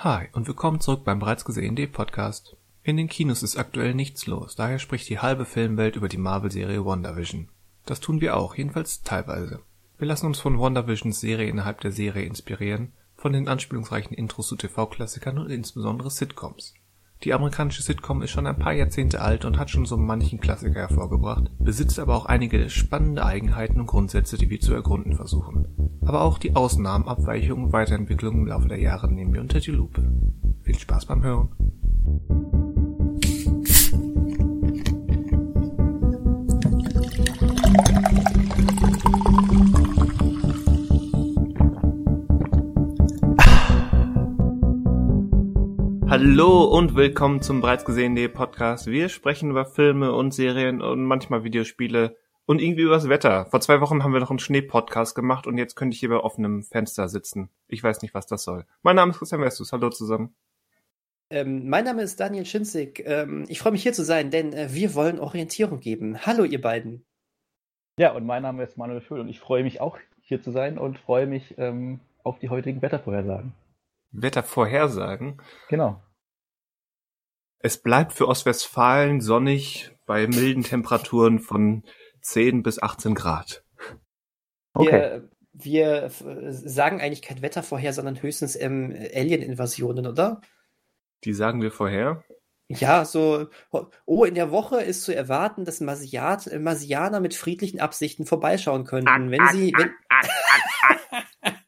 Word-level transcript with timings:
Hi 0.00 0.28
und 0.30 0.46
willkommen 0.46 0.78
zurück 0.78 1.02
beim 1.02 1.18
bereits 1.18 1.44
gesehenen 1.44 1.90
Podcast. 1.90 2.56
In 2.84 2.96
den 2.96 3.08
Kinos 3.08 3.42
ist 3.42 3.56
aktuell 3.56 3.94
nichts 3.94 4.28
los, 4.28 4.54
daher 4.54 4.78
spricht 4.78 5.08
die 5.08 5.18
halbe 5.18 5.44
Filmwelt 5.44 5.96
über 5.96 6.08
die 6.08 6.18
Marvel-Serie 6.18 6.84
WandaVision. 6.84 7.48
Das 7.84 7.98
tun 7.98 8.20
wir 8.20 8.36
auch, 8.36 8.54
jedenfalls 8.54 9.02
teilweise. 9.02 9.58
Wir 9.98 10.06
lassen 10.06 10.26
uns 10.26 10.38
von 10.38 10.56
WandaVisions 10.56 11.18
Serie 11.18 11.48
innerhalb 11.48 11.80
der 11.80 11.90
Serie 11.90 12.22
inspirieren, 12.22 12.92
von 13.16 13.32
den 13.32 13.48
anspielungsreichen 13.48 14.16
Intros 14.16 14.46
zu 14.46 14.54
TV-Klassikern 14.54 15.36
und 15.36 15.50
insbesondere 15.50 16.12
Sitcoms. 16.12 16.74
Die 17.24 17.34
amerikanische 17.34 17.82
Sitcom 17.82 18.22
ist 18.22 18.30
schon 18.30 18.46
ein 18.46 18.58
paar 18.58 18.72
Jahrzehnte 18.72 19.20
alt 19.20 19.44
und 19.44 19.58
hat 19.58 19.70
schon 19.70 19.86
so 19.86 19.96
manchen 19.96 20.38
Klassiker 20.38 20.80
hervorgebracht, 20.80 21.50
besitzt 21.58 21.98
aber 21.98 22.14
auch 22.14 22.26
einige 22.26 22.70
spannende 22.70 23.26
Eigenheiten 23.26 23.80
und 23.80 23.86
Grundsätze, 23.86 24.38
die 24.38 24.50
wir 24.50 24.60
zu 24.60 24.72
ergründen 24.72 25.16
versuchen. 25.16 25.66
Aber 26.02 26.22
auch 26.22 26.38
die 26.38 26.54
Ausnahmen, 26.54 27.08
Abweichungen 27.08 27.66
und 27.66 27.72
Weiterentwicklungen 27.72 28.42
im 28.42 28.46
Laufe 28.46 28.68
der 28.68 28.78
Jahre 28.78 29.12
nehmen 29.12 29.34
wir 29.34 29.40
unter 29.40 29.58
die 29.58 29.72
Lupe. 29.72 30.12
Viel 30.62 30.78
Spaß 30.78 31.06
beim 31.06 31.24
Hören. 31.24 32.57
Hallo 46.20 46.64
und 46.64 46.96
willkommen 46.96 47.42
zum 47.42 47.60
bereits 47.60 47.84
gesehenen 47.84 48.32
Podcast. 48.32 48.88
Wir 48.88 49.08
sprechen 49.08 49.50
über 49.50 49.64
Filme 49.64 50.12
und 50.12 50.34
Serien 50.34 50.82
und 50.82 51.04
manchmal 51.04 51.44
Videospiele 51.44 52.16
und 52.44 52.60
irgendwie 52.60 52.82
übers 52.82 53.08
Wetter. 53.08 53.46
Vor 53.46 53.60
zwei 53.60 53.80
Wochen 53.80 54.02
haben 54.02 54.12
wir 54.12 54.18
noch 54.18 54.30
einen 54.30 54.40
Schnee-Podcast 54.40 55.14
gemacht 55.14 55.46
und 55.46 55.58
jetzt 55.58 55.76
könnte 55.76 55.94
ich 55.94 56.00
hier 56.00 56.08
bei 56.08 56.16
offenem 56.16 56.64
Fenster 56.64 57.08
sitzen. 57.08 57.50
Ich 57.68 57.84
weiß 57.84 58.02
nicht, 58.02 58.14
was 58.14 58.26
das 58.26 58.42
soll. 58.42 58.66
Mein 58.82 58.96
Name 58.96 59.12
ist 59.12 59.18
Christian 59.18 59.42
Westus. 59.42 59.72
Hallo 59.72 59.90
zusammen. 59.90 60.34
Ähm, 61.30 61.68
mein 61.68 61.84
Name 61.84 62.02
ist 62.02 62.18
Daniel 62.18 62.46
Schinzig. 62.46 63.00
Ähm, 63.06 63.44
ich 63.46 63.60
freue 63.60 63.70
mich 63.70 63.84
hier 63.84 63.92
zu 63.92 64.02
sein, 64.02 64.32
denn 64.32 64.52
äh, 64.52 64.74
wir 64.74 64.96
wollen 64.96 65.20
Orientierung 65.20 65.78
geben. 65.78 66.26
Hallo, 66.26 66.42
ihr 66.42 66.60
beiden. 66.60 67.04
Ja, 67.96 68.10
und 68.10 68.26
mein 68.26 68.42
Name 68.42 68.64
ist 68.64 68.76
Manuel 68.76 69.02
Schul 69.02 69.20
und 69.20 69.28
ich 69.28 69.38
freue 69.38 69.62
mich 69.62 69.80
auch 69.80 69.96
hier 70.20 70.42
zu 70.42 70.50
sein 70.50 70.78
und 70.78 70.98
freue 70.98 71.28
mich 71.28 71.54
ähm, 71.58 72.00
auf 72.24 72.40
die 72.40 72.48
heutigen 72.48 72.82
Wettervorhersagen. 72.82 73.52
Wettervorhersagen? 74.10 75.40
Genau. 75.68 76.02
Es 77.60 77.82
bleibt 77.82 78.12
für 78.12 78.28
Ostwestfalen 78.28 79.20
sonnig 79.20 79.90
bei 80.06 80.26
milden 80.26 80.62
Temperaturen 80.62 81.40
von 81.40 81.82
10 82.22 82.62
bis 82.62 82.80
18 82.80 83.14
Grad. 83.14 83.64
Okay. 84.74 85.22
Wir, 85.52 86.10
wir 86.20 86.52
sagen 86.52 87.00
eigentlich 87.00 87.22
kein 87.22 87.42
Wetter 87.42 87.64
vorher, 87.64 87.92
sondern 87.92 88.22
höchstens 88.22 88.54
ähm, 88.54 88.94
Alien-Invasionen, 89.14 90.06
oder? 90.06 90.40
Die 91.24 91.32
sagen 91.32 91.60
wir 91.60 91.72
vorher? 91.72 92.22
Ja, 92.68 93.04
so, 93.04 93.48
oh, 94.04 94.24
in 94.24 94.34
der 94.34 94.50
Woche 94.52 94.82
ist 94.82 95.02
zu 95.02 95.14
erwarten, 95.14 95.64
dass 95.64 95.80
Marsiat, 95.80 96.46
äh, 96.46 96.58
Marsianer 96.58 97.18
mit 97.18 97.34
friedlichen 97.34 97.80
Absichten 97.80 98.26
vorbeischauen 98.26 98.84
könnten, 98.84 99.30
wenn 99.30 99.48
sie, 99.52 99.72
wenn, 99.76 99.90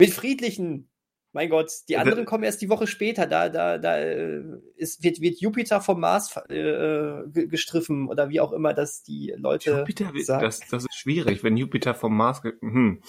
mit 0.00 0.10
friedlichen 0.10 0.90
mein 1.32 1.48
Gott, 1.48 1.70
die 1.88 1.96
anderen 1.96 2.24
kommen 2.24 2.42
erst 2.42 2.60
die 2.60 2.68
Woche 2.68 2.86
später. 2.86 3.26
Da, 3.26 3.48
da, 3.48 3.78
da 3.78 3.98
äh, 3.98 4.42
ist, 4.76 5.02
wird, 5.02 5.20
wird 5.20 5.40
Jupiter 5.40 5.80
vom 5.80 6.00
Mars 6.00 6.36
äh, 6.48 7.22
gestriffen 7.46 8.08
oder 8.08 8.28
wie 8.30 8.40
auch 8.40 8.52
immer, 8.52 8.74
dass 8.74 9.02
die 9.02 9.32
Leute. 9.36 9.78
Jupiter, 9.78 10.12
sagen. 10.22 10.44
Das, 10.44 10.60
das 10.68 10.84
ist 10.84 10.96
schwierig, 10.96 11.44
wenn 11.44 11.56
Jupiter 11.56 11.94
vom 11.94 12.16
Mars. 12.16 12.42
Hm. 12.42 13.02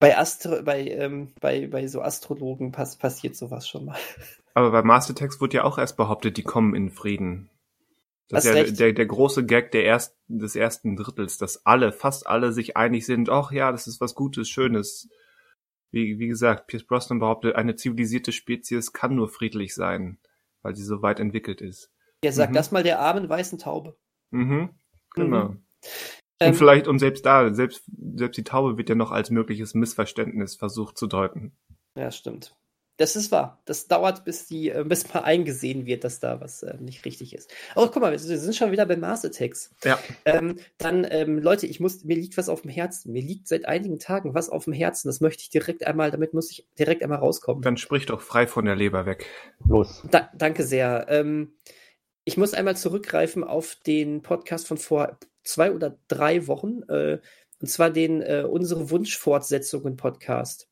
Bei, 0.00 0.16
Astro 0.16 0.62
bei, 0.62 0.88
ähm, 0.88 1.32
bei, 1.40 1.68
bei 1.68 1.86
so 1.86 2.02
Astrologen 2.02 2.72
pass 2.72 2.96
passiert 2.96 3.36
sowas 3.36 3.68
schon 3.68 3.86
mal. 3.86 3.98
Aber 4.54 4.72
bei 4.72 4.82
Mastertext 4.82 5.40
wurde 5.40 5.58
ja 5.58 5.64
auch 5.64 5.78
erst 5.78 5.96
behauptet, 5.96 6.36
die 6.36 6.42
kommen 6.42 6.74
in 6.74 6.90
Frieden. 6.90 7.48
Das 8.28 8.44
ist 8.44 8.54
ja 8.54 8.64
der, 8.64 8.92
der 8.92 9.06
große 9.06 9.46
Gag 9.46 9.70
der 9.70 9.84
erst, 9.84 10.16
des 10.26 10.56
ersten 10.56 10.96
Drittels, 10.96 11.38
dass 11.38 11.64
alle, 11.64 11.92
fast 11.92 12.26
alle 12.26 12.52
sich 12.52 12.76
einig 12.76 13.06
sind, 13.06 13.30
ach 13.30 13.52
ja, 13.52 13.72
das 13.72 13.86
ist 13.86 14.00
was 14.00 14.14
Gutes, 14.14 14.48
Schönes 14.48 15.08
wie, 15.90 16.18
wie 16.18 16.28
gesagt, 16.28 16.66
Pierce 16.66 16.86
Brosnan 16.86 17.18
behauptet, 17.18 17.56
eine 17.56 17.76
zivilisierte 17.76 18.32
Spezies 18.32 18.92
kann 18.92 19.14
nur 19.14 19.28
friedlich 19.28 19.74
sein, 19.74 20.18
weil 20.62 20.74
sie 20.74 20.84
so 20.84 21.02
weit 21.02 21.20
entwickelt 21.20 21.60
ist. 21.60 21.90
Er 22.22 22.32
sagt 22.32 22.50
mhm. 22.50 22.56
das 22.56 22.72
mal 22.72 22.82
der 22.82 23.00
armen 23.00 23.28
weißen 23.28 23.58
Taube. 23.58 23.96
Mhm, 24.30 24.70
genau. 25.14 25.48
Mhm. 25.50 25.64
Und 26.40 26.46
ähm, 26.46 26.54
vielleicht, 26.54 26.86
und 26.86 26.98
selbst 26.98 27.26
da, 27.26 27.52
selbst, 27.52 27.84
selbst 28.14 28.36
die 28.36 28.44
Taube 28.44 28.76
wird 28.76 28.88
ja 28.88 28.94
noch 28.94 29.10
als 29.10 29.30
mögliches 29.30 29.74
Missverständnis 29.74 30.54
versucht 30.54 30.96
zu 30.96 31.06
deuten. 31.06 31.56
Ja, 31.96 32.10
stimmt. 32.10 32.56
Das 32.98 33.14
ist 33.14 33.30
wahr. 33.30 33.62
Das 33.64 33.86
dauert, 33.86 34.24
bis 34.24 34.46
die, 34.46 34.70
äh, 34.70 34.84
bis 34.84 35.14
mal 35.14 35.20
eingesehen 35.20 35.86
wird, 35.86 36.02
dass 36.02 36.18
da 36.18 36.40
was 36.40 36.64
äh, 36.64 36.76
nicht 36.80 37.04
richtig 37.04 37.32
ist. 37.32 37.48
Aber 37.76 37.90
guck 37.90 38.02
mal, 38.02 38.10
wir 38.10 38.18
sind 38.18 38.56
schon 38.56 38.72
wieder 38.72 38.86
bei 38.86 38.96
Mars 38.96 39.24
Attacks. 39.24 39.70
Ja. 39.84 40.00
Ähm, 40.24 40.58
dann, 40.78 41.06
ähm, 41.08 41.38
Leute, 41.38 41.66
ich 41.68 41.78
muss, 41.78 42.02
mir 42.02 42.16
liegt 42.16 42.36
was 42.36 42.48
auf 42.48 42.62
dem 42.62 42.72
Herzen. 42.72 43.12
Mir 43.12 43.22
liegt 43.22 43.46
seit 43.46 43.66
einigen 43.66 44.00
Tagen 44.00 44.34
was 44.34 44.50
auf 44.50 44.64
dem 44.64 44.72
Herzen. 44.72 45.08
Das 45.08 45.20
möchte 45.20 45.42
ich 45.42 45.50
direkt 45.50 45.86
einmal, 45.86 46.10
damit 46.10 46.34
muss 46.34 46.50
ich 46.50 46.66
direkt 46.76 47.04
einmal 47.04 47.20
rauskommen. 47.20 47.62
Dann 47.62 47.76
sprich 47.76 48.04
doch 48.06 48.20
frei 48.20 48.48
von 48.48 48.64
der 48.64 48.74
Leber 48.74 49.06
weg. 49.06 49.26
Los. 49.64 50.02
Da, 50.10 50.28
danke 50.36 50.64
sehr. 50.64 51.06
Ähm, 51.08 51.52
ich 52.24 52.36
muss 52.36 52.52
einmal 52.52 52.76
zurückgreifen 52.76 53.44
auf 53.44 53.76
den 53.86 54.22
Podcast 54.22 54.66
von 54.66 54.76
vor 54.76 55.18
zwei 55.44 55.70
oder 55.70 55.96
drei 56.08 56.48
Wochen. 56.48 56.82
Äh, 56.88 57.20
und 57.60 57.68
zwar 57.68 57.90
den 57.90 58.22
äh, 58.22 58.44
unsere 58.48 58.90
Wunschfortsetzungen 58.90 59.96
Podcast. 59.96 60.68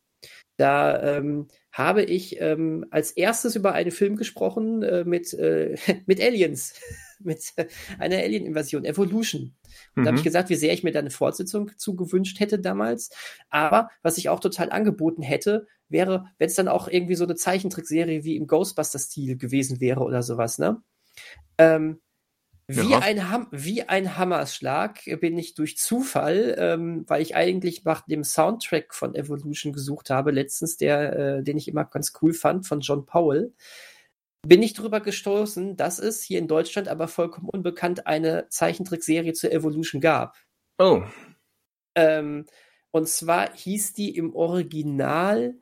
Da 0.56 1.17
ähm, 1.17 1.49
habe 1.71 2.03
ich 2.03 2.41
ähm, 2.41 2.87
als 2.91 3.11
erstes 3.11 3.56
über 3.56 3.72
einen 3.72 3.91
Film 3.91 4.17
gesprochen 4.17 4.83
äh, 4.83 5.05
mit, 5.05 5.34
äh, 5.34 5.77
mit 6.06 6.21
Aliens, 6.21 6.75
mit 7.19 7.53
einer 7.99 8.17
Alien-Invasion, 8.17 8.84
Evolution. 8.84 9.55
Und 9.95 10.00
mhm. 10.00 10.05
da 10.05 10.09
habe 10.09 10.19
ich 10.19 10.25
gesagt, 10.25 10.49
wie 10.49 10.55
sehr 10.55 10.72
ich 10.72 10.83
mir 10.83 10.93
da 10.93 11.00
eine 11.00 11.11
Fortsetzung 11.11 11.71
zugewünscht 11.77 12.41
hätte 12.41 12.59
damals. 12.59 13.11
Aber 13.50 13.91
was 14.03 14.19
ich 14.19 14.28
auch 14.28 14.41
total 14.41 14.71
angeboten 14.71 15.22
hätte, 15.22 15.66
wäre, 15.89 16.27
wenn 16.39 16.49
es 16.49 16.55
dann 16.55 16.69
auch 16.69 16.89
irgendwie 16.89 17.15
so 17.15 17.25
eine 17.25 17.34
Zeichentrickserie 17.34 18.25
wie 18.25 18.37
im 18.37 18.47
Ghostbuster-Stil 18.47 19.37
gewesen 19.37 19.81
wäre 19.81 20.00
oder 20.00 20.22
sowas, 20.22 20.59
ne? 20.59 20.83
Ähm, 21.59 22.00
wie, 22.69 22.91
ja. 22.91 22.99
ein 22.99 23.31
Ham 23.31 23.47
wie 23.53 23.84
ein 23.84 24.16
Hammerschlag 24.16 25.00
bin 25.21 25.38
ich 25.38 25.54
durch 25.54 25.77
Zufall, 25.77 26.56
ähm, 26.59 27.04
weil 27.06 27.22
ich 27.22 27.37
eigentlich 27.37 27.84
nach 27.84 28.03
dem 28.06 28.25
Soundtrack 28.25 28.93
von 28.93 29.15
Evolution 29.15 29.72
gesucht 29.72 30.10
habe, 30.10 30.32
letztens, 30.32 30.77
der, 30.77 31.16
äh, 31.16 31.43
den 31.44 31.59
ich 31.59 31.69
immer 31.69 31.84
ganz 31.84 32.12
cool 32.21 32.32
fand, 32.32 32.66
von 32.66 32.81
John 32.81 33.06
Powell, 33.06 33.54
bin 34.47 34.62
ich 34.62 34.75
darüber 34.75 35.00
gestoßen, 35.00 35.77
dass 35.77 35.99
es 35.99 36.22
hier 36.22 36.38
in 36.38 36.49
Deutschland 36.49 36.88
aber 36.88 37.09
vollkommen 37.09 37.49
unbekannt 37.49 38.06
eine 38.06 38.49
Zeichentrickserie 38.49 39.33
zur 39.33 39.53
Evolution 39.53 40.00
gab. 40.00 40.37
Oh. 40.78 41.03
Ähm, 41.94 42.47
und 42.91 43.09
zwar 43.09 43.53
hieß 43.54 43.93
die 43.93 44.16
im 44.16 44.34
Original 44.34 45.54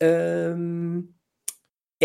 ähm, 0.00 1.15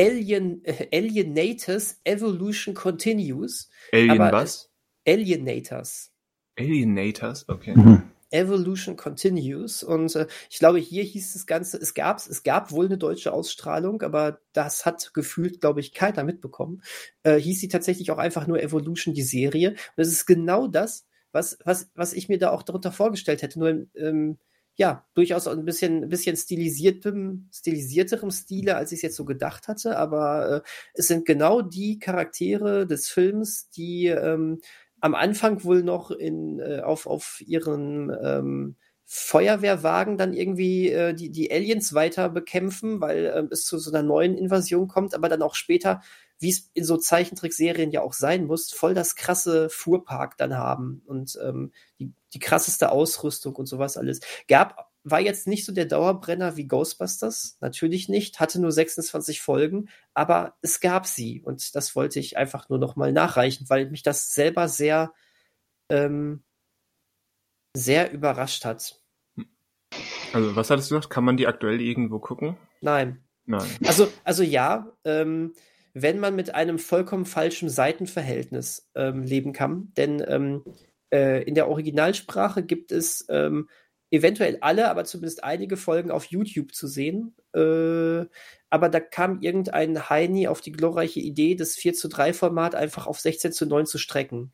Alien, 0.02 0.66
äh, 0.66 0.88
Alienators 0.92 2.00
Evolution 2.04 2.74
Continues. 2.74 3.70
Alien 3.92 4.22
aber, 4.22 4.32
was? 4.32 4.72
Alienators. 5.08 6.12
Alienators, 6.58 7.48
okay. 7.48 7.76
Mhm. 7.76 8.04
Evolution 8.32 8.96
Continues 8.96 9.84
und 9.84 10.16
äh, 10.16 10.26
ich 10.50 10.60
glaube, 10.60 10.80
hier 10.80 11.04
hieß 11.04 11.34
das 11.34 11.46
Ganze, 11.46 11.78
es 11.78 11.94
gab 11.94 12.18
es 12.18 12.44
gab 12.44 12.72
wohl 12.72 12.86
eine 12.86 12.98
deutsche 12.98 13.34
Ausstrahlung, 13.34 14.02
aber 14.02 14.40
das 14.54 14.86
hat 14.86 15.14
gefühlt, 15.14 15.60
glaube 15.60 15.82
ich, 15.82 15.94
keiner 15.94 16.24
mitbekommen. 16.24 16.82
Äh, 17.24 17.36
hieß 17.36 17.60
sie 17.60 17.68
tatsächlich 17.68 18.10
auch 18.10 18.18
einfach 18.18 18.48
nur 18.48 18.64
Evolution, 18.64 19.14
die 19.14 19.22
Serie. 19.22 19.72
Und 19.72 20.02
es 20.02 20.08
ist 20.08 20.26
genau 20.26 20.68
das, 20.68 21.06
was, 21.34 21.60
was, 21.66 21.92
was 21.94 22.14
ich 22.14 22.30
mir 22.30 22.40
da 22.40 22.52
auch 22.52 22.64
darunter 22.64 22.94
vorgestellt 22.94 23.42
hätte. 23.42 23.60
Nur 23.60 23.86
ähm, 23.96 24.38
ja, 24.76 25.06
durchaus 25.14 25.48
ein 25.48 25.66
bisschen, 25.66 26.04
ein 26.04 26.10
bisschen 26.10 26.36
stilisiertem, 26.38 27.50
stilisierterem 27.54 28.32
Stile, 28.32 28.78
als 28.78 28.92
ich 28.92 28.98
es 28.98 29.04
jetzt 29.04 29.16
so 29.16 29.26
gedacht 29.26 29.68
hatte, 29.68 29.98
aber 29.98 30.50
äh, 30.50 30.62
es 30.94 31.08
sind 31.08 31.26
genau 31.26 31.62
die 31.62 32.00
Charaktere 32.00 32.88
des 32.88 33.10
Films, 33.10 33.70
die 33.70 34.08
ähm, 34.08 34.60
am 35.00 35.16
Anfang 35.16 35.64
wohl 35.64 35.84
noch 35.84 36.12
in, 36.12 36.60
äh, 36.60 36.82
auf, 36.82 37.08
auf 37.08 37.42
ihren 37.46 38.12
ähm, 38.24 38.76
Feuerwehrwagen 39.06 40.18
dann 40.18 40.34
irgendwie 40.34 40.90
äh, 40.90 41.14
die, 41.14 41.30
die 41.32 41.52
Aliens 41.52 41.94
weiter 41.94 42.30
bekämpfen, 42.30 43.02
weil 43.02 43.26
äh, 43.26 43.48
es 43.52 43.66
zu 43.66 43.78
so 43.78 43.92
einer 43.92 44.04
neuen 44.04 44.38
Invasion 44.38 44.88
kommt, 44.88 45.14
aber 45.14 45.28
dann 45.28 45.42
auch 45.42 45.56
später 45.56 46.02
wie 46.42 46.50
es 46.50 46.72
in 46.74 46.84
so 46.84 46.98
Zeichentrickserien 46.98 47.92
ja 47.92 48.02
auch 48.02 48.14
sein 48.14 48.46
muss, 48.46 48.72
voll 48.72 48.96
das 48.96 49.16
krasse 49.16 49.70
Fuhrpark 49.70 50.38
dann 50.38 50.58
haben. 50.58 51.04
Und 51.06 51.38
ähm, 51.42 51.72
die, 52.00 52.14
die 52.34 52.40
krasseste 52.40 52.92
Ausrüstung 52.92 53.56
und 53.56 53.66
sowas 53.66 53.98
alles. 53.98 54.22
Gab, 54.48 54.92
war 55.04 55.20
jetzt 55.20 55.48
nicht 55.48 55.66
so 55.66 55.74
der 55.74 55.86
Dauerbrenner 55.86 56.58
wie 56.58 56.68
Ghostbusters, 56.68 57.58
natürlich 57.60 58.10
nicht, 58.10 58.40
hatte 58.40 58.62
nur 58.62 58.72
26 58.72 59.42
Folgen, 59.42 59.90
aber 60.14 60.56
es 60.62 60.80
gab 60.80 61.08
sie 61.08 61.42
und 61.42 61.76
das 61.76 61.96
wollte 61.96 62.20
ich 62.20 62.38
einfach 62.38 62.70
nur 62.70 62.80
noch 62.80 62.96
mal 62.96 63.12
nachreichen, 63.12 63.70
weil 63.70 63.90
mich 63.90 64.04
das 64.04 64.34
selber 64.34 64.68
sehr, 64.68 65.14
ähm, 65.90 66.44
sehr 67.76 68.12
überrascht 68.12 68.66
hat. 68.66 69.00
Also, 70.34 70.56
was 70.56 70.70
hattest 70.70 70.92
du 70.92 70.96
gesagt? 70.96 71.14
Kann 71.14 71.26
man 71.26 71.38
die 71.38 71.48
aktuell 71.48 71.82
irgendwo 71.82 72.20
gucken? 72.20 72.58
Nein. 72.82 73.24
Nein. 73.46 73.68
Also, 73.86 74.08
also 74.24 74.44
ja, 74.44 74.94
ähm, 75.04 75.54
wenn 75.94 76.20
man 76.20 76.36
mit 76.36 76.56
einem 76.56 76.80
vollkommen 76.80 77.26
falschen 77.26 77.70
Seitenverhältnis 77.70 78.90
ähm, 78.96 79.24
leben 79.24 79.52
kann. 79.52 79.92
Denn 79.98 80.24
ähm, 80.26 80.64
äh, 81.12 81.44
in 81.44 81.56
der 81.56 81.68
Originalsprache 81.68 82.64
gibt 82.64 82.92
es 82.92 83.26
ähm, 83.30 83.70
eventuell 84.12 84.58
alle, 84.62 84.90
aber 84.90 85.06
zumindest 85.06 85.44
einige 85.44 85.78
Folgen 85.78 86.12
auf 86.12 86.26
YouTube 86.26 86.74
zu 86.74 86.88
sehen. 86.88 87.36
Äh, 87.54 88.26
aber 88.70 88.90
da 88.90 89.00
kam 89.00 89.42
irgendein 89.42 90.10
Heini 90.10 90.48
auf 90.48 90.62
die 90.62 90.72
glorreiche 90.72 91.20
Idee, 91.20 91.56
das 91.56 91.76
4 91.76 91.94
zu 91.94 92.10
3 92.10 92.34
Format 92.34 92.76
einfach 92.76 93.08
auf 93.08 93.20
16 93.20 93.52
zu 93.52 93.66
9 93.66 93.86
zu 93.86 93.98
strecken. 93.98 94.52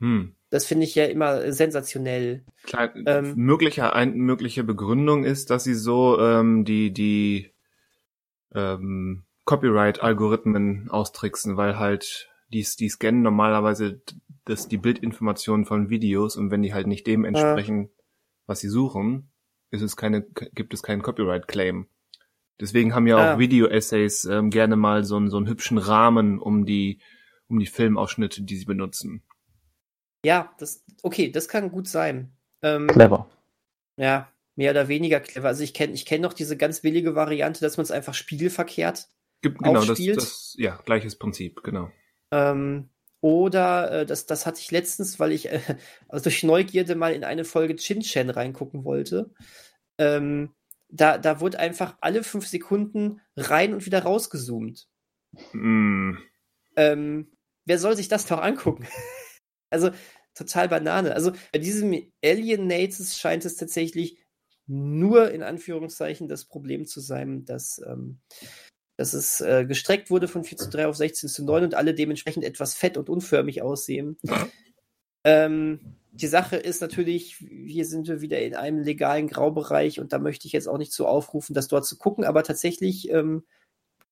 Hm. 0.00 0.34
Das 0.50 0.64
finde 0.64 0.84
ich 0.84 0.94
ja 0.94 1.04
immer 1.04 1.52
sensationell. 1.52 2.44
Klar, 2.64 2.94
Ähm, 3.06 3.34
mögliche, 3.36 3.92
ein, 3.92 4.14
mögliche 4.14 4.64
Begründung 4.64 5.24
ist, 5.24 5.50
dass 5.50 5.64
sie 5.64 5.74
so 5.74 6.18
ähm, 6.18 6.64
die, 6.64 6.92
die 6.92 7.50
ähm, 8.54 9.24
Copyright-Algorithmen 9.44 10.90
austricksen, 10.90 11.56
weil 11.56 11.78
halt 11.78 12.30
die, 12.52 12.66
die 12.78 12.88
scannen 12.88 13.22
normalerweise 13.22 14.00
das, 14.48 14.68
die 14.68 14.78
Bildinformationen 14.78 15.66
von 15.66 15.90
Videos 15.90 16.36
und 16.36 16.50
wenn 16.50 16.62
die 16.62 16.74
halt 16.74 16.86
nicht 16.86 17.06
dem 17.06 17.24
entsprechen, 17.24 17.90
was 18.46 18.60
sie 18.60 18.68
suchen, 18.68 19.30
ist 19.70 19.82
es 19.82 19.96
keine, 19.96 20.22
gibt 20.22 20.72
es 20.74 20.82
keinen 20.82 21.02
Copyright-Claim. 21.02 21.88
Deswegen 22.60 22.94
haben 22.94 23.06
ja 23.06 23.16
auch 23.16 23.34
Ah. 23.34 23.38
Video-Essays 23.38 24.24
ähm, 24.24 24.50
gerne 24.50 24.76
mal 24.76 25.04
so 25.04 25.16
einen, 25.16 25.30
so 25.30 25.36
einen 25.36 25.46
hübschen 25.46 25.78
Rahmen 25.78 26.38
um 26.38 26.64
die, 26.64 27.00
um 27.48 27.58
die 27.58 27.66
Filmausschnitte, 27.66 28.42
die 28.42 28.56
sie 28.56 28.64
benutzen. 28.64 29.22
Ja, 30.24 30.52
das, 30.58 30.84
okay, 31.02 31.30
das 31.30 31.48
kann 31.48 31.70
gut 31.70 31.86
sein. 31.86 32.32
Ähm, 32.62 32.88
Clever. 32.88 33.28
Ja, 33.96 34.32
mehr 34.56 34.72
oder 34.72 34.88
weniger 34.88 35.20
clever. 35.20 35.46
Also 35.46 35.62
ich 35.62 35.72
kenne 35.72 35.92
ich 35.92 36.04
kenn 36.04 36.20
noch 36.20 36.32
diese 36.32 36.56
ganz 36.56 36.80
billige 36.80 37.14
Variante, 37.14 37.60
dass 37.60 37.76
man 37.76 37.84
es 37.84 37.92
einfach 37.92 38.14
spiegelverkehrt. 38.14 39.08
Gibt, 39.40 39.58
genau, 39.58 39.80
das, 39.80 39.90
Aufspielt. 39.90 40.16
das, 40.16 40.56
ja, 40.58 40.80
gleiches 40.84 41.16
Prinzip, 41.16 41.62
genau. 41.62 41.92
Ähm, 42.32 42.88
oder 43.20 43.90
äh, 43.90 44.06
das, 44.06 44.26
das 44.26 44.46
hatte 44.46 44.60
ich 44.60 44.70
letztens, 44.70 45.18
weil 45.18 45.32
ich 45.32 45.50
äh, 45.50 45.60
also 46.08 46.24
durch 46.24 46.42
Neugierde 46.42 46.94
mal 46.94 47.12
in 47.12 47.24
eine 47.24 47.44
Folge 47.44 47.76
Chin-Chan 47.76 48.30
reingucken 48.30 48.84
wollte. 48.84 49.30
Ähm, 49.98 50.54
da, 50.88 51.18
da 51.18 51.40
wurde 51.40 51.58
einfach 51.58 51.96
alle 52.00 52.22
fünf 52.22 52.46
Sekunden 52.46 53.20
rein 53.36 53.74
und 53.74 53.84
wieder 53.84 54.02
rausgezoomt. 54.02 54.88
Mm. 55.52 56.16
Ähm, 56.76 57.32
wer 57.66 57.78
soll 57.78 57.96
sich 57.96 58.08
das 58.08 58.26
doch 58.26 58.40
angucken? 58.40 58.86
also 59.70 59.90
total 60.34 60.68
Banane. 60.68 61.14
Also 61.14 61.32
bei 61.52 61.58
diesem 61.58 62.10
Alienates 62.24 63.18
scheint 63.18 63.44
es 63.44 63.56
tatsächlich 63.56 64.18
nur 64.66 65.30
in 65.30 65.42
Anführungszeichen 65.42 66.28
das 66.28 66.44
Problem 66.44 66.86
zu 66.86 67.00
sein, 67.00 67.44
dass, 67.44 67.82
ähm, 67.86 68.20
dass 68.98 69.14
es 69.14 69.40
äh, 69.40 69.64
gestreckt 69.64 70.10
wurde 70.10 70.26
von 70.26 70.42
4 70.42 70.58
zu 70.58 70.68
3 70.68 70.88
auf 70.88 70.96
16 70.96 71.28
zu 71.28 71.44
9 71.44 71.64
und 71.64 71.74
alle 71.74 71.94
dementsprechend 71.94 72.44
etwas 72.44 72.74
fett 72.74 72.96
und 72.96 73.08
unförmig 73.08 73.62
aussehen. 73.62 74.18
ähm, 75.24 75.78
die 76.10 76.26
Sache 76.26 76.56
ist 76.56 76.82
natürlich, 76.82 77.36
hier 77.36 77.86
sind 77.86 78.08
wir 78.08 78.20
wieder 78.20 78.40
in 78.40 78.56
einem 78.56 78.82
legalen 78.82 79.28
Graubereich 79.28 80.00
und 80.00 80.12
da 80.12 80.18
möchte 80.18 80.48
ich 80.48 80.52
jetzt 80.52 80.66
auch 80.66 80.78
nicht 80.78 80.92
so 80.92 81.06
aufrufen, 81.06 81.54
das 81.54 81.68
dort 81.68 81.86
zu 81.86 81.96
gucken, 81.96 82.24
aber 82.24 82.42
tatsächlich 82.42 83.08
ähm, 83.10 83.44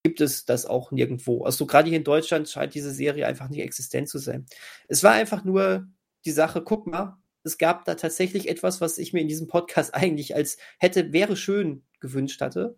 gibt 0.03 0.21
es 0.21 0.45
das 0.45 0.65
auch 0.65 0.91
nirgendwo. 0.91 1.43
Also 1.43 1.65
gerade 1.65 1.89
hier 1.89 1.97
in 1.97 2.05
Deutschland 2.05 2.47
scheint 2.47 2.73
diese 2.73 2.91
Serie 2.91 3.27
einfach 3.27 3.49
nicht 3.49 3.59
existent 3.59 4.07
zu 4.07 4.19
sein. 4.19 4.45
Es 4.87 5.03
war 5.03 5.11
einfach 5.11 5.43
nur 5.43 5.85
die 6.23 6.31
Sache, 6.31 6.61
guck 6.61 6.87
mal, 6.87 7.17
es 7.43 7.57
gab 7.57 7.83
da 7.83 7.95
tatsächlich 7.95 8.47
etwas, 8.47 8.79
was 8.79 8.99
ich 8.99 9.11
mir 9.11 9.19
in 9.19 9.27
diesem 9.27 9.47
Podcast 9.47 9.93
eigentlich 9.93 10.33
als 10.33 10.57
hätte, 10.79 11.11
wäre 11.11 11.35
schön 11.35 11.83
gewünscht 11.99 12.39
hatte. 12.39 12.77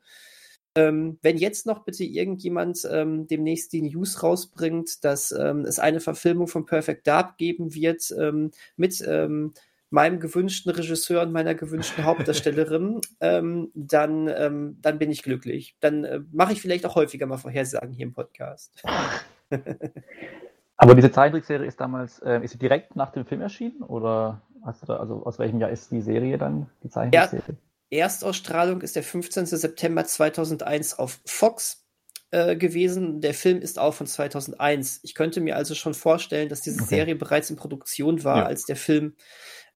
Ähm, 0.76 1.18
wenn 1.22 1.38
jetzt 1.38 1.66
noch 1.66 1.84
bitte 1.84 2.04
irgendjemand 2.04 2.88
ähm, 2.90 3.28
demnächst 3.28 3.74
die 3.74 3.82
News 3.82 4.22
rausbringt, 4.22 5.04
dass 5.04 5.32
ähm, 5.32 5.66
es 5.66 5.80
eine 5.80 6.00
Verfilmung 6.00 6.48
von 6.48 6.66
Perfect 6.66 7.08
Dark 7.08 7.38
geben 7.38 7.74
wird 7.74 8.14
ähm, 8.18 8.52
mit 8.78 9.04
ähm, 9.08 9.54
meinem 9.90 10.20
gewünschten 10.20 10.72
Regisseur 10.72 11.24
und 11.24 11.32
meiner 11.32 11.56
gewünschten 11.56 12.04
Hauptdarstellerin, 12.04 13.02
ähm, 13.20 13.72
dann, 13.74 14.28
ähm, 14.28 14.78
dann 14.82 15.00
bin 15.00 15.10
ich 15.10 15.24
glücklich. 15.24 15.76
Dann 15.80 16.04
äh, 16.04 16.22
mache 16.32 16.54
ich 16.54 16.62
vielleicht 16.62 16.86
auch 16.86 16.96
häufiger 16.96 17.26
mal 17.26 17.38
Vorhersagen 17.38 17.94
hier 17.94 18.06
im 18.06 18.14
Podcast. 18.14 18.84
Aber 20.78 20.96
diese 20.96 21.12
Zeichentrickserie 21.12 21.68
ist 21.68 21.82
damals, 21.82 22.20
äh, 22.20 22.40
ist 22.44 22.52
sie 22.52 22.58
direkt 22.58 22.96
nach 22.96 23.12
dem 23.12 23.26
Film 23.26 23.42
erschienen? 23.42 23.82
Oder 23.82 24.42
hast 24.64 24.84
du 24.84 24.86
da, 24.86 24.98
also 24.98 25.26
aus 25.26 25.40
welchem 25.40 25.60
Jahr 25.60 25.72
ist 25.72 25.92
die 25.92 26.02
Serie 26.02 26.38
dann, 26.38 26.68
die 26.84 26.90
Zeichentrickserie? 26.90 27.58
Erstausstrahlung 27.92 28.82
ist 28.82 28.96
der 28.96 29.04
15. 29.04 29.46
September 29.46 30.06
2001 30.06 31.00
auf 31.00 31.20
Fox 31.26 31.86
äh, 32.32 32.56
gewesen. 32.56 33.22
Der 33.22 33.34
Film 33.34 33.62
ist 33.62 33.80
auch 33.80 33.94
von 33.94 34.06
2001. 34.08 35.00
Ich 35.04 35.16
könnte 35.16 35.42
mir 35.42 35.56
also 35.56 35.74
schon 35.76 35.94
vorstellen, 35.94 36.50
dass 36.50 36.62
diese 36.62 36.82
Okay. 36.84 36.96
Serie 36.96 37.16
bereits 37.16 37.50
in 37.50 37.56
Produktion 37.56 38.24
war, 38.24 38.38
Ja. 38.38 38.46
als 38.46 38.66
der 38.66 38.76
Film, 38.76 39.16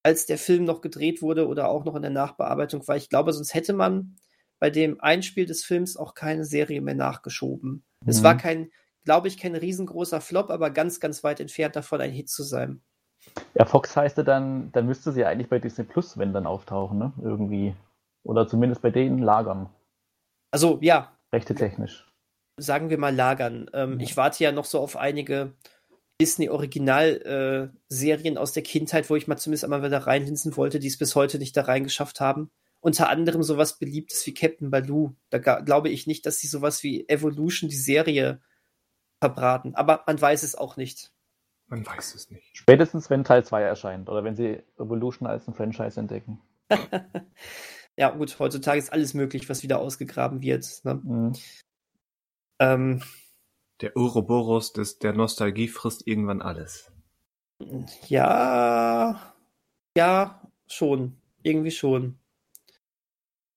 als 0.04 0.26
der 0.26 0.38
Film 0.38 0.64
noch 0.66 0.82
gedreht 0.82 1.22
wurde 1.22 1.48
oder 1.48 1.70
auch 1.70 1.86
noch 1.86 1.96
in 1.96 2.02
der 2.04 2.12
Nachbearbeitung 2.12 2.88
war. 2.88 2.96
Ich 2.98 3.10
glaube, 3.10 3.34
sonst 3.34 3.54
hätte 3.54 3.74
man 3.74 4.16
bei 4.60 4.70
dem 4.70 5.02
Einspiel 5.02 5.46
des 5.46 5.64
Films 5.66 5.98
auch 5.98 6.14
keine 6.14 6.46
Serie 6.46 6.82
mehr 6.82 6.96
nachgeschoben. 6.96 7.84
Es 8.06 8.20
Mhm. 8.20 8.24
war 8.24 8.38
kein, 8.38 8.70
glaube 9.04 9.28
ich, 9.28 9.38
kein 9.38 9.56
riesengroßer 9.56 10.22
Flop, 10.22 10.50
aber 10.52 10.70
ganz, 10.70 11.00
ganz 11.00 11.24
weit 11.24 11.40
entfernt 11.40 11.76
davon, 11.76 12.00
ein 12.00 12.12
Hit 12.12 12.30
zu 12.30 12.44
sein. 12.44 12.82
Ja, 13.56 13.66
Fox 13.66 13.96
heißt 13.96 14.18
ja 14.18 14.24
dann, 14.24 14.72
dann 14.74 14.86
müsste 14.86 15.12
sie 15.12 15.26
eigentlich 15.26 15.50
bei 15.50 15.58
Disney 15.60 15.86
Plus, 15.86 16.18
wenn 16.18 16.34
dann 16.34 16.46
auftauchen, 16.46 16.98
ne? 17.00 17.14
Irgendwie. 17.24 17.74
Oder 18.24 18.48
zumindest 18.48 18.82
bei 18.82 18.90
denen 18.90 19.20
lagern. 19.20 19.70
Also 20.52 20.80
ja, 20.82 21.16
Rechte 21.32 21.56
technisch. 21.56 22.08
sagen 22.58 22.90
wir 22.90 22.98
mal, 22.98 23.16
lagern. 23.16 23.70
Ähm, 23.74 24.00
Ja. 24.00 24.04
Ich 24.06 24.18
warte 24.18 24.44
ja 24.44 24.52
noch 24.52 24.66
so 24.66 24.80
auf 24.80 24.98
einige 24.98 25.54
Disney-Original-Serien 26.22 28.38
aus 28.38 28.54
der 28.54 28.64
Kindheit, 28.64 29.10
wo 29.10 29.16
ich 29.16 29.28
mal 29.28 29.38
zumindest 29.38 29.64
einmal 29.64 29.84
wieder 29.84 30.06
reinlinsen 30.06 30.56
wollte, 30.56 30.80
die 30.80 30.88
es 30.88 30.98
bis 30.98 31.16
heute 31.16 31.40
nicht 31.40 31.58
da 31.58 31.64
reingeschafft 31.64 32.20
haben. 32.20 32.52
Unter 32.80 33.10
anderem 33.10 33.44
sowas 33.44 33.80
Beliebtes 33.80 34.26
wie 34.28 34.34
Captain 34.34 34.70
Baloo. 34.70 35.14
Da 35.30 35.40
glaube 35.40 35.90
ich 35.90 36.06
nicht, 36.06 36.26
dass 36.26 36.40
sie 36.40 36.48
sowas 36.48 36.84
wie 36.84 37.08
Evolution, 37.10 37.70
die 37.70 37.76
Serie, 37.76 38.42
verbraten. 39.24 39.74
Aber 39.76 40.04
man 40.06 40.20
weiß 40.22 40.44
es 40.44 40.56
auch 40.56 40.76
nicht. 40.76 41.12
Man 41.68 41.86
weiß 41.86 42.14
es 42.14 42.30
nicht. 42.30 42.58
Spätestens, 42.58 43.10
wenn 43.10 43.24
Teil 43.24 43.46
2 43.46 43.62
erscheint 43.62 44.10
oder 44.10 44.26
wenn 44.26 44.36
sie 44.36 44.62
Evolution 44.78 45.28
als 45.28 45.48
ein 45.48 45.54
Franchise 45.54 45.98
entdecken. 46.00 46.42
Ja, 47.98 48.10
gut, 48.10 48.40
heutzutage 48.40 48.80
ist 48.80 48.92
alles 48.92 49.14
möglich, 49.14 49.50
was 49.50 49.64
wieder 49.64 49.80
ausgegraben 49.80 50.42
wird. 50.42 50.82
Ne? 50.84 50.96
Mhm. 50.96 51.34
Ähm, 52.60 53.04
Der 53.82 53.96
Ouroboros 53.96 54.74
des, 54.74 55.00
der 55.00 55.14
Nostalgie 55.14 55.68
frisst 55.68 56.08
irgendwann 56.08 56.42
alles. 56.42 56.92
Ja, 58.08 59.36
ja, 59.98 60.42
schon. 60.68 61.18
Irgendwie 61.44 61.72
schon. 61.72 62.18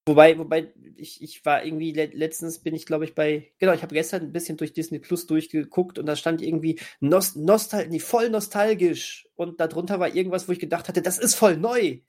Wobei, 0.07 0.37
wobei, 0.37 0.73
ich, 0.95 1.21
ich 1.21 1.43
war 1.45 1.65
irgendwie, 1.65 1.91
le 1.91 2.05
letztens 2.05 2.59
bin 2.59 2.73
ich, 2.73 2.85
glaube 2.85 3.03
ich, 3.03 3.13
bei, 3.13 3.51
genau, 3.59 3.73
ich 3.73 3.81
habe 3.83 3.93
gestern 3.93 4.23
ein 4.23 4.31
bisschen 4.31 4.55
durch 4.55 4.71
Disney 4.73 4.99
Plus 4.99 5.27
durchgeguckt 5.27 5.99
und 5.99 6.05
da 6.05 6.15
stand 6.15 6.41
irgendwie 6.41 6.79
Nost 7.01 7.35
Nostal 7.35 7.87
nee, 7.89 7.99
voll 7.99 8.29
nostalgisch. 8.29 9.27
Und 9.35 9.59
darunter 9.59 9.99
war 9.99 10.13
irgendwas, 10.15 10.47
wo 10.47 10.53
ich 10.53 10.59
gedacht 10.59 10.87
hatte, 10.87 11.01
das 11.01 11.17
ist 11.17 11.35
voll 11.35 11.57
neu. 11.57 11.99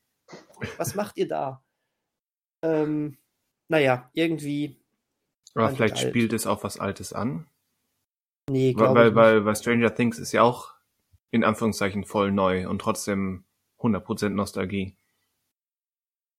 Was 0.76 0.94
macht 0.94 1.16
ihr 1.16 1.26
da? 1.26 1.64
Ähm, 2.62 3.16
naja, 3.68 4.10
irgendwie, 4.14 4.76
Aber 5.54 5.70
vielleicht 5.70 5.96
alt. 5.96 6.08
spielt 6.08 6.32
es 6.32 6.46
auch 6.46 6.64
was 6.64 6.78
Altes 6.78 7.12
an. 7.12 7.46
nee, 8.50 8.72
glaube 8.72 8.94
weil, 8.94 9.14
weil, 9.14 9.44
weil 9.44 9.56
Stranger 9.56 9.94
Things 9.94 10.18
ist 10.18 10.32
ja 10.32 10.42
auch 10.42 10.74
in 11.30 11.44
Anführungszeichen 11.44 12.04
voll 12.04 12.32
neu 12.32 12.68
und 12.68 12.80
trotzdem 12.80 13.44
100% 13.78 14.30
Nostalgie. 14.30 14.96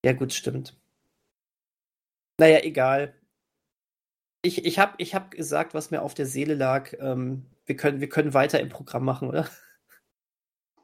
Ja, 0.03 0.13
gut, 0.13 0.33
stimmt. 0.33 0.75
Naja, 2.39 2.63
egal. 2.63 3.13
Ich, 4.41 4.65
ich 4.65 4.79
habe 4.79 4.93
ich 4.97 5.13
hab 5.13 5.31
gesagt, 5.31 5.73
was 5.73 5.91
mir 5.91 6.01
auf 6.01 6.13
der 6.13 6.25
Seele 6.25 6.55
lag. 6.55 6.93
Ähm, 6.99 7.45
wir, 7.65 7.75
können, 7.75 7.99
wir 7.99 8.09
können 8.09 8.33
weiter 8.33 8.59
im 8.59 8.69
Programm 8.69 9.03
machen, 9.03 9.27
oder? 9.27 9.49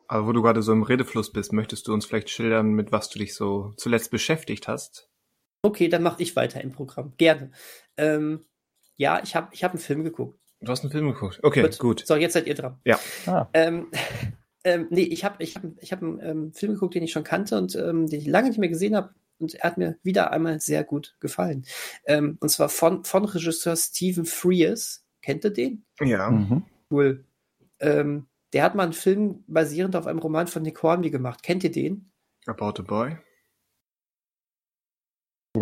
Aber 0.08 0.27
wo 0.27 0.34
du 0.34 0.42
gerade 0.42 0.62
so 0.62 0.72
im 0.72 0.84
Redefluss 0.84 1.32
bist, 1.32 1.54
möchtest 1.54 1.88
du 1.88 1.94
uns 1.94 2.06
vielleicht 2.06 2.30
schildern, 2.30 2.74
mit 2.74 2.92
was 2.92 3.10
du 3.10 3.20
dich 3.20 3.34
so 3.34 3.74
zuletzt 3.77 4.12
beschäftigt 4.12 4.68
hast? 4.68 5.10
Okay, 5.65 5.88
dann 5.88 6.03
mache 6.03 6.22
ich 6.22 6.36
weiter 6.36 6.62
im 6.62 6.72
Programm. 6.72 7.13
Gerne. 7.17 7.50
Ähm, 7.98 8.45
ja, 8.98 9.19
ich 9.24 9.36
habe 9.36 9.48
ich 9.51 9.63
hab 9.63 9.72
einen 9.72 9.79
Film 9.79 10.03
geguckt. 10.03 10.39
Du 10.62 10.72
hast 10.72 10.84
einen 10.84 10.91
Film 10.91 11.07
geguckt. 11.07 11.39
Okay, 11.41 11.67
gut. 11.79 12.05
So, 12.05 12.15
jetzt 12.15 12.34
seid 12.34 12.45
ihr 12.45 12.53
dran. 12.53 12.77
Ah, 13.25 13.48
Ähm, 13.53 13.88
ähm, 14.63 14.86
nee, 14.91 15.01
ich 15.01 15.25
habe 15.25 15.41
ich 15.43 15.55
hab, 15.55 15.63
ich 15.79 15.91
hab 15.91 16.03
einen 16.03 16.19
ähm, 16.22 16.53
Film 16.53 16.74
geguckt, 16.74 16.93
den 16.93 17.01
ich 17.01 17.12
schon 17.12 17.24
kannte 17.24 17.57
und 17.57 17.75
ähm, 17.75 18.07
den 18.07 18.19
ich 18.19 18.27
lange 18.27 18.50
nicht 18.50 18.60
mehr 18.60 18.69
gesehen 18.69 18.95
habe. 18.95 19.15
Und 19.39 19.55
er 19.55 19.63
hat 19.63 19.79
mir 19.79 19.98
wieder 20.03 20.31
einmal 20.31 20.60
sehr 20.60 20.84
gut 20.84 21.15
gefallen. 21.19 21.65
Ähm, 22.05 22.38
und 22.41 22.50
zwar 22.50 22.69
von, 22.69 23.03
von 23.03 23.25
Regisseur 23.25 23.75
Stephen 23.75 24.25
Frears. 24.25 25.03
Kennt 25.24 25.45
ihr 25.45 25.50
den? 25.50 25.84
Ja. 26.00 26.29
mhm. 26.29 26.63
Cool. 26.91 27.25
Ähm, 27.79 28.27
der 28.53 28.62
hat 28.62 28.75
mal 28.75 28.84
einen 28.84 28.93
Film 28.93 29.43
basierend 29.48 29.95
auf 29.95 30.05
einem 30.05 30.19
Roman 30.19 30.45
von 30.45 30.62
Nick 30.62 30.84
Hornby 30.84 31.10
gemacht. 31.10 31.41
Kennt 31.41 31.63
ihr 31.63 31.72
den? 31.72 32.12
About 32.45 32.79
a 32.79 32.84
Boy. 32.84 33.17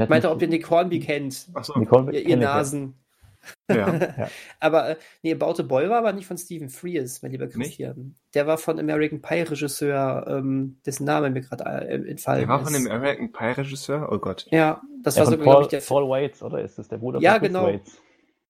Ich 0.02 0.10
meinte, 0.10 0.30
ob 0.32 0.42
ihr 0.42 0.48
Nick 0.48 0.70
Hornby 0.70 1.00
kennt. 1.00 1.48
Achso. 1.54 1.78
Nicole 1.78 2.12
Ihr, 2.14 2.28
ihr 2.28 2.38
Nasen. 2.38 2.96
Ja. 2.96 3.00
Ja. 3.70 4.30
Aber 4.62 4.90
äh, 4.92 4.96
nee, 5.22 5.34
About 5.34 5.60
a 5.62 5.64
Boy 5.64 5.90
war 5.90 5.98
aber 5.98 6.14
nicht 6.14 6.26
von 6.28 6.38
Stephen 6.38 6.70
Frears, 6.70 7.22
mein 7.22 7.32
lieber 7.34 7.48
Christian. 7.48 8.16
Der 8.34 8.48
war 8.48 8.58
von 8.58 8.80
American 8.80 9.22
Pie 9.22 9.42
Regisseur, 9.42 10.26
ähm, 10.30 10.78
dessen 10.86 11.04
Name 11.04 11.30
mir 11.30 11.42
gerade 11.42 11.66
äh, 11.66 12.10
entfallen 12.10 12.40
Der 12.40 12.48
war 12.48 12.64
von 12.64 12.74
ist. 12.74 12.86
dem 12.86 12.90
American 12.92 13.34
Pie 13.34 13.58
Regisseur? 13.58 14.08
Oh 14.12 14.18
Gott. 14.18 14.48
Ja, 14.52 14.82
das 15.04 15.16
Ja, 15.16 15.22
war 15.22 15.26
von 15.26 15.32
sogar, 15.34 15.44
glaube 15.44 15.56
Paul, 15.56 15.64
ich, 15.64 15.68
der 15.70 15.82
Paul 15.82 16.10
Waits, 16.10 16.42
oder 16.42 16.62
ist 16.62 16.78
das 16.78 16.88
der 16.88 17.00
Bruder 17.00 17.20
Ja, 17.20 17.32
von 17.34 17.40
Chris 17.40 17.48
genau. 17.50 17.66
Waits? 17.68 17.98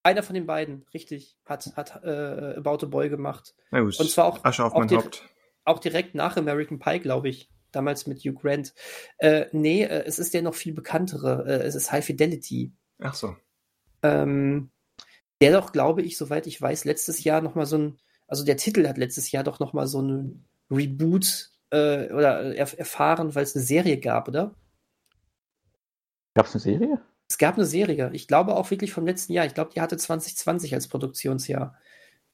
einer 0.04 0.22
von 0.22 0.36
den 0.36 0.46
beiden, 0.46 0.86
richtig, 0.94 1.38
hat, 1.46 1.66
hat 1.76 2.04
äh, 2.04 2.56
About 2.58 2.86
a 2.86 2.90
Boy 2.90 3.10
gemacht. 3.10 3.56
Na 3.72 3.80
gut. 3.82 4.00
Und 4.00 4.10
zwar 4.12 4.26
auch- 4.26 4.44
Asche 4.46 4.64
auf 4.64 4.74
auch 4.74 4.80
mein 4.80 4.92
Haupt. 4.92 5.24
Auch 5.66 5.80
direkt 5.80 6.14
nach 6.14 6.38
American 6.38 6.78
Pie, 6.78 7.00
glaube 7.00 7.30
ich. 7.30 7.50
Damals 7.74 8.08
mit 8.08 8.20
Hugh 8.20 8.40
Grant. 8.40 8.74
Äh, 9.18 9.48
nee, 9.52 9.84
äh, 9.84 10.04
es 10.06 10.20
ist 10.20 10.34
der 10.34 10.42
noch 10.42 10.56
viel 10.56 10.74
bekanntere. 10.74 11.46
Äh, 11.48 11.66
es 11.66 11.76
ist 11.76 11.92
High 11.92 12.06
Fidelity. 12.06 12.72
Ach 13.00 13.14
so. 13.14 13.36
Ähm, 14.02 14.70
der 15.42 15.52
doch, 15.52 15.74
glaube 15.74 16.02
ich, 16.02 16.18
soweit 16.18 16.48
ich 16.48 16.62
weiß, 16.62 16.86
letztes 16.86 17.24
Jahr 17.24 17.42
noch 17.42 17.56
mal 17.56 17.66
so 17.66 17.78
ein, 17.78 17.98
also 18.28 18.46
der 18.46 18.58
Titel 18.58 18.88
hat 18.88 18.98
letztes 18.98 19.32
Jahr 19.32 19.44
doch 19.44 19.60
noch 19.60 19.74
mal 19.74 19.88
so 19.88 20.02
ein 20.02 20.46
Reboot 20.72 21.52
äh, 21.72 22.12
oder 22.14 22.56
erf 22.56 22.78
erfahren, 22.78 23.36
weil 23.36 23.44
es 23.44 23.56
eine 23.56 23.66
Serie 23.66 24.00
gab, 24.00 24.28
oder? 24.28 24.56
Gab 26.36 26.46
es 26.46 26.54
eine 26.54 26.62
Serie? 26.62 27.02
Es 27.28 27.38
gab 27.38 27.56
eine 27.56 27.66
Serie, 27.66 28.10
ich 28.14 28.28
glaube 28.28 28.56
auch 28.56 28.70
wirklich 28.70 28.94
vom 28.94 29.06
letzten 29.06 29.34
Jahr. 29.34 29.46
Ich 29.46 29.54
glaube, 29.54 29.72
die 29.74 29.82
hatte 29.82 29.98
2020 29.98 30.74
als 30.74 30.88
Produktionsjahr. 30.88 31.76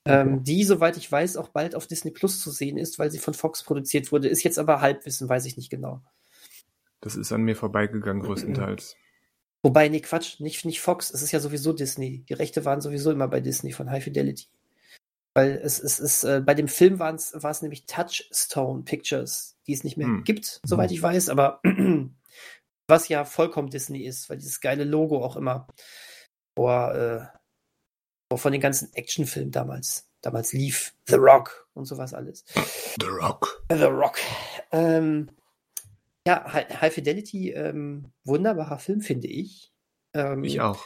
Ähm, 0.05 0.43
die, 0.43 0.63
soweit 0.63 0.97
ich 0.97 1.11
weiß, 1.11 1.37
auch 1.37 1.49
bald 1.49 1.75
auf 1.75 1.87
Disney 1.87 2.11
Plus 2.11 2.41
zu 2.41 2.51
sehen 2.51 2.77
ist, 2.77 2.99
weil 2.99 3.11
sie 3.11 3.19
von 3.19 3.33
Fox 3.33 3.63
produziert 3.63 4.11
wurde. 4.11 4.27
Ist 4.27 4.43
jetzt 4.43 4.57
aber 4.57 4.81
Halbwissen, 4.81 5.27
weiß 5.27 5.45
ich 5.45 5.57
nicht 5.57 5.69
genau. 5.69 6.01
Das 7.01 7.15
ist 7.15 7.31
an 7.31 7.43
mir 7.43 7.55
vorbeigegangen, 7.55 8.23
größtenteils. 8.23 8.95
Wobei, 9.61 9.89
nee, 9.89 9.99
Quatsch, 9.99 10.39
nicht, 10.39 10.63
nicht 10.63 10.79
Fox, 10.79 11.11
es 11.11 11.21
ist 11.21 11.31
ja 11.31 11.39
sowieso 11.41 11.73
Disney. 11.73 12.23
Die 12.29 12.33
Rechte 12.33 12.63
waren 12.63 12.79
sowieso 12.79 13.11
immer 13.11 13.27
bei 13.27 13.41
Disney 13.41 13.73
von 13.73 13.91
High 13.91 14.03
Fidelity. 14.03 14.47
Weil 15.33 15.59
es, 15.61 15.79
es 15.79 15.99
ist, 15.99 16.23
äh, 16.23 16.41
bei 16.43 16.53
dem 16.53 16.67
Film 16.67 16.99
war 16.99 17.13
es 17.13 17.33
war 17.35 17.51
es 17.51 17.61
nämlich 17.61 17.85
Touchstone 17.85 18.83
Pictures, 18.83 19.57
die 19.67 19.73
es 19.73 19.83
nicht 19.83 19.97
mehr 19.97 20.07
Hm. 20.07 20.23
gibt, 20.23 20.59
soweit 20.65 20.91
ich 20.91 21.01
weiß, 21.01 21.29
aber 21.29 21.61
was 22.87 23.09
ja 23.09 23.25
vollkommen 23.25 23.69
Disney 23.69 24.05
ist, 24.05 24.29
weil 24.29 24.37
dieses 24.37 24.61
geile 24.61 24.85
Logo 24.85 25.23
auch 25.23 25.35
immer 25.35 25.67
vor, 26.57 26.95
äh, 26.95 27.38
von 28.37 28.51
den 28.51 28.61
ganzen 28.61 28.93
Actionfilmen 28.93 29.51
damals, 29.51 30.07
damals 30.21 30.53
lief. 30.53 30.93
The 31.07 31.15
Rock 31.15 31.67
und 31.73 31.85
sowas 31.85 32.13
alles. 32.13 32.45
The 32.99 33.07
Rock. 33.07 33.63
The 33.71 33.83
Rock. 33.85 34.17
Ähm, 34.71 35.29
ja, 36.27 36.45
Hi- 36.53 36.65
High 36.65 36.93
Fidelity, 36.93 37.51
ähm, 37.51 38.11
wunderbarer 38.23 38.77
Film, 38.77 39.01
finde 39.01 39.27
ich. 39.27 39.71
Ähm, 40.13 40.43
Ich 40.43 40.61
auch. 40.61 40.85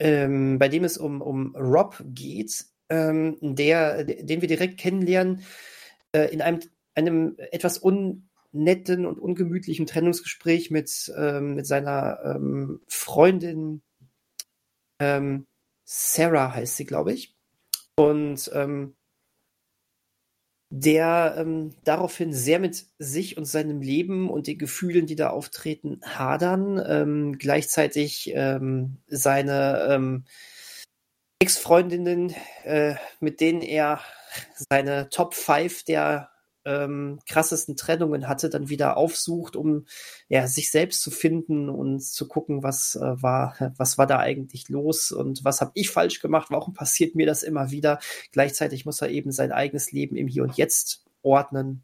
ähm, 0.00 0.58
bei 0.58 0.68
dem 0.68 0.82
es 0.84 0.98
um, 0.98 1.20
um 1.22 1.54
Rob 1.54 2.02
geht, 2.04 2.64
ähm, 2.88 3.36
der, 3.40 4.02
den 4.04 4.40
wir 4.40 4.48
direkt 4.48 4.78
kennenlernen, 4.78 5.44
äh, 6.12 6.32
in 6.32 6.40
einem, 6.42 6.60
einem 6.94 7.36
etwas 7.52 7.78
unnetten 7.78 9.06
und 9.06 9.18
ungemütlichen 9.20 9.86
Trennungsgespräch 9.86 10.70
mit, 10.72 11.12
ähm, 11.16 11.54
mit 11.54 11.66
seiner 11.66 12.38
Freundin 12.88 13.82
ähm, 15.00 15.46
Sarah 15.90 16.52
heißt 16.54 16.76
sie, 16.76 16.84
glaube 16.84 17.14
ich. 17.14 17.34
Und 17.96 18.50
ähm, 18.52 18.94
der 20.70 21.36
ähm, 21.38 21.74
daraufhin 21.84 22.34
sehr 22.34 22.58
mit 22.58 22.84
sich 22.98 23.38
und 23.38 23.46
seinem 23.46 23.80
Leben 23.80 24.28
und 24.28 24.46
den 24.46 24.58
Gefühlen, 24.58 25.06
die 25.06 25.16
da 25.16 25.30
auftreten, 25.30 26.00
hadern, 26.04 26.78
ähm, 26.86 27.38
gleichzeitig 27.38 28.30
ähm, 28.34 28.98
seine 29.06 29.88
ähm, 29.90 30.24
Ex-Freundinnen, 31.38 32.34
äh, 32.64 32.96
mit 33.20 33.40
denen 33.40 33.62
er 33.62 34.02
seine 34.70 35.08
Top 35.08 35.32
5 35.32 35.84
der 35.84 36.30
ähm, 36.68 37.18
krassesten 37.26 37.76
Trennungen 37.76 38.28
hatte, 38.28 38.50
dann 38.50 38.68
wieder 38.68 38.96
aufsucht, 38.96 39.56
um 39.56 39.86
ja, 40.28 40.46
sich 40.46 40.70
selbst 40.70 41.00
zu 41.00 41.10
finden 41.10 41.70
und 41.70 42.00
zu 42.00 42.28
gucken, 42.28 42.62
was 42.62 42.96
äh, 42.96 43.22
war, 43.22 43.72
was 43.76 43.96
war 43.96 44.06
da 44.06 44.18
eigentlich 44.18 44.68
los 44.68 45.10
und 45.10 45.44
was 45.44 45.60
habe 45.60 45.72
ich 45.74 45.90
falsch 45.90 46.20
gemacht, 46.20 46.48
warum 46.50 46.74
passiert 46.74 47.14
mir 47.14 47.26
das 47.26 47.42
immer 47.42 47.70
wieder. 47.70 47.98
Gleichzeitig 48.32 48.84
muss 48.84 49.00
er 49.00 49.08
eben 49.08 49.32
sein 49.32 49.52
eigenes 49.52 49.92
Leben 49.92 50.16
im 50.16 50.28
Hier 50.28 50.42
und 50.42 50.56
Jetzt 50.56 51.04
ordnen. 51.22 51.82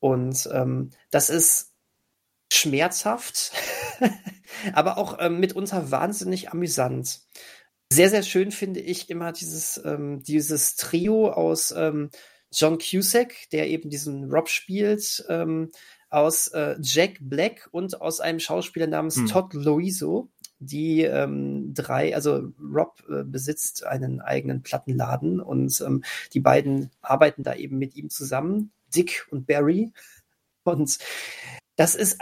Und 0.00 0.48
ähm, 0.52 0.90
das 1.10 1.30
ist 1.30 1.72
schmerzhaft, 2.52 3.52
aber 4.72 4.98
auch 4.98 5.18
ähm, 5.20 5.38
mitunter 5.38 5.90
wahnsinnig 5.90 6.50
amüsant. 6.50 7.20
Sehr, 7.92 8.08
sehr 8.08 8.22
schön 8.22 8.50
finde 8.50 8.80
ich 8.80 9.10
immer 9.10 9.32
dieses, 9.32 9.80
ähm, 9.84 10.22
dieses 10.22 10.76
Trio 10.76 11.30
aus 11.30 11.72
ähm, 11.76 12.10
John 12.52 12.78
Cusack, 12.78 13.34
der 13.52 13.68
eben 13.68 13.90
diesen 13.90 14.30
Rob 14.30 14.48
spielt, 14.48 15.24
ähm, 15.28 15.70
aus 16.08 16.48
äh, 16.48 16.76
Jack 16.82 17.18
Black 17.20 17.68
und 17.70 18.00
aus 18.00 18.20
einem 18.20 18.40
Schauspieler 18.40 18.86
namens 18.86 19.16
Hm. 19.16 19.26
Todd 19.26 19.54
Loiso. 19.54 20.28
Die 20.62 21.02
ähm, 21.02 21.72
drei, 21.72 22.14
also 22.14 22.52
Rob 22.60 23.02
äh, 23.08 23.24
besitzt 23.24 23.86
einen 23.86 24.20
eigenen 24.20 24.62
Plattenladen 24.62 25.40
und 25.40 25.80
ähm, 25.80 26.04
die 26.34 26.40
beiden 26.40 26.90
arbeiten 27.00 27.42
da 27.42 27.54
eben 27.54 27.78
mit 27.78 27.96
ihm 27.96 28.10
zusammen, 28.10 28.70
Dick 28.94 29.26
und 29.30 29.46
Barry. 29.46 29.92
Und 30.62 30.98
das 31.80 31.94
ist, 31.94 32.18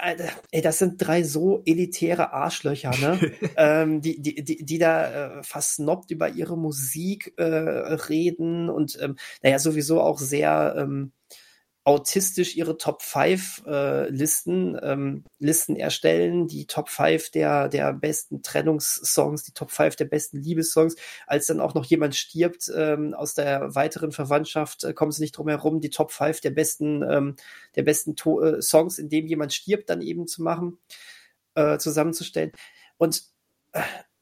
ey, 0.53 0.63
das 0.63 0.79
sind 0.79 1.05
drei 1.05 1.25
so 1.25 1.63
elitäre 1.65 2.33
Arschlöcher, 2.33 2.93
ne? 3.01 3.19
ähm, 3.57 4.01
die, 4.01 4.23
die, 4.23 4.45
die, 4.45 4.65
die 4.65 4.79
da 4.79 5.39
äh, 5.39 5.43
versnobbt 5.43 6.13
über 6.13 6.29
ihre 6.29 6.57
Musik 6.57 7.35
äh, 7.39 7.43
reden 7.43 8.71
und 8.71 8.97
ähm, 9.03 9.17
naja, 9.43 9.59
sowieso 9.59 10.01
auch 10.01 10.21
sehr 10.21 10.77
ähm, 10.79 11.11
autistisch 11.89 12.55
ihre 12.55 12.77
Top 12.77 13.01
5 13.01 13.63
äh, 13.67 14.11
Listen, 14.11 14.79
ähm, 14.83 15.25
Listen 15.39 15.75
erstellen, 15.75 16.47
die 16.47 16.67
Top 16.67 16.91
5 16.91 17.31
der, 17.31 17.71
der 17.71 17.95
besten 17.95 18.43
Trennungssongs, 18.43 19.43
die 19.45 19.53
Top 19.53 19.71
5 19.71 19.97
der 19.97 20.05
besten 20.05 20.37
Liebessongs. 20.37 20.97
Als 21.27 21.47
dann 21.47 21.61
auch 21.61 21.73
noch 21.73 21.87
jemand 21.87 22.15
stirbt 22.15 22.71
ähm, 22.77 23.15
aus 23.15 23.33
der 23.33 23.75
weiteren 23.75 24.13
Verwandtschaft, 24.13 24.85
äh, 24.85 24.93
kommen 24.93 25.13
sie 25.13 25.23
nicht 25.23 25.33
drum 25.33 25.49
herum, 25.49 25.81
die 25.81 25.89
Top 25.89 26.13
5 26.13 26.43
der 26.43 26.51
besten, 26.51 27.03
ähm, 27.11 27.37
der 27.75 27.85
besten 27.85 28.17
to 28.17 28.43
äh, 28.43 28.61
Songs, 28.61 28.99
in 28.99 29.09
dem 29.09 29.27
jemand 29.27 29.55
stirbt, 29.55 29.89
dann 29.89 30.03
eben 30.03 30.27
zu 30.27 30.43
machen, 30.43 30.77
äh, 31.55 31.79
zusammenzustellen. 31.79 32.53
Und 32.99 33.23
äh, 33.73 33.81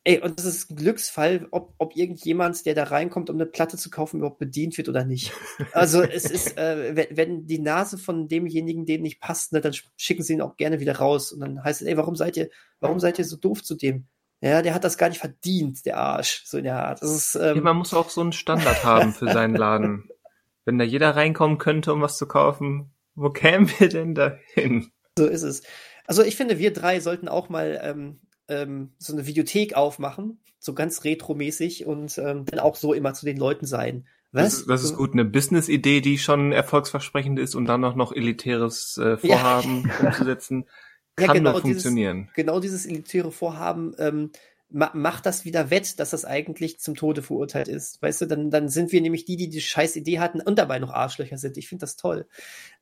Ey, 0.09 0.21
und 0.21 0.39
das 0.39 0.47
ist 0.47 0.71
ein 0.71 0.77
Glücksfall, 0.77 1.49
ob, 1.51 1.75
ob 1.79 1.97
irgendjemand, 1.97 2.65
der 2.65 2.77
da 2.77 2.85
reinkommt, 2.85 3.29
um 3.29 3.35
eine 3.35 3.45
Platte 3.45 3.77
zu 3.77 3.91
kaufen, 3.91 4.19
überhaupt 4.19 4.39
bedient 4.39 4.79
wird 4.79 4.89
oder 4.89 5.05
nicht. 5.05 5.33
Also 5.73 6.01
es 6.01 6.31
ist, 6.31 6.57
äh, 6.57 6.95
wenn, 6.95 7.17
wenn 7.17 7.47
die 7.49 7.59
Nase 7.59 7.99
von 7.99 8.29
demjenigen 8.29 8.87
dem 8.87 9.03
nicht 9.03 9.21
passt, 9.21 9.53
ne, 9.53 9.61
dann 9.61 9.75
schicken 9.97 10.23
sie 10.23 10.35
ihn 10.35 10.43
auch 10.43 10.57
gerne 10.57 10.79
wieder 10.79 10.99
raus. 10.99 11.33
Und 11.33 11.41
dann 11.41 11.65
heißt 11.65 11.83
es, 11.83 11.89
ey, 11.89 11.97
warum 11.97 12.15
seid 12.15 12.37
ihr, 12.37 12.51
warum 12.79 13.01
seid 13.01 13.19
ihr 13.19 13.25
so 13.25 13.37
doof 13.37 13.65
zu 13.65 13.75
dem? 13.75 14.07
Ja, 14.41 14.63
der 14.63 14.75
hat 14.75 14.85
das 14.85 14.97
gar 14.97 15.09
nicht 15.09 15.19
verdient, 15.19 15.85
der 15.85 15.97
Arsch. 15.97 16.45
So 16.45 16.59
in 16.59 16.65
der 16.65 16.85
Art. 16.85 17.03
Das 17.03 17.11
ist, 17.11 17.35
Ja, 17.35 17.51
ähm, 17.51 17.65
man 17.65 17.77
muss 17.77 17.93
auch 17.93 18.09
so 18.09 18.21
einen 18.21 18.33
Standard 18.33 18.85
haben 18.85 19.13
für 19.13 19.33
seinen 19.33 19.57
Laden. 19.57 20.09
Wenn 20.65 20.79
da 20.79 20.85
jeder 20.85 21.17
reinkommen 21.17 21.59
könnte, 21.59 21.93
um 21.93 22.01
was 22.01 22.17
zu 22.17 22.29
kaufen, 22.29 22.93
wo 23.17 23.31
kämen 23.31 23.69
wir 23.81 23.89
denn 23.89 24.15
da 24.15 24.39
hin? 24.55 24.93
so 25.19 25.27
ist 25.27 25.43
es. 25.43 25.65
Also 26.07 26.23
ich 26.23 26.37
finde, 26.37 26.61
wir 26.61 26.73
drei 26.73 27.01
sollten 27.01 27.27
auch 27.27 27.49
mal 27.49 27.81
ähm, 27.83 28.21
ähm, 28.49 28.93
so 28.99 29.13
eine 29.13 29.27
Videothek 29.27 29.75
aufmachen, 29.75 30.41
so 30.59 30.75
ganz 30.75 31.05
retromäßig 31.05 31.87
und 31.87 32.17
ähm, 32.19 32.45
dann 32.47 32.61
auch 32.61 32.77
so 32.77 32.93
immer 32.93 33.15
zu 33.15 33.27
den 33.27 33.37
Leuten 33.37 33.67
sein. 33.67 34.07
Das, 34.33 34.45
Was? 34.45 34.55
ist- 34.61 34.69
das 34.71 34.85
ist 34.85 34.97
gut, 34.97 35.13
eine 35.13 35.25
Business-Idee, 35.25 36.01
die 36.01 36.19
schon 36.19 36.53
erfolgsversprechend 36.53 37.39
ist 37.39 37.55
und 37.55 37.65
dann 37.67 37.85
auch 37.85 37.95
noch 37.95 38.13
elitäres 38.13 38.99
äh, 39.03 39.11
Ja. 39.11 39.17
Vorhaben 39.39 39.91
umzusetzen, 40.03 40.65
Ja, 41.19 41.27
kann 41.29 41.37
genau, 41.39 41.53
nur 41.53 41.63
dieses- 41.63 41.83
funktionieren. 41.83 42.29
genau 42.35 42.61
dieses 42.61 42.85
elitäre 42.85 43.33
Vorhaben 43.33 43.95
ähm, 43.99 44.31
ma 44.71 44.91
macht 44.95 45.27
das 45.27 45.45
wieder 45.45 45.71
wett, 45.71 46.01
dass 46.01 46.11
das 46.11 46.25
eigentlich 46.25 46.81
zum 46.81 46.95
Tode 46.95 47.23
verurteilt 47.23 47.69
ist. 47.69 48.03
Weißt 48.03 48.21
du, 48.21 48.27
dann, 48.27 48.51
dann 48.51 48.69
sind 48.69 48.93
wir 48.93 49.01
nämlich 49.01 49.25
die, 49.25 49.37
die 49.37 49.49
die 49.49 49.61
scheiß 49.61 49.97
Idee 49.97 50.19
hatten 50.19 50.41
und 50.41 50.59
dabei 50.59 50.79
noch 50.79 50.93
Arschlöcher 50.93 51.39
sind. 51.39 51.57
Ich 51.57 51.69
finde 51.69 51.83
das 51.83 51.97
toll. 51.97 52.27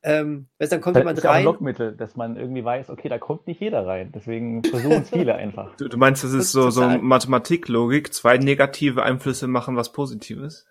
Ähm, 0.02 0.48
weißt, 0.58 0.72
du, 0.72 0.76
dann 0.76 0.82
kommt 0.82 0.96
Das 0.96 1.00
jemand 1.02 1.18
ist 1.18 1.24
ja 1.24 1.30
auch 1.30 1.34
ein 1.34 1.38
rein. 1.38 1.44
Lockmittel, 1.44 1.96
dass 1.96 2.16
man 2.16 2.36
irgendwie 2.36 2.64
weiß, 2.64 2.90
okay, 2.90 3.08
da 3.08 3.18
kommt 3.18 3.46
nicht 3.46 3.60
jeder 3.60 3.86
rein. 3.86 4.12
Deswegen 4.12 4.64
versuchen 4.64 5.02
es 5.02 5.10
viele 5.10 5.34
einfach. 5.34 5.74
Du, 5.76 5.88
du 5.88 5.96
meinst, 5.96 6.24
das 6.24 6.32
ist 6.32 6.52
so, 6.52 6.70
so 6.70 6.82
Total. 6.82 6.98
Mathematiklogik, 6.98 8.12
zwei 8.14 8.38
negative 8.38 9.02
Einflüsse 9.02 9.46
machen 9.46 9.76
was 9.76 9.92
Positives? 9.92 10.66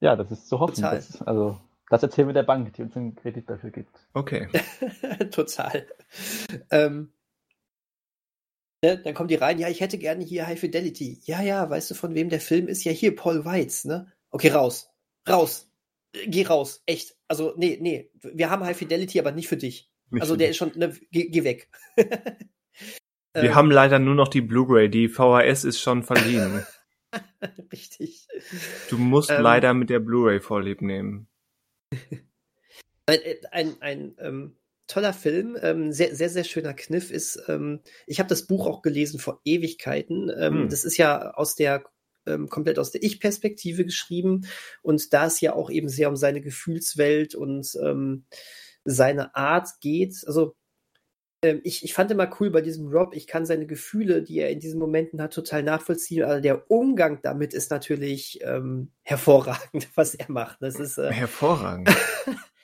Ja, 0.00 0.16
das 0.16 0.30
ist 0.30 0.48
zu 0.48 0.60
hoffen. 0.60 0.76
Total. 0.76 0.96
Das, 0.96 1.22
also, 1.22 1.60
das 1.90 2.02
erzählen 2.02 2.28
wir 2.28 2.34
der 2.34 2.42
Bank, 2.42 2.72
die 2.74 2.82
uns 2.82 2.96
einen 2.96 3.14
Kredit 3.14 3.48
dafür 3.48 3.70
gibt. 3.70 3.94
Okay. 4.12 4.48
Total. 5.30 5.86
Ähm, 6.70 7.12
ne, 8.86 8.98
dann 8.98 9.14
kommen 9.14 9.28
die 9.28 9.34
rein, 9.34 9.58
ja, 9.58 9.68
ich 9.68 9.80
hätte 9.80 9.98
gerne 9.98 10.24
hier 10.24 10.46
High 10.46 10.60
Fidelity. 10.60 11.20
Ja, 11.24 11.42
ja, 11.42 11.68
weißt 11.68 11.90
du, 11.90 11.94
von 11.94 12.14
wem 12.14 12.28
der 12.28 12.40
Film 12.40 12.68
ist? 12.68 12.84
Ja, 12.84 12.92
hier, 12.92 13.16
Paul 13.16 13.44
Weitz, 13.44 13.84
ne? 13.84 14.12
Okay, 14.30 14.50
raus. 14.50 14.90
Raus. 15.28 15.70
Äh, 16.12 16.28
Geh 16.28 16.46
raus. 16.46 16.82
Echt. 16.86 17.16
Also, 17.28 17.54
nee, 17.56 17.78
nee. 17.80 18.10
Wir 18.22 18.50
haben 18.50 18.64
High 18.64 18.76
Fidelity, 18.76 19.18
aber 19.18 19.32
nicht 19.32 19.48
für 19.48 19.56
dich. 19.56 19.90
Nicht 20.10 20.22
also, 20.22 20.36
der 20.36 20.50
ist 20.50 20.56
schon, 20.56 20.72
ne, 20.76 20.94
geh, 21.10 21.28
geh 21.28 21.44
weg. 21.44 21.68
Wir 23.34 23.50
ähm, 23.50 23.54
haben 23.54 23.70
leider 23.70 23.98
nur 23.98 24.14
noch 24.14 24.28
die 24.28 24.40
Blu-ray. 24.40 24.88
Die 24.88 25.08
VHS 25.08 25.64
ist 25.64 25.80
schon 25.80 26.02
verliehen. 26.02 26.64
Richtig. 27.72 28.26
Du 28.88 28.96
musst 28.96 29.30
ähm, 29.30 29.42
leider 29.42 29.74
mit 29.74 29.90
der 29.90 29.98
Blu-ray 29.98 30.40
Vorlieb 30.40 30.80
nehmen. 30.80 31.28
Ein, 33.08 33.20
ein, 33.52 33.82
ein 33.82 34.16
ähm, 34.18 34.56
toller 34.86 35.12
Film, 35.12 35.56
ähm, 35.60 35.92
sehr, 35.92 36.14
sehr, 36.14 36.28
sehr 36.28 36.44
schöner 36.44 36.74
Kniff 36.74 37.10
ist, 37.10 37.42
ähm, 37.48 37.80
ich 38.06 38.18
habe 38.18 38.28
das 38.28 38.46
Buch 38.46 38.66
auch 38.66 38.82
gelesen 38.82 39.18
vor 39.18 39.40
Ewigkeiten. 39.44 40.30
Ähm, 40.36 40.54
hm. 40.54 40.68
Das 40.68 40.84
ist 40.84 40.96
ja 40.96 41.32
aus 41.32 41.54
der 41.54 41.84
ähm, 42.26 42.48
komplett 42.48 42.78
aus 42.78 42.90
der 42.90 43.02
Ich-Perspektive 43.02 43.84
geschrieben 43.84 44.46
und 44.82 45.12
da 45.12 45.26
es 45.26 45.40
ja 45.40 45.54
auch 45.54 45.70
eben 45.70 45.88
sehr 45.88 46.08
um 46.08 46.16
seine 46.16 46.40
Gefühlswelt 46.40 47.34
und 47.34 47.76
ähm, 47.82 48.24
seine 48.84 49.34
Art 49.34 49.68
geht. 49.80 50.22
Also 50.26 50.56
ähm, 51.42 51.60
ich, 51.64 51.84
ich 51.84 51.94
fand 51.94 52.10
immer 52.10 52.30
cool 52.40 52.50
bei 52.50 52.60
diesem 52.60 52.88
Rob, 52.88 53.14
ich 53.14 53.26
kann 53.26 53.46
seine 53.46 53.66
Gefühle, 53.66 54.22
die 54.22 54.38
er 54.38 54.50
in 54.50 54.60
diesen 54.60 54.78
Momenten 54.78 55.20
hat, 55.20 55.32
total 55.32 55.62
nachvollziehen. 55.62 56.24
Aber 56.24 56.40
der 56.40 56.70
Umgang 56.70 57.20
damit 57.22 57.54
ist 57.54 57.70
natürlich 57.70 58.40
ähm, 58.42 58.90
hervorragend, 59.02 59.88
was 59.94 60.14
er 60.14 60.30
macht. 60.30 60.58
Das 60.60 60.78
ist 60.78 60.98
äh, 60.98 61.12
hervorragend. 61.12 61.90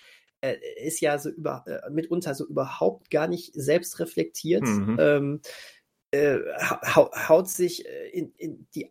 ist 0.51 1.01
ja 1.01 1.19
so 1.19 1.31
über, 1.31 1.65
äh, 1.67 1.91
mitunter 1.91 2.35
so 2.35 2.47
überhaupt 2.47 3.11
gar 3.11 3.29
nicht 3.29 3.53
selbst 3.55 3.99
reflektiert. 4.01 4.63
Mhm. 4.63 4.97
Ähm, 4.99 5.41
äh, 6.11 6.39
haut 6.95 7.49
sich 7.49 7.87
äh, 7.87 8.09
in, 8.11 8.33
in 8.37 8.67
die 8.75 8.91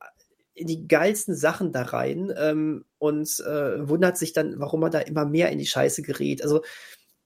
in 0.54 0.68
die 0.68 0.88
geilsten 0.88 1.36
Sachen 1.36 1.72
da 1.72 1.84
rein 1.84 2.32
ähm, 2.38 2.86
und 2.98 3.40
äh, 3.40 3.88
wundert 3.88 4.18
sich 4.18 4.34
dann, 4.34 4.60
warum 4.60 4.84
er 4.84 4.90
da 4.90 5.00
immer 5.00 5.26
mehr 5.26 5.50
in 5.50 5.58
die 5.58 5.66
Scheiße 5.66 6.02
gerät. 6.02 6.44
Also 6.44 6.62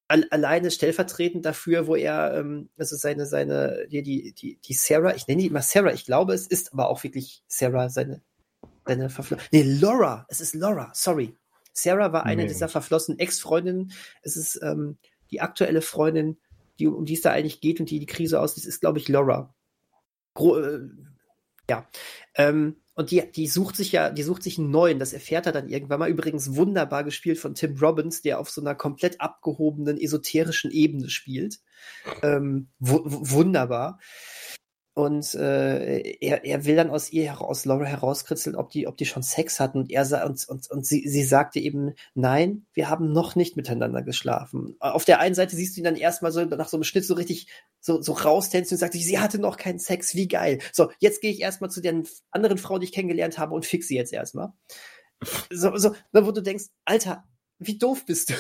al 0.08 0.26
alleine 0.30 0.72
stellvertretend 0.72 1.46
dafür, 1.46 1.88
wo 1.88 1.96
er, 1.96 2.36
ähm, 2.36 2.70
also 2.78 2.96
seine, 2.96 3.26
seine, 3.26 3.88
die, 3.90 4.04
die, 4.34 4.60
die, 4.64 4.74
Sarah, 4.74 5.16
ich 5.16 5.28
nenne 5.28 5.42
die 5.42 5.48
immer 5.48 5.64
Sarah, 5.64 5.92
ich 5.92 6.06
glaube, 6.06 6.34
es 6.34 6.48
ist 6.48 6.74
aber 6.74 6.90
auch 6.90 7.04
wirklich 7.04 7.44
Sarah, 7.48 7.90
seine, 7.90 8.22
seine 8.86 9.10
verflossene, 9.10 9.50
nee, 9.52 9.64
Laura, 9.64 10.26
es 10.30 10.42
ist 10.42 10.54
Laura, 10.54 10.92
sorry. 10.94 11.36
Sarah 11.76 12.14
war 12.14 12.26
eine 12.26 12.44
nee. 12.44 12.48
dieser 12.48 12.70
verflossenen 12.70 13.20
Ex-Freundinnen. 13.20 13.92
Es 14.24 14.38
ist 14.38 14.60
ähm, 14.64 14.98
die 15.32 15.42
aktuelle 15.42 15.82
Freundin, 15.82 16.38
die, 16.80 16.88
um 16.88 17.06
die 17.06 17.14
es 17.14 17.22
da 17.22 17.32
eigentlich 17.32 17.62
geht 17.62 17.80
und 17.80 17.90
die 17.90 18.00
die 18.00 18.06
Krise 18.06 18.40
auslöst, 18.40 18.66
ist, 18.68 18.80
glaube 18.80 18.98
ich, 18.98 19.08
Laura. 19.10 19.54
Gro 20.34 20.58
äh, 20.58 20.80
ja. 21.70 21.88
Ähm, 22.36 22.78
und 22.96 23.12
die, 23.12 23.30
die 23.30 23.48
sucht 23.48 23.76
sich 23.76 23.92
ja, 23.92 24.10
die 24.10 24.24
sucht 24.24 24.42
sich 24.44 24.58
einen 24.58 24.72
neuen, 24.72 25.00
das 25.00 25.12
erfährt 25.12 25.46
er 25.48 25.52
dann 25.52 25.68
irgendwann 25.68 26.00
mal. 26.00 26.10
Übrigens 26.10 26.56
wunderbar 26.56 27.04
gespielt 27.04 27.38
von 27.38 27.54
Tim 27.54 27.78
Robbins, 27.78 28.22
der 28.22 28.40
auf 28.40 28.50
so 28.50 28.62
einer 28.62 28.74
komplett 28.74 29.20
abgehobenen, 29.20 30.00
esoterischen 30.00 30.72
Ebene 30.72 31.10
spielt. 31.10 31.60
Ähm, 32.24 32.70
wunderbar. 32.80 34.00
Und 34.96 35.36
äh, 35.36 36.00
er, 36.22 36.46
er 36.46 36.64
will 36.64 36.78
dann 36.78 36.90
aus 36.90 37.12
ihr 37.12 37.42
aus 37.42 37.66
Laura 37.66 37.84
herauskritzeln, 37.84 38.56
ob 38.56 38.70
die, 38.70 38.88
ob 38.88 38.96
die 38.96 39.06
schon 39.06 39.24
Sex 39.24 39.60
hatten. 39.60 39.80
Und 39.80 39.92
er 39.92 40.26
und, 40.26 40.48
und, 40.48 40.72
und 40.72 40.86
sie, 40.86 41.06
sie 41.06 41.24
sagte 41.24 41.60
eben, 41.60 41.96
nein, 42.14 42.66
wir 42.74 42.90
haben 42.90 43.12
noch 43.12 43.36
nicht 43.36 43.58
miteinander 43.58 44.04
geschlafen. 44.04 44.78
Auf 44.80 45.04
der 45.04 45.20
einen 45.20 45.36
Seite 45.36 45.58
siehst 45.58 45.76
du 45.76 45.82
ihn 45.82 45.84
dann 45.84 45.98
erstmal 45.98 46.32
so 46.32 46.46
nach 46.46 46.70
so 46.70 46.78
einem 46.78 46.86
Schnitt 46.86 47.04
so 47.04 47.14
richtig 47.14 47.48
so, 47.82 48.02
so 48.02 48.14
raustänzen 48.14 48.76
und 48.76 48.80
sagt, 48.80 48.94
sie 48.94 49.20
hatte 49.20 49.38
noch 49.38 49.58
keinen 49.58 49.80
Sex, 49.80 50.16
wie 50.16 50.30
geil. 50.30 50.60
So, 50.72 50.90
jetzt 51.00 51.20
gehe 51.20 51.32
ich 51.32 51.42
erstmal 51.42 51.70
zu 51.70 51.82
der 51.82 52.02
anderen 52.32 52.58
Frau, 52.58 52.80
die 52.80 52.86
ich 52.86 52.94
kennengelernt 52.94 53.38
habe 53.38 53.54
und 53.54 53.66
fix 53.66 53.90
sie 53.90 53.98
jetzt 53.98 54.14
erstmal. 54.14 54.54
So, 55.52 55.76
so, 55.76 55.94
wo 56.14 56.32
du 56.32 56.42
denkst, 56.42 56.68
Alter, 56.86 57.26
wie 57.60 57.78
doof 57.78 58.06
bist 58.06 58.30
du? 58.30 58.34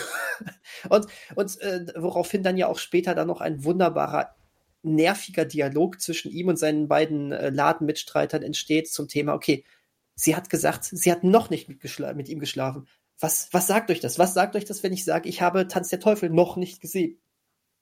und 0.89 1.07
und 1.35 1.61
äh, 1.61 1.85
woraufhin 1.97 2.43
dann 2.43 2.55
ja 2.55 2.67
auch 2.67 2.79
später 2.79 3.13
dann 3.13 3.27
noch 3.27 3.41
ein 3.41 3.65
wunderbarer 3.65 4.35
nerviger 4.85 5.45
Dialog 5.45 5.99
zwischen 6.01 6.31
ihm 6.31 6.47
und 6.47 6.57
seinen 6.57 6.87
beiden 6.87 7.31
äh, 7.31 7.49
Ladenmitstreitern 7.49 8.43
entsteht 8.43 8.91
zum 8.91 9.07
Thema, 9.07 9.33
okay, 9.33 9.63
sie 10.15 10.35
hat 10.35 10.49
gesagt, 10.49 10.85
sie 10.85 11.11
hat 11.11 11.23
noch 11.23 11.49
nicht 11.49 11.67
mit, 11.67 11.81
mit 12.15 12.29
ihm 12.29 12.39
geschlafen. 12.39 12.87
Was, 13.19 13.49
was 13.51 13.67
sagt 13.67 13.91
euch 13.91 13.99
das? 13.99 14.19
Was 14.19 14.33
sagt 14.33 14.55
euch 14.55 14.65
das, 14.65 14.83
wenn 14.83 14.93
ich 14.93 15.05
sage, 15.05 15.29
ich 15.29 15.41
habe 15.41 15.67
Tanz 15.67 15.89
der 15.89 15.99
Teufel 15.99 16.29
noch 16.29 16.57
nicht 16.57 16.81
gesehen? 16.81 17.19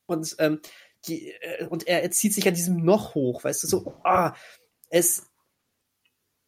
Und, 0.06 0.36
ähm, 0.40 0.60
die, 1.08 1.32
äh, 1.32 1.66
und 1.68 1.88
er, 1.88 2.04
er 2.04 2.12
zieht 2.12 2.34
sich 2.34 2.48
an 2.48 2.54
diesem 2.54 2.84
noch 2.84 3.16
hoch, 3.16 3.44
weißt 3.44 3.64
du, 3.64 3.68
so, 3.68 3.94
ah, 4.04 4.36
es, 4.90 5.28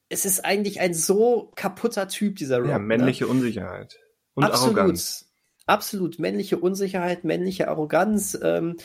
es 0.09 0.25
ist 0.25 0.45
eigentlich 0.45 0.79
ein 0.79 0.93
so 0.93 1.51
kaputter 1.55 2.07
Typ, 2.07 2.35
dieser 2.35 2.59
Rob. 2.59 2.69
Ja, 2.69 2.79
ne? 2.79 2.85
männliche 2.85 3.25
ne? 3.25 3.31
Unsicherheit. 3.31 3.99
Und 4.33 4.43
Absolut. 4.43 4.77
Arroganz. 4.77 5.31
Absolut. 5.65 6.19
Männliche 6.19 6.59
Unsicherheit, 6.59 7.23
männliche 7.23 7.69
Arroganz, 7.69 8.37
ähm, 8.41 8.77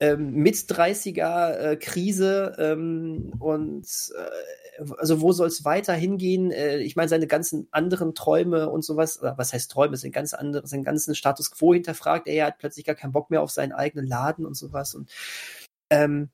ähm, 0.00 0.32
mit 0.34 0.56
30er 0.56 1.52
äh, 1.52 1.76
Krise 1.76 2.56
ähm, 2.58 3.32
und 3.38 3.86
äh, 4.16 4.84
also 4.98 5.20
wo 5.20 5.32
soll 5.32 5.48
es 5.48 5.64
weiter 5.64 5.94
hingehen? 5.94 6.50
Äh, 6.50 6.78
ich 6.78 6.96
meine, 6.96 7.08
seine 7.08 7.26
ganzen 7.26 7.68
anderen 7.70 8.14
Träume 8.14 8.70
und 8.70 8.84
sowas, 8.84 9.20
was 9.22 9.52
heißt 9.52 9.70
Träume, 9.70 9.96
sind 9.96 10.12
ganz 10.12 10.34
andere, 10.34 10.66
seinen 10.66 10.84
ganzen 10.84 11.14
Status 11.14 11.50
quo 11.50 11.74
hinterfragt. 11.74 12.26
Er 12.26 12.46
hat 12.46 12.58
plötzlich 12.58 12.84
gar 12.84 12.96
keinen 12.96 13.12
Bock 13.12 13.30
mehr 13.30 13.42
auf 13.42 13.50
seinen 13.50 13.72
eigenen 13.72 14.06
Laden 14.06 14.46
und 14.46 14.54
sowas. 14.54 14.94
Und 14.94 15.10
ähm, 15.90 16.30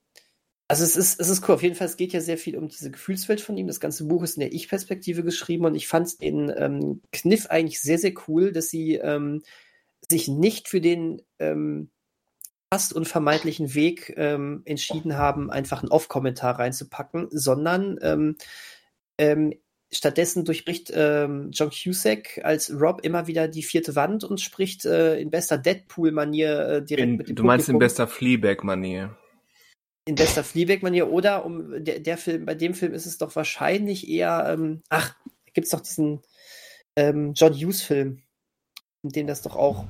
also 0.68 0.85
es 0.85 0.96
ist, 0.96 1.20
es 1.20 1.29
ist 1.29 1.46
cool. 1.49 1.57
Auf 1.57 1.62
jeden 1.62 1.75
Fall, 1.75 1.88
es 1.88 1.96
geht 1.96 2.12
ja 2.12 2.20
sehr 2.20 2.38
viel 2.38 2.57
um 2.57 2.68
diese 2.68 2.90
Gefühlswelt 2.90 3.40
von 3.40 3.57
ihm. 3.57 3.66
Das 3.66 3.81
ganze 3.81 4.05
Buch 4.05 4.23
ist 4.23 4.37
in 4.37 4.40
der 4.40 4.53
Ich-Perspektive 4.53 5.23
geschrieben 5.23 5.66
und 5.66 5.75
ich 5.75 5.88
fand 5.88 6.20
den 6.23 6.53
ähm, 6.57 7.03
Kniff 7.12 7.46
eigentlich 7.46 7.81
sehr, 7.81 7.99
sehr 7.99 8.12
cool, 8.29 8.53
dass 8.53 8.68
sie 8.68 8.94
ähm, 8.94 9.42
sich 10.09 10.29
nicht 10.29 10.68
für 10.68 10.81
den 10.81 11.23
ähm, 11.38 11.90
fast 12.72 12.92
unvermeidlichen 12.92 13.74
Weg 13.74 14.14
ähm, 14.16 14.62
entschieden 14.64 15.16
haben, 15.16 15.50
einfach 15.50 15.83
einen 15.83 15.90
Off-Kommentar 15.90 16.59
reinzupacken, 16.59 17.28
sondern 17.30 17.98
ähm, 18.00 18.37
ähm, 19.18 19.54
stattdessen 19.92 20.44
durchbricht 20.44 20.92
ähm, 20.94 21.50
John 21.52 21.70
Cusack 21.70 22.40
als 22.44 22.72
Rob 22.72 23.00
immer 23.04 23.26
wieder 23.26 23.48
die 23.48 23.64
vierte 23.64 23.96
Wand 23.96 24.22
und 24.22 24.40
spricht 24.40 24.85
äh, 24.85 25.18
in 25.18 25.30
bester 25.30 25.59
Deadpool-Manier 25.59 26.61
äh, 26.61 26.85
direkt 26.85 27.09
in, 27.09 27.16
mit 27.16 27.28
dem 27.28 27.37
Du 27.37 27.42
meinst 27.42 27.68
in 27.68 27.80
bester 27.80 28.06
Fleabag-Manier? 28.06 29.16
In 30.04 30.14
bester 30.14 30.44
Fleabag-Manier 30.44 31.11
oder 31.11 31.44
um 31.44 31.85
der, 31.85 31.98
der 31.98 32.18
Film, 32.18 32.46
bei 32.46 32.54
dem 32.54 32.74
Film 32.74 32.94
ist 32.94 33.06
es 33.06 33.18
doch 33.18 33.35
wahrscheinlich 33.35 34.09
eher, 34.09 34.46
ähm, 34.48 34.83
ach, 34.88 35.16
gibt's 35.54 35.70
doch 35.70 35.80
diesen 35.80 36.22
ähm, 36.94 37.33
John 37.35 37.52
Hughes-Film, 37.52 38.22
in 39.02 39.11
dem 39.11 39.26
das 39.26 39.42
doch 39.42 39.56
auch 39.56 39.87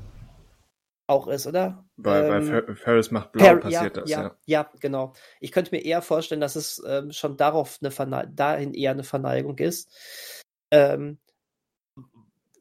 auch 1.10 1.26
ist, 1.26 1.46
oder? 1.46 1.84
Bei, 2.02 2.26
ähm, 2.26 2.64
bei 2.66 2.74
Ferris 2.74 3.10
macht 3.10 3.32
blau 3.32 3.44
Fer 3.44 3.56
passiert 3.56 3.96
ja, 3.96 4.00
das, 4.02 4.10
ja, 4.10 4.22
ja. 4.22 4.36
Ja, 4.46 4.70
genau. 4.80 5.12
Ich 5.40 5.52
könnte 5.52 5.74
mir 5.74 5.84
eher 5.84 6.02
vorstellen, 6.02 6.40
dass 6.40 6.56
es 6.56 6.82
ähm, 6.86 7.12
schon 7.12 7.36
darauf 7.36 7.78
eine 7.80 7.90
Verne 7.90 8.30
dahin 8.34 8.74
eher 8.74 8.92
eine 8.92 9.04
Verneigung 9.04 9.58
ist. 9.58 9.90
Ähm, 10.70 11.18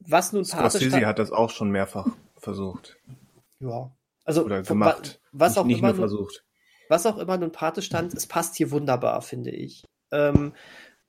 was 0.00 0.32
nun 0.32 0.44
Scorsese 0.44 1.06
hat 1.06 1.18
das 1.18 1.30
auch 1.30 1.50
schon 1.50 1.70
mehrfach 1.70 2.06
versucht. 2.36 2.96
Ja. 3.60 3.90
Also 4.24 4.44
Oder 4.44 4.62
gemacht. 4.62 5.20
was 5.32 5.58
auch 5.58 5.64
nicht 5.64 5.78
immer 5.78 5.88
nur 5.88 5.96
versucht. 5.96 6.44
Was 6.88 7.06
auch 7.06 7.18
immer 7.18 7.36
nun 7.36 7.52
Pate 7.52 7.82
stand, 7.82 8.14
es 8.14 8.26
passt 8.26 8.56
hier 8.56 8.70
wunderbar, 8.70 9.22
finde 9.22 9.50
ich. 9.50 9.84
Ähm, 10.10 10.54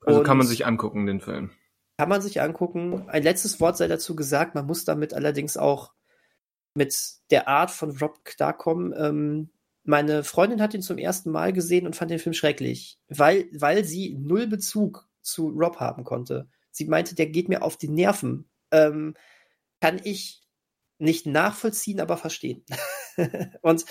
also 0.04 0.22
kann 0.22 0.38
man 0.38 0.46
sich 0.46 0.66
angucken, 0.66 1.06
den 1.06 1.20
Film. 1.20 1.50
Kann 1.98 2.08
man 2.08 2.22
sich 2.22 2.40
angucken. 2.40 3.08
Ein 3.08 3.22
letztes 3.22 3.60
Wort 3.60 3.76
sei 3.76 3.88
dazu 3.88 4.16
gesagt, 4.16 4.54
man 4.54 4.66
muss 4.66 4.84
damit 4.84 5.14
allerdings 5.14 5.56
auch 5.56 5.92
mit 6.74 6.96
der 7.30 7.48
Art 7.48 7.70
von 7.70 7.96
Rob 7.98 8.24
klarkommen. 8.24 8.94
Ähm, 8.96 9.50
meine 9.84 10.24
Freundin 10.24 10.62
hat 10.62 10.74
ihn 10.74 10.82
zum 10.82 10.98
ersten 10.98 11.30
Mal 11.30 11.52
gesehen 11.52 11.86
und 11.86 11.96
fand 11.96 12.10
den 12.10 12.18
Film 12.18 12.34
schrecklich, 12.34 12.98
weil, 13.08 13.48
weil 13.52 13.84
sie 13.84 14.16
null 14.18 14.46
Bezug 14.46 15.08
zu 15.22 15.48
Rob 15.48 15.80
haben 15.80 16.04
konnte. 16.04 16.48
Sie 16.70 16.86
meinte, 16.86 17.14
der 17.14 17.26
geht 17.26 17.48
mir 17.48 17.62
auf 17.62 17.76
die 17.76 17.88
Nerven. 17.88 18.48
Ähm, 18.70 19.14
kann 19.80 20.00
ich 20.02 20.42
nicht 20.98 21.26
nachvollziehen, 21.26 22.00
aber 22.00 22.16
verstehen. 22.16 22.64
und 23.62 23.84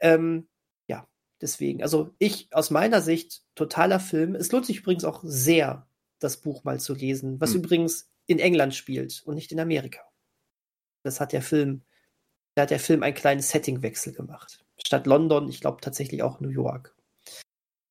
ähm, 0.00 0.48
ja, 0.86 1.06
deswegen, 1.40 1.82
also 1.82 2.14
ich 2.18 2.48
aus 2.52 2.70
meiner 2.70 3.02
Sicht 3.02 3.42
totaler 3.54 4.00
Film. 4.00 4.34
Es 4.34 4.50
lohnt 4.50 4.66
sich 4.66 4.78
übrigens 4.78 5.04
auch 5.04 5.20
sehr, 5.24 5.86
das 6.18 6.40
Buch 6.40 6.64
mal 6.64 6.80
zu 6.80 6.94
lesen, 6.94 7.40
was 7.40 7.52
hm. 7.52 7.58
übrigens 7.58 8.10
in 8.26 8.38
England 8.38 8.74
spielt 8.74 9.22
und 9.26 9.34
nicht 9.34 9.52
in 9.52 9.60
Amerika. 9.60 10.00
Das 11.02 11.20
hat 11.20 11.32
der 11.32 11.42
Film 11.42 11.82
da 12.54 12.62
hat 12.62 12.70
der 12.70 12.80
Film 12.80 13.02
einen 13.02 13.14
kleinen 13.14 13.40
Settingwechsel 13.40 14.12
gemacht. 14.12 14.64
Statt 14.84 15.06
London, 15.06 15.48
ich 15.48 15.60
glaube 15.60 15.80
tatsächlich 15.80 16.22
auch 16.22 16.40
New 16.40 16.48
York. 16.48 16.94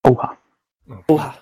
Oha. 0.06 0.38
Oha. 1.08 1.38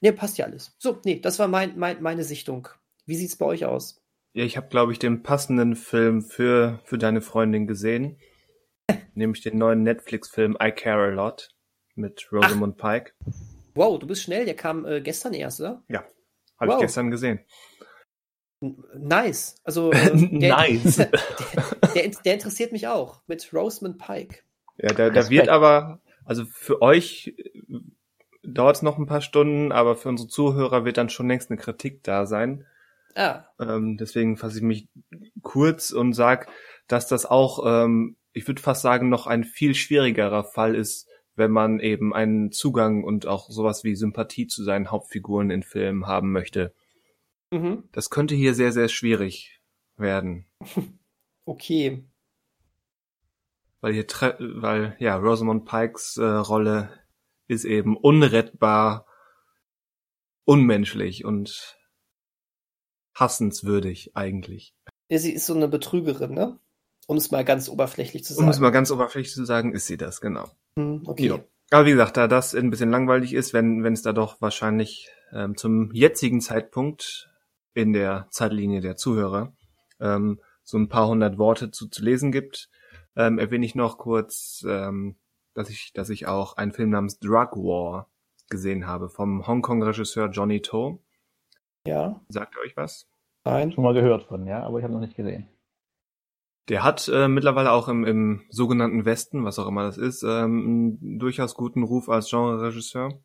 Ne, 0.00 0.12
passt 0.12 0.38
ja 0.38 0.46
alles. 0.46 0.74
So, 0.78 0.98
nee, 1.04 1.20
das 1.20 1.38
war 1.38 1.48
mein, 1.48 1.78
mein, 1.78 2.02
meine 2.02 2.24
Sichtung. 2.24 2.68
Wie 3.06 3.16
sieht's 3.16 3.36
bei 3.36 3.46
euch 3.46 3.64
aus? 3.64 4.00
Ja, 4.34 4.44
ich 4.44 4.56
habe, 4.56 4.68
glaube 4.68 4.92
ich, 4.92 4.98
den 4.98 5.22
passenden 5.22 5.76
Film 5.76 6.22
für, 6.22 6.80
für 6.84 6.98
deine 6.98 7.20
Freundin 7.20 7.66
gesehen. 7.66 8.18
nämlich 9.14 9.42
den 9.42 9.58
neuen 9.58 9.82
Netflix-Film 9.82 10.56
I 10.62 10.72
Care 10.72 11.08
a 11.08 11.10
Lot 11.10 11.50
mit 11.94 12.28
Rosamund. 12.32 12.76
Pike. 12.76 13.12
Wow, 13.74 13.98
du 13.98 14.06
bist 14.06 14.22
schnell. 14.22 14.44
Der 14.44 14.54
kam 14.54 14.84
äh, 14.84 15.00
gestern 15.00 15.34
erst, 15.34 15.60
oder? 15.60 15.82
Ja, 15.88 16.04
habe 16.58 16.72
wow. 16.72 16.76
ich 16.76 16.86
gestern 16.86 17.10
gesehen. 17.10 17.40
Nice. 18.96 19.56
Also 19.64 19.92
äh, 19.92 20.10
der, 20.14 20.56
nice. 20.56 20.96
Der, 21.94 22.08
der, 22.08 22.20
der, 22.24 22.34
interessiert 22.34 22.72
mich 22.72 22.88
auch 22.88 23.20
mit 23.26 23.52
Rosamund 23.52 23.98
Pike. 23.98 24.38
Ja, 24.78 24.94
da, 24.94 25.10
da 25.10 25.28
wird 25.28 25.50
aber, 25.50 26.00
also 26.24 26.46
für 26.46 26.80
euch 26.80 27.34
dauert 28.42 28.76
es 28.76 28.82
noch 28.82 28.98
ein 28.98 29.06
paar 29.06 29.20
Stunden, 29.20 29.72
aber 29.72 29.94
für 29.96 30.08
unsere 30.08 30.28
Zuhörer 30.28 30.84
wird 30.84 30.96
dann 30.96 31.10
schon 31.10 31.28
längst 31.28 31.50
eine 31.50 31.60
Kritik 31.60 32.02
da 32.02 32.24
sein. 32.24 32.64
Ah, 33.14 33.44
Ähm, 33.60 33.98
deswegen 33.98 34.36
fasse 34.36 34.58
ich 34.58 34.62
mich 34.62 34.88
kurz 35.42 35.90
und 35.90 36.14
sag, 36.14 36.48
dass 36.88 37.06
das 37.06 37.26
auch, 37.26 37.62
ähm, 37.66 38.16
ich 38.32 38.46
würde 38.48 38.62
fast 38.62 38.82
sagen, 38.82 39.10
noch 39.10 39.26
ein 39.26 39.44
viel 39.44 39.74
schwierigerer 39.74 40.44
Fall 40.44 40.74
ist, 40.74 41.08
wenn 41.36 41.50
man 41.50 41.80
eben 41.80 42.14
einen 42.14 42.52
Zugang 42.52 43.04
und 43.04 43.26
auch 43.26 43.50
sowas 43.50 43.84
wie 43.84 43.96
Sympathie 43.96 44.46
zu 44.46 44.64
seinen 44.64 44.90
Hauptfiguren 44.90 45.50
in 45.50 45.62
Filmen 45.62 46.06
haben 46.06 46.32
möchte. 46.32 46.72
Mhm. 47.52 47.84
Das 47.92 48.10
könnte 48.10 48.34
hier 48.34 48.54
sehr, 48.54 48.72
sehr 48.72 48.88
schwierig 48.88 49.60
werden. 49.96 50.46
okay. 51.44 52.04
Weil 53.80 53.94
hier, 53.94 54.06
weil, 54.38 54.96
ja, 54.98 55.16
Rosamund 55.16 55.64
Pikes 55.64 56.16
äh, 56.16 56.24
Rolle 56.24 56.90
ist 57.48 57.64
eben 57.64 57.96
unrettbar, 57.96 59.06
unmenschlich 60.44 61.24
und 61.24 61.78
hassenswürdig 63.14 64.16
eigentlich. 64.16 64.74
Ja, 65.08 65.18
sie 65.18 65.32
ist 65.32 65.46
so 65.46 65.54
eine 65.54 65.68
Betrügerin, 65.68 66.32
ne? 66.32 66.58
Um 67.06 67.16
es 67.16 67.30
mal 67.30 67.44
ganz 67.44 67.68
oberflächlich 67.68 68.24
zu 68.24 68.34
sagen. 68.34 68.44
Um 68.44 68.50
es 68.50 68.60
mal 68.60 68.70
ganz 68.70 68.90
oberflächlich 68.90 69.34
zu 69.34 69.44
sagen, 69.44 69.74
ist 69.74 69.86
sie 69.86 69.96
das, 69.96 70.20
genau. 70.20 70.48
Hm, 70.78 71.02
okay. 71.06 71.26
Ja. 71.26 71.44
Aber 71.70 71.86
wie 71.86 71.92
gesagt, 71.92 72.16
da 72.16 72.28
das 72.28 72.54
ein 72.54 72.70
bisschen 72.70 72.90
langweilig 72.90 73.32
ist, 73.34 73.52
wenn 73.52 73.82
wenn 73.82 73.94
es 73.94 74.02
da 74.02 74.12
doch 74.12 74.40
wahrscheinlich 74.40 75.08
ähm, 75.32 75.56
zum 75.56 75.90
jetzigen 75.92 76.40
Zeitpunkt 76.40 77.31
in 77.74 77.92
der 77.92 78.26
Zeitlinie 78.30 78.80
der 78.80 78.96
Zuhörer 78.96 79.52
ähm, 80.00 80.40
so 80.64 80.78
ein 80.78 80.88
paar 80.88 81.08
hundert 81.08 81.38
Worte 81.38 81.70
zu, 81.70 81.88
zu 81.88 82.04
lesen 82.04 82.32
gibt, 82.32 82.68
ähm, 83.16 83.38
erwähne 83.38 83.66
ich 83.66 83.74
noch 83.74 83.98
kurz, 83.98 84.64
ähm, 84.68 85.16
dass 85.54 85.68
ich 85.70 85.92
dass 85.92 86.08
ich 86.10 86.26
auch 86.26 86.56
einen 86.56 86.72
Film 86.72 86.90
namens 86.90 87.18
Drug 87.18 87.56
War 87.56 88.08
gesehen 88.48 88.86
habe 88.86 89.08
vom 89.08 89.46
Hongkong-Regisseur 89.46 90.28
Johnny 90.30 90.60
To. 90.60 91.02
Ja, 91.86 92.20
Sagt 92.28 92.54
ihr 92.56 92.60
euch 92.62 92.76
was? 92.76 93.08
nein. 93.44 93.72
Schon 93.72 93.84
mal 93.84 93.94
gehört 93.94 94.24
von, 94.24 94.46
ja, 94.46 94.62
aber 94.62 94.78
ich 94.78 94.84
habe 94.84 94.92
noch 94.94 95.00
nicht 95.00 95.16
gesehen. 95.16 95.48
Der 96.68 96.84
hat 96.84 97.10
äh, 97.12 97.26
mittlerweile 97.26 97.72
auch 97.72 97.88
im, 97.88 98.04
im 98.04 98.42
sogenannten 98.50 99.04
Westen, 99.04 99.44
was 99.44 99.58
auch 99.58 99.66
immer 99.66 99.82
das 99.82 99.98
ist, 99.98 100.22
ähm, 100.22 100.98
einen 101.00 101.18
durchaus 101.18 101.54
guten 101.54 101.82
Ruf 101.82 102.08
als 102.08 102.30
Genre-Regisseur. 102.30 103.18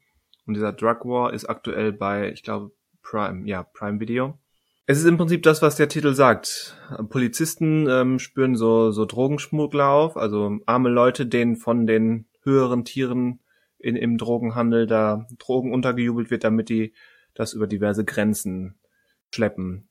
Und 0.48 0.54
dieser 0.56 0.74
Drug 0.74 1.06
War 1.06 1.34
ist 1.34 1.46
aktuell 1.46 1.94
bei, 1.94 2.32
ich 2.32 2.42
glaube, 2.42 2.72
Prime, 3.10 3.48
ja, 3.48 3.64
Prime 3.64 4.00
Video. 4.00 4.38
Es 4.86 5.00
ist 5.00 5.06
im 5.06 5.18
Prinzip 5.18 5.44
das, 5.44 5.62
was 5.62 5.76
der 5.76 5.88
Titel 5.88 6.14
sagt. 6.14 6.78
Polizisten 7.10 7.88
ähm, 7.90 8.20
spüren 8.20 8.56
so, 8.56 8.92
so 8.92 9.06
Drogenschmuggler 9.06 9.90
auf, 9.90 10.18
also 10.18 10.60
arme 10.66 10.90
Leute, 10.90 11.26
denen 11.26 11.56
von 11.56 11.88
den 11.88 12.28
höheren 12.44 12.84
Tieren 12.86 13.40
in, 13.80 13.96
im 13.96 14.18
Drogenhandel 14.18 14.88
da 14.88 15.26
Drogen 15.38 15.74
untergejubelt 15.74 16.32
wird, 16.32 16.44
damit 16.44 16.70
die 16.70 16.94
das 17.34 17.54
über 17.54 17.68
diverse 17.68 18.04
Grenzen 18.04 18.80
schleppen. 19.34 19.88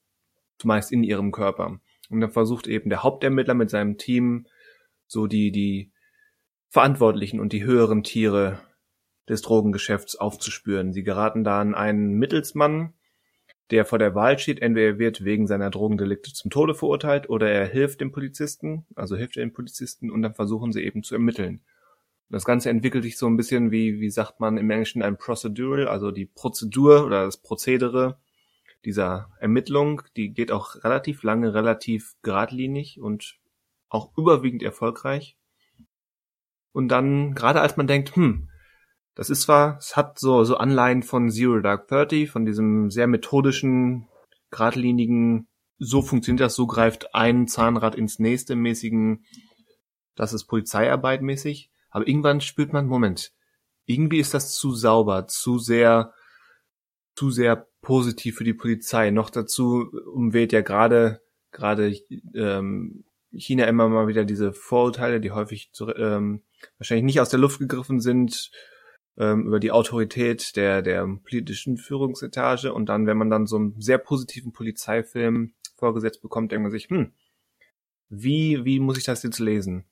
Zumeist 0.59 0.93
in 0.93 1.03
ihrem 1.03 1.33
Körper. 1.33 1.81
Und 2.11 2.21
dann 2.21 2.31
versucht 2.31 2.67
eben 2.67 2.91
der 2.91 3.03
Hauptermittler 3.03 3.55
mit 3.55 3.71
seinem 3.71 3.99
Team 3.99 4.47
so 5.07 5.27
die, 5.27 5.53
die 5.53 5.93
Verantwortlichen 6.69 7.41
und 7.41 7.53
die 7.53 7.65
höheren 7.65 8.03
Tiere 8.03 8.61
des 9.29 9.43
Drogengeschäfts 9.43 10.17
aufzuspüren. 10.17 10.93
Sie 10.93 11.03
geraten 11.03 11.45
da 11.45 11.61
an 11.61 11.75
einen 11.75 12.15
Mittelsmann, 12.15 12.95
der 13.71 13.85
vor 13.85 13.99
der 13.99 14.15
Wahl 14.15 14.39
steht, 14.39 14.63
entweder 14.63 14.87
er 14.87 14.99
wird 14.99 15.25
wegen 15.25 15.47
seiner 15.47 15.71
Drogendelikte 15.71 16.33
zum 16.33 16.51
Tode 16.51 16.75
verurteilt 16.75 17.29
oder 17.29 17.51
er 17.51 17.67
hilft 17.67 18.01
dem 18.01 18.13
Polizisten, 18.13 18.87
also 18.95 19.17
hilft 19.17 19.37
er 19.37 19.45
dem 19.45 19.53
Polizisten 19.53 20.11
und 20.11 20.23
dann 20.23 20.35
versuchen 20.35 20.73
sie 20.73 20.83
eben 20.83 21.03
zu 21.03 21.15
ermitteln. 21.15 21.61
Das 22.29 22.45
Ganze 22.45 22.71
entwickelt 22.71 23.05
sich 23.05 23.19
so 23.19 23.27
ein 23.27 23.37
bisschen 23.37 23.71
wie, 23.71 24.01
wie 24.01 24.11
sagt 24.11 24.41
man 24.41 24.57
im 24.57 24.71
Englischen, 24.71 25.03
ein 25.03 25.17
Procedural, 25.17 25.89
also 25.89 26.11
die 26.11 26.27
Prozedur 26.27 27.05
oder 27.05 27.25
das 27.25 27.37
Prozedere 27.37 28.19
dieser 28.85 29.31
Ermittlung, 29.41 30.03
die 30.17 30.33
geht 30.33 30.53
auch 30.53 30.83
relativ 30.85 31.23
lange, 31.23 31.55
relativ 31.55 32.15
geradlinig 32.23 33.01
und 33.01 33.39
auch 33.89 34.17
überwiegend 34.17 34.63
erfolgreich. 34.63 35.37
Und 36.73 36.89
dann, 36.89 37.35
gerade 37.35 37.61
als 37.61 37.77
man 37.77 37.87
denkt, 37.87 38.15
hm, 38.15 38.49
das 39.17 39.31
ist 39.31 39.43
zwar, 39.43 39.79
es 39.79 39.97
hat 39.97 40.19
so, 40.19 40.45
so 40.45 40.59
Anleihen 40.59 41.03
von 41.03 41.31
Zero 41.31 41.61
Dark 41.61 41.89
Thirty, 41.89 42.27
von 42.27 42.45
diesem 42.45 42.91
sehr 42.91 43.07
methodischen, 43.07 44.07
geradlinigen, 44.51 45.49
so 45.79 46.03
funktioniert 46.03 46.43
das, 46.43 46.55
so 46.55 46.67
greift 46.67 47.15
ein 47.15 47.49
Zahnrad 47.49 47.95
ins 47.95 48.19
nächste 48.19 48.57
mäßigen, 48.57 49.25
das 50.15 50.33
ist 50.33 50.45
Polizeiarbeit 50.45 51.23
mäßig. 51.23 51.71
Aber 51.91 52.07
irgendwann 52.07 52.43
spürt 52.43 52.75
man, 52.75 52.87
Moment, 52.87 53.33
irgendwie 53.87 54.19
ist 54.19 54.35
das 54.35 54.55
zu 54.55 54.75
sauber, 54.75 55.27
zu 55.29 55.59
sehr, 55.59 56.13
zu 57.15 57.31
sehr 57.31 57.69
positiv 57.81 58.37
für 58.37 58.45
die 58.45 58.55
Polizei. 58.55 59.11
Noch 59.11 59.31
dazu 59.31 59.91
umweht 60.13 60.53
ja 60.53 60.61
gerade, 60.61 61.23
gerade 61.53 61.97
ähm, 62.35 63.05
China 63.33 63.65
immer 63.65 63.89
mal 63.89 64.09
wieder 64.09 64.25
diese 64.25 64.53
Vorurteile, 64.53 65.21
die 65.21 65.31
häufig 65.31 65.71
ähm, 65.97 66.43
wahrscheinlich 66.79 67.05
nicht 67.05 67.21
aus 67.21 67.31
der 67.31 67.41
Luft 67.41 67.61
gegriffen 67.61 68.01
sind, 68.01 68.51
ähm, 69.19 69.47
über 69.47 69.61
die 69.61 69.73
Autorität 69.73 70.57
der, 70.57 70.83
der 70.83 71.07
politischen 71.25 71.77
Führungsetage. 71.77 72.73
Und 72.73 72.89
dann, 72.89 73.07
wenn 73.07 73.17
man 73.17 73.31
dann 73.31 73.47
so 73.47 73.57
einen 73.57 73.81
sehr 73.81 73.99
positiven 73.99 74.53
Polizeifilm 74.53 75.55
vorgesetzt 75.77 76.23
bekommt, 76.23 76.53
denkt 76.53 76.63
man 76.63 76.73
sich, 76.73 76.89
hm, 76.89 77.13
wie, 78.09 78.65
wie 78.65 78.81
muss 78.81 78.99
ich 78.99 79.05
das 79.05 79.23
jetzt 79.23 79.39
lesen? 79.39 79.85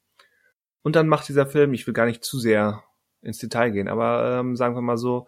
Und 0.83 0.97
dann 0.97 1.09
macht 1.09 1.29
dieser 1.29 1.47
Film, 1.47 1.75
ich 1.75 1.87
will 1.87 1.95
gar 1.95 2.07
nicht 2.07 2.25
zu 2.25 2.39
sehr 2.39 2.85
ins 3.23 3.39
Detail 3.39 3.71
gehen, 3.71 3.89
aber 3.89 4.39
ähm, 4.41 4.55
sagen 4.55 4.75
wir 4.75 4.83
mal 4.83 4.99
so, 4.99 5.27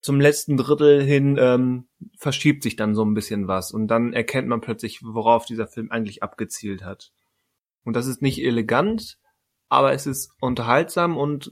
zum 0.00 0.20
letzten 0.20 0.56
Drittel 0.56 1.02
hin 1.02 1.36
ähm, 1.40 1.88
verschiebt 2.18 2.62
sich 2.62 2.76
dann 2.76 2.94
so 2.94 3.04
ein 3.04 3.14
bisschen 3.14 3.48
was 3.48 3.72
und 3.72 3.88
dann 3.88 4.12
erkennt 4.12 4.46
man 4.46 4.60
plötzlich, 4.60 5.02
worauf 5.02 5.46
dieser 5.46 5.66
Film 5.66 5.90
eigentlich 5.90 6.22
abgezielt 6.22 6.84
hat. 6.84 7.12
Und 7.84 7.96
das 7.96 8.06
ist 8.06 8.22
nicht 8.22 8.38
elegant, 8.42 9.18
aber 9.68 9.92
es 9.92 10.06
ist 10.06 10.30
unterhaltsam 10.40 11.16
und 11.16 11.50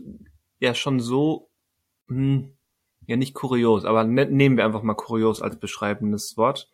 ja 0.59 0.75
schon 0.75 1.01
so, 1.01 1.51
hm, 2.15 2.57
ja 3.07 3.17
nicht 3.17 3.35
kurios, 3.35 3.85
aber 3.85 4.05
ne, 4.05 4.27
nehmen 4.27 4.57
wir 4.57 4.65
einfach 4.65 4.83
mal 4.83 4.95
kurios 4.95 5.43
als 5.43 5.59
beschreibendes 5.59 6.37
Wort. 6.37 6.71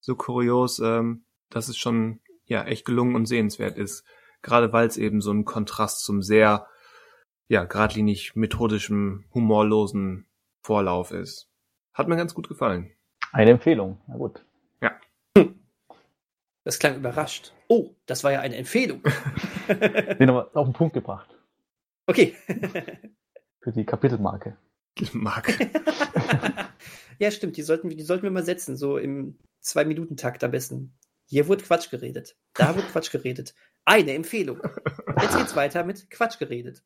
So 0.00 0.16
kurios, 0.16 0.78
ähm, 0.80 1.24
dass 1.50 1.68
es 1.68 1.76
schon 1.76 2.20
ja 2.44 2.64
echt 2.64 2.84
gelungen 2.84 3.14
und 3.14 3.26
sehenswert 3.26 3.76
ist. 3.76 4.04
Gerade 4.42 4.72
weil 4.72 4.86
es 4.86 4.96
eben 4.96 5.20
so 5.20 5.32
ein 5.32 5.44
Kontrast 5.44 6.04
zum 6.04 6.22
sehr, 6.22 6.66
ja, 7.48 7.64
geradlinig 7.64 8.34
methodischen, 8.34 9.26
humorlosen 9.32 10.26
Vorlauf 10.62 11.12
ist. 11.12 11.48
Hat 11.94 12.08
mir 12.08 12.16
ganz 12.16 12.34
gut 12.34 12.48
gefallen. 12.48 12.90
Eine 13.32 13.52
Empfehlung, 13.52 14.00
na 14.08 14.16
gut. 14.16 14.44
Das 16.64 16.78
klang 16.78 16.96
überrascht. 16.96 17.52
Oh, 17.68 17.90
das 18.06 18.22
war 18.22 18.32
ja 18.32 18.40
eine 18.40 18.56
Empfehlung. 18.56 19.02
Den 19.68 20.28
haben 20.28 20.36
wir 20.36 20.56
auf 20.56 20.66
den 20.66 20.72
Punkt 20.72 20.94
gebracht. 20.94 21.28
Okay. 22.06 22.36
Für 23.60 23.72
die 23.72 23.84
Kapitelmarke. 23.84 24.56
Mark. 25.12 25.58
ja, 27.18 27.30
stimmt, 27.30 27.56
die 27.56 27.62
sollten, 27.62 27.88
wir- 27.90 27.96
die 27.96 28.02
sollten 28.02 28.24
wir 28.24 28.30
mal 28.30 28.44
setzen, 28.44 28.76
so 28.76 28.98
im 28.98 29.38
Zwei-Minuten-Takt 29.60 30.42
am 30.44 30.50
besten. 30.50 30.94
Hier 31.26 31.46
wurde 31.48 31.64
Quatsch 31.64 31.90
geredet. 31.90 32.36
Da 32.54 32.74
wurde 32.74 32.86
Quatsch 32.88 33.10
geredet. 33.10 33.54
Eine 33.84 34.12
Empfehlung. 34.14 34.60
Jetzt 35.20 35.36
geht's 35.36 35.56
weiter 35.56 35.84
mit 35.84 36.10
Quatsch 36.10 36.38
geredet. 36.38 36.82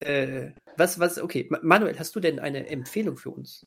Äh, 0.00 0.52
was, 0.76 1.00
was, 1.00 1.18
okay. 1.20 1.46
Ma- 1.50 1.60
Manuel, 1.62 1.98
hast 1.98 2.14
du 2.14 2.20
denn 2.20 2.38
eine 2.38 2.68
Empfehlung 2.68 3.16
für 3.16 3.30
uns? 3.30 3.66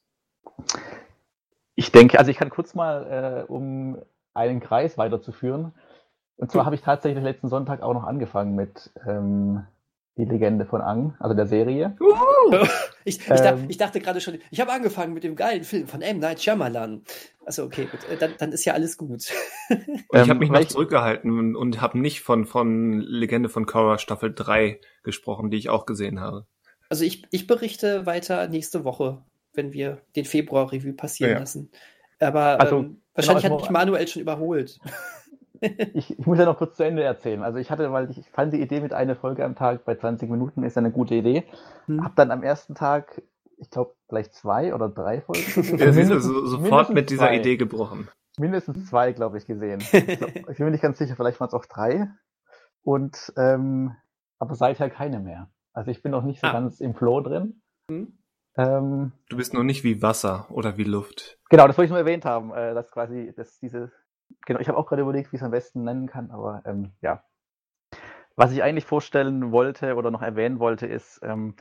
Ich 1.75 1.91
denke, 1.91 2.19
also 2.19 2.31
ich 2.31 2.37
kann 2.37 2.49
kurz 2.49 2.73
mal, 2.73 3.45
äh, 3.47 3.51
um 3.51 4.01
einen 4.33 4.59
Kreis 4.59 4.97
weiterzuführen. 4.97 5.73
Und 6.37 6.51
zwar 6.51 6.65
habe 6.65 6.75
ich 6.75 6.81
tatsächlich 6.81 7.23
letzten 7.23 7.49
Sonntag 7.49 7.81
auch 7.81 7.93
noch 7.93 8.03
angefangen 8.03 8.55
mit 8.55 8.91
ähm, 9.07 9.65
die 10.17 10.25
Legende 10.25 10.65
von 10.65 10.81
Ang, 10.81 11.15
also 11.19 11.35
der 11.35 11.45
Serie. 11.45 11.95
Ich, 13.05 13.19
ich, 13.19 13.25
dach, 13.27 13.53
Ähm. 13.57 13.65
ich 13.67 13.77
dachte 13.77 13.99
gerade 13.99 14.19
schon, 14.19 14.39
ich 14.49 14.59
habe 14.59 14.71
angefangen 14.71 15.13
mit 15.13 15.23
dem 15.23 15.35
geilen 15.35 15.63
Film 15.63 15.87
von 15.87 16.01
M. 16.01 16.19
Night 16.19 16.41
Shyamalan. 16.41 17.03
Also 17.45 17.63
okay, 17.63 17.87
gut, 17.89 17.99
äh, 18.11 18.17
dann, 18.17 18.31
dann 18.37 18.51
ist 18.51 18.65
ja 18.65 18.73
alles 18.73 18.97
gut. 18.97 19.09
Und 19.69 19.79
ich 19.79 19.97
Ähm, 20.13 20.29
habe 20.29 20.39
mich 20.39 20.49
noch 20.49 20.59
ich- 20.59 20.69
zurückgehalten 20.69 21.31
und, 21.37 21.55
und 21.55 21.81
habe 21.81 21.97
nicht 21.99 22.21
von, 22.21 22.45
von 22.45 22.99
Legende 22.99 23.49
von 23.49 23.65
Korra 23.65 23.97
Staffel 23.97 24.33
3 24.33 24.79
gesprochen, 25.03 25.49
die 25.51 25.57
ich 25.57 25.69
auch 25.69 25.85
gesehen 25.85 26.19
habe. 26.19 26.45
Also 26.89 27.03
ich, 27.03 27.23
ich 27.31 27.47
berichte 27.47 28.05
weiter 28.05 28.47
nächste 28.47 28.83
Woche, 28.83 29.23
wenn 29.53 29.71
wir 29.73 30.01
den 30.15 30.25
Februar-Review 30.25 30.93
passieren 30.93 31.33
Ja. 31.33 31.39
lassen. 31.39 31.69
Aber 32.19 32.59
Also, 32.59 32.79
ähm, 32.79 33.01
wahrscheinlich 33.13 33.43
genau, 33.43 33.55
hat 33.55 33.61
also- 33.61 33.71
mich 33.71 33.79
Manuel 33.79 34.07
schon 34.07 34.21
überholt. 34.21 34.79
Ich, 35.93 36.17
ich 36.19 36.25
muss 36.25 36.37
ja 36.37 36.45
noch 36.45 36.57
kurz 36.57 36.77
zu 36.77 36.83
Ende 36.83 37.03
erzählen. 37.03 37.43
Also 37.43 37.57
ich 37.59 37.71
hatte, 37.71 37.91
weil 37.91 38.09
ich 38.11 38.29
fand 38.29 38.53
die 38.53 38.61
Idee 38.61 38.79
mit 38.81 38.93
einer 38.93 39.15
Folge 39.15 39.43
am 39.45 39.55
Tag 39.55 39.85
bei 39.85 39.95
20 39.95 40.29
Minuten 40.29 40.63
ist 40.63 40.75
ja 40.75 40.81
eine 40.81 40.91
gute 40.91 41.15
Idee. 41.15 41.43
Hm. 41.85 42.03
Hab 42.03 42.15
dann 42.15 42.31
am 42.31 42.43
ersten 42.43 42.75
Tag, 42.75 43.21
ich 43.57 43.69
glaube, 43.69 43.95
gleich 44.07 44.31
zwei 44.31 44.73
oder 44.75 44.89
drei 44.89 45.21
Folgen. 45.21 45.41
Ja, 45.55 45.63
siehst 45.63 45.71
du, 45.71 45.75
Mindestens- 46.15 46.23
so, 46.23 46.45
sofort 46.45 46.89
mit 46.91 47.09
dieser 47.09 47.27
zwei. 47.27 47.37
Idee 47.39 47.57
gebrochen. 47.57 48.07
Mindestens 48.39 48.87
zwei, 48.89 49.13
glaube 49.13 49.37
ich, 49.39 49.45
gesehen. 49.47 49.79
Ich, 49.81 49.91
glaub, 50.19 50.35
ich 50.49 50.57
bin 50.57 50.65
mir 50.65 50.71
nicht 50.71 50.81
ganz 50.83 50.97
sicher, 50.99 51.15
vielleicht 51.15 51.39
waren 51.39 51.47
es 51.47 51.53
auch 51.53 51.65
drei. 51.65 52.07
Und 52.83 53.33
ähm, 53.37 53.95
aber 54.39 54.55
seither 54.55 54.89
keine 54.89 55.19
mehr. 55.19 55.49
Also 55.73 55.91
ich 55.91 56.01
bin 56.03 56.11
noch 56.11 56.23
nicht 56.23 56.39
so 56.41 56.47
Ah. 56.47 56.53
ganz 56.53 56.79
im 56.79 56.93
Flow 56.95 57.21
drin. 57.21 57.61
Hm? 57.89 58.13
Ähm, 58.57 59.11
Du 59.29 59.37
bist 59.37 59.53
noch 59.53 59.63
nicht 59.63 59.83
wie 59.83 60.01
Wasser 60.01 60.47
oder 60.49 60.77
wie 60.77 60.83
Luft. 60.83 61.37
genau, 61.49 61.67
das 61.67 61.77
wollte 61.77 61.85
ich 61.85 61.89
nur 61.91 61.99
erwähnt 61.99 62.25
haben, 62.25 62.51
äh, 62.53 62.73
dass 62.73 62.91
quasi, 62.91 63.33
dass 63.35 63.59
diese, 63.59 63.91
genau, 64.45 64.59
ich 64.59 64.67
habe 64.67 64.77
auch 64.77 64.87
gerade 64.87 65.01
überlegt, 65.01 65.31
wie 65.31 65.35
ich 65.35 65.41
es 65.41 65.45
am 65.45 65.51
besten 65.51 65.83
nennen 65.83 66.07
kann, 66.07 66.31
aber 66.31 66.61
ähm, 66.65 66.93
ja. 67.01 67.23
Was 68.35 68.51
ich 68.51 68.61
eigentlich 68.61 68.85
vorstellen 68.85 69.51
wollte 69.51 69.95
oder 69.95 70.11
noch 70.11 70.21
erwähnen 70.21 70.59
wollte, 70.59 70.85
ist, 70.85 71.19
ähm, 71.23 71.55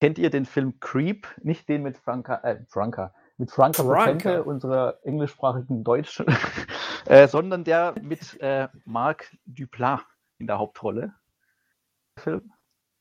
kennt 0.00 0.18
ihr 0.18 0.30
den 0.30 0.46
Film 0.46 0.80
Creep? 0.80 1.26
Nicht 1.42 1.68
den 1.68 1.82
mit 1.82 1.98
Franka, 1.98 2.36
äh, 2.42 2.64
Franka, 2.68 3.14
mit 3.36 3.50
Franka 3.50 3.82
Franka. 3.82 4.04
Potente, 4.04 4.44
unserer 4.44 4.98
englischsprachigen 5.04 5.84
Deutschen, 5.84 6.26
äh, 7.06 7.28
sondern 7.28 7.64
der 7.64 7.94
mit 8.00 8.40
äh, 8.40 8.68
Marc 8.84 9.36
Duplat 9.44 10.06
in 10.38 10.46
der 10.46 10.58
Hauptrolle. 10.58 11.14
Film? 12.18 12.52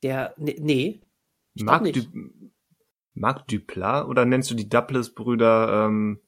Der, 0.04 0.34
nee, 0.38 0.58
nee 0.60 1.02
Ich 1.54 1.64
Marc, 1.64 1.84
du. 1.84 2.02
Marc 3.14 3.48
Duplat 3.48 4.08
oder 4.08 4.26
nennst 4.26 4.52
du 4.52 4.56
die 4.56 4.68
Douglas-Brüder, 4.68 5.86
ähm, 5.86 6.20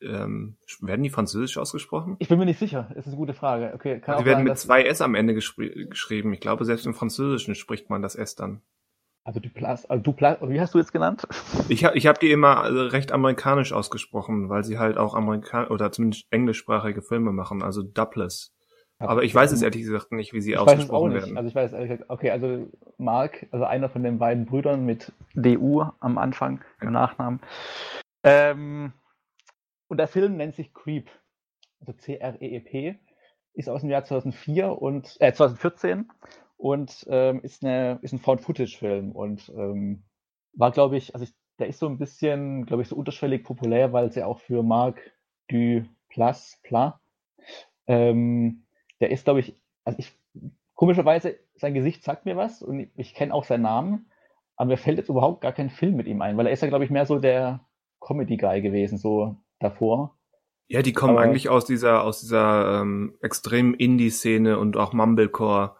ähm, 0.00 0.56
werden 0.80 1.02
die 1.02 1.10
französisch 1.10 1.58
ausgesprochen? 1.58 2.16
Ich 2.18 2.28
bin 2.28 2.38
mir 2.38 2.44
nicht 2.44 2.58
sicher, 2.58 2.88
es 2.92 2.98
ist 2.98 3.08
eine 3.08 3.16
gute 3.16 3.34
Frage. 3.34 3.72
Okay, 3.74 4.00
kann 4.00 4.18
Die 4.18 4.24
werden 4.24 4.38
sein, 4.38 4.44
mit 4.44 4.58
zwei 4.58 4.82
S 4.84 5.00
am 5.00 5.14
Ende 5.14 5.34
geschrieben. 5.34 6.32
Ich 6.32 6.40
glaube, 6.40 6.64
selbst 6.64 6.86
im 6.86 6.94
Französischen 6.94 7.54
spricht 7.54 7.90
man 7.90 8.02
das 8.02 8.14
S 8.14 8.34
dann. 8.34 8.62
Also 9.24 9.40
Duplas, 9.40 9.84
also 9.90 10.02
Duplas, 10.02 10.38
wie 10.40 10.58
hast 10.58 10.72
du 10.72 10.78
jetzt 10.78 10.92
genannt? 10.92 11.28
Ich, 11.68 11.84
ich 11.84 12.06
habe 12.06 12.18
die 12.18 12.30
immer 12.30 12.64
äh, 12.64 12.80
recht 12.88 13.12
amerikanisch 13.12 13.74
ausgesprochen, 13.74 14.48
weil 14.48 14.64
sie 14.64 14.78
halt 14.78 14.96
auch 14.96 15.14
Amerikan 15.14 15.66
oder 15.66 15.92
zumindest 15.92 16.26
englischsprachige 16.30 17.02
Filme 17.02 17.32
machen, 17.32 17.62
also 17.62 17.82
Douglas. 17.82 18.54
Aber 19.00 19.22
ich 19.22 19.34
weiß 19.34 19.52
es 19.52 19.62
ehrlich 19.62 19.82
gesagt 19.82 20.12
nicht, 20.12 20.32
wie 20.32 20.40
sie 20.40 20.52
ich 20.52 20.56
weiß 20.56 20.62
es 20.62 20.68
auch 20.68 20.72
ausgesprochen 20.72 21.12
nicht. 21.12 21.22
werden. 21.22 21.36
Also 21.36 21.48
ich 21.48 21.54
weiß 21.54 21.72
ehrlich 21.72 21.90
gesagt, 21.90 22.10
okay, 22.10 22.30
also 22.30 22.68
Mark, 22.96 23.46
also 23.52 23.64
einer 23.64 23.88
von 23.88 24.02
den 24.02 24.18
beiden 24.18 24.46
Brüdern 24.46 24.86
mit 24.86 25.12
DU 25.34 25.84
am 26.00 26.18
Anfang, 26.18 26.64
im 26.80 26.92
Nachnamen. 26.92 27.40
Ähm, 28.24 28.92
und 29.88 29.98
der 29.98 30.08
Film 30.08 30.36
nennt 30.36 30.54
sich 30.54 30.72
Creep, 30.72 31.10
also 31.80 31.92
C-R-E-E-P, 31.92 32.98
ist 33.54 33.68
aus 33.68 33.80
dem 33.80 33.90
Jahr 33.90 34.04
2004 34.04 34.80
und 34.80 35.16
äh, 35.20 35.32
2014 35.32 36.08
und 36.56 37.06
ähm, 37.08 37.40
ist, 37.42 37.64
eine, 37.64 37.98
ist 38.02 38.12
ein 38.12 38.18
Found-Footage-Film 38.18 39.12
und 39.12 39.48
ähm, 39.56 40.04
war, 40.52 40.70
glaube 40.70 40.96
ich, 40.96 41.14
also 41.14 41.24
ich, 41.24 41.34
der 41.58 41.68
ist 41.68 41.78
so 41.78 41.88
ein 41.88 41.98
bisschen, 41.98 42.66
glaube 42.66 42.82
ich, 42.82 42.88
so 42.88 42.96
unterschwellig 42.96 43.44
populär, 43.44 43.92
weil 43.92 44.06
es 44.06 44.14
ja 44.14 44.26
auch 44.26 44.38
für 44.38 44.62
Marc 44.62 45.00
Duplass, 45.48 46.60
Pla, 46.62 47.00
ähm, 47.86 48.64
der 49.00 49.10
ist, 49.10 49.24
glaube 49.24 49.40
ich, 49.40 49.56
also 49.84 49.98
ich, 49.98 50.12
komischerweise, 50.74 51.38
sein 51.54 51.74
Gesicht 51.74 52.04
sagt 52.04 52.26
mir 52.26 52.36
was 52.36 52.62
und 52.62 52.80
ich, 52.80 52.90
ich 52.96 53.14
kenne 53.14 53.34
auch 53.34 53.44
seinen 53.44 53.62
Namen, 53.62 54.10
aber 54.56 54.68
mir 54.68 54.76
fällt 54.76 54.98
jetzt 54.98 55.08
überhaupt 55.08 55.40
gar 55.40 55.52
kein 55.52 55.70
Film 55.70 55.96
mit 55.96 56.06
ihm 56.06 56.22
ein, 56.22 56.36
weil 56.36 56.46
er 56.46 56.52
ist 56.52 56.62
ja, 56.62 56.68
glaube 56.68 56.84
ich, 56.84 56.90
mehr 56.90 57.06
so 57.06 57.18
der 57.18 57.66
Comedy-Guy 58.00 58.62
gewesen, 58.62 58.98
so 58.98 59.36
davor. 59.60 60.16
Ja, 60.66 60.82
die 60.82 60.92
kommen 60.92 61.14
Aber- 61.16 61.22
eigentlich 61.22 61.48
aus 61.48 61.64
dieser, 61.64 62.02
aus 62.04 62.20
dieser 62.20 62.80
ähm, 62.82 63.16
extremen 63.22 63.74
Indie-Szene 63.74 64.58
und 64.58 64.76
auch 64.76 64.92
Mumblecore. 64.92 65.76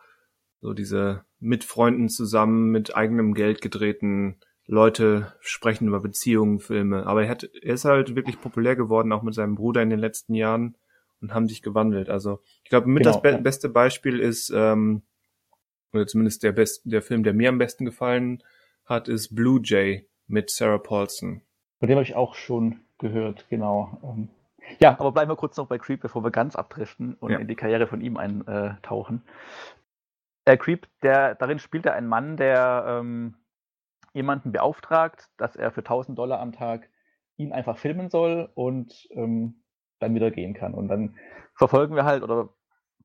So 0.61 0.73
diese 0.73 1.25
mit 1.41 1.63
Freunden 1.65 2.09
zusammen, 2.09 2.71
mit 2.71 2.97
eigenem 2.97 3.35
Geld 3.35 3.61
gedrehten 3.61 4.39
Leute 4.67 5.35
sprechen 5.41 5.89
über 5.89 6.01
Beziehungen, 6.01 6.59
Filme. 6.59 7.07
Aber 7.07 7.23
er, 7.25 7.29
hat, 7.31 7.45
er 7.45 7.75
ist 7.75 7.85
halt 7.85 8.17
wirklich 8.17 8.41
populär 8.41 8.77
geworden, 8.77 9.13
auch 9.13 9.23
mit 9.23 9.35
seinem 9.35 9.55
Bruder 9.55 9.83
in 9.83 9.91
den 9.91 9.99
letzten 10.01 10.35
Jahren 10.35 10.77
und 11.21 11.33
haben 11.33 11.49
sich 11.49 11.63
gewandelt. 11.63 12.09
Also 12.11 12.41
ich 12.65 12.71
glaube, 12.71 12.89
mit 12.89 13.03
Genau, 13.05 13.15
das 13.15 13.23
be 13.23 13.31
ja. 13.31 13.37
beste 13.39 13.69
Beispiel 13.69 14.19
ist, 14.21 14.51
ähm, 14.55 15.03
oder 15.93 16.07
zumindest 16.07 16.43
der, 16.43 16.53
best, 16.53 16.83
der 16.85 17.03
Film, 17.03 17.23
der 17.23 17.35
mir 17.35 17.49
am 17.51 17.59
besten 17.59 17.85
gefallen 17.85 18.43
hat, 18.85 19.09
ist 19.09 19.35
Blue 19.35 19.61
Jay 19.63 20.07
mit 20.27 20.51
Sarah 20.51 20.79
Paulson. 20.79 21.43
Von 21.79 21.89
dem 21.89 21.97
habe 21.97 22.05
ich 22.05 22.15
auch 22.15 22.35
schon 22.35 22.81
gehört, 22.99 23.47
genau. 23.49 23.99
Ähm, 24.03 24.29
ja, 24.81 24.91
aber 24.99 25.13
bleiben 25.13 25.31
wir 25.31 25.37
kurz 25.37 25.57
noch 25.57 25.67
bei 25.67 25.79
Creep, 25.79 26.01
bevor 26.01 26.23
wir 26.25 26.31
ganz 26.31 26.57
abdriften 26.57 27.15
und 27.15 27.31
Ja. 27.31 27.39
in 27.39 27.49
die 27.49 27.55
Karriere 27.57 27.87
von 27.87 28.01
ihm 28.01 28.17
eintauchen. 28.17 29.23
Äh, 30.45 30.57
Creep, 30.57 30.87
der, 31.03 31.35
darin 31.35 31.59
spielt 31.59 31.87
er 31.87 31.95
einen 31.95 32.09
Mann, 32.09 32.37
der 32.37 32.85
ähm, 32.87 33.35
jemanden 34.13 34.53
beauftragt, 34.53 35.29
dass 35.37 35.57
er 35.57 35.71
für 35.71 35.81
1000 35.81 36.19
Dollar 36.19 36.41
am 36.41 36.53
Tag 36.53 36.89
ihn 37.37 37.53
einfach 37.53 37.79
filmen 37.79 38.11
soll 38.11 38.51
und 38.55 39.09
ähm, 39.13 39.63
dann 40.01 40.15
wieder 40.15 40.31
gehen 40.31 40.55
kann. 40.55 40.75
Und 40.75 40.89
dann 40.89 41.17
verfolgen 41.55 41.95
wir 41.95 42.05
halt 42.05 42.23
oder 42.23 42.49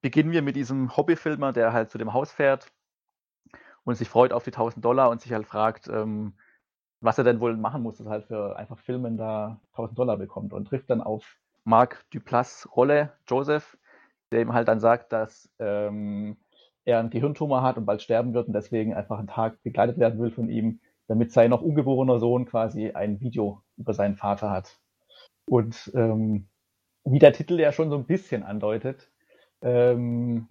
beginnen 0.02 0.32
wir 0.32 0.42
mit 0.42 0.56
diesem 0.56 0.96
Hobbyfilmer, 0.96 1.54
der 1.54 1.72
halt 1.74 1.90
zu 1.92 1.98
dem 1.98 2.14
Haus 2.14 2.32
fährt 2.32 2.72
und 3.84 3.96
sich 3.96 4.10
freut 4.10 4.34
auf 4.34 4.44
die 4.44 4.52
1000 4.52 4.84
Dollar 4.84 5.10
und 5.10 5.22
sich 5.22 5.32
halt 5.34 5.46
fragt, 5.46 5.88
ähm, 5.88 6.34
was 7.04 7.18
er 7.18 7.26
denn 7.26 7.42
wohl 7.42 7.58
machen 7.58 7.84
muss, 7.84 7.98
dass 7.98 8.08
er 8.08 8.12
halt 8.12 8.26
für 8.26 8.56
einfach 8.58 8.80
Filmen 8.80 9.18
da 9.18 9.60
1000 9.74 10.00
Dollar 10.00 10.18
bekommt 10.18 10.54
und 10.54 10.66
trifft 10.66 10.90
dann 10.90 11.02
auf 11.02 11.38
Marc 11.66 12.06
Duplass 12.12 12.68
Rolle, 12.76 13.12
Joseph, 13.28 13.78
der 14.32 14.42
ihm 14.42 14.54
halt 14.54 14.70
dann 14.70 14.80
sagt, 14.80 15.12
dass 15.12 15.50
ähm, 15.60 16.38
er 16.86 17.00
einen 17.00 17.10
Gehirntumor 17.10 17.62
hat 17.62 17.78
und 17.78 17.86
bald 17.86 18.02
sterben 18.02 18.34
wird 18.34 18.48
und 18.48 18.54
deswegen 18.54 18.94
einfach 18.94 19.20
einen 19.20 19.28
Tag 19.28 19.62
begleitet 19.64 19.98
werden 19.98 20.20
will 20.20 20.32
von 20.32 20.50
ihm, 20.50 20.80
damit 21.08 21.34
sein 21.34 21.50
noch 21.50 21.62
ungeborener 21.62 22.20
Sohn 22.20 22.46
quasi 22.46 22.92
ein 22.92 23.20
Video 23.20 23.62
über 23.78 23.94
seinen 23.94 24.16
Vater 24.16 24.50
hat. 24.50 24.80
Und 25.46 25.92
ähm, 25.96 26.48
wie 27.04 27.20
der 27.20 27.34
Titel 27.34 27.60
ja 27.60 27.74
schon 27.74 27.90
so 27.90 27.98
ein 27.98 28.06
bisschen 28.06 28.44
andeutet, 28.44 29.12
ähm, 29.62 30.48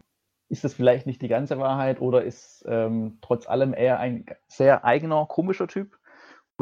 ist 0.50 0.64
das 0.64 0.74
vielleicht 0.74 1.06
nicht 1.06 1.22
die 1.22 1.28
ganze 1.28 1.58
Wahrheit 1.58 2.02
oder 2.02 2.24
ist 2.24 2.62
ähm, 2.68 3.18
trotz 3.22 3.48
allem 3.48 3.72
eher 3.72 3.98
ein 3.98 4.26
sehr 4.48 4.84
eigener, 4.84 5.24
komischer 5.24 5.66
Typ. 5.66 5.98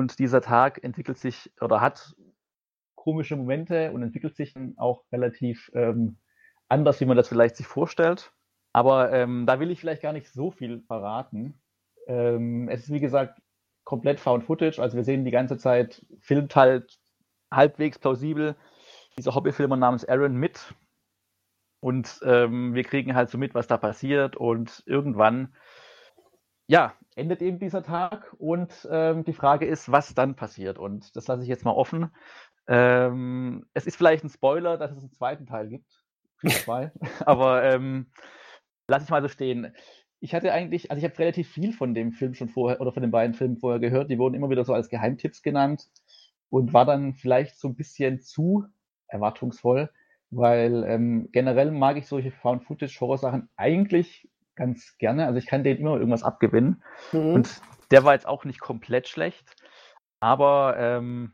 Und 0.00 0.18
dieser 0.18 0.40
Tag 0.40 0.82
entwickelt 0.82 1.18
sich 1.18 1.52
oder 1.60 1.82
hat 1.82 2.16
komische 2.94 3.36
Momente 3.36 3.92
und 3.92 4.02
entwickelt 4.02 4.34
sich 4.34 4.54
dann 4.54 4.72
auch 4.78 5.04
relativ 5.12 5.70
ähm, 5.74 6.16
anders, 6.70 7.02
wie 7.02 7.04
man 7.04 7.18
das 7.18 7.28
vielleicht 7.28 7.56
sich 7.56 7.66
vorstellt. 7.66 8.32
Aber 8.72 9.12
ähm, 9.12 9.44
da 9.44 9.60
will 9.60 9.70
ich 9.70 9.78
vielleicht 9.78 10.00
gar 10.00 10.14
nicht 10.14 10.32
so 10.32 10.50
viel 10.52 10.80
verraten. 10.86 11.60
Ähm, 12.06 12.70
es 12.70 12.84
ist 12.84 12.92
wie 12.94 13.00
gesagt 13.00 13.42
komplett 13.84 14.20
Found 14.20 14.44
Footage, 14.44 14.80
also 14.80 14.96
wir 14.96 15.04
sehen 15.04 15.26
die 15.26 15.30
ganze 15.30 15.58
Zeit, 15.58 16.02
filmt 16.20 16.56
halt 16.56 16.98
halbwegs 17.52 17.98
plausibel 17.98 18.56
dieser 19.18 19.34
Hobbyfilmer 19.34 19.76
namens 19.76 20.06
Aaron 20.06 20.34
mit. 20.34 20.74
Und 21.80 22.20
ähm, 22.24 22.72
wir 22.72 22.84
kriegen 22.84 23.14
halt 23.14 23.28
so 23.28 23.36
mit, 23.36 23.54
was 23.54 23.66
da 23.66 23.76
passiert. 23.76 24.34
Und 24.34 24.82
irgendwann, 24.86 25.54
ja, 26.70 26.94
endet 27.16 27.42
eben 27.42 27.58
dieser 27.58 27.82
Tag. 27.82 28.32
Und 28.38 28.88
ähm, 28.92 29.24
die 29.24 29.32
Frage 29.32 29.66
ist, 29.66 29.90
was 29.90 30.14
dann 30.14 30.36
passiert. 30.36 30.78
Und 30.78 31.16
das 31.16 31.26
lasse 31.26 31.42
ich 31.42 31.48
jetzt 31.48 31.64
mal 31.64 31.72
offen. 31.72 32.10
Ähm, 32.68 33.66
es 33.74 33.86
ist 33.86 33.96
vielleicht 33.96 34.22
ein 34.22 34.30
Spoiler, 34.30 34.78
dass 34.78 34.92
es 34.92 34.98
einen 34.98 35.10
zweiten 35.10 35.46
Teil 35.46 35.68
gibt. 35.68 35.90
2. 36.46 36.92
Aber 37.26 37.64
ähm, 37.64 38.12
lasse 38.86 39.04
ich 39.04 39.10
mal 39.10 39.20
so 39.20 39.26
stehen. 39.26 39.74
Ich 40.20 40.32
hatte 40.32 40.52
eigentlich, 40.52 40.92
also 40.92 40.98
ich 40.98 41.10
habe 41.10 41.18
relativ 41.18 41.50
viel 41.50 41.72
von 41.72 41.92
dem 41.92 42.12
Film 42.12 42.34
schon 42.34 42.48
vorher 42.48 42.80
oder 42.80 42.92
von 42.92 43.02
den 43.02 43.10
beiden 43.10 43.34
Filmen 43.34 43.56
vorher 43.56 43.80
gehört. 43.80 44.08
Die 44.08 44.18
wurden 44.18 44.34
immer 44.34 44.50
wieder 44.50 44.64
so 44.64 44.72
als 44.72 44.88
Geheimtipps 44.88 45.42
genannt 45.42 45.88
und 46.50 46.72
war 46.72 46.84
dann 46.84 47.14
vielleicht 47.14 47.58
so 47.58 47.66
ein 47.66 47.74
bisschen 47.74 48.20
zu 48.20 48.64
erwartungsvoll, 49.08 49.90
weil 50.30 50.84
ähm, 50.86 51.30
generell 51.32 51.72
mag 51.72 51.96
ich 51.96 52.06
solche 52.06 52.30
Found-Footage-Horror-Sachen 52.30 53.48
eigentlich 53.56 54.29
ganz 54.60 54.98
gerne. 54.98 55.26
Also 55.26 55.38
ich 55.38 55.46
kann 55.46 55.64
denen 55.64 55.80
immer 55.80 55.96
irgendwas 55.96 56.22
abgewinnen. 56.22 56.82
Mhm. 57.12 57.32
Und 57.32 57.62
der 57.90 58.04
war 58.04 58.12
jetzt 58.12 58.28
auch 58.28 58.44
nicht 58.44 58.60
komplett 58.60 59.08
schlecht. 59.08 59.56
Aber 60.20 60.76
ähm, 60.78 61.32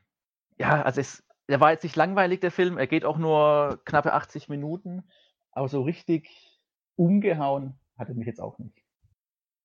ja, 0.58 0.82
also 0.82 1.00
es, 1.00 1.24
der 1.48 1.60
war 1.60 1.72
jetzt 1.72 1.82
nicht 1.82 1.96
langweilig, 1.96 2.40
der 2.40 2.52
Film. 2.52 2.78
Er 2.78 2.86
geht 2.86 3.04
auch 3.04 3.18
nur 3.18 3.80
knappe 3.84 4.12
80 4.12 4.48
Minuten. 4.48 5.02
Aber 5.50 5.68
so 5.68 5.82
richtig 5.82 6.30
umgehauen 6.94 7.74
hat 7.98 8.08
er 8.08 8.14
mich 8.14 8.28
jetzt 8.28 8.40
auch 8.40 8.58
nicht. 8.58 8.78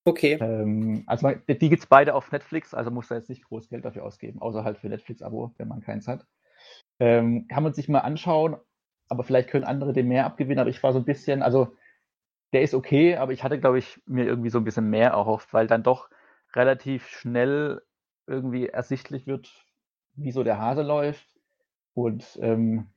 Okay. 0.05 0.39
Ähm, 0.41 1.03
also 1.05 1.29
die 1.47 1.69
gibt's 1.69 1.85
beide 1.85 2.15
auf 2.15 2.31
Netflix, 2.31 2.73
also 2.73 2.89
muss 2.89 3.09
da 3.09 3.15
jetzt 3.15 3.29
nicht 3.29 3.43
groß 3.43 3.69
Geld 3.69 3.85
dafür 3.85 4.03
ausgeben, 4.03 4.41
außer 4.41 4.63
halt 4.63 4.79
für 4.79 4.89
Netflix-Abo, 4.89 5.53
wenn 5.57 5.67
man 5.67 5.81
keins 5.81 6.07
hat. 6.07 6.25
Ähm, 6.99 7.47
kann 7.47 7.61
man 7.61 7.73
sich 7.73 7.87
mal 7.87 7.99
anschauen, 7.99 8.55
aber 9.09 9.23
vielleicht 9.23 9.49
können 9.49 9.65
andere 9.65 9.93
dem 9.93 10.07
mehr 10.07 10.25
abgewinnen, 10.25 10.59
aber 10.59 10.71
ich 10.71 10.81
war 10.81 10.91
so 10.91 10.97
ein 10.97 11.05
bisschen, 11.05 11.43
also 11.43 11.75
der 12.53 12.61
ist 12.61 12.73
okay, 12.73 13.15
aber 13.17 13.33
ich 13.33 13.43
hatte, 13.43 13.59
glaube 13.59 13.79
ich, 13.79 14.01
mir 14.05 14.25
irgendwie 14.25 14.49
so 14.49 14.57
ein 14.59 14.63
bisschen 14.63 14.89
mehr 14.89 15.11
erhofft, 15.11 15.53
weil 15.53 15.67
dann 15.67 15.83
doch 15.83 16.09
relativ 16.53 17.07
schnell 17.07 17.81
irgendwie 18.27 18.67
ersichtlich 18.67 19.27
wird, 19.27 19.65
wie 20.15 20.31
so 20.31 20.43
der 20.43 20.59
Hase 20.59 20.83
läuft 20.83 21.27
und 21.93 22.37
ähm, 22.41 22.87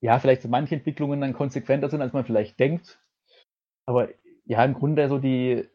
ja, 0.00 0.18
vielleicht 0.18 0.42
so 0.42 0.48
manche 0.48 0.74
Entwicklungen 0.76 1.20
dann 1.20 1.32
konsequenter 1.32 1.88
sind, 1.88 2.02
als 2.02 2.12
man 2.12 2.24
vielleicht 2.24 2.58
denkt. 2.60 3.00
Aber 3.86 4.08
ja, 4.44 4.64
im 4.64 4.74
Grunde 4.74 5.08
so 5.08 5.18
die, 5.18 5.66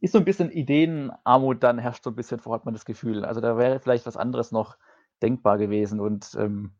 ist 0.00 0.12
so 0.12 0.18
ein 0.18 0.24
bisschen 0.24 0.50
Ideenarmut, 0.50 1.62
dann 1.62 1.78
herrscht 1.78 2.04
so 2.04 2.10
ein 2.10 2.16
bisschen 2.16 2.40
vor, 2.40 2.54
hat 2.54 2.64
man 2.64 2.74
das 2.74 2.84
Gefühl. 2.84 3.24
Also 3.24 3.40
da 3.40 3.56
wäre 3.56 3.80
vielleicht 3.80 4.06
was 4.06 4.16
anderes 4.16 4.52
noch 4.52 4.76
denkbar 5.22 5.58
gewesen 5.58 6.00
und 6.00 6.34
ähm, 6.38 6.74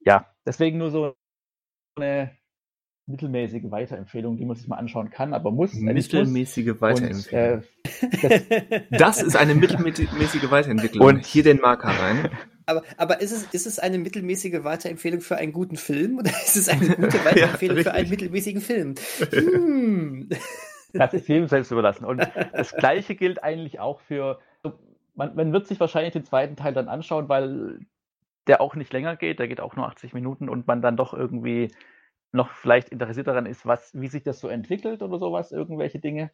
ja, 0.00 0.26
deswegen 0.46 0.78
nur 0.78 0.90
so 0.90 1.14
eine 1.96 2.36
mittelmäßige 3.06 3.70
Weiterempfehlung, 3.70 4.36
die 4.36 4.46
man 4.46 4.56
sich 4.56 4.66
mal 4.66 4.76
anschauen 4.76 5.10
kann, 5.10 5.34
aber 5.34 5.50
muss. 5.50 5.74
Mittelmäßige 5.74 6.80
Weiterempfehlung. 6.80 7.62
Und, 7.62 8.24
äh, 8.24 8.42
das, 8.50 8.82
das, 8.90 9.22
ist 9.22 9.36
eine 9.36 9.54
mittelmäßige 9.54 10.50
Weiterentwicklung. 10.50 11.06
Und 11.06 11.26
hier 11.26 11.42
den 11.42 11.60
Marker 11.60 11.88
rein. 11.88 12.30
Aber, 12.66 12.82
aber 12.96 13.20
ist, 13.20 13.32
es, 13.32 13.44
ist 13.52 13.66
es 13.66 13.78
eine 13.78 13.98
mittelmäßige 13.98 14.64
Weiterempfehlung 14.64 15.20
für 15.20 15.36
einen 15.36 15.52
guten 15.52 15.76
Film 15.76 16.18
oder 16.18 16.30
ist 16.44 16.56
es 16.56 16.68
eine 16.68 16.88
gute 16.88 17.22
Weiterempfehlung 17.24 17.76
ja, 17.76 17.82
für 17.82 17.92
einen 17.92 18.08
mittelmäßigen 18.08 18.62
Film? 18.62 18.94
Hm. 19.30 20.30
Das 20.94 21.12
ist 21.12 21.28
jedem 21.28 21.48
selbst 21.48 21.70
überlassen. 21.72 22.04
Und 22.06 22.26
das 22.52 22.74
Gleiche 22.74 23.16
gilt 23.16 23.42
eigentlich 23.42 23.80
auch 23.80 24.00
für. 24.00 24.38
Man, 25.16 25.34
man 25.36 25.52
wird 25.52 25.66
sich 25.66 25.78
wahrscheinlich 25.78 26.12
den 26.12 26.24
zweiten 26.24 26.56
Teil 26.56 26.72
dann 26.72 26.88
anschauen, 26.88 27.28
weil 27.28 27.80
der 28.46 28.60
auch 28.60 28.74
nicht 28.74 28.92
länger 28.92 29.16
geht, 29.16 29.38
der 29.38 29.48
geht 29.48 29.60
auch 29.60 29.76
nur 29.76 29.86
80 29.86 30.12
Minuten 30.12 30.48
und 30.48 30.66
man 30.66 30.82
dann 30.82 30.96
doch 30.96 31.14
irgendwie 31.14 31.70
noch 32.34 32.50
vielleicht 32.50 32.88
interessiert 32.88 33.28
daran 33.28 33.46
ist, 33.46 33.64
was, 33.64 33.98
wie 33.98 34.08
sich 34.08 34.24
das 34.24 34.40
so 34.40 34.48
entwickelt 34.48 35.02
oder 35.02 35.18
sowas, 35.18 35.52
irgendwelche 35.52 36.00
Dinge. 36.00 36.30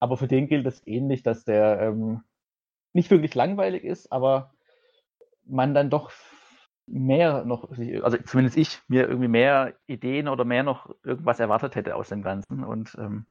Aber 0.00 0.16
für 0.16 0.28
den 0.28 0.48
gilt 0.48 0.66
es 0.66 0.84
ähnlich, 0.86 1.22
dass 1.22 1.44
der 1.44 1.80
ähm, 1.80 2.22
nicht 2.94 3.10
wirklich 3.10 3.34
langweilig 3.34 3.84
ist, 3.84 4.10
aber 4.10 4.54
man 5.44 5.74
dann 5.74 5.90
doch 5.90 6.10
mehr 6.86 7.44
noch, 7.44 7.70
also 7.70 8.16
zumindest 8.24 8.56
ich, 8.56 8.80
mir 8.88 9.08
irgendwie 9.08 9.28
mehr 9.28 9.74
Ideen 9.86 10.26
oder 10.26 10.44
mehr 10.44 10.62
noch 10.62 10.94
irgendwas 11.04 11.38
erwartet 11.38 11.74
hätte 11.74 11.94
aus 11.94 12.08
dem 12.08 12.22
Ganzen. 12.22 12.64
Und 12.64 12.96
ähm, 12.98 13.26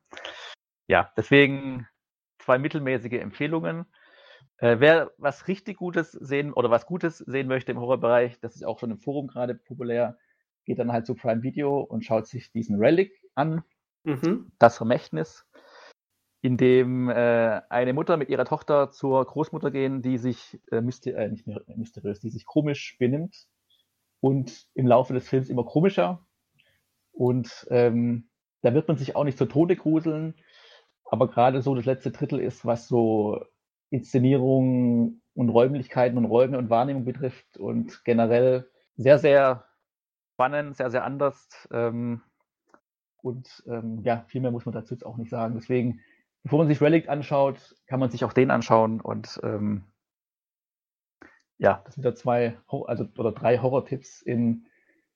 ja, 0.88 1.12
deswegen 1.18 1.88
zwei 2.38 2.60
mittelmäßige 2.60 3.14
Empfehlungen. 3.14 3.86
Äh, 4.58 4.80
wer 4.80 5.12
was 5.18 5.48
richtig 5.48 5.78
Gutes 5.78 6.12
sehen 6.12 6.54
oder 6.54 6.70
was 6.70 6.86
Gutes 6.86 7.18
sehen 7.18 7.48
möchte 7.48 7.72
im 7.72 7.80
Horrorbereich, 7.80 8.40
das 8.42 8.56
ist 8.56 8.66
auch 8.66 8.78
schon 8.80 8.92
im 8.92 9.00
Forum 9.00 9.28
gerade 9.28 9.56
populär, 9.56 10.18
geht 10.68 10.80
dann 10.80 10.92
halt 10.92 11.06
zu 11.08 11.16
Prime 11.16 11.42
Video 11.42 11.80
und 11.80 12.06
schaut 12.06 12.28
sich 12.28 12.52
diesen 12.52 12.78
Relic 12.78 13.12
an, 13.34 13.64
mhm. 14.04 14.52
das 14.60 14.78
Vermächtnis, 14.78 15.48
in 16.42 16.58
dem 16.58 17.10
äh, 17.10 17.62
eine 17.70 17.94
Mutter 17.94 18.18
mit 18.18 18.30
ihrer 18.30 18.46
Tochter 18.46 18.92
zur 18.92 19.26
Großmutter 19.26 19.72
gehen, 19.72 20.02
die 20.02 20.18
sich 20.18 20.60
äh, 20.72 20.82
myster 20.82 21.16
äh, 21.16 21.30
nicht 21.30 21.48
mysteriös, 21.76 22.20
die 22.20 22.30
sich 22.30 22.46
komisch 22.46 22.98
benimmt 23.00 23.48
und 24.20 24.68
im 24.74 24.86
Laufe 24.86 25.14
des 25.14 25.28
Films 25.28 25.50
immer 25.50 25.64
komischer. 25.64 26.26
Und 27.14 27.66
ähm, 27.72 28.30
da 28.62 28.74
wird 28.74 28.90
man 28.90 28.98
sich 28.98 29.16
auch 29.16 29.24
nicht 29.24 29.38
zu 29.38 29.46
Tode 29.46 29.78
gruseln, 29.78 30.36
aber 31.06 31.30
gerade 31.30 31.62
so 31.62 31.74
das 31.76 31.86
letzte 31.86 32.12
Drittel 32.12 32.42
ist, 32.42 32.66
was 32.66 32.90
so 32.90 33.42
Inszenierung 33.90 35.22
und 35.34 35.50
Räumlichkeiten 35.50 36.18
und 36.18 36.26
Räume 36.26 36.58
und 36.58 36.70
Wahrnehmung 36.70 37.06
betrifft 37.06 37.58
und 37.58 38.04
generell 38.04 38.70
sehr, 38.98 39.18
sehr 39.18 39.67
spannend, 40.38 40.78
sehr, 40.78 40.92
sehr 40.92 41.04
anders. 41.04 41.50
Ähm, 41.72 42.22
und 43.24 43.64
ähm, 43.68 44.02
ja, 44.04 44.24
viel 44.28 44.40
mehr 44.40 44.52
muss 44.52 44.68
man 44.68 44.74
dazu 44.74 44.94
jetzt 44.94 45.04
auch 45.04 45.18
nicht 45.18 45.32
sagen. 45.32 45.56
Deswegen, 45.56 46.00
bevor 46.44 46.60
man 46.60 46.68
sich 46.68 46.80
Relic 46.80 47.10
anschaut, 47.10 47.76
kann 47.88 48.00
man 48.00 48.12
sich 48.12 48.24
auch 48.24 48.34
den 48.34 48.52
anschauen. 48.52 49.02
Und 49.02 49.40
ähm, 49.42 49.86
ja, 51.58 51.82
das 51.86 51.96
sind 51.96 52.04
da 52.04 52.14
zwei, 52.14 52.56
also 52.68 53.08
oder 53.18 53.32
drei 53.32 53.58
Horror-Tipps 53.58 54.22
in, 54.22 54.68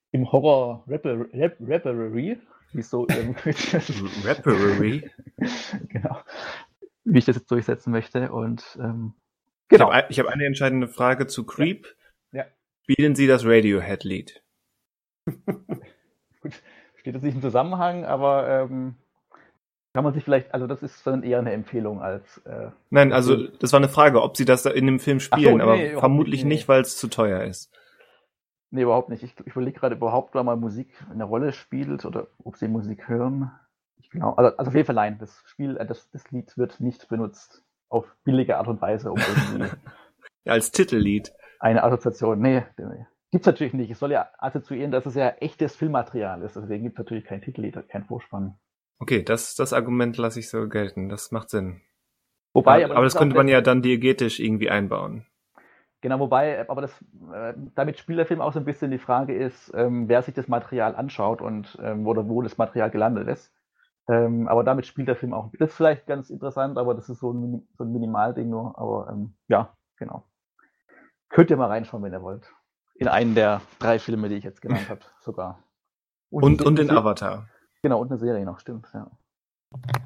im 0.10 0.32
Horror 0.32 0.84
Repertory, 0.88 2.40
wie 2.74 2.82
so 2.82 3.04
Repertory. 4.26 5.08
genau. 5.88 6.18
Wie 7.04 7.20
ich 7.20 7.26
das 7.26 7.36
jetzt 7.36 7.52
durchsetzen 7.52 7.92
möchte. 7.92 8.32
Und 8.32 8.76
ähm, 8.82 9.14
genau. 9.68 9.92
Ich 10.10 10.18
habe 10.18 10.30
hab 10.30 10.34
eine 10.34 10.46
entscheidende 10.46 10.88
Frage 10.88 11.28
zu 11.28 11.46
Creep. 11.46 11.96
Ja. 12.32 12.46
ja. 12.46 12.48
Spielen 12.82 13.14
Sie 13.14 13.28
das 13.28 13.46
Radiohead-Lied? 13.46 14.42
Gut, 16.42 16.54
steht 16.96 17.14
jetzt 17.14 17.24
nicht 17.24 17.36
im 17.36 17.42
Zusammenhang, 17.42 18.06
aber 18.06 18.48
ähm, 18.48 18.96
kann 19.94 20.04
man 20.04 20.14
sich 20.14 20.24
vielleicht, 20.24 20.54
also 20.54 20.68
das 20.68 20.82
ist 20.84 21.06
dann 21.06 21.24
eher 21.24 21.40
eine 21.40 21.52
Empfehlung 21.52 22.02
als. 22.02 22.38
Äh, 22.46 22.70
Nein, 22.90 23.12
also 23.12 23.48
das 23.48 23.74
war 23.74 23.80
eine 23.80 23.90
Frage, 23.90 24.22
ob 24.22 24.38
sie 24.38 24.46
das 24.46 24.66
in 24.66 24.86
dem 24.86 25.00
Film 25.00 25.20
spielen, 25.20 25.60
so, 25.60 25.74
nee, 25.74 25.92
aber 25.92 26.00
vermutlich 26.00 26.46
nicht, 26.46 26.64
nee. 26.64 26.68
weil 26.68 26.82
es 26.82 26.98
zu 26.98 27.08
teuer 27.10 27.44
ist. 27.44 27.72
Nee, 28.72 28.84
überhaupt 28.84 29.10
nicht. 29.10 29.22
Ich, 29.22 29.36
ich 29.38 29.52
überlege 29.52 29.78
gerade 29.78 29.96
überhaupt, 29.96 30.36
ob 30.36 30.46
mal 30.46 30.56
Musik 30.56 30.94
eine 31.10 31.26
Rolle 31.26 31.52
spielt 31.52 32.06
oder 32.06 32.28
ob 32.44 32.56
sie 32.56 32.70
Musik 32.70 33.10
hören. 33.10 33.52
Genau, 34.12 34.34
also, 34.34 34.56
also 34.58 34.70
auf 34.70 34.76
jeden 34.76 34.86
Fall 34.86 34.96
nein. 34.96 35.18
Das 35.20 35.42
Spiel, 35.46 35.78
äh, 35.78 35.86
das, 35.86 36.10
das 36.12 36.30
Lied 36.32 36.58
wird 36.58 36.80
nicht 36.80 37.10
benutzt 37.10 37.64
auf 37.90 38.06
billige 38.24 38.58
Art 38.58 38.68
und 38.68 38.82
Weise, 38.82 39.12
um 39.12 39.18
irgendwie. 39.18 39.70
ja, 40.46 40.54
als 40.54 40.72
Titellied. 40.72 41.34
Eine 41.60 41.84
Assoziation. 41.84 42.40
Nee, 42.40 42.64
nee. 42.78 43.06
Gibt 43.32 43.44
es 43.44 43.48
natürlich 43.48 43.74
nicht. 43.74 43.90
Es 43.90 44.00
soll 44.00 44.12
ja 44.12 44.28
assoziieren, 44.38 44.92
dass 44.92 45.06
es 45.06 45.16
ja 45.16 45.30
echtes 45.40 45.76
Filmmaterial 45.76 46.42
ist. 46.42 46.58
Deswegen 46.58 46.84
gibt 46.84 46.96
es 46.96 47.00
natürlich 47.00 47.24
kein 47.24 47.42
Titellied, 47.42 47.88
kein 47.88 48.04
Vorspann. 48.04 48.56
Okay, 49.00 49.24
das, 49.24 49.56
das 49.56 49.72
Argument 49.72 50.18
lasse 50.18 50.40
ich 50.40 50.50
so 50.50 50.68
gelten. 50.68 51.08
Das 51.08 51.32
macht 51.32 51.50
Sinn. 51.50 51.82
Wobei, 52.54 52.84
aber, 52.84 52.96
aber 52.96 53.04
das, 53.06 53.14
das 53.14 53.20
könnte 53.20 53.38
man 53.38 53.48
ja 53.48 53.62
dann 53.62 53.82
diegetisch 53.82 54.42
irgendwie 54.42 54.70
einbauen. 54.70 55.26
Genau, 56.02 56.20
wobei, 56.20 56.68
aber 56.70 56.82
das, 56.82 56.92
äh, 57.34 57.54
damit 57.74 57.98
spielt 57.98 58.20
der 58.20 58.26
Film 58.26 58.42
auch 58.42 58.52
so 58.52 58.60
ein 58.60 58.66
bisschen 58.66 58.92
die 58.92 58.98
Frage 58.98 59.34
ist, 59.34 59.72
ähm, 59.76 60.10
wer 60.10 60.22
sich 60.24 60.34
das 60.34 60.50
Material 60.50 60.96
anschaut 60.96 61.42
und 61.42 61.78
ähm, 61.82 62.06
oder 62.08 62.28
wo 62.28 62.42
das 62.42 62.58
Material 62.58 62.92
gelandet 62.92 63.30
ist. 63.30 63.54
Ähm, 64.10 64.50
aber 64.50 64.66
damit 64.66 64.88
spielt 64.88 65.08
der 65.08 65.16
Film 65.16 65.34
auch. 65.34 65.52
Das 65.58 65.70
ist 65.70 65.76
vielleicht 65.76 66.06
ganz 66.06 66.30
interessant, 66.30 66.78
aber 66.78 66.96
das 66.96 67.08
ist 67.08 67.20
so 67.20 67.32
ein, 67.32 67.66
so 67.78 67.86
ein 67.86 67.94
Minimalding 67.94 68.50
nur. 68.50 68.78
Aber 68.78 69.10
ähm, 69.10 69.36
ja, 69.48 69.78
genau. 69.96 70.26
Könnt 71.30 71.50
ihr 71.50 71.56
mal 71.56 71.68
reinschauen, 71.68 72.04
wenn 72.04 72.12
ihr 72.12 72.22
wollt 72.22 72.52
in 73.02 73.08
einen 73.08 73.34
der 73.34 73.62
drei 73.80 73.98
Filme, 73.98 74.30
die 74.30 74.36
ich 74.36 74.44
jetzt 74.44 74.62
genannt 74.62 74.88
habe, 74.88 75.02
sogar. 75.22 75.64
Und, 76.30 76.44
und, 76.44 76.62
und 76.62 76.76
den 76.78 76.92
Avatar. 76.92 77.50
Genau, 77.82 78.00
und 78.00 78.12
eine 78.12 78.20
Serie 78.20 78.46
noch, 78.46 78.60
stimmt, 78.60 78.88
ja. 78.94 79.10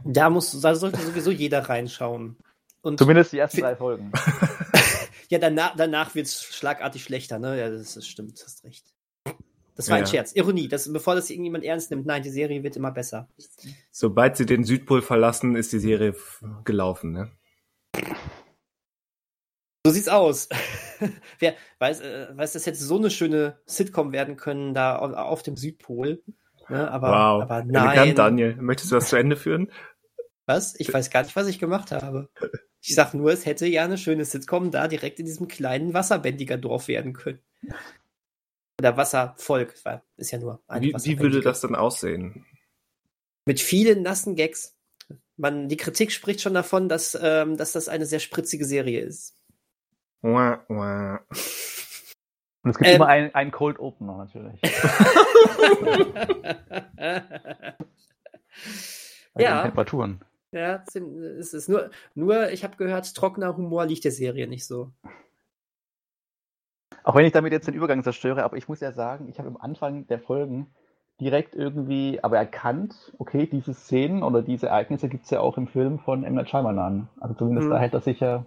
Da 0.05 0.29
muss, 0.29 0.59
da 0.61 0.73
sollte 0.75 1.01
sowieso 1.01 1.29
jeder 1.29 1.67
reinschauen. 1.67 2.37
Und 2.81 2.97
Zumindest 2.97 3.33
die 3.33 3.39
ersten 3.39 3.59
drei 3.59 3.75
Folgen. 3.75 4.13
ja, 5.29 5.39
danach, 5.39 5.75
danach 5.75 6.15
wird 6.15 6.27
es 6.27 6.41
schlagartig 6.41 7.03
schlechter, 7.03 7.37
ne? 7.37 7.59
Ja, 7.59 7.69
das, 7.69 7.95
das 7.95 8.07
stimmt, 8.07 8.41
hast 8.41 8.63
recht. 8.63 8.85
Das 9.75 9.89
war 9.89 9.97
ja. 9.97 10.05
ein 10.05 10.07
Scherz. 10.07 10.33
Ironie, 10.33 10.69
das, 10.69 10.91
bevor 10.93 11.15
das 11.15 11.29
irgendjemand 11.29 11.65
ernst 11.65 11.91
nimmt. 11.91 12.05
Nein, 12.05 12.23
die 12.23 12.29
Serie 12.29 12.63
wird 12.63 12.77
immer 12.77 12.91
besser. 12.91 13.27
Sobald 13.91 14.37
sie 14.37 14.45
den 14.45 14.63
Südpol 14.63 15.01
verlassen, 15.01 15.57
ist 15.57 15.73
die 15.73 15.79
Serie 15.79 16.15
gelaufen, 16.63 17.11
ne? 17.11 17.31
So 19.85 19.91
sieht's 19.91 20.07
aus. 20.07 20.47
Wer 21.39 21.55
weiß, 21.79 22.01
äh, 22.01 22.27
weiß, 22.37 22.53
das 22.53 22.65
hätte 22.65 22.77
so 22.77 22.97
eine 22.97 23.09
schöne 23.09 23.59
Sitcom 23.65 24.11
werden 24.11 24.37
können 24.37 24.73
da 24.73 24.97
auf, 24.97 25.13
auf 25.13 25.43
dem 25.43 25.57
Südpol. 25.57 26.21
Ne? 26.69 26.89
Aber, 26.89 27.09
wow. 27.09 27.43
aber 27.43 27.63
nein. 27.63 27.97
Elegant, 27.97 28.19
Daniel. 28.19 28.55
Möchtest 28.55 28.91
du 28.91 28.95
das 28.95 29.09
zu 29.09 29.15
Ende 29.15 29.35
führen? 29.35 29.71
Was? 30.45 30.79
Ich 30.79 30.93
weiß 30.93 31.09
gar 31.09 31.23
nicht, 31.23 31.35
was 31.35 31.47
ich 31.47 31.59
gemacht 31.59 31.91
habe. 31.91 32.29
Ich 32.81 32.93
sag 32.93 33.13
nur, 33.13 33.31
es 33.31 33.45
hätte 33.45 33.65
ja 33.65 33.83
eine 33.83 33.97
schöne 33.97 34.25
Sitcom 34.25 34.71
da 34.71 34.87
direkt 34.87 35.19
in 35.19 35.25
diesem 35.25 35.47
kleinen 35.47 35.93
Wasserbändiger 35.93 36.57
Dorf 36.57 36.87
werden 36.87 37.13
können. 37.13 37.39
Oder 38.79 38.97
Wasservolk, 38.97 39.73
ist 40.17 40.31
ja 40.31 40.37
nur 40.37 40.61
ein 40.67 40.83
Wie, 40.83 40.93
wie 40.93 41.19
würde 41.19 41.41
das 41.41 41.61
dann 41.61 41.75
aussehen? 41.75 42.45
Mit 43.45 43.59
vielen 43.59 44.03
nassen 44.03 44.35
Gags. 44.35 44.75
Man, 45.37 45.67
die 45.67 45.77
Kritik 45.77 46.11
spricht 46.11 46.41
schon 46.41 46.53
davon, 46.53 46.89
dass, 46.89 47.17
ähm, 47.19 47.57
dass 47.57 47.71
das 47.71 47.89
eine 47.89 48.05
sehr 48.05 48.19
spritzige 48.19 48.65
Serie 48.65 49.01
ist. 49.01 49.35
Und 50.25 51.21
es 52.71 52.77
gibt 52.77 52.89
ähm, 52.89 52.95
immer 52.95 53.07
einen, 53.07 53.35
einen 53.35 53.51
Cold 53.51 53.77
Opener 53.79 54.17
natürlich. 54.17 54.59
ja. 59.37 59.61
Temperaturen. 59.61 60.21
Ja, 60.51 60.83
es 60.87 61.53
ist 61.53 61.69
nur, 61.69 61.91
nur 62.15 62.49
ich 62.49 62.63
habe 62.63 62.75
gehört, 62.77 63.13
trockener 63.13 63.55
Humor 63.55 63.85
liegt 63.85 64.03
der 64.03 64.11
Serie 64.11 64.47
nicht 64.47 64.65
so. 64.65 64.91
Auch 67.03 67.13
wenn 67.13 67.25
ich 67.25 67.33
damit 67.33 67.51
jetzt 67.51 67.67
den 67.67 67.75
Übergang 67.75 68.03
zerstöre, 68.03 68.43
aber 68.43 68.57
ich 68.57 68.67
muss 68.67 68.79
ja 68.79 68.91
sagen, 68.93 69.27
ich 69.29 69.37
habe 69.37 69.49
am 69.49 69.57
Anfang 69.57 70.07
der 70.07 70.19
Folgen 70.19 70.73
direkt 71.21 71.53
irgendwie 71.53 72.19
aber 72.23 72.37
erkannt, 72.37 73.13
okay, 73.19 73.45
diese 73.45 73.75
Szenen 73.75 74.23
oder 74.23 74.41
diese 74.41 74.67
Ereignisse 74.67 75.07
gibt 75.07 75.25
es 75.25 75.29
ja 75.29 75.39
auch 75.39 75.57
im 75.57 75.67
Film 75.67 75.99
von 75.99 76.23
M. 76.23 76.33
Night 76.33 76.49
Shyamalan. 76.49 77.09
Also 77.19 77.35
zumindest 77.35 77.67
mhm. 77.67 77.71
da 77.71 77.79
hätte 77.79 77.97
er 77.97 78.01
sich 78.01 78.21
ja 78.21 78.37
da 78.37 78.45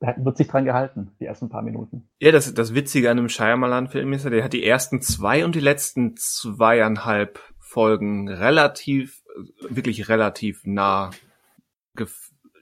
wird 0.00 0.36
sich 0.36 0.48
dran 0.48 0.64
gehalten, 0.64 1.12
die 1.20 1.24
ersten 1.24 1.48
paar 1.48 1.62
Minuten. 1.62 2.08
Ja, 2.20 2.32
das, 2.32 2.52
das 2.52 2.74
Witzige 2.74 3.10
an 3.10 3.18
einem 3.18 3.28
Shyamalan-Film 3.28 4.12
ist 4.12 4.24
ja, 4.24 4.30
der 4.30 4.44
hat 4.44 4.52
die 4.52 4.64
ersten 4.64 5.00
zwei 5.00 5.44
und 5.44 5.54
die 5.54 5.60
letzten 5.60 6.16
zweieinhalb 6.16 7.40
Folgen 7.58 8.28
relativ, 8.28 9.22
wirklich 9.68 10.08
relativ 10.08 10.62
nah 10.64 11.10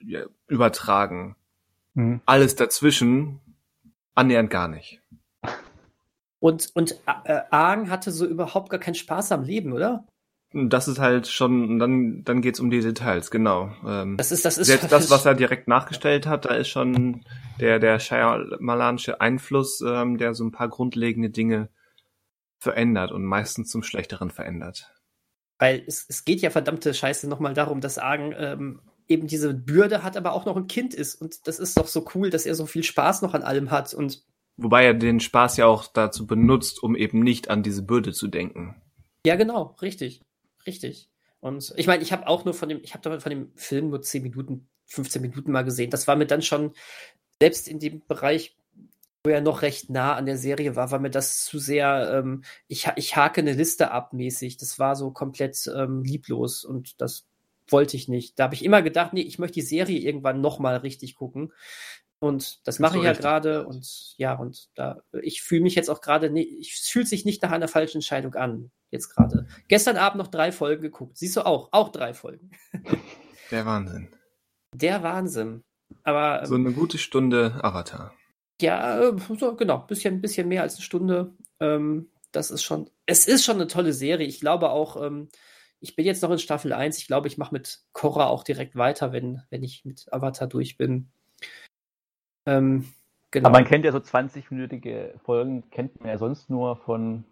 ja, 0.05 0.25
übertragen. 0.47 1.35
Mhm. 1.93 2.21
Alles 2.25 2.55
dazwischen 2.55 3.39
annähernd 4.13 4.49
gar 4.49 4.67
nicht. 4.67 5.01
Und, 6.39 6.69
und 6.75 7.01
äh, 7.25 7.41
Aang 7.49 7.89
hatte 7.89 8.11
so 8.11 8.25
überhaupt 8.25 8.69
gar 8.69 8.79
keinen 8.79 8.95
Spaß 8.95 9.31
am 9.31 9.43
Leben, 9.43 9.73
oder? 9.73 10.05
Das 10.57 10.87
ist 10.87 10.99
halt 10.99 11.27
schon, 11.27 11.79
dann, 11.79 12.23
dann 12.23 12.41
geht's 12.41 12.61
um 12.61 12.71
die 12.71 12.79
Details, 12.79 13.29
genau. 13.29 13.73
Ähm, 13.85 14.15
das 14.15 14.31
ist, 14.31 14.45
das 14.45 14.57
ist 14.57 14.67
selbst 14.67 14.89
das, 14.89 15.09
was 15.09 15.25
er 15.25 15.33
direkt 15.33 15.67
nachgestellt 15.67 16.27
hat, 16.27 16.45
da 16.45 16.55
ist 16.55 16.69
schon 16.69 17.25
der, 17.59 17.77
der 17.79 17.99
Shyamalanische 17.99 19.19
Einfluss, 19.19 19.81
ähm, 19.85 20.17
der 20.17 20.33
so 20.33 20.45
ein 20.45 20.53
paar 20.53 20.69
grundlegende 20.69 21.29
Dinge 21.29 21.67
verändert 22.57 23.11
und 23.11 23.25
meistens 23.25 23.69
zum 23.69 23.83
Schlechteren 23.83 24.29
verändert. 24.29 24.93
Weil 25.59 25.83
es, 25.87 26.05
es 26.07 26.23
geht 26.23 26.39
ja 26.39 26.51
verdammte 26.51 26.93
Scheiße 26.93 27.27
nochmal 27.27 27.53
darum, 27.53 27.81
dass 27.81 27.97
Argen 27.97 28.33
ähm, 28.37 28.79
eben 29.09 29.27
diese 29.27 29.53
Bürde 29.53 30.03
hat, 30.03 30.15
aber 30.15 30.31
auch 30.31 30.45
noch 30.45 30.55
ein 30.55 30.67
Kind 30.67 30.93
ist. 30.93 31.15
Und 31.15 31.47
das 31.47 31.59
ist 31.59 31.77
doch 31.77 31.87
so 31.87 32.05
cool, 32.15 32.29
dass 32.29 32.45
er 32.45 32.55
so 32.55 32.65
viel 32.65 32.83
Spaß 32.83 33.21
noch 33.21 33.33
an 33.33 33.43
allem 33.43 33.71
hat. 33.71 33.93
Und 33.93 34.23
Wobei 34.55 34.85
er 34.85 34.93
den 34.93 35.19
Spaß 35.19 35.57
ja 35.57 35.65
auch 35.65 35.87
dazu 35.87 36.25
benutzt, 36.25 36.81
um 36.81 36.95
eben 36.95 37.19
nicht 37.19 37.49
an 37.49 37.61
diese 37.61 37.83
Bürde 37.83 38.13
zu 38.13 38.29
denken. 38.29 38.81
ja, 39.25 39.35
genau, 39.35 39.75
richtig. 39.81 40.21
Richtig. 40.65 41.09
Und 41.39 41.73
ich 41.77 41.87
meine, 41.87 42.01
ich 42.01 42.11
habe 42.11 42.27
auch 42.27 42.45
nur 42.45 42.53
von 42.53 42.69
dem, 42.69 42.79
ich 42.83 42.93
habe 42.93 43.19
von 43.19 43.29
dem 43.29 43.51
Film 43.55 43.89
nur 43.89 44.01
10 44.01 44.23
Minuten, 44.23 44.67
15 44.85 45.21
Minuten 45.21 45.51
mal 45.51 45.63
gesehen. 45.63 45.91
Das 45.91 46.07
war 46.07 46.15
mir 46.15 46.25
dann 46.25 46.41
schon, 46.41 46.73
selbst 47.39 47.67
in 47.67 47.79
dem 47.79 48.01
Bereich, 48.07 48.57
wo 49.23 49.29
er 49.29 49.41
noch 49.41 49.61
recht 49.61 49.89
nah 49.89 50.15
an 50.15 50.25
der 50.25 50.37
Serie 50.37 50.75
war, 50.75 50.91
war 50.91 50.99
mir 50.99 51.09
das 51.09 51.45
zu 51.45 51.59
sehr, 51.59 52.19
ähm, 52.19 52.43
ich, 52.67 52.87
ich 52.95 53.15
hake 53.15 53.41
eine 53.41 53.53
Liste 53.53 53.91
ab 53.91 54.13
mäßig. 54.13 54.57
Das 54.57 54.79
war 54.79 54.95
so 54.95 55.11
komplett 55.11 55.69
ähm, 55.75 56.03
lieblos 56.03 56.63
und 56.63 56.99
das 57.01 57.27
wollte 57.67 57.97
ich 57.97 58.07
nicht. 58.07 58.39
Da 58.39 58.45
habe 58.45 58.55
ich 58.55 58.63
immer 58.63 58.81
gedacht, 58.81 59.13
nee, 59.13 59.21
ich 59.21 59.39
möchte 59.39 59.55
die 59.55 59.61
Serie 59.61 59.99
irgendwann 59.99 60.41
nochmal 60.41 60.77
richtig 60.77 61.15
gucken. 61.15 61.51
Und 62.19 62.65
das 62.65 62.79
mache 62.79 62.93
du 62.93 62.99
ich 62.99 63.05
ja 63.05 63.13
gerade 63.13 63.67
und 63.67 64.15
ja, 64.17 64.33
und 64.35 64.69
da, 64.75 65.01
ich 65.21 65.41
fühle 65.41 65.61
mich 65.61 65.75
jetzt 65.75 65.89
auch 65.89 66.01
gerade, 66.01 66.29
nee, 66.29 66.41
ich 66.41 66.73
es 66.73 66.87
fühlt 66.87 67.07
sich 67.07 67.25
nicht 67.25 67.43
nach 67.43 67.51
einer 67.51 67.67
falschen 67.67 67.97
Entscheidung 67.97 68.35
an, 68.35 68.71
jetzt 68.89 69.09
gerade. 69.09 69.47
Gestern 69.67 69.97
Abend 69.97 70.17
noch 70.17 70.27
drei 70.27 70.51
Folgen 70.51 70.81
geguckt. 70.81 71.17
Siehst 71.17 71.35
du 71.35 71.45
auch, 71.45 71.69
auch 71.71 71.89
drei 71.89 72.13
Folgen. 72.13 72.51
Der 73.51 73.65
Wahnsinn. 73.65 74.09
Der 74.73 75.03
Wahnsinn. 75.03 75.63
Aber 76.03 76.39
ähm, 76.39 76.45
So 76.47 76.55
eine 76.55 76.71
gute 76.71 76.97
Stunde 76.97 77.59
Avatar. 77.63 78.13
ja, 78.61 78.99
äh, 79.01 79.13
so, 79.37 79.55
genau, 79.55 79.79
bisschen, 79.79 80.21
bisschen 80.21 80.47
mehr 80.47 80.63
als 80.63 80.75
eine 80.75 80.83
Stunde. 80.83 81.35
Ähm, 81.59 82.09
das 82.31 82.51
ist 82.51 82.63
schon, 82.63 82.89
es 83.05 83.27
ist 83.27 83.45
schon 83.45 83.55
eine 83.55 83.67
tolle 83.67 83.93
Serie. 83.93 84.27
Ich 84.27 84.39
glaube 84.39 84.71
auch, 84.71 85.01
ähm, 85.01 85.29
ich 85.79 85.95
bin 85.95 86.05
jetzt 86.05 86.23
noch 86.23 86.31
in 86.31 86.39
Staffel 86.39 86.73
1. 86.73 86.97
Ich 86.97 87.07
glaube, 87.07 87.27
ich 87.27 87.37
mache 87.37 87.53
mit 87.53 87.81
Korra 87.93 88.27
auch 88.27 88.43
direkt 88.43 88.75
weiter, 88.75 89.11
wenn, 89.11 89.41
wenn 89.49 89.63
ich 89.63 89.85
mit 89.85 90.11
Avatar 90.11 90.47
durch 90.47 90.77
bin. 90.77 91.11
Ähm, 92.45 92.85
genau. 93.31 93.49
Aber 93.49 93.59
man 93.59 93.67
kennt 93.67 93.85
ja 93.85 93.91
so 93.91 93.99
20-minütige 93.99 95.17
Folgen, 95.19 95.69
kennt 95.71 95.99
man 95.99 96.09
ja 96.09 96.17
sonst 96.17 96.49
nur 96.49 96.77
von, 96.77 97.25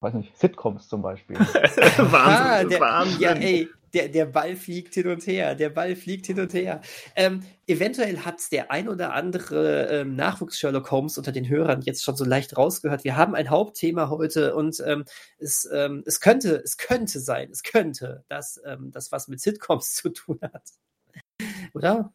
weiß 0.00 0.14
nicht, 0.14 0.36
Sitcoms 0.36 0.88
zum 0.88 1.02
Beispiel. 1.02 1.36
Ah, 2.12 2.64
der, 2.64 2.78
Ja, 3.18 3.32
ey, 3.32 3.68
der, 3.96 4.08
der 4.08 4.26
Ball 4.26 4.56
fliegt 4.56 4.94
hin 4.94 5.08
und 5.08 5.26
her. 5.26 5.54
Der 5.54 5.70
Ball 5.70 5.96
fliegt 5.96 6.26
hin 6.26 6.38
und 6.38 6.52
her. 6.52 6.82
Ähm, 7.14 7.42
eventuell 7.66 8.18
hat 8.18 8.52
der 8.52 8.70
ein 8.70 8.88
oder 8.88 9.14
andere 9.14 9.86
ähm, 9.86 10.16
Nachwuchs-Sherlock 10.16 10.90
Holmes 10.90 11.16
unter 11.16 11.32
den 11.32 11.48
Hörern 11.48 11.80
jetzt 11.80 12.04
schon 12.04 12.14
so 12.14 12.24
leicht 12.24 12.56
rausgehört. 12.56 13.04
Wir 13.04 13.16
haben 13.16 13.34
ein 13.34 13.48
Hauptthema 13.48 14.10
heute 14.10 14.54
und 14.54 14.82
ähm, 14.86 15.04
es, 15.38 15.68
ähm, 15.72 16.02
es 16.04 16.20
könnte, 16.20 16.56
es 16.62 16.76
könnte 16.76 17.20
sein, 17.20 17.50
es 17.50 17.62
könnte, 17.62 18.24
dass 18.28 18.60
ähm, 18.66 18.90
das 18.92 19.12
was 19.12 19.28
mit 19.28 19.40
Sitcoms 19.40 19.94
zu 19.94 20.10
tun 20.10 20.38
hat. 20.42 20.68
Oder? 21.72 22.12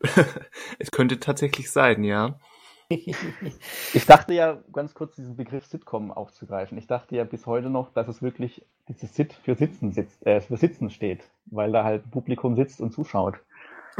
es 0.78 0.90
könnte 0.90 1.20
tatsächlich 1.20 1.70
sein, 1.70 2.04
ja. 2.04 2.38
Ich 2.90 4.06
dachte 4.06 4.32
ja, 4.32 4.62
ganz 4.72 4.94
kurz 4.94 5.14
diesen 5.16 5.36
Begriff 5.36 5.66
Sitcom 5.66 6.10
aufzugreifen. 6.10 6.78
Ich 6.78 6.86
dachte 6.86 7.16
ja 7.16 7.24
bis 7.24 7.44
heute 7.46 7.68
noch, 7.68 7.92
dass 7.92 8.08
es 8.08 8.22
wirklich 8.22 8.64
dieses 8.88 9.14
Sit 9.14 9.34
für 9.34 9.54
Sitzen 9.56 9.92
sitzt, 9.92 10.26
äh, 10.26 10.40
für 10.40 10.56
Sitzen 10.56 10.88
steht, 10.90 11.20
weil 11.46 11.70
da 11.72 11.84
halt 11.84 12.06
ein 12.06 12.10
Publikum 12.10 12.56
sitzt 12.56 12.80
und 12.80 12.92
zuschaut. 12.92 13.34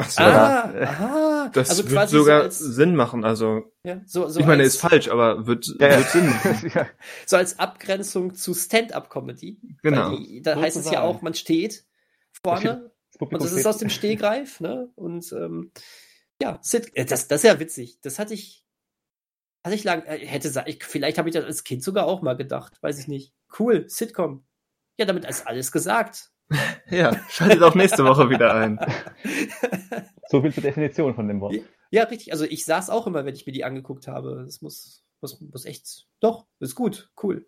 Ach 0.00 0.08
so, 0.08 0.22
ah, 0.22 0.68
da- 0.72 0.82
aha. 0.84 1.50
das 1.52 1.70
also 1.70 1.90
wird 1.90 2.08
sogar 2.08 2.38
so 2.38 2.44
als, 2.44 2.58
Sinn 2.60 2.94
machen. 2.94 3.24
Also, 3.24 3.64
ja, 3.82 4.00
so, 4.06 4.28
so 4.28 4.38
ich 4.40 4.46
meine, 4.46 4.62
als, 4.62 4.74
ist 4.76 4.80
falsch, 4.80 5.08
aber 5.08 5.46
wird, 5.46 5.66
Ja, 5.80 5.88
ja. 5.88 5.98
wird 5.98 6.08
Sinn 6.08 6.26
machen. 6.44 6.70
ja. 6.72 6.86
so 7.26 7.36
als 7.36 7.58
Abgrenzung 7.58 8.34
zu 8.34 8.54
Stand-up-Comedy. 8.54 9.58
Genau. 9.82 10.12
Weil 10.12 10.16
die, 10.18 10.40
da 10.40 10.56
heißt 10.56 10.76
es 10.76 10.90
ja 10.90 11.02
auch, 11.02 11.20
man 11.20 11.34
steht 11.34 11.84
vorne 12.42 12.90
Publikum 13.18 13.40
und 13.42 13.46
es 13.46 13.52
ist 13.52 13.60
steht- 13.60 13.66
aus 13.66 13.78
dem 13.78 13.90
Stehgreif, 13.90 14.60
ne? 14.60 14.90
Und 14.96 15.32
ähm, 15.32 15.72
ja, 16.40 16.58
Sit 16.62 16.94
äh, 16.96 17.04
das, 17.04 17.28
das 17.28 17.42
ist 17.44 17.48
ja 17.50 17.58
witzig. 17.60 18.00
Das 18.00 18.18
hatte 18.18 18.34
ich, 18.34 18.64
hatte 19.64 19.74
ich 19.74 19.84
lang, 19.84 20.02
äh, 20.04 20.24
hätte 20.26 20.64
ich, 20.66 20.84
vielleicht 20.84 21.18
habe 21.18 21.28
ich 21.28 21.34
das 21.34 21.44
als 21.44 21.64
Kind 21.64 21.82
sogar 21.82 22.06
auch 22.06 22.22
mal 22.22 22.36
gedacht, 22.36 22.82
weiß 22.82 22.98
ich 22.98 23.08
nicht. 23.08 23.34
Cool, 23.58 23.88
Sitcom. 23.88 24.44
Ja, 24.98 25.06
damit 25.06 25.24
ist 25.24 25.46
alles 25.46 25.72
gesagt. 25.72 26.30
Ja, 26.90 27.14
schaltet 27.28 27.62
auch 27.62 27.74
nächste 27.74 28.06
Woche 28.06 28.30
wieder 28.30 28.54
ein. 28.54 28.80
So 30.30 30.40
viel 30.40 30.52
zur 30.54 30.62
Definition 30.62 31.14
von 31.14 31.28
dem 31.28 31.40
Wort. 31.42 31.52
Ja. 31.54 31.62
Ja, 31.90 32.04
richtig. 32.04 32.32
Also 32.32 32.44
ich 32.46 32.64
saß 32.64 32.88
auch 32.88 33.06
immer, 33.06 33.24
wenn 33.26 33.34
ich 33.34 33.46
mir 33.46 33.52
die 33.52 33.64
angeguckt 33.64 34.08
habe. 34.08 34.42
Das 34.46 34.62
muss, 34.62 35.04
muss, 35.20 35.38
muss 35.40 35.64
echt. 35.66 36.06
Doch, 36.20 36.46
ist 36.60 36.74
gut, 36.74 37.10
cool. 37.22 37.46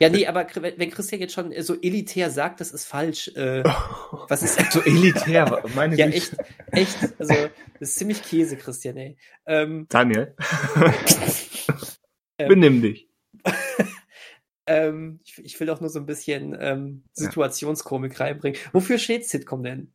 Ja, 0.00 0.08
nee, 0.08 0.26
aber 0.26 0.46
wenn 0.54 0.90
Christian 0.90 1.20
jetzt 1.20 1.34
schon 1.34 1.52
äh, 1.52 1.62
so 1.62 1.74
elitär 1.80 2.30
sagt, 2.30 2.60
das 2.60 2.72
ist 2.72 2.86
falsch. 2.86 3.28
Äh, 3.36 3.62
was 4.28 4.42
ist 4.42 4.60
so 4.72 4.80
elitär, 4.82 5.62
meine 5.74 5.96
Ja, 5.96 6.06
Güte. 6.06 6.16
echt, 6.18 6.36
echt. 6.72 6.98
Also, 7.18 7.34
das 7.78 7.90
ist 7.90 7.94
ziemlich 7.98 8.22
Käse, 8.22 8.56
Christian, 8.56 8.96
ey. 8.96 9.16
Ähm, 9.46 9.86
Daniel, 9.88 10.34
Ähm, 12.38 12.48
benimm 12.48 12.82
dich. 12.82 13.08
ähm, 14.66 15.20
ich, 15.24 15.38
ich 15.44 15.60
will 15.60 15.70
auch 15.70 15.80
nur 15.80 15.88
so 15.88 15.98
ein 15.98 16.06
bisschen 16.06 16.54
ähm, 16.60 17.04
Situationskomik 17.12 18.18
reinbringen. 18.20 18.58
Wofür 18.72 18.98
steht 18.98 19.26
Sitcom 19.26 19.62
denn? 19.62 19.92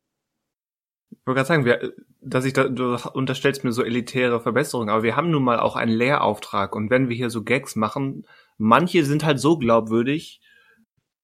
Ich 1.11 1.17
wollte 1.27 1.35
gerade 1.37 1.47
sagen, 1.47 1.65
wir, 1.65 1.93
dass 2.21 2.45
ich 2.45 2.53
da, 2.53 2.67
du 2.69 2.95
unterstellst 3.13 3.63
mir 3.63 3.73
so 3.73 3.83
elitäre 3.83 4.39
Verbesserungen, 4.39 4.89
aber 4.89 5.03
wir 5.03 5.15
haben 5.15 5.29
nun 5.29 5.43
mal 5.43 5.59
auch 5.59 5.75
einen 5.75 5.91
Lehrauftrag 5.91 6.73
und 6.75 6.89
wenn 6.89 7.09
wir 7.09 7.15
hier 7.15 7.29
so 7.29 7.43
Gags 7.43 7.75
machen, 7.75 8.25
manche 8.61 9.03
sind 9.03 9.25
halt 9.25 9.39
so 9.39 9.57
glaubwürdig, 9.57 10.39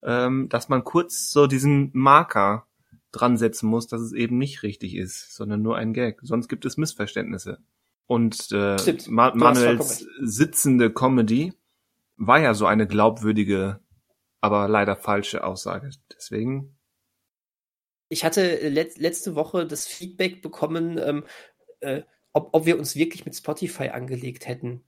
ähm, 0.04 0.50
dass 0.50 0.70
man 0.70 0.84
kurz 0.84 1.32
so 1.32 1.48
diesen 1.48 1.92
Marker 1.94 2.66
dran 3.12 3.38
setzen 3.38 3.70
muss, 3.70 3.88
dass 3.88 4.02
es 4.02 4.14
eben 4.14 4.38
nicht 4.38 4.64
richtig 4.64 4.96
ist, 4.96 5.34
sondern 5.34 5.62
nur 5.62 5.78
ein 5.78 5.94
Gag. 5.94 6.20
Sonst 6.24 6.48
gibt 6.48 6.66
es 6.66 6.78
Missverständnisse. 6.78 7.60
Und 8.06 8.52
äh. 8.52 8.78
Ma 9.10 9.34
Manuels 9.36 10.06
sitzende 10.22 10.92
Comedy 10.92 11.54
war 12.16 12.40
ja 12.40 12.54
so 12.54 12.66
eine 12.66 12.88
glaubwürdige, 12.88 13.80
aber 14.42 14.68
leider 14.68 14.96
falsche 14.96 15.44
Aussage. 15.44 15.92
Deswegen 16.16 16.76
Ich 18.10 18.24
hatte 18.24 18.68
let, 18.70 18.98
letzte 18.98 19.36
Woche 19.36 19.68
das 19.68 19.86
Feedback 19.88 20.42
bekommen, 20.42 20.98
ähm, 20.98 21.24
äh, 21.82 22.02
ob, 22.34 22.50
ob 22.54 22.66
wir 22.66 22.80
uns 22.80 22.96
wirklich 22.96 23.26
mit 23.26 23.36
Spotify 23.36 23.90
angelegt 23.90 24.48
hätten. 24.48 24.84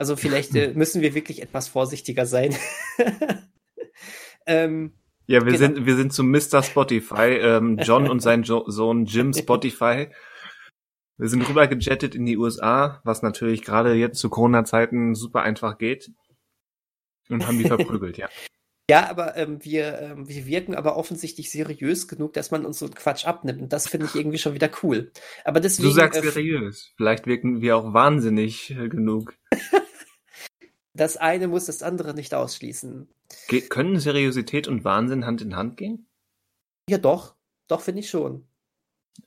Also 0.00 0.16
vielleicht 0.16 0.54
äh, 0.54 0.72
müssen 0.74 1.02
wir 1.02 1.14
wirklich 1.14 1.42
etwas 1.42 1.68
vorsichtiger 1.68 2.24
sein. 2.24 2.56
ähm, 4.46 4.94
Ja, 5.26 5.44
wir 5.44 5.52
Genau. 5.52 5.58
sind 5.58 5.84
wir 5.84 5.94
sind 5.94 6.14
zu 6.14 6.24
Mr. 6.24 6.62
Spotify, 6.62 7.36
ähm, 7.38 7.76
John 7.82 8.08
und 8.08 8.20
sein 8.20 8.42
jo 8.42 8.64
Sohn 8.70 9.04
Jim 9.04 9.34
Spotify. 9.34 10.08
Wir 11.18 11.28
sind 11.28 11.46
rüber 11.46 11.66
gejettet 11.66 12.14
in 12.14 12.24
die 12.24 12.38
USA, 12.38 13.02
was 13.04 13.20
natürlich 13.20 13.60
gerade 13.62 13.92
jetzt 13.92 14.18
zu 14.18 14.30
Corona-Zeiten 14.30 15.14
super 15.14 15.42
einfach 15.42 15.76
geht. 15.76 16.10
Und 17.28 17.46
haben 17.46 17.58
die 17.58 17.64
verprügelt, 17.68 18.16
ja. 18.16 18.30
ja, 18.90 19.10
aber 19.10 19.36
ähm, 19.36 19.62
wir, 19.62 20.00
ähm, 20.00 20.26
wir 20.30 20.46
wirken 20.46 20.74
aber 20.74 20.96
offensichtlich 20.96 21.50
seriös 21.50 22.08
genug, 22.08 22.32
dass 22.32 22.50
man 22.50 22.64
uns 22.64 22.78
so 22.78 22.86
einen 22.86 22.94
Quatsch 22.94 23.26
abnimmt. 23.26 23.60
Und 23.60 23.74
das 23.74 23.86
finde 23.86 24.06
ich 24.06 24.14
irgendwie 24.14 24.38
schon 24.38 24.54
wieder 24.54 24.70
cool. 24.82 25.12
Aber 25.44 25.60
deswegen. 25.60 25.90
Du 25.90 25.94
sagst 25.94 26.24
äh, 26.24 26.30
seriös. 26.30 26.94
Vielleicht 26.96 27.26
wirken 27.26 27.60
wir 27.60 27.76
auch 27.76 27.92
wahnsinnig 27.92 28.70
äh, 28.70 28.88
genug. 28.88 29.34
Das 31.00 31.16
eine 31.16 31.48
muss 31.48 31.64
das 31.64 31.82
andere 31.82 32.12
nicht 32.12 32.34
ausschließen. 32.34 33.08
Ge 33.48 33.62
können 33.62 33.98
Seriosität 33.98 34.68
und 34.68 34.84
Wahnsinn 34.84 35.24
Hand 35.24 35.40
in 35.40 35.56
Hand 35.56 35.78
gehen? 35.78 36.06
Ja, 36.90 36.98
doch. 36.98 37.34
Doch, 37.68 37.80
finde 37.80 38.00
ich 38.00 38.10
schon. 38.10 38.46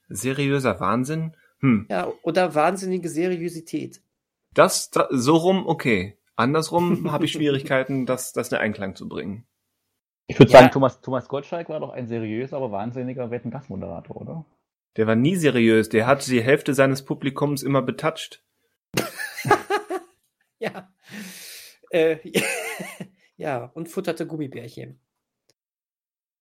Seriöser 0.08 0.80
Wahnsinn? 0.80 1.36
Hm. 1.62 1.88
Ja, 1.90 2.12
oder 2.22 2.54
wahnsinnige 2.54 3.10
Seriosität. 3.10 4.02
Das, 4.54 4.92
da, 4.92 5.08
so 5.10 5.36
rum, 5.36 5.66
okay. 5.66 6.18
Andersrum 6.36 7.12
habe 7.12 7.26
ich 7.26 7.32
Schwierigkeiten, 7.32 8.06
das, 8.06 8.34
das 8.34 8.52
in 8.52 8.58
Einklang 8.60 8.96
zu 8.96 9.08
bringen. 9.08 9.48
Ich 10.28 10.38
würde 10.38 10.52
Ja. 10.52 10.60
sagen, 10.60 10.72
Thomas, 10.72 11.02
Thomas 11.02 11.28
Gottschalk 11.28 11.70
war 11.70 11.80
doch 11.80 11.90
ein 11.90 12.08
seriöser, 12.08 12.58
aber 12.58 12.72
wahnsinniger 12.72 13.32
Wetten-Gastmoderator, 13.32 14.16
oder? 14.16 14.46
Der 14.96 15.08
war 15.08 15.16
nie 15.16 15.38
seriös. 15.38 15.90
Der 15.90 16.06
hat 16.06 16.28
die 16.28 16.44
Hälfte 16.44 16.76
seines 16.76 17.04
Publikums 17.04 17.64
immer 17.64 17.82
betatscht. 17.82 18.44
Ja. 20.60 20.88
Äh, 21.94 22.18
ja, 23.38 23.72
und 23.76 23.88
futterte 23.88 24.26
Gummibärchen. 24.26 25.00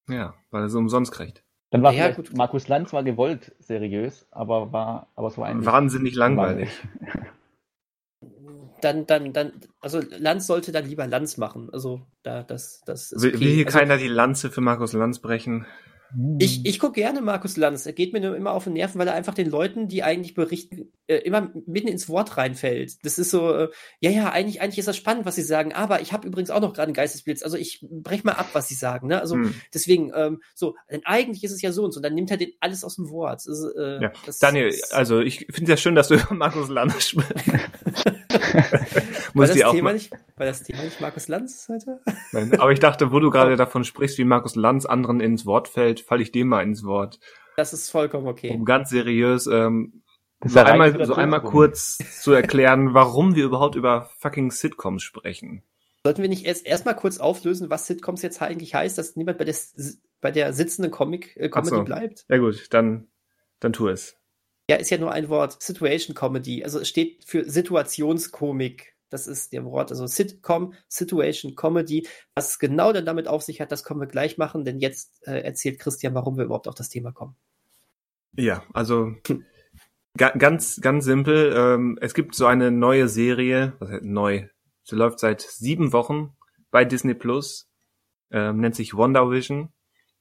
Ja, 0.09 0.33
weil 0.51 0.63
er 0.63 0.69
so 0.69 0.79
umsonst 0.79 1.11
kriegt. 1.11 1.43
Dann 1.69 1.83
war 1.83 1.93
Ja, 1.93 2.11
gut. 2.11 2.35
Markus 2.35 2.67
Lanz 2.67 2.91
war 2.91 3.03
gewollt 3.03 3.55
seriös, 3.59 4.27
aber 4.31 4.71
war, 4.73 5.07
aber 5.15 5.27
es 5.27 5.37
war 5.37 5.47
eigentlich 5.47 5.65
Wahnsinnig 5.65 6.15
langweilig. 6.15 6.69
Dann, 8.81 9.07
dann, 9.07 9.31
dann, 9.31 9.53
also 9.79 10.01
Lanz 10.17 10.45
sollte 10.45 10.73
dann 10.73 10.85
lieber 10.85 11.07
Lanz 11.07 11.37
machen. 11.37 11.69
Also 11.71 12.01
da, 12.21 12.43
das, 12.43 12.81
das 12.85 13.13
ist 13.13 13.21
Will, 13.21 13.29
okay. 13.33 13.39
will 13.39 13.53
hier 13.53 13.65
also, 13.65 13.79
keiner 13.79 13.95
die 13.95 14.09
Lanze 14.09 14.51
für 14.51 14.59
Markus 14.59 14.91
Lanz 14.91 15.19
brechen? 15.19 15.65
Ich, 16.39 16.65
ich 16.65 16.79
gucke 16.79 16.93
gerne 17.01 17.21
Markus 17.21 17.57
Lanz. 17.57 17.85
Er 17.85 17.93
geht 17.93 18.13
mir 18.13 18.19
nur 18.19 18.35
immer 18.35 18.51
auf 18.51 18.65
den 18.65 18.73
Nerven, 18.73 18.99
weil 18.99 19.07
er 19.07 19.15
einfach 19.15 19.33
den 19.33 19.49
Leuten, 19.49 19.87
die 19.87 20.03
eigentlich 20.03 20.33
berichten, 20.35 20.91
äh, 21.07 21.15
immer 21.17 21.51
mitten 21.65 21.87
ins 21.87 22.07
Wort 22.09 22.37
reinfällt. 22.37 23.03
Das 23.03 23.17
ist 23.17 23.31
so, 23.31 23.51
äh, 23.53 23.69
ja, 23.99 24.11
ja, 24.11 24.31
eigentlich, 24.31 24.61
eigentlich 24.61 24.79
ist 24.79 24.87
das 24.87 24.97
spannend, 24.97 25.25
was 25.25 25.35
sie 25.35 25.41
sagen, 25.41 25.73
aber 25.73 26.01
ich 26.01 26.13
habe 26.13 26.27
übrigens 26.27 26.49
auch 26.51 26.61
noch 26.61 26.73
gerade 26.73 26.87
einen 26.87 26.93
Geistesblitz. 26.93 27.41
Also 27.43 27.57
ich 27.57 27.85
brech 27.89 28.23
mal 28.23 28.33
ab, 28.33 28.49
was 28.53 28.67
sie 28.67 28.75
sagen. 28.75 29.07
Ne? 29.07 29.19
Also 29.19 29.35
Hm. 29.35 29.55
deswegen, 29.73 30.11
ähm, 30.15 30.41
so, 30.53 30.75
denn 30.91 31.01
eigentlich 31.05 31.43
ist 31.43 31.51
es 31.51 31.61
ja 31.61 31.71
so 31.71 31.83
und 31.83 31.91
so. 31.93 31.99
Dann 31.99 32.13
nimmt 32.13 32.29
er 32.31 32.37
den 32.37 32.51
alles 32.59 32.83
aus 32.83 32.95
dem 32.97 33.09
Wort. 33.09 33.41
Also, 33.47 33.75
äh, 33.75 34.01
Ja. 34.03 34.11
Daniel, 34.39 34.73
also 34.91 35.19
ich 35.19 35.39
finde 35.51 35.63
es 35.63 35.69
ja 35.69 35.77
schön, 35.77 35.95
dass 35.95 36.07
du 36.09 36.13
über 36.15 36.33
Markus 36.33 36.69
Lanz 36.69 37.09
sprichst. 37.09 37.33
war, 39.33 39.41
Muss 39.41 39.47
das 39.49 39.55
ich 39.55 39.61
dir 39.61 39.69
auch 39.69 39.73
Thema 39.73 39.89
mal, 39.89 39.93
nicht, 39.93 40.11
war 40.11 40.45
das 40.45 40.63
Thema 40.63 40.83
nicht 40.83 41.01
Markus 41.01 41.27
Lanz 41.27 41.67
heute? 41.69 41.99
Nein, 42.31 42.59
aber 42.59 42.71
ich 42.71 42.79
dachte, 42.79 43.11
wo 43.11 43.19
du 43.19 43.29
gerade 43.31 43.55
davon 43.55 43.83
sprichst, 43.83 44.17
wie 44.17 44.23
Markus 44.23 44.55
Lanz 44.55 44.85
anderen 44.85 45.19
ins 45.19 45.45
Wort 45.45 45.67
fällt, 45.67 46.01
falle 46.01 46.21
ich 46.21 46.31
dem 46.31 46.47
mal 46.47 46.63
ins 46.63 46.83
Wort. 46.83 47.19
Das 47.57 47.73
ist 47.73 47.89
vollkommen 47.89 48.27
okay. 48.27 48.51
Um 48.51 48.65
ganz 48.65 48.89
seriös 48.89 49.47
ähm, 49.47 50.03
Das 50.39 50.53
so 50.53 50.59
einmal, 50.59 51.05
so 51.05 51.13
einmal 51.15 51.41
kurz 51.41 51.97
zu 52.21 52.31
erklären, 52.31 52.93
warum 52.93 53.35
wir 53.35 53.45
überhaupt 53.45 53.75
über 53.75 54.09
fucking 54.19 54.51
Sitcoms 54.51 55.03
sprechen. 55.03 55.63
Sollten 56.05 56.21
wir 56.21 56.29
nicht 56.29 56.45
erst 56.45 56.65
erstmal 56.65 56.95
kurz 56.95 57.17
auflösen, 57.17 57.69
was 57.69 57.87
Sitcoms 57.87 58.21
jetzt 58.21 58.41
eigentlich 58.41 58.75
heißt, 58.75 58.97
dass 58.97 59.15
niemand 59.15 59.37
bei 59.37 59.45
der, 59.45 59.55
bei 60.19 60.31
der 60.31 60.51
sitzenden 60.51 60.91
Comic 60.91 61.37
äh, 61.37 61.49
Comedy 61.49 61.77
so. 61.77 61.83
bleibt? 61.83 62.25
Ja 62.27 62.37
gut, 62.37 62.67
dann, 62.71 63.07
dann 63.59 63.71
tu 63.71 63.87
es. 63.87 64.17
Ja, 64.69 64.77
ist 64.77 64.89
ja 64.89 64.97
nur 64.97 65.11
ein 65.11 65.29
Wort. 65.29 65.61
Situation 65.61 66.15
Comedy. 66.15 66.63
Also 66.63 66.79
es 66.79 66.89
steht 66.89 67.23
für 67.25 67.49
Situationskomik. 67.49 68.92
Das 69.13 69.27
ist 69.27 69.53
der 69.53 69.63
Wort. 69.63 69.91
Also 69.91 70.07
Sitcom, 70.07 70.73
Situation 70.87 71.55
Comedy. 71.55 72.07
Was 72.33 72.49
es 72.49 72.59
genau 72.59 72.91
dann 72.91 73.05
damit 73.05 73.27
auf 73.27 73.43
sich 73.43 73.61
hat, 73.61 73.71
das 73.71 73.83
können 73.83 73.99
wir 73.99 74.07
gleich 74.07 74.39
machen, 74.39 74.65
denn 74.65 74.79
jetzt 74.79 75.21
äh, 75.27 75.41
erzählt 75.41 75.79
Christian, 75.79 76.15
warum 76.15 76.35
wir 76.35 76.45
überhaupt 76.45 76.67
auf 76.67 76.73
das 76.73 76.89
Thema 76.89 77.11
kommen. 77.11 77.35
Ja, 78.35 78.63
also 78.73 79.13
ga, 80.17 80.31
ganz, 80.31 80.81
ganz 80.81 81.05
simpel. 81.05 81.53
Ähm, 81.55 81.99
es 82.01 82.15
gibt 82.15 82.33
so 82.33 82.47
eine 82.47 82.71
neue 82.71 83.07
Serie, 83.07 83.73
was 83.77 83.91
heißt 83.91 84.03
neu? 84.03 84.47
Sie 84.83 84.95
läuft 84.95 85.19
seit 85.19 85.41
sieben 85.41 85.93
Wochen 85.93 86.35
bei 86.71 86.83
Disney 86.83 87.13
Plus, 87.13 87.69
ähm, 88.31 88.61
nennt 88.61 88.75
sich 88.75 88.95
Wonder 88.95 89.29
Vision. 89.29 89.71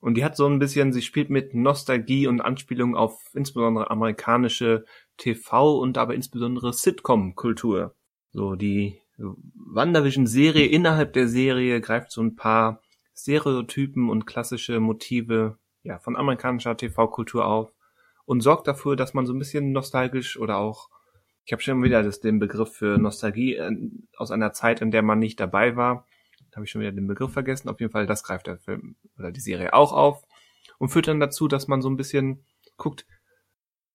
Und 0.01 0.19
die 0.19 0.25
hat 0.25 0.37
so 0.37 0.47
ein 0.47 0.59
bisschen, 0.59 0.93
sie 0.93 1.01
spielt 1.01 1.31
mit 1.31 1.55
Nostalgie 1.55 2.27
und 2.27 2.43
Anspielung 2.43 2.95
auf 2.95 3.31
insbesondere 3.33 3.91
amerikanische 3.91 4.85
TV 5.17 5.79
und 5.79 5.97
aber 5.97 6.15
insbesondere 6.15 6.75
Sitcom-Kultur. 6.75 7.95
So, 8.33 8.55
die 8.55 9.01
WandaVision-Serie 9.19 10.67
innerhalb 10.67 11.13
der 11.13 11.29
Serie 11.29 11.81
greift 11.81 12.11
so 12.11 12.23
ein 12.23 12.35
paar 12.35 12.81
Stereotypen 13.15 14.09
und 14.09 14.27
klassische 14.27 14.81
Motive 14.81 15.59
ja, 15.83 15.99
von 15.99 16.17
amerikanischer 16.17 16.77
TV-Kultur 16.77 17.47
auf 17.47 17.73
und 18.25 18.41
sorgt 18.41 18.67
dafür, 18.69 18.97
dass 18.97 19.15
man 19.15 19.27
so 19.27 19.35
ein 19.35 19.39
bisschen 19.39 19.73
nostalgisch 19.73 20.39
oder 20.39 20.57
auch, 20.57 20.89
ich 21.45 21.53
habe 21.53 21.63
schon 21.63 21.83
wieder 21.83 22.03
das, 22.03 22.21
den 22.21 22.39
Begriff 22.39 22.73
für 22.73 22.99
Nostalgie 22.99 23.57
äh, 23.57 23.71
aus 24.17 24.31
einer 24.31 24.53
Zeit, 24.53 24.81
in 24.81 24.91
der 24.91 25.03
man 25.03 25.19
nicht 25.19 25.39
dabei 25.39 25.77
war. 25.77 26.07
Da 26.51 26.57
habe 26.57 26.65
ich 26.65 26.71
schon 26.71 26.81
wieder 26.81 26.93
den 26.93 27.07
Begriff 27.07 27.33
vergessen. 27.33 27.69
Auf 27.69 27.81
jeden 27.81 27.93
Fall, 27.93 28.07
das 28.07 28.23
greift 28.23 28.47
der 28.47 28.59
Film 28.59 28.97
oder 29.19 29.33
die 29.33 29.41
Serie 29.41 29.75
auch 29.75 29.93
auf 29.93 30.25
und 30.79 30.89
führt 30.89 31.09
dann 31.09 31.21
dazu, 31.21 31.49
dass 31.49 31.69
man 31.69 31.83
so 31.83 31.91
ein 31.91 31.97
bisschen 31.97 32.45
guckt, 32.77 33.07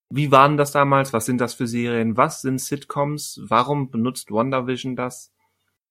wie 0.09 0.31
waren 0.31 0.57
das 0.57 0.71
damals? 0.71 1.11
Was 1.13 1.25
sind 1.25 1.41
das 1.41 1.53
für 1.53 1.67
Serien? 1.67 2.15
Was 2.15 2.41
sind 2.41 2.59
Sitcoms? 2.59 3.41
Warum 3.43 3.91
benutzt 3.91 4.31
WandaVision 4.31 4.95
das? 4.95 5.33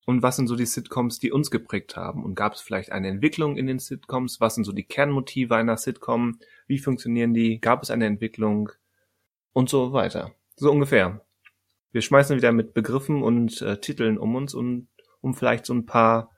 Und 0.07 0.23
was 0.23 0.37
sind 0.37 0.47
so 0.47 0.57
die 0.57 0.67
Sitcoms, 0.67 1.19
die 1.19 1.33
uns 1.33 1.51
geprägt 1.51 1.97
haben? 1.97 2.25
Und 2.25 2.35
gab 2.35 2.55
es 2.55 2.61
vielleicht 2.61 2.93
eine 2.93 3.09
Entwicklung 3.09 3.57
in 3.57 3.67
den 3.67 3.79
Sitcoms? 3.79 4.41
Was 4.41 4.55
sind 4.55 4.65
so 4.65 4.73
die 4.73 4.85
Kernmotive 4.85 5.57
einer 5.57 5.77
Sitcom? 5.77 6.39
Wie 6.67 6.79
funktionieren 6.79 7.35
die? 7.35 7.61
Gab 7.61 7.83
es 7.83 7.91
eine 7.91 8.07
Entwicklung? 8.07 8.71
Und 9.53 9.69
so 9.69 9.93
weiter. 9.93 10.33
So 10.55 10.71
ungefähr. 10.71 11.25
Wir 11.93 12.03
schmeißen 12.03 12.37
wieder 12.37 12.53
mit 12.53 12.73
Begriffen 12.73 13.23
und 13.23 13.61
äh, 13.63 13.81
Titeln 13.81 14.17
um 14.17 14.35
uns 14.35 14.55
und 14.55 14.89
um 15.21 15.35
vielleicht 15.35 15.67
so 15.67 15.75
ein 15.75 15.87
paar 15.87 16.31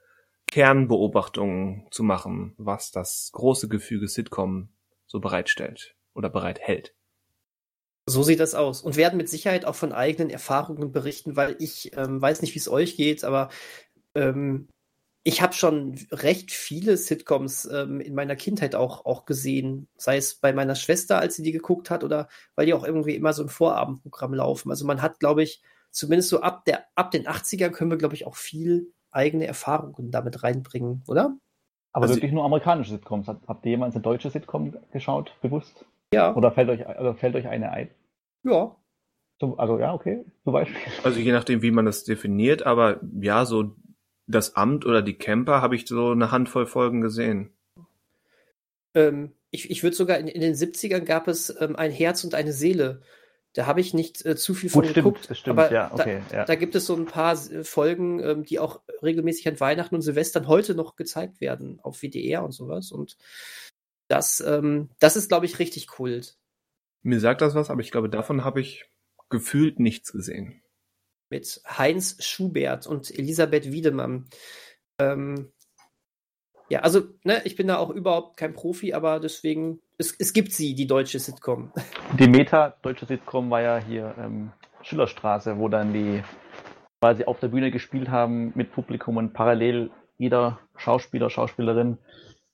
Kernbeobachtungen 0.46 1.86
zu 1.90 2.02
machen, 2.02 2.54
was 2.56 2.90
das 2.90 3.30
große 3.32 3.68
Gefüge 3.68 4.08
Sitcom 4.08 4.70
so 5.06 5.20
bereitstellt 5.20 5.94
oder 6.14 6.30
bereithält. 6.30 6.94
So 8.08 8.22
sieht 8.22 8.40
das 8.40 8.54
aus. 8.54 8.82
Und 8.82 8.96
werden 8.96 9.16
mit 9.16 9.28
Sicherheit 9.28 9.64
auch 9.64 9.74
von 9.74 9.92
eigenen 9.92 10.30
Erfahrungen 10.30 10.92
berichten, 10.92 11.36
weil 11.36 11.56
ich 11.58 11.96
ähm, 11.96 12.20
weiß 12.20 12.42
nicht, 12.42 12.54
wie 12.54 12.58
es 12.58 12.68
euch 12.68 12.96
geht, 12.96 13.24
aber 13.24 13.50
ähm, 14.14 14.68
ich 15.24 15.42
habe 15.42 15.52
schon 15.52 15.94
recht 16.10 16.50
viele 16.50 16.96
Sitcoms 16.96 17.66
ähm, 17.66 18.00
in 18.00 18.14
meiner 18.14 18.36
Kindheit 18.36 18.74
auch, 18.74 19.04
auch 19.04 19.26
gesehen. 19.26 19.88
Sei 19.96 20.16
es 20.16 20.36
bei 20.36 20.52
meiner 20.52 20.74
Schwester, 20.74 21.18
als 21.18 21.36
sie 21.36 21.42
die 21.42 21.52
geguckt 21.52 21.90
hat, 21.90 22.02
oder 22.02 22.28
weil 22.54 22.66
die 22.66 22.74
auch 22.74 22.84
irgendwie 22.84 23.14
immer 23.14 23.32
so 23.32 23.42
im 23.42 23.48
Vorabendprogramm 23.50 24.32
laufen. 24.32 24.70
Also 24.70 24.86
man 24.86 25.02
hat, 25.02 25.20
glaube 25.20 25.42
ich, 25.42 25.60
zumindest 25.90 26.30
so 26.30 26.40
ab, 26.40 26.64
der, 26.64 26.84
ab 26.94 27.10
den 27.10 27.26
80ern 27.26 27.70
können 27.70 27.90
wir, 27.90 27.98
glaube 27.98 28.14
ich, 28.14 28.26
auch 28.26 28.36
viel 28.36 28.92
eigene 29.10 29.46
Erfahrungen 29.46 30.10
damit 30.10 30.42
reinbringen, 30.42 31.02
oder? 31.06 31.36
Aber 31.92 32.04
Also- 32.04 32.14
wirklich 32.16 32.32
nur 32.32 32.44
amerikanische 32.44 32.92
Sitcoms. 32.92 33.28
Habt, 33.28 33.66
ihr 33.66 33.72
jemals 33.72 33.94
eine 33.94 34.02
deutsche 34.02 34.30
Sitcom 34.30 34.76
geschaut, 34.92 35.32
bewusst? 35.42 35.84
Ja, 36.12 36.34
Oder 36.34 36.52
fällt 36.52 36.70
euch, 36.70 36.86
also 36.86 37.12
fällt 37.12 37.34
euch 37.34 37.48
eine 37.48 37.70
ein? 37.70 37.90
Ja. 38.44 38.76
Zum, 39.40 39.58
also 39.58 39.78
ja, 39.78 39.94
okay, 39.94 40.24
zum 40.44 40.52
Beispiel. 40.52 40.76
Also 41.04 41.20
je 41.20 41.32
nachdem, 41.32 41.62
wie 41.62 41.70
man 41.70 41.86
das 41.86 42.04
definiert, 42.04 42.64
aber 42.64 43.00
ja, 43.20 43.44
so 43.44 43.76
das 44.26 44.56
Amt 44.56 44.84
oder 44.84 45.00
die 45.00 45.14
Camper 45.14 45.62
habe 45.62 45.76
ich 45.76 45.86
so 45.86 46.10
eine 46.10 46.30
Handvoll 46.30 46.66
Folgen 46.66 47.00
gesehen. 47.00 47.50
Ähm, 48.94 49.32
ich 49.50 49.70
ich 49.70 49.82
würde 49.82 49.96
sogar 49.96 50.18
in, 50.18 50.26
in 50.26 50.40
den 50.40 50.54
70ern 50.54 51.00
gab 51.00 51.28
es 51.28 51.54
ähm, 51.60 51.76
ein 51.76 51.90
Herz 51.90 52.24
und 52.24 52.34
eine 52.34 52.52
Seele. 52.52 53.02
Da 53.54 53.66
habe 53.66 53.80
ich 53.80 53.94
nicht 53.94 54.24
äh, 54.26 54.36
zu 54.36 54.54
viel 54.54 54.68
von 54.68 54.82
Gut, 54.82 54.90
stimmt, 54.90 55.04
geguckt. 55.04 55.30
das 55.30 55.38
stimmt, 55.38 55.58
aber 55.58 55.72
ja, 55.72 55.88
da, 55.88 55.94
okay, 55.94 56.22
ja. 56.32 56.44
da 56.44 56.54
gibt 56.54 56.74
es 56.74 56.86
so 56.86 56.94
ein 56.94 57.06
paar 57.06 57.32
äh, 57.32 57.64
Folgen, 57.64 58.20
ähm, 58.20 58.44
die 58.44 58.58
auch 58.58 58.82
regelmäßig 59.02 59.48
an 59.48 59.58
Weihnachten 59.58 59.94
und 59.94 60.02
Silvestern 60.02 60.46
heute 60.46 60.74
noch 60.74 60.96
gezeigt 60.96 61.40
werden 61.40 61.80
auf 61.82 62.02
WDR 62.02 62.44
und 62.44 62.52
sowas. 62.52 62.92
Und 62.92 63.16
das, 64.08 64.40
ähm, 64.46 64.90
das 64.98 65.16
ist, 65.16 65.28
glaube 65.28 65.46
ich, 65.46 65.58
richtig 65.58 65.86
Kult. 65.86 66.36
Mir 67.02 67.20
sagt 67.20 67.40
das 67.40 67.54
was, 67.54 67.70
aber 67.70 67.80
ich 67.80 67.90
glaube, 67.90 68.08
davon 68.08 68.44
habe 68.44 68.60
ich 68.60 68.86
gefühlt 69.30 69.78
nichts 69.78 70.12
gesehen. 70.12 70.62
Mit 71.30 71.60
Heinz 71.66 72.16
Schubert 72.24 72.86
und 72.86 73.10
Elisabeth 73.10 73.70
Wiedemann. 73.70 74.28
Ähm, 74.98 75.52
ja, 76.70 76.80
also, 76.80 77.02
ne, 77.24 77.40
ich 77.44 77.56
bin 77.56 77.68
da 77.68 77.78
auch 77.78 77.90
überhaupt 77.90 78.36
kein 78.36 78.52
Profi, 78.52 78.92
aber 78.92 79.20
deswegen, 79.20 79.80
es, 79.96 80.14
es 80.18 80.32
gibt 80.32 80.52
sie, 80.52 80.74
die 80.74 80.86
deutsche 80.86 81.18
Sitcom. 81.18 81.72
Die 82.18 82.28
Meta 82.28 82.76
deutsche 82.82 83.06
Sitcom 83.06 83.50
war 83.50 83.62
ja 83.62 83.78
hier 83.78 84.14
ähm, 84.18 84.52
Schillerstraße, 84.82 85.58
wo 85.58 85.68
dann 85.68 85.92
die 85.92 86.22
quasi 87.00 87.24
auf 87.24 87.38
der 87.40 87.48
Bühne 87.48 87.70
gespielt 87.70 88.08
haben 88.08 88.52
mit 88.54 88.72
Publikum 88.72 89.16
und 89.18 89.32
parallel 89.32 89.90
jeder 90.16 90.58
Schauspieler, 90.76 91.30
Schauspielerin 91.30 91.98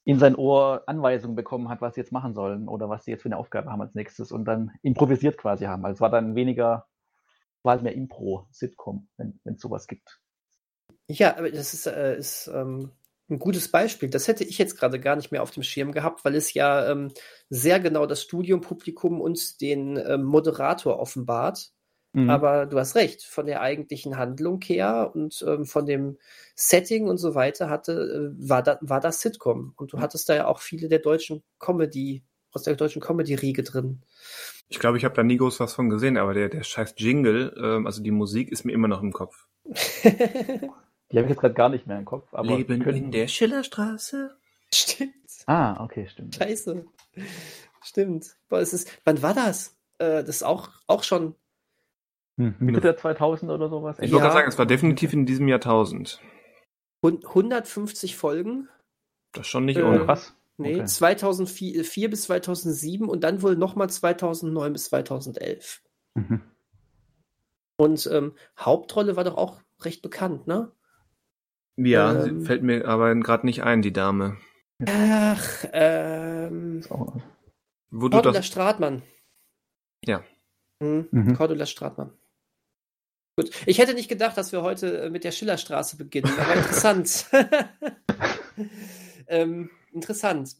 in 0.04 0.18
sein 0.18 0.36
Ohr 0.36 0.82
Anweisungen 0.86 1.34
bekommen 1.34 1.68
hat, 1.68 1.80
was 1.80 1.94
sie 1.94 2.00
jetzt 2.00 2.12
machen 2.12 2.34
sollen 2.34 2.68
oder 2.68 2.88
was 2.88 3.04
sie 3.04 3.10
jetzt 3.10 3.22
für 3.22 3.28
eine 3.28 3.38
Aufgabe 3.38 3.70
haben 3.70 3.80
als 3.80 3.94
nächstes 3.94 4.32
und 4.32 4.44
dann 4.44 4.72
improvisiert 4.82 5.38
quasi 5.38 5.64
haben. 5.64 5.84
Also 5.84 5.94
es 5.94 6.00
war 6.00 6.10
dann 6.10 6.34
weniger, 6.34 6.86
war 7.62 7.72
halt 7.72 7.82
mehr 7.82 7.94
Impro-Sitcom, 7.94 9.08
wenn 9.16 9.40
es 9.44 9.60
sowas 9.60 9.86
gibt. 9.86 10.20
Ja, 11.06 11.36
aber 11.36 11.50
das 11.50 11.74
ist, 11.74 11.86
äh, 11.86 12.16
ist 12.16 12.50
ähm, 12.54 12.90
ein 13.30 13.38
gutes 13.38 13.70
Beispiel. 13.70 14.10
Das 14.10 14.28
hätte 14.28 14.44
ich 14.44 14.58
jetzt 14.58 14.78
gerade 14.78 15.00
gar 15.00 15.16
nicht 15.16 15.32
mehr 15.32 15.42
auf 15.42 15.50
dem 15.50 15.62
Schirm 15.62 15.92
gehabt, 15.92 16.24
weil 16.24 16.34
es 16.34 16.52
ja 16.54 16.90
ähm, 16.90 17.12
sehr 17.48 17.80
genau 17.80 18.06
das 18.06 18.22
Studiumpublikum 18.22 19.20
und 19.20 19.60
den 19.60 19.96
ähm, 19.96 20.24
Moderator 20.24 20.98
offenbart. 20.98 21.72
Mhm. 22.14 22.30
Aber 22.30 22.66
du 22.66 22.78
hast 22.78 22.94
recht, 22.94 23.24
von 23.24 23.44
der 23.46 23.60
eigentlichen 23.60 24.16
Handlung 24.16 24.60
her 24.62 25.10
und 25.14 25.44
ähm, 25.46 25.66
von 25.66 25.84
dem 25.84 26.16
Setting 26.54 27.08
und 27.08 27.18
so 27.18 27.34
weiter 27.34 27.68
hatte, 27.68 28.32
äh, 28.32 28.48
war, 28.48 28.62
da, 28.62 28.78
war 28.80 29.00
das 29.00 29.20
Sitcom. 29.20 29.74
Und 29.76 29.92
du 29.92 29.98
hattest 29.98 30.28
da 30.28 30.34
ja 30.36 30.46
auch 30.46 30.60
viele 30.60 30.88
der 30.88 31.00
deutschen 31.00 31.42
Comedy, 31.58 32.22
aus 32.52 32.62
der 32.62 32.76
deutschen 32.76 33.02
Comedy-Riege 33.02 33.64
drin. 33.64 34.02
Ich 34.68 34.78
glaube, 34.78 34.96
ich 34.96 35.04
habe 35.04 35.14
da 35.16 35.24
nie 35.24 35.36
groß 35.36 35.58
was 35.58 35.74
von 35.74 35.90
gesehen, 35.90 36.16
aber 36.16 36.34
der, 36.34 36.48
der 36.48 36.62
scheiß 36.62 36.94
Jingle, 36.98 37.52
ähm, 37.60 37.84
also 37.86 38.00
die 38.00 38.12
Musik 38.12 38.50
ist 38.52 38.64
mir 38.64 38.72
immer 38.72 38.88
noch 38.88 39.02
im 39.02 39.12
Kopf. 39.12 39.46
Die 41.12 41.18
habe 41.18 41.26
ich 41.26 41.30
jetzt 41.30 41.40
gerade 41.40 41.54
gar 41.54 41.68
nicht 41.68 41.86
mehr 41.86 41.98
im 41.98 42.04
Kopf. 42.04 42.26
Aber 42.32 42.56
Leben 42.56 42.82
können- 42.82 42.96
in 42.96 43.10
der 43.12 43.28
Schillerstraße. 43.28 44.36
Stimmt. 44.72 45.12
Ah, 45.46 45.82
okay, 45.84 46.08
stimmt. 46.08 46.34
Scheiße. 46.34 46.84
Stimmt. 47.82 48.36
Boah, 48.48 48.60
es 48.60 48.72
ist, 48.72 48.90
wann 49.04 49.22
war 49.22 49.34
das? 49.34 49.76
Äh, 49.98 50.24
das 50.24 50.28
ist 50.36 50.42
auch, 50.42 50.70
auch 50.86 51.02
schon 51.04 51.34
Hm, 52.36 52.56
Mitte 52.58 52.80
der 52.80 52.96
2000 52.96 53.50
oder 53.50 53.68
sowas? 53.68 53.96
Ich 53.98 54.02
wollte 54.10 54.16
Ja. 54.16 54.20
gerade 54.22 54.34
sagen, 54.34 54.48
es 54.48 54.58
war 54.58 54.66
definitiv 54.66 55.12
in 55.12 55.26
diesem 55.26 55.48
Jahrtausend. 55.48 56.20
hun- 57.04 57.22
150 57.22 58.16
Folgen. 58.16 58.68
Das 59.32 59.42
ist 59.42 59.48
schon 59.50 59.64
nicht 59.66 59.76
Äh, 59.78 59.82
Oh, 59.82 59.88
ohne. 59.88 60.04
krass. 60.06 60.34
Nee, 60.56 60.76
Okay. 60.76 60.84
2004 60.86 62.08
bis 62.10 62.22
2007 62.22 63.08
und 63.08 63.22
dann 63.24 63.42
wohl 63.42 63.56
nochmal 63.56 63.90
2009 63.90 64.72
bis 64.72 64.84
2011. 64.86 65.82
Mhm. 66.14 66.40
Und 67.76 68.08
ähm, 68.12 68.34
Hauptrolle 68.58 69.16
war 69.16 69.24
doch 69.24 69.36
auch 69.36 69.60
recht 69.82 70.00
bekannt, 70.02 70.46
ne? 70.46 70.70
Ja, 71.76 72.24
ähm, 72.24 72.40
sie 72.40 72.46
fällt 72.46 72.62
mir 72.62 72.86
aber 72.86 73.14
gerade 73.16 73.44
nicht 73.46 73.64
ein, 73.64 73.82
die 73.82 73.92
Dame. 73.92 74.36
Ach, 74.88 75.64
ähm. 75.72 76.82
Wo 77.90 78.08
du 78.08 78.16
Cordula 78.16 78.32
das, 78.34 78.46
Stratmann. 78.46 79.02
Ja. 80.04 80.22
Mhm. 80.80 81.08
Mhm. 81.10 81.34
Cordula 81.36 81.66
Stratmann. 81.66 82.12
Gut. 83.36 83.50
Ich 83.66 83.78
hätte 83.78 83.94
nicht 83.94 84.08
gedacht, 84.08 84.36
dass 84.36 84.52
wir 84.52 84.62
heute 84.62 85.02
äh, 85.02 85.10
mit 85.10 85.24
der 85.24 85.32
Schillerstraße 85.32 85.96
beginnen, 85.96 86.32
aber 86.38 86.54
interessant. 86.54 87.26
ähm, 89.26 89.70
interessant. 89.92 90.54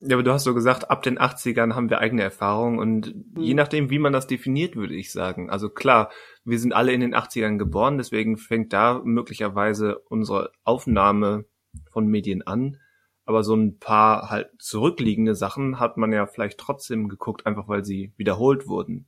ja, 0.00 0.16
aber 0.16 0.22
du 0.22 0.32
hast 0.32 0.44
so 0.44 0.52
gesagt, 0.52 0.90
ab 0.90 1.02
den 1.02 1.18
80ern 1.18 1.74
haben 1.74 1.88
wir 1.88 2.00
eigene 2.00 2.22
Erfahrungen 2.22 2.78
und 2.78 3.06
Hm. 3.06 3.24
je 3.36 3.54
nachdem, 3.54 3.88
wie 3.88 3.98
man 3.98 4.12
das 4.12 4.26
definiert, 4.26 4.76
würde 4.76 4.94
ich 4.94 5.10
sagen. 5.10 5.48
Also 5.48 5.70
klar, 5.70 6.10
wir 6.44 6.58
sind 6.58 6.74
alle 6.74 6.92
in 6.92 7.00
den 7.00 7.14
80ern 7.14 7.56
geboren, 7.56 7.96
deswegen 7.96 8.36
fängt 8.36 8.72
da 8.74 9.00
möglicherweise 9.04 9.98
unsere 10.10 10.52
Aufnahme 10.64 11.46
von 11.90 12.06
Medien 12.06 12.42
an. 12.42 12.78
Aber 13.24 13.44
so 13.44 13.54
ein 13.54 13.78
paar 13.78 14.28
halt 14.30 14.50
zurückliegende 14.58 15.34
Sachen 15.34 15.78
hat 15.78 15.96
man 15.96 16.12
ja 16.12 16.26
vielleicht 16.26 16.58
trotzdem 16.58 17.08
geguckt, 17.08 17.46
einfach 17.46 17.68
weil 17.68 17.84
sie 17.84 18.12
wiederholt 18.16 18.66
wurden. 18.66 19.06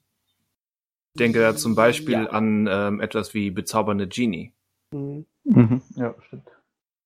Ich 1.14 1.18
denke 1.18 1.38
da 1.38 1.54
zum 1.54 1.76
Beispiel 1.76 2.14
Ja. 2.14 2.26
an 2.30 2.66
ähm, 2.68 3.00
etwas 3.00 3.34
wie 3.34 3.50
Bezaubernde 3.52 4.08
Genie. 4.08 4.52
Mhm. 4.90 5.26
Mhm. 5.44 5.82
Ja, 5.94 6.14
stimmt. 6.26 6.48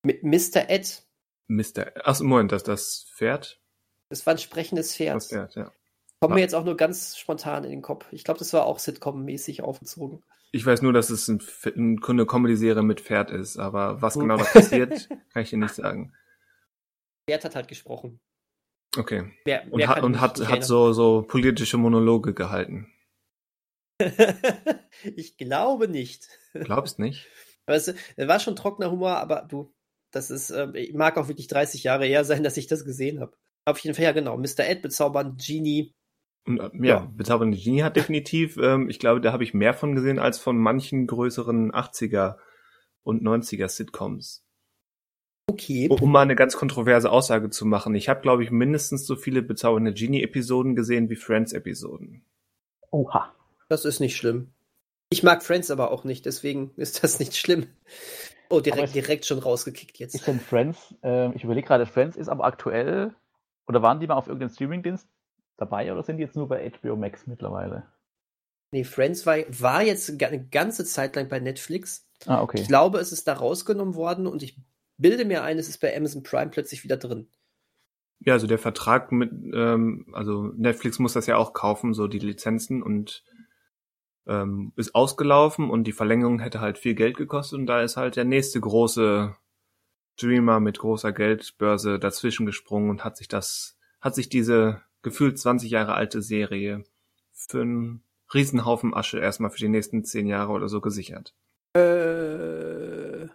Mit 0.03 0.23
Mr. 0.23 0.71
Ed. 0.71 1.03
Mr. 1.49 1.93
Ach, 2.05 2.19
Moment, 2.21 2.53
das 2.53 2.63
das 2.63 3.07
Pferd? 3.15 3.61
Das 4.09 4.25
war 4.27 4.33
ein 4.35 4.39
sprechendes 4.39 4.97
Pferd. 4.97 5.17
Das 5.17 5.29
Pferd, 5.29 5.55
ja. 5.57 5.71
Kommt 6.21 6.35
mir 6.35 6.41
jetzt 6.41 6.55
auch 6.55 6.65
nur 6.65 6.77
ganz 6.77 7.19
spontan 7.19 7.65
in 7.65 7.71
den 7.71 7.83
Kopf. 7.83 8.07
Ich 8.11 8.25
glaube, 8.25 8.39
das 8.39 8.53
war 8.55 8.65
auch 8.65 8.79
Sitcom-mäßig 8.79 9.61
aufgezogen. 9.63 10.23
Ich 10.53 10.65
weiß 10.65 10.81
nur, 10.81 10.95
dass 10.95 11.11
es 11.11 11.29
ein, 11.29 11.43
ein, 11.77 12.01
eine 12.03 12.25
Comedy-Serie 12.27 12.83
mit 12.83 13.03
Pferd 13.03 13.31
ist, 13.31 13.59
aber 13.59 14.01
was 14.01 14.15
Hm. 14.15 14.23
genau 14.23 14.37
da 14.39 14.45
passiert, 14.45 15.09
kann 15.35 15.43
ich 15.43 15.51
dir 15.51 15.59
nicht 15.59 15.75
sagen. 15.75 16.15
Pferd 17.29 17.45
hat 17.45 17.55
halt 17.55 17.69
gesprochen. 17.69 18.21
Okay. 18.97 19.31
Wer, 19.45 19.71
Und, 19.71 19.79
wer 19.81 19.89
hat, 19.89 19.97
kann 19.97 20.05
und 20.07 20.21
hat, 20.23 20.49
hat 20.49 20.65
so, 20.65 20.95
so 20.95 21.23
politische 21.29 21.77
Monologe 21.77 22.33
gehalten. 22.33 22.91
ich 25.17 25.37
glaube 25.37 25.89
nicht. 25.89 26.29
Glaubst 26.53 26.99
nicht? 26.99 27.27
Weißt 27.67 27.89
du, 27.89 27.93
das 28.17 28.29
war 28.29 28.41
schon 28.41 28.57
trockener 28.57 28.91
Humor, 28.91 29.17
aber 29.19 29.47
du, 29.49 29.75
das 30.11 30.31
ist, 30.31 30.51
ich 30.75 30.95
mag 30.95 31.17
auch 31.19 31.29
wirklich 31.29 31.49
30 31.49 31.85
Jahre 31.85 32.07
her 32.07 32.25
sein, 32.25 32.43
dass 32.45 32.57
ich 32.57 32.67
das 32.67 32.85
gesehen 32.85 33.21
habe. 33.21 33.37
Auf 33.65 33.79
jeden 33.81 33.95
Fall, 33.95 34.05
ja 34.05 34.13
genau. 34.13 34.37
Mr. 34.39 34.61
Ed 34.61 34.83
bezaubern, 34.83 35.37
Genie. 35.37 35.95
Und, 36.47 36.59
äh, 36.59 36.71
ja, 36.75 36.85
Ja. 36.85 37.13
Bezaubernde 37.15 37.59
Genie 37.59 37.83
hat 37.83 37.97
definitiv, 37.97 38.57
ähm, 38.57 38.89
ich 38.89 38.99
glaube, 38.99 39.21
da 39.21 39.33
habe 39.33 39.45
ich 39.45 39.53
mehr 39.53 39.75
von 39.75 39.95
gesehen 39.95 40.19
als 40.19 40.39
von 40.39 40.57
manchen 40.57 41.07
größeren 41.07 41.73
80er 41.73 42.37
und 43.03 43.23
90er 43.23 43.69
Sitcoms. 43.69 44.45
Okay. 45.51 45.89
Um 45.89 46.13
mal 46.13 46.23
eine 46.23 46.37
ganz 46.37 46.57
kontroverse 46.57 47.11
Aussage 47.11 47.51
zu 47.51 47.67
machen, 47.67 47.95
ich 47.95 48.09
habe, 48.09 48.21
glaube 48.21 48.45
ich, 48.45 48.51
mindestens 48.51 49.07
so 49.07 49.17
viele 49.17 49.43
Bezaubernde 49.43 49.93
Genie-Episoden 49.93 50.75
gesehen 50.75 51.09
wie 51.11 51.17
Friends-Episoden. 51.17 52.25
Oha. 52.91 53.35
Das 53.69 53.85
ist 53.85 54.01
nicht 54.01 54.17
schlimm. 54.17 54.53
Ich 55.11 55.23
mag 55.23 55.43
Friends 55.43 55.71
aber 55.71 55.91
auch 55.91 56.05
nicht, 56.05 56.27
deswegen 56.27 56.73
ist 56.77 57.03
das 57.03 57.19
nicht 57.19 57.37
schlimm. 57.37 57.67
Oh, 58.51 58.61
direkt, 58.61 58.95
direkt 58.95 59.27
schon 59.27 59.39
rausgekickt 59.39 59.93
Ich 59.95 60.01
jetzt. 60.01 60.23
finde 60.23 60.43
Friends, 60.43 60.95
ähm, 61.03 61.33
ich 61.35 61.45
überlege 61.45 61.67
gerade, 61.67 61.87
Friends 61.87 62.17
ist 62.17 62.29
aber 62.29 62.45
aktuell, 62.45 63.15
oder 63.67 63.83
waren 63.83 64.01
die 64.01 64.07
mal 64.07 64.15
auf 64.15 64.27
irgendeinem 64.27 64.51
Streamingdienst 64.55 65.07
dabei 65.59 65.93
oder 65.93 66.03
sind 66.03 66.17
die 66.17 66.23
jetzt 66.23 66.37
nur 66.37 66.49
bei 66.49 66.71
HBO 66.71 66.97
Max 66.97 67.27
mittlerweile? 67.27 67.87
Nee, 68.71 68.85
Friends 68.85 69.27
war, 69.27 69.37
war 69.49 69.83
jetzt 69.83 70.23
eine 70.23 70.47
ganze 70.47 70.85
Zeit 70.85 71.17
lang 71.17 71.29
bei 71.29 71.41
Netflix. 71.41 72.07
Ah, 72.27 72.43
okay. 72.43 72.61
Ich 72.61 72.69
glaube, 72.69 72.99
es 72.99 73.13
ist 73.13 73.29
da 73.29 73.35
rausgenommen 73.35 73.95
worden 73.95 74.27
und 74.27 74.43
ich 74.43 74.59
bilde 74.99 75.25
mir 75.25 75.43
ein, 75.43 75.59
es 75.59 75.69
ist 75.69 75.79
bei 75.79 75.95
Amazon 75.97 76.23
Prime 76.23 76.51
plötzlich 76.51 76.85
wieder 76.85 76.97
drin. 76.97 77.29
Ja, 78.21 78.35
also 78.35 78.47
der 78.47 78.59
Vertrag 78.59 79.13
mit, 79.13 79.31
ähm, 79.55 80.07
also 80.13 80.53
Netflix 80.57 80.99
muss 80.99 81.13
das 81.13 81.27
ja 81.27 81.37
auch 81.37 81.53
kaufen, 81.53 81.95
so 81.95 82.09
die 82.09 82.19
Lizenzen 82.19 82.83
und 82.83 83.25
ähm, 84.29 84.73
ist 84.77 84.95
ausgelaufen 84.95 85.71
und 85.71 85.85
die 85.85 85.93
Verlängerung 85.93 86.39
hätte 86.39 86.61
halt 86.61 86.79
viel 86.79 86.95
Geld 86.95 87.17
gekostet 87.17 87.59
und 87.59 87.67
da 87.67 87.83
ist 87.83 87.97
halt 87.97 88.17
der 88.17 88.25
nächste 88.25 88.61
große 88.61 89.35
Streamer 90.15 90.61
mit 90.61 90.79
großer 90.79 91.13
Geldbörse 91.13 91.99
dazwischen 91.99 92.45
gesprungen 92.45 92.91
und 92.91 93.05
hat 93.05 93.17
sich 93.17 93.29
das, 93.29 93.79
hat 94.01 94.15
sich 94.15 94.29
diese 94.29 94.83
gefühlt 95.03 95.39
20 95.39 95.71
Jahre 95.71 95.95
alte 95.95 96.23
Serie 96.23 96.85
für 97.33 97.63
einen 97.63 98.03
Riesenhaufen 98.35 98.95
Asche 98.95 99.19
erstmal 99.19 99.51
für 99.51 99.59
die 99.59 99.69
nächsten 99.69 100.05
10 100.05 100.27
Jahre 100.27 100.53
oder 100.53 100.69
so 100.69 100.81
gesichert. 100.81 101.35
Äh, 101.75 103.29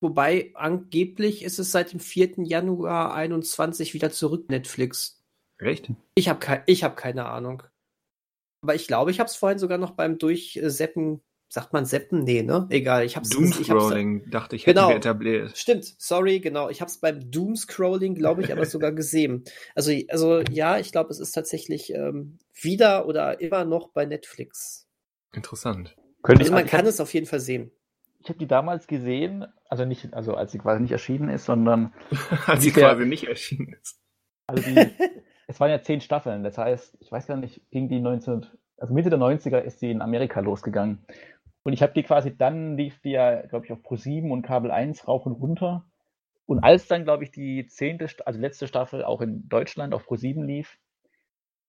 wobei 0.00 0.50
angeblich 0.54 1.44
ist 1.44 1.58
es 1.58 1.70
seit 1.70 1.92
dem 1.92 2.00
4. 2.00 2.44
Januar 2.44 3.14
21 3.14 3.94
wieder 3.94 4.10
zurück 4.10 4.48
Netflix. 4.48 5.22
Echt? 5.58 5.92
Ich 6.14 6.28
habe 6.28 6.40
kei 6.40 6.62
ich 6.66 6.82
hab 6.82 6.96
keine 6.96 7.26
Ahnung. 7.26 7.62
Aber 8.64 8.74
ich 8.74 8.86
glaube, 8.86 9.10
ich 9.10 9.20
habe 9.20 9.28
es 9.28 9.36
vorhin 9.36 9.58
sogar 9.58 9.76
noch 9.76 9.90
beim 9.90 10.16
Durchseppen, 10.16 11.20
sagt 11.50 11.74
man 11.74 11.84
Seppen? 11.84 12.20
Nee, 12.24 12.42
ne? 12.42 12.66
Egal, 12.70 13.04
ich 13.04 13.14
habe 13.14 13.24
es 13.24 13.30
Doomscrolling, 13.30 14.30
dachte 14.30 14.56
ich, 14.56 14.64
hätten 14.66 14.76
Genau. 14.78 14.88
wir 14.88 14.96
etabliert. 14.96 15.54
Stimmt, 15.56 15.84
sorry, 15.98 16.40
genau. 16.40 16.70
Ich 16.70 16.80
habe 16.80 16.90
es 16.90 16.96
beim 16.98 17.30
Doomscrolling, 17.30 18.14
glaube 18.14 18.40
ich, 18.42 18.52
aber 18.52 18.64
sogar 18.64 18.92
gesehen. 18.92 19.44
Also, 19.74 19.92
also 20.08 20.40
ja, 20.50 20.78
ich 20.78 20.92
glaube, 20.92 21.10
es 21.10 21.20
ist 21.20 21.32
tatsächlich 21.32 21.92
ähm, 21.92 22.38
wieder 22.58 23.06
oder 23.06 23.38
immer 23.42 23.66
noch 23.66 23.88
bei 23.90 24.06
Netflix. 24.06 24.88
Interessant. 25.34 25.94
Könnte 26.22 26.40
Also 26.40 26.50
ich, 26.52 26.54
man 26.54 26.64
ich 26.64 26.70
kann 26.70 26.80
hab, 26.80 26.86
es 26.86 27.00
auf 27.00 27.12
jeden 27.12 27.26
Fall 27.26 27.40
sehen. 27.40 27.70
ich 28.20 28.30
habe 28.30 28.38
die 28.38 28.46
damals 28.46 28.86
gesehen, 28.86 29.44
also 29.68 29.84
nicht, 29.84 30.14
also 30.14 30.34
als 30.36 30.52
sie 30.52 30.58
quasi 30.58 30.80
nicht 30.80 30.92
erschienen 30.92 31.28
ist, 31.28 31.44
sondern 31.44 31.92
Als 32.46 32.62
sie 32.62 32.70
quasi 32.72 33.04
nicht 33.04 33.24
erschienen 33.24 33.76
ist. 33.78 34.00
also 34.46 34.62
die, 34.62 34.74
es 35.46 35.60
waren 35.60 35.70
ja 35.70 35.82
zehn 35.82 36.00
Staffeln. 36.00 36.42
Das 36.42 36.58
heißt, 36.58 36.96
ich 37.00 37.10
weiß 37.10 37.26
gar 37.26 37.36
nicht, 37.36 37.60
ging 37.70 37.88
die 37.88 38.00
19, 38.00 38.46
also 38.78 38.94
Mitte 38.94 39.10
der 39.10 39.18
90er 39.18 39.58
ist 39.58 39.80
sie 39.80 39.90
in 39.90 40.02
Amerika 40.02 40.40
losgegangen. 40.40 41.04
Und 41.62 41.72
ich 41.72 41.82
habe 41.82 41.94
die 41.94 42.02
quasi, 42.02 42.36
dann 42.36 42.76
lief 42.76 43.00
die 43.00 43.12
ja, 43.12 43.42
glaube 43.46 43.64
ich, 43.66 43.72
auf 43.72 43.80
Pro7 43.80 44.30
und 44.30 44.42
Kabel 44.42 44.70
1 44.70 45.08
rauf 45.08 45.24
und 45.26 45.32
runter. 45.32 45.84
Und 46.46 46.62
als 46.62 46.88
dann, 46.88 47.04
glaube 47.04 47.24
ich, 47.24 47.30
die 47.30 47.66
zehnte, 47.66 48.06
also 48.26 48.38
letzte 48.38 48.68
Staffel 48.68 49.02
auch 49.04 49.22
in 49.22 49.48
Deutschland 49.48 49.94
auf 49.94 50.06
Pro7 50.06 50.44
lief, 50.44 50.78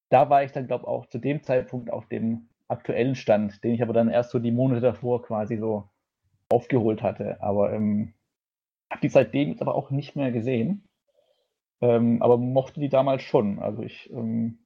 da 0.10 0.30
war 0.30 0.44
ich 0.44 0.52
dann, 0.52 0.68
glaube 0.68 0.84
ich, 0.84 0.88
auch 0.88 1.06
zu 1.08 1.18
dem 1.18 1.44
Zeitpunkt 1.44 1.92
auf 1.92 2.08
dem 2.08 2.50
aktuellen 2.68 3.16
Stand, 3.16 3.64
den 3.64 3.74
ich 3.74 3.82
aber 3.82 3.94
dann 3.94 4.10
erst 4.10 4.32
so 4.32 4.40
die 4.40 4.52
Monate 4.52 4.82
davor 4.82 5.22
quasi 5.24 5.58
so 5.58 5.90
aufgeholt 6.50 7.02
hatte. 7.02 7.42
Aber 7.42 7.72
ähm, 7.72 8.14
habe 8.90 9.02
die 9.02 9.10
seitdem 9.10 9.50
jetzt 9.50 9.62
aber 9.62 9.76
auch 9.76 9.92
nicht 9.92 10.16
mehr 10.16 10.32
gesehen. 10.32 10.88
Ähm, 11.82 12.22
aber 12.22 12.38
mochte 12.38 12.80
die 12.80 12.90
damals 12.90 13.24
schon. 13.24 13.60
Also 13.60 13.84
ich 13.84 14.10
ähm, 14.12 14.60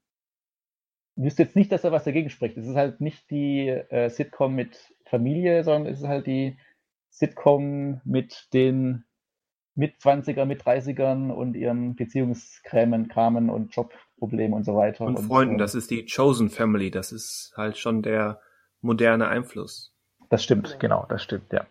wüsste 1.15 1.43
jetzt 1.43 1.55
nicht, 1.55 1.71
dass 1.71 1.81
da 1.81 1.91
was 1.91 2.03
dagegen 2.03 2.29
spricht. 2.29 2.57
Es 2.57 2.67
ist 2.67 2.75
halt 2.75 3.01
nicht 3.01 3.29
die 3.29 3.67
äh, 3.67 4.09
Sitcom 4.09 4.55
mit 4.55 4.93
Familie, 5.05 5.63
sondern 5.63 5.91
es 5.91 6.01
ist 6.01 6.07
halt 6.07 6.27
die 6.27 6.57
Sitcom 7.09 8.01
mit 8.05 8.47
den 8.53 9.05
mit 9.75 9.95
20er, 9.99 10.45
mit 10.45 10.63
30ern 10.63 11.31
und 11.31 11.55
ihren 11.55 11.95
Beziehungskrämen, 11.95 13.07
Kramen 13.07 13.49
und 13.49 13.73
Jobproblemen 13.73 14.53
und 14.53 14.65
so 14.65 14.75
weiter. 14.75 15.05
Und 15.05 15.19
Freunden, 15.19 15.55
äh, 15.55 15.57
das 15.59 15.73
ist 15.73 15.89
die 15.89 16.05
Chosen 16.05 16.49
Family, 16.49 16.91
das 16.91 17.13
ist 17.13 17.53
halt 17.55 17.77
schon 17.77 18.01
der 18.01 18.41
moderne 18.81 19.29
Einfluss. 19.29 19.93
Das 20.29 20.43
stimmt, 20.43 20.79
genau, 20.79 21.05
das 21.07 21.23
stimmt, 21.23 21.53
ja. 21.53 21.65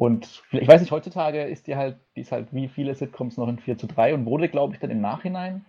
Und 0.00 0.42
ich 0.50 0.66
weiß 0.66 0.80
nicht, 0.80 0.92
heutzutage 0.92 1.42
ist 1.42 1.66
die 1.66 1.76
halt, 1.76 1.98
die 2.16 2.22
ist 2.22 2.32
halt 2.32 2.54
wie 2.54 2.68
viele 2.68 2.94
Sitcoms 2.94 3.36
noch 3.36 3.48
in 3.48 3.58
4 3.58 3.76
zu 3.76 3.86
3 3.86 4.14
und 4.14 4.24
wurde, 4.24 4.48
glaube 4.48 4.72
ich, 4.72 4.80
dann 4.80 4.90
im 4.90 5.02
Nachhinein, 5.02 5.66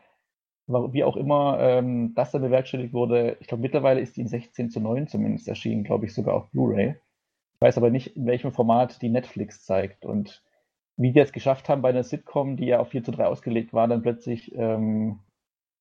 wie 0.68 1.04
auch 1.04 1.18
immer 1.18 1.60
ähm, 1.60 2.14
das 2.16 2.32
dann 2.32 2.42
bewerkstelligt 2.42 2.94
wurde, 2.94 3.36
ich 3.42 3.48
glaube, 3.48 3.62
mittlerweile 3.62 4.00
ist 4.00 4.16
die 4.16 4.22
in 4.22 4.30
16 4.30 4.70
zu 4.70 4.80
9 4.80 5.08
zumindest 5.08 5.50
erschienen, 5.50 5.84
glaube 5.84 6.06
ich, 6.06 6.14
sogar 6.14 6.34
auf 6.34 6.50
Blu-ray. 6.52 6.96
Ich 7.56 7.62
weiß 7.62 7.78
aber 7.78 7.90
nicht, 7.90 8.16
in 8.16 8.26
welchem 8.26 8.54
Format 8.54 9.02
die 9.02 9.10
Netflix 9.10 9.66
zeigt 9.66 10.06
und 10.06 10.42
wie 10.96 11.12
die 11.12 11.20
es 11.20 11.34
geschafft 11.34 11.68
haben 11.68 11.82
bei 11.82 11.90
einer 11.90 12.04
Sitcom, 12.04 12.56
die 12.56 12.68
ja 12.68 12.80
auf 12.80 12.88
4 12.88 13.04
zu 13.04 13.12
3 13.12 13.26
ausgelegt 13.26 13.74
war, 13.74 13.90
dann 13.90 14.02
plötzlich 14.02 14.56
ähm, 14.56 15.20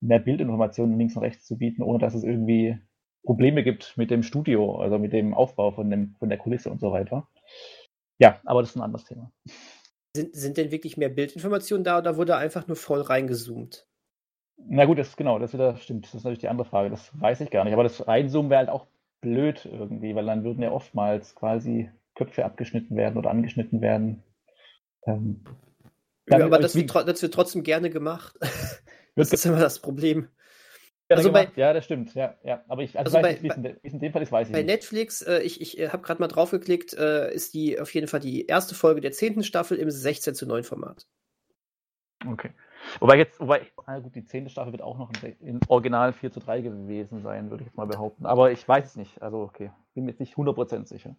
mehr 0.00 0.18
Bildinformationen 0.18 0.98
links 0.98 1.14
und 1.14 1.22
rechts 1.22 1.46
zu 1.46 1.56
bieten, 1.56 1.82
ohne 1.82 2.00
dass 2.00 2.14
es 2.14 2.24
irgendwie 2.24 2.76
Probleme 3.22 3.62
gibt 3.62 3.96
mit 3.96 4.10
dem 4.10 4.24
Studio, 4.24 4.74
also 4.80 4.98
mit 4.98 5.12
dem 5.12 5.34
Aufbau 5.34 5.70
von, 5.70 5.88
dem, 5.88 6.16
von 6.18 6.30
der 6.30 6.38
Kulisse 6.38 6.68
und 6.68 6.80
so 6.80 6.90
weiter. 6.90 7.28
Ja, 8.20 8.38
aber 8.44 8.60
das 8.60 8.70
ist 8.70 8.76
ein 8.76 8.82
anderes 8.82 9.06
Thema. 9.06 9.32
Sind, 10.14 10.34
sind 10.36 10.56
denn 10.56 10.70
wirklich 10.70 10.96
mehr 10.96 11.08
Bildinformationen 11.08 11.84
da 11.84 11.98
oder 11.98 12.16
wurde 12.16 12.36
einfach 12.36 12.66
nur 12.66 12.76
voll 12.76 13.00
reingezoomt? 13.00 13.86
Na 14.56 14.84
gut, 14.84 14.98
das 14.98 15.16
genau, 15.16 15.38
das 15.38 15.54
wieder 15.54 15.76
stimmt. 15.76 16.04
Das 16.04 16.14
ist 16.14 16.24
natürlich 16.24 16.40
die 16.40 16.48
andere 16.48 16.68
Frage. 16.68 16.90
Das 16.90 17.10
weiß 17.18 17.40
ich 17.40 17.50
gar 17.50 17.64
nicht. 17.64 17.72
Aber 17.72 17.82
das 17.82 18.06
Reinzoomen 18.06 18.50
wäre 18.50 18.58
halt 18.58 18.68
auch 18.68 18.86
blöd 19.22 19.64
irgendwie, 19.64 20.14
weil 20.14 20.26
dann 20.26 20.44
würden 20.44 20.62
ja 20.62 20.70
oftmals 20.70 21.34
quasi 21.34 21.90
Köpfe 22.14 22.44
abgeschnitten 22.44 22.96
werden 22.96 23.16
oder 23.16 23.30
angeschnitten 23.30 23.80
werden. 23.80 24.22
Ähm, 25.06 25.44
Ja, 26.28 26.44
aber 26.44 26.58
das 26.58 26.74
wird, 26.74 26.94
das 26.94 27.22
wird 27.22 27.34
trotzdem 27.34 27.62
gerne 27.62 27.90
gemacht. 27.90 28.38
Das 29.16 29.32
ist 29.32 29.44
immer 29.44 29.58
das 29.58 29.80
Problem. 29.80 30.28
Also 31.10 31.32
bei- 31.32 31.48
ja, 31.56 31.72
das 31.72 31.84
stimmt. 31.84 32.14
Ja, 32.14 32.34
ja. 32.44 32.62
Aber 32.68 32.82
ich 32.82 32.98
also 32.98 33.16
Also 33.16 33.16
weiß 33.18 33.22
bei- 33.22 33.32
nicht, 33.32 33.42
wie 33.42 33.76
es 33.88 33.92
in, 33.92 33.98
dem 34.00 34.12
Fall 34.12 34.22
ist, 34.22 34.32
weiß 34.32 34.48
ich 34.48 34.52
Bei 34.52 34.62
nicht. 34.62 34.70
Netflix, 34.70 35.22
äh, 35.22 35.40
ich, 35.40 35.60
ich 35.60 35.78
äh, 35.78 35.88
habe 35.88 36.02
gerade 36.02 36.20
mal 36.20 36.28
draufgeklickt, 36.28 36.94
äh, 36.94 37.32
ist 37.34 37.54
die 37.54 37.80
auf 37.80 37.92
jeden 37.94 38.06
Fall 38.06 38.20
die 38.20 38.46
erste 38.46 38.74
Folge 38.74 39.00
der 39.00 39.12
zehnten 39.12 39.42
Staffel 39.42 39.76
im 39.78 39.90
16 39.90 40.34
zu 40.34 40.46
9 40.46 40.62
Format. 40.64 41.06
Okay. 42.26 42.50
Wobei 42.98 43.16
jetzt, 43.16 43.40
wobei, 43.40 43.66
na 43.86 43.98
gut, 43.98 44.14
die 44.14 44.24
zehnte 44.24 44.50
Staffel 44.50 44.72
wird 44.72 44.82
auch 44.82 44.98
noch 44.98 45.10
in 45.40 45.60
Original 45.68 46.12
4 46.12 46.30
zu 46.30 46.40
3 46.40 46.60
gewesen 46.60 47.22
sein, 47.22 47.50
würde 47.50 47.62
ich 47.62 47.68
jetzt 47.68 47.76
mal 47.76 47.86
behaupten. 47.86 48.26
Aber 48.26 48.50
ich 48.52 48.66
weiß 48.66 48.84
es 48.86 48.96
nicht. 48.96 49.20
Also, 49.22 49.40
okay. 49.42 49.70
Bin 49.94 50.04
mir 50.04 50.10
jetzt 50.10 50.20
nicht 50.20 50.36
100% 50.36 50.86
sicher. 50.86 51.16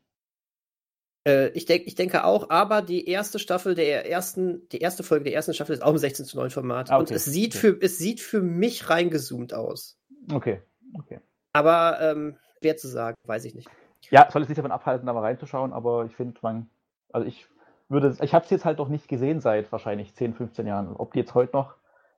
Äh, 1.28 1.49
ich, 1.49 1.65
denk, 1.65 1.84
ich 1.86 1.95
denke 1.95 2.24
auch, 2.24 2.49
aber 2.49 2.82
die 2.82 3.07
erste 3.07 3.38
Staffel 3.38 3.76
der 3.76 4.09
ersten, 4.09 4.67
die 4.69 4.80
erste 4.80 5.03
Folge 5.03 5.26
der 5.26 5.34
ersten 5.34 5.53
Staffel 5.53 5.74
ist 5.74 5.84
auch 5.84 5.91
im 5.91 5.97
16 5.97 6.26
zu 6.26 6.38
9 6.38 6.49
Format. 6.49 6.89
Ah, 6.89 6.95
okay. 6.95 7.01
Und 7.01 7.11
es 7.11 7.26
sieht, 7.26 7.55
okay. 7.55 7.59
für, 7.59 7.82
es 7.82 7.97
sieht 7.97 8.19
für 8.19 8.41
mich 8.41 8.89
reingezoomt 8.89 9.53
aus. 9.53 9.99
Okay, 10.34 10.61
okay. 10.97 11.19
Aber 11.53 11.99
ähm, 12.01 12.38
wer 12.61 12.78
zu 12.78 12.88
sagen, 12.88 13.15
weiß 13.26 13.45
ich 13.45 13.55
nicht. 13.55 13.69
Ja, 14.09 14.28
soll 14.32 14.41
es 14.41 14.49
nicht 14.49 14.57
davon 14.57 14.72
abhalten, 14.72 15.05
da 15.05 15.13
mal 15.13 15.22
reinzuschauen, 15.22 15.74
aber 15.74 16.05
ich 16.05 16.15
finde, 16.15 16.39
man, 16.41 16.69
also 17.11 17.28
ich 17.28 17.47
würde, 17.88 18.15
ich 18.22 18.34
habe 18.34 18.45
es 18.45 18.51
jetzt 18.51 18.65
halt 18.65 18.80
noch 18.80 18.89
nicht 18.89 19.07
gesehen 19.07 19.41
seit 19.41 19.72
wahrscheinlich 19.72 20.15
10, 20.15 20.34
15 20.34 20.65
Jahren. 20.65 20.95
Ob 20.95 21.13
die 21.13 21.19
jetzt 21.19 21.36
heute 21.36 21.55
noch 21.55 21.76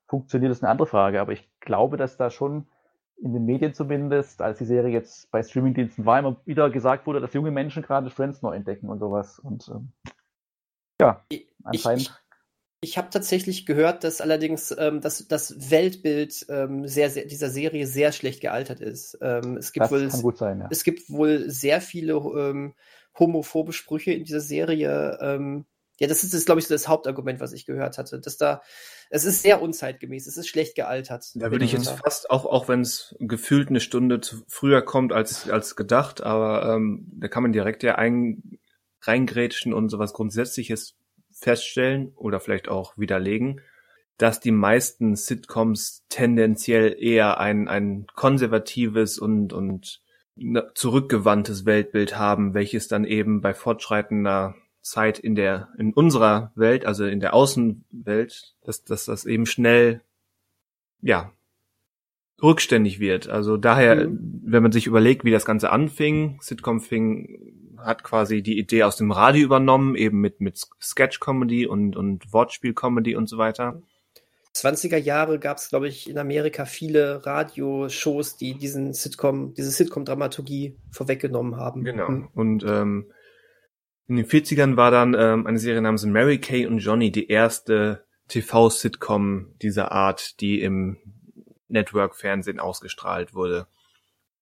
funktioniert, 0.07 0.51
ist 0.51 0.63
eine 0.63 0.71
andere 0.71 0.87
Frage, 0.87 1.19
aber 1.19 1.33
ich 1.33 1.49
glaube, 1.59 1.97
dass 1.97 2.15
da 2.15 2.29
schon 2.29 2.67
in 3.17 3.33
den 3.33 3.45
Medien 3.45 3.73
zumindest, 3.73 4.41
als 4.41 4.57
die 4.57 4.65
Serie 4.65 4.91
jetzt 4.91 5.31
bei 5.31 5.41
Streamingdiensten 5.41 6.05
war, 6.05 6.19
immer 6.19 6.37
wieder 6.45 6.69
gesagt 6.69 7.07
wurde, 7.07 7.21
dass 7.21 7.33
junge 7.33 7.51
Menschen 7.51 7.83
gerade 7.83 8.09
Friends 8.09 8.41
neu 8.41 8.53
entdecken 8.53 8.89
und 8.89 8.99
sowas. 8.99 9.39
Und 9.39 9.69
ähm, 9.69 9.91
ja, 10.99 11.23
anscheinend. 11.63 12.01
Ich, 12.01 12.07
ich, 12.09 12.89
ich 12.91 12.97
habe 12.97 13.09
tatsächlich 13.09 13.65
gehört, 13.65 14.03
dass 14.03 14.19
allerdings 14.19 14.75
ähm, 14.77 14.99
dass 14.99 15.27
das 15.27 15.71
Weltbild 15.71 16.45
ähm, 16.49 16.87
sehr, 16.87 17.09
sehr, 17.09 17.25
dieser 17.25 17.49
Serie 17.49 17.87
sehr 17.87 18.11
schlecht 18.11 18.41
gealtert 18.41 18.81
ist. 18.81 19.17
Ähm, 19.21 19.57
es 19.57 19.71
gibt 19.71 19.85
das 19.85 19.91
wohl, 19.91 20.07
kann 20.09 20.21
gut 20.21 20.37
sein, 20.37 20.59
ja. 20.59 20.67
Es 20.69 20.83
gibt 20.83 21.09
wohl 21.09 21.49
sehr 21.49 21.79
viele 21.79 22.13
ähm, 22.15 22.73
homophobe 23.17 23.73
Sprüche 23.73 24.11
in 24.11 24.25
dieser 24.25 24.41
Serie. 24.41 25.17
Ja, 25.99 26.07
das 26.07 26.23
ist, 26.23 26.45
glaube 26.45 26.59
ich, 26.59 26.67
so 26.67 26.73
das 26.73 26.87
Hauptargument, 26.87 27.39
was 27.39 27.53
ich 27.53 27.65
gehört 27.65 27.97
hatte. 27.97 28.19
Dass 28.19 28.37
da, 28.37 28.61
es 29.09 29.25
ist 29.25 29.43
sehr 29.43 29.61
unzeitgemäß, 29.61 30.25
es 30.25 30.37
ist 30.37 30.47
schlecht 30.47 30.75
gealtert. 30.75 31.25
Da 31.35 31.51
würde 31.51 31.65
ich 31.65 31.73
jetzt 31.73 31.89
fast, 31.89 32.29
auch, 32.31 32.45
auch 32.45 32.67
wenn 32.67 32.81
es 32.81 33.15
gefühlt 33.19 33.69
eine 33.69 33.79
Stunde 33.79 34.19
zu 34.19 34.43
früher 34.47 34.81
kommt 34.81 35.13
als, 35.13 35.49
als 35.49 35.75
gedacht, 35.75 36.21
aber 36.21 36.75
ähm, 36.75 37.11
da 37.15 37.27
kann 37.27 37.43
man 37.43 37.53
direkt 37.53 37.83
ja 37.83 37.95
ein, 37.95 38.59
reingrätschen 39.01 39.73
und 39.73 39.89
sowas 39.89 40.13
Grundsätzliches 40.13 40.95
feststellen 41.31 42.13
oder 42.15 42.39
vielleicht 42.39 42.69
auch 42.69 42.97
widerlegen, 42.97 43.61
dass 44.17 44.39
die 44.39 44.51
meisten 44.51 45.15
Sitcoms 45.15 46.05
tendenziell 46.09 46.95
eher 46.97 47.39
ein, 47.39 47.67
ein 47.67 48.07
konservatives 48.15 49.19
und, 49.19 49.53
und 49.53 50.01
zurückgewandtes 50.73 51.65
Weltbild 51.65 52.17
haben, 52.17 52.53
welches 52.53 52.87
dann 52.87 53.05
eben 53.05 53.41
bei 53.41 53.53
fortschreitender 53.53 54.55
Zeit 54.83 55.17
in 55.17 55.33
der, 55.33 55.69
in 55.77 55.93
unserer 55.93 56.51
Welt, 56.55 56.85
also 56.85 57.05
in 57.05 57.19
der 57.19 57.33
Außenwelt, 57.33 58.53
dass, 58.63 58.83
dass 58.83 59.05
das 59.05 59.25
eben 59.25 59.45
schnell, 59.45 60.01
ja, 61.01 61.31
rückständig 62.41 62.99
wird. 62.99 63.29
Also 63.29 63.57
daher, 63.57 64.07
mhm. 64.07 64.41
wenn 64.45 64.61
man 64.61 64.71
sich 64.71 64.85
überlegt, 64.85 65.23
wie 65.23 65.31
das 65.31 65.45
Ganze 65.45 65.71
anfing, 65.71 66.37
Sitcom 66.41 66.81
fing 66.81 67.53
hat 67.77 68.03
quasi 68.03 68.41
die 68.41 68.57
Idee 68.57 68.83
aus 68.83 68.97
dem 68.97 69.11
Radio 69.11 69.43
übernommen, 69.43 69.95
eben 69.95 70.19
mit, 70.19 70.41
mit 70.41 70.61
Sketch-Comedy 70.81 71.65
und, 71.65 71.95
und 71.95 72.31
Wortspiel-Comedy 72.31 73.15
und 73.15 73.27
so 73.27 73.37
weiter. 73.37 73.81
20er 74.55 74.97
Jahre 74.97 75.39
gab 75.39 75.57
es, 75.57 75.69
glaube 75.69 75.87
ich, 75.87 76.09
in 76.09 76.17
Amerika 76.17 76.65
viele 76.65 77.25
Radioshows, 77.25 78.37
die 78.37 78.53
diesen 78.53 78.93
Sitcom, 78.93 79.53
diese 79.55 79.71
Sitcom-Dramaturgie 79.71 80.75
vorweggenommen 80.91 81.57
haben. 81.57 81.83
Genau. 81.83 82.07
Hm. 82.07 82.27
Und 82.33 82.63
ähm, 82.67 83.05
in 84.07 84.17
den 84.17 84.25
40ern 84.25 84.75
war 84.75 84.91
dann 84.91 85.15
ähm, 85.17 85.47
eine 85.47 85.59
Serie 85.59 85.81
namens 85.81 86.05
Mary 86.05 86.39
Kay 86.39 86.65
und 86.65 86.79
Johnny 86.79 87.11
die 87.11 87.27
erste 87.29 88.05
TV-Sitcom 88.27 89.55
dieser 89.61 89.91
Art, 89.91 90.39
die 90.41 90.61
im 90.61 90.97
Network-Fernsehen 91.67 92.59
ausgestrahlt 92.59 93.33
wurde. 93.33 93.67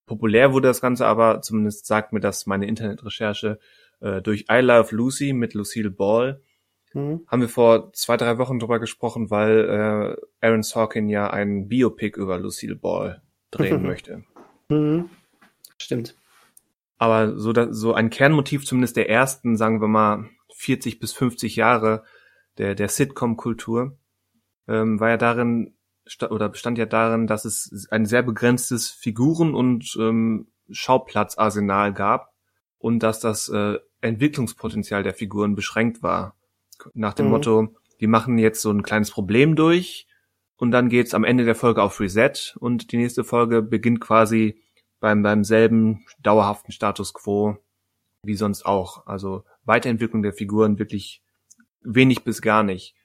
Populär 0.06 0.52
wurde 0.52 0.68
das 0.68 0.82
Ganze 0.82 1.06
aber, 1.06 1.42
zumindest 1.42 1.86
sagt 1.86 2.12
mir 2.12 2.20
das 2.20 2.46
meine 2.46 2.68
Internetrecherche, 2.68 3.60
äh, 4.02 4.22
durch 4.22 4.46
I 4.52 4.60
Love 4.60 4.96
Lucy 4.96 5.34
mit 5.34 5.54
Lucille 5.54 5.92
Ball. 5.92 6.42
Mhm. 6.94 7.22
Haben 7.28 7.42
wir 7.42 7.50
vor 7.50 7.94
zwei, 7.94 8.18
drei 8.18 8.38
Wochen 8.38 8.60
drüber 8.60 8.80
gesprochen, 8.80 9.30
weil 9.30 10.18
äh, 10.42 10.46
Aaron 10.46 10.64
Sorkin 10.64 11.08
ja 11.08 11.30
einen 11.30 11.70
Biopic 11.70 12.20
über 12.20 12.38
Lucille 12.38 12.76
Ball 12.76 13.22
drehen 13.52 13.82
möchte. 13.88 14.24
Mhm. 14.70 15.10
Stimmt. 15.78 16.16
Aber 17.02 17.36
so, 17.36 17.52
da, 17.52 17.74
so 17.74 17.96
ein 17.96 18.12
Kernmotiv 18.12 18.64
zumindest 18.64 18.96
der 18.96 19.10
ersten, 19.10 19.58
sagen 19.58 19.82
wir 19.82 19.88
mal, 19.88 20.30
40 20.54 21.00
bis 21.00 21.14
50 21.14 21.56
Jahre 21.56 22.04
der, 22.60 22.76
der 22.76 22.90
Sitcom-Kultur, 22.90 23.98
ähm, 24.68 25.00
war 25.00 25.10
ja 25.10 25.18
darin, 25.18 25.74
oder 26.30 26.48
bestand 26.48 26.78
ja 26.78 26.86
darin, 26.86 27.26
dass 27.26 27.44
es 27.44 27.88
ein 27.90 28.06
sehr 28.06 28.22
begrenztes 28.22 28.92
Figuren- 28.92 29.56
und 29.56 29.98
ähm, 30.00 30.52
Schauplatzarsenal 30.70 31.92
gab 31.92 32.36
und 32.78 33.00
dass 33.00 33.20
das 33.20 33.50
äh, 33.50 33.80
Entwicklungspotenzial 34.02 35.02
der 35.02 35.16
Figuren 35.16 35.56
beschränkt 35.56 36.04
war. 36.04 36.36
Nach 36.94 37.16
dem 37.16 37.26
mhm. 37.26 37.32
Motto, 37.32 37.76
die 38.00 38.06
machen 38.06 38.38
jetzt 38.38 38.62
so 38.62 38.70
ein 38.70 38.84
kleines 38.84 39.10
Problem 39.10 39.56
durch 39.56 40.06
und 40.56 40.70
dann 40.70 40.88
geht's 40.88 41.16
am 41.16 41.24
Ende 41.24 41.46
der 41.46 41.56
Folge 41.56 41.82
auf 41.82 42.00
Reset 42.00 42.56
und 42.60 42.92
die 42.92 42.98
nächste 42.98 43.24
Folge 43.24 43.64
beginnt 43.64 44.02
quasi 44.02 44.62
beim, 45.02 45.24
beim 45.24 45.44
selben 45.44 46.06
dauerhaften 46.22 46.72
Status 46.72 47.14
quo 47.14 47.58
wie 48.24 48.36
sonst 48.36 48.66
auch. 48.66 49.06
Also 49.08 49.44
Weiterentwicklung 49.64 50.22
der 50.22 50.34
Figuren 50.34 50.80
wirklich 50.80 51.24
wenig 51.82 52.24
bis 52.24 52.42
gar 52.42 52.64
nicht. 52.64 52.96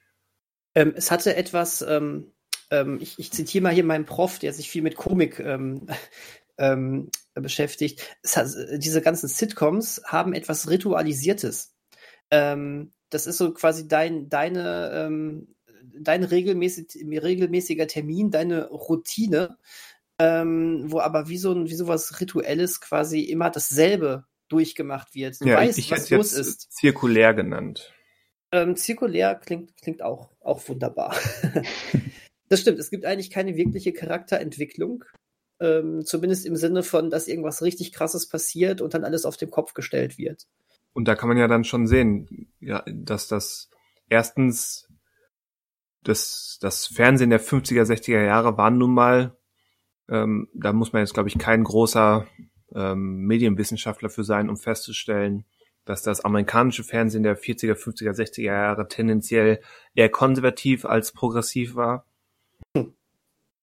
Ähm, 0.75 0.93
es 0.95 1.11
hatte 1.11 1.35
etwas, 1.37 1.83
ähm, 1.83 2.33
ähm, 2.71 2.99
ich, 3.01 3.19
ich 3.19 3.33
zitiere 3.33 3.63
mal 3.63 3.73
hier 3.73 3.85
meinen 3.85 4.05
Prof, 4.05 4.39
der 4.39 4.53
sich 4.53 4.71
viel 4.71 4.83
mit 4.83 4.97
Komik 4.97 5.41
ähm, 5.41 5.87
ähm, 6.59 7.11
beschäftigt. 7.35 8.03
Hat, 8.27 8.49
diese 8.75 9.01
ganzen 9.01 9.29
Sitcoms 9.29 10.03
haben 10.05 10.35
etwas 10.35 10.69
Ritualisiertes. 10.69 11.75
Ähm, 12.31 12.93
das 13.09 13.27
ist 13.27 13.39
so 13.39 13.55
quasi 13.55 13.89
dein, 13.89 14.29
deine, 14.29 14.91
ähm, 14.93 15.55
dein 15.99 16.25
regelmäßig, 16.25 16.89
regelmäßiger 17.07 17.87
Termin, 17.87 18.31
deine 18.31 18.67
Routine, 18.69 19.57
ähm, 20.19 20.85
wo 20.87 21.01
aber 21.01 21.29
wie 21.29 21.39
so, 21.39 21.53
ein, 21.53 21.69
wie 21.69 21.75
so 21.75 21.89
was 21.89 22.21
Rituelles 22.21 22.81
quasi 22.81 23.21
immer 23.21 23.51
dasselbe 23.51 24.25
durchgemacht 24.49 25.15
wird. 25.15 25.41
Du 25.41 25.47
ja, 25.47 25.57
weißt, 25.57 25.79
ich 25.79 25.91
was 25.91 26.11
los 26.11 26.33
ist. 26.33 26.73
Zirkulär 26.73 27.35
genannt. 27.35 27.93
Ähm, 28.53 28.77
zirkulär 28.77 29.35
klingt, 29.35 29.77
klingt 29.77 30.03
auch, 30.03 30.31
auch 30.41 30.69
wunderbar. 30.69 31.15
Das 32.49 32.61
stimmt, 32.61 32.79
es 32.79 32.91
gibt 32.91 33.05
eigentlich 33.05 33.31
keine 33.31 33.57
wirkliche 33.57 33.93
Charakterentwicklung. 33.93 35.05
Ähm, 35.59 36.05
zumindest 36.05 36.45
im 36.47 36.57
Sinne 36.57 36.83
von, 36.83 37.11
dass 37.11 37.29
irgendwas 37.29 37.63
richtig 37.63 37.93
krasses 37.93 38.29
passiert 38.29 38.81
und 38.81 38.95
dann 38.95 39.05
alles 39.05 39.25
auf 39.25 39.37
den 39.37 39.51
Kopf 39.51 39.75
gestellt 39.75 40.19
wird. 40.19 40.47
Und 40.93 41.09
da 41.09 41.15
kann 41.15 41.29
man 41.29 41.39
ja 41.39 41.49
dann 41.49 41.65
schon 41.65 41.87
sehen, 41.87 42.53
ja, 42.61 42.85
dass 42.87 43.27
das 43.27 43.71
erstens 44.09 44.87
das, 46.03 46.59
das 46.61 46.87
Fernsehen 46.87 47.31
der 47.31 47.41
50er, 47.41 47.83
60er 47.83 48.25
Jahre 48.25 48.57
war 48.57 48.71
nun 48.71 48.93
mal, 48.95 49.37
ähm, 50.09 50.49
da 50.55 50.73
muss 50.73 50.93
man 50.93 51.03
jetzt, 51.03 51.15
glaube 51.15 51.29
ich, 51.29 51.39
kein 51.39 51.65
großer 51.65 52.27
ähm, 52.75 53.27
Medienwissenschaftler 53.27 54.11
für 54.11 54.25
sein, 54.25 54.49
um 54.49 54.57
festzustellen, 54.57 55.45
dass 55.85 56.03
das 56.03 56.25
amerikanische 56.25 56.85
Fernsehen 56.85 57.23
der 57.23 57.39
40er, 57.39 57.75
50er, 57.75 58.13
60er 58.13 58.43
Jahre 58.43 58.89
tendenziell 58.89 59.61
eher 59.95 60.09
konservativ 60.09 60.85
als 60.85 61.13
progressiv 61.13 61.77
war 61.77 62.07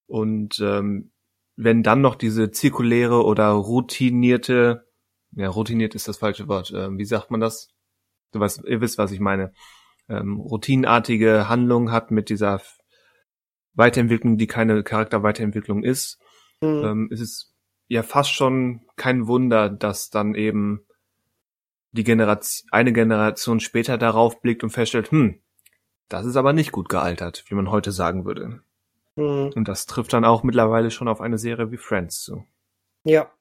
und 0.08 0.60
ähm, 0.60 1.12
wenn 1.56 1.84
dann 1.84 2.02
noch 2.02 2.16
diese 2.16 2.52
zirkuläre 2.52 3.24
oder 3.24 3.50
routinierte, 3.50 4.88
ja, 5.32 5.50
routiniert 5.50 5.96
ist 5.96 6.08
das 6.08 6.18
falsche 6.18 6.48
Wort, 6.48 6.72
äh, 6.72 6.96
wie 6.98 7.06
sagt 7.06 7.32
man 7.32 7.40
das? 7.40 7.70
Du 8.32 8.40
weißt, 8.40 8.64
ihr 8.66 8.82
wisst, 8.82 8.98
was 8.98 9.12
ich 9.12 9.20
meine. 9.20 9.54
Ähm, 10.10 10.40
routinartige 10.40 11.50
Handlung 11.50 11.92
hat 11.92 12.12
mit 12.12 12.30
dieser 12.30 12.62
Weiterentwicklung, 13.74 14.38
die 14.38 14.48
keine 14.48 14.84
Charakterweiterentwicklung 14.84 15.84
ist, 15.84 16.20
mhm. 16.64 16.86
ähm, 16.86 17.08
ist 17.12 17.22
es 17.22 17.54
ja 17.88 18.04
fast 18.04 18.32
schon 18.32 18.82
kein 18.96 19.28
Wunder, 19.28 19.70
dass 19.70 20.10
dann 20.10 20.36
eben 20.36 20.86
die 21.92 22.04
Generation, 22.04 22.68
eine 22.72 22.92
Generation 22.92 23.60
später 23.60 23.98
darauf 23.98 24.42
blickt 24.42 24.64
und 24.64 24.72
feststellt, 24.72 25.12
hm, 25.12 25.40
das 26.10 26.26
ist 26.26 26.36
aber 26.36 26.54
nicht 26.54 26.72
gut 26.72 26.90
gealtert, 26.90 27.44
wie 27.48 27.56
man 27.56 27.72
heute 27.72 27.92
sagen 27.92 28.26
würde. 28.26 28.62
Mhm. 29.16 29.52
Und 29.56 29.68
das 29.68 29.86
trifft 29.86 30.14
dann 30.14 30.26
auch 30.26 30.44
mittlerweile 30.44 30.92
schon 30.92 31.08
auf 31.08 31.22
eine 31.22 31.38
Serie 31.38 31.72
wie 31.72 31.78
Friends 31.78 32.22
zu. 32.22 32.46
Ja. 33.04 33.32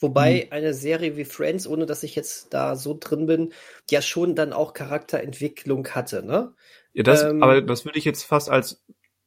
Wobei 0.00 0.44
mhm. 0.46 0.52
eine 0.52 0.74
Serie 0.74 1.16
wie 1.16 1.24
Friends, 1.24 1.66
ohne 1.66 1.86
dass 1.86 2.02
ich 2.02 2.14
jetzt 2.14 2.52
da 2.52 2.76
so 2.76 2.96
drin 2.98 3.24
bin, 3.24 3.54
ja 3.90 4.02
schon 4.02 4.34
dann 4.34 4.52
auch 4.52 4.74
Charakterentwicklung 4.74 5.88
hatte, 5.88 6.22
ne? 6.22 6.54
Ja, 6.92 7.02
das, 7.02 7.22
ähm, 7.22 7.42
aber 7.42 7.62
das 7.62 7.86
würde 7.86 7.98
ich 7.98 8.04
jetzt 8.04 8.24
fast 8.24 8.50
als 8.50 8.81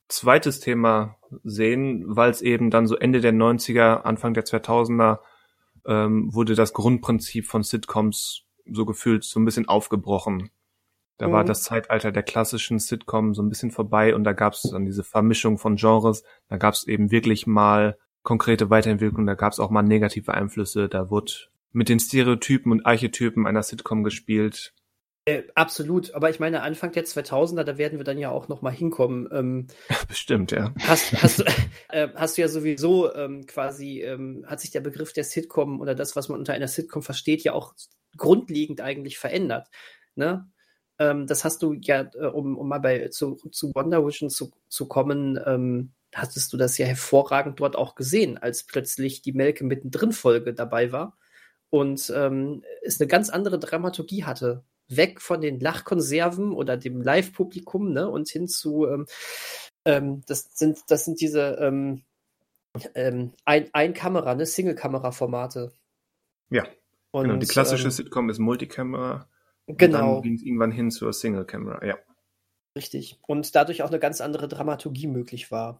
zweites 0.07 0.59
Thema 0.59 1.17
sehen, 1.43 2.03
weil 2.07 2.29
es 2.29 2.41
eben 2.41 2.69
dann 2.69 2.87
so 2.87 2.95
Ende 2.95 3.21
der 3.21 3.33
90er, 3.33 4.01
Anfang 4.01 4.33
der 4.33 4.45
2000er 4.45 5.19
ähm, 5.85 6.33
wurde 6.33 6.55
das 6.55 6.73
Grundprinzip 6.73 7.45
von 7.45 7.63
Sitcoms 7.63 8.43
so 8.69 8.85
gefühlt 8.85 9.23
so 9.23 9.39
ein 9.39 9.45
bisschen 9.45 9.67
aufgebrochen. 9.67 10.49
Da 11.17 11.27
mhm. 11.27 11.31
war 11.31 11.43
das 11.43 11.63
Zeitalter 11.63 12.11
der 12.11 12.23
klassischen 12.23 12.79
Sitcom 12.79 13.33
so 13.33 13.41
ein 13.41 13.49
bisschen 13.49 13.71
vorbei 13.71 14.15
und 14.15 14.23
da 14.23 14.33
gab 14.33 14.53
es 14.53 14.63
dann 14.63 14.85
diese 14.85 15.03
Vermischung 15.03 15.57
von 15.57 15.75
Genres. 15.75 16.23
Da 16.49 16.57
gab 16.57 16.73
es 16.73 16.87
eben 16.87 17.11
wirklich 17.11 17.47
mal 17.47 17.97
konkrete 18.23 18.69
Weiterentwicklung, 18.69 19.25
da 19.25 19.35
gab 19.35 19.53
es 19.53 19.59
auch 19.59 19.69
mal 19.69 19.83
negative 19.83 20.33
Einflüsse, 20.33 20.89
da 20.89 21.09
wurde 21.09 21.31
mit 21.71 21.89
den 21.89 21.99
Stereotypen 21.99 22.71
und 22.71 22.85
Archetypen 22.85 23.45
einer 23.45 23.61
Sitcom 23.61 24.03
gespielt. 24.03 24.73
Äh, 25.27 25.43
absolut, 25.55 26.13
aber 26.13 26.29
ich 26.29 26.39
meine, 26.39 26.61
Anfang 26.61 26.91
der 26.91 27.03
2000er, 27.03 27.63
da 27.63 27.79
werden 27.79 27.97
wir 27.97 28.03
dann 28.03 28.19
ja 28.19 28.29
auch 28.29 28.47
noch 28.47 28.61
mal 28.61 28.71
hinkommen. 28.71 29.27
Ähm, 29.31 29.67
Bestimmt, 30.07 30.51
ja. 30.51 30.71
Hast, 30.81 31.13
hast, 31.23 31.39
du, 31.39 31.43
äh, 31.89 32.09
hast 32.13 32.37
du 32.37 32.41
ja 32.41 32.47
sowieso 32.47 33.11
ähm, 33.15 33.47
quasi, 33.47 34.01
ähm, 34.01 34.45
hat 34.47 34.61
sich 34.61 34.69
der 34.69 34.81
Begriff 34.81 35.13
der 35.13 35.23
Sitcom 35.23 35.81
oder 35.81 35.95
das, 35.95 36.15
was 36.15 36.29
man 36.29 36.37
unter 36.37 36.53
einer 36.53 36.67
Sitcom 36.67 37.01
versteht, 37.01 37.41
ja 37.43 37.53
auch 37.53 37.73
grundlegend 38.17 38.81
eigentlich 38.81 39.17
verändert. 39.17 39.69
Ne? 40.13 40.47
Ähm, 40.99 41.25
das 41.25 41.43
hast 41.43 41.63
du 41.63 41.73
ja, 41.73 42.07
äh, 42.13 42.27
um, 42.27 42.55
um 42.55 42.69
mal 42.69 42.79
bei 42.79 43.07
zu, 43.07 43.35
zu 43.51 43.73
Wonder 43.73 44.05
Vision 44.05 44.29
zu, 44.29 44.51
zu 44.69 44.87
kommen, 44.87 45.39
ähm, 45.43 45.91
hattest 46.13 46.53
du 46.53 46.57
das 46.57 46.77
ja 46.77 46.85
hervorragend 46.85 47.59
dort 47.59 47.75
auch 47.75 47.95
gesehen, 47.95 48.37
als 48.37 48.63
plötzlich 48.63 49.23
die 49.23 49.33
Melke 49.33 49.63
mittendrin 49.63 50.11
Folge 50.11 50.53
dabei 50.53 50.91
war 50.91 51.17
und 51.71 52.13
ähm, 52.15 52.63
es 52.83 53.01
eine 53.01 53.07
ganz 53.07 53.29
andere 53.29 53.57
Dramaturgie 53.59 54.23
hatte. 54.23 54.63
Weg 54.87 55.21
von 55.21 55.41
den 55.41 55.59
Lachkonserven 55.59 56.53
oder 56.53 56.77
dem 56.77 57.01
Live-Publikum, 57.01 57.91
ne, 57.91 58.09
und 58.09 58.29
hin 58.29 58.47
zu, 58.47 58.87
ähm, 58.87 59.05
ähm, 59.85 60.21
das 60.27 60.49
sind, 60.53 60.79
das 60.87 61.05
sind 61.05 61.21
diese 61.21 61.57
ähm, 61.59 62.03
ähm, 62.93 63.33
ein, 63.45 63.69
ein 63.73 63.93
Kamera, 63.93 64.35
ne, 64.35 64.45
Single-Kamera-Formate. 64.45 65.71
Ja. 66.49 66.65
Und, 67.11 67.23
genau, 67.23 67.37
die 67.37 67.47
klassische 67.47 67.85
ähm, 67.85 67.91
Sitcom 67.91 68.29
ist 68.29 68.39
Multikamera. 68.39 69.27
Genau. 69.67 70.15
dann 70.15 70.21
ging 70.21 70.35
es 70.35 70.43
irgendwann 70.43 70.71
hin 70.71 70.91
zur 70.91 71.13
Single-Kamera, 71.13 71.85
ja. 71.85 71.97
Richtig. 72.75 73.17
Und 73.25 73.55
dadurch 73.55 73.83
auch 73.83 73.89
eine 73.89 73.99
ganz 73.99 74.21
andere 74.21 74.47
Dramaturgie 74.47 75.07
möglich 75.07 75.49
war. 75.49 75.79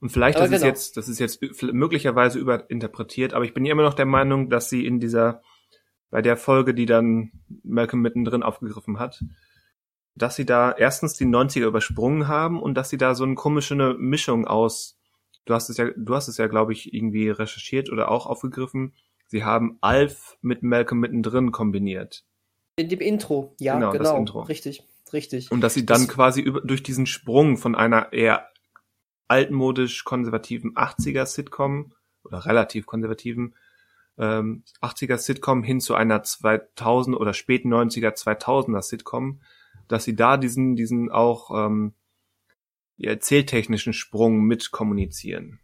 Und 0.00 0.10
vielleicht 0.10 0.38
ist 0.38 0.44
genau. 0.44 0.56
es 0.56 0.62
jetzt, 0.62 0.96
das 0.96 1.08
ist 1.08 1.18
jetzt 1.18 1.42
möglicherweise 1.62 2.38
überinterpretiert, 2.38 3.34
aber 3.34 3.44
ich 3.44 3.52
bin 3.52 3.66
immer 3.66 3.82
noch 3.82 3.94
der 3.94 4.06
Meinung, 4.06 4.48
dass 4.48 4.70
sie 4.70 4.86
in 4.86 5.00
dieser, 5.00 5.42
bei 6.10 6.22
der 6.22 6.36
Folge, 6.36 6.74
die 6.74 6.86
dann 6.86 7.32
Malcolm 7.62 8.02
mittendrin 8.02 8.42
aufgegriffen 8.42 8.98
hat, 8.98 9.22
dass 10.14 10.36
sie 10.36 10.46
da 10.46 10.72
erstens 10.72 11.14
die 11.14 11.26
90er 11.26 11.66
übersprungen 11.66 12.28
haben 12.28 12.60
und 12.60 12.74
dass 12.74 12.90
sie 12.90 12.98
da 12.98 13.14
so 13.14 13.24
eine 13.24 13.34
komische 13.34 13.74
Mischung 13.98 14.46
aus, 14.46 14.98
du 15.44 15.54
hast 15.54 15.68
es 15.68 15.76
ja, 15.76 15.90
du 15.96 16.14
hast 16.14 16.28
es 16.28 16.36
ja, 16.38 16.46
glaube 16.46 16.72
ich, 16.72 16.92
irgendwie 16.92 17.30
recherchiert 17.30 17.90
oder 17.90 18.10
auch 18.10 18.26
aufgegriffen. 18.26 18.94
Sie 19.26 19.44
haben 19.44 19.78
Alf 19.80 20.38
mit 20.40 20.62
Malcolm 20.62 21.00
mittendrin 21.00 21.52
kombiniert. 21.52 22.24
In 22.76 22.88
dem 22.88 23.00
Intro, 23.00 23.54
ja, 23.58 23.74
genau, 23.74 23.90
genau 23.92 24.16
Intro. 24.16 24.40
richtig, 24.42 24.82
richtig. 25.12 25.50
Und 25.50 25.60
dass 25.60 25.74
sie 25.74 25.84
dann 25.84 26.06
das 26.06 26.08
quasi 26.08 26.40
über, 26.40 26.60
durch 26.60 26.82
diesen 26.82 27.06
Sprung 27.06 27.56
von 27.56 27.74
einer 27.74 28.12
eher 28.12 28.48
altmodisch 29.26 30.04
konservativen 30.04 30.74
80er 30.74 31.26
Sitcom 31.26 31.92
oder 32.24 32.46
relativ 32.46 32.86
konservativen 32.86 33.54
ähm, 34.18 34.64
80er 34.82 35.16
Sitcom 35.16 35.62
hin 35.62 35.80
zu 35.80 35.94
einer 35.94 36.22
2000 36.22 37.16
oder 37.16 37.34
späten 37.34 37.72
90er 37.72 38.14
2000er 38.14 38.82
Sitcom, 38.82 39.40
dass 39.86 40.04
sie 40.04 40.14
da 40.14 40.36
diesen 40.36 40.76
diesen 40.76 41.10
auch 41.10 41.50
ähm, 41.54 41.94
erzähltechnischen 42.98 43.92
Sprung 43.92 44.40
mit 44.40 44.70
kommunizieren. 44.70 45.60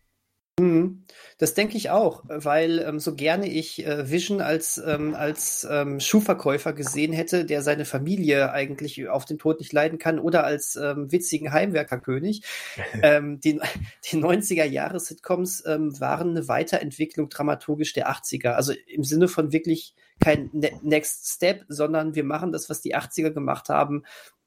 Mhm. 0.61 1.05
Das 1.39 1.55
denke 1.55 1.77
ich 1.77 1.91
auch, 1.91 2.23
weil 2.29 2.79
ähm, 2.79 3.01
so 3.01 3.17
gerne 3.17 3.49
ich 3.49 3.85
äh, 3.85 4.09
Vision 4.09 4.41
als, 4.41 4.81
ähm, 4.85 5.15
als 5.15 5.67
ähm, 5.69 5.99
Schuhverkäufer 5.99 6.73
gesehen 6.73 7.13
hätte, 7.13 7.45
der 7.45 7.63
seine 7.63 7.85
Familie 7.85 8.53
eigentlich 8.53 9.09
auf 9.09 9.25
den 9.25 9.39
Tod 9.39 9.59
nicht 9.59 9.73
leiden 9.73 9.99
kann, 9.99 10.21
oder 10.21 10.45
als 10.45 10.77
ähm, 10.77 11.11
witzigen 11.11 11.53
Heimwerkerkönig. 11.53 12.43
ähm, 13.03 13.41
die, 13.41 13.61
die 14.05 14.17
90er-Jahre-Sitcoms 14.17 15.65
ähm, 15.67 15.99
waren 16.01 16.31
eine 16.31 16.47
Weiterentwicklung 16.47 17.29
dramaturgisch 17.29 17.93
der 17.93 18.09
80er. 18.11 18.51
Also 18.51 18.73
im 18.87 19.03
Sinne 19.03 19.27
von 19.27 19.53
wirklich 19.53 19.95
kein 20.21 20.51
ne 20.53 20.71
Next 20.83 21.27
Step, 21.27 21.65
sondern 21.69 22.15
wir 22.15 22.25
machen 22.25 22.53
das, 22.53 22.71
was 22.71 22.81
die 22.81 22.95
80er 22.95 23.31
gemacht 23.31 23.69
haben, 23.69 24.05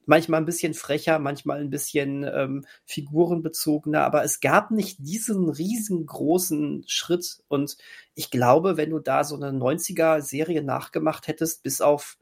manchmal 0.07 0.41
ein 0.41 0.45
bisschen 0.45 0.73
frecher, 0.73 1.19
manchmal 1.19 1.59
ein 1.59 1.69
bisschen 1.69 2.23
ähm, 2.23 2.65
figurenbezogener, 2.85 4.03
aber 4.03 4.23
es 4.23 4.39
gab 4.39 4.71
nicht 4.71 4.97
diesen 4.99 5.49
riesengroßen 5.49 6.85
Schritt. 6.87 7.43
Und 7.47 7.77
ich 8.15 8.31
glaube, 8.31 8.77
wenn 8.77 8.89
du 8.89 8.99
da 8.99 9.23
so 9.23 9.35
eine 9.35 9.49
90er-Serie 9.49 10.63
nachgemacht 10.63 11.27
hättest, 11.27 11.61
bis 11.61 11.81
auf 11.81 12.17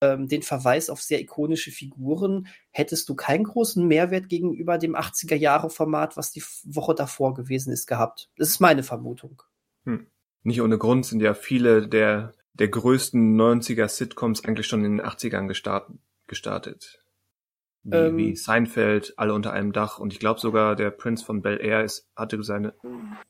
ähm, 0.00 0.28
den 0.28 0.42
Verweis 0.42 0.88
auf 0.88 1.02
sehr 1.02 1.20
ikonische 1.20 1.72
Figuren, 1.72 2.46
hättest 2.70 3.08
du 3.08 3.14
keinen 3.14 3.44
großen 3.44 3.86
Mehrwert 3.86 4.28
gegenüber 4.28 4.78
dem 4.78 4.94
80er-Jahre-Format, 4.94 6.16
was 6.16 6.30
die 6.30 6.44
Woche 6.64 6.94
davor 6.94 7.34
gewesen 7.34 7.72
ist, 7.72 7.86
gehabt. 7.86 8.30
Das 8.36 8.48
ist 8.48 8.60
meine 8.60 8.84
Vermutung. 8.84 9.42
Hm. 9.84 10.06
Nicht 10.44 10.60
ohne 10.60 10.78
Grund 10.78 11.06
sind 11.06 11.20
ja 11.20 11.34
viele 11.34 11.88
der, 11.88 12.32
der 12.52 12.68
größten 12.68 13.40
90er-Sitcoms 13.40 14.44
eigentlich 14.44 14.66
schon 14.66 14.84
in 14.84 14.98
den 14.98 15.06
80ern 15.06 15.48
gestartet. 15.48 15.96
gestartet 16.26 17.03
wie, 17.84 17.96
ähm, 17.96 18.16
wie 18.16 18.36
Seinfeld, 18.36 19.14
alle 19.16 19.34
unter 19.34 19.52
einem 19.52 19.72
Dach 19.72 19.98
und 19.98 20.12
ich 20.12 20.18
glaube 20.18 20.40
sogar 20.40 20.74
der 20.74 20.90
Prince 20.90 21.24
von 21.24 21.42
Bel 21.42 21.60
Air 21.60 21.84
ist, 21.84 22.08
hatte 22.16 22.42
seine 22.42 22.72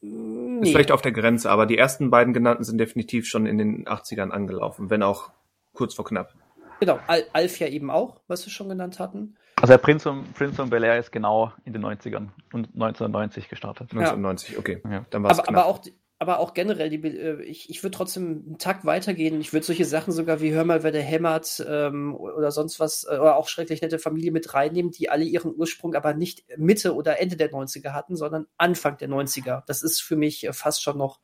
nee. 0.01 0.61
ist 0.61 0.71
vielleicht 0.71 0.93
auf 0.93 1.03
der 1.03 1.13
Grenze, 1.13 1.51
aber 1.51 1.67
die 1.67 1.77
ersten 1.77 2.11
beiden 2.11 2.33
genannten 2.33 2.65
sind 2.65 2.79
definitiv 2.79 3.27
schon 3.27 3.47
in 3.47 3.59
den 3.59 3.87
80ern 3.87 4.31
angelaufen, 4.31 4.91
wenn 4.91 5.03
auch 5.03 5.31
kurz 5.73 5.95
vor 5.95 6.05
knapp. 6.05 6.35
Genau, 6.81 6.99
Al 7.07 7.25
Alf 7.33 7.59
ja 7.59 7.67
eben 7.67 7.91
auch, 7.91 8.21
was 8.29 8.47
wir 8.47 8.53
schon 8.53 8.69
genannt 8.69 8.99
hatten. 8.99 9.37
Also 9.57 9.73
der 9.73 9.79
Prince 9.79 10.03
von, 10.09 10.25
Prince 10.35 10.57
von 10.57 10.71
Bel 10.71 10.85
Air 10.85 10.99
ist 10.99 11.11
genau 11.11 11.53
in 11.65 11.73
den 11.73 11.85
90ern 11.85 12.29
und 12.53 12.67
1990 12.75 13.49
gestartet. 13.49 13.93
1990, 13.93 14.59
okay. 14.59 14.81
Ja. 14.89 15.05
Dann 15.11 15.23
war's 15.23 15.39
aber, 15.39 15.49
knapp. 15.49 15.65
aber 15.65 15.71
auch 15.71 15.81
aber 16.19 16.39
auch 16.39 16.55
generell, 16.55 16.91
die, 16.91 17.03
äh, 17.03 17.43
ich, 17.43 17.69
ich 17.71 17.83
würde 17.83 17.97
trotzdem 17.97 18.45
einen 18.47 18.59
Takt 18.59 18.85
weitergehen. 18.85 19.41
Ich 19.41 19.53
würde 19.53 19.67
solche 19.67 19.85
Sachen 19.85 20.13
sogar 20.13 20.41
wie 20.41 20.53
Hör 20.53 20.65
mal, 20.65 20.83
wer 20.83 20.93
der 20.93 21.03
hämmert 21.03 21.65
ähm, 21.69 22.15
oder 22.15 22.51
sonst 22.51 22.79
was, 22.81 23.05
äh, 23.05 23.17
oder 23.17 23.37
auch 23.37 23.49
schrecklich 23.49 23.83
nette 23.83 23.99
Familie 23.99 24.31
mit 24.31 24.55
reinnehmen, 24.55 24.93
die 24.93 25.11
alle 25.11 25.25
ihren 25.25 25.55
Ursprung 25.55 25.95
aber 25.95 26.15
nicht 26.15 26.45
Mitte 26.57 26.95
oder 26.95 27.21
Ende 27.21 27.37
der 27.37 27.51
90er 27.51 27.93
hatten, 27.93 28.17
sondern 28.17 28.47
Anfang 28.57 28.97
der 28.99 29.09
90er. 29.09 29.65
Das 29.67 29.83
ist 29.83 30.01
für 30.01 30.17
mich 30.17 30.45
äh, 30.45 30.53
fast 30.53 30.83
schon 30.83 30.99
noch 30.99 31.21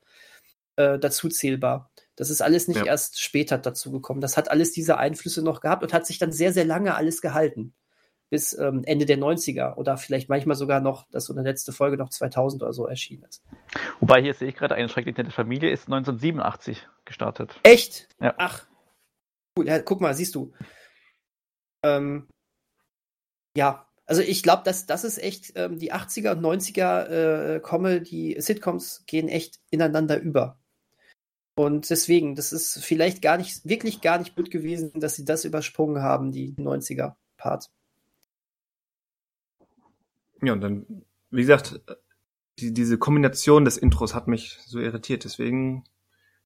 äh, 0.77 0.99
dazu 0.99 1.29
zählbar. 1.29 1.91
Das 2.17 2.29
ist 2.29 2.43
alles 2.43 2.69
nicht 2.69 2.79
ja. 2.79 2.87
erst 2.87 3.21
später 3.21 3.59
dazu 3.59 3.93
gekommen. 3.93 4.21
Das 4.21 4.37
hat 4.37 4.51
alles 4.51 4.73
diese 4.73 4.99
Einflüsse 4.99 5.43
noch 5.43 5.61
gehabt 5.61 5.83
und 5.83 5.93
hat 5.93 6.07
sich 6.07 6.19
dann 6.19 6.33
sehr, 6.33 6.53
sehr 6.53 6.65
lange 6.65 6.95
alles 6.95 7.23
gehalten 7.23 7.75
bis 8.31 8.57
ähm, 8.57 8.83
Ende 8.85 9.07
der 9.07 9.19
90er 9.19 9.75
oder 9.75 9.97
vielleicht 9.97 10.29
manchmal 10.29 10.57
sogar 10.57 10.81
noch, 10.81 11.07
dass 11.11 11.27
so 11.27 11.35
eine 11.35 11.43
letzte 11.43 11.73
Folge 11.73 11.97
noch 11.97 12.09
2000 12.09 12.63
oder 12.63 12.73
so 12.73 12.87
erschienen 12.87 13.25
ist. 13.25 13.43
Wobei 13.99 14.23
hier 14.23 14.35
sehe 14.35 14.49
ich 14.49 14.57
gerade, 14.57 14.77
eine 14.77 14.89
schrecklich 14.89 15.17
nette 15.17 15.33
Familie 15.33 15.71
ist 15.71 15.89
1987 15.89 16.89
gestartet. 17.05 17.59
Echt? 17.65 18.09
Ja. 18.21 18.35
Ach. 18.39 18.67
Cool, 19.59 19.67
ja, 19.67 19.81
guck 19.81 20.01
mal, 20.01 20.15
siehst 20.15 20.37
du. 20.37 20.53
Ähm, 21.83 22.29
ja, 23.57 23.87
also 24.07 24.23
ich 24.23 24.43
glaube, 24.43 24.63
dass 24.65 24.87
das 24.87 25.05
ist 25.05 25.19
echt, 25.19 25.53
ähm, 25.57 25.79
die 25.79 25.93
80er 25.93 26.33
und 26.33 26.41
90er 26.41 27.57
äh, 27.57 28.01
die 28.01 28.37
Sitcoms 28.41 29.05
gehen 29.07 29.29
echt 29.29 29.61
ineinander 29.71 30.21
über. 30.21 30.61
Und 31.57 31.91
deswegen, 31.91 32.37
das 32.37 32.53
ist 32.53 32.83
vielleicht 32.83 33.23
gar 33.23 33.37
nicht, 33.37 33.69
wirklich 33.69 34.01
gar 34.01 34.19
nicht 34.19 34.35
gut 34.35 34.51
gewesen, 34.51 34.93
dass 34.95 35.17
sie 35.17 35.25
das 35.25 35.45
übersprungen 35.45 36.03
haben, 36.03 36.33
die 36.33 36.55
90er-Part. 36.55 37.71
Ja, 40.43 40.53
und 40.53 40.61
dann, 40.61 41.05
wie 41.31 41.41
gesagt, 41.41 41.81
die, 42.59 42.73
diese 42.73 42.99
Kombination 42.99 43.65
des 43.65 43.77
Intros 43.77 44.15
hat 44.15 44.29
mich 44.29 44.59
so 44.67 44.79
irritiert. 44.79 45.25
Deswegen 45.25 45.85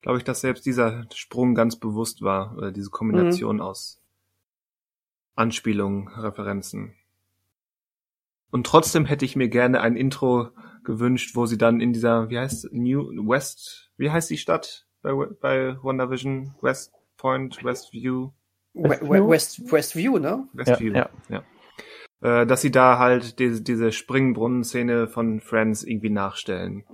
glaube 0.00 0.18
ich, 0.18 0.24
dass 0.24 0.40
selbst 0.40 0.66
dieser 0.66 1.06
Sprung 1.14 1.54
ganz 1.54 1.76
bewusst 1.76 2.22
war, 2.22 2.56
oder 2.56 2.72
diese 2.72 2.90
Kombination 2.90 3.56
mhm. 3.56 3.62
aus 3.62 4.00
Anspielungen, 5.34 6.08
Referenzen. 6.08 6.94
Und 8.50 8.66
trotzdem 8.66 9.04
hätte 9.04 9.24
ich 9.24 9.34
mir 9.34 9.48
gerne 9.48 9.80
ein 9.80 9.96
Intro 9.96 10.50
gewünscht, 10.84 11.34
wo 11.34 11.46
sie 11.46 11.58
dann 11.58 11.80
in 11.80 11.92
dieser, 11.92 12.28
wie 12.30 12.38
heißt 12.38 12.68
New 12.72 13.28
West, 13.28 13.90
wie 13.96 14.10
heißt 14.10 14.30
die 14.30 14.36
Stadt 14.36 14.86
bei, 15.02 15.12
bei 15.40 15.76
WandaVision? 15.82 16.54
West 16.60 16.92
Point, 17.16 17.64
Westview? 17.64 18.30
West, 18.74 19.02
West, 19.02 19.72
Westview, 19.72 20.18
ne? 20.18 20.46
Westview, 20.52 20.92
ja. 20.92 21.08
ja. 21.28 21.36
ja 21.36 21.44
äh, 22.24 22.46
dass 22.46 22.62
sie 22.62 22.70
da 22.70 22.98
halt 22.98 23.38
diese, 23.38 23.62
diese 23.62 23.92
Springbrunnen-Szene 23.92 25.08
von 25.08 25.40
Friends 25.40 25.84
irgendwie 25.84 26.08
nachstellen. 26.08 26.84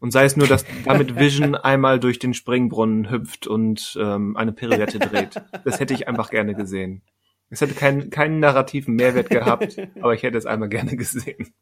Und 0.00 0.10
sei 0.10 0.24
es 0.24 0.36
nur, 0.36 0.48
dass 0.48 0.64
damit 0.84 1.16
Vision 1.16 1.54
einmal 1.54 2.00
durch 2.00 2.18
den 2.18 2.34
Springbrunnen 2.34 3.10
hüpft 3.10 3.46
und 3.46 3.96
ähm, 3.98 4.36
eine 4.36 4.52
Pirouette 4.52 4.98
dreht. 4.98 5.40
Das 5.64 5.78
hätte 5.78 5.94
ich 5.94 6.08
einfach 6.08 6.30
gerne 6.30 6.54
gesehen. 6.54 7.02
Es 7.48 7.60
hätte 7.60 7.74
keinen, 7.74 8.10
keinen 8.10 8.40
narrativen 8.40 8.96
Mehrwert 8.96 9.30
gehabt, 9.30 9.76
aber 10.00 10.14
ich 10.14 10.24
hätte 10.24 10.36
es 10.36 10.46
einmal 10.46 10.68
gerne 10.68 10.96
gesehen. 10.96 11.54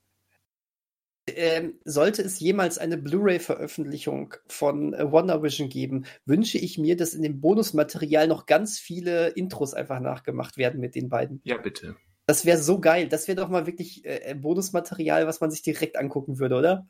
ähm, 1.29 1.75
sollte 1.85 2.23
es 2.23 2.41
jemals 2.41 2.79
eine 2.79 2.97
Blu-ray-Veröffentlichung 2.97 4.35
von 4.47 4.95
äh, 4.95 5.13
WandaVision 5.13 5.69
geben, 5.69 6.07
wünsche 6.25 6.57
ich 6.57 6.79
mir, 6.79 6.97
dass 6.97 7.13
in 7.13 7.23
dem 7.23 7.43
Bonusmaterial 7.43 8.29
noch 8.29 8.47
ganz 8.47 8.79
viele 8.79 9.29
Intros 9.29 9.75
einfach 9.75 10.01
nachgemacht 10.01 10.57
werden 10.57 10.81
mit 10.81 10.95
den 10.95 11.11
beiden. 11.11 11.43
Ja, 11.45 11.59
bitte. 11.59 11.97
Das 12.33 12.47
wäre 12.47 12.57
so 12.57 12.81
geil. 12.81 13.09
Das 13.09 13.29
wäre 13.29 13.37
doch 13.37 13.51
mal 13.51 13.67
wirklich 13.67 14.07
äh, 14.07 14.35
Bonusmaterial, 14.35 15.27
was 15.27 15.43
man 15.43 15.51
sich 15.51 15.61
direkt 15.61 15.99
angucken 15.99 16.39
würde, 16.39 16.57
oder? 16.57 16.87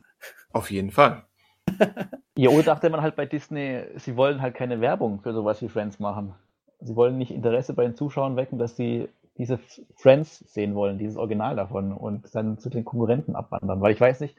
Auf 0.52 0.70
jeden 0.70 0.92
Fall. 0.92 1.24
ja, 2.36 2.48
oder 2.50 2.62
dachte 2.62 2.90
man 2.90 3.02
halt 3.02 3.16
bei 3.16 3.26
Disney, 3.26 3.82
sie 3.96 4.16
wollen 4.16 4.40
halt 4.40 4.54
keine 4.54 4.80
Werbung 4.80 5.20
für 5.20 5.32
sowas 5.32 5.60
wie 5.60 5.68
Friends 5.68 5.98
machen. 5.98 6.32
Sie 6.78 6.94
wollen 6.94 7.18
nicht 7.18 7.32
Interesse 7.32 7.74
bei 7.74 7.82
den 7.82 7.96
Zuschauern 7.96 8.36
wecken, 8.36 8.60
dass 8.60 8.76
sie 8.76 9.08
diese 9.36 9.58
Friends 9.96 10.38
sehen 10.46 10.76
wollen, 10.76 10.98
dieses 10.98 11.16
Original 11.16 11.56
davon 11.56 11.90
und 11.90 12.32
dann 12.36 12.58
zu 12.58 12.70
den 12.70 12.84
Konkurrenten 12.84 13.34
abwandern. 13.34 13.80
Weil 13.80 13.94
ich 13.94 14.00
weiß 14.00 14.20
nicht, 14.20 14.36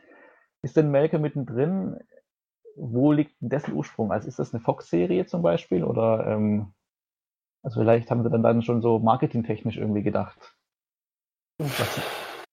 ist 0.61 0.77
denn 0.77 0.89
Melke 0.89 1.19
mittendrin? 1.19 1.97
Wo 2.77 3.11
liegt 3.11 3.41
denn 3.41 3.49
dessen 3.49 3.73
Ursprung? 3.73 4.13
Also 4.13 4.29
ist 4.29 4.39
das 4.39 4.53
eine 4.53 4.63
Fox-Serie 4.63 5.25
zum 5.25 5.41
Beispiel? 5.41 5.83
Oder 5.83 6.27
ähm, 6.27 6.71
also 7.61 7.81
vielleicht 7.81 8.09
haben 8.09 8.23
sie 8.23 8.29
dann, 8.29 8.41
dann 8.41 8.61
schon 8.61 8.81
so 8.81 8.99
marketingtechnisch 8.99 9.75
irgendwie 9.75 10.03
gedacht. 10.03 10.55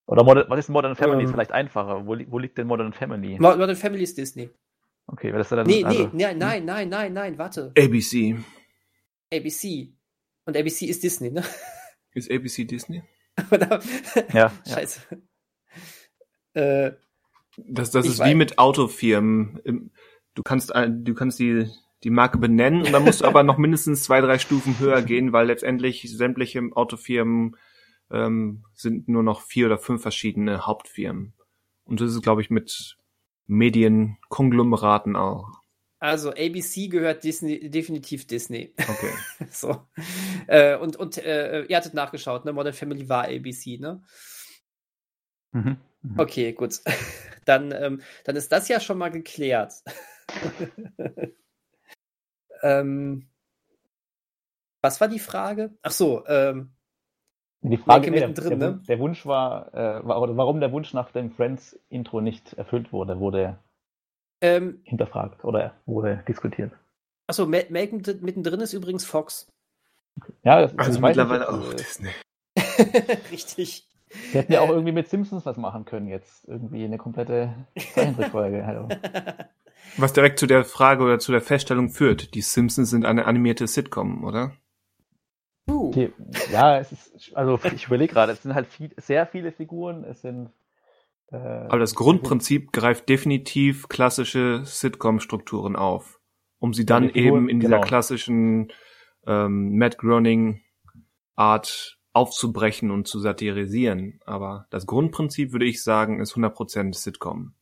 Oder 0.07 0.25
Modern, 0.25 0.51
was 0.51 0.59
ist 0.59 0.69
Modern 0.69 0.97
Family? 0.97 1.21
Ähm, 1.21 1.27
ist 1.27 1.33
vielleicht 1.33 1.53
einfacher. 1.53 2.07
Wo, 2.07 2.17
wo, 2.27 2.39
liegt 2.39 2.59
denn 2.59 2.67
Modern 2.67 2.93
Family? 2.93 3.39
Modern 3.39 3.77
Family 3.77 4.03
ist 4.03 4.19
Disney. 4.19 4.51
Okay, 5.07 5.33
das 5.33 5.43
ist 5.43 5.53
dann. 5.53 5.67
Nee, 5.67 5.85
also, 5.85 6.11
nee, 6.13 6.35
nein, 6.35 6.65
nein, 6.65 6.89
nein, 6.89 7.13
nein, 7.13 7.39
warte. 7.39 7.73
ABC. 7.77 8.37
ABC. 9.33 9.93
Und 10.47 10.57
ABC 10.57 10.87
ist 10.87 11.03
Disney, 11.03 11.31
ne? 11.31 11.45
Ist 12.13 12.29
ABC 12.29 12.65
Disney? 12.65 13.05
ja. 14.33 14.51
Scheiße. 14.69 15.01
Ja. 16.57 16.61
Äh, 16.61 16.97
das 17.57 17.93
das 17.93 18.05
ist 18.05 18.19
weiß. 18.19 18.31
wie 18.31 18.35
mit 18.35 18.59
Autofirmen. 18.59 19.93
Du 20.35 20.43
kannst, 20.43 20.73
du 20.75 21.15
kannst 21.15 21.39
die, 21.39 21.71
die 22.03 22.11
Marke 22.11 22.39
benennen 22.39 22.83
und 22.83 22.93
dann 22.93 23.05
musst 23.05 23.21
du 23.21 23.27
aber 23.27 23.43
noch 23.45 23.59
mindestens 23.59 24.03
zwei, 24.03 24.21
drei 24.21 24.39
Stufen 24.39 24.81
höher 24.81 25.03
gehen, 25.03 25.33
weil 25.33 25.47
letztendlich 25.47 26.11
sämtliche 26.11 26.63
Autofirmen 26.73 27.57
ähm, 28.11 28.65
sind 28.75 29.09
nur 29.09 29.23
noch 29.23 29.43
vier 29.43 29.67
oder 29.67 29.79
fünf 29.79 30.03
verschiedene 30.03 30.67
Hauptfirmen. 30.67 31.35
Und 31.85 32.01
das 32.01 32.13
ist, 32.13 32.23
glaube 32.23 32.43
ich, 32.43 32.51
mit 32.51 32.97
Medienkonglomeraten 33.47 35.17
auch. 35.17 35.61
Also 35.99 36.31
ABC 36.31 36.89
gehört 36.89 37.25
Disney, 37.25 37.69
definitiv 37.69 38.27
Disney. 38.27 38.75
Okay. 38.79 39.13
so. 39.51 39.87
Äh, 40.47 40.77
und 40.77 40.97
und 40.97 41.19
äh, 41.19 41.65
ihr 41.65 41.77
hattet 41.77 41.95
nachgeschaut, 41.95 42.45
ne? 42.45 42.53
Modern 42.53 42.73
Family 42.73 43.09
war 43.09 43.25
ABC, 43.25 43.77
ne? 43.79 44.03
Mhm. 45.53 45.77
Mhm. 46.03 46.19
Okay, 46.19 46.53
gut. 46.53 46.81
Dann, 47.47 47.73
ähm, 47.73 48.03
dann 48.25 48.37
ist 48.37 48.53
das 48.53 48.69
ja 48.69 48.81
schon 48.81 48.99
mal 48.99 49.11
geklärt. 49.11 49.73
ähm, 52.63 53.29
was 54.83 55.01
war 55.01 55.09
die 55.09 55.19
Frage? 55.19 55.75
Ach 55.83 55.91
so, 55.91 56.25
ähm, 56.27 56.75
die 57.63 57.77
Frage 57.77 58.11
nee, 58.11 58.21
mittendrin, 58.21 58.59
der, 58.59 58.71
ne? 58.71 58.81
der 58.89 58.99
Wunsch 58.99 59.27
war, 59.27 59.75
äh, 59.75 60.01
warum 60.05 60.61
der 60.61 60.73
Wunsch 60.73 60.95
nach 60.95 61.11
dem 61.13 61.31
Friends-Intro 61.31 62.21
nicht 62.21 62.55
erfüllt 62.55 62.93
wurde, 62.93 63.21
wurde 63.21 63.59
ähm, 64.41 64.81
hinterfragt 64.85 65.45
oder 65.45 65.75
wurde 65.85 66.25
diskutiert. 66.27 66.73
Achso, 67.27 67.47
Malcolm 67.47 68.03
mittendrin 68.23 68.61
ist 68.61 68.73
übrigens 68.73 69.05
Fox. 69.05 69.47
Ja, 70.43 70.63
das 70.63 70.77
also 70.77 71.01
mittlerweile 71.01 71.41
nicht, 71.41 71.69
auch 71.69 71.75
Disney. 71.75 72.11
Richtig. 73.31 73.87
Sie 74.09 74.39
hätten 74.39 74.53
ja 74.53 74.61
auch 74.61 74.71
irgendwie 74.71 74.93
mit 74.93 75.09
Simpsons 75.09 75.47
was 75.47 75.57
machen 75.57 75.85
können 75.85 76.09
jetzt. 76.09 76.49
Irgendwie 76.49 76.85
eine 76.85 76.99
komplette 76.99 77.55
Zeichentrickfolge. 77.95 78.89
was 79.97 80.13
direkt 80.13 80.39
zu 80.39 80.47
der 80.47 80.65
Frage 80.65 81.05
oder 81.05 81.19
zu 81.19 81.31
der 81.31 81.41
Feststellung 81.41 81.91
führt. 81.91 82.35
Die 82.35 82.41
Simpsons 82.41 82.91
sind 82.91 83.05
eine 83.05 83.27
animierte 83.27 83.67
Sitcom, 83.67 84.25
oder? 84.25 84.53
Uh. 85.91 85.93
Okay. 85.93 86.13
Ja, 86.53 86.79
es 86.79 86.93
ist, 86.93 87.37
also 87.37 87.59
ich 87.75 87.87
überlege 87.87 88.13
gerade, 88.13 88.33
es 88.33 88.43
sind 88.43 88.55
halt 88.55 88.67
viel, 88.67 88.91
sehr 88.97 89.27
viele 89.27 89.53
Figuren, 89.53 90.05
es 90.05 90.23
sind 90.23 90.51
äh, 91.33 91.37
aber 91.37 91.79
das 91.79 91.95
Grundprinzip 91.95 92.73
greift 92.73 93.09
definitiv 93.09 93.89
klassische 93.89 94.63
Sitcom-Strukturen 94.65 95.77
auf, 95.77 96.21
um 96.59 96.75
sie 96.75 96.85
dann 96.85 97.11
eben 97.11 97.49
in 97.49 97.61
dieser 97.61 97.77
genau. 97.77 97.87
klassischen 97.87 98.73
ähm, 99.27 99.77
Matt 99.77 99.99
Groening-Art 99.99 101.99
aufzubrechen 102.13 102.91
und 102.91 103.07
zu 103.07 103.21
satirisieren. 103.21 104.21
Aber 104.27 104.67
das 104.71 104.87
Grundprinzip, 104.87 105.53
würde 105.53 105.67
ich 105.67 105.83
sagen, 105.83 106.21
ist 106.21 106.35
100% 106.35 106.95
Sitcom. 106.95 107.55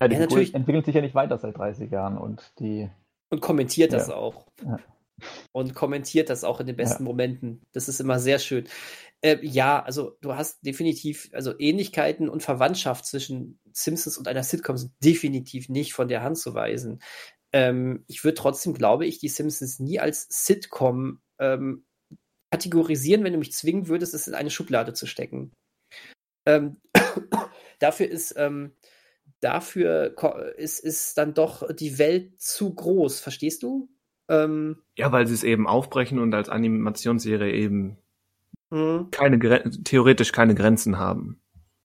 Ja, 0.00 0.08
die 0.08 0.14
ja, 0.14 0.20
natürlich 0.20 0.54
entwickelt 0.54 0.86
sich 0.86 0.96
ja 0.96 1.00
nicht 1.00 1.14
weiter 1.14 1.38
seit 1.38 1.56
30 1.56 1.90
Jahren 1.90 2.18
und 2.18 2.52
die. 2.58 2.90
Und 3.30 3.40
kommentiert 3.40 3.92
ja. 3.92 3.98
das 3.98 4.10
auch. 4.10 4.46
Ja. 4.64 4.78
Und 5.52 5.74
kommentiert 5.74 6.28
das 6.28 6.44
auch 6.44 6.60
in 6.60 6.66
den 6.66 6.76
besten 6.76 7.04
Momenten. 7.04 7.62
Das 7.72 7.88
ist 7.88 8.00
immer 8.00 8.18
sehr 8.18 8.38
schön. 8.38 8.66
Äh, 9.20 9.38
ja, 9.42 9.82
also 9.82 10.18
du 10.20 10.34
hast 10.34 10.66
definitiv, 10.66 11.30
also 11.32 11.58
Ähnlichkeiten 11.58 12.28
und 12.28 12.42
Verwandtschaft 12.42 13.06
zwischen 13.06 13.58
Simpsons 13.72 14.18
und 14.18 14.28
einer 14.28 14.42
Sitcom 14.42 14.76
sind 14.76 14.92
definitiv 15.02 15.68
nicht 15.68 15.94
von 15.94 16.08
der 16.08 16.22
Hand 16.22 16.38
zu 16.38 16.54
weisen. 16.54 17.00
Ähm, 17.52 18.04
ich 18.08 18.24
würde 18.24 18.34
trotzdem, 18.34 18.74
glaube 18.74 19.06
ich, 19.06 19.18
die 19.18 19.28
Simpsons 19.28 19.78
nie 19.78 20.00
als 20.00 20.26
Sitcom 20.28 21.22
ähm, 21.38 21.86
kategorisieren, 22.50 23.24
wenn 23.24 23.32
du 23.32 23.38
mich 23.38 23.52
zwingen 23.52 23.88
würdest, 23.88 24.12
es 24.14 24.28
in 24.28 24.34
eine 24.34 24.50
Schublade 24.50 24.92
zu 24.92 25.06
stecken. 25.06 25.52
Ähm, 26.46 26.80
dafür 27.78 28.08
ist, 28.08 28.34
ähm, 28.36 28.76
dafür 29.40 30.18
ist, 30.56 30.80
ist 30.80 31.16
dann 31.16 31.34
doch 31.34 31.72
die 31.74 31.98
Welt 31.98 32.40
zu 32.40 32.74
groß, 32.74 33.20
verstehst 33.20 33.62
du? 33.62 33.88
Ähm, 34.28 34.78
ja, 34.96 35.12
weil 35.12 35.26
sie 35.26 35.34
es 35.34 35.44
eben 35.44 35.66
aufbrechen 35.66 36.18
und 36.18 36.34
als 36.34 36.48
Animationsserie 36.48 37.52
eben 37.52 37.98
Mhm. 38.70 39.10
keine 39.10 39.38
theoretisch 39.84 40.32
keine 40.32 40.54
Grenzen 40.54 40.98
haben. 40.98 41.40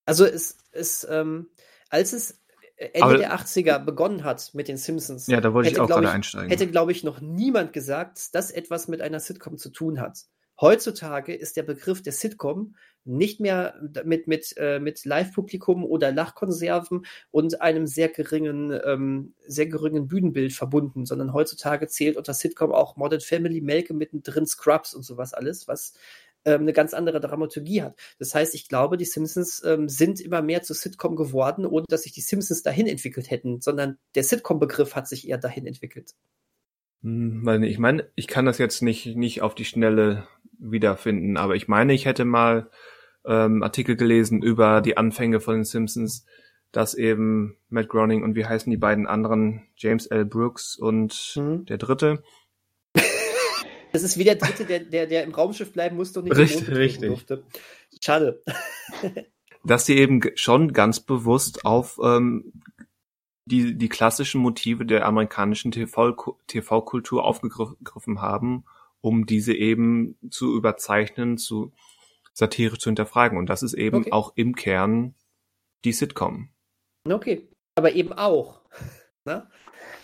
Also 0.05 0.25
es 0.25 0.57
ist, 0.71 1.07
ähm, 1.09 1.49
als 1.89 2.13
es 2.13 2.41
Ende 2.77 3.03
Aber, 3.03 3.17
der 3.17 3.33
80er 3.33 3.77
begonnen 3.77 4.23
hat 4.23 4.51
mit 4.53 4.67
den 4.69 4.77
Simpsons, 4.77 5.27
ja, 5.27 5.41
da 5.41 5.53
wollte 5.53 5.69
ich 5.69 5.79
auch 5.79 5.87
gerade 5.87 6.09
einsteigen. 6.09 6.49
Hätte, 6.49 6.65
glaube 6.67 6.91
ich, 6.93 7.03
noch 7.03 7.19
niemand 7.19 7.73
gesagt, 7.73 8.17
dass 8.17 8.31
das 8.31 8.51
etwas 8.51 8.87
mit 8.87 9.01
einer 9.01 9.19
Sitcom 9.19 9.57
zu 9.57 9.69
tun 9.69 9.99
hat. 9.99 10.25
Heutzutage 10.61 11.33
ist 11.33 11.55
der 11.57 11.63
Begriff 11.63 12.01
der 12.01 12.13
Sitcom 12.13 12.75
nicht 13.05 13.39
mehr 13.39 13.75
mit, 14.03 14.27
mit, 14.27 14.53
äh, 14.57 14.79
mit 14.79 15.05
Live-Publikum 15.05 15.85
oder 15.85 16.11
Lachkonserven 16.11 17.05
und 17.31 17.61
einem 17.61 17.87
sehr 17.87 18.09
geringen, 18.09 18.77
ähm, 18.85 19.33
sehr 19.47 19.67
geringen 19.67 20.07
Bühnenbild 20.07 20.53
verbunden, 20.53 21.05
sondern 21.05 21.33
heutzutage 21.33 21.87
zählt 21.87 22.17
unter 22.17 22.33
Sitcom 22.33 22.71
auch 22.73 22.97
Modern 22.97 23.21
Family, 23.21 23.61
Melke 23.61 23.93
mittendrin, 23.93 24.45
Scrubs 24.45 24.93
und 24.93 25.03
sowas 25.03 25.33
alles, 25.33 25.67
was 25.67 25.93
ähm, 26.45 26.61
eine 26.61 26.73
ganz 26.73 26.93
andere 26.93 27.19
Dramaturgie 27.19 27.81
hat. 27.81 27.97
Das 28.17 28.35
heißt, 28.35 28.53
ich 28.53 28.67
glaube, 28.67 28.97
die 28.97 29.05
Simpsons 29.05 29.63
ähm, 29.65 29.87
sind 29.89 30.19
immer 30.19 30.41
mehr 30.41 30.61
zu 30.61 30.73
Sitcom 30.73 31.15
geworden, 31.15 31.65
ohne 31.65 31.85
dass 31.87 32.03
sich 32.03 32.13
die 32.13 32.21
Simpsons 32.21 32.63
dahin 32.63 32.87
entwickelt 32.87 33.29
hätten, 33.31 33.61
sondern 33.61 33.97
der 34.15 34.23
Sitcom-Begriff 34.23 34.95
hat 34.95 35.07
sich 35.07 35.27
eher 35.27 35.37
dahin 35.37 35.65
entwickelt. 35.65 36.15
Hm, 37.03 37.63
ich 37.63 37.79
meine, 37.79 38.09
ich 38.15 38.27
kann 38.27 38.45
das 38.45 38.57
jetzt 38.57 38.81
nicht, 38.81 39.15
nicht 39.15 39.41
auf 39.41 39.55
die 39.55 39.65
Schnelle 39.65 40.27
wiederfinden, 40.57 41.37
aber 41.37 41.55
ich 41.55 41.67
meine, 41.67 41.93
ich 41.93 42.05
hätte 42.05 42.25
mal 42.25 42.69
ähm, 43.25 43.63
Artikel 43.63 43.95
gelesen 43.95 44.41
über 44.41 44.81
die 44.81 44.97
Anfänge 44.97 45.39
von 45.39 45.55
den 45.55 45.63
Simpsons, 45.63 46.25
dass 46.71 46.93
eben 46.93 47.57
Matt 47.69 47.89
Groening 47.89 48.23
und 48.23 48.35
wie 48.35 48.45
heißen 48.45 48.69
die 48.69 48.77
beiden 48.77 49.07
anderen, 49.07 49.63
James 49.75 50.07
L. 50.07 50.25
Brooks 50.25 50.75
und 50.75 51.33
mhm. 51.35 51.65
der 51.65 51.77
dritte, 51.77 52.21
das 53.91 54.03
ist 54.03 54.17
wie 54.17 54.23
der 54.23 54.35
Dritte, 54.35 54.65
der, 54.65 54.79
der, 54.79 55.07
der 55.07 55.23
im 55.23 55.33
Raumschiff 55.33 55.73
bleiben 55.73 55.95
musste 55.95 56.19
und 56.19 56.25
nicht 56.25 56.37
richtig, 56.37 56.61
im 56.61 56.67
Mond 56.67 56.77
richtig. 56.77 57.07
durfte. 57.07 57.43
Schade. 58.01 58.43
Dass 59.63 59.85
sie 59.85 59.97
eben 59.97 60.21
schon 60.35 60.73
ganz 60.73 60.99
bewusst 60.99 61.65
auf 61.65 61.99
ähm, 62.03 62.53
die, 63.49 63.77
die 63.77 63.89
klassischen 63.89 64.41
Motive 64.41 64.85
der 64.85 65.05
amerikanischen 65.05 65.71
TV-Kultur 65.71 67.23
aufgegriffen 67.23 68.21
haben, 68.21 68.63
um 69.01 69.25
diese 69.25 69.53
eben 69.53 70.17
zu 70.29 70.55
überzeichnen, 70.55 71.37
zu 71.37 71.71
satirisch 72.33 72.79
zu 72.79 72.89
hinterfragen. 72.89 73.37
Und 73.37 73.49
das 73.49 73.63
ist 73.63 73.73
eben 73.73 73.97
okay. 73.97 74.11
auch 74.11 74.33
im 74.35 74.55
Kern 74.55 75.15
die 75.83 75.91
Sitcom. 75.91 76.49
Okay, 77.07 77.47
aber 77.75 77.93
eben 77.93 78.13
auch. 78.13 78.61
Ne? 79.25 79.45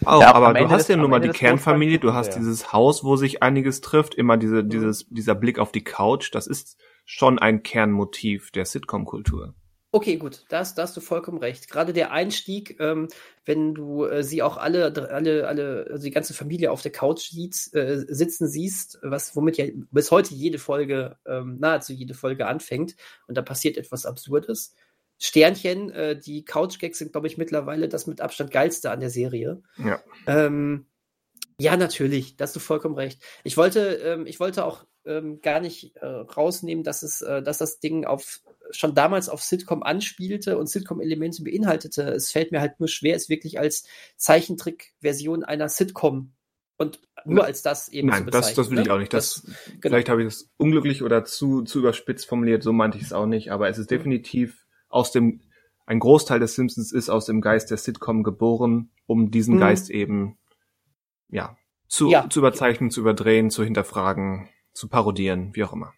Auch, 0.04 0.20
ja, 0.20 0.36
aber 0.36 0.54
du 0.54 0.70
hast 0.70 0.90
ja 0.90 0.98
nun 0.98 1.10
mal 1.10 1.22
die 1.22 1.30
Kernfamilie, 1.30 2.00
du 2.00 2.14
hast 2.14 2.34
ja. 2.34 2.40
dieses 2.40 2.74
Haus, 2.74 3.06
wo 3.06 3.16
sich 3.16 3.42
einiges 3.42 3.80
trifft, 3.80 4.14
immer 4.14 4.36
diese, 4.36 4.62
mhm. 4.62 4.70
dieses, 4.70 5.08
dieser 5.10 5.36
Blick 5.36 5.58
auf 5.58 5.72
die 5.72 5.86
Couch, 5.86 6.36
das 6.36 6.48
ist 6.48 6.78
schon 7.06 7.40
ein 7.40 7.64
Kernmotiv 7.64 8.52
der 8.52 8.66
Sitcom-Kultur. 8.66 9.56
Okay, 9.96 10.18
gut, 10.18 10.44
da 10.50 10.60
hast, 10.60 10.78
da 10.78 10.82
hast 10.84 10.98
du 10.98 11.00
vollkommen 11.00 11.38
recht. 11.38 11.70
Gerade 11.70 11.94
der 11.94 12.12
Einstieg, 12.12 12.82
ähm, 12.82 13.08
wenn 13.46 13.74
du 13.74 14.04
äh, 14.04 14.26
sie 14.26 14.44
auch 14.44 14.58
alle, 14.58 14.94
alle, 15.10 15.48
alle, 15.48 15.88
also 15.90 16.04
die 16.04 16.12
ganze 16.12 16.34
Familie 16.34 16.70
auf 16.70 16.82
der 16.82 16.92
Couch 16.92 17.30
sieht, 17.30 17.74
äh, 17.74 18.04
sitzen 18.06 18.50
siehst, 18.50 19.00
was, 19.04 19.38
womit 19.38 19.56
ja 19.56 19.68
bis 19.92 20.12
heute 20.12 20.34
jede 20.34 20.58
Folge, 20.58 21.16
ähm, 21.26 21.60
nahezu 21.62 21.94
jede 21.94 22.14
Folge 22.14 22.46
anfängt 22.46 22.98
und 23.28 23.38
da 23.38 23.42
passiert 23.42 23.78
etwas 23.78 24.06
Absurdes, 24.06 24.76
Sternchen, 25.18 25.92
äh, 25.92 26.20
die 26.20 26.44
Couch-Gags 26.44 26.98
sind, 26.98 27.14
glaube 27.14 27.28
ich, 27.28 27.38
mittlerweile 27.38 27.88
das 27.88 28.06
mit 28.06 28.20
Abstand 28.20 28.52
geilste 28.52 28.92
an 28.92 29.00
der 29.00 29.10
Serie. 29.10 29.62
Ja. 29.78 30.04
Ähm, 30.28 30.88
ja, 31.58 31.78
natürlich, 31.78 32.36
da 32.36 32.44
hast 32.44 32.56
du 32.58 32.60
vollkommen 32.60 32.96
recht. 32.96 33.24
Ich 33.46 33.56
wollte, 33.56 33.80
ähm, 34.04 34.28
ich 34.28 34.42
wollte 34.42 34.66
auch 34.66 34.86
ähm, 35.06 35.42
gar 35.42 35.60
nicht 35.60 35.96
äh, 35.98 36.06
rausnehmen, 36.06 36.84
dass 36.84 37.04
es, 37.04 37.22
äh, 37.22 37.42
dass 37.42 37.58
das 37.58 37.80
Ding 37.80 38.06
auf 38.06 38.42
schon 38.72 38.96
damals 38.96 39.30
auf 39.30 39.42
Sitcom 39.44 39.84
anspielte 39.84 40.58
und 40.58 40.68
Sitcom-Elemente 40.68 41.44
beinhaltete. 41.44 42.04
Es 42.10 42.32
fällt 42.32 42.52
mir 42.52 42.62
halt 42.62 42.80
nur 42.80 42.90
schwer, 42.90 43.16
es 43.16 43.30
wirklich 43.30 43.60
als 43.60 43.86
Zeichentrick-Version 44.18 45.44
einer 45.44 45.70
Sitcom 45.70 46.34
und 46.78 47.00
nur 47.26 47.46
als 47.46 47.62
das 47.62 47.88
eben 47.90 48.10
Nein, 48.10 48.28
das, 48.28 48.54
das 48.54 48.70
will 48.70 48.80
ich 48.80 48.88
ne? 48.88 48.94
auch 48.94 49.00
nicht. 49.00 49.14
Das, 49.14 49.44
genau. 49.46 49.80
Vielleicht 49.82 50.10
habe 50.10 50.24
ich 50.24 50.28
das 50.28 50.50
unglücklich 50.58 51.04
oder 51.04 51.26
zu, 51.26 51.64
zu 51.64 51.80
überspitzt 51.80 52.28
formuliert, 52.28 52.64
so 52.64 52.74
meinte 52.74 52.98
ich 52.98 53.06
es 53.06 53.14
auch 53.14 53.26
nicht, 53.26 53.52
aber 53.52 53.70
es 53.70 53.78
ist 53.78 53.90
Mhm. 53.90 53.96
definitiv 53.98 54.66
aus 54.90 55.12
dem, 55.12 55.42
ein 55.86 56.00
Großteil 56.00 56.40
des 56.40 56.56
Simpsons 56.56 56.92
ist 56.92 57.10
aus 57.10 57.26
dem 57.26 57.42
Geist 57.42 57.70
der 57.70 57.78
Sitcom 57.78 58.24
geboren, 58.24 58.92
um 59.06 59.32
diesen 59.32 59.56
Mhm. 59.56 59.60
Geist 59.60 59.90
eben, 59.90 60.38
ja, 61.30 61.58
zu, 61.88 62.10
Ja. 62.10 62.30
zu 62.30 62.40
überzeichnen, 62.40 62.92
zu 62.92 63.02
überdrehen, 63.02 63.50
zu 63.50 63.64
hinterfragen, 63.64 64.50
zu 64.76 64.88
parodieren, 64.90 65.56
wie 65.56 65.64
auch 65.64 65.74
immer. 65.74 65.94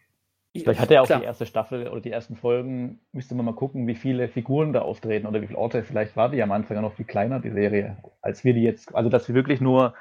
Vielleicht 0.53 0.80
hat 0.80 0.91
er 0.91 1.03
auch 1.03 1.07
Klar. 1.07 1.19
die 1.19 1.25
erste 1.25 1.45
Staffel 1.45 1.88
oder 1.88 2.01
die 2.01 2.11
ersten 2.11 2.36
Folgen, 2.36 2.99
müsste 3.11 3.36
man 3.36 3.45
mal 3.45 3.53
gucken, 3.53 3.86
wie 3.88 3.95
viele 3.95 4.28
Figuren 4.28 4.73
da 4.73 4.82
auftreten 4.82 5.28
oder 5.28 5.41
wie 5.41 5.47
viele 5.47 5.59
Orte. 5.59 5.84
Vielleicht 5.84 6.15
war 6.15 6.30
die 6.30 6.41
am 6.41 6.51
Anfang 6.51 6.75
ja 6.78 6.82
noch 6.82 6.93
viel 6.95 7.05
kleiner, 7.05 7.39
die 7.39 7.51
Serie, 7.51 7.97
als 8.21 8.43
wir 8.43 8.53
die 8.53 8.63
jetzt, 8.63 8.95
also 8.95 9.09
dass 9.09 9.25
sie 9.25 9.34
wirklich 9.36 9.61
nur 9.61 9.93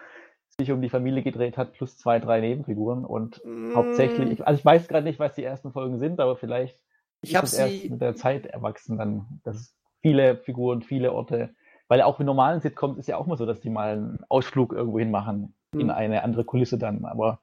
sich 0.59 0.71
um 0.73 0.81
die 0.81 0.89
Familie 0.89 1.23
gedreht 1.23 1.59
hat, 1.59 1.75
plus 1.75 1.99
zwei, 1.99 2.19
drei 2.19 2.41
Nebenfiguren 2.41 3.05
und 3.05 3.43
Mm, 3.45 3.71
hauptsächlich, 3.75 4.47
also 4.47 4.59
ich 4.59 4.65
weiß 4.65 4.89
gerade 4.89 5.05
nicht, 5.05 5.19
was 5.19 5.35
die 5.35 5.45
ersten 5.45 5.73
Folgen 5.73 5.99
sind, 5.99 6.21
aber 6.21 6.37
vielleicht 6.37 6.81
Ich 7.21 7.37
habe 7.37 7.47
es 7.47 7.53
erst 7.53 7.85
sie, 7.85 7.91
mit 7.91 8.01
der 8.01 8.15
Zeit 8.15 8.47
erwachsen 8.47 8.97
dann, 8.97 9.41
dass 9.45 9.57
es 9.57 9.77
viele 10.01 10.39
Figuren, 10.39 10.83
viele 10.83 11.13
Orte, 11.13 11.55
weil 11.89 12.01
auch 12.03 12.19
mit 12.19 12.27
normalen 12.27 12.61
Sitcoms 12.61 12.99
ist 12.99 13.09
ja 13.09 13.17
auch 13.19 13.27
mal 13.27 13.37
so, 13.37 13.45
dass 13.47 13.61
die 13.61 13.71
mal 13.71 13.93
einen 13.93 14.25
Ausflug 14.31 14.73
irgendwo 14.73 14.99
hin 14.99 15.11
machen, 15.11 15.55
in 15.73 15.91
Hm. 15.91 15.91
eine 15.91 16.23
andere 16.23 16.45
Kulisse 16.45 16.79
dann, 16.79 17.05
aber 17.05 17.41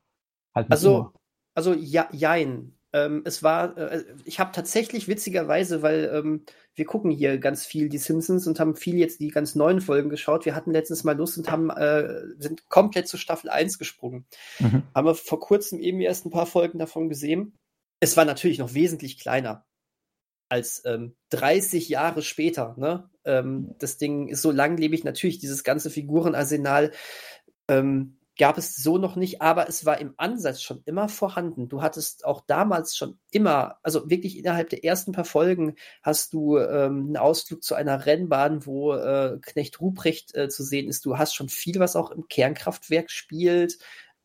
halt 0.55 0.69
nicht 0.69 0.77
Also, 0.77 0.97
immer. 0.97 1.13
Also 1.54 1.74
ja, 1.74 2.08
jein. 2.12 2.74
Ähm, 2.93 3.24
es 3.26 3.41
war, 3.41 3.76
äh, 3.78 4.04
ich 4.24 4.39
habe 4.39 4.51
tatsächlich 4.51 5.08
witzigerweise, 5.08 5.82
weil 5.82 6.12
ähm, 6.14 6.45
wir 6.76 6.86
gucken 6.86 7.10
hier 7.10 7.39
ganz 7.39 7.66
viel 7.66 7.89
die 7.89 7.97
Simpsons 7.97 8.45
und 8.47 8.60
haben 8.60 8.76
viel 8.76 8.97
jetzt 8.97 9.20
die 9.20 9.30
ganz 9.30 9.56
neuen 9.56 9.82
Folgen 9.82 10.10
geschaut. 10.10 10.45
Wir 10.45 10.56
hatten 10.56 10.72
letztens 10.72 11.04
mal 11.04 11.18
Lust 11.18 11.38
und 11.38 11.49
haben 11.49 11.72
äh, 11.72 12.22
sind 12.38 12.70
komplett 12.70 13.08
zu 13.08 13.18
Staffel 13.18 13.49
1 13.49 13.80
gesprungen. 13.80 14.26
Mhm. 14.60 14.84
Haben 14.93 15.08
wir 15.08 15.16
vor 15.16 15.39
kurzem 15.39 15.80
eben 15.80 16.01
erst 16.01 16.26
ein 16.26 16.32
paar 16.32 16.45
Folgen 16.45 16.78
davon 16.78 17.10
gesehen. 17.10 17.58
Es 17.99 18.16
war 18.16 18.26
natürlich 18.26 18.60
noch 18.60 18.74
wesentlich 18.74 19.18
kleiner 19.20 19.66
als 20.49 20.84
ähm, 20.86 21.16
30 21.30 21.89
Jahre 21.89 22.22
später. 22.22 22.76
Ne? 22.78 23.10
Ähm, 23.26 23.74
das 23.80 23.97
Ding 23.97 24.28
ist 24.28 24.43
so 24.43 24.51
langlebig. 24.51 25.04
Natürlich, 25.04 25.39
dieses 25.39 25.64
ganze 25.64 25.89
Figurenarsenal 25.89 26.91
ähm, 27.68 28.18
gab 28.38 28.57
es 28.57 28.75
so 28.75 28.97
noch 28.97 29.15
nicht, 29.15 29.41
aber 29.41 29.69
es 29.69 29.86
war 29.86 29.99
im 29.99 30.13
Ansatz 30.17 30.61
schon 30.61 30.81
immer 30.86 31.07
vorhanden. 31.07 31.69
Du 31.69 31.81
hattest 31.81 32.25
auch 32.25 32.41
damals 32.45 32.95
schon 32.95 33.19
immer, 33.31 33.77
also 33.84 34.09
wirklich 34.09 34.38
innerhalb 34.38 34.69
der 34.69 34.84
ersten 34.84 35.11
paar 35.11 35.25
Folgen 35.25 35.75
hast 36.01 36.34
du 36.34 36.57
ähm, 36.57 37.05
einen 37.07 37.17
Ausflug 37.17 37.63
zu 37.63 37.75
einer 37.75 38.05
Rennbahn, 38.05 38.65
wo 38.65 38.93
äh, 38.93 39.38
Knecht 39.41 39.79
Ruprecht 39.81 40.36
äh, 40.36 40.49
zu 40.49 40.63
sehen 40.63 40.89
ist. 40.89 41.05
Du 41.05 41.17
hast 41.17 41.36
schon 41.36 41.49
viel, 41.49 41.79
was 41.79 41.95
auch 41.95 42.11
im 42.11 42.27
Kernkraftwerk 42.27 43.11
spielt. 43.11 43.77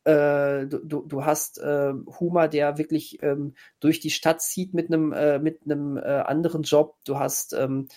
Äh, 0.04 0.66
du, 0.66 1.04
du, 1.06 1.24
hast 1.26 1.58
äh, 1.58 1.92
Huma, 2.18 2.48
der 2.48 2.78
wirklich 2.78 3.22
ähm, 3.22 3.54
durch 3.78 4.00
die 4.00 4.10
Stadt 4.10 4.40
zieht 4.40 4.72
mit 4.72 4.86
einem 4.86 5.12
äh, 5.12 5.38
mit 5.38 5.60
einem 5.66 5.98
äh, 5.98 6.00
anderen 6.00 6.62
Job. 6.62 6.96
Du 7.04 7.18
hast 7.18 7.52
ähm, 7.52 7.88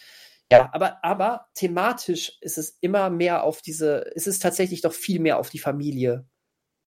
ja, 0.51 0.69
aber, 0.73 1.03
aber 1.03 1.47
thematisch 1.55 2.37
ist 2.41 2.57
es 2.57 2.77
immer 2.81 3.09
mehr 3.09 3.43
auf 3.43 3.61
diese, 3.61 3.97
ist 4.15 4.27
es 4.27 4.39
tatsächlich 4.39 4.81
doch 4.81 4.93
viel 4.93 5.19
mehr 5.19 5.39
auf 5.39 5.49
die 5.49 5.59
Familie 5.59 6.27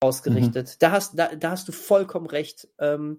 ausgerichtet. 0.00 0.82
Da, 0.82 0.90
hast, 0.90 1.18
da, 1.18 1.34
da 1.34 1.50
hast 1.50 1.66
du 1.68 1.72
vollkommen 1.72 2.26
recht. 2.26 2.68
Ähm, 2.78 3.18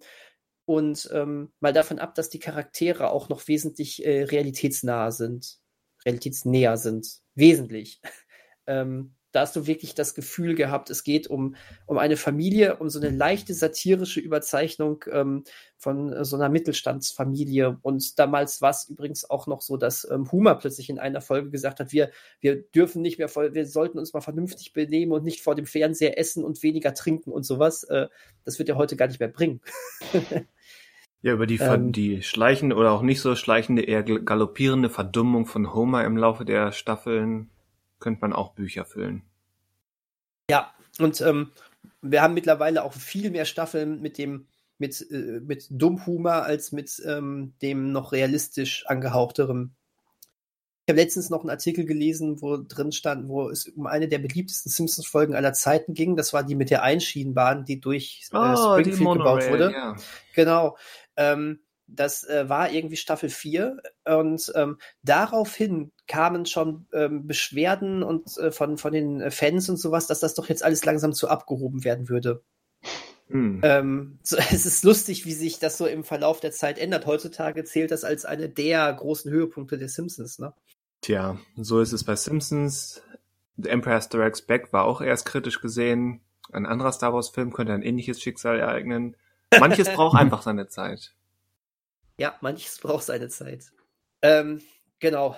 und 0.66 1.10
ähm, 1.14 1.52
mal 1.60 1.74
davon 1.74 2.00
ab, 2.00 2.16
dass 2.16 2.30
die 2.30 2.40
Charaktere 2.40 3.10
auch 3.10 3.30
noch 3.30 3.48
wesentlich 3.48 4.06
äh, 4.06 4.24
realitätsnah 4.24 5.12
sind, 5.12 5.60
realitätsnäher 6.06 6.78
sind. 6.78 7.08
Wesentlich. 7.36 8.02
ähm, 8.68 9.15
da 9.36 9.42
hast 9.42 9.56
du 9.56 9.68
wirklich 9.68 9.96
das 9.96 10.16
Gefühl 10.16 10.56
gehabt, 10.56 10.90
es 10.90 11.04
geht 11.04 11.28
um, 11.28 11.56
um 11.86 11.98
eine 11.98 12.16
Familie, 12.16 12.78
um 12.78 12.90
so 12.90 13.00
eine 13.00 13.10
leichte 13.10 13.54
satirische 13.54 14.22
Überzeichnung 14.22 15.04
ähm, 15.12 15.44
von 15.78 16.14
äh, 16.14 16.24
so 16.24 16.38
einer 16.38 16.48
Mittelstandsfamilie. 16.48 17.78
Und 17.82 18.18
damals 18.18 18.62
war 18.62 18.70
es 18.70 18.88
übrigens 18.90 19.30
auch 19.30 19.46
noch 19.48 19.62
so, 19.62 19.76
dass 19.76 20.10
ähm, 20.10 20.32
Huma 20.32 20.54
plötzlich 20.54 20.90
in 20.90 21.00
einer 21.00 21.20
Folge 21.20 21.50
gesagt 21.52 21.82
hat, 21.82 21.92
wir, 21.92 22.12
wir 22.40 22.62
dürfen 22.62 23.02
nicht 23.02 23.18
mehr, 23.20 23.28
voll, 23.28 23.54
wir 23.54 23.66
sollten 23.68 24.00
uns 24.00 24.14
mal 24.14 24.22
vernünftig 24.22 24.72
benehmen 24.72 25.12
und 25.12 25.26
nicht 25.26 25.42
vor 25.42 25.54
dem 25.54 25.66
Fernseher 25.66 26.18
essen 26.18 26.46
und 26.46 26.64
weniger 26.64 26.94
trinken 26.94 27.32
und 27.32 27.44
sowas. 27.46 27.84
Äh, 27.84 28.08
das 28.46 28.58
wird 28.58 28.70
er 28.70 28.78
heute 28.78 28.96
gar 28.96 29.08
nicht 29.08 29.20
mehr 29.20 29.30
bringen. 29.30 29.60
Ja, 31.22 31.34
über 31.34 31.48
die, 31.48 31.58
Ähm. 31.58 31.92
die 31.92 32.22
schleichende 32.22 32.76
oder 32.76 32.92
auch 32.92 33.02
nicht 33.02 33.20
so 33.20 33.36
schleichende, 33.36 33.82
eher 33.82 34.04
gal- 34.04 34.22
galoppierende 34.22 34.92
Verdummung 34.92 35.48
von 35.48 35.74
Homer 35.74 36.06
im 36.06 36.18
Laufe 36.18 36.46
der 36.46 36.72
Staffeln 36.72 37.50
könnte 38.06 38.22
man 38.22 38.34
auch 38.34 38.54
Bücher 38.54 38.86
füllen. 38.86 39.24
Ja, 40.48 40.72
und 41.00 41.22
ähm, 41.22 41.52
wir 42.04 42.22
haben 42.22 42.36
mittlerweile 42.36 42.84
auch 42.84 42.94
viel 42.94 43.32
mehr 43.32 43.46
Staffeln 43.46 44.00
mit 44.00 44.20
dem 44.20 44.46
mit, 44.78 45.10
äh, 45.10 45.40
mit 45.44 45.66
Dummhumor 45.72 46.44
als 46.44 46.72
mit 46.72 47.02
ähm, 47.04 47.54
dem 47.64 47.92
noch 47.92 48.12
realistisch 48.12 48.86
angehauchteren. 48.86 49.76
Ich 50.86 50.92
habe 50.92 51.02
letztens 51.02 51.32
noch 51.32 51.40
einen 51.40 51.50
Artikel 51.50 51.86
gelesen, 51.86 52.44
wo 52.44 52.58
drin 52.58 52.92
stand, 52.92 53.28
wo 53.28 53.50
es 53.50 53.70
um 53.70 53.88
eine 53.88 54.08
der 54.08 54.20
beliebtesten 54.20 54.72
Simpsons-Folgen 54.72 55.34
aller 55.34 55.54
Zeiten 55.54 55.96
ging. 55.96 56.16
Das 56.16 56.32
war 56.32 56.44
die 56.44 56.54
mit 56.54 56.70
der 56.70 56.84
Einschienenbahn, 56.84 57.66
die 57.66 57.80
durch 57.80 58.30
äh, 58.32 58.38
Oh, 58.38 58.78
die 58.78 58.84
Springfield 58.84 58.98
gebaut 59.00 59.18
Monorail, 59.18 59.50
wurde. 59.50 59.72
Ja. 59.72 59.96
Genau. 60.36 60.78
Ähm, 61.18 61.62
das 61.88 62.24
äh, 62.24 62.50
war 62.50 62.72
irgendwie 62.72 62.98
Staffel 62.98 63.30
4 63.30 63.78
und 64.06 64.52
ähm, 64.56 64.78
daraufhin 65.04 65.92
kamen 66.08 66.46
schon 66.46 66.88
ähm, 66.94 67.28
Beschwerden 67.28 68.04
und 68.04 68.38
äh, 68.38 68.52
von, 68.52 68.78
von 68.78 68.94
den 68.94 69.22
äh, 69.22 69.32
Fans 69.32 69.70
und 69.70 69.78
sowas, 69.78 70.08
dass 70.08 70.20
das 70.20 70.34
doch 70.34 70.50
jetzt 70.50 70.64
alles 70.64 70.84
langsam 70.86 71.14
zu 71.14 71.28
abgehoben 71.28 71.84
werden 71.84 72.10
würde. 72.10 72.44
Hm. 73.28 73.62
Ähm, 73.64 74.20
so, 74.24 74.38
es 74.38 74.66
ist 74.66 74.84
lustig, 74.84 75.26
wie 75.26 75.34
sich 75.34 75.60
das 75.60 75.78
so 75.78 75.86
im 75.86 76.04
Verlauf 76.04 76.40
der 76.40 76.52
Zeit 76.52 76.78
ändert. 76.78 77.06
Heutzutage 77.06 77.64
zählt 77.64 77.92
das 77.92 78.04
als 78.04 78.26
eine 78.26 78.50
der 78.50 78.92
großen 78.94 79.32
Höhepunkte 79.32 79.78
der 79.78 79.90
Simpsons, 79.90 80.40
ne? 80.40 80.54
Tja, 81.02 81.38
so 81.56 81.82
ist 81.82 81.92
es 81.92 82.04
bei 82.04 82.16
Simpsons. 82.16 83.02
The 83.58 83.70
Empire 83.70 84.02
Strikes 84.02 84.42
Back 84.42 84.74
war 84.74 84.86
auch 84.86 85.02
erst 85.02 85.26
kritisch 85.26 85.62
gesehen. 85.62 86.22
Ein 86.52 86.66
anderer 86.66 86.92
Star 86.92 87.14
Wars 87.14 87.30
Film 87.30 87.54
könnte 87.54 87.74
ein 87.74 87.84
ähnliches 87.84 88.22
Schicksal 88.22 88.60
ereignen. 88.60 89.16
Manches 89.60 89.90
braucht 89.94 90.18
einfach 90.18 90.42
seine 90.42 90.68
Zeit. 90.68 91.14
Ja, 92.20 92.36
manches 92.42 92.80
braucht 92.82 93.04
seine 93.06 93.30
Zeit. 93.30 93.72
Ähm, 94.22 94.62
genau. 95.00 95.36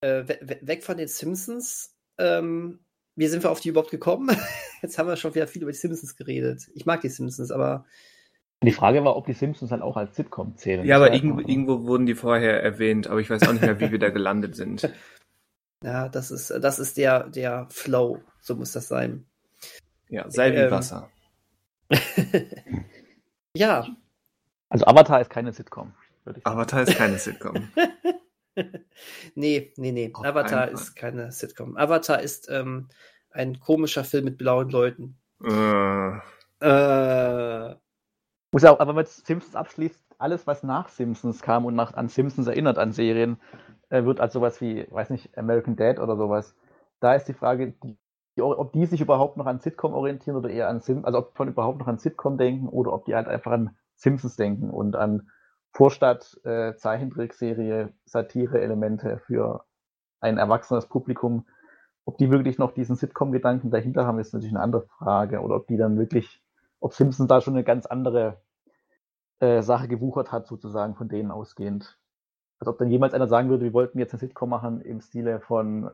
Äh, 0.00 0.24
we 0.28 0.38
we 0.42 0.58
weg 0.62 0.82
von 0.84 0.96
den 0.96 1.08
Simpsons. 1.08 1.96
Ähm, 2.18 2.80
wie 3.16 3.26
sind 3.28 3.42
wir 3.42 3.50
auf 3.50 3.60
die 3.60 3.68
überhaupt 3.70 3.90
gekommen? 3.90 4.36
Jetzt 4.82 4.98
haben 4.98 5.08
wir 5.08 5.16
schon 5.16 5.34
wieder 5.34 5.46
viel 5.46 5.62
über 5.62 5.72
die 5.72 5.78
Simpsons 5.78 6.16
geredet. 6.16 6.70
Ich 6.74 6.86
mag 6.86 7.00
die 7.02 7.08
Simpsons, 7.08 7.50
aber 7.50 7.86
Die 8.62 8.72
Frage 8.72 9.04
war, 9.04 9.16
ob 9.16 9.26
die 9.26 9.32
Simpsons 9.34 9.70
halt 9.70 9.82
auch 9.82 9.96
als 9.96 10.16
Sitcom 10.16 10.56
zählen. 10.56 10.84
Ja, 10.86 10.96
aber 10.96 11.12
irgendwo, 11.12 11.40
irgendwo 11.40 11.84
wurden 11.84 12.06
die 12.06 12.14
vorher 12.14 12.62
erwähnt, 12.62 13.06
aber 13.08 13.20
ich 13.20 13.30
weiß 13.30 13.42
auch 13.44 13.52
nicht 13.52 13.62
mehr, 13.62 13.80
wie 13.80 13.90
wir 13.90 13.98
da 13.98 14.10
gelandet 14.10 14.54
sind. 14.56 14.90
ja, 15.84 16.08
das 16.08 16.30
ist, 16.30 16.50
das 16.50 16.78
ist 16.78 16.96
der, 16.96 17.28
der 17.28 17.66
Flow. 17.70 18.22
So 18.40 18.56
muss 18.56 18.72
das 18.72 18.88
sein. 18.88 19.26
Ja, 20.08 20.30
sei 20.30 20.52
wie 20.52 20.56
Ähm, 20.56 20.70
Wasser. 20.70 21.10
Ja, 23.56 23.86
Also 24.68 24.86
Avatar 24.86 25.20
ist 25.20 25.30
keine 25.30 25.52
Sitcom. 25.52 25.92
Avatar 26.44 26.82
ist 26.82 26.96
keine 26.96 27.18
Sitcom. 27.18 27.68
nee, 29.34 29.72
nee, 29.76 29.92
nee. 29.92 30.10
Auf 30.14 30.24
Avatar 30.24 30.68
ist 30.70 30.94
keine 30.96 31.32
Sitcom. 31.32 31.76
Avatar 31.76 32.20
ist 32.22 32.48
ähm, 32.50 32.88
ein 33.30 33.60
komischer 33.60 34.04
Film 34.04 34.24
mit 34.24 34.38
blauen 34.38 34.70
Leuten. 34.70 35.18
äh, 35.42 36.20
Äh, 36.60 37.74
Muss 38.52 38.62
ja 38.62 38.72
auch, 38.72 38.80
aber 38.80 38.90
wenn 38.90 38.96
man 38.96 39.06
Simpsons 39.06 39.54
abschließt, 39.56 40.00
alles, 40.18 40.46
was 40.46 40.62
nach 40.62 40.88
Simpsons 40.88 41.42
kam 41.42 41.64
und 41.66 41.74
nach, 41.74 41.94
an 41.94 42.08
Simpsons 42.08 42.46
erinnert, 42.48 42.78
an 42.78 42.92
Serien, 42.92 43.38
äh, 43.90 44.04
wird 44.04 44.20
als 44.20 44.32
sowas 44.34 44.60
wie, 44.60 44.86
weiß 44.90 45.10
nicht, 45.10 45.36
American 45.38 45.76
Dad 45.76 45.98
oder 46.00 46.16
sowas. 46.16 46.54
Da 47.00 47.14
ist 47.14 47.26
die 47.26 47.34
Frage, 47.34 47.72
die, 47.84 47.96
die, 48.36 48.42
ob 48.42 48.72
die 48.72 48.86
sich 48.86 49.00
überhaupt 49.00 49.36
noch 49.36 49.46
an 49.46 49.60
Sitcom 49.60 49.94
orientieren 49.94 50.36
oder 50.36 50.50
eher 50.50 50.68
an 50.68 50.80
Simpsons, 50.80 51.06
also 51.06 51.18
ob 51.18 51.36
von 51.36 51.48
überhaupt 51.48 51.78
noch 51.78 51.86
an 51.88 51.98
Sitcom 51.98 52.38
denken 52.38 52.68
oder 52.68 52.92
ob 52.92 53.04
die 53.06 53.14
halt 53.14 53.28
einfach 53.28 53.52
an 53.52 53.76
Simpsons 53.96 54.36
denken 54.36 54.70
und 54.70 54.96
an 54.96 55.30
Vorstadt, 55.72 56.38
äh, 56.44 56.74
Zeichentrickserie, 56.74 57.92
Satire-Elemente 58.04 59.18
für 59.18 59.64
ein 60.20 60.38
erwachsenes 60.38 60.86
Publikum. 60.86 61.46
Ob 62.04 62.18
die 62.18 62.30
wirklich 62.30 62.58
noch 62.58 62.72
diesen 62.72 62.96
Sitcom-Gedanken 62.96 63.70
dahinter 63.70 64.06
haben, 64.06 64.18
ist 64.18 64.32
natürlich 64.32 64.54
eine 64.54 64.62
andere 64.62 64.86
Frage. 64.98 65.40
Oder 65.40 65.56
ob 65.56 65.66
die 65.68 65.76
dann 65.76 65.98
wirklich, 65.98 66.42
ob 66.80 66.92
Simpsons 66.92 67.28
da 67.28 67.40
schon 67.40 67.54
eine 67.54 67.64
ganz 67.64 67.86
andere 67.86 68.40
äh, 69.38 69.62
Sache 69.62 69.88
gewuchert 69.88 70.32
hat, 70.32 70.46
sozusagen 70.46 70.96
von 70.96 71.08
denen 71.08 71.30
ausgehend. 71.30 71.98
als 72.58 72.68
ob 72.68 72.78
dann 72.78 72.90
jemals 72.90 73.14
einer 73.14 73.28
sagen 73.28 73.48
würde, 73.48 73.64
wir 73.64 73.72
wollten 73.72 73.98
jetzt 73.98 74.12
eine 74.12 74.20
Sitcom 74.20 74.50
machen 74.50 74.80
im 74.80 75.00
Stile 75.00 75.40
von 75.40 75.90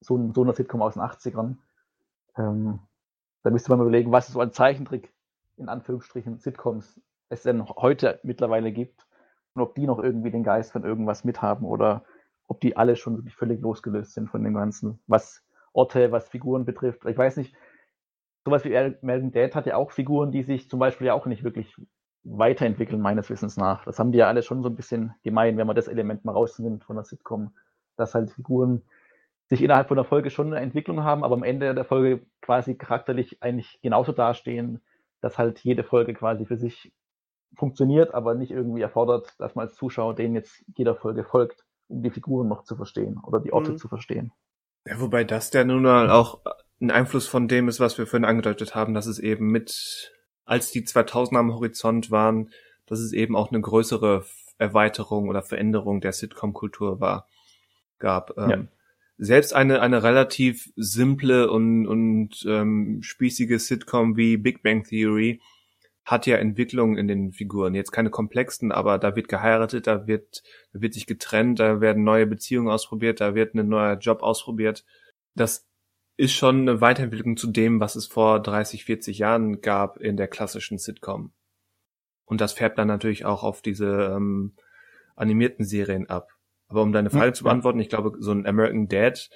so, 0.00 0.32
so 0.32 0.42
einer 0.42 0.54
Sitcom 0.54 0.80
aus 0.80 0.94
den 0.94 1.02
80ern. 1.02 1.56
Ähm, 2.36 2.80
da 3.42 3.50
müsste 3.50 3.70
man 3.70 3.78
mal 3.80 3.86
überlegen, 3.86 4.12
was 4.12 4.28
es 4.28 4.34
so 4.34 4.40
an 4.40 4.52
Zeichentrick, 4.52 5.12
in 5.56 5.68
Anführungsstrichen, 5.68 6.38
Sitcoms 6.38 7.00
es 7.28 7.42
denn 7.42 7.68
heute 7.68 8.20
mittlerweile 8.22 8.72
gibt 8.72 9.06
und 9.54 9.62
ob 9.62 9.74
die 9.74 9.86
noch 9.86 9.98
irgendwie 9.98 10.30
den 10.30 10.42
Geist 10.42 10.72
von 10.72 10.84
irgendwas 10.84 11.24
mithaben 11.24 11.66
oder 11.66 12.04
ob 12.46 12.60
die 12.60 12.76
alle 12.76 12.96
schon 12.96 13.16
wirklich 13.16 13.36
völlig 13.36 13.60
losgelöst 13.60 14.14
sind 14.14 14.30
von 14.30 14.42
dem 14.42 14.54
Ganzen, 14.54 15.00
was 15.06 15.44
Orte, 15.72 16.12
was 16.12 16.28
Figuren 16.28 16.64
betrifft. 16.64 17.04
Ich 17.06 17.16
weiß 17.16 17.36
nicht, 17.36 17.54
sowas 18.44 18.64
wie 18.64 18.70
Melvin 19.02 19.30
Dad 19.30 19.54
hat 19.54 19.66
ja 19.66 19.76
auch 19.76 19.90
Figuren, 19.90 20.32
die 20.32 20.42
sich 20.42 20.68
zum 20.68 20.78
Beispiel 20.78 21.08
ja 21.08 21.14
auch 21.14 21.26
nicht 21.26 21.44
wirklich 21.44 21.76
weiterentwickeln, 22.24 23.00
meines 23.00 23.30
Wissens 23.30 23.56
nach. 23.56 23.84
Das 23.84 23.98
haben 23.98 24.12
die 24.12 24.18
ja 24.18 24.28
alle 24.28 24.42
schon 24.42 24.62
so 24.62 24.68
ein 24.68 24.76
bisschen 24.76 25.14
gemein, 25.22 25.56
wenn 25.56 25.66
man 25.66 25.76
das 25.76 25.88
Element 25.88 26.24
mal 26.24 26.32
rausnimmt 26.32 26.84
von 26.84 26.96
der 26.96 27.04
Sitcom, 27.04 27.52
dass 27.96 28.14
halt 28.14 28.30
Figuren 28.30 28.82
sich 29.48 29.62
innerhalb 29.62 29.88
von 29.88 29.96
der 29.96 30.04
Folge 30.04 30.30
schon 30.30 30.48
eine 30.48 30.60
Entwicklung 30.60 31.02
haben, 31.04 31.24
aber 31.24 31.34
am 31.34 31.42
Ende 31.42 31.74
der 31.74 31.84
Folge 31.84 32.26
quasi 32.42 32.74
charakterlich 32.74 33.42
eigentlich 33.42 33.78
genauso 33.82 34.12
dastehen, 34.12 34.82
dass 35.20 35.38
halt 35.38 35.60
jede 35.60 35.84
Folge 35.84 36.14
quasi 36.14 36.44
für 36.44 36.56
sich 36.56 36.92
funktioniert, 37.54 38.14
aber 38.14 38.34
nicht 38.34 38.50
irgendwie 38.50 38.82
erfordert, 38.82 39.34
dass 39.38 39.54
man 39.54 39.66
als 39.66 39.76
Zuschauer 39.76 40.14
denen 40.14 40.34
jetzt 40.34 40.64
jeder 40.76 40.94
Folge 40.94 41.24
folgt, 41.24 41.64
um 41.88 42.02
die 42.02 42.10
Figuren 42.10 42.48
noch 42.48 42.64
zu 42.64 42.76
verstehen 42.76 43.18
oder 43.24 43.40
die 43.40 43.52
Orte 43.52 43.72
mhm. 43.72 43.78
zu 43.78 43.88
verstehen. 43.88 44.32
Ja, 44.86 45.00
wobei 45.00 45.24
das 45.24 45.52
ja 45.52 45.64
nun 45.64 45.82
mal 45.82 46.10
auch 46.10 46.40
ein 46.80 46.90
Einfluss 46.90 47.26
von 47.26 47.48
dem 47.48 47.68
ist, 47.68 47.80
was 47.80 47.98
wir 47.98 48.06
vorhin 48.06 48.24
angedeutet 48.24 48.74
haben, 48.74 48.94
dass 48.94 49.06
es 49.06 49.18
eben 49.18 49.50
mit, 49.50 50.12
als 50.44 50.70
die 50.70 50.86
2000er 50.86 51.38
am 51.38 51.52
Horizont 51.52 52.10
waren, 52.10 52.50
dass 52.86 53.00
es 53.00 53.12
eben 53.12 53.36
auch 53.36 53.50
eine 53.50 53.60
größere 53.60 54.24
Erweiterung 54.58 55.28
oder 55.28 55.42
Veränderung 55.42 56.00
der 56.00 56.12
Sitcom-Kultur 56.12 57.00
war, 57.00 57.26
gab. 57.98 58.36
Ähm, 58.38 58.50
ja 58.50 58.58
selbst 59.18 59.52
eine, 59.52 59.82
eine 59.82 60.04
relativ 60.04 60.72
simple 60.76 61.50
und, 61.50 61.86
und 61.86 62.46
ähm, 62.46 63.00
spießige 63.02 63.58
Sitcom 63.58 64.16
wie 64.16 64.36
Big 64.36 64.62
Bang 64.62 64.84
Theory 64.84 65.40
hat 66.08 66.26
ja 66.26 66.36
Entwicklungen 66.36 66.96
in 66.96 67.06
den 67.06 67.32
Figuren. 67.32 67.74
Jetzt 67.74 67.92
keine 67.92 68.08
komplexen, 68.08 68.72
aber 68.72 68.98
da 68.98 69.14
wird 69.14 69.28
geheiratet, 69.28 69.86
da 69.86 70.06
wird, 70.06 70.42
da 70.72 70.80
wird 70.80 70.94
sich 70.94 71.06
getrennt, 71.06 71.60
da 71.60 71.82
werden 71.82 72.02
neue 72.02 72.26
Beziehungen 72.26 72.70
ausprobiert, 72.70 73.20
da 73.20 73.34
wird 73.34 73.54
ein 73.54 73.68
neuer 73.68 73.98
Job 73.98 74.22
ausprobiert. 74.22 74.86
Das 75.34 75.68
ist 76.16 76.32
schon 76.32 76.62
eine 76.62 76.80
Weiterentwicklung 76.80 77.36
zu 77.36 77.48
dem, 77.48 77.78
was 77.78 77.94
es 77.94 78.06
vor 78.06 78.40
30, 78.40 78.84
40 78.84 79.18
Jahren 79.18 79.60
gab 79.60 79.98
in 79.98 80.16
der 80.16 80.28
klassischen 80.28 80.78
Sitcom. 80.78 81.32
Und 82.24 82.40
das 82.40 82.54
färbt 82.54 82.78
dann 82.78 82.88
natürlich 82.88 83.26
auch 83.26 83.42
auf 83.42 83.60
diese 83.60 84.14
ähm, 84.16 84.54
animierten 85.14 85.66
Serien 85.66 86.08
ab. 86.08 86.30
Aber 86.68 86.82
um 86.82 86.92
deine 86.92 87.10
Frage 87.10 87.26
ja. 87.26 87.32
zu 87.34 87.44
beantworten, 87.44 87.80
ich 87.80 87.90
glaube, 87.90 88.12
so 88.18 88.32
ein 88.32 88.46
American 88.46 88.88
Dad, 88.88 89.28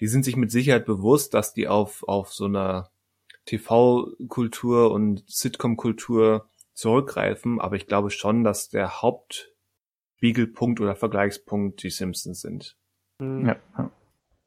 die 0.00 0.06
sind 0.06 0.24
sich 0.24 0.36
mit 0.36 0.50
Sicherheit 0.50 0.86
bewusst, 0.86 1.34
dass 1.34 1.52
die 1.52 1.68
auf, 1.68 2.02
auf 2.08 2.32
so 2.32 2.46
einer 2.46 2.90
TV-Kultur 3.46 4.90
und 4.90 5.24
Sitcom-Kultur 5.26 6.48
zurückgreifen, 6.74 7.60
aber 7.60 7.76
ich 7.76 7.86
glaube 7.86 8.10
schon, 8.10 8.44
dass 8.44 8.68
der 8.68 9.02
Hauptspiegelpunkt 9.02 10.80
oder 10.80 10.96
Vergleichspunkt 10.96 11.82
die 11.82 11.90
Simpsons 11.90 12.40
sind. 12.40 12.76
Mhm. 13.18 13.48
Ja. 13.48 13.90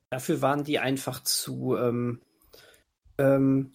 Dafür 0.09 0.41
waren 0.41 0.63
die 0.63 0.79
einfach 0.79 1.21
zu, 1.23 1.75
ähm, 1.77 2.21
ähm, 3.17 3.73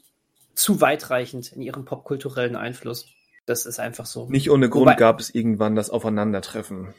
zu 0.54 0.80
weitreichend 0.80 1.52
in 1.52 1.62
ihrem 1.62 1.84
popkulturellen 1.84 2.56
Einfluss. 2.56 3.08
Das 3.46 3.66
ist 3.66 3.80
einfach 3.80 4.06
so. 4.06 4.28
Nicht 4.28 4.50
ohne 4.50 4.68
Grund 4.68 4.86
Wobei, 4.86 4.94
gab 4.96 5.20
es 5.20 5.34
irgendwann 5.34 5.74
das 5.74 5.90
Aufeinandertreffen 5.90 6.94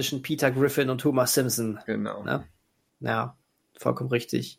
zwischen 0.00 0.22
Peter 0.22 0.50
Griffin 0.50 0.88
und 0.88 1.02
Thomas 1.02 1.34
Simpson. 1.34 1.78
Genau. 1.84 2.22
Ne? 2.22 2.44
Ja, 3.00 3.36
vollkommen 3.76 4.08
richtig. 4.08 4.58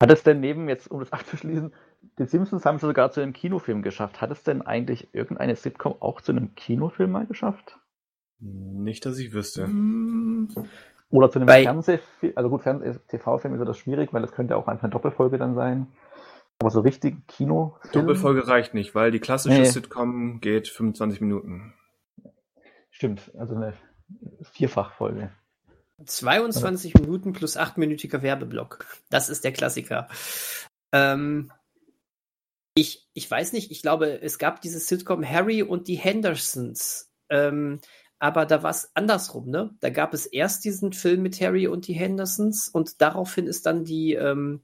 Hat 0.00 0.10
es 0.10 0.24
denn 0.24 0.40
neben, 0.40 0.68
jetzt 0.68 0.90
um 0.90 0.98
das 0.98 1.12
abzuschließen, 1.12 1.72
die 2.18 2.26
Simpsons 2.26 2.64
haben 2.64 2.76
es 2.76 2.82
sogar 2.82 3.10
zu 3.10 3.20
einem 3.20 3.32
Kinofilm 3.32 3.82
geschafft. 3.82 4.20
Hat 4.20 4.30
es 4.30 4.42
denn 4.42 4.62
eigentlich 4.62 5.08
irgendeine 5.12 5.56
Sitcom 5.56 5.96
auch 6.00 6.20
zu 6.20 6.32
einem 6.32 6.54
Kinofilm 6.54 7.10
mal 7.10 7.26
geschafft? 7.26 7.78
Nicht, 8.38 9.06
dass 9.06 9.18
ich 9.18 9.32
wüsste. 9.32 9.68
Oder 11.10 11.30
zu 11.30 11.38
einem 11.38 11.48
Fernsehfilm, 11.48 12.32
also 12.36 12.50
gut, 12.50 12.62
Fernseh 12.62 12.98
TV-Film 13.08 13.54
ist 13.54 13.66
das 13.66 13.78
schwierig, 13.78 14.12
weil 14.12 14.22
das 14.22 14.32
könnte 14.32 14.56
auch 14.56 14.66
einfach 14.66 14.84
eine 14.84 14.92
Doppelfolge 14.92 15.38
dann 15.38 15.54
sein. 15.54 15.86
Aber 16.58 16.70
so 16.70 16.80
richtig 16.80 17.26
Kino. 17.28 17.76
Doppelfolge 17.92 18.46
reicht 18.46 18.74
nicht, 18.74 18.94
weil 18.94 19.10
die 19.10 19.20
klassische 19.20 19.60
nee. 19.60 19.64
Sitcom 19.64 20.40
geht 20.40 20.68
25 20.68 21.20
Minuten. 21.20 21.74
Stimmt, 22.90 23.30
also 23.36 23.54
eine 23.54 23.74
Vierfachfolge. 24.42 25.30
22 26.04 26.94
also. 26.94 27.04
Minuten 27.04 27.32
plus 27.32 27.58
8-minütiger 27.58 28.22
Werbeblock. 28.22 28.84
Das 29.10 29.28
ist 29.28 29.44
der 29.44 29.52
Klassiker. 29.52 30.08
Ähm, 30.92 31.50
ich, 32.74 33.06
ich 33.12 33.30
weiß 33.30 33.52
nicht, 33.52 33.70
ich 33.70 33.82
glaube, 33.82 34.22
es 34.22 34.38
gab 34.38 34.60
dieses 34.60 34.88
Sitcom 34.88 35.28
Harry 35.28 35.62
und 35.62 35.88
die 35.88 35.96
Hendersons. 35.96 37.10
Ähm, 37.28 37.80
aber 38.18 38.46
da 38.46 38.62
war 38.62 38.70
es 38.70 38.90
andersrum, 38.94 39.50
ne? 39.50 39.74
Da 39.80 39.90
gab 39.90 40.14
es 40.14 40.26
erst 40.26 40.64
diesen 40.64 40.92
Film 40.92 41.22
mit 41.22 41.40
Harry 41.40 41.66
und 41.66 41.88
die 41.88 41.94
Hendersons 41.94 42.68
und 42.68 43.00
daraufhin 43.00 43.46
ist 43.46 43.66
dann 43.66 43.84
die, 43.84 44.14
ähm, 44.14 44.62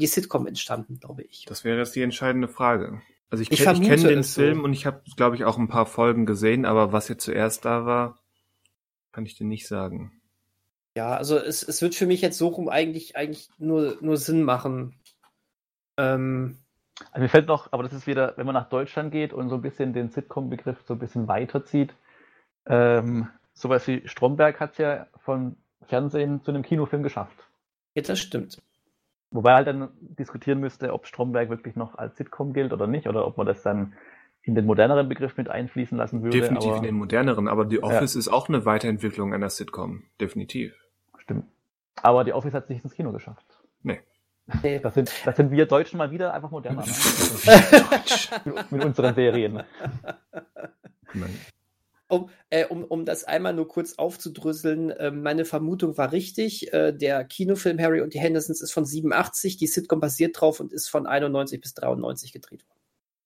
die 0.00 0.06
Sitcom 0.06 0.46
entstanden, 0.46 1.00
glaube 1.00 1.22
ich. 1.22 1.44
Das 1.46 1.64
wäre 1.64 1.78
jetzt 1.78 1.96
die 1.96 2.02
entscheidende 2.02 2.48
Frage. 2.48 3.02
Also 3.30 3.42
ich, 3.42 3.50
ich, 3.50 3.60
ich 3.60 3.64
kenne 3.64 4.08
den 4.08 4.24
Film 4.24 4.58
so. 4.58 4.64
und 4.64 4.72
ich 4.74 4.86
habe, 4.86 5.02
glaube 5.16 5.36
ich, 5.36 5.44
auch 5.44 5.58
ein 5.58 5.68
paar 5.68 5.86
Folgen 5.86 6.24
gesehen, 6.24 6.64
aber 6.64 6.92
was 6.92 7.08
jetzt 7.08 7.24
zuerst 7.24 7.64
da 7.64 7.84
war, 7.84 8.18
kann 9.10 9.26
ich 9.26 9.34
dir 9.34 9.46
nicht 9.46 9.66
sagen. 9.66 10.12
Ja, 10.96 11.16
also 11.16 11.38
es, 11.38 11.62
es 11.62 11.82
wird 11.82 11.94
für 11.94 12.06
mich 12.06 12.20
jetzt 12.20 12.38
so 12.38 12.48
rum 12.48 12.68
eigentlich, 12.68 13.16
eigentlich 13.16 13.48
nur, 13.58 13.96
nur 14.02 14.18
Sinn 14.18 14.42
machen. 14.42 15.00
Ähm, 15.96 16.61
also 17.10 17.22
mir 17.22 17.28
fällt 17.28 17.48
noch, 17.48 17.72
aber 17.72 17.82
das 17.82 17.92
ist 17.92 18.06
wieder, 18.06 18.34
wenn 18.36 18.46
man 18.46 18.54
nach 18.54 18.68
Deutschland 18.68 19.12
geht 19.12 19.32
und 19.32 19.48
so 19.48 19.56
ein 19.56 19.62
bisschen 19.62 19.92
den 19.92 20.10
Sitcom-Begriff 20.10 20.82
so 20.84 20.94
ein 20.94 20.98
bisschen 20.98 21.28
weiterzieht, 21.28 21.94
ähm, 22.66 23.28
sowas 23.52 23.86
wie 23.88 24.06
Stromberg 24.06 24.60
hat 24.60 24.72
es 24.72 24.78
ja 24.78 25.06
von 25.16 25.56
Fernsehen 25.86 26.42
zu 26.42 26.50
einem 26.50 26.62
Kinofilm 26.62 27.02
geschafft. 27.02 27.48
Ja, 27.94 28.02
das 28.02 28.18
stimmt. 28.18 28.62
Wobei 29.30 29.54
halt 29.54 29.66
dann 29.66 29.88
diskutieren 30.00 30.60
müsste, 30.60 30.92
ob 30.92 31.06
Stromberg 31.06 31.48
wirklich 31.48 31.74
noch 31.74 31.96
als 31.96 32.16
Sitcom 32.16 32.52
gilt 32.52 32.72
oder 32.72 32.86
nicht, 32.86 33.08
oder 33.08 33.26
ob 33.26 33.38
man 33.38 33.46
das 33.46 33.62
dann 33.62 33.94
in 34.42 34.54
den 34.54 34.66
moderneren 34.66 35.08
Begriff 35.08 35.36
mit 35.36 35.48
einfließen 35.48 35.96
lassen 35.96 36.22
würde. 36.22 36.38
Definitiv 36.38 36.70
aber, 36.70 36.76
in 36.78 36.82
den 36.82 36.94
moderneren, 36.96 37.48
aber 37.48 37.68
The 37.68 37.82
Office 37.82 38.14
ja. 38.14 38.18
ist 38.18 38.28
auch 38.28 38.48
eine 38.48 38.64
Weiterentwicklung 38.64 39.32
einer 39.32 39.48
Sitcom. 39.48 40.04
Definitiv. 40.20 40.74
Stimmt. 41.18 41.46
Aber 42.02 42.24
The 42.24 42.32
Office 42.32 42.52
hat 42.52 42.66
sich 42.66 42.82
ins 42.82 42.94
Kino 42.94 43.12
geschafft. 43.12 43.46
Nee. 43.82 44.00
Das 44.82 44.94
sind, 44.94 45.10
das 45.24 45.36
sind 45.36 45.50
wir 45.50 45.66
Deutschen 45.66 45.98
mal 45.98 46.10
wieder 46.10 46.34
einfach 46.34 46.50
moderner. 46.50 46.84
Ne? 46.84 48.62
mit 48.70 48.84
unseren 48.84 49.14
Serien. 49.14 49.62
Um, 52.08 52.28
äh, 52.50 52.66
um, 52.66 52.84
um 52.84 53.04
das 53.04 53.24
einmal 53.24 53.54
nur 53.54 53.68
kurz 53.68 53.94
aufzudrüsseln, 53.94 54.90
äh, 54.90 55.10
meine 55.10 55.44
Vermutung 55.44 55.96
war 55.96 56.12
richtig. 56.12 56.72
Äh, 56.72 56.92
der 56.92 57.24
Kinofilm 57.24 57.80
Harry 57.80 58.02
und 58.02 58.12
die 58.12 58.20
Hendersons 58.20 58.60
ist 58.60 58.72
von 58.72 58.84
87, 58.84 59.56
die 59.56 59.66
Sitcom 59.66 60.00
basiert 60.00 60.38
drauf 60.38 60.60
und 60.60 60.72
ist 60.72 60.88
von 60.88 61.06
91 61.06 61.60
bis 61.60 61.72
93 61.74 62.32
gedreht 62.32 62.66
worden. 62.68 62.80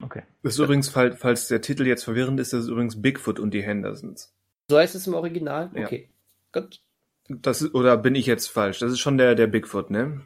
Okay. 0.04 0.22
Das 0.42 0.54
ist 0.54 0.60
übrigens, 0.60 0.88
falls, 0.88 1.18
falls 1.18 1.48
der 1.48 1.62
Titel 1.62 1.86
jetzt 1.86 2.04
verwirrend 2.04 2.38
ist, 2.38 2.52
das 2.52 2.64
ist 2.64 2.68
übrigens 2.68 3.00
Bigfoot 3.00 3.40
und 3.40 3.52
die 3.52 3.62
Hendersons. 3.62 4.32
So 4.70 4.78
heißt 4.78 4.94
es 4.94 5.06
im 5.06 5.14
Original? 5.14 5.70
Okay. 5.74 6.10
Ja. 6.54 6.60
Gut. 6.60 6.80
Das 7.28 7.62
ist, 7.62 7.74
oder 7.74 7.96
bin 7.96 8.14
ich 8.14 8.26
jetzt 8.26 8.46
falsch? 8.46 8.78
Das 8.78 8.92
ist 8.92 9.00
schon 9.00 9.18
der, 9.18 9.34
der 9.34 9.48
Bigfoot, 9.48 9.90
ne? 9.90 10.20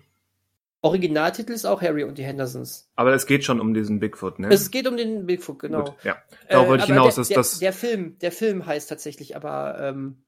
Originaltitel 0.83 1.53
ist 1.53 1.67
auch 1.67 1.83
Harry 1.83 2.05
und 2.05 2.17
die 2.17 2.25
Hendersons. 2.25 2.91
Aber 2.97 3.13
es 3.13 3.27
geht 3.27 3.45
schon 3.45 3.61
um 3.61 3.75
diesen 3.75 4.01
Bigfoot, 4.01 4.39
ne? 4.39 4.49
Es 4.49 4.71
geht 4.71 4.87
um 4.89 4.97
den 4.97 5.27
Bigfoot, 5.27 5.59
genau. 5.59 5.85
Gut, 5.85 5.95
ja. 6.05 6.17
Darauf 6.49 6.69
wollte 6.69 6.85
ich 6.85 6.91
äh, 6.91 6.95
hinaus, 6.95 7.17
dass 7.17 7.29
der, 7.29 7.37
das. 7.37 7.59
Der 7.59 7.73
Film, 7.73 8.19
der 8.21 8.33
Film 8.33 8.65
heißt 8.65 8.89
tatsächlich 8.89 9.37
aber, 9.37 9.79
ähm, 9.79 10.23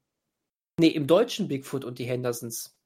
nee, 0.78 0.88
im 0.88 1.06
Deutschen 1.06 1.48
Bigfoot 1.48 1.84
und 1.84 1.98
die 1.98 2.04
Hendersons. 2.04 2.76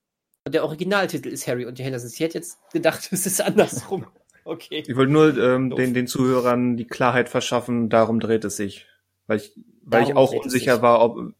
Und 0.45 0.55
der 0.55 0.63
Originaltitel 0.63 1.29
ist 1.29 1.49
Harry 1.49 1.67
und 1.67 1.79
die 1.79 1.83
Hendersons. 1.83 2.15
Ich 2.15 2.21
hätte 2.21 2.39
jetzt 2.39 2.59
gedacht, 2.73 3.09
es 3.11 3.27
ist 3.27 3.41
andersrum. 3.41 4.07
Okay. 4.45 4.85
Ich 4.87 4.95
wollte 4.95 5.13
nur 5.13 5.37
ähm, 5.37 5.71
den, 5.71 5.93
den 5.93 6.07
Zuhörern 6.07 6.77
die 6.77 6.87
Klarheit 6.87 7.29
verschaffen, 7.29 7.89
darum 7.89 8.21
dreht 8.21 8.45
es 8.45 8.57
sich. 8.57 8.87
Weil 9.27 9.39
ich, 9.39 9.53
weil 9.83 10.05
ich 10.05 10.15
auch 10.15 10.33
unsicher 10.33 10.83
war, 10.83 11.01
ob 11.01 11.35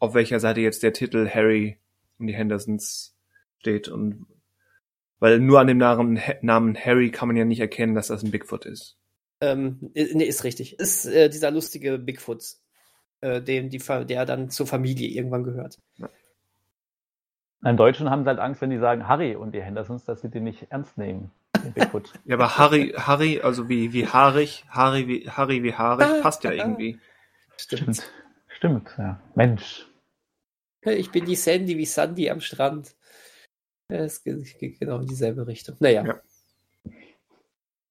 auf 0.00 0.14
welcher 0.14 0.40
Seite 0.40 0.60
jetzt 0.60 0.82
der 0.82 0.92
Titel 0.92 1.28
Harry 1.28 1.78
und 2.18 2.26
die 2.26 2.34
Hendersons 2.34 3.16
steht 3.58 3.86
und 3.86 4.26
weil 5.22 5.38
nur 5.38 5.60
an 5.60 5.68
dem 5.68 5.78
Namen, 5.78 6.20
Namen 6.40 6.76
Harry 6.76 7.12
kann 7.12 7.28
man 7.28 7.36
ja 7.36 7.44
nicht 7.44 7.60
erkennen, 7.60 7.94
dass 7.94 8.08
das 8.08 8.24
ein 8.24 8.32
Bigfoot 8.32 8.66
ist. 8.66 8.96
Ähm, 9.40 9.78
nee, 9.94 10.24
ist 10.24 10.42
richtig. 10.42 10.80
Ist 10.80 11.06
äh, 11.06 11.28
dieser 11.28 11.52
lustige 11.52 11.96
Bigfoot, 11.96 12.42
äh, 13.20 13.40
dem 13.40 13.70
die, 13.70 13.78
der 13.78 14.26
dann 14.26 14.50
zur 14.50 14.66
Familie 14.66 15.08
irgendwann 15.08 15.44
gehört. 15.44 15.78
Ja. 15.98 16.08
In 17.64 17.76
Deutschen 17.76 18.10
haben 18.10 18.24
sie 18.24 18.30
halt 18.30 18.40
Angst, 18.40 18.62
wenn 18.62 18.70
die 18.70 18.78
sagen 18.78 19.06
Harry 19.06 19.36
und 19.36 19.54
die 19.54 19.62
Hendersons, 19.62 20.04
dass 20.04 20.22
sie 20.22 20.28
den 20.28 20.42
nicht 20.42 20.66
ernst 20.70 20.98
nehmen. 20.98 21.30
Bigfoot. 21.72 22.12
ja, 22.24 22.34
aber 22.34 22.58
Harry, 22.58 22.92
Harry, 22.96 23.40
also 23.40 23.68
wie, 23.68 23.92
wie 23.92 24.08
haarig, 24.08 24.64
Harry 24.70 25.06
wie, 25.06 25.30
Harry 25.30 25.62
wie 25.62 25.72
haarig, 25.72 26.20
passt 26.20 26.42
ja 26.42 26.50
irgendwie. 26.50 26.98
Stimmt. 27.56 28.02
Stimmt, 28.48 28.92
ja. 28.98 29.20
Mensch. 29.36 29.86
Ich 30.80 31.12
bin 31.12 31.26
die 31.26 31.36
Sandy 31.36 31.78
wie 31.78 31.86
Sandy 31.86 32.28
am 32.28 32.40
Strand. 32.40 32.96
Es 33.92 34.22
geht 34.22 34.80
genau 34.80 35.00
in 35.00 35.06
dieselbe 35.06 35.46
Richtung. 35.46 35.76
Naja. 35.80 36.04
Ja. 36.04 36.20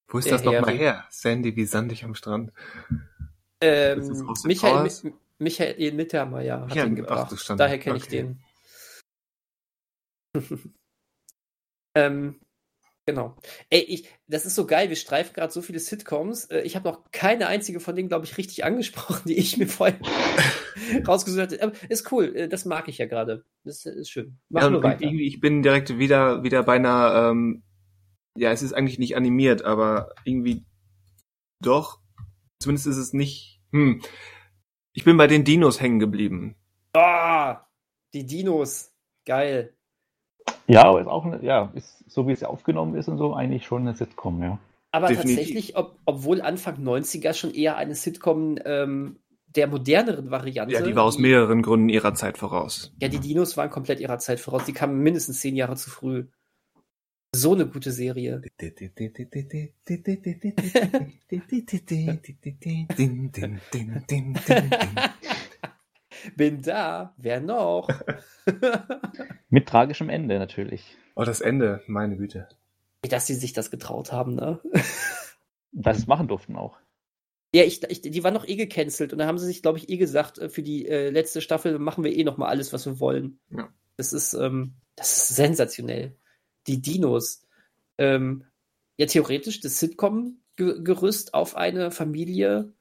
Wo 0.07 0.18
ist 0.18 0.30
das 0.30 0.44
nochmal 0.44 0.78
her? 0.78 1.06
Sandy 1.10 1.56
wie 1.56 1.65
sandig 1.65 2.03
am 2.03 2.15
Strand. 2.15 2.52
Ähm, 3.61 4.28
Michael, 4.44 4.90
Michael 5.38 5.91
Mittermeier 5.94 6.61
hat 6.61 6.76
ja, 6.76 6.86
ihn 6.86 6.95
gebracht. 6.95 7.34
Ach, 7.34 7.56
Daher 7.56 7.80
kenne 7.80 7.95
okay. 7.95 8.03
ich 8.03 8.10
den. 8.10 8.44
ähm, 11.95 12.40
genau. 13.11 13.35
Ey, 13.69 13.81
ich, 13.81 14.09
das 14.27 14.45
ist 14.45 14.55
so 14.55 14.65
geil. 14.65 14.89
Wir 14.89 14.95
streifen 14.95 15.33
gerade 15.33 15.51
so 15.53 15.61
viele 15.61 15.79
Sitcoms. 15.79 16.45
Äh, 16.45 16.61
ich 16.61 16.75
habe 16.75 16.89
noch 16.89 17.11
keine 17.11 17.47
einzige 17.47 17.79
von 17.79 17.95
denen, 17.95 18.09
glaube 18.09 18.25
ich, 18.25 18.38
richtig 18.38 18.63
angesprochen, 18.63 19.23
die 19.27 19.38
ich 19.38 19.57
mir 19.57 19.67
vorher 19.67 19.99
rausgesucht 21.07 21.51
habe. 21.51 21.63
Aber 21.63 21.73
ist 21.89 22.11
cool. 22.11 22.35
Äh, 22.35 22.49
das 22.49 22.65
mag 22.65 22.88
ich 22.88 22.97
ja 22.97 23.05
gerade. 23.05 23.45
Das 23.63 23.85
ist 23.85 24.09
schön. 24.09 24.39
Mach 24.49 24.63
ja, 24.63 24.69
nur 24.69 24.83
weiter. 24.83 25.03
Irgendwie, 25.03 25.27
ich 25.27 25.39
bin 25.39 25.61
direkt 25.61 25.97
wieder, 25.97 26.43
wieder 26.43 26.63
bei 26.63 26.75
einer, 26.75 27.29
ähm, 27.31 27.63
ja, 28.38 28.51
es 28.51 28.61
ist 28.61 28.73
eigentlich 28.73 28.99
nicht 28.99 29.15
animiert, 29.15 29.63
aber 29.63 30.13
irgendwie 30.25 30.65
doch. 31.61 31.99
Zumindest 32.59 32.88
ist 32.88 32.97
es 32.97 33.13
nicht, 33.13 33.61
hm. 33.71 34.01
Ich 34.93 35.05
bin 35.05 35.17
bei 35.17 35.27
den 35.27 35.45
Dinos 35.45 35.79
hängen 35.79 35.99
geblieben. 35.99 36.55
Ah, 36.93 37.65
die 38.13 38.25
Dinos. 38.25 38.93
Geil. 39.25 39.77
Ja, 40.67 40.83
aber 40.85 41.01
ist 41.01 41.07
auch, 41.07 41.25
eine, 41.25 41.43
ja, 41.43 41.71
ist, 41.73 42.03
so 42.07 42.27
wie 42.27 42.31
es 42.31 42.43
aufgenommen 42.43 42.95
ist 42.95 43.07
und 43.07 43.17
so, 43.17 43.33
eigentlich 43.33 43.65
schon 43.65 43.81
eine 43.81 43.95
Sitcom, 43.95 44.41
ja. 44.41 44.59
Aber 44.91 45.07
Definitiv. 45.07 45.38
tatsächlich, 45.38 45.77
ob, 45.77 45.97
obwohl 46.05 46.41
Anfang 46.41 46.75
90er 46.75 47.33
schon 47.33 47.53
eher 47.53 47.77
eine 47.77 47.95
Sitcom 47.95 48.57
ähm, 48.65 49.19
der 49.55 49.67
moderneren 49.67 50.31
Variante. 50.31 50.73
Ja, 50.73 50.81
die 50.81 50.95
war 50.95 51.03
aus 51.03 51.17
mehreren 51.17 51.61
Gründen 51.61 51.89
ihrer 51.89 52.13
Zeit 52.13 52.38
voraus. 52.38 52.93
Ja, 53.01 53.07
die 53.07 53.19
Dinos 53.19 53.57
waren 53.57 53.69
komplett 53.69 53.99
ihrer 53.99 54.19
Zeit 54.19 54.39
voraus. 54.39 54.65
Die 54.65 54.73
kamen 54.73 54.99
mindestens 54.99 55.39
zehn 55.39 55.55
Jahre 55.55 55.75
zu 55.75 55.89
früh. 55.89 56.25
So 57.33 57.53
eine 57.53 57.65
gute 57.65 57.91
Serie. 57.91 58.41
Bin 66.35 66.61
da, 66.61 67.14
wer 67.18 67.39
noch? 67.39 67.89
Mit 69.49 69.68
tragischem 69.68 70.10
Ende 70.10 70.39
natürlich. 70.39 70.98
Oh, 71.15 71.23
das 71.23 71.41
Ende, 71.41 71.81
meine 71.88 72.18
Güte. 72.18 72.48
Dass 73.02 73.27
sie 73.27 73.35
sich 73.35 73.53
das 73.53 73.72
getraut 73.72 74.11
haben, 74.11 74.35
ne? 74.35 74.60
Dass 75.72 75.98
sie 75.98 76.03
es 76.03 76.07
machen 76.07 76.27
durften 76.27 76.56
auch. 76.56 76.77
Ja, 77.53 77.64
ich, 77.64 77.84
ich, 77.89 78.02
die 78.02 78.23
waren 78.23 78.34
noch 78.34 78.48
eh 78.48 78.56
gecancelt 78.56 79.11
und 79.11 79.19
da 79.19 79.27
haben 79.27 79.38
sie 79.38 79.45
sich, 79.45 79.61
glaube 79.61 79.77
ich, 79.77 79.89
eh 79.89 79.98
gesagt, 79.98 80.38
äh, 80.38 80.49
für 80.49 80.64
die 80.64 80.88
äh, 80.88 81.10
letzte 81.10 81.41
Staffel 81.41 81.80
machen 81.80 82.03
wir 82.03 82.15
eh 82.15 82.23
noch 82.23 82.38
mal 82.38 82.48
alles, 82.48 82.72
was 82.72 82.85
wir 82.85 82.99
wollen. 82.99 83.39
Ja. 83.49 83.69
Das 83.98 84.14
ist, 84.14 84.34
ähm, 84.34 84.76
das 84.95 85.11
ist 85.11 85.35
sensationell. 85.35 86.15
Die 86.68 86.81
Dinos. 86.81 87.45
Ähm, 87.98 88.45
ja, 88.98 89.06
theoretisch 89.06 89.60
das 89.60 89.80
Sitcom-Gerüst 89.80 91.34
auf 91.34 91.56
eine 91.56 91.91
Familie, 91.91 92.72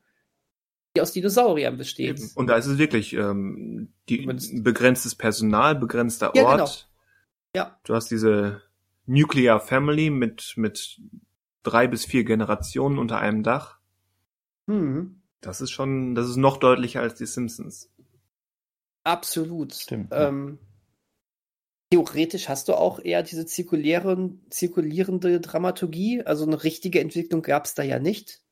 die 0.97 1.01
aus 1.01 1.13
Dinosauriern 1.13 1.77
besteht. 1.77 2.21
Und 2.35 2.49
da 2.49 2.57
ist 2.57 2.67
es 2.67 2.79
wirklich 2.79 3.13
ähm, 3.13 3.93
die, 4.09 4.27
begrenztes 4.27 5.15
Personal, 5.15 5.77
begrenzter 5.77 6.35
Ort. 6.35 6.37
Ja, 6.37 6.57
genau. 6.57 6.71
ja. 7.55 7.81
Du 7.85 7.95
hast 7.95 8.11
diese 8.11 8.63
Nuclear 9.07 9.61
Family 9.61 10.11
mit, 10.11 10.55
mit 10.57 11.01
drei 11.63 11.87
bis 11.87 12.05
vier 12.05 12.25
Generationen 12.25 12.99
unter 12.99 13.19
einem 13.19 13.43
Dach. 13.43 13.79
Hm. 14.69 15.23
Das 15.41 15.61
ist 15.61 15.71
schon, 15.71 16.15
das 16.15 16.29
ist 16.29 16.37
noch 16.37 16.59
deutlicher 16.59 17.01
als 17.01 17.15
die 17.15 17.27
Simpsons. 17.27 17.91
Absolut. 19.05 19.75
Stimmt. 19.75 20.11
Ähm, 20.13 20.59
theoretisch 21.91 22.49
hast 22.49 22.69
du 22.69 22.75
auch 22.75 23.01
eher 23.01 23.23
diese 23.23 23.47
zirkulären, 23.47 24.45
zirkulierende 24.51 25.41
Dramaturgie. 25.41 26.23
Also 26.23 26.45
eine 26.45 26.63
richtige 26.63 27.01
Entwicklung 27.01 27.43
gab 27.43 27.65
es 27.65 27.75
da 27.75 27.83
ja 27.83 27.99
nicht. 27.99 28.43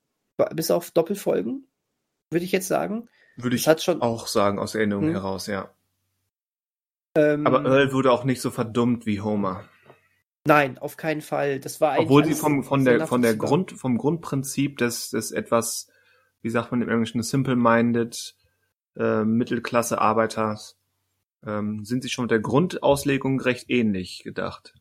Bis 0.55 0.71
auf 0.71 0.91
Doppelfolgen, 0.91 1.67
würde 2.31 2.45
ich 2.45 2.51
jetzt 2.51 2.67
sagen. 2.67 3.09
Würde 3.37 3.55
ich 3.55 3.67
hat 3.67 3.81
schon, 3.81 4.01
auch 4.01 4.27
sagen, 4.27 4.59
aus 4.59 4.75
Erinnerung 4.75 5.05
hm. 5.05 5.13
heraus, 5.13 5.47
ja. 5.47 5.73
Ähm, 7.15 7.47
Aber 7.47 7.65
Earl 7.65 7.93
wurde 7.93 8.11
auch 8.11 8.23
nicht 8.23 8.41
so 8.41 8.51
verdummt 8.51 9.05
wie 9.05 9.21
Homer. 9.21 9.63
Nein, 10.45 10.77
auf 10.77 10.97
keinen 10.97 11.21
Fall. 11.21 11.59
Das 11.59 11.81
war 11.81 11.99
Obwohl 11.99 12.25
sie 12.25 12.33
vom, 12.33 12.63
von 12.63 12.85
der, 12.85 13.07
von 13.07 13.21
der 13.21 13.35
Grund, 13.35 13.71
vom 13.71 13.97
Grundprinzip 13.97 14.77
des, 14.77 15.09
des 15.09 15.31
etwas 15.31 15.89
wie 16.41 16.49
sagt 16.49 16.71
man 16.71 16.81
im 16.81 16.89
Englischen, 16.89 17.21
simple-minded 17.21 18.35
äh, 18.97 19.23
Mittelklasse-Arbeiters, 19.23 20.77
ähm, 21.45 21.83
sind 21.85 22.03
sie 22.03 22.09
schon 22.09 22.23
mit 22.23 22.31
der 22.31 22.39
Grundauslegung 22.39 23.39
recht 23.41 23.69
ähnlich 23.69 24.23
gedacht. 24.23 24.73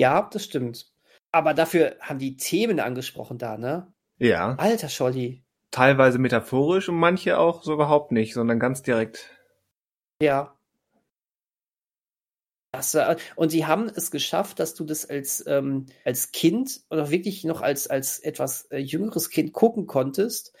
Ja, 0.00 0.28
das 0.32 0.44
stimmt. 0.44 0.92
Aber 1.32 1.54
dafür 1.54 1.96
haben 2.00 2.18
die 2.18 2.36
Themen 2.36 2.80
angesprochen 2.80 3.38
da, 3.38 3.56
ne? 3.58 3.92
Ja. 4.18 4.54
Alter 4.56 4.88
Scholli. 4.88 5.43
Teilweise 5.74 6.20
metaphorisch 6.20 6.88
und 6.88 6.94
manche 6.94 7.36
auch 7.36 7.64
so 7.64 7.72
überhaupt 7.72 8.12
nicht, 8.12 8.32
sondern 8.32 8.60
ganz 8.60 8.82
direkt. 8.82 9.28
Ja. 10.22 10.56
Das, 12.70 12.94
äh, 12.94 13.16
und 13.34 13.48
sie 13.48 13.66
haben 13.66 13.88
es 13.88 14.12
geschafft, 14.12 14.60
dass 14.60 14.74
du 14.74 14.84
das 14.84 15.04
als, 15.04 15.44
ähm, 15.48 15.86
als 16.04 16.30
Kind 16.30 16.82
oder 16.90 17.10
wirklich 17.10 17.42
noch 17.42 17.60
als, 17.60 17.88
als 17.88 18.20
etwas 18.20 18.66
äh, 18.70 18.78
jüngeres 18.78 19.30
Kind 19.30 19.52
gucken 19.52 19.88
konntest 19.88 20.56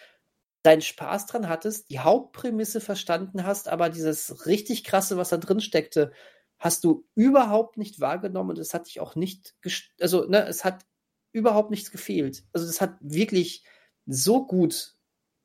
deinen 0.64 0.82
Spaß 0.82 1.26
dran 1.26 1.48
hattest, 1.48 1.90
die 1.90 2.00
Hauptprämisse 2.00 2.80
verstanden 2.80 3.44
hast, 3.44 3.68
aber 3.68 3.90
dieses 3.90 4.46
richtig 4.46 4.82
krasse, 4.82 5.16
was 5.16 5.28
da 5.28 5.36
drin 5.36 5.60
steckte, 5.60 6.10
hast 6.58 6.82
du 6.82 7.06
überhaupt 7.14 7.76
nicht 7.76 8.00
wahrgenommen 8.00 8.50
und 8.50 8.58
es 8.58 8.74
hat 8.74 8.88
dich 8.88 8.98
auch 8.98 9.14
nicht, 9.14 9.54
also 10.00 10.26
ne, 10.26 10.44
es 10.48 10.64
hat 10.64 10.84
überhaupt 11.30 11.70
nichts 11.70 11.92
gefehlt. 11.92 12.42
Also 12.52 12.66
das 12.66 12.80
hat 12.80 12.96
wirklich 13.00 13.62
so 14.06 14.44
gut 14.44 14.93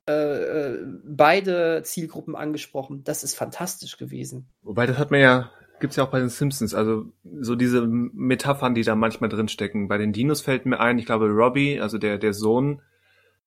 äh, 0.10 0.72
äh, 0.72 0.86
beide 1.06 1.84
Zielgruppen 1.84 2.36
angesprochen. 2.36 3.04
Das 3.04 3.24
ist 3.24 3.36
fantastisch 3.36 3.98
gewesen. 3.98 4.48
Wobei 4.64 4.88
das 4.88 4.98
hat 4.98 5.12
man 5.12 5.20
ja, 5.20 5.52
gibt's 5.80 5.98
ja 5.98 6.04
auch 6.04 6.10
bei 6.10 6.20
den 6.20 6.30
Simpsons, 6.30 6.74
also 6.74 7.06
so 7.40 7.56
diese 7.56 7.86
Metaphern, 7.86 8.74
die 8.74 8.82
da 8.82 8.96
manchmal 8.96 9.30
drin 9.30 9.50
stecken. 9.50 9.88
Bei 9.88 10.00
den 10.00 10.12
Dinos 10.12 10.42
fällt 10.42 10.66
mir 10.66 10.80
ein, 10.80 10.98
ich 10.98 11.06
glaube 11.06 11.28
Robbie, 11.28 11.80
also 11.80 12.00
der 12.00 12.18
der 12.18 12.34
Sohn 12.34 12.82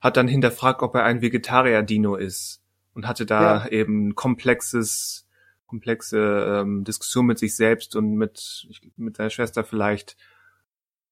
hat 0.00 0.16
dann 0.16 0.28
hinterfragt, 0.28 0.82
ob 0.82 0.94
er 0.94 1.02
ein 1.02 1.20
Vegetarier-Dino 1.20 2.14
ist 2.14 2.62
und 2.94 3.08
hatte 3.08 3.26
da 3.26 3.64
ja. 3.64 3.68
eben 3.68 4.14
komplexes, 4.14 5.26
komplexe 5.66 6.60
ähm, 6.60 6.84
Diskussion 6.84 7.26
mit 7.26 7.40
sich 7.40 7.56
selbst 7.56 7.96
und 7.96 8.14
mit, 8.14 8.68
mit 8.96 9.16
seiner 9.16 9.30
Schwester 9.30 9.64
vielleicht. 9.64 10.16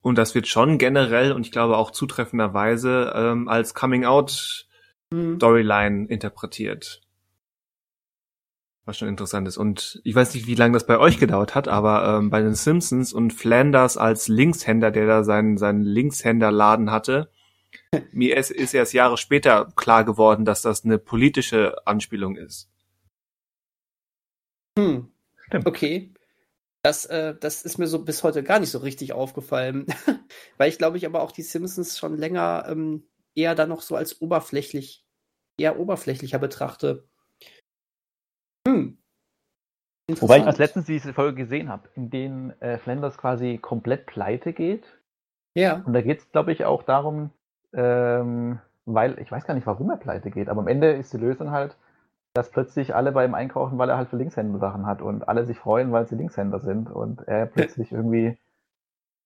Und 0.01 0.17
das 0.17 0.33
wird 0.33 0.47
schon 0.47 0.77
generell 0.77 1.33
und 1.33 1.45
ich 1.45 1.51
glaube 1.51 1.75
auch 1.75 1.91
zutreffenderweise 1.91 3.11
ähm, 3.13 3.49
als 3.49 3.73
Coming-out-Storyline 3.73 4.70
mhm. 5.11 6.07
interpretiert. 6.09 7.01
Was 8.85 8.97
schon 8.97 9.07
interessant 9.07 9.47
ist. 9.47 9.57
Und 9.57 10.01
ich 10.03 10.15
weiß 10.15 10.33
nicht, 10.33 10.47
wie 10.47 10.55
lange 10.55 10.73
das 10.73 10.87
bei 10.87 10.97
euch 10.97 11.19
gedauert 11.19 11.53
hat, 11.53 11.67
aber 11.67 12.17
ähm, 12.17 12.29
bei 12.31 12.41
den 12.41 12.55
Simpsons 12.55 13.13
und 13.13 13.31
Flanders 13.31 13.95
als 13.97 14.27
Linkshänder, 14.27 14.89
der 14.89 15.05
da 15.05 15.23
seinen, 15.23 15.57
seinen 15.57 15.81
Linkshänderladen 15.81 16.89
hatte, 16.89 17.29
mir 18.11 18.37
ist, 18.37 18.49
ist 18.49 18.73
erst 18.73 18.93
Jahre 18.93 19.17
später 19.17 19.71
klar 19.75 20.03
geworden, 20.03 20.45
dass 20.45 20.61
das 20.61 20.83
eine 20.83 20.97
politische 20.97 21.85
Anspielung 21.85 22.35
ist. 22.35 22.69
Hm. 24.77 25.11
Stimmt. 25.45 25.67
Okay. 25.67 26.13
Das, 26.83 27.05
äh, 27.05 27.35
das 27.39 27.61
ist 27.61 27.77
mir 27.77 27.85
so 27.85 28.03
bis 28.03 28.23
heute 28.23 28.41
gar 28.41 28.59
nicht 28.59 28.71
so 28.71 28.79
richtig 28.79 29.13
aufgefallen. 29.13 29.85
Weil 30.57 30.69
ich 30.69 30.79
glaube 30.79 30.97
ich 30.97 31.05
aber 31.05 31.21
auch 31.21 31.31
die 31.31 31.43
Simpsons 31.43 31.99
schon 31.99 32.17
länger 32.17 32.65
ähm, 32.67 33.03
eher 33.35 33.55
dann 33.55 33.69
noch 33.69 33.81
so 33.81 33.95
als 33.95 34.21
oberflächlich, 34.21 35.05
eher 35.57 35.79
oberflächlicher 35.79 36.39
betrachte. 36.39 37.07
Hm. 38.67 38.97
Wobei 40.19 40.39
ich 40.39 40.45
als 40.45 40.57
letztens 40.57 40.85
diese 40.85 41.13
Folge 41.13 41.35
gesehen 41.43 41.69
habe, 41.69 41.89
in 41.95 42.09
denen 42.09 42.51
äh, 42.61 42.77
Flanders 42.77 43.17
quasi 43.17 43.57
komplett 43.57 44.05
pleite 44.05 44.51
geht. 44.51 44.99
Ja. 45.55 45.81
Und 45.85 45.93
da 45.93 46.01
geht 46.01 46.19
es, 46.19 46.31
glaube 46.31 46.51
ich, 46.51 46.65
auch 46.65 46.83
darum, 46.83 47.31
ähm, 47.73 48.59
weil 48.85 49.19
ich 49.19 49.31
weiß 49.31 49.45
gar 49.45 49.53
nicht, 49.53 49.67
warum 49.67 49.89
er 49.89 49.97
pleite 49.97 50.31
geht, 50.31 50.49
aber 50.49 50.61
am 50.61 50.67
Ende 50.67 50.91
ist 50.91 51.13
die 51.13 51.17
Lösung 51.17 51.51
halt, 51.51 51.77
dass 52.33 52.49
plötzlich 52.49 52.95
alle 52.95 53.11
bei 53.11 53.25
ihm 53.25 53.33
einkaufen, 53.33 53.77
weil 53.77 53.89
er 53.89 53.97
halt 53.97 54.09
für 54.09 54.17
Linkshänder 54.17 54.59
Sachen 54.59 54.85
hat 54.85 55.01
und 55.01 55.27
alle 55.27 55.45
sich 55.45 55.59
freuen, 55.59 55.91
weil 55.91 56.07
sie 56.07 56.15
Linkshänder 56.15 56.59
sind 56.59 56.89
und 56.89 57.27
er 57.27 57.45
plötzlich 57.45 57.91
irgendwie. 57.91 58.37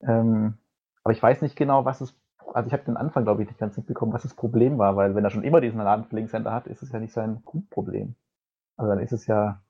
Ähm, 0.02 0.56
aber 1.04 1.14
ich 1.14 1.22
weiß 1.22 1.42
nicht 1.42 1.56
genau, 1.56 1.86
was 1.86 2.02
es. 2.02 2.16
Also 2.56 2.68
ich 2.68 2.74
habe 2.74 2.86
den 2.86 2.96
Anfang, 2.96 3.26
glaube 3.26 3.42
ich, 3.42 3.50
nicht 3.50 3.60
ganz 3.60 3.76
mitbekommen, 3.76 4.14
was 4.14 4.24
das 4.24 4.34
Problem 4.34 4.78
war, 4.78 4.96
weil 4.96 5.14
wenn 5.14 5.26
er 5.26 5.30
schon 5.30 5.44
immer 5.44 5.60
diesen 5.60 5.82
Laden 5.82 6.06
für 6.06 6.16
Linkshänder 6.16 6.54
hat, 6.54 6.68
ist 6.68 6.82
es 6.82 6.90
ja 6.90 7.00
nicht 7.00 7.12
sein 7.12 7.44
Grundproblem. 7.44 8.16
Also 8.78 8.90
dann 8.90 9.00
ist 9.00 9.12
es 9.12 9.28
ja. 9.28 9.62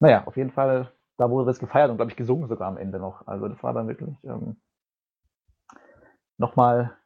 Naja, 0.00 0.26
auf 0.26 0.36
jeden 0.36 0.50
Fall, 0.50 0.92
da 1.18 1.30
wurde 1.30 1.46
das 1.46 1.60
gefeiert 1.60 1.88
und, 1.88 1.98
glaube 1.98 2.10
ich, 2.10 2.16
gesungen 2.16 2.48
sogar 2.48 2.66
am 2.66 2.78
Ende 2.78 2.98
noch. 2.98 3.28
Also 3.28 3.46
das 3.46 3.62
war 3.62 3.74
dann 3.74 3.86
wirklich 3.86 4.16
ähm, 4.24 4.56
nochmal 6.36 6.96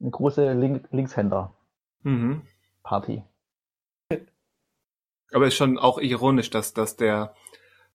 eine 0.00 0.10
große 0.10 0.54
Link 0.54 0.88
Linkshänder-Party. 0.92 3.22
Mhm. 4.08 4.26
Aber 5.30 5.46
ist 5.46 5.56
schon 5.56 5.78
auch 5.78 5.98
ironisch, 5.98 6.48
dass, 6.48 6.72
dass 6.72 6.96
der 6.96 7.34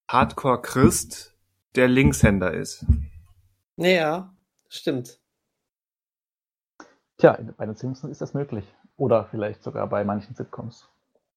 Hardcore-Christ, 0.08 1.36
der 1.76 1.88
Linkshänder 1.88 2.54
ist. 2.54 2.86
Ja, 3.78 4.36
stimmt. 4.68 5.19
Tja, 7.20 7.38
bei 7.58 7.66
den 7.66 7.76
Simpsons 7.76 8.12
ist 8.12 8.22
das 8.22 8.34
möglich. 8.34 8.64
Oder 8.96 9.26
vielleicht 9.26 9.62
sogar 9.62 9.88
bei 9.88 10.06
manchen 10.06 10.36
Sitcoms. 10.36 10.88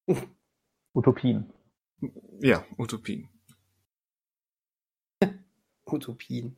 Utopien. 0.95 1.53
Ja, 2.39 2.65
Utopien. 2.79 3.29
Utopien. 5.85 6.57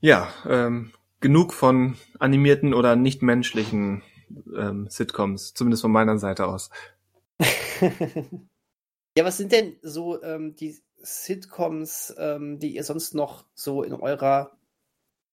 Ja, 0.00 0.32
ähm, 0.46 0.92
genug 1.20 1.52
von 1.52 1.98
animierten 2.18 2.72
oder 2.72 2.96
nicht 2.96 3.20
menschlichen 3.20 4.02
ähm, 4.56 4.88
Sitcoms, 4.88 5.52
zumindest 5.52 5.82
von 5.82 5.92
meiner 5.92 6.18
Seite 6.18 6.46
aus. 6.46 6.70
ja, 7.40 9.24
was 9.24 9.36
sind 9.36 9.52
denn 9.52 9.76
so 9.82 10.22
ähm, 10.22 10.56
die 10.56 10.78
Sitcoms, 11.02 12.14
ähm, 12.16 12.58
die 12.58 12.74
ihr 12.74 12.84
sonst 12.84 13.14
noch 13.14 13.44
so 13.54 13.82
in 13.82 13.92
eurer 13.92 14.56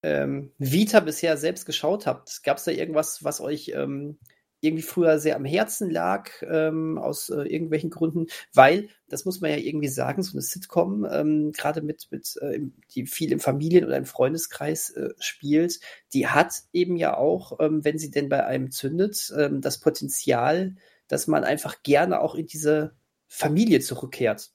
ähm, 0.07 0.51
Vita 0.57 0.99
bisher 0.99 1.37
selbst 1.37 1.65
geschaut 1.65 2.07
habt? 2.07 2.43
Gab 2.43 2.57
es 2.57 2.63
da 2.63 2.71
irgendwas, 2.71 3.23
was 3.23 3.41
euch 3.41 3.71
ähm, 3.75 4.17
irgendwie 4.59 4.83
früher 4.83 5.19
sehr 5.19 5.35
am 5.35 5.45
Herzen 5.45 5.89
lag, 5.89 6.29
ähm, 6.41 6.97
aus 6.97 7.29
äh, 7.29 7.41
irgendwelchen 7.41 7.89
Gründen, 7.89 8.27
weil, 8.53 8.89
das 9.07 9.25
muss 9.25 9.39
man 9.39 9.51
ja 9.51 9.57
irgendwie 9.57 9.87
sagen, 9.87 10.23
so 10.23 10.33
eine 10.33 10.41
Sitcom, 10.41 11.05
ähm, 11.09 11.51
gerade 11.51 11.81
mit, 11.81 12.07
mit 12.09 12.35
äh, 12.41 12.59
die 12.95 13.05
viel 13.05 13.31
im 13.31 13.39
Familien- 13.39 13.85
oder 13.85 13.97
im 13.97 14.05
Freundeskreis 14.05 14.89
äh, 14.91 15.09
spielt, 15.19 15.79
die 16.13 16.27
hat 16.27 16.53
eben 16.73 16.95
ja 16.95 17.15
auch, 17.15 17.59
ähm, 17.59 17.85
wenn 17.85 17.99
sie 17.99 18.09
denn 18.09 18.29
bei 18.29 18.45
einem 18.45 18.71
zündet, 18.71 19.31
ähm, 19.37 19.61
das 19.61 19.79
Potenzial, 19.79 20.75
dass 21.07 21.27
man 21.27 21.43
einfach 21.43 21.83
gerne 21.83 22.19
auch 22.19 22.35
in 22.35 22.47
diese 22.47 22.95
Familie 23.27 23.79
zurückkehrt. 23.81 24.51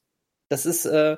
Das 0.49 0.67
ist, 0.67 0.85
äh, 0.85 1.17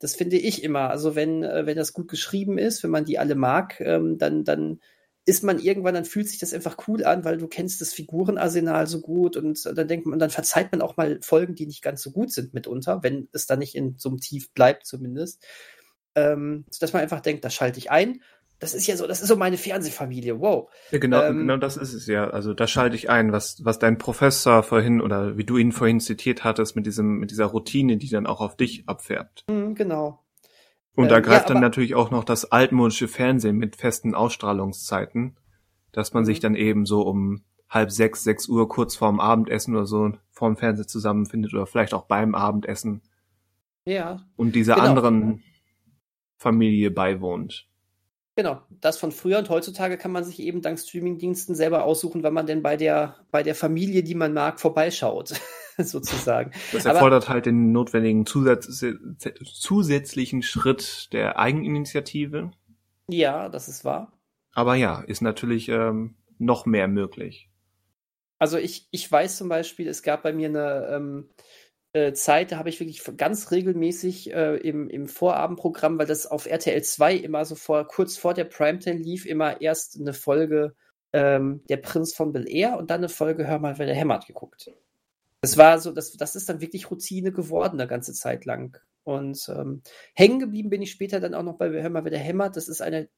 das 0.00 0.16
finde 0.16 0.38
ich 0.38 0.64
immer. 0.64 0.90
Also 0.90 1.14
wenn, 1.14 1.44
äh, 1.44 1.66
wenn 1.66 1.76
das 1.76 1.92
gut 1.92 2.08
geschrieben 2.08 2.58
ist, 2.58 2.82
wenn 2.82 2.90
man 2.90 3.04
die 3.04 3.18
alle 3.18 3.36
mag, 3.36 3.80
ähm, 3.80 4.18
dann, 4.18 4.44
dann 4.44 4.80
ist 5.26 5.44
man 5.44 5.58
irgendwann, 5.58 5.94
dann 5.94 6.06
fühlt 6.06 6.28
sich 6.28 6.38
das 6.38 6.54
einfach 6.54 6.88
cool 6.88 7.04
an, 7.04 7.24
weil 7.24 7.36
du 7.36 7.46
kennst 7.46 7.80
das 7.80 7.92
Figurenarsenal 7.92 8.86
so 8.86 9.00
gut 9.00 9.36
und 9.36 9.64
dann 9.64 9.86
denkt 9.86 10.06
man, 10.06 10.18
dann 10.18 10.30
verzeiht 10.30 10.72
man 10.72 10.80
auch 10.80 10.96
mal 10.96 11.20
Folgen, 11.22 11.54
die 11.54 11.66
nicht 11.66 11.82
ganz 11.82 12.02
so 12.02 12.10
gut 12.10 12.32
sind 12.32 12.54
mitunter, 12.54 13.02
wenn 13.02 13.28
es 13.32 13.46
dann 13.46 13.58
nicht 13.58 13.74
in 13.74 13.94
so 13.98 14.08
einem 14.08 14.18
Tief 14.18 14.52
bleibt 14.54 14.86
zumindest. 14.86 15.44
Ähm, 16.16 16.64
dass 16.80 16.92
man 16.92 17.02
einfach 17.02 17.20
denkt, 17.20 17.44
da 17.44 17.50
schalte 17.50 17.78
ich 17.78 17.90
ein. 17.90 18.22
Das 18.60 18.74
ist 18.74 18.86
ja 18.86 18.96
so, 18.96 19.06
das 19.06 19.22
ist 19.22 19.28
so 19.28 19.36
meine 19.36 19.56
Fernsehfamilie, 19.56 20.38
wow. 20.38 20.70
Ja, 20.90 20.98
genau, 20.98 21.22
ähm, 21.22 21.38
genau 21.38 21.56
das 21.56 21.78
ist 21.78 21.94
es 21.94 22.06
ja. 22.06 22.28
Also 22.28 22.52
da 22.52 22.66
schalte 22.66 22.94
ich 22.94 23.08
ein, 23.08 23.32
was, 23.32 23.64
was 23.64 23.78
dein 23.78 23.96
Professor 23.96 24.62
vorhin 24.62 25.00
oder 25.00 25.38
wie 25.38 25.44
du 25.44 25.56
ihn 25.56 25.72
vorhin 25.72 25.98
zitiert 25.98 26.44
hattest 26.44 26.76
mit 26.76 26.84
diesem, 26.84 27.18
mit 27.18 27.30
dieser 27.30 27.46
Routine, 27.46 27.96
die 27.96 28.10
dann 28.10 28.26
auch 28.26 28.42
auf 28.42 28.56
dich 28.56 28.86
abfärbt. 28.86 29.46
Mhm, 29.48 29.74
genau. 29.74 30.22
Und 30.94 31.10
da 31.10 31.16
ähm, 31.16 31.22
greift 31.22 31.48
ja, 31.48 31.54
dann 31.54 31.62
natürlich 31.62 31.94
auch 31.94 32.10
noch 32.10 32.22
das 32.22 32.52
altmodische 32.52 33.08
Fernsehen 33.08 33.56
mit 33.56 33.76
festen 33.76 34.14
Ausstrahlungszeiten, 34.14 35.38
dass 35.92 36.12
man 36.12 36.24
mhm. 36.24 36.26
sich 36.26 36.40
dann 36.40 36.54
eben 36.54 36.84
so 36.84 37.00
um 37.02 37.42
halb 37.70 37.90
sechs, 37.90 38.24
sechs 38.24 38.46
Uhr 38.46 38.68
kurz 38.68 38.94
vorm 38.94 39.20
Abendessen 39.20 39.74
oder 39.74 39.86
so 39.86 40.12
vorm 40.32 40.56
Fernseher 40.56 40.86
zusammenfindet 40.86 41.54
oder 41.54 41.66
vielleicht 41.66 41.94
auch 41.94 42.04
beim 42.04 42.34
Abendessen. 42.34 43.00
Ja. 43.86 44.26
Und 44.36 44.54
dieser 44.54 44.74
genau. 44.74 44.86
anderen 44.86 45.42
Familie 46.36 46.90
beiwohnt. 46.90 47.69
Genau, 48.36 48.62
das 48.70 48.96
von 48.96 49.12
früher 49.12 49.38
und 49.38 49.50
heutzutage 49.50 49.98
kann 49.98 50.12
man 50.12 50.24
sich 50.24 50.40
eben 50.40 50.62
dank 50.62 50.78
Streamingdiensten 50.78 51.54
selber 51.54 51.84
aussuchen, 51.84 52.22
wann 52.22 52.32
man 52.32 52.46
denn 52.46 52.62
bei 52.62 52.76
der, 52.76 53.16
bei 53.30 53.42
der 53.42 53.54
Familie, 53.54 54.02
die 54.02 54.14
man 54.14 54.32
mag, 54.32 54.60
vorbeischaut. 54.60 55.34
sozusagen. 55.84 56.52
Das 56.72 56.84
erfordert 56.84 57.24
Aber, 57.24 57.34
halt 57.34 57.46
den 57.46 57.72
notwendigen 57.72 58.26
Zusatz, 58.26 58.84
zusätzlichen 59.44 60.42
Schritt 60.42 61.12
der 61.12 61.38
Eigeninitiative. 61.38 62.50
Ja, 63.08 63.48
das 63.48 63.68
ist 63.68 63.84
wahr. 63.84 64.12
Aber 64.52 64.74
ja, 64.74 65.00
ist 65.00 65.22
natürlich 65.22 65.68
ähm, 65.68 66.16
noch 66.38 66.66
mehr 66.66 66.88
möglich. 66.88 67.48
Also 68.38 68.56
ich, 68.56 68.88
ich 68.90 69.10
weiß 69.10 69.36
zum 69.36 69.48
Beispiel, 69.48 69.86
es 69.88 70.02
gab 70.02 70.22
bei 70.22 70.32
mir 70.32 70.48
eine 70.48 70.88
ähm, 70.92 71.28
äh, 71.92 72.12
Zeit, 72.12 72.52
da 72.52 72.58
habe 72.58 72.68
ich 72.68 72.78
wirklich 72.80 73.02
ganz 73.16 73.50
regelmäßig 73.50 74.32
äh, 74.32 74.56
im, 74.56 74.88
im 74.88 75.08
Vorabendprogramm, 75.08 75.98
weil 75.98 76.06
das 76.06 76.26
auf 76.26 76.46
RTL 76.46 76.82
2 76.82 77.16
immer 77.16 77.44
so 77.44 77.54
vor, 77.54 77.86
kurz 77.86 78.16
vor 78.16 78.34
der 78.34 78.44
Primetime 78.44 78.98
lief, 79.00 79.26
immer 79.26 79.60
erst 79.60 79.98
eine 79.98 80.12
Folge 80.12 80.74
ähm, 81.12 81.62
Der 81.68 81.78
Prinz 81.78 82.14
von 82.14 82.32
Bel 82.32 82.48
Air 82.48 82.76
und 82.78 82.90
dann 82.90 83.00
eine 83.00 83.08
Folge 83.08 83.46
Hör 83.46 83.58
mal, 83.58 83.78
wer 83.78 83.86
der 83.86 83.96
hämmert 83.96 84.26
geguckt. 84.26 84.70
Das 85.40 85.56
war 85.56 85.80
so, 85.80 85.90
das, 85.90 86.12
das 86.12 86.36
ist 86.36 86.48
dann 86.48 86.60
wirklich 86.60 86.90
Routine 86.90 87.32
geworden, 87.32 87.80
eine 87.80 87.88
ganze 87.88 88.12
Zeit 88.12 88.44
lang. 88.44 88.78
Und 89.02 89.48
ähm, 89.48 89.82
hängen 90.14 90.38
geblieben 90.38 90.70
bin 90.70 90.82
ich 90.82 90.90
später 90.90 91.18
dann 91.18 91.34
auch 91.34 91.42
noch 91.42 91.56
bei 91.56 91.70
Hör 91.70 91.90
mal, 91.90 92.04
wer 92.04 92.10
der 92.10 92.20
hämmert. 92.20 92.56
Das 92.56 92.68
ist 92.68 92.82
eine 92.82 93.08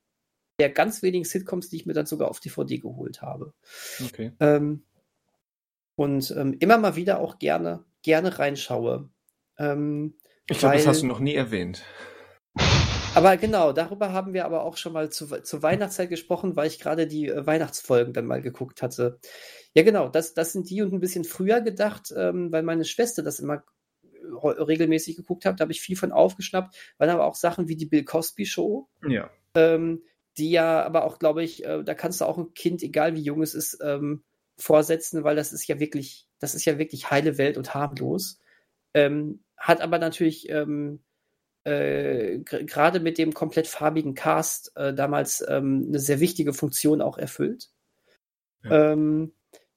der 0.59 0.71
ganz 0.71 1.03
wenigen 1.03 1.25
Sitcoms, 1.25 1.69
die 1.69 1.77
ich 1.77 1.87
mir 1.87 1.93
dann 1.93 2.07
sogar 2.07 2.29
auf 2.29 2.41
DVD 2.41 2.79
geholt 2.79 3.21
habe. 3.21 3.53
Okay. 4.05 4.33
Ähm, 4.41 4.85
und 5.97 6.31
ähm, 6.37 6.57
immer 6.61 6.79
mal 6.79 6.97
wieder 6.97 7.21
auch 7.21 7.39
gerne, 7.39 7.85
gerne 8.03 8.39
reinschaue. 8.39 9.11
Ähm, 9.59 10.19
ich 10.49 10.59
glaube, 10.59 10.77
das 10.77 10.87
hast 10.87 11.03
du 11.03 11.07
noch 11.07 11.21
nie 11.21 11.35
erwähnt. 11.35 11.83
Aber 13.15 13.37
genau, 13.37 13.73
darüber 13.73 14.13
haben 14.13 14.33
wir 14.33 14.47
aber 14.47 14.65
auch 14.65 14.77
schon 14.77 14.95
mal 14.95 15.11
zu, 15.11 15.27
zur 15.43 15.63
Weihnachtszeit 15.63 16.09
gesprochen, 16.09 16.57
weil 16.57 16.67
ich 16.67 16.79
gerade 16.79 17.07
die 17.07 17.29
äh, 17.29 17.47
Weihnachtsfolgen 17.47 18.15
dann 18.15 18.27
mal 18.27 18.41
geguckt 18.41 18.83
hatte. 18.83 19.19
Ja, 19.75 19.83
genau, 19.83 20.09
das, 20.09 20.35
das 20.35 20.53
sind 20.53 20.71
die 20.71 20.83
und 20.83 20.93
ein 20.93 21.01
bisschen 21.01 21.25
früher 21.25 21.61
gedacht, 21.61 22.13
ähm, 22.17 22.51
weil 22.53 22.63
meine 22.63 22.85
Schwester 22.85 23.23
das 23.23 23.39
immer 23.39 23.65
äh, 24.03 24.47
regelmäßig 24.47 25.17
geguckt 25.17 25.45
hat, 25.45 25.61
da 25.61 25.63
habe 25.63 25.73
ich 25.73 25.83
viel 25.83 25.97
von 25.97 26.13
aufgeschnappt, 26.13 26.75
weil 26.99 27.11
aber 27.11 27.27
auch 27.27 27.35
Sachen 27.35 27.69
wie 27.69 27.77
die 27.77 27.87
Bill 27.87 28.05
Cosby 28.05 28.47
Show. 28.47 28.89
Ja. 29.07 29.31
Ähm, 29.55 30.03
die 30.39 30.51
ja 30.51 30.83
aber 30.83 31.05
auch, 31.05 31.19
glaube 31.19 31.43
ich, 31.43 31.65
äh, 31.65 31.85
da 31.85 31.95
kannst 31.95 32.21
du 32.21 32.25
auch 32.25 32.39
ein 32.39 32.55
Kind, 32.55 32.83
egal 32.83 33.15
wie 33.15 33.21
jung 33.21 33.43
es 33.43 33.55
ist, 33.55 33.79
ähm, 33.83 34.25
vorsetzen, 34.57 35.25
weil 35.25 35.37
das 35.37 35.53
ist 35.53 35.67
ja 35.67 35.81
wirklich, 35.81 36.29
das 36.39 36.55
ist 36.55 36.65
ja 36.65 36.79
wirklich 36.79 37.11
heile 37.11 37.39
Welt 37.39 37.57
und 37.57 37.75
harmlos. 37.75 38.41
Ähm, 38.95 39.43
hat 39.57 39.81
aber 39.81 39.99
natürlich 39.99 40.49
ähm, 40.49 41.03
äh, 41.65 42.39
gerade 42.41 43.01
mit 43.01 43.19
dem 43.19 43.33
komplett 43.33 43.67
farbigen 43.67 44.15
Cast 44.15 44.77
äh, 44.77 44.93
damals 44.93 45.45
ähm, 45.49 45.87
eine 45.89 45.99
sehr 45.99 46.21
wichtige 46.21 46.53
Funktion 46.53 47.01
auch 47.01 47.19
erfüllt. 47.19 47.71
Ja. 48.65 48.93
Ähm, 48.93 49.33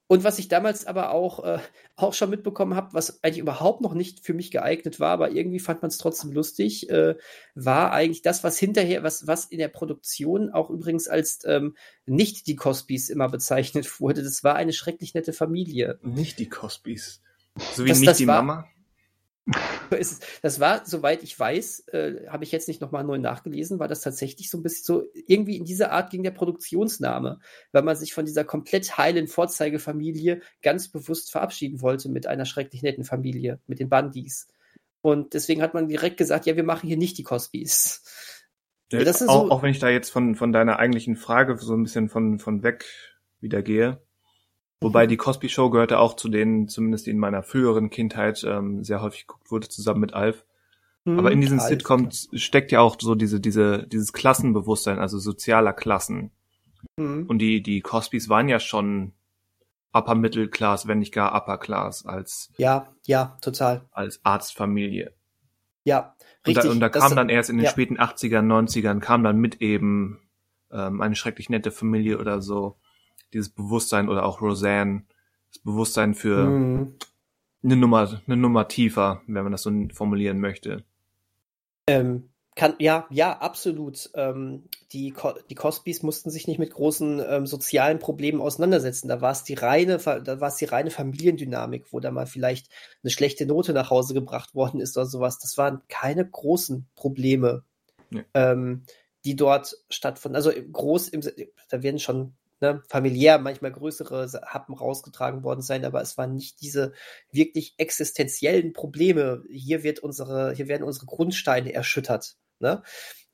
und 0.08 0.22
was 0.22 0.38
ich 0.38 0.48
damals 0.48 0.86
aber 0.86 1.10
auch, 1.10 1.44
äh, 1.44 1.58
auch 1.96 2.14
schon 2.14 2.30
mitbekommen 2.30 2.76
habe, 2.76 2.92
was 2.92 3.22
eigentlich 3.24 3.38
überhaupt 3.38 3.80
noch 3.80 3.94
nicht 3.94 4.24
für 4.24 4.34
mich 4.34 4.50
geeignet 4.50 5.00
war, 5.00 5.10
aber 5.10 5.32
irgendwie 5.32 5.58
fand 5.58 5.82
man 5.82 5.88
es 5.88 5.98
trotzdem 5.98 6.32
lustig, 6.32 6.88
äh, 6.90 7.16
war 7.54 7.92
eigentlich 7.92 8.22
das, 8.22 8.44
was 8.44 8.58
hinterher, 8.58 9.02
was, 9.02 9.26
was 9.26 9.46
in 9.46 9.58
der 9.58 9.68
Produktion 9.68 10.50
auch 10.50 10.70
übrigens 10.70 11.08
als 11.08 11.40
ähm, 11.44 11.76
nicht 12.06 12.46
die 12.46 12.56
Cosbys 12.56 13.08
immer 13.08 13.28
bezeichnet 13.28 14.00
wurde. 14.00 14.22
Das 14.22 14.44
war 14.44 14.54
eine 14.54 14.72
schrecklich 14.72 15.14
nette 15.14 15.32
Familie. 15.32 15.98
Nicht 16.02 16.38
die 16.38 16.48
Cosbys. 16.48 17.22
So 17.74 17.84
wie 17.84 17.88
das, 17.88 17.98
nicht 17.98 18.08
das 18.08 18.18
die 18.18 18.26
war, 18.26 18.42
Mama? 18.42 18.68
Das 20.42 20.60
war, 20.60 20.84
soweit 20.84 21.22
ich 21.22 21.38
weiß, 21.38 21.88
äh, 21.88 22.26
habe 22.28 22.44
ich 22.44 22.52
jetzt 22.52 22.66
nicht 22.66 22.80
nochmal 22.80 23.04
neu 23.04 23.18
nachgelesen, 23.18 23.78
war 23.78 23.86
das 23.86 24.00
tatsächlich 24.00 24.50
so 24.50 24.58
ein 24.58 24.62
bisschen 24.62 24.84
so, 24.84 25.04
irgendwie 25.26 25.56
in 25.56 25.64
dieser 25.64 25.92
Art 25.92 26.10
ging 26.10 26.22
der 26.22 26.32
Produktionsname, 26.32 27.38
weil 27.72 27.82
man 27.82 27.96
sich 27.96 28.12
von 28.12 28.24
dieser 28.24 28.44
komplett 28.44 28.98
heilen 28.98 29.28
Vorzeigefamilie 29.28 30.40
ganz 30.62 30.88
bewusst 30.88 31.30
verabschieden 31.30 31.80
wollte 31.80 32.08
mit 32.08 32.26
einer 32.26 32.44
schrecklich 32.44 32.82
netten 32.82 33.04
Familie, 33.04 33.60
mit 33.66 33.78
den 33.78 33.88
Bandys. 33.88 34.48
Und 35.00 35.34
deswegen 35.34 35.62
hat 35.62 35.74
man 35.74 35.88
direkt 35.88 36.16
gesagt, 36.16 36.46
ja, 36.46 36.56
wir 36.56 36.64
machen 36.64 36.88
hier 36.88 36.96
nicht 36.96 37.16
die 37.16 37.22
Cosbys. 37.22 38.02
Ja, 38.90 39.08
auch, 39.08 39.14
so, 39.14 39.50
auch 39.50 39.62
wenn 39.62 39.70
ich 39.70 39.78
da 39.78 39.88
jetzt 39.88 40.10
von, 40.10 40.34
von 40.34 40.52
deiner 40.52 40.78
eigentlichen 40.78 41.16
Frage 41.16 41.56
so 41.58 41.74
ein 41.74 41.84
bisschen 41.84 42.08
von, 42.08 42.38
von 42.38 42.62
weg 42.62 42.84
wieder 43.40 43.62
gehe, 43.62 44.00
Wobei 44.80 45.06
die 45.06 45.16
Cosby 45.16 45.48
Show 45.48 45.70
gehörte 45.70 45.98
auch 45.98 46.14
zu 46.14 46.28
denen, 46.28 46.68
zumindest 46.68 47.08
in 47.08 47.18
meiner 47.18 47.42
früheren 47.42 47.88
Kindheit, 47.88 48.44
ähm, 48.44 48.84
sehr 48.84 49.00
häufig 49.00 49.26
geguckt 49.26 49.50
wurde, 49.50 49.68
zusammen 49.68 50.00
mit 50.00 50.12
Alf. 50.12 50.44
Mhm, 51.04 51.18
Aber 51.18 51.32
in 51.32 51.40
diesen 51.40 51.60
Alf, 51.60 51.68
Sitcoms 51.68 52.28
klar. 52.28 52.38
steckt 52.38 52.72
ja 52.72 52.80
auch 52.80 52.96
so 53.00 53.14
diese, 53.14 53.40
diese, 53.40 53.86
dieses 53.86 54.12
Klassenbewusstsein, 54.12 54.98
also 54.98 55.18
sozialer 55.18 55.72
Klassen. 55.72 56.30
Mhm. 56.96 57.26
Und 57.26 57.38
die, 57.38 57.62
die 57.62 57.80
Cosbys 57.80 58.28
waren 58.28 58.48
ja 58.48 58.60
schon 58.60 59.12
Upper 59.94 60.14
Middle 60.14 60.48
Class, 60.48 60.86
wenn 60.86 60.98
nicht 60.98 61.12
gar 61.12 61.34
Upper 61.34 61.56
Class 61.56 62.04
als. 62.04 62.52
Ja, 62.58 62.92
ja, 63.06 63.38
total. 63.40 63.86
Als 63.92 64.20
Arztfamilie. 64.24 65.14
Ja, 65.84 66.16
richtig. 66.46 66.64
Und 66.64 66.64
da, 66.64 66.70
und 66.72 66.80
da 66.80 66.88
kam 66.90 67.16
dann 67.16 67.28
erst 67.30 67.48
in 67.48 67.56
den 67.56 67.64
ja. 67.64 67.70
späten 67.70 67.96
80ern, 67.96 68.44
90ern, 68.44 69.00
kam 69.00 69.24
dann 69.24 69.38
mit 69.38 69.62
eben 69.62 70.20
ähm, 70.70 71.00
eine 71.00 71.14
schrecklich 71.14 71.48
nette 71.48 71.70
Familie 71.70 72.18
oder 72.18 72.42
so 72.42 72.76
dieses 73.32 73.48
Bewusstsein 73.48 74.08
oder 74.08 74.24
auch 74.24 74.40
Roseanne, 74.40 75.04
das 75.48 75.58
Bewusstsein 75.58 76.14
für 76.14 76.46
mhm. 76.46 76.94
eine 77.62 77.76
Nummer, 77.76 78.20
eine 78.26 78.36
Nummer 78.36 78.68
tiefer, 78.68 79.22
wenn 79.26 79.42
man 79.42 79.52
das 79.52 79.62
so 79.62 79.72
formulieren 79.92 80.40
möchte. 80.40 80.84
Ähm, 81.88 82.30
Kann, 82.56 82.74
ja, 82.78 83.06
ja, 83.10 83.38
absolut. 83.38 84.10
Ähm, 84.14 84.64
die, 84.92 85.12
die 85.50 85.54
Cosbys 85.54 86.02
mussten 86.02 86.30
sich 86.30 86.48
nicht 86.48 86.58
mit 86.58 86.72
großen 86.72 87.22
ähm, 87.28 87.46
sozialen 87.46 87.98
Problemen 87.98 88.40
auseinandersetzen. 88.40 89.08
Da 89.08 89.20
war 89.20 89.32
es 89.32 89.44
die 89.44 89.54
reine, 89.54 89.98
da 89.98 90.40
war 90.40 90.48
es 90.48 90.56
die 90.56 90.64
reine 90.64 90.90
Familiendynamik, 90.90 91.92
wo 91.92 92.00
da 92.00 92.10
mal 92.10 92.26
vielleicht 92.26 92.70
eine 93.02 93.10
schlechte 93.10 93.44
Note 93.44 93.74
nach 93.74 93.90
Hause 93.90 94.14
gebracht 94.14 94.54
worden 94.54 94.80
ist 94.80 94.96
oder 94.96 95.06
sowas. 95.06 95.38
Das 95.38 95.58
waren 95.58 95.82
keine 95.88 96.26
großen 96.26 96.86
Probleme, 96.94 97.62
ja. 98.10 98.22
ähm, 98.32 98.84
die 99.26 99.36
dort 99.36 99.76
stattfanden. 99.90 100.36
Also 100.36 100.50
groß, 100.50 101.08
im, 101.08 101.20
da 101.68 101.82
werden 101.82 101.98
schon 101.98 102.32
ne, 102.60 102.82
familiär 102.88 103.38
manchmal 103.38 103.72
größere 103.72 104.28
Happen 104.46 104.74
rausgetragen 104.74 105.42
worden 105.42 105.62
sein, 105.62 105.84
aber 105.84 106.00
es 106.00 106.16
waren 106.16 106.34
nicht 106.34 106.60
diese 106.60 106.92
wirklich 107.30 107.74
existenziellen 107.78 108.72
Probleme. 108.72 109.42
Hier 109.50 109.82
wird 109.82 110.00
unsere, 110.00 110.54
hier 110.54 110.68
werden 110.68 110.84
unsere 110.84 111.06
Grundsteine 111.06 111.72
erschüttert. 111.72 112.36
Ne? 112.58 112.82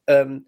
Ähm, 0.07 0.47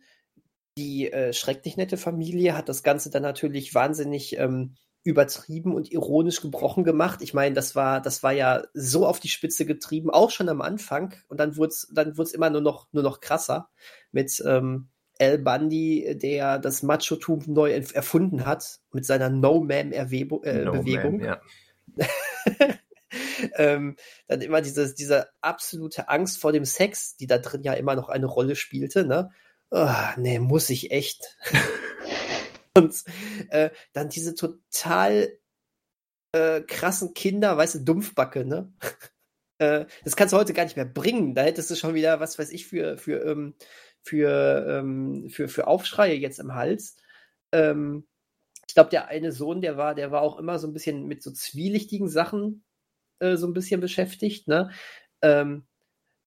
die 0.77 1.13
äh, 1.13 1.33
schrecklich 1.33 1.77
nette 1.77 1.97
Familie 1.97 2.57
hat 2.57 2.69
das 2.69 2.83
Ganze 2.83 3.11
dann 3.11 3.23
natürlich 3.23 3.75
wahnsinnig 3.75 4.37
ähm, 4.39 4.77
übertrieben 5.05 5.75
und 5.75 5.93
ironisch 5.93 6.41
gebrochen 6.41 6.83
gemacht. 6.83 7.21
Ich 7.23 7.35
meine, 7.35 7.55
das 7.55 7.77
war, 7.77 8.01
das 8.01 8.23
war 8.23 8.33
ja 8.33 8.65
so 8.73 9.07
auf 9.07 9.21
die 9.21 9.29
Spitze 9.29 9.67
getrieben, 9.67 10.11
auch 10.11 10.31
schon 10.31 10.49
am 10.49 10.63
Anfang. 10.63 11.15
Und 11.29 11.39
dann 11.39 11.57
wurde 11.57 11.69
es 11.69 11.89
dann 11.93 12.17
wurd's 12.17 12.33
immer 12.33 12.51
nur 12.51 12.63
noch, 12.63 12.89
nur 12.93 13.03
noch 13.03 13.21
krasser 13.21 13.69
mit 14.13 14.43
ähm, 14.47 14.89
Al 15.21 15.39
Bundy, 15.39 16.17
der 16.17 16.59
das 16.59 16.83
Machotum 16.83 17.45
neu 17.47 17.73
erfunden 17.73 18.47
hat, 18.47 18.81
mit 18.93 19.07
seiner 19.07 19.31
No-Man-Bewegung. 19.31 20.43
Äh, 20.45 20.65
no 20.65 20.83
ja. 21.25 21.41
ähm, 23.57 23.97
dann 24.27 24.41
immer 24.41 24.61
dieses, 24.61 24.95
diese 24.95 25.29
absolute 25.41 26.09
Angst 26.09 26.39
vor 26.39 26.53
dem 26.53 26.65
Sex, 26.65 27.17
die 27.17 27.27
da 27.27 27.39
drin 27.39 27.63
ja 27.63 27.75
immer 27.75 27.95
noch 27.95 28.09
eine 28.09 28.27
Rolle 28.27 28.57
spielte, 28.57 29.05
ne? 29.07 29.31
Oh, 29.71 29.89
nee, 30.17 30.39
muss 30.39 30.71
ich 30.71 30.91
echt. 30.91 31.37
Und 32.77 33.05
äh, 33.51 33.71
dann 33.93 34.09
diese 34.09 34.35
total 34.35 35.39
äh, 36.33 36.61
krassen 36.63 37.15
Kinder, 37.15 37.57
weißt 37.57 37.77
du, 37.77 37.79
Dumpfbacke, 37.81 38.45
ne? 38.45 38.73
äh, 39.59 39.87
das 40.05 40.17
kannst 40.17 40.33
du 40.33 40.39
heute 40.39 40.53
gar 40.53 40.65
nicht 40.65 40.77
mehr 40.77 40.85
bringen. 40.85 41.35
Da 41.35 41.43
hättest 41.43 41.71
du 41.71 41.77
schon 41.77 41.95
wieder, 41.95 42.21
was 42.21 42.39
weiß 42.39 42.51
ich, 42.51 42.67
für, 42.67 42.99
für, 42.99 43.25
ähm, 43.25 43.55
für, 44.05 44.67
ähm, 44.69 45.29
für, 45.31 45.49
für 45.49 45.67
Aufschreie 45.67 46.15
jetzt 46.15 46.39
im 46.39 46.55
Hals. 46.55 46.97
Ähm, 47.53 48.07
ich 48.69 48.75
glaube, 48.75 48.91
der 48.91 49.09
eine 49.09 49.33
Sohn, 49.33 49.61
der 49.61 49.77
war, 49.77 49.95
der 49.95 50.11
war 50.11 50.23
auch 50.23 50.39
immer 50.39 50.59
so 50.59 50.67
ein 50.67 50.73
bisschen 50.73 51.07
mit 51.07 51.23
so 51.23 51.31
zwielichtigen 51.33 52.09
Sachen 52.09 52.65
äh, 53.19 53.37
so 53.37 53.47
ein 53.47 53.55
bisschen 53.55 53.81
beschäftigt. 53.81 54.49
Ne? 54.49 54.71
Ähm, 55.23 55.65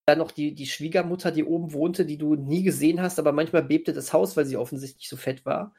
dann 0.06 0.20
noch 0.20 0.32
die, 0.32 0.56
die 0.56 0.68
Schwiegermutter, 0.68 1.32
die 1.32 1.44
oben 1.44 1.74
wohnte, 1.74 2.06
die 2.06 2.18
du 2.18 2.36
nie 2.36 2.64
gesehen 2.64 3.02
hast, 3.02 3.20
aber 3.20 3.34
manchmal 3.34 3.64
bebte 3.64 3.94
das 3.94 4.14
Haus, 4.14 4.38
weil 4.38 4.46
sie 4.46 4.58
offensichtlich 4.58 5.10
so 5.10 5.18
fett 5.18 5.46
war. 5.46 5.74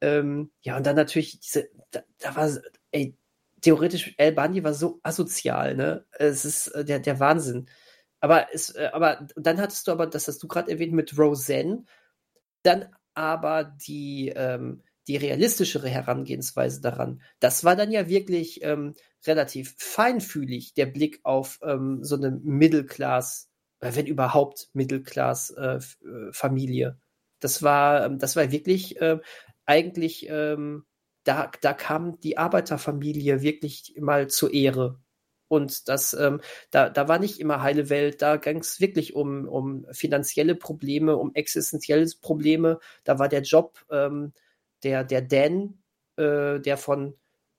Ähm, 0.00 0.50
ja, 0.62 0.76
und 0.76 0.86
dann 0.86 0.96
natürlich 0.96 1.40
diese, 1.40 1.68
da, 1.90 2.02
da 2.18 2.36
war, 2.36 2.50
ey, 2.90 3.16
theoretisch, 3.60 4.14
El 4.18 4.32
Bandi 4.32 4.64
war 4.64 4.74
so 4.74 5.00
asozial, 5.02 5.76
ne? 5.76 6.04
Es 6.12 6.44
ist 6.44 6.68
äh, 6.68 6.84
der, 6.84 6.98
der 7.00 7.20
Wahnsinn. 7.20 7.68
Aber 8.20 8.48
es, 8.52 8.74
äh, 8.74 8.90
aber 8.92 9.26
dann 9.36 9.60
hattest 9.60 9.86
du 9.86 9.92
aber, 9.92 10.06
das 10.06 10.28
hast 10.28 10.42
du 10.42 10.48
gerade 10.48 10.70
erwähnt 10.70 10.92
mit 10.92 11.16
Roseanne, 11.18 11.84
dann 12.62 12.88
aber 13.14 13.64
die, 13.64 14.32
ähm, 14.34 14.82
die 15.08 15.16
realistischere 15.16 15.88
Herangehensweise 15.88 16.80
daran. 16.80 17.20
Das 17.40 17.64
war 17.64 17.74
dann 17.76 17.90
ja 17.90 18.08
wirklich 18.08 18.62
ähm, 18.62 18.94
relativ 19.26 19.74
feinfühlig, 19.78 20.74
der 20.74 20.86
Blick 20.86 21.18
auf 21.24 21.58
ähm, 21.62 22.04
so 22.04 22.14
eine 22.16 22.30
Mittelklass, 22.30 23.48
äh, 23.80 23.90
wenn 23.94 24.06
überhaupt 24.06 24.68
Mittelklass-Familie. 24.74 26.86
Äh, 26.86 26.90
äh 26.90 26.94
das 27.40 27.62
war, 27.62 28.04
ähm, 28.04 28.18
das 28.18 28.36
war 28.36 28.50
wirklich 28.50 29.00
äh, 29.00 29.18
eigentlich, 29.66 30.28
ähm, 30.28 30.84
da, 31.24 31.50
da 31.60 31.72
kam 31.72 32.20
die 32.20 32.38
Arbeiterfamilie 32.38 33.42
wirklich 33.42 33.94
mal 34.00 34.28
zur 34.28 34.52
Ehre. 34.52 35.00
Und 35.48 35.88
das, 35.88 36.14
ähm, 36.14 36.40
da, 36.70 36.90
da 36.90 37.08
war 37.08 37.18
nicht 37.18 37.40
immer 37.40 37.62
heile 37.62 37.90
Welt, 37.90 38.22
da 38.22 38.36
ging 38.36 38.58
es 38.58 38.80
wirklich 38.80 39.14
um, 39.14 39.48
um 39.48 39.86
finanzielle 39.92 40.54
Probleme, 40.54 41.16
um 41.16 41.34
existenzielle 41.34 42.06
Probleme. 42.20 42.78
Da 43.04 43.18
war 43.18 43.28
der 43.28 43.42
Job, 43.42 43.84
ähm, 43.90 44.32
der, 44.82 45.04
der 45.04 45.22
Dan, 45.22 45.78
äh, 46.16 46.60
der 46.60 46.76
von, 46.76 47.14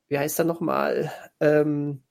wie 0.08 0.20
heißt 0.20 0.40
er 0.40 0.46
nochmal? 0.46 1.12
Ähm, 1.40 2.04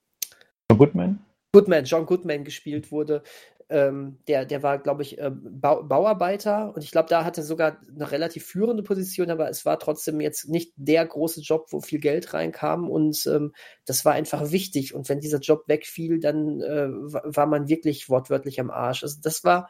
Goodman? 0.67 1.19
Goodman, 1.51 1.85
John 1.85 2.05
Goodman 2.05 2.43
gespielt 2.43 2.91
wurde. 2.91 3.23
Ähm, 3.71 4.17
der, 4.27 4.45
der 4.45 4.63
war, 4.63 4.79
glaube 4.79 5.03
ich, 5.03 5.19
äh, 5.19 5.29
Bau, 5.31 5.83
Bauarbeiter 5.83 6.73
und 6.75 6.83
ich 6.83 6.89
glaube, 6.89 7.07
da 7.07 7.23
hatte 7.23 7.41
er 7.41 7.45
sogar 7.45 7.79
eine 7.87 8.11
relativ 8.11 8.45
führende 8.45 8.81
Position, 8.81 9.29
aber 9.29 9.47
es 9.49 9.63
war 9.63 9.77
trotzdem 9.77 10.19
jetzt 10.19 10.49
nicht 10.49 10.73
der 10.75 11.05
große 11.05 11.41
Job, 11.41 11.67
wo 11.69 11.79
viel 11.79 11.99
Geld 11.99 12.33
reinkam 12.33 12.89
und 12.89 13.27
ähm, 13.27 13.53
das 13.85 14.05
war 14.05 14.13
einfach 14.13 14.51
wichtig. 14.51 14.95
Und 14.95 15.07
wenn 15.07 15.19
dieser 15.19 15.39
Job 15.39 15.65
wegfiel, 15.67 16.19
dann 16.19 16.61
äh, 16.61 16.89
war 16.89 17.45
man 17.45 17.69
wirklich 17.69 18.09
wortwörtlich 18.09 18.59
am 18.59 18.71
Arsch. 18.71 19.03
Also 19.03 19.19
das 19.21 19.43
war, 19.43 19.69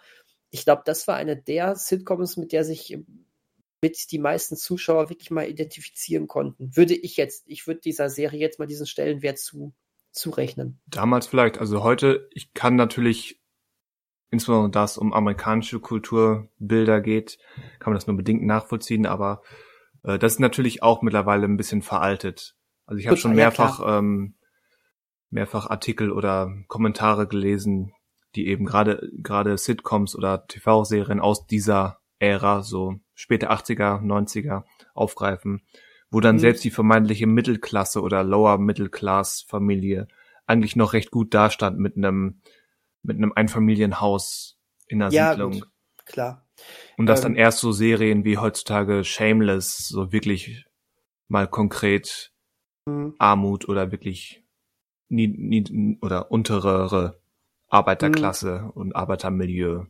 ich 0.50 0.64
glaube, 0.64 0.84
das 0.86 1.08
war 1.08 1.16
eine 1.16 1.36
der 1.36 1.76
Sitcoms, 1.76 2.38
mit 2.38 2.54
der 2.54 2.64
sich 2.64 2.98
mit 3.82 4.12
die 4.12 4.20
meisten 4.20 4.56
Zuschauer 4.56 5.10
wirklich 5.10 5.32
mal 5.32 5.48
identifizieren 5.48 6.28
konnten. 6.28 6.76
Würde 6.76 6.96
ich 6.96 7.18
jetzt, 7.18 7.44
ich 7.48 7.68
würde 7.68 7.82
dieser 7.82 8.10
Serie 8.10 8.40
jetzt 8.40 8.60
mal 8.60 8.66
diesen 8.66 8.88
Stellenwert 8.88 9.40
zu, 9.40 9.74
zurechnen. 10.12 10.80
Damals 10.88 11.28
vielleicht, 11.28 11.60
also 11.60 11.84
heute, 11.84 12.30
ich 12.34 12.54
kann 12.54 12.76
natürlich, 12.76 13.39
insbesondere 14.32 14.72
da 14.72 14.84
es 14.84 14.98
um 14.98 15.14
amerikanische 15.14 15.80
Kulturbilder 15.80 17.02
geht, 17.02 17.38
kann 17.80 17.92
man 17.92 17.96
das 17.96 18.08
nur 18.08 18.18
bedingt 18.18 18.44
nachvollziehen, 18.44 19.06
aber 19.06 19.42
äh, 20.04 20.20
das 20.20 20.34
ist 20.34 20.40
natürlich 20.40 20.84
auch 20.84 21.02
mittlerweile 21.02 21.46
ein 21.46 21.58
bisschen 21.58 21.82
veraltet. 21.82 22.56
Also 22.86 23.00
ich 23.00 23.08
habe 23.08 23.18
schon 23.18 23.36
mehrfach, 23.36 23.80
ja, 23.80 24.00
ähm, 24.00 24.36
mehrfach 25.30 25.70
Artikel 25.70 26.12
oder 26.12 26.52
Kommentare 26.68 27.28
gelesen, 27.28 27.94
die 28.36 28.48
eben 28.48 28.66
gerade 28.66 29.10
gerade 29.22 29.58
Sitcoms 29.58 30.16
oder 30.16 30.46
TV-Serien 30.48 31.20
aus 31.20 31.46
dieser 31.46 32.00
Ära, 32.20 32.64
so 32.64 32.96
späte 33.14 33.52
80er, 33.52 34.02
90er 34.02 34.64
aufgreifen, 34.94 35.62
wo 36.12 36.20
dann 36.20 36.36
mhm. 36.36 36.40
selbst 36.40 36.64
die 36.64 36.72
vermeintliche 36.72 37.28
Mittelklasse 37.28 38.02
oder 38.02 38.24
Lower 38.24 38.58
Middle 38.58 38.90
Class 38.90 39.46
Familie 39.48 40.08
eigentlich 40.46 40.76
noch 40.76 40.94
recht 40.94 41.12
gut 41.12 41.34
dastand 41.34 41.80
mit 41.80 41.96
einem 41.96 42.42
mit 43.04 43.18
einem 43.18 43.34
Einfamilienhaus 43.36 44.60
in 44.88 45.00
der 45.00 45.10
ja, 45.10 45.32
Siedlung. 45.32 45.52
Gut. 45.54 45.70
Klar. 46.06 46.48
Und 46.98 47.06
dass 47.06 47.20
ähm, 47.20 47.24
dann 47.24 47.36
erst 47.36 47.60
so 47.60 47.72
Serien 47.72 48.26
wie 48.26 48.38
heutzutage 48.38 49.04
Shameless 49.04 49.88
so 49.88 50.12
wirklich 50.12 50.66
mal 51.28 51.48
konkret 51.48 52.34
mhm. 52.86 53.16
Armut 53.20 53.70
oder 53.70 53.92
wirklich 53.92 54.44
nie, 55.08 55.28
nie, 55.28 55.98
oder 56.02 56.32
unterere 56.32 57.22
Arbeiterklasse 57.68 58.64
mhm. 58.64 58.70
und 58.72 58.96
Arbeitermilieu 58.96 59.86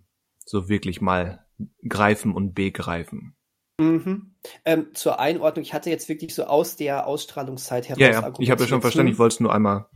so 0.46 0.70
wirklich 0.70 1.02
mal 1.02 1.46
greifen 1.88 2.34
und 2.34 2.54
begreifen. 2.54 3.36
Mhm. 3.80 4.36
Ähm, 4.66 4.88
zur 4.94 5.20
Einordnung, 5.20 5.64
ich 5.64 5.74
hatte 5.74 5.90
jetzt 5.90 6.10
wirklich 6.10 6.36
so 6.36 6.44
aus 6.44 6.76
der 6.76 7.08
Ausstrahlungszeit 7.08 7.88
heraus. 7.88 8.02
Ja, 8.02 8.12
ja. 8.12 8.34
ich 8.40 8.52
habe 8.52 8.64
ja 8.64 8.68
schon 8.68 8.82
verstanden, 8.82 9.12
ich 9.12 9.20
wollte 9.20 9.36
es 9.36 9.40
nur 9.40 9.54
einmal 9.54 9.88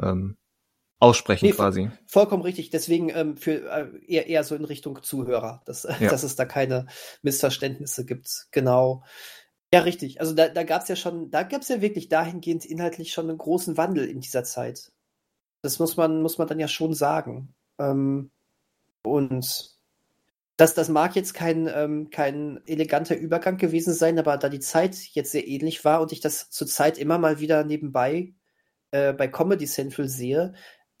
ähm, 0.00 0.36
aussprechen 0.98 1.46
nee, 1.46 1.52
quasi. 1.52 1.90
Vollkommen 2.06 2.42
richtig, 2.42 2.70
deswegen 2.70 3.10
ähm, 3.10 3.36
für 3.36 3.70
äh, 3.70 3.88
eher, 4.06 4.26
eher 4.26 4.44
so 4.44 4.54
in 4.54 4.64
Richtung 4.64 5.02
Zuhörer, 5.02 5.62
dass, 5.66 5.82
ja. 6.00 6.10
dass 6.10 6.22
es 6.22 6.36
da 6.36 6.44
keine 6.44 6.86
Missverständnisse 7.22 8.04
gibt. 8.04 8.46
Genau. 8.50 9.02
Ja, 9.72 9.80
richtig. 9.80 10.20
Also 10.20 10.34
da, 10.34 10.48
da 10.48 10.62
gab 10.62 10.82
es 10.82 10.88
ja 10.88 10.96
schon, 10.96 11.30
da 11.30 11.42
gab 11.42 11.62
es 11.62 11.68
ja 11.68 11.80
wirklich 11.80 12.08
dahingehend 12.08 12.64
inhaltlich 12.64 13.12
schon 13.12 13.28
einen 13.28 13.38
großen 13.38 13.76
Wandel 13.76 14.08
in 14.08 14.20
dieser 14.20 14.44
Zeit. 14.44 14.92
Das 15.62 15.78
muss 15.78 15.96
man, 15.96 16.22
muss 16.22 16.38
man 16.38 16.46
dann 16.46 16.60
ja 16.60 16.68
schon 16.68 16.94
sagen. 16.94 17.54
Ähm, 17.78 18.30
und 19.02 19.74
das, 20.56 20.74
das 20.74 20.88
mag 20.88 21.16
jetzt 21.16 21.34
kein, 21.34 21.68
ähm, 21.74 22.10
kein 22.10 22.60
eleganter 22.66 23.16
Übergang 23.16 23.56
gewesen 23.56 23.92
sein, 23.94 24.18
aber 24.18 24.36
da 24.36 24.48
die 24.48 24.60
Zeit 24.60 24.94
jetzt 25.12 25.32
sehr 25.32 25.46
ähnlich 25.46 25.84
war 25.84 26.00
und 26.00 26.12
ich 26.12 26.20
das 26.20 26.50
zurzeit 26.50 26.96
immer 26.96 27.18
mal 27.18 27.40
wieder 27.40 27.64
nebenbei 27.64 28.34
äh, 28.92 29.12
bei 29.12 29.26
Comedy 29.26 29.66
Central 29.66 30.08
sehe, 30.08 30.54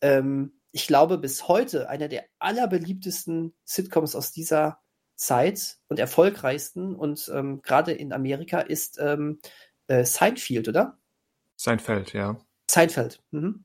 ähm, 0.04 0.52
ich 0.70 0.86
glaube 0.86 1.16
bis 1.16 1.48
heute 1.48 1.88
einer 1.88 2.08
der 2.08 2.26
allerbeliebtesten 2.38 3.54
Sitcoms 3.64 4.14
aus 4.14 4.32
dieser 4.32 4.78
Zeit 5.16 5.78
und 5.88 5.98
erfolgreichsten 5.98 6.94
und 6.94 7.30
ähm, 7.34 7.62
gerade 7.62 7.92
in 7.92 8.12
Amerika 8.12 8.60
ist 8.60 8.98
ähm, 9.00 9.40
äh, 9.86 10.04
Seinfeld, 10.04 10.68
oder? 10.68 10.98
Seinfeld, 11.56 12.12
ja. 12.12 12.38
Seinfeld. 12.68 13.22
Mhm. 13.30 13.64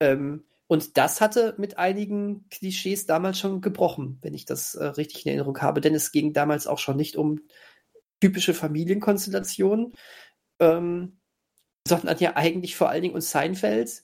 Ähm, 0.00 0.44
und 0.66 0.96
das 0.96 1.20
hatte 1.20 1.54
mit 1.56 1.78
einigen 1.78 2.48
Klischees 2.48 3.06
damals 3.06 3.38
schon 3.38 3.60
gebrochen, 3.60 4.18
wenn 4.22 4.34
ich 4.34 4.44
das 4.44 4.74
äh, 4.74 4.84
richtig 4.84 5.24
in 5.24 5.30
Erinnerung 5.30 5.60
habe, 5.60 5.80
denn 5.80 5.94
es 5.94 6.10
ging 6.10 6.32
damals 6.32 6.66
auch 6.66 6.78
schon 6.78 6.96
nicht 6.96 7.16
um 7.16 7.40
typische 8.20 8.54
Familienkonstellationen, 8.54 9.92
ähm, 10.58 11.20
sondern 11.86 12.18
ja 12.18 12.34
eigentlich 12.36 12.76
vor 12.76 12.88
allen 12.88 13.02
Dingen 13.02 13.14
um 13.14 13.20
Seinfeld, 13.20 14.02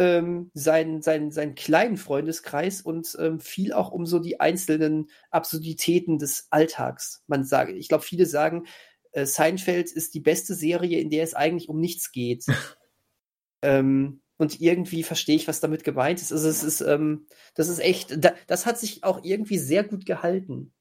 ähm, 0.00 0.50
seinen, 0.54 1.02
seinen, 1.02 1.30
seinen 1.30 1.54
kleinen 1.54 1.98
Freundeskreis 1.98 2.80
und 2.80 3.14
ähm, 3.20 3.38
viel 3.38 3.74
auch 3.74 3.90
um 3.90 4.06
so 4.06 4.18
die 4.18 4.40
einzelnen 4.40 5.10
Absurditäten 5.30 6.18
des 6.18 6.46
Alltags. 6.48 7.22
Man 7.26 7.44
sagt, 7.44 7.72
ich 7.72 7.88
glaube, 7.88 8.02
viele 8.02 8.24
sagen, 8.24 8.64
äh, 9.12 9.26
Seinfeld 9.26 9.92
ist 9.92 10.14
die 10.14 10.20
beste 10.20 10.54
Serie, 10.54 11.00
in 11.00 11.10
der 11.10 11.22
es 11.22 11.34
eigentlich 11.34 11.68
um 11.68 11.78
nichts 11.78 12.12
geht. 12.12 12.46
ähm, 13.62 14.22
und 14.38 14.62
irgendwie 14.62 15.02
verstehe 15.02 15.36
ich, 15.36 15.46
was 15.46 15.60
damit 15.60 15.84
gemeint 15.84 16.22
ist. 16.22 16.32
Also 16.32 16.48
es 16.48 16.62
ist, 16.62 16.80
ähm, 16.80 17.26
das 17.54 17.68
ist 17.68 17.80
echt, 17.80 18.24
da, 18.24 18.32
das 18.46 18.64
hat 18.64 18.78
sich 18.78 19.04
auch 19.04 19.22
irgendwie 19.22 19.58
sehr 19.58 19.84
gut 19.84 20.06
gehalten 20.06 20.72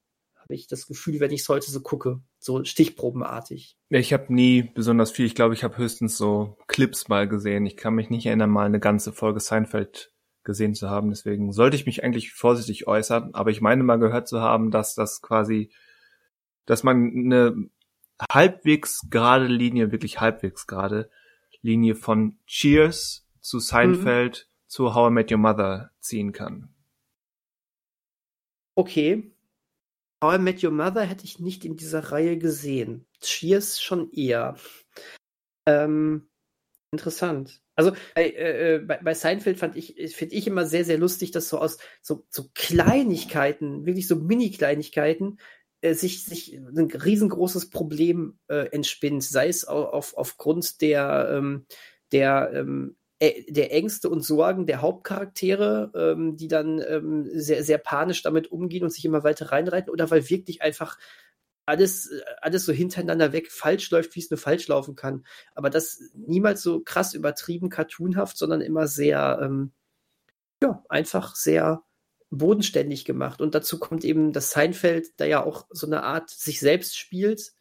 habe 0.49 0.55
ich 0.55 0.67
das 0.67 0.88
Gefühl, 0.88 1.19
wenn 1.19 1.30
ich 1.30 1.41
es 1.41 1.49
heute 1.49 1.69
so 1.69 1.80
gucke, 1.80 2.21
so 2.39 2.63
stichprobenartig. 2.63 3.77
Ich 3.89 4.13
habe 4.13 4.34
nie 4.34 4.63
besonders 4.63 5.11
viel. 5.11 5.27
Ich 5.27 5.35
glaube, 5.35 5.53
ich 5.53 5.63
habe 5.63 5.77
höchstens 5.77 6.17
so 6.17 6.57
Clips 6.65 7.07
mal 7.07 7.27
gesehen. 7.27 7.67
Ich 7.67 7.77
kann 7.77 7.93
mich 7.93 8.09
nicht 8.09 8.26
erinnern, 8.26 8.49
mal 8.49 8.65
eine 8.65 8.80
ganze 8.80 9.13
Folge 9.13 9.39
Seinfeld 9.39 10.11
gesehen 10.43 10.73
zu 10.73 10.89
haben. 10.89 11.11
Deswegen 11.11 11.51
sollte 11.51 11.76
ich 11.76 11.85
mich 11.85 12.03
eigentlich 12.03 12.34
vorsichtig 12.34 12.88
äußern. 12.88 13.35
Aber 13.35 13.51
ich 13.51 13.61
meine 13.61 13.84
mal 13.84 13.99
gehört 13.99 14.27
zu 14.27 14.41
haben, 14.41 14.71
dass 14.71 14.95
das 14.95 15.21
quasi, 15.21 15.71
dass 16.65 16.81
man 16.81 17.11
eine 17.15 17.69
halbwegs 18.31 19.07
gerade 19.11 19.45
Linie, 19.45 19.91
wirklich 19.91 20.19
halbwegs 20.19 20.65
gerade 20.65 21.11
Linie 21.61 21.93
von 21.93 22.39
Cheers 22.47 23.27
zu 23.39 23.59
Seinfeld 23.59 24.47
mhm. 24.49 24.63
zu 24.65 24.95
How 24.95 25.11
I 25.11 25.13
Met 25.13 25.31
Your 25.31 25.38
Mother 25.38 25.91
ziehen 25.99 26.31
kann. 26.31 26.73
Okay, 28.73 29.31
How 30.21 30.35
I 30.35 30.37
Met 30.37 30.63
Your 30.63 30.71
Mother 30.71 31.03
hätte 31.03 31.23
ich 31.23 31.39
nicht 31.39 31.63
in 31.63 31.77
dieser 31.77 32.11
Reihe 32.11 32.37
gesehen. 32.37 33.05
Cheers 33.21 33.81
schon 33.81 34.11
eher. 34.11 34.57
Ähm, 35.65 36.29
interessant. 36.91 37.61
Also 37.75 37.93
bei, 38.15 38.29
äh, 38.29 38.75
äh, 38.75 38.79
bei, 38.79 38.97
bei 38.97 39.13
Seinfeld 39.13 39.57
fand 39.57 39.77
ich, 39.77 39.95
finde 40.13 40.35
ich 40.35 40.45
immer 40.45 40.65
sehr, 40.65 40.83
sehr 40.83 40.97
lustig, 40.97 41.31
dass 41.31 41.47
so 41.47 41.59
aus 41.59 41.77
so, 42.01 42.25
so 42.29 42.49
Kleinigkeiten, 42.53 43.85
wirklich 43.85 44.07
so 44.07 44.17
Mini-Kleinigkeiten, 44.17 45.39
äh, 45.79 45.93
sich, 45.93 46.25
sich 46.25 46.53
ein 46.57 46.91
riesengroßes 46.91 47.69
Problem 47.69 48.37
äh, 48.49 48.67
entspinnt, 48.73 49.23
sei 49.23 49.47
es 49.47 49.63
auf, 49.63 50.17
aufgrund 50.17 50.81
der, 50.81 51.29
ähm, 51.31 51.65
der 52.11 52.51
ähm, 52.53 52.97
der 53.21 53.73
Ängste 53.73 54.09
und 54.09 54.21
Sorgen 54.21 54.65
der 54.65 54.81
Hauptcharaktere, 54.81 55.91
ähm, 55.93 56.37
die 56.37 56.47
dann 56.47 56.81
ähm, 56.87 57.29
sehr, 57.33 57.63
sehr 57.63 57.77
panisch 57.77 58.21
damit 58.21 58.49
umgehen 58.49 58.83
und 58.83 58.91
sich 58.91 59.03
immer 59.03 59.23
weiter 59.23 59.51
reinreiten, 59.51 59.91
oder 59.91 60.09
weil 60.09 60.29
wirklich 60.29 60.61
einfach 60.61 60.97
alles, 61.65 62.11
alles 62.41 62.65
so 62.65 62.71
hintereinander 62.71 63.33
weg 63.33 63.51
falsch 63.51 63.91
läuft, 63.91 64.15
wie 64.15 64.21
es 64.21 64.31
nur 64.31 64.37
falsch 64.37 64.67
laufen 64.69 64.95
kann. 64.95 65.25
Aber 65.53 65.69
das 65.69 66.01
niemals 66.15 66.63
so 66.63 66.79
krass 66.79 67.13
übertrieben 67.13 67.69
cartoonhaft, 67.69 68.37
sondern 68.37 68.61
immer 68.61 68.87
sehr, 68.87 69.39
ähm, 69.41 69.73
ja, 70.63 70.83
einfach 70.89 71.35
sehr 71.35 71.83
bodenständig 72.31 73.05
gemacht. 73.05 73.41
Und 73.41 73.53
dazu 73.53 73.79
kommt 73.79 74.03
eben 74.05 74.33
das 74.33 74.51
Seinfeld, 74.51 75.09
da 75.17 75.25
ja 75.25 75.43
auch 75.43 75.67
so 75.69 75.87
eine 75.87 76.03
Art 76.03 76.29
sich 76.29 76.59
selbst 76.59 76.97
spielt, 76.97 77.51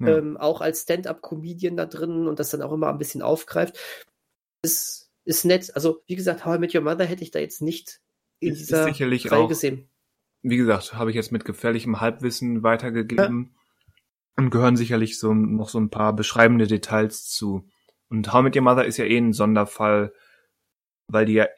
ja. 0.00 0.16
ähm, 0.16 0.36
auch 0.36 0.60
als 0.60 0.82
Stand-up-Comedian 0.82 1.76
da 1.76 1.86
drin 1.86 2.26
und 2.26 2.40
das 2.40 2.50
dann 2.50 2.62
auch 2.62 2.72
immer 2.72 2.88
ein 2.88 2.98
bisschen 2.98 3.22
aufgreift 3.22 3.78
ist, 4.64 5.10
ist 5.24 5.44
nett. 5.44 5.74
Also, 5.74 6.02
wie 6.06 6.16
gesagt, 6.16 6.44
How 6.44 6.56
I 6.56 6.58
Met 6.58 6.74
Your 6.74 6.82
Mother 6.82 7.04
hätte 7.04 7.22
ich 7.22 7.30
da 7.30 7.38
jetzt 7.38 7.62
nicht 7.62 8.00
in 8.40 8.52
ist, 8.52 8.60
dieser 8.60 8.80
ist 8.80 8.94
sicherlich 8.94 9.30
Reihe 9.30 9.40
auch, 9.40 9.48
gesehen. 9.48 9.88
Wie 10.42 10.56
gesagt, 10.56 10.94
habe 10.94 11.10
ich 11.10 11.16
jetzt 11.16 11.32
mit 11.32 11.44
gefährlichem 11.44 12.00
Halbwissen 12.00 12.62
weitergegeben 12.62 13.50
ja. 13.54 14.44
und 14.44 14.50
gehören 14.50 14.76
sicherlich 14.76 15.18
so 15.18 15.32
noch 15.32 15.68
so 15.68 15.78
ein 15.78 15.90
paar 15.90 16.14
beschreibende 16.14 16.66
Details 16.66 17.28
zu. 17.28 17.68
Und 18.08 18.32
How 18.32 18.40
I 18.40 18.44
Met 18.44 18.56
Your 18.56 18.62
Mother 18.62 18.84
ist 18.84 18.98
ja 18.98 19.04
eh 19.04 19.16
ein 19.16 19.32
Sonderfall, 19.32 20.12
weil 21.08 21.26
die 21.26 21.34
ja 21.34 21.48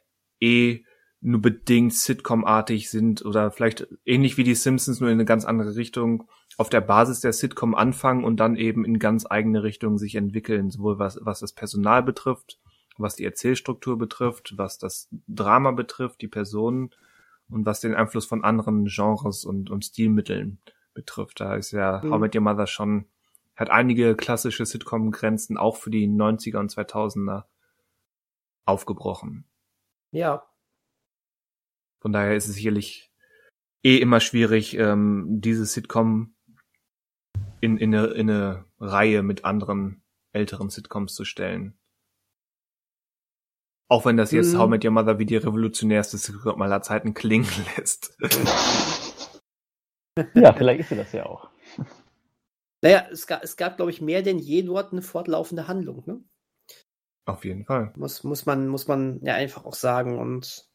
eh 0.40 0.84
nur 1.20 1.40
bedingt 1.40 1.94
Sitcom-artig 1.94 2.88
sind 2.90 3.24
oder 3.24 3.50
vielleicht 3.50 3.88
ähnlich 4.04 4.36
wie 4.36 4.44
die 4.44 4.54
Simpsons 4.54 5.00
nur 5.00 5.08
in 5.08 5.14
eine 5.14 5.24
ganz 5.24 5.44
andere 5.44 5.74
Richtung 5.74 6.28
auf 6.56 6.70
der 6.70 6.80
Basis 6.80 7.20
der 7.20 7.32
Sitcom 7.32 7.74
anfangen 7.74 8.22
und 8.24 8.38
dann 8.38 8.56
eben 8.56 8.84
in 8.84 8.98
ganz 8.98 9.26
eigene 9.28 9.62
Richtungen 9.62 9.98
sich 9.98 10.14
entwickeln, 10.14 10.70
sowohl 10.70 10.98
was, 10.98 11.18
was 11.22 11.40
das 11.40 11.52
Personal 11.52 12.02
betrifft, 12.02 12.60
was 12.98 13.16
die 13.16 13.24
Erzählstruktur 13.24 13.98
betrifft, 13.98 14.54
was 14.56 14.78
das 14.78 15.08
Drama 15.28 15.72
betrifft, 15.72 16.20
die 16.22 16.28
Personen 16.28 16.90
und 17.48 17.66
was 17.66 17.80
den 17.80 17.94
Einfluss 17.94 18.26
von 18.26 18.44
anderen 18.44 18.86
Genres 18.86 19.44
und, 19.44 19.70
und 19.70 19.84
Stilmitteln 19.84 20.58
betrifft. 20.94 21.40
Da 21.40 21.54
ist 21.54 21.72
ja 21.72 22.00
mhm. 22.02 22.12
How 22.12 22.20
Met 22.20 22.34
Your 22.34 22.42
Mother 22.42 22.66
schon, 22.66 23.06
hat 23.54 23.70
einige 23.70 24.16
klassische 24.16 24.66
Sitcom-Grenzen 24.66 25.56
auch 25.56 25.76
für 25.76 25.90
die 25.90 26.08
90er 26.08 26.58
und 26.58 26.72
2000er 26.72 27.44
aufgebrochen. 28.64 29.44
Ja. 30.10 30.46
Von 32.00 32.12
daher 32.12 32.36
ist 32.36 32.48
es 32.48 32.56
sicherlich 32.56 33.12
eh 33.82 33.98
immer 33.98 34.20
schwierig, 34.20 34.76
ähm, 34.76 35.26
diese 35.40 35.64
Sitcom 35.64 36.34
in, 37.60 37.76
in, 37.78 37.94
eine, 37.94 38.06
in 38.08 38.30
eine 38.30 38.64
Reihe 38.80 39.22
mit 39.22 39.44
anderen 39.44 40.02
älteren 40.32 40.70
Sitcoms 40.70 41.14
zu 41.14 41.24
stellen. 41.24 41.78
Auch 43.88 44.04
wenn 44.04 44.16
das 44.16 44.32
jetzt 44.32 44.54
mhm. 44.54 44.58
How 44.58 44.68
Met 44.68 44.84
Your 44.84 44.90
Mother 44.90 45.18
wie 45.18 45.26
die 45.26 45.36
revolutionärste 45.36 46.18
Sitcom 46.18 46.60
aller 46.60 46.82
Zeiten 46.82 47.14
klingen 47.14 47.48
lässt. 47.76 48.16
ja, 50.34 50.52
vielleicht 50.52 50.80
ist 50.80 50.88
sie 50.88 50.96
das 50.96 51.12
ja 51.12 51.26
auch. 51.26 51.50
Naja, 52.82 53.06
es 53.10 53.26
gab, 53.26 53.42
es 53.42 53.56
gab 53.56 53.76
glaube 53.76 53.90
ich, 53.90 54.00
mehr 54.00 54.22
denn 54.22 54.38
je 54.38 54.62
dort 54.62 54.92
eine 54.92 55.02
fortlaufende 55.02 55.68
Handlung, 55.68 56.02
ne? 56.06 56.20
Auf 57.26 57.44
jeden 57.44 57.64
Fall. 57.64 57.92
Muss, 57.96 58.22
muss, 58.22 58.46
man, 58.46 58.68
muss 58.68 58.86
man 58.86 59.20
ja 59.22 59.34
einfach 59.34 59.64
auch 59.64 59.74
sagen. 59.74 60.18
Und 60.18 60.68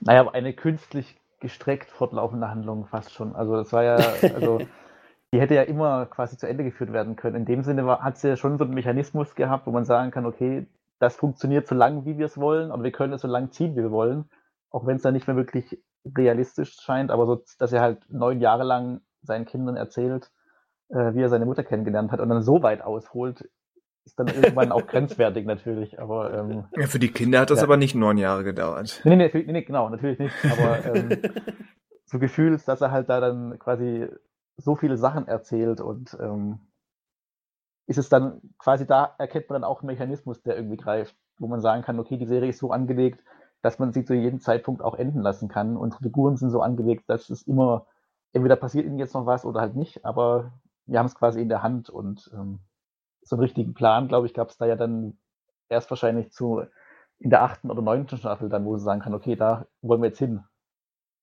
naja, 0.00 0.20
aber 0.20 0.34
eine 0.34 0.52
künstlich 0.52 1.20
gestreckt 1.40 1.90
fortlaufende 1.90 2.48
Handlung 2.48 2.86
fast 2.86 3.12
schon. 3.12 3.34
Also 3.34 3.56
das 3.56 3.72
war 3.72 3.82
ja, 3.82 3.96
also 4.34 4.58
die 5.34 5.40
hätte 5.40 5.54
ja 5.54 5.62
immer 5.62 6.06
quasi 6.06 6.36
zu 6.36 6.48
Ende 6.48 6.64
geführt 6.64 6.92
werden 6.92 7.16
können. 7.16 7.36
In 7.36 7.44
dem 7.44 7.62
Sinne 7.62 7.86
war, 7.86 8.02
hat 8.02 8.18
sie 8.18 8.28
ja 8.28 8.36
schon 8.36 8.58
so 8.58 8.64
einen 8.64 8.74
Mechanismus 8.74 9.34
gehabt, 9.34 9.66
wo 9.66 9.72
man 9.72 9.84
sagen 9.84 10.12
kann, 10.12 10.26
okay, 10.26 10.66
das 10.98 11.16
funktioniert 11.16 11.66
so 11.66 11.74
lang, 11.74 12.04
wie 12.04 12.18
wir 12.18 12.26
es 12.26 12.38
wollen, 12.38 12.70
aber 12.70 12.82
wir 12.82 12.92
können 12.92 13.12
es 13.12 13.22
so 13.22 13.28
lang 13.28 13.50
ziehen, 13.52 13.72
wie 13.76 13.82
wir 13.82 13.90
wollen, 13.90 14.28
auch 14.70 14.86
wenn 14.86 14.96
es 14.96 15.02
dann 15.02 15.14
nicht 15.14 15.26
mehr 15.26 15.36
wirklich 15.36 15.82
realistisch 16.16 16.76
scheint, 16.80 17.10
aber 17.10 17.26
so, 17.26 17.42
dass 17.58 17.72
er 17.72 17.80
halt 17.80 17.98
neun 18.08 18.40
Jahre 18.40 18.64
lang 18.64 19.00
seinen 19.22 19.44
Kindern 19.44 19.76
erzählt, 19.76 20.30
äh, 20.88 21.14
wie 21.14 21.22
er 21.22 21.28
seine 21.28 21.46
Mutter 21.46 21.64
kennengelernt 21.64 22.12
hat 22.12 22.20
und 22.20 22.28
dann 22.28 22.42
so 22.42 22.62
weit 22.62 22.82
ausholt, 22.82 23.48
ist 24.04 24.18
dann 24.18 24.28
irgendwann 24.28 24.72
auch 24.72 24.86
grenzwertig 24.86 25.46
natürlich, 25.46 25.98
aber 26.00 26.32
ähm, 26.32 26.64
ja, 26.76 26.86
für 26.86 27.00
die 27.00 27.10
Kinder 27.10 27.40
hat 27.40 27.50
das 27.50 27.58
ja. 27.58 27.64
aber 27.64 27.76
nicht 27.76 27.94
neun 27.94 28.18
Jahre 28.18 28.44
gedauert. 28.44 29.00
Nee, 29.04 29.16
nee, 29.16 29.30
nee, 29.32 29.44
nee 29.46 29.62
genau, 29.62 29.90
natürlich 29.90 30.18
nicht, 30.18 30.34
aber 30.44 30.84
ähm, 30.94 31.22
so 32.04 32.18
Gefühl 32.18 32.58
dass 32.64 32.80
er 32.80 32.92
halt 32.92 33.08
da 33.08 33.20
dann 33.20 33.58
quasi 33.58 34.08
so 34.56 34.76
viele 34.76 34.96
Sachen 34.96 35.26
erzählt 35.28 35.80
und 35.80 36.16
ähm, 36.20 36.60
ist 37.86 37.98
es 37.98 38.08
dann 38.08 38.40
quasi 38.58 38.86
da 38.86 39.14
erkennt 39.18 39.48
man 39.48 39.62
dann 39.62 39.68
auch 39.68 39.80
einen 39.80 39.86
Mechanismus, 39.86 40.42
der 40.42 40.56
irgendwie 40.56 40.76
greift, 40.76 41.16
wo 41.38 41.46
man 41.46 41.60
sagen 41.60 41.82
kann, 41.82 41.98
okay, 41.98 42.16
die 42.16 42.26
Serie 42.26 42.50
ist 42.50 42.58
so 42.58 42.72
angelegt, 42.72 43.22
dass 43.62 43.78
man 43.78 43.92
sie 43.92 44.04
zu 44.04 44.14
jedem 44.14 44.40
Zeitpunkt 44.40 44.82
auch 44.82 44.94
enden 44.94 45.20
lassen 45.20 45.48
kann. 45.48 45.76
Unsere 45.76 46.02
Figuren 46.02 46.36
sind 46.36 46.50
so 46.50 46.60
angelegt, 46.60 47.04
dass 47.08 47.30
es 47.30 47.42
immer, 47.42 47.86
entweder 48.32 48.56
passiert 48.56 48.86
ihnen 48.86 48.98
jetzt 48.98 49.14
noch 49.14 49.26
was 49.26 49.44
oder 49.44 49.60
halt 49.60 49.76
nicht, 49.76 50.04
aber 50.04 50.52
wir 50.86 50.98
haben 50.98 51.06
es 51.06 51.14
quasi 51.14 51.40
in 51.40 51.48
der 51.48 51.62
Hand 51.62 51.90
und 51.90 52.30
ähm, 52.34 52.60
so 53.22 53.36
einen 53.36 53.42
richtigen 53.42 53.74
Plan, 53.74 54.08
glaube 54.08 54.26
ich, 54.26 54.34
gab 54.34 54.50
es 54.50 54.56
da 54.56 54.66
ja 54.66 54.76
dann 54.76 55.18
erst 55.68 55.90
wahrscheinlich 55.90 56.32
zu 56.32 56.62
in 57.18 57.30
der 57.30 57.42
achten 57.42 57.70
oder 57.70 57.82
neunten 57.82 58.18
Staffel 58.18 58.48
dann, 58.48 58.64
wo 58.64 58.76
sie 58.76 58.84
sagen 58.84 59.00
kann, 59.00 59.14
okay, 59.14 59.36
da 59.36 59.66
wollen 59.80 60.02
wir 60.02 60.08
jetzt 60.08 60.18
hin 60.18 60.44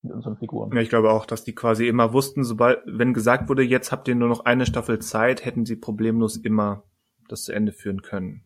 mit 0.03 0.13
unseren 0.13 0.38
Figuren. 0.38 0.71
Ja, 0.73 0.81
ich 0.81 0.89
glaube 0.89 1.11
auch, 1.11 1.25
dass 1.25 1.43
die 1.43 1.55
quasi 1.55 1.88
immer 1.88 2.13
wussten, 2.13 2.43
sobald, 2.43 2.80
wenn 2.85 3.13
gesagt 3.13 3.49
wurde, 3.49 3.63
jetzt 3.63 3.91
habt 3.91 4.07
ihr 4.07 4.15
nur 4.15 4.30
noch 4.30 4.45
eine 4.45 4.65
Staffel 4.65 4.99
Zeit, 4.99 5.45
hätten 5.45 5.65
sie 5.65 5.75
problemlos 5.75 6.38
immer 6.38 6.84
das 7.30 7.43
zu 7.43 7.53
Ende 7.53 7.71
führen 7.71 8.01
können. 8.01 8.43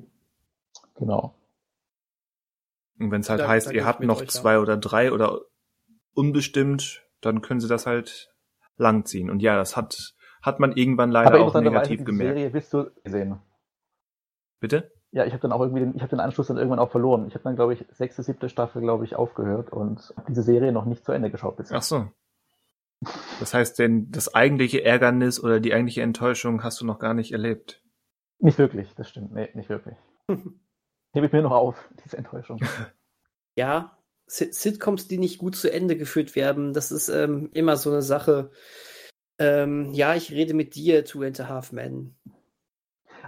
Genau. 0.95 1.35
Und 2.99 3.11
wenn 3.11 3.21
es 3.21 3.29
halt 3.29 3.41
da, 3.41 3.47
heißt, 3.47 3.67
da 3.67 3.71
ihr 3.71 3.85
habt 3.85 4.01
noch 4.01 4.25
zwei 4.25 4.53
ja. 4.53 4.59
oder 4.59 4.77
drei 4.77 5.11
oder 5.11 5.41
unbestimmt, 6.13 7.03
dann 7.21 7.41
können 7.41 7.59
sie 7.59 7.67
das 7.67 7.85
halt 7.85 8.33
langziehen. 8.77 9.29
Und 9.29 9.41
ja, 9.41 9.55
das 9.55 9.75
hat, 9.75 10.15
hat 10.41 10.59
man 10.59 10.71
irgendwann 10.75 11.11
leider 11.11 11.39
auch 11.41 11.53
negativ 11.59 12.03
gemerkt. 12.03 12.35
Serie 12.35 12.49
bist 12.51 12.73
du 12.73 12.91
gesehen. 13.03 13.39
Bitte? 14.59 14.91
Ja, 15.11 15.25
ich 15.25 15.33
habe 15.33 15.41
dann 15.41 15.51
auch 15.51 15.61
irgendwie, 15.61 15.81
den, 15.81 15.95
ich 15.95 16.01
habe 16.01 16.09
den 16.09 16.19
Anschluss 16.19 16.47
dann 16.47 16.57
irgendwann 16.57 16.79
auch 16.79 16.91
verloren. 16.91 17.27
Ich 17.27 17.33
habe 17.33 17.43
dann, 17.43 17.55
glaube 17.55 17.73
ich, 17.73 17.85
sechste, 17.91 18.23
siebte 18.23 18.49
Staffel, 18.49 18.81
glaube 18.81 19.05
ich, 19.05 19.15
aufgehört 19.15 19.71
und 19.71 20.13
habe 20.15 20.27
diese 20.27 20.43
Serie 20.43 20.71
noch 20.71 20.85
nicht 20.85 21.05
zu 21.05 21.11
Ende 21.11 21.31
geschaut 21.31 21.57
bisher. 21.57 21.77
Ach 21.77 21.83
so. 21.83 22.07
Das 23.39 23.53
heißt, 23.53 23.79
denn 23.79 24.11
das 24.11 24.33
eigentliche 24.33 24.83
Ärgernis 24.83 25.41
oder 25.41 25.59
die 25.59 25.73
eigentliche 25.73 26.01
Enttäuschung 26.01 26.63
hast 26.63 26.81
du 26.81 26.85
noch 26.85 26.99
gar 26.99 27.13
nicht 27.13 27.31
erlebt? 27.31 27.83
Nicht 28.39 28.57
wirklich, 28.57 28.93
das 28.95 29.09
stimmt. 29.09 29.33
Nee, 29.33 29.49
nicht 29.53 29.69
wirklich. 29.69 29.95
Hebe 31.13 31.25
ich 31.25 31.31
mir 31.31 31.41
noch 31.41 31.51
auf, 31.51 31.89
diese 32.03 32.17
Enttäuschung. 32.17 32.59
Ja, 33.59 33.97
Sitcoms, 34.27 35.07
die 35.07 35.17
nicht 35.17 35.39
gut 35.39 35.55
zu 35.55 35.73
Ende 35.73 35.97
geführt 35.97 36.35
werden, 36.35 36.73
das 36.73 36.91
ist 36.91 37.09
ähm, 37.09 37.49
immer 37.53 37.75
so 37.75 37.89
eine 37.89 38.03
Sache. 38.03 38.51
Ähm, 39.39 39.93
ja, 39.93 40.13
ich 40.13 40.31
rede 40.31 40.53
mit 40.53 40.75
dir, 40.75 41.05
Two 41.05 41.23
and 41.23 41.39
a 41.39 41.47
Half 41.47 41.71
Men. 41.71 42.15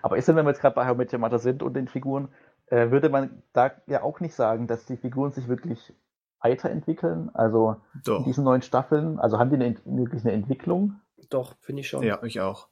Aber 0.01 0.17
ist 0.17 0.27
denn, 0.27 0.35
wenn 0.35 0.45
wir 0.45 0.51
jetzt 0.51 0.61
gerade 0.61 0.76
bei 0.76 0.88
How 0.88 0.97
Met 0.97 1.13
Your 1.13 1.19
Mother 1.19 1.39
sind 1.39 1.63
und 1.63 1.73
den 1.73 1.88
Figuren, 1.88 2.30
äh, 2.67 2.91
würde 2.91 3.09
man 3.09 3.43
da 3.53 3.71
ja 3.88 4.03
auch 4.03 4.19
nicht 4.19 4.35
sagen, 4.35 4.67
dass 4.67 4.85
die 4.85 4.97
Figuren 4.97 5.31
sich 5.31 5.47
wirklich 5.47 5.93
weiterentwickeln? 6.41 7.30
Also 7.34 7.77
Doch. 8.03 8.19
in 8.19 8.26
diesen 8.26 8.43
neuen 8.43 8.61
Staffeln, 8.61 9.19
also 9.19 9.39
haben 9.39 9.49
die 9.49 9.55
eine, 9.55 9.76
wirklich 9.85 10.23
eine 10.23 10.34
Entwicklung? 10.34 10.99
Doch, 11.30 11.55
finde 11.59 11.81
ich 11.81 11.89
schon. 11.89 12.03
Ja, 12.03 12.21
ich 12.23 12.39
auch. 12.41 12.69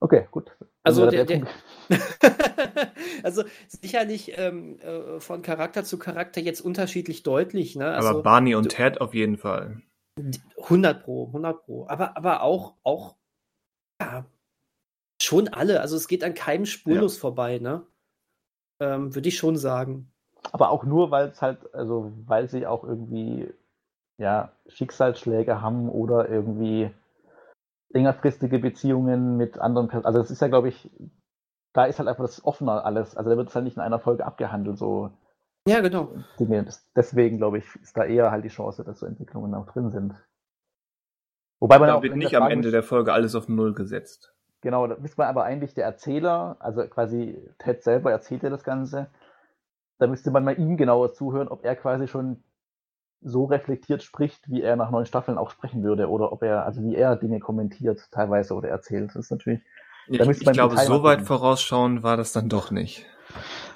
Okay, 0.00 0.26
gut. 0.30 0.56
Also, 0.82 1.10
der, 1.10 1.26
der 1.26 1.40
der 1.40 1.48
also 3.22 3.44
sicherlich 3.68 4.38
ähm, 4.38 4.78
äh, 4.80 5.20
von 5.20 5.42
Charakter 5.42 5.84
zu 5.84 5.98
Charakter 5.98 6.40
jetzt 6.40 6.62
unterschiedlich 6.62 7.22
deutlich. 7.22 7.76
Ne? 7.76 7.90
Also, 7.92 8.08
Aber 8.08 8.22
Barney 8.22 8.54
und 8.54 8.70
Ted 8.70 9.00
auf 9.00 9.12
jeden 9.12 9.36
Fall. 9.36 9.82
100 10.56 11.04
pro, 11.04 11.26
100 11.26 11.64
pro. 11.64 11.86
Aber, 11.86 12.16
aber 12.16 12.42
auch, 12.42 12.76
auch, 12.82 13.16
ja, 14.00 14.24
schon 15.20 15.48
alle. 15.48 15.80
Also 15.80 15.96
es 15.96 16.08
geht 16.08 16.24
an 16.24 16.34
keinem 16.34 16.66
spurlos 16.66 17.18
vorbei, 17.18 17.58
ne? 17.58 17.86
Ähm, 18.80 19.14
Würde 19.14 19.28
ich 19.28 19.36
schon 19.36 19.56
sagen. 19.56 20.10
Aber 20.52 20.70
auch 20.70 20.84
nur, 20.84 21.10
weil 21.10 21.28
es 21.28 21.42
halt, 21.42 21.74
also 21.74 22.12
weil 22.26 22.48
sie 22.48 22.66
auch 22.66 22.84
irgendwie 22.84 23.52
ja, 24.18 24.52
Schicksalsschläge 24.68 25.60
haben 25.60 25.88
oder 25.88 26.28
irgendwie 26.28 26.90
längerfristige 27.90 28.58
Beziehungen 28.58 29.36
mit 29.36 29.58
anderen 29.58 29.88
Personen. 29.88 30.06
Also 30.06 30.20
es 30.20 30.30
ist 30.30 30.42
ja, 30.42 30.48
glaube 30.48 30.68
ich, 30.68 30.90
da 31.72 31.84
ist 31.84 31.98
halt 31.98 32.08
einfach 32.08 32.24
das 32.24 32.44
offener 32.44 32.84
alles. 32.84 33.16
Also 33.16 33.30
da 33.30 33.36
wird 33.36 33.48
es 33.48 33.54
halt 33.54 33.64
nicht 33.64 33.76
in 33.76 33.82
einer 33.82 33.98
Folge 33.98 34.24
abgehandelt, 34.26 34.78
so 34.78 35.10
Ja, 35.66 35.80
genau. 35.80 36.12
Dinge. 36.38 36.66
Deswegen, 36.94 37.38
glaube 37.38 37.58
ich, 37.58 37.76
ist 37.76 37.96
da 37.96 38.04
eher 38.04 38.30
halt 38.30 38.44
die 38.44 38.48
Chance, 38.48 38.84
dass 38.84 39.00
so 39.00 39.06
Entwicklungen 39.06 39.54
auch 39.54 39.66
drin 39.66 39.90
sind. 39.90 40.14
Wobei 41.58 41.78
man 41.78 41.88
Da 41.88 41.94
auch 41.96 42.02
wird 42.02 42.16
nicht 42.16 42.36
am 42.36 42.50
Ende 42.50 42.70
der 42.70 42.82
Folge 42.82 43.12
alles 43.12 43.34
auf 43.34 43.48
Null 43.48 43.74
gesetzt. 43.74 44.34
Genau, 44.62 44.86
da 44.86 44.96
müsste 44.98 45.20
man 45.20 45.28
aber 45.28 45.44
eigentlich 45.44 45.74
der 45.74 45.84
Erzähler, 45.86 46.56
also 46.60 46.86
quasi 46.86 47.38
Ted 47.58 47.82
selber 47.82 48.10
erzählt 48.10 48.42
ja 48.42 48.50
das 48.50 48.64
Ganze, 48.64 49.08
da 49.98 50.06
müsste 50.06 50.30
man 50.30 50.44
mal 50.44 50.58
ihm 50.58 50.76
genauer 50.76 51.12
zuhören, 51.14 51.48
ob 51.48 51.64
er 51.64 51.76
quasi 51.76 52.08
schon 52.08 52.42
so 53.22 53.44
reflektiert 53.44 54.02
spricht, 54.02 54.50
wie 54.50 54.62
er 54.62 54.76
nach 54.76 54.90
neun 54.90 55.06
Staffeln 55.06 55.38
auch 55.38 55.50
sprechen 55.50 55.82
würde, 55.82 56.08
oder 56.08 56.32
ob 56.32 56.42
er, 56.42 56.64
also 56.64 56.82
wie 56.82 56.96
er 56.96 57.16
Dinge 57.16 57.38
kommentiert 57.40 58.00
teilweise 58.10 58.54
oder 58.54 58.68
erzählt. 58.68 59.10
Das 59.10 59.16
ist 59.16 59.30
natürlich 59.30 59.60
Ich, 60.08 60.24
müsste 60.24 60.42
ich 60.42 60.46
man 60.46 60.54
glaube, 60.54 60.76
so 60.76 61.02
weit 61.02 61.22
vorausschauen 61.22 62.02
war 62.02 62.16
das 62.16 62.32
dann 62.32 62.48
doch 62.48 62.70
nicht. 62.70 63.06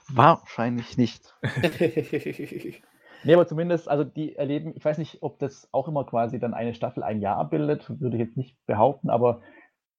wahrscheinlich 0.09 0.97
nicht. 0.97 1.35
Nee, 3.27 3.33
aber 3.33 3.47
zumindest, 3.47 3.89
also 3.89 4.05
die 4.05 4.37
erleben, 4.37 4.75
ich 4.77 4.85
weiß 4.85 4.99
nicht, 4.99 5.23
ob 5.23 5.39
das 5.39 5.67
auch 5.73 5.89
immer 5.89 6.05
quasi 6.05 6.39
dann 6.39 6.53
eine 6.53 6.75
Staffel 6.75 7.03
ein 7.03 7.23
Jahr 7.23 7.49
bildet, 7.49 7.89
würde 7.99 8.17
ich 8.19 8.23
jetzt 8.23 8.37
nicht 8.37 8.55
behaupten, 8.67 9.09
aber 9.09 9.41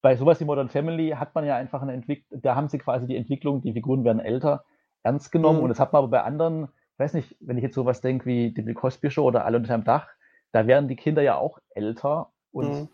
bei 0.01 0.15
sowas 0.15 0.39
wie 0.39 0.45
Modern 0.45 0.69
Family 0.69 1.09
hat 1.11 1.33
man 1.35 1.45
ja 1.45 1.55
einfach 1.55 1.81
eine 1.81 1.93
Entwicklung, 1.93 2.41
da 2.41 2.55
haben 2.55 2.69
sie 2.69 2.77
quasi 2.77 3.07
die 3.07 3.15
Entwicklung, 3.17 3.61
die 3.61 3.73
Figuren 3.73 4.03
werden 4.03 4.19
älter, 4.19 4.65
ernst 5.03 5.31
genommen 5.31 5.59
Mhm. 5.59 5.63
und 5.63 5.69
das 5.69 5.79
hat 5.79 5.93
man 5.93 5.99
aber 5.99 6.09
bei 6.09 6.23
anderen, 6.23 6.65
ich 6.93 6.99
weiß 6.99 7.13
nicht, 7.13 7.35
wenn 7.39 7.57
ich 7.57 7.63
jetzt 7.63 7.75
sowas 7.75 8.01
denke 8.01 8.25
wie 8.25 8.51
die 8.53 8.73
Cosby 8.73 9.09
Show 9.11 9.23
oder 9.25 9.45
Alle 9.45 9.57
unter 9.57 9.73
einem 9.73 9.83
Dach, 9.83 10.07
da 10.51 10.67
werden 10.67 10.87
die 10.87 10.95
Kinder 10.95 11.21
ja 11.21 11.37
auch 11.37 11.59
älter 11.71 12.31
und 12.51 12.71
Mhm. 12.71 12.87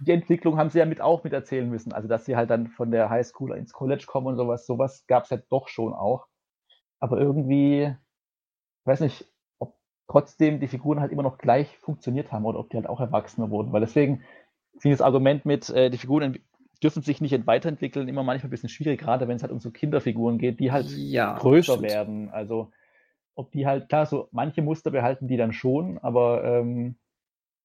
die 0.00 0.12
Entwicklung 0.12 0.58
haben 0.58 0.70
sie 0.70 0.78
ja 0.80 0.86
mit 0.86 1.00
auch 1.00 1.24
mit 1.24 1.32
erzählen 1.32 1.68
müssen, 1.68 1.92
also 1.92 2.08
dass 2.08 2.24
sie 2.24 2.36
halt 2.36 2.50
dann 2.50 2.68
von 2.68 2.90
der 2.90 3.10
Highschool 3.10 3.56
ins 3.56 3.72
College 3.72 4.04
kommen 4.06 4.26
und 4.28 4.36
sowas, 4.36 4.66
sowas 4.66 5.06
gab 5.06 5.24
es 5.24 5.30
ja 5.30 5.38
doch 5.50 5.68
schon 5.68 5.94
auch, 5.94 6.26
aber 7.00 7.18
irgendwie, 7.20 7.94
ich 8.82 8.86
weiß 8.86 9.00
nicht, 9.00 9.26
ob 9.58 9.76
trotzdem 10.08 10.60
die 10.60 10.68
Figuren 10.68 11.00
halt 11.00 11.12
immer 11.12 11.22
noch 11.22 11.38
gleich 11.38 11.78
funktioniert 11.78 12.32
haben 12.32 12.44
oder 12.44 12.58
ob 12.58 12.70
die 12.70 12.76
halt 12.76 12.86
auch 12.88 13.00
erwachsener 13.00 13.50
wurden. 13.50 13.72
Weil 13.72 13.80
deswegen 13.80 14.22
das 14.82 15.00
Argument 15.00 15.44
mit, 15.44 15.70
äh, 15.70 15.90
die 15.90 15.98
Figuren 15.98 16.38
dürfen 16.82 17.02
sich 17.02 17.20
nicht 17.20 17.32
ent- 17.32 17.46
weiterentwickeln, 17.46 18.08
immer 18.08 18.22
manchmal 18.22 18.48
ein 18.48 18.50
bisschen 18.50 18.68
schwierig, 18.68 19.00
gerade 19.00 19.28
wenn 19.28 19.36
es 19.36 19.42
halt 19.42 19.52
um 19.52 19.60
so 19.60 19.70
Kinderfiguren 19.70 20.38
geht, 20.38 20.60
die 20.60 20.72
halt 20.72 21.00
ja, 21.12 21.30
größer 21.34 21.62
stimmt. 21.62 21.82
werden. 21.82 22.30
Also 22.30 22.70
ob 23.34 23.52
die 23.52 23.66
halt, 23.66 23.88
klar, 23.88 24.06
so 24.06 24.28
manche 24.32 24.62
Muster 24.62 24.90
behalten 24.90 25.28
die 25.28 25.36
dann 25.36 25.52
schon, 25.52 25.98
aber 25.98 26.44
ähm, 26.44 26.96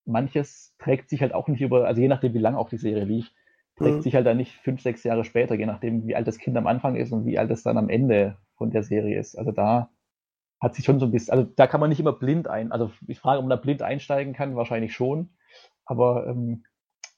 manches 0.06 0.76
trägt 0.80 1.10
sich 1.10 1.22
halt 1.22 1.34
auch 1.34 1.48
nicht 1.48 1.62
über, 1.62 1.88
also 1.88 2.02
je 2.02 2.08
nachdem, 2.08 2.34
wie 2.34 2.40
lang 2.40 2.56
auch 2.56 2.70
die 2.70 2.78
Serie 2.78 3.06
lief, 3.06 3.32
trägt 3.76 4.02
Mhm. 4.02 4.04
sich 4.04 4.16
halt 4.16 4.26
dann 4.26 4.38
nicht 4.38 4.54
fünf, 4.58 4.82
sechs 4.82 5.04
Jahre 5.04 5.24
später, 5.24 5.56
je 5.56 5.66
nachdem, 5.66 6.08
wie 6.08 6.16
alt 6.16 6.28
das 6.28 6.40
Kind 6.40 6.58
am 6.58 6.68
Anfang 6.68 6.96
ist 6.96 7.12
und 7.12 7.26
wie 7.26 7.38
alt 7.40 7.52
es 7.52 7.64
dann 7.64 7.78
am 7.78 7.90
Ende 7.90 8.38
von 8.56 8.72
der 8.72 8.84
Serie 8.84 9.20
ist. 9.20 9.38
Also 9.38 9.52
da 9.52 9.90
hat 10.62 10.76
sich 10.76 10.86
schon 10.86 11.00
so 11.00 11.06
ein 11.06 11.12
bisschen, 11.12 11.34
also 11.34 11.46
da 11.56 11.68
kann 11.68 11.80
man 11.80 11.90
nicht 11.90 12.00
immer 12.00 12.14
blind 12.14 12.48
ein, 12.48 12.72
also 12.72 12.92
ich 13.08 13.20
frage, 13.20 13.40
ob 13.40 13.46
man 13.46 13.50
da 13.52 13.56
blind 13.56 13.82
einsteigen 13.82 14.34
kann, 14.34 14.56
wahrscheinlich 14.56 14.94
schon, 14.94 15.30
aber 15.86 16.28
ähm, 16.28 16.64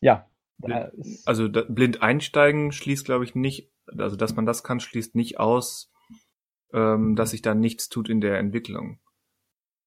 ja, 0.01 0.27
da 0.57 0.91
Also 1.25 1.47
da, 1.47 1.61
blind 1.67 2.01
einsteigen 2.01 2.71
schließt, 2.71 3.05
glaube 3.05 3.23
ich, 3.23 3.33
nicht, 3.35 3.71
also 3.97 4.15
dass 4.15 4.35
man 4.35 4.45
das 4.45 4.63
kann, 4.63 4.79
schließt 4.79 5.15
nicht 5.15 5.39
aus, 5.39 5.91
ähm, 6.73 7.15
dass 7.15 7.31
sich 7.31 7.41
da 7.41 7.55
nichts 7.55 7.89
tut 7.89 8.09
in 8.09 8.21
der 8.21 8.37
Entwicklung. 8.37 8.99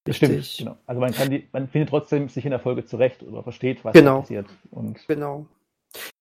das 0.05 0.17
stimmt, 0.17 0.55
genau. 0.59 0.79
Also 0.87 1.01
man 1.01 1.13
kann 1.13 1.31
die, 1.31 1.49
man 1.53 1.69
findet 1.69 1.91
trotzdem 1.91 2.29
sich 2.29 2.45
in 2.45 2.51
der 2.51 2.61
Folge 2.61 2.85
zurecht 2.85 3.23
oder 3.23 3.43
versteht, 3.43 3.85
was 3.85 3.93
Genau. 3.95 4.17
da 4.17 4.21
passiert. 4.21 4.47
Und 4.71 5.07
Genau. 5.09 5.47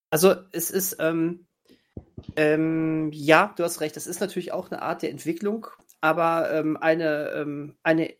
Also 0.10 0.36
es 0.52 0.70
ist, 0.70 0.98
ähm, 1.00 1.48
ähm, 2.36 3.10
ja, 3.12 3.54
du 3.58 3.64
hast 3.64 3.82
recht, 3.82 3.96
das 3.96 4.08
ist 4.08 4.22
natürlich 4.22 4.52
auch 4.52 4.70
eine 4.72 4.82
Art 4.82 5.02
der 5.02 5.10
Entwicklung, 5.10 5.68
aber 6.02 6.52
ähm, 6.54 6.78
eine, 6.78 7.30
ähm, 7.32 7.76
eine, 7.84 8.14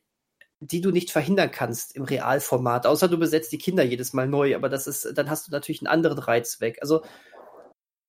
die 0.68 0.82
du 0.82 0.92
nicht 0.92 1.12
verhindern 1.12 1.52
kannst 1.52 1.96
im 1.96 2.04
Realformat, 2.04 2.86
außer 2.86 3.08
du 3.08 3.18
besetzt 3.18 3.52
die 3.52 3.58
Kinder 3.58 3.84
jedes 3.84 4.14
Mal 4.14 4.28
neu, 4.28 4.56
aber 4.56 4.70
das 4.70 4.88
ist, 4.88 5.18
dann 5.18 5.30
hast 5.30 5.48
du 5.48 5.52
natürlich 5.52 5.82
einen 5.82 5.88
anderen 5.88 6.20
Reiz 6.20 6.62
weg. 6.62 6.78
Also 6.82 7.04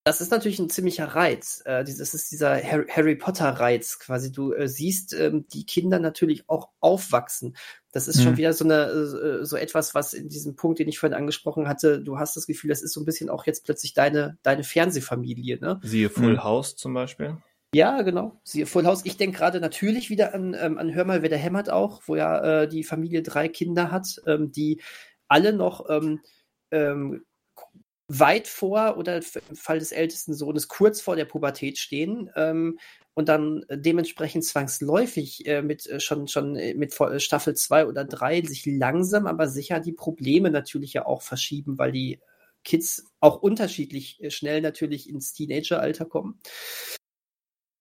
das 0.07 0.21
ist 0.21 0.31
natürlich 0.31 0.59
ein 0.59 0.69
ziemlicher 0.69 1.07
Reiz. 1.07 1.63
Äh, 1.65 1.83
dieses 1.83 2.13
ist 2.13 2.31
dieser 2.31 2.63
Harry, 2.63 3.17
Potter-Reiz 3.17 3.99
quasi. 3.99 4.31
Du 4.31 4.53
äh, 4.53 4.69
siehst 4.69 5.15
ähm, 5.15 5.47
die 5.49 5.65
Kinder 5.65 5.99
natürlich 5.99 6.45
auch 6.47 6.69
aufwachsen. 6.81 7.57
Das 7.91 8.07
ist 8.07 8.23
schon 8.23 8.33
Mhm. 8.33 8.37
wieder 8.37 8.53
so 8.53 8.67
eine 8.67 8.83
äh, 8.83 9.45
so 9.47 9.57
etwas, 9.57 9.95
was 9.95 10.13
in 10.13 10.29
diesem 10.29 10.57
Punkt, 10.57 10.79
den 10.79 10.89
ich 10.89 10.99
vorhin 10.99 11.17
angesprochen 11.17 11.69
hatte, 11.69 12.03
du 12.03 12.19
hast 12.19 12.37
das 12.37 12.47
Gefühl, 12.47 12.69
das 12.69 12.83
ist 12.83 12.93
so 12.93 13.01
ein 13.01 13.07
bisschen 13.07 13.31
auch 13.31 13.47
jetzt 13.47 13.65
plötzlich 13.65 13.95
deine 13.95 14.37
deine 14.43 14.63
Fernsehfamilie, 14.63 15.59
ne? 15.59 15.81
Siehe 15.83 16.11
Full 16.11 16.35
Mhm. 16.35 16.45
House 16.45 16.77
zum 16.77 16.93
Beispiel. 16.93 17.39
Ja, 17.75 18.03
genau. 18.03 18.41
Sie 18.45 18.65
Full 18.67 18.87
House. 18.87 19.05
Ich 19.05 19.17
denke 19.17 19.39
gerade 19.39 19.61
natürlich 19.61 20.09
wieder 20.09 20.33
an, 20.33 20.57
ähm, 20.59 20.79
an 20.79 20.95
Hör 20.95 21.05
mal, 21.05 21.23
wer 21.23 21.29
der 21.29 21.39
hämmert 21.39 21.71
auch, 21.71 22.03
wo 22.07 22.15
ja 22.15 22.63
äh, 22.63 22.69
die 22.69 22.85
Familie 22.85 23.23
drei 23.23 23.49
Kinder 23.49 23.91
hat, 23.91 24.23
ähm, 24.27 24.53
die 24.53 24.81
alle 25.27 25.53
noch 25.53 25.91
ähm, 25.91 26.21
ähm, 26.71 27.25
weit 28.09 28.47
vor 28.47 28.97
oder 28.97 29.17
im 29.17 29.57
Fall 29.57 29.79
des 29.81 29.91
ältesten 29.91 30.35
Sohnes 30.35 30.69
kurz 30.69 31.01
vor 31.01 31.17
der 31.17 31.25
Pubertät 31.25 31.79
stehen 31.79 32.31
ähm, 32.37 32.79
und 33.15 33.29
dann 33.29 33.65
dementsprechend 33.71 34.45
zwangsläufig 34.45 35.47
äh, 35.47 35.63
mit 35.63 35.87
äh, 35.87 35.99
schon 35.99 36.29
schon 36.29 36.57
äh, 36.57 36.75
mit 36.75 36.99
äh, 37.01 37.19
Staffel 37.19 37.55
2 37.55 37.87
oder 37.87 38.05
3 38.05 38.43
sich 38.43 38.67
langsam 38.67 39.27
aber 39.27 39.49
sicher 39.49 39.81
die 39.81 39.93
Probleme 39.93 40.51
natürlich 40.51 40.93
ja 40.93 41.07
auch 41.07 41.23
verschieben, 41.23 41.79
weil 41.79 41.93
die 41.93 42.21
Kids 42.63 43.05
auch 43.21 43.43
unterschiedlich 43.43 44.21
schnell 44.29 44.61
natürlich 44.61 45.09
ins 45.09 45.33
Teenageralter 45.35 46.07
kommen. 46.07 46.41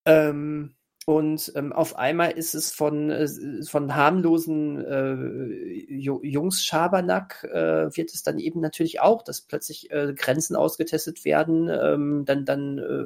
Ähm, 0.06 0.76
und 1.06 1.52
ähm, 1.56 1.74
auf 1.74 1.98
einmal 1.98 2.32
ist 2.32 2.56
es 2.56 2.72
von, 2.72 3.10
äh, 3.10 3.28
von 3.66 3.94
harmlosen 3.96 4.84
äh, 4.86 5.94
Ju- 5.94 6.24
Jungs 6.24 6.64
Schabernack, 6.64 7.44
äh, 7.44 7.96
wird 7.96 8.14
es 8.14 8.24
dann 8.24 8.40
eben 8.40 8.62
natürlich 8.62 9.02
auch, 9.02 9.22
dass 9.24 9.42
plötzlich 9.42 9.92
äh, 9.92 10.14
Grenzen 10.16 10.56
ausgetestet 10.56 11.26
werden. 11.26 11.70
Ähm, 11.70 12.24
dann 12.26 12.46
dann 12.46 12.78
äh, 12.80 13.06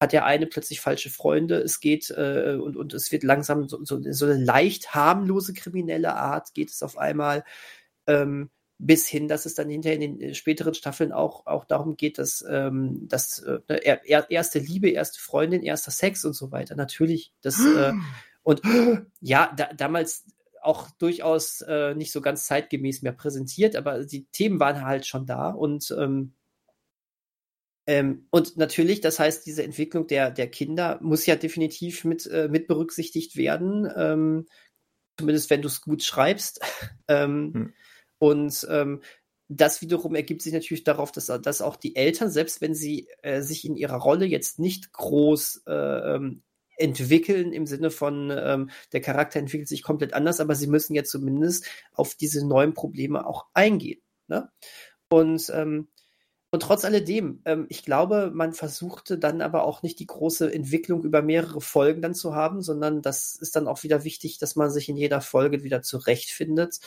hat 0.00 0.12
der 0.12 0.24
eine 0.24 0.46
plötzlich 0.46 0.80
falsche 0.80 1.10
Freunde. 1.10 1.56
Es 1.60 1.80
geht 1.80 2.10
äh, 2.10 2.56
und, 2.60 2.76
und 2.76 2.94
es 2.94 3.10
wird 3.12 3.22
langsam 3.24 3.68
so, 3.68 3.84
so, 3.84 4.00
so 4.12 4.26
eine 4.26 4.42
leicht 4.42 4.94
harmlose 4.94 5.52
kriminelle 5.54 6.14
Art, 6.14 6.54
geht 6.54 6.70
es 6.70 6.82
auf 6.82 6.96
einmal. 6.98 7.44
Ähm, 8.06 8.50
bis 8.78 9.08
hin, 9.08 9.26
dass 9.26 9.44
es 9.44 9.54
dann 9.54 9.68
hinterher 9.68 10.00
in 10.00 10.18
den 10.18 10.20
äh, 10.20 10.34
späteren 10.34 10.74
Staffeln 10.74 11.12
auch, 11.12 11.46
auch 11.46 11.64
darum 11.64 11.96
geht, 11.96 12.18
dass, 12.18 12.44
ähm, 12.48 13.08
dass 13.08 13.40
äh, 13.40 13.58
ne, 13.68 13.84
er, 13.84 14.06
er, 14.06 14.30
erste 14.30 14.60
Liebe, 14.60 14.88
erste 14.88 15.20
Freundin, 15.20 15.62
erster 15.62 15.90
Sex 15.90 16.24
und 16.24 16.34
so 16.34 16.52
weiter. 16.52 16.76
Natürlich, 16.76 17.32
das 17.42 17.58
äh, 17.60 17.92
und 18.42 18.62
ja, 19.20 19.52
da, 19.56 19.72
damals 19.74 20.24
auch 20.62 20.90
durchaus 20.92 21.60
äh, 21.62 21.94
nicht 21.94 22.12
so 22.12 22.20
ganz 22.20 22.46
zeitgemäß 22.46 23.02
mehr 23.02 23.12
präsentiert, 23.12 23.74
aber 23.76 24.04
die 24.04 24.26
Themen 24.26 24.60
waren 24.60 24.84
halt 24.84 25.06
schon 25.06 25.26
da 25.26 25.50
und 25.50 25.94
ähm, 25.98 26.34
ähm, 27.86 28.26
und 28.30 28.58
natürlich, 28.58 29.00
das 29.00 29.18
heißt, 29.18 29.46
diese 29.46 29.62
Entwicklung 29.62 30.06
der, 30.06 30.30
der 30.30 30.50
Kinder 30.50 30.98
muss 31.00 31.24
ja 31.24 31.36
definitiv 31.36 32.04
mit, 32.04 32.26
äh, 32.26 32.46
mit 32.48 32.68
berücksichtigt 32.68 33.36
werden, 33.36 33.90
ähm, 33.96 34.46
zumindest 35.16 35.48
wenn 35.48 35.62
du 35.62 35.68
es 35.68 35.80
gut 35.80 36.02
schreibst. 36.02 36.60
ähm, 37.08 37.52
Hm. 37.54 37.72
Und 38.18 38.66
ähm, 38.70 39.02
das 39.48 39.80
wiederum 39.80 40.14
ergibt 40.14 40.42
sich 40.42 40.52
natürlich 40.52 40.84
darauf, 40.84 41.12
dass, 41.12 41.26
dass 41.26 41.62
auch 41.62 41.76
die 41.76 41.96
Eltern, 41.96 42.30
selbst 42.30 42.60
wenn 42.60 42.74
sie 42.74 43.08
äh, 43.22 43.40
sich 43.40 43.64
in 43.64 43.76
ihrer 43.76 43.96
Rolle 43.96 44.26
jetzt 44.26 44.58
nicht 44.58 44.92
groß 44.92 45.62
äh, 45.66 45.72
ähm, 46.14 46.42
entwickeln 46.76 47.52
im 47.52 47.66
Sinne 47.66 47.90
von 47.90 48.30
ähm, 48.30 48.70
der 48.92 49.00
Charakter 49.00 49.38
entwickelt 49.38 49.68
sich 49.68 49.82
komplett 49.82 50.14
anders, 50.14 50.40
aber 50.40 50.54
sie 50.54 50.68
müssen 50.68 50.94
ja 50.94 51.04
zumindest 51.04 51.66
auf 51.92 52.14
diese 52.14 52.46
neuen 52.46 52.74
Probleme 52.74 53.26
auch 53.26 53.46
eingehen. 53.54 54.00
Ne? 54.28 54.50
Und 55.08 55.50
ähm, 55.54 55.88
Und 56.50 56.62
trotz 56.62 56.84
alledem, 56.84 57.42
ähm, 57.44 57.66
ich 57.68 57.84
glaube, 57.84 58.30
man 58.32 58.54
versuchte 58.54 59.18
dann 59.18 59.42
aber 59.42 59.64
auch 59.64 59.82
nicht 59.82 59.98
die 59.98 60.06
große 60.06 60.52
Entwicklung 60.52 61.04
über 61.04 61.20
mehrere 61.20 61.60
Folgen 61.60 62.00
dann 62.00 62.14
zu 62.14 62.34
haben, 62.34 62.62
sondern 62.62 63.02
das 63.02 63.36
ist 63.36 63.54
dann 63.56 63.68
auch 63.68 63.82
wieder 63.82 64.04
wichtig, 64.04 64.38
dass 64.38 64.56
man 64.56 64.70
sich 64.70 64.88
in 64.88 64.96
jeder 64.96 65.20
Folge 65.20 65.62
wieder 65.62 65.82
zurechtfindet. 65.82 66.80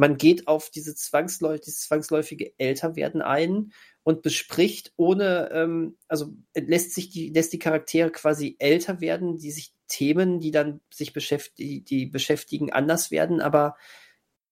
Man 0.00 0.16
geht 0.16 0.48
auf 0.48 0.70
diese 0.70 0.94
zwangsläufig, 0.94 1.60
dieses 1.60 1.80
zwangsläufige 1.82 2.58
Älterwerden 2.58 3.20
ein 3.20 3.74
und 4.02 4.22
bespricht 4.22 4.94
ohne, 4.96 5.50
ähm, 5.52 5.98
also 6.08 6.32
lässt 6.54 6.94
sich 6.94 7.10
die, 7.10 7.28
lässt 7.28 7.52
die 7.52 7.58
Charaktere 7.58 8.10
quasi 8.10 8.56
älter 8.58 9.02
werden, 9.02 9.36
die 9.36 9.50
sich 9.50 9.74
Themen, 9.88 10.40
die 10.40 10.52
dann 10.52 10.80
sich 10.90 11.12
beschäftigen, 11.12 11.84
die 11.84 12.06
beschäftigen, 12.06 12.72
anders 12.72 13.10
werden, 13.10 13.42
aber 13.42 13.76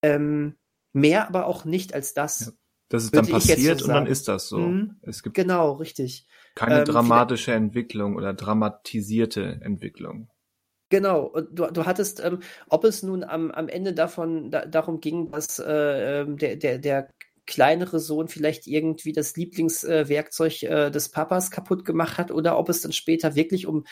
ähm, 0.02 0.58
mehr 0.92 1.28
aber 1.28 1.46
auch 1.46 1.64
nicht 1.64 1.94
als 1.94 2.12
das. 2.12 2.40
Ja. 2.40 2.52
Das 2.90 3.04
ist 3.04 3.16
dann 3.16 3.26
passiert 3.26 3.78
so 3.78 3.86
und 3.86 3.90
dann 3.90 4.06
ist 4.06 4.28
das 4.28 4.48
so. 4.48 4.58
Mhm. 4.58 4.96
Es 5.00 5.22
gibt 5.22 5.34
genau, 5.34 5.72
richtig. 5.72 6.26
Keine 6.56 6.80
ähm, 6.80 6.84
dramatische 6.84 7.52
Entwicklung 7.52 8.16
oder 8.16 8.34
dramatisierte 8.34 9.60
Entwicklung. 9.62 10.28
Genau, 10.90 11.24
und 11.26 11.48
du, 11.58 11.66
du 11.66 11.84
hattest, 11.84 12.20
ähm, 12.24 12.40
ob 12.70 12.84
es 12.84 13.02
nun 13.02 13.22
am, 13.22 13.50
am 13.50 13.68
Ende 13.68 13.92
davon 13.92 14.50
da, 14.50 14.64
darum 14.64 15.00
ging, 15.00 15.30
dass 15.30 15.58
äh, 15.58 16.20
ähm, 16.22 16.38
der, 16.38 16.56
der, 16.56 16.78
der 16.78 17.08
kleinere 17.46 18.00
Sohn 18.00 18.28
vielleicht 18.28 18.66
irgendwie 18.66 19.12
das 19.12 19.36
Lieblingswerkzeug 19.36 20.62
äh, 20.62 20.90
des 20.90 21.10
Papas 21.10 21.50
kaputt 21.50 21.84
gemacht 21.84 22.16
hat 22.18 22.30
oder 22.30 22.58
ob 22.58 22.68
es 22.70 22.80
dann 22.80 22.92
später 22.92 23.34
wirklich 23.34 23.66
um 23.66 23.84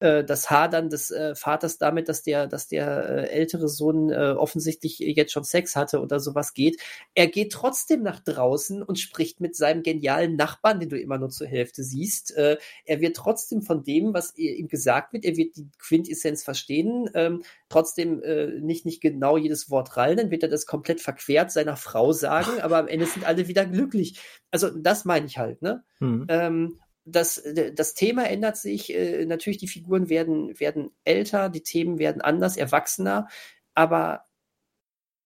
äh, 0.00 0.24
das 0.24 0.50
Hadern 0.50 0.88
des 0.88 1.10
äh, 1.10 1.34
Vaters 1.34 1.78
damit, 1.78 2.08
dass 2.08 2.22
der, 2.22 2.46
dass 2.46 2.68
der 2.68 3.08
äh, 3.08 3.28
ältere 3.28 3.68
Sohn 3.68 4.10
äh, 4.10 4.34
offensichtlich 4.36 4.98
jetzt 4.98 5.32
schon 5.32 5.44
Sex 5.44 5.76
hatte 5.76 6.00
oder 6.00 6.20
sowas 6.20 6.54
geht. 6.54 6.80
Er 7.14 7.26
geht 7.26 7.52
trotzdem 7.52 8.02
nach 8.02 8.20
draußen 8.20 8.82
und 8.82 8.98
spricht 8.98 9.40
mit 9.40 9.54
seinem 9.54 9.82
genialen 9.82 10.36
Nachbarn, 10.36 10.80
den 10.80 10.88
du 10.88 10.98
immer 10.98 11.18
nur 11.18 11.30
zur 11.30 11.46
Hälfte 11.46 11.84
siehst. 11.84 12.36
Äh, 12.36 12.56
er 12.84 13.00
wird 13.00 13.16
trotzdem 13.16 13.62
von 13.62 13.84
dem, 13.84 14.14
was 14.14 14.36
ihm 14.36 14.68
gesagt 14.68 15.12
wird, 15.12 15.24
er 15.24 15.36
wird 15.36 15.56
die 15.56 15.68
Quintessenz 15.78 16.42
verstehen, 16.42 17.10
ähm, 17.14 17.42
trotzdem 17.68 18.22
äh, 18.22 18.58
nicht, 18.60 18.86
nicht 18.86 19.00
genau 19.00 19.36
jedes 19.36 19.70
Wort 19.70 19.96
rallen, 19.96 20.16
dann 20.16 20.30
wird 20.30 20.42
er 20.42 20.48
das 20.48 20.66
komplett 20.66 21.00
verquert 21.00 21.52
seiner 21.52 21.76
Frau 21.76 22.12
sagen, 22.12 22.60
aber 22.60 22.78
am 22.78 22.88
Ende 22.88 23.06
sind 23.06 23.24
alle 23.26 23.48
wieder 23.48 23.66
glücklich. 23.66 24.18
Also 24.50 24.70
das 24.70 25.04
meine 25.04 25.26
ich 25.26 25.38
halt, 25.38 25.62
ne? 25.62 25.84
Mhm. 26.00 26.26
Ähm, 26.28 26.78
das, 27.04 27.42
das 27.74 27.94
Thema 27.94 28.28
ändert 28.28 28.56
sich. 28.56 28.94
Äh, 28.94 29.24
natürlich, 29.26 29.58
die 29.58 29.68
Figuren 29.68 30.08
werden, 30.08 30.58
werden 30.60 30.90
älter, 31.04 31.48
die 31.48 31.62
Themen 31.62 31.98
werden 31.98 32.22
anders, 32.22 32.56
erwachsener, 32.56 33.28
aber 33.74 34.26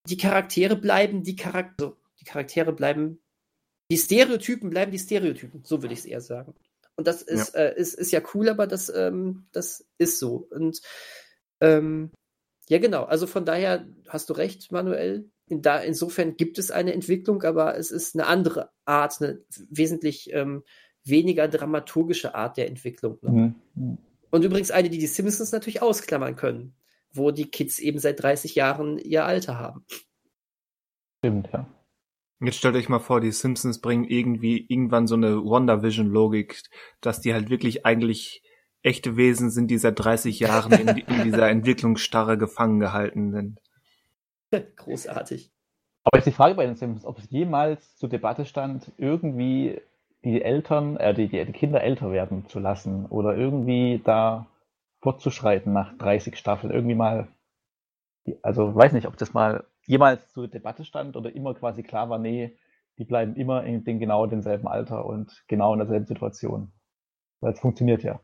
die 0.08 0.16
Charaktere 0.16 0.76
bleiben 0.76 1.22
die 1.22 1.36
Charaktere, 1.36 1.96
die 2.20 2.24
Charaktere 2.24 2.72
bleiben, 2.72 3.22
die 3.90 3.96
Stereotypen 3.96 4.70
bleiben 4.70 4.92
die 4.92 4.98
Stereotypen, 4.98 5.64
so 5.64 5.82
würde 5.82 5.94
ich 5.94 6.00
es 6.00 6.06
eher 6.06 6.20
sagen. 6.20 6.54
Und 6.96 7.06
das 7.06 7.22
ist, 7.22 7.54
ja. 7.54 7.60
Äh, 7.60 7.78
ist, 7.78 7.94
ist 7.94 8.12
ja 8.12 8.22
cool, 8.34 8.48
aber 8.48 8.66
das, 8.66 8.88
ähm, 8.88 9.46
das 9.52 9.86
ist 9.98 10.18
so. 10.18 10.46
Und 10.50 10.80
ähm, 11.60 12.12
ja, 12.68 12.78
genau. 12.78 13.04
Also 13.04 13.26
von 13.26 13.44
daher 13.44 13.86
hast 14.08 14.30
du 14.30 14.34
recht, 14.34 14.70
Manuel. 14.72 15.30
In 15.48 15.60
da, 15.60 15.78
insofern 15.78 16.36
gibt 16.36 16.58
es 16.58 16.70
eine 16.70 16.94
Entwicklung, 16.94 17.42
aber 17.42 17.76
es 17.76 17.90
ist 17.90 18.14
eine 18.14 18.26
andere 18.26 18.70
Art, 18.86 19.20
eine 19.20 19.44
wesentlich 19.68 20.32
ähm, 20.32 20.62
weniger 21.04 21.48
dramaturgische 21.48 22.34
Art 22.34 22.56
der 22.56 22.68
Entwicklung. 22.68 23.18
Ne? 23.22 23.54
Mhm. 23.74 23.98
Und 24.30 24.44
übrigens 24.44 24.70
eine, 24.70 24.90
die 24.90 24.98
die 24.98 25.06
Simpsons 25.06 25.52
natürlich 25.52 25.82
ausklammern 25.82 26.36
können, 26.36 26.74
wo 27.12 27.30
die 27.30 27.50
Kids 27.50 27.78
eben 27.78 27.98
seit 27.98 28.22
30 28.22 28.54
Jahren 28.54 28.98
ihr 28.98 29.24
Alter 29.24 29.58
haben. 29.58 29.84
Stimmt, 31.18 31.50
ja. 31.52 31.66
Jetzt 32.40 32.56
stellt 32.56 32.74
euch 32.74 32.88
mal 32.88 32.98
vor, 32.98 33.20
die 33.20 33.32
Simpsons 33.32 33.80
bringen 33.80 34.04
irgendwie 34.04 34.66
irgendwann 34.68 35.06
so 35.06 35.14
eine 35.14 35.36
WandaVision-Logik, 35.44 36.62
dass 37.00 37.20
die 37.20 37.32
halt 37.32 37.48
wirklich 37.48 37.86
eigentlich 37.86 38.42
echte 38.82 39.16
Wesen 39.16 39.50
sind, 39.50 39.68
die 39.70 39.78
seit 39.78 39.98
30 39.98 40.40
Jahren 40.40 40.72
in, 40.72 40.88
in 40.88 41.22
dieser 41.24 41.48
Entwicklungsstarre 41.50 42.36
gefangen 42.36 42.80
gehalten 42.80 43.32
sind. 43.32 43.60
Großartig. 44.76 45.50
Aber 46.04 46.18
jetzt 46.18 46.26
die 46.26 46.32
Frage 46.32 46.54
bei 46.54 46.66
den 46.66 46.76
Simpsons, 46.76 47.06
ob 47.06 47.18
es 47.18 47.30
jemals 47.30 47.96
zur 47.96 48.10
Debatte 48.10 48.44
stand, 48.44 48.92
irgendwie 48.98 49.80
die 50.24 50.42
Eltern, 50.42 50.96
äh, 50.96 51.14
die, 51.14 51.28
die 51.28 51.52
Kinder 51.52 51.82
älter 51.82 52.10
werden 52.10 52.46
zu 52.46 52.58
lassen 52.58 53.06
oder 53.06 53.36
irgendwie 53.36 54.00
da 54.04 54.46
fortzuschreiten 55.00 55.72
nach 55.72 55.96
30 55.98 56.36
Staffeln, 56.36 56.72
irgendwie 56.72 56.94
mal, 56.94 57.28
also 58.42 58.74
weiß 58.74 58.92
nicht, 58.94 59.06
ob 59.06 59.16
das 59.18 59.34
mal 59.34 59.64
jemals 59.86 60.32
zur 60.32 60.48
Debatte 60.48 60.84
stand 60.84 61.16
oder 61.16 61.34
immer 61.34 61.54
quasi 61.54 61.82
klar 61.82 62.08
war, 62.08 62.18
nee, 62.18 62.56
die 62.98 63.04
bleiben 63.04 63.36
immer 63.36 63.64
in 63.64 63.84
den 63.84 63.98
genau 63.98 64.26
denselben 64.26 64.66
Alter 64.66 65.04
und 65.04 65.44
genau 65.46 65.72
in 65.74 65.80
derselben 65.80 66.06
Situation. 66.06 66.72
Weil 67.40 67.52
es 67.52 67.60
funktioniert 67.60 68.02
ja. 68.02 68.20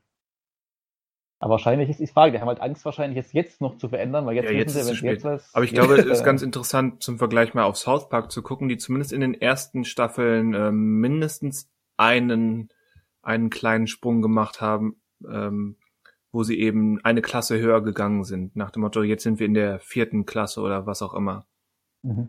Aber 1.39 1.53
wahrscheinlich 1.53 1.89
ist 1.89 2.01
die 2.01 2.07
Frage, 2.07 2.33
die 2.33 2.41
haben 2.41 2.49
halt 2.49 2.61
Angst, 2.61 2.85
wahrscheinlich 2.85 3.19
es 3.19 3.33
jetzt 3.33 3.61
noch 3.61 3.79
zu 3.79 3.89
verändern, 3.89 4.27
weil 4.27 4.37
jetzt, 4.37 4.51
ja, 4.51 4.57
jetzt 4.57 4.75
sie, 4.75 4.87
wenn 4.87 5.11
jetzt 5.11 5.25
was. 5.25 5.55
Aber 5.55 5.65
ich 5.65 5.73
glaube, 5.73 5.97
es 5.97 6.05
ist 6.05 6.25
ganz 6.25 6.43
interessant 6.43 7.03
zum 7.03 7.19
Vergleich 7.19 7.55
mal 7.55 7.65
auf 7.65 7.79
South 7.79 8.11
Park 8.11 8.31
zu 8.31 8.43
gucken, 8.43 8.69
die 8.69 8.77
zumindest 8.77 9.13
in 9.13 9.23
den 9.23 9.35
ersten 9.35 9.85
Staffeln 9.85 10.55
äh, 10.55 10.71
mindestens 10.71 11.71
einen, 12.01 12.71
einen 13.23 13.51
kleinen 13.51 13.87
Sprung 13.87 14.23
gemacht 14.23 14.61
haben, 14.61 15.01
ähm, 15.29 15.77
wo 16.33 16.43
sie 16.43 16.59
eben 16.59 17.01
eine 17.05 17.23
Klasse 17.23 17.59
höher 17.59 17.83
gegangen 17.83 18.25
sind, 18.25 18.57
nach 18.57 18.71
dem 18.71 18.83
Motto, 18.83 19.03
jetzt 19.03 19.23
sind 19.23 19.39
wir 19.39 19.47
in 19.47 19.55
der 19.55 19.81
vierten 19.81 20.27
Klasse 20.27 20.61
oder 20.61 20.87
was 20.87 21.03
auch 21.03 21.15
immer. 21.15 21.47
Mhm. 22.03 22.29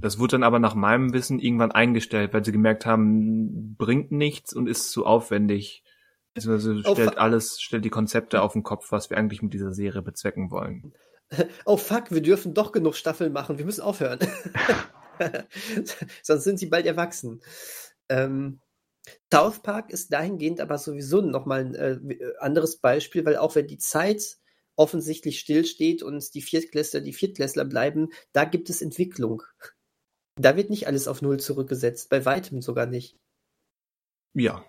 Das 0.00 0.18
wurde 0.18 0.32
dann 0.32 0.42
aber 0.42 0.58
nach 0.58 0.74
meinem 0.74 1.12
Wissen 1.12 1.38
irgendwann 1.38 1.72
eingestellt, 1.72 2.32
weil 2.32 2.44
sie 2.44 2.52
gemerkt 2.52 2.86
haben, 2.86 3.76
bringt 3.76 4.12
nichts 4.12 4.52
und 4.54 4.68
ist 4.68 4.90
zu 4.90 5.06
aufwendig. 5.06 5.82
Also 6.36 6.80
stellt 6.82 7.18
alles, 7.18 7.60
stellt 7.60 7.84
die 7.84 7.90
Konzepte 7.90 8.42
auf 8.42 8.52
den 8.52 8.62
Kopf, 8.62 8.92
was 8.92 9.10
wir 9.10 9.16
eigentlich 9.16 9.42
mit 9.42 9.54
dieser 9.54 9.72
Serie 9.72 10.02
bezwecken 10.02 10.50
wollen. 10.50 10.92
Oh 11.66 11.76
fuck, 11.76 12.10
wir 12.10 12.22
dürfen 12.22 12.54
doch 12.54 12.72
genug 12.72 12.94
Staffeln 12.94 13.34
machen, 13.34 13.58
wir 13.58 13.66
müssen 13.66 13.82
aufhören. 13.82 14.18
Sonst 16.22 16.44
sind 16.44 16.58
sie 16.58 16.66
bald 16.66 16.86
erwachsen. 16.86 17.40
Ähm, 18.08 18.60
South 19.32 19.60
Park 19.62 19.90
ist 19.90 20.12
dahingehend 20.12 20.60
aber 20.60 20.78
sowieso 20.78 21.20
nochmal 21.20 21.60
ein 21.60 21.74
äh, 21.74 21.92
äh, 21.92 22.36
anderes 22.38 22.78
Beispiel, 22.78 23.24
weil 23.24 23.36
auch 23.36 23.54
wenn 23.54 23.66
die 23.66 23.78
Zeit 23.78 24.38
offensichtlich 24.76 25.40
stillsteht 25.40 26.02
und 26.02 26.34
die 26.34 26.42
Viertklässler 26.42 27.00
die 27.00 27.12
Viertklässler 27.12 27.64
bleiben, 27.64 28.10
da 28.32 28.44
gibt 28.44 28.70
es 28.70 28.80
Entwicklung. 28.80 29.42
Da 30.36 30.56
wird 30.56 30.70
nicht 30.70 30.86
alles 30.86 31.08
auf 31.08 31.20
Null 31.20 31.40
zurückgesetzt, 31.40 32.10
bei 32.10 32.24
weitem 32.24 32.62
sogar 32.62 32.86
nicht. 32.86 33.18
Ja. 34.34 34.64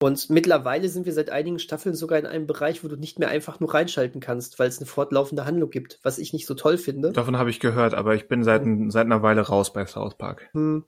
Und 0.00 0.30
mittlerweile 0.30 0.88
sind 0.88 1.06
wir 1.06 1.12
seit 1.12 1.30
einigen 1.30 1.58
Staffeln 1.58 1.94
sogar 1.94 2.18
in 2.18 2.26
einem 2.26 2.46
Bereich, 2.46 2.84
wo 2.84 2.88
du 2.88 2.96
nicht 2.96 3.18
mehr 3.18 3.28
einfach 3.28 3.58
nur 3.58 3.74
reinschalten 3.74 4.20
kannst, 4.20 4.58
weil 4.58 4.68
es 4.68 4.78
eine 4.78 4.86
fortlaufende 4.86 5.44
Handlung 5.44 5.70
gibt, 5.70 5.98
was 6.02 6.18
ich 6.18 6.32
nicht 6.32 6.46
so 6.46 6.54
toll 6.54 6.78
finde. 6.78 7.12
Davon 7.12 7.36
habe 7.36 7.50
ich 7.50 7.58
gehört, 7.58 7.94
aber 7.94 8.14
ich 8.14 8.28
bin 8.28 8.44
seit, 8.44 8.62
hm. 8.62 8.90
seit 8.90 9.06
einer 9.06 9.22
Weile 9.22 9.40
raus 9.40 9.72
bei 9.72 9.84
South 9.86 10.16
Park. 10.16 10.48
Hm. 10.52 10.84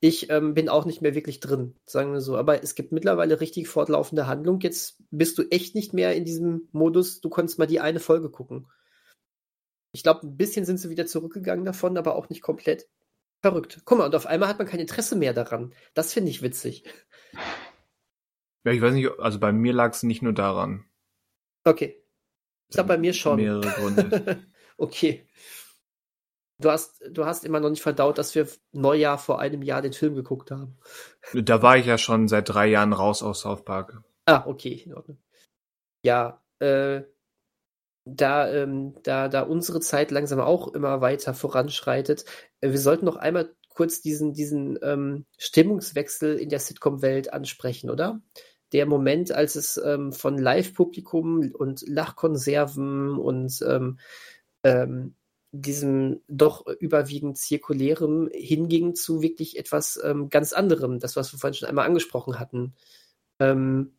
Ich 0.00 0.28
ähm, 0.30 0.54
bin 0.54 0.68
auch 0.68 0.84
nicht 0.84 1.00
mehr 1.00 1.14
wirklich 1.14 1.40
drin, 1.40 1.74
sagen 1.86 2.12
wir 2.12 2.20
so. 2.20 2.36
Aber 2.36 2.62
es 2.62 2.74
gibt 2.74 2.92
mittlerweile 2.92 3.40
richtig 3.40 3.68
fortlaufende 3.68 4.26
Handlung. 4.26 4.60
Jetzt 4.60 5.02
bist 5.10 5.38
du 5.38 5.44
echt 5.50 5.74
nicht 5.74 5.94
mehr 5.94 6.14
in 6.14 6.24
diesem 6.24 6.68
Modus, 6.72 7.20
du 7.20 7.30
konntest 7.30 7.58
mal 7.58 7.66
die 7.66 7.80
eine 7.80 8.00
Folge 8.00 8.30
gucken. 8.30 8.68
Ich 9.92 10.02
glaube, 10.02 10.26
ein 10.26 10.36
bisschen 10.36 10.66
sind 10.66 10.78
sie 10.78 10.90
wieder 10.90 11.06
zurückgegangen 11.06 11.64
davon, 11.64 11.96
aber 11.96 12.16
auch 12.16 12.28
nicht 12.28 12.42
komplett. 12.42 12.86
Verrückt. 13.40 13.80
Guck 13.84 13.98
mal, 13.98 14.04
und 14.04 14.14
auf 14.14 14.26
einmal 14.26 14.48
hat 14.48 14.58
man 14.58 14.66
kein 14.66 14.80
Interesse 14.80 15.16
mehr 15.16 15.32
daran. 15.32 15.72
Das 15.94 16.12
finde 16.12 16.30
ich 16.30 16.42
witzig. 16.42 16.84
Ja, 18.64 18.72
ich 18.72 18.82
weiß 18.82 18.92
nicht, 18.94 19.08
also 19.18 19.38
bei 19.38 19.52
mir 19.52 19.72
lag 19.72 19.92
es 19.92 20.02
nicht 20.02 20.22
nur 20.22 20.32
daran. 20.32 20.84
Okay. 21.64 22.02
Ich 22.68 22.74
glaube, 22.74 22.88
bei 22.88 22.98
mir 22.98 23.14
schon. 23.14 23.36
Mehrere 23.36 23.68
Gründe. 23.68 24.44
okay. 24.76 25.26
Du 26.58 26.70
hast, 26.70 27.02
du 27.10 27.26
hast 27.26 27.44
immer 27.44 27.60
noch 27.60 27.68
nicht 27.68 27.82
verdaut, 27.82 28.16
dass 28.16 28.34
wir 28.34 28.48
Neujahr 28.72 29.18
vor 29.18 29.40
einem 29.40 29.62
Jahr 29.62 29.82
den 29.82 29.92
Film 29.92 30.14
geguckt 30.14 30.50
haben. 30.50 30.78
Da 31.34 31.62
war 31.62 31.76
ich 31.76 31.84
ja 31.84 31.98
schon 31.98 32.28
seit 32.28 32.48
drei 32.48 32.66
Jahren 32.66 32.94
raus 32.94 33.22
aus 33.22 33.40
South 33.40 33.64
Park. 33.64 34.02
Ah, 34.24 34.44
okay, 34.46 34.82
in 34.84 34.94
Ordnung. 34.94 35.18
Ja, 36.02 36.42
äh, 36.60 37.02
da, 38.06 38.50
ähm, 38.50 38.94
da, 39.02 39.28
da 39.28 39.42
unsere 39.42 39.80
Zeit 39.80 40.10
langsam 40.10 40.40
auch 40.40 40.68
immer 40.68 41.00
weiter 41.00 41.34
voranschreitet, 41.34 42.24
äh, 42.60 42.70
wir 42.70 42.78
sollten 42.78 43.04
noch 43.04 43.16
einmal 43.16 43.54
kurz 43.68 44.00
diesen, 44.00 44.32
diesen 44.32 44.78
ähm, 44.82 45.26
Stimmungswechsel 45.36 46.38
in 46.38 46.48
der 46.48 46.60
Sitcom-Welt 46.60 47.32
ansprechen, 47.32 47.90
oder? 47.90 48.22
Der 48.72 48.86
Moment, 48.86 49.30
als 49.30 49.54
es 49.54 49.76
ähm, 49.76 50.12
von 50.12 50.38
Live-Publikum 50.38 51.52
und 51.52 51.86
Lachkonserven 51.86 53.18
und 53.18 53.62
ähm, 53.68 53.98
ähm, 54.64 55.14
diesem 55.60 56.20
doch 56.28 56.66
überwiegend 56.66 57.38
zirkulärem 57.38 58.28
hinging 58.32 58.94
zu 58.94 59.22
wirklich 59.22 59.58
etwas 59.58 59.98
ähm, 60.02 60.28
ganz 60.30 60.52
anderem, 60.52 60.98
das, 60.98 61.16
was 61.16 61.32
wir 61.32 61.38
vorhin 61.38 61.54
schon 61.54 61.68
einmal 61.68 61.86
angesprochen 61.86 62.38
hatten. 62.38 62.74
Ähm, 63.38 63.96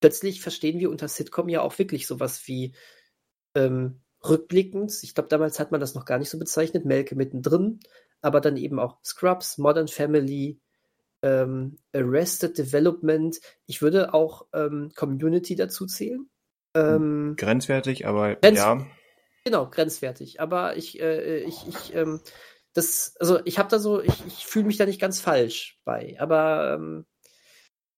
plötzlich 0.00 0.40
verstehen 0.40 0.78
wir 0.78 0.90
unter 0.90 1.08
Sitcom 1.08 1.48
ja 1.48 1.62
auch 1.62 1.78
wirklich 1.78 2.06
sowas 2.06 2.46
wie 2.46 2.74
ähm, 3.54 4.00
rückblickend, 4.28 4.92
ich 5.02 5.14
glaube, 5.14 5.28
damals 5.28 5.58
hat 5.58 5.72
man 5.72 5.80
das 5.80 5.94
noch 5.94 6.04
gar 6.04 6.18
nicht 6.18 6.30
so 6.30 6.38
bezeichnet, 6.38 6.84
Melke 6.84 7.16
mittendrin, 7.16 7.80
aber 8.20 8.40
dann 8.40 8.56
eben 8.56 8.78
auch 8.78 8.98
Scrubs, 9.04 9.58
Modern 9.58 9.88
Family, 9.88 10.60
ähm, 11.22 11.78
Arrested 11.94 12.56
Development. 12.56 13.38
Ich 13.66 13.82
würde 13.82 14.14
auch 14.14 14.46
ähm, 14.52 14.90
Community 14.94 15.54
dazu 15.54 15.86
zählen. 15.86 16.28
Ähm, 16.74 17.34
Grenzwertig, 17.36 18.06
aber 18.06 18.36
Grenz- 18.36 18.58
ja. 18.58 18.86
Genau, 19.44 19.68
grenzwertig. 19.68 20.40
Aber 20.40 20.76
ich, 20.76 21.00
äh, 21.00 21.40
ich, 21.40 21.66
ich, 21.66 21.94
ähm, 21.94 22.20
das, 22.74 23.14
also 23.18 23.40
ich 23.44 23.58
habe 23.58 23.68
da 23.68 23.78
so, 23.78 24.00
ich, 24.02 24.26
ich 24.26 24.46
fühle 24.46 24.66
mich 24.66 24.76
da 24.76 24.86
nicht 24.86 25.00
ganz 25.00 25.20
falsch 25.20 25.80
bei. 25.84 26.16
Aber 26.20 26.74
ähm, 26.74 27.06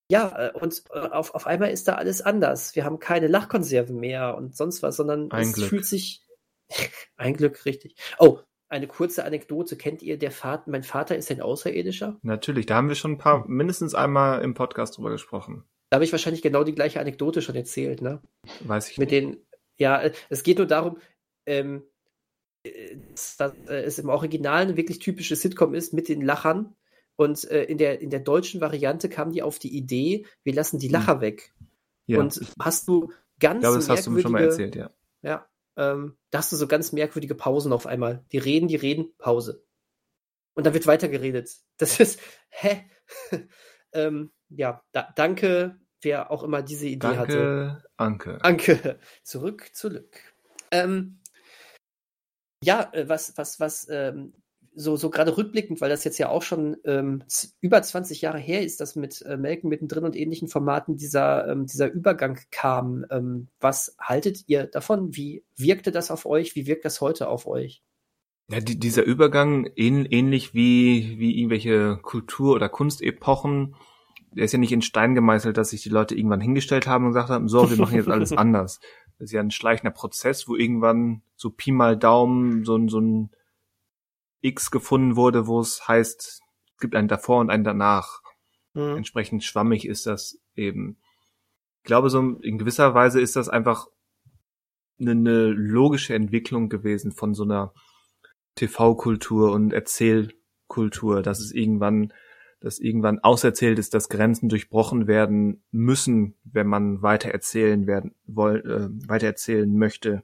ja, 0.08 0.48
äh, 0.48 0.52
und 0.52 0.84
äh, 0.92 0.98
auf, 0.98 1.34
auf 1.34 1.46
einmal 1.46 1.70
ist 1.70 1.88
da 1.88 1.94
alles 1.94 2.20
anders. 2.20 2.74
Wir 2.76 2.84
haben 2.84 2.98
keine 2.98 3.28
Lachkonserven 3.28 3.96
mehr 3.98 4.36
und 4.36 4.56
sonst 4.56 4.82
was, 4.82 4.96
sondern 4.96 5.30
Ein 5.30 5.48
es 5.48 5.52
Glück. 5.54 5.68
fühlt 5.68 5.86
sich 5.86 6.22
ein 7.16 7.34
Glück 7.34 7.64
richtig. 7.64 7.96
Oh, 8.18 8.38
eine 8.68 8.86
kurze 8.86 9.24
Anekdote. 9.24 9.76
Kennt 9.76 10.02
ihr 10.02 10.18
der 10.18 10.30
Vater? 10.30 10.70
Mein 10.70 10.82
Vater 10.82 11.16
ist 11.16 11.30
ein 11.30 11.42
Außerirdischer. 11.42 12.18
Natürlich, 12.22 12.66
da 12.66 12.76
haben 12.76 12.88
wir 12.88 12.94
schon 12.94 13.12
ein 13.12 13.18
paar, 13.18 13.46
mindestens 13.46 13.94
einmal 13.94 14.42
im 14.42 14.54
Podcast 14.54 14.96
drüber 14.96 15.10
gesprochen. 15.10 15.64
Da 15.90 15.96
habe 15.96 16.04
ich 16.04 16.12
wahrscheinlich 16.12 16.40
genau 16.40 16.64
die 16.64 16.74
gleiche 16.74 17.00
Anekdote 17.00 17.42
schon 17.42 17.54
erzählt, 17.54 18.00
ne? 18.00 18.22
Weiß 18.60 18.90
ich 18.90 18.96
mit 18.96 19.10
nicht. 19.10 19.22
den, 19.22 19.46
ja, 19.76 20.00
äh, 20.00 20.12
es 20.30 20.42
geht 20.42 20.56
nur 20.56 20.66
darum, 20.66 20.98
ähm, 21.46 21.82
äh, 22.64 22.96
dass 23.10 23.36
dass, 23.36 23.52
äh, 23.68 23.82
es 23.82 23.98
im 23.98 24.08
Original 24.08 24.62
eine 24.62 24.76
wirklich 24.76 24.98
typische 24.98 25.36
Sitcom 25.36 25.74
ist 25.74 25.92
mit 25.92 26.08
den 26.08 26.22
Lachern. 26.22 26.74
Und 27.16 27.48
äh, 27.50 27.64
in, 27.64 27.78
der, 27.78 28.00
in 28.00 28.10
der 28.10 28.20
deutschen 28.20 28.60
Variante 28.60 29.08
kam 29.08 29.32
die 29.32 29.42
auf 29.42 29.58
die 29.58 29.76
Idee, 29.76 30.26
wir 30.44 30.54
lassen 30.54 30.78
die 30.78 30.88
Lacher 30.88 31.20
weg. 31.20 31.52
Ja, 32.06 32.18
Und 32.18 32.36
ich 32.36 32.48
hast 32.58 32.88
du 32.88 33.12
ganz 33.38 33.60
glaube, 33.60 33.76
das 33.76 33.88
hast 33.88 34.06
du 34.06 34.10
mir 34.10 34.22
schon 34.22 34.32
mal 34.32 34.42
erzählt, 34.42 34.74
ja. 34.74 34.90
Ja, 35.22 35.46
ähm, 35.76 36.16
da 36.30 36.38
hast 36.38 36.52
du 36.52 36.56
so 36.56 36.66
ganz 36.66 36.92
merkwürdige 36.92 37.34
Pausen 37.34 37.72
auf 37.72 37.86
einmal. 37.86 38.24
Die 38.32 38.38
reden, 38.38 38.68
die 38.68 38.76
reden, 38.76 39.14
Pause. 39.18 39.64
Und 40.54 40.66
dann 40.66 40.74
wird 40.74 40.86
weiter 40.86 41.08
geredet. 41.08 41.50
Das 41.76 42.00
ist, 42.00 42.20
hä? 42.48 42.84
ähm, 43.92 44.32
ja, 44.48 44.82
da, 44.92 45.08
danke, 45.14 45.78
wer 46.00 46.30
auch 46.30 46.42
immer 46.42 46.62
diese 46.62 46.86
Idee 46.86 47.16
hatte. 47.16 47.82
Danke, 47.96 48.38
Anke. 48.42 48.78
Danke. 48.78 48.98
Zurück, 49.22 49.70
zurück. 49.74 50.18
Ähm, 50.70 51.21
ja, 52.62 52.88
äh, 52.92 53.08
was, 53.08 53.36
was, 53.36 53.60
was, 53.60 53.88
ähm, 53.90 54.32
so, 54.74 54.96
so 54.96 55.10
gerade 55.10 55.36
rückblickend, 55.36 55.80
weil 55.80 55.90
das 55.90 56.04
jetzt 56.04 56.18
ja 56.18 56.28
auch 56.28 56.42
schon 56.42 56.76
ähm, 56.84 57.22
über 57.60 57.82
20 57.82 58.22
Jahre 58.22 58.38
her 58.38 58.62
ist, 58.62 58.80
dass 58.80 58.96
mit 58.96 59.22
äh, 59.22 59.36
Melken 59.36 59.68
mittendrin 59.68 60.04
und 60.04 60.16
ähnlichen 60.16 60.48
Formaten 60.48 60.96
dieser, 60.96 61.46
ähm, 61.48 61.66
dieser 61.66 61.90
Übergang 61.90 62.38
kam. 62.50 63.04
Ähm, 63.10 63.48
was 63.60 63.96
haltet 64.00 64.44
ihr 64.46 64.64
davon? 64.64 65.14
Wie 65.14 65.44
wirkte 65.56 65.92
das 65.92 66.10
auf 66.10 66.24
euch? 66.24 66.56
Wie 66.56 66.66
wirkt 66.66 66.84
das 66.84 67.00
heute 67.00 67.28
auf 67.28 67.46
euch? 67.46 67.82
Ja, 68.50 68.60
die, 68.60 68.78
dieser 68.78 69.04
Übergang, 69.04 69.68
ähn, 69.76 70.06
ähnlich 70.06 70.54
wie, 70.54 71.18
wie 71.18 71.38
irgendwelche 71.38 71.98
Kultur- 72.02 72.54
oder 72.54 72.68
Kunstepochen, 72.68 73.74
der 74.34 74.44
ist 74.44 74.52
ja 74.52 74.58
nicht 74.58 74.72
in 74.72 74.82
Stein 74.82 75.14
gemeißelt, 75.14 75.56
dass 75.56 75.70
sich 75.70 75.82
die 75.82 75.90
Leute 75.90 76.14
irgendwann 76.14 76.40
hingestellt 76.40 76.86
haben 76.86 77.04
und 77.04 77.10
gesagt 77.12 77.30
haben, 77.30 77.48
so, 77.48 77.70
wir 77.70 77.76
machen 77.76 77.96
jetzt 77.96 78.08
alles 78.08 78.32
anders. 78.36 78.80
Das 79.22 79.28
ist 79.30 79.34
ja 79.34 79.40
ein 79.40 79.52
schleichender 79.52 79.92
Prozess, 79.92 80.48
wo 80.48 80.56
irgendwann 80.56 81.22
so 81.36 81.48
Pi 81.50 81.70
mal 81.70 81.96
Daumen 81.96 82.64
so, 82.64 82.74
ein- 82.74 82.88
so 82.88 82.98
ein 83.00 83.30
X 84.40 84.72
gefunden 84.72 85.14
wurde, 85.14 85.46
wo 85.46 85.60
es 85.60 85.86
heißt, 85.86 86.18
es 86.74 86.80
gibt 86.80 86.96
einen 86.96 87.06
davor 87.06 87.38
und 87.38 87.48
einen 87.48 87.62
danach. 87.62 88.20
Hm. 88.74 88.96
Entsprechend 88.96 89.44
schwammig 89.44 89.86
ist 89.86 90.06
das 90.06 90.40
eben. 90.56 90.98
Ich 91.82 91.84
glaube, 91.84 92.10
so 92.10 92.18
in 92.18 92.58
gewisser 92.58 92.94
Weise 92.94 93.20
ist 93.20 93.36
das 93.36 93.48
einfach 93.48 93.86
eine, 94.98 95.12
eine 95.12 95.46
logische 95.50 96.16
Entwicklung 96.16 96.68
gewesen 96.68 97.12
von 97.12 97.32
so 97.32 97.44
einer 97.44 97.72
TV-Kultur 98.56 99.52
und 99.52 99.72
Erzählkultur, 99.72 101.22
dass 101.22 101.38
es 101.38 101.52
irgendwann, 101.52 102.12
dass 102.62 102.78
irgendwann 102.78 103.18
auserzählt 103.18 103.78
ist, 103.78 103.92
dass 103.92 104.08
Grenzen 104.08 104.48
durchbrochen 104.48 105.08
werden 105.08 105.64
müssen, 105.72 106.36
wenn 106.44 106.68
man 106.68 107.02
weiter 107.02 107.30
erzählen 107.30 107.86
werden 107.86 108.14
woll, 108.24 108.60
äh, 108.64 109.08
weiter 109.08 109.26
erzählen 109.26 109.72
möchte 109.76 110.22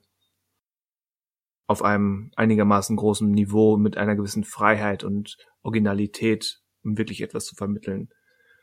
auf 1.67 1.83
einem 1.83 2.31
einigermaßen 2.37 2.97
großen 2.97 3.31
Niveau 3.31 3.77
mit 3.77 3.99
einer 3.99 4.17
gewissen 4.17 4.45
Freiheit 4.45 5.05
und 5.05 5.37
Originalität, 5.63 6.63
um 6.83 6.97
wirklich 6.97 7.21
etwas 7.21 7.45
zu 7.45 7.57
vermitteln. 7.57 8.09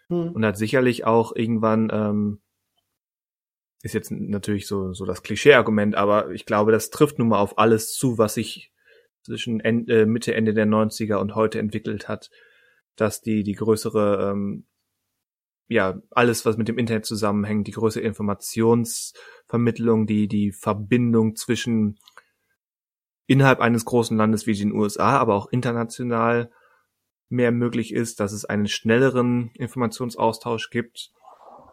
Hm. 0.07 0.31
Und 0.31 0.45
hat 0.45 0.57
sicherlich 0.57 1.05
auch 1.05 1.35
irgendwann, 1.35 1.89
ähm, 1.93 2.41
ist 3.83 3.93
jetzt 3.93 4.09
natürlich 4.09 4.67
so, 4.67 4.93
so 4.93 5.05
das 5.05 5.21
Klischee-Argument, 5.21 5.95
aber 5.95 6.31
ich 6.31 6.45
glaube, 6.47 6.71
das 6.71 6.89
trifft 6.89 7.19
nun 7.19 7.27
mal 7.27 7.39
auf 7.39 7.59
alles 7.59 7.93
zu, 7.93 8.17
was 8.17 8.33
sich 8.35 8.71
zwischen 9.21 9.59
End, 9.59 9.89
äh, 9.89 10.05
Mitte, 10.07 10.33
Ende 10.33 10.53
der 10.55 10.65
90er 10.65 11.17
und 11.17 11.35
heute 11.35 11.59
entwickelt 11.59 12.07
hat, 12.07 12.31
dass 12.95 13.21
die, 13.21 13.43
die 13.43 13.53
größere, 13.53 14.31
ähm, 14.31 14.65
ja, 15.67 15.99
alles, 16.11 16.45
was 16.45 16.57
mit 16.57 16.67
dem 16.67 16.77
Internet 16.77 17.05
zusammenhängt, 17.05 17.67
die 17.67 17.71
größere 17.71 18.03
Informationsvermittlung, 18.03 20.05
die, 20.05 20.27
die 20.27 20.51
Verbindung 20.51 21.35
zwischen 21.35 21.97
innerhalb 23.27 23.59
eines 23.59 23.85
großen 23.85 24.15
Landes 24.15 24.45
wie 24.45 24.53
den 24.53 24.73
USA, 24.73 25.17
aber 25.17 25.35
auch 25.35 25.47
international 25.47 26.51
mehr 27.29 27.51
möglich 27.51 27.93
ist, 27.93 28.19
dass 28.19 28.31
es 28.31 28.45
einen 28.45 28.67
schnelleren 28.67 29.51
Informationsaustausch 29.55 30.69
gibt 30.69 31.11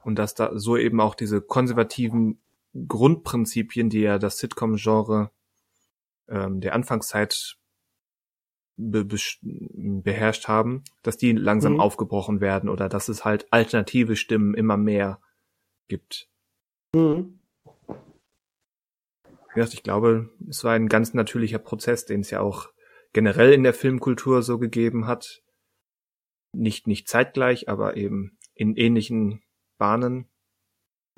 und 0.03 0.19
dass 0.19 0.35
da 0.35 0.59
so 0.59 0.77
eben 0.77 1.01
auch 1.01 1.15
diese 1.15 1.43
konservativen 1.43 2.41
Grundprinzipien, 2.89 3.91
die 3.91 4.01
ja 4.01 4.19
das 4.19 4.39
Sitcom-Genre 4.39 5.31
ähm, 6.29 6.61
der 6.61 6.75
Anfangszeit 6.75 7.59
be 8.91 9.01
besch- 9.01 9.39
beherrscht 9.43 10.49
haben, 10.49 10.83
dass 11.03 11.17
die 11.17 11.33
langsam 11.33 11.75
Mhm. 11.75 11.81
aufgebrochen 11.81 12.41
werden 12.41 12.69
oder 12.69 12.89
dass 12.89 13.09
es 13.09 13.25
halt 13.25 13.47
alternative 13.53 14.17
Stimmen 14.17 14.55
immer 14.55 14.77
mehr 14.77 15.21
gibt. 15.89 16.29
Hm. 16.95 17.39
Wie 19.27 19.55
gesagt, 19.57 19.75
ich 19.75 19.83
glaube, 19.83 20.31
es 20.49 20.65
war 20.65 20.73
ein 20.73 20.89
ganz 20.89 21.13
natürlicher 21.15 21.59
Prozess, 21.59 22.07
den 22.07 22.21
es 22.21 22.31
ja 22.31 22.41
auch 22.41 22.71
generell 23.13 23.53
in 23.53 23.63
der 23.63 23.75
Filmkultur 23.75 24.43
so 24.43 24.59
gegeben 24.59 25.07
hat. 25.07 25.43
Nicht, 26.55 26.87
nicht 26.87 27.09
zeitgleich, 27.09 27.69
aber 27.69 27.97
eben 27.97 28.39
in 28.55 28.77
ähnlichen 28.77 29.43
Bahnen. 29.79 30.27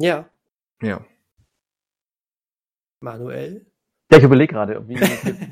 Ja, 0.00 0.28
Ja. 0.82 1.04
Manuel. 3.00 3.66
Ja, 4.10 4.18
ich 4.18 4.24
überlege 4.24 4.52
gerade, 4.54 4.86
wie, 4.88 4.96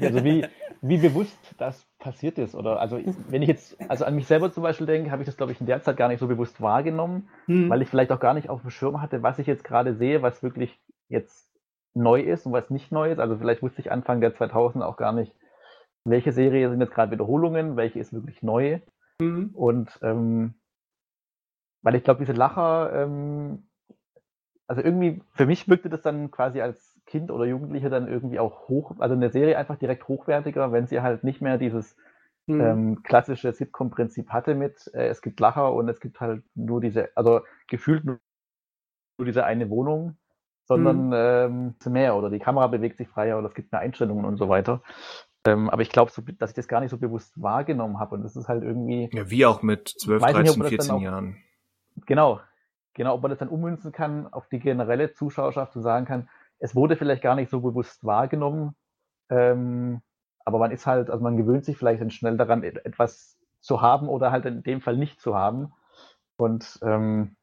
also 0.05 0.25
wie, 0.25 0.47
wie 0.83 0.99
bewusst 0.99 1.37
das 1.59 1.87
passiert 2.03 2.37
ist. 2.39 2.55
Oder 2.55 2.81
also 2.81 3.01
wenn 3.29 3.43
ich 3.43 3.49
jetzt 3.49 3.81
also 3.89 4.05
an 4.05 4.15
mich 4.15 4.27
selber 4.27 4.53
zum 4.53 4.63
Beispiel 4.63 4.87
denke, 4.87 5.11
habe 5.11 5.23
ich 5.23 5.27
das, 5.27 5.37
glaube 5.37 5.53
ich, 5.53 5.61
in 5.61 5.67
der 5.67 5.83
Zeit 5.83 5.97
gar 5.97 6.09
nicht 6.09 6.19
so 6.19 6.27
bewusst 6.27 6.61
wahrgenommen, 6.61 7.29
Hm. 7.47 7.71
weil 7.71 7.81
ich 7.81 7.89
vielleicht 7.89 8.13
auch 8.13 8.21
gar 8.21 8.35
nicht 8.35 8.51
auf 8.51 8.61
dem 8.61 8.71
Schirm 8.71 9.01
hatte, 9.01 9.23
was 9.23 9.39
ich 9.39 9.47
jetzt 9.47 9.65
gerade 9.65 9.95
sehe, 9.95 10.21
was 10.21 10.43
wirklich 10.43 10.79
jetzt 11.09 11.51
neu 11.95 12.21
ist 12.21 12.47
und 12.47 12.53
was 12.53 12.71
nicht 12.71 12.93
neu 12.93 13.13
ist. 13.13 13.19
Also 13.19 13.37
vielleicht 13.37 13.63
wusste 13.63 13.81
ich 13.81 13.93
Anfang 13.93 14.21
der 14.21 14.35
2000 14.35 14.85
auch 14.85 14.97
gar 14.97 15.13
nicht, 15.13 15.35
welche 16.05 16.33
Serie 16.33 16.69
sind 16.69 16.81
jetzt 16.81 16.95
gerade 16.95 17.13
Wiederholungen, 17.13 17.77
welche 17.77 18.01
ist 18.01 18.13
wirklich 18.13 18.43
neu. 18.43 18.81
Hm. 19.21 19.51
Und 19.55 19.99
ähm, 20.03 20.55
weil 21.83 21.95
ich 21.95 22.05
glaube, 22.05 22.21
diese 22.21 22.33
Lacher, 22.33 22.93
ähm, 22.95 23.69
also 24.67 24.83
irgendwie, 24.83 25.21
für 25.35 25.47
mich 25.47 25.69
wirkte 25.69 25.89
das 25.89 26.03
dann 26.03 26.31
quasi 26.31 26.61
als 26.61 26.92
Kind 27.13 27.31
oder 27.31 27.45
Jugendlicher 27.45 27.91
dann 27.91 28.09
irgendwie 28.09 28.39
auch 28.39 28.69
hoch, 28.69 28.95
also 28.99 29.15
eine 29.15 29.29
Serie 29.29 29.59
einfach 29.59 29.77
direkt 29.77 30.09
hochwertiger, 30.09 30.73
wenn 30.73 30.87
sie 30.87 31.03
halt 31.03 31.25
nicht 31.25 31.43
mehr 31.43 31.59
dieses 31.59 31.95
Hm. 32.49 32.61
ähm, 32.61 33.03
klassische 33.03 33.53
Sitcom-Prinzip 33.53 34.31
hatte 34.31 34.55
mit, 34.55 34.91
äh, 34.95 35.09
es 35.09 35.21
gibt 35.21 35.39
Lacher 35.39 35.75
und 35.75 35.89
es 35.91 36.01
gibt 36.01 36.21
halt 36.21 36.43
nur 36.55 36.81
diese, 36.81 37.11
also 37.15 37.43
gefühlt 37.69 38.03
nur, 38.05 38.19
diese 39.25 39.45
eine 39.45 39.69
Wohnung, 39.69 40.17
sondern 40.65 41.13
ähm, 41.15 41.75
mehr 41.93 42.17
oder 42.17 42.31
die 42.31 42.39
Kamera 42.39 42.67
bewegt 42.69 42.97
sich 42.97 43.09
freier 43.09 43.39
oder 43.39 43.49
es 43.49 43.55
gibt 43.55 43.71
mehr 43.73 43.83
Einstellungen 43.83 44.25
und 44.25 44.39
so 44.39 44.49
weiter. 44.49 44.83
Ähm, 45.47 45.69
aber 45.71 45.83
ich 45.83 45.91
glaube, 45.91 46.11
so, 46.11 46.23
dass 46.39 46.51
ich 46.51 46.57
das 46.57 46.67
gar 46.67 46.81
nicht 46.81 46.91
so 46.91 46.97
bewusst 46.99 47.41
wahrgenommen 47.41 47.99
habe 48.01 48.15
und 48.15 48.23
das 48.25 48.35
ist 48.37 48.49
halt 48.49 48.63
irgendwie, 48.65 49.11
Ja, 49.13 49.29
wie 49.29 49.45
auch 49.45 49.63
mit 49.63 49.89
12, 49.89 50.23
Weiß 50.23 50.35
nicht, 50.35 50.47
13, 50.49 50.51
ob 50.51 50.57
man 50.57 50.77
das 50.77 50.87
dann 50.87 50.87
14 50.87 50.95
auch- 50.97 51.03
Jahren. 51.03 51.37
Genau, 52.07 52.41
genau, 52.95 53.15
ob 53.15 53.23
man 53.23 53.31
das 53.31 53.39
dann 53.39 53.49
ummünzen 53.51 53.93
kann 53.93 54.33
auf 54.33 54.49
die 54.49 54.59
generelle 54.61 55.13
Zuschauerschaft 55.13 55.77
und 55.77 55.83
sagen 55.83 56.07
kann, 56.07 56.29
es 56.63 56.77
wurde 56.77 56.97
vielleicht 56.97 57.23
gar 57.23 57.37
nicht 57.37 57.51
so 57.51 57.63
bewusst 57.63 58.05
wahrgenommen, 58.05 58.77
ähm, 59.31 60.03
aber 60.47 60.59
man 60.59 60.73
ist 60.73 60.87
halt, 60.87 61.11
also 61.11 61.23
man 61.25 61.37
gewöhnt 61.39 61.65
sich 61.67 61.79
vielleicht 61.79 62.03
dann 62.03 62.11
schnell 62.11 62.37
daran, 62.39 62.65
et- 62.65 62.85
etwas 62.87 63.39
zu 63.61 63.83
haben 63.83 64.09
oder 64.09 64.33
halt 64.33 64.47
in 64.47 64.63
dem 64.65 64.81
Fall 64.83 64.97
nicht 64.99 65.21
zu 65.21 65.37
haben. 65.37 65.73
Und 66.37 66.81
ähm, 66.83 67.37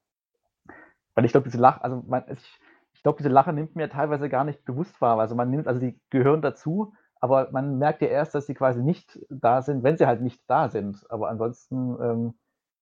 weil 1.16 1.26
ich 1.26 1.32
glaube, 1.32 1.46
diese 1.46 1.58
Lach, 1.58 1.82
also 1.82 2.04
man, 2.08 2.24
ich, 2.32 2.60
ich 2.94 3.04
glaube, 3.04 3.18
diese 3.18 3.30
Lacher 3.30 3.52
nimmt 3.52 3.76
mir 3.76 3.90
teilweise 3.90 4.30
gar 4.30 4.44
nicht 4.44 4.64
bewusst 4.66 5.00
wahr. 5.02 5.20
Also 5.20 5.36
man 5.36 5.50
nimmt, 5.50 5.68
also 5.68 5.80
die 5.80 6.00
gehören 6.10 6.42
dazu, 6.42 6.94
aber 7.20 7.50
man 7.52 7.78
merkt 7.78 8.02
ja 8.02 8.08
erst, 8.08 8.36
dass 8.36 8.46
sie 8.46 8.54
quasi 8.54 8.82
nicht 8.82 9.20
da 9.30 9.62
sind, 9.62 9.84
wenn 9.84 9.98
sie 9.98 10.08
halt 10.08 10.22
nicht 10.22 10.42
da 10.48 10.70
sind. 10.70 11.06
Aber 11.10 11.30
ansonsten, 11.30 11.98
ähm, 12.02 12.34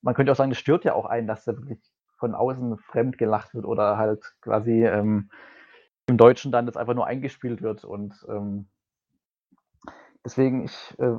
man 0.01 0.13
könnte 0.13 0.31
auch 0.31 0.35
sagen, 0.35 0.51
es 0.51 0.59
stört 0.59 0.85
ja 0.85 0.93
auch 0.93 1.05
einen, 1.05 1.27
dass 1.27 1.45
da 1.45 1.55
wirklich 1.57 1.79
von 2.17 2.33
außen 2.35 2.77
fremd 2.77 3.17
gelacht 3.17 3.53
wird 3.53 3.65
oder 3.65 3.97
halt 3.97 4.35
quasi 4.41 4.85
ähm, 4.85 5.29
im 6.07 6.17
Deutschen 6.17 6.51
dann 6.51 6.65
das 6.65 6.77
einfach 6.77 6.95
nur 6.95 7.05
eingespielt 7.05 7.61
wird. 7.61 7.83
Und 7.83 8.25
ähm, 8.29 8.67
deswegen, 10.25 10.65
ich, 10.65 10.95
äh, 10.99 11.17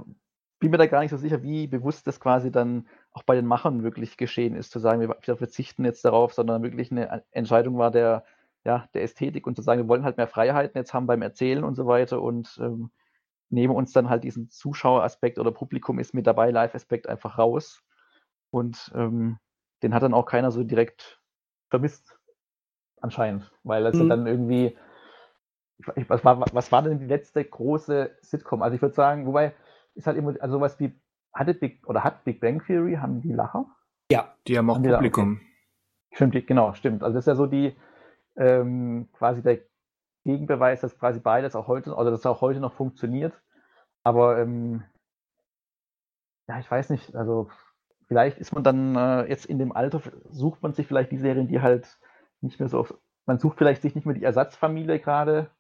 bin 0.61 0.71
mir 0.71 0.79
da 0.79 0.87
gar 0.87 1.01
nicht 1.01 1.11
so 1.11 1.17
sicher, 1.17 1.43
wie 1.43 1.67
bewusst 1.67 2.07
das 2.07 2.19
quasi 2.19 2.51
dann 2.51 2.89
auch 3.13 3.23
bei 3.23 3.37
den 3.37 3.47
Machern 3.47 3.83
wirklich 3.83 4.17
geschehen 4.17 4.57
ist, 4.57 4.73
zu 4.73 4.81
sagen, 4.81 5.01
wir, 5.01 5.17
wir 5.21 5.37
verzichten 5.37 5.85
jetzt 5.85 6.05
darauf, 6.05 6.35
sondern 6.35 6.63
wirklich 6.63 6.91
eine 6.91 7.23
Entscheidung 7.31 7.79
war 7.79 7.91
der, 7.91 8.25
ja, 8.65 8.89
der 8.95 9.03
Ästhetik 9.03 9.47
und 9.47 9.55
zu 9.55 9.63
sagen, 9.63 9.83
wir 9.83 9.89
wollen 9.89 10.05
halt 10.05 10.17
mehr 10.17 10.27
Freiheiten 10.27 10.77
jetzt 10.77 10.93
haben 10.95 11.07
beim 11.07 11.23
Erzählen 11.23 11.63
und 11.63 11.77
so 11.77 11.87
weiter 11.87 12.21
und 12.21 12.59
ähm, 12.61 12.91
nehmen 13.51 13.75
uns 13.75 13.93
dann 13.93 14.11
halt 14.11 14.25
diesen 14.25 14.51
Zuschaueraspekt 14.51 15.39
oder 15.39 15.53
Publikum 15.53 15.99
ist 15.99 16.13
mit 16.13 16.27
dabei, 16.27 16.51
Live-Aspekt 16.51 17.09
einfach 17.09 17.39
raus. 17.39 17.83
Und 18.51 18.93
ähm, 18.95 19.39
den 19.83 19.95
hat 19.95 20.03
dann 20.03 20.15
auch 20.15 20.27
keiner 20.27 20.51
so 20.51 20.65
direkt 20.65 21.21
vermisst, 21.71 22.18
anscheinend, 23.01 23.51
weil 23.65 23.87
es 23.87 23.97
mhm. 23.97 24.09
dann 24.09 24.27
irgendwie, 24.27 24.77
was 26.09 26.25
war, 26.25 26.41
was 26.53 26.73
war 26.73 26.83
denn 26.83 26.99
die 26.99 27.07
letzte 27.07 27.45
große 27.45 28.11
Sitcom? 28.21 28.63
Also 28.63 28.75
ich 28.75 28.83
würde 28.83 28.95
sagen, 28.95 29.27
wobei, 29.27 29.55
ist 29.95 30.07
halt 30.07 30.17
immer, 30.17 30.35
also 30.41 30.59
sowas 30.59 30.79
wie, 30.81 30.99
hatte 31.33 31.55
Big, 31.55 31.87
oder 31.89 32.05
hat 32.05 32.25
Big 32.25 32.41
Bang 32.41 32.63
Theory, 32.65 32.97
haben 32.97 33.21
die 33.21 33.33
Lacher? 33.33 33.67
Ja, 34.11 34.35
die 34.47 34.59
haben 34.59 34.71
auch 34.71 34.77
haben 34.77 34.85
Publikum. 34.85 35.35
Okay. 35.35 35.45
Stimmt, 36.13 36.47
genau, 36.47 36.73
stimmt. 36.75 37.03
Also 37.03 37.15
das 37.15 37.25
ist 37.25 37.29
ja 37.29 37.35
so 37.35 37.47
die, 37.47 37.77
ähm, 38.37 39.09
quasi 39.13 39.43
der 39.43 39.59
Gegenbeweis, 40.25 40.81
dass 40.81 40.99
quasi 40.99 41.21
beides 41.21 41.55
auch 41.55 41.69
heute, 41.69 41.97
also 41.97 42.11
dass 42.11 42.27
auch 42.27 42.41
heute 42.41 42.61
noch 42.61 42.75
funktioniert. 42.75 43.35
Aber 44.05 44.39
ähm, 44.39 44.85
ja, 46.49 46.59
ich 46.59 46.71
weiß 46.71 46.91
nicht, 46.91 47.15
also 47.15 47.51
vielleicht 48.07 48.39
ist 48.39 48.55
man 48.55 48.65
dann 48.65 48.97
äh, 48.97 49.29
jetzt 49.29 49.47
in 49.47 49.59
dem 49.59 49.73
Alter, 49.73 50.01
sucht 50.31 50.63
man 50.63 50.73
sich 50.73 50.87
vielleicht 50.87 51.13
die 51.13 51.19
Serien, 51.19 51.49
die 51.49 51.61
halt 51.61 51.99
nicht 52.41 52.61
mehr 52.61 52.69
so 52.69 52.81
auf, 52.81 52.95
man 53.27 53.39
sucht 53.39 53.59
vielleicht 53.59 53.83
sich 53.83 53.95
nicht 53.95 54.07
mehr 54.07 54.15
die 54.15 54.25
Ersatzfamilie 54.25 54.99
gerade, 55.01 55.51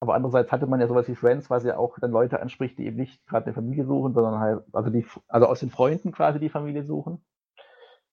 aber 0.00 0.14
andererseits 0.14 0.52
hatte 0.52 0.66
man 0.66 0.80
ja 0.80 0.88
sowas 0.88 1.08
wie 1.08 1.14
Friends, 1.14 1.48
was 1.48 1.64
ja 1.64 1.78
auch 1.78 1.98
dann 1.98 2.10
Leute 2.10 2.40
anspricht, 2.40 2.78
die 2.78 2.86
eben 2.86 2.96
nicht 2.96 3.26
gerade 3.26 3.46
eine 3.46 3.54
Familie 3.54 3.86
suchen, 3.86 4.12
sondern 4.12 4.40
halt, 4.40 4.64
also 4.72 4.90
die, 4.90 5.06
also 5.28 5.46
aus 5.46 5.60
den 5.60 5.70
Freunden 5.70 6.12
quasi 6.12 6.38
die 6.38 6.50
Familie 6.50 6.84
suchen. 6.84 7.24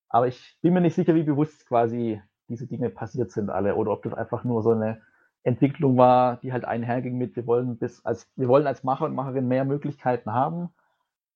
Aber 0.08 0.28
ich 0.28 0.58
bin 0.62 0.74
mir 0.74 0.82
nicht 0.82 0.96
sicher, 0.96 1.16
wie 1.16 1.24
bewusst 1.24 1.68
quasi 1.68 2.22
diese 2.48 2.68
Dinge 2.68 2.90
passiert 2.90 3.32
sind 3.32 3.50
alle 3.50 3.76
oder 3.76 3.92
ob 3.92 4.04
das 4.04 4.14
einfach 4.14 4.44
nur 4.44 4.62
so 4.62 4.72
eine 4.72 5.02
Entwicklung 5.44 5.98
war, 5.98 6.38
die 6.38 6.54
halt 6.54 6.66
einherging 6.66 7.18
mit, 7.18 7.36
wir 7.36 7.46
wollen 7.46 7.78
bis 7.78 8.06
als, 8.06 8.32
wir 8.36 8.48
wollen 8.48 8.68
als 8.68 8.84
Macher 8.84 9.06
und 9.06 9.16
Macherin 9.16 9.48
mehr 9.48 9.66
Möglichkeiten 9.66 10.32
haben 10.32 10.70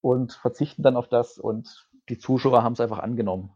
und 0.01 0.33
verzichten 0.33 0.83
dann 0.83 0.95
auf 0.95 1.09
das 1.09 1.37
und 1.37 1.89
die 2.07 2.17
Zuschauer 2.17 2.63
haben 2.63 2.73
es 2.73 2.79
einfach 2.79 2.99
angenommen. 2.99 3.51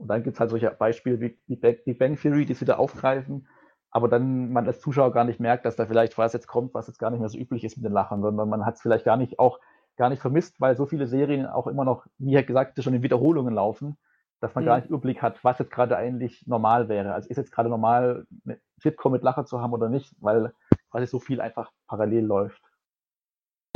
Und 0.00 0.08
dann 0.08 0.22
gibt 0.22 0.34
es 0.34 0.40
halt 0.40 0.48
solche 0.48 0.70
Beispiele 0.70 1.20
wie 1.20 1.38
die 1.46 1.56
Big 1.56 1.98
Bang 1.98 2.16
Theory, 2.16 2.46
die 2.46 2.54
es 2.54 2.60
wieder 2.60 2.78
aufgreifen, 2.78 3.46
aber 3.90 4.08
dann 4.08 4.50
man 4.50 4.66
als 4.66 4.80
Zuschauer 4.80 5.12
gar 5.12 5.24
nicht 5.24 5.40
merkt, 5.40 5.66
dass 5.66 5.76
da 5.76 5.84
vielleicht 5.84 6.16
was 6.16 6.32
jetzt 6.32 6.46
kommt, 6.46 6.72
was 6.72 6.86
jetzt 6.86 6.98
gar 6.98 7.10
nicht 7.10 7.20
mehr 7.20 7.28
so 7.28 7.38
üblich 7.38 7.64
ist 7.64 7.76
mit 7.76 7.84
den 7.84 7.92
Lachern, 7.92 8.22
sondern 8.22 8.48
man 8.48 8.64
hat 8.64 8.76
es 8.76 8.82
vielleicht 8.82 9.04
gar 9.04 9.18
nicht 9.18 9.38
auch 9.38 9.60
gar 9.96 10.08
nicht 10.08 10.22
vermisst, 10.22 10.58
weil 10.58 10.74
so 10.74 10.86
viele 10.86 11.06
Serien 11.06 11.46
auch 11.46 11.66
immer 11.66 11.84
noch, 11.84 12.06
wie 12.16 12.42
gesagt 12.42 12.82
schon 12.82 12.94
in 12.94 13.02
Wiederholungen 13.02 13.52
laufen, 13.52 13.98
dass 14.40 14.54
man 14.54 14.64
mhm. 14.64 14.68
gar 14.68 14.76
nicht 14.76 14.88
Überblick 14.88 15.20
hat, 15.20 15.44
was 15.44 15.58
jetzt 15.58 15.70
gerade 15.70 15.98
eigentlich 15.98 16.46
normal 16.46 16.88
wäre. 16.88 17.12
Also 17.12 17.28
ist 17.28 17.36
jetzt 17.36 17.52
gerade 17.52 17.68
normal, 17.68 18.26
eine 18.46 18.58
Sitcom 18.78 19.12
mit 19.12 19.22
Lacher 19.22 19.44
zu 19.44 19.60
haben 19.60 19.74
oder 19.74 19.90
nicht, 19.90 20.14
weil 20.20 20.54
quasi 20.90 21.06
so 21.06 21.20
viel 21.20 21.42
einfach 21.42 21.70
parallel 21.86 22.24
läuft. 22.24 22.62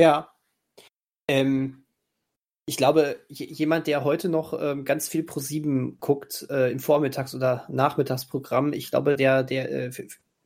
Ja. 0.01 0.31
Ähm, 1.29 1.84
ich 2.67 2.77
glaube, 2.77 3.17
jemand, 3.29 3.87
der 3.87 4.05
heute 4.05 4.29
noch 4.29 4.59
ähm, 4.59 4.85
ganz 4.85 5.09
viel 5.09 5.23
Pro 5.23 5.41
7 5.41 5.99
guckt, 6.01 6.47
äh, 6.49 6.73
im 6.73 6.79
Vormittags- 6.79 7.35
oder 7.35 7.67
Nachmittagsprogramm, 7.69 8.73
ich 8.73 8.91
glaube, 8.91 9.17
der, 9.17 9.43
der, 9.43 9.71
äh, 9.71 9.91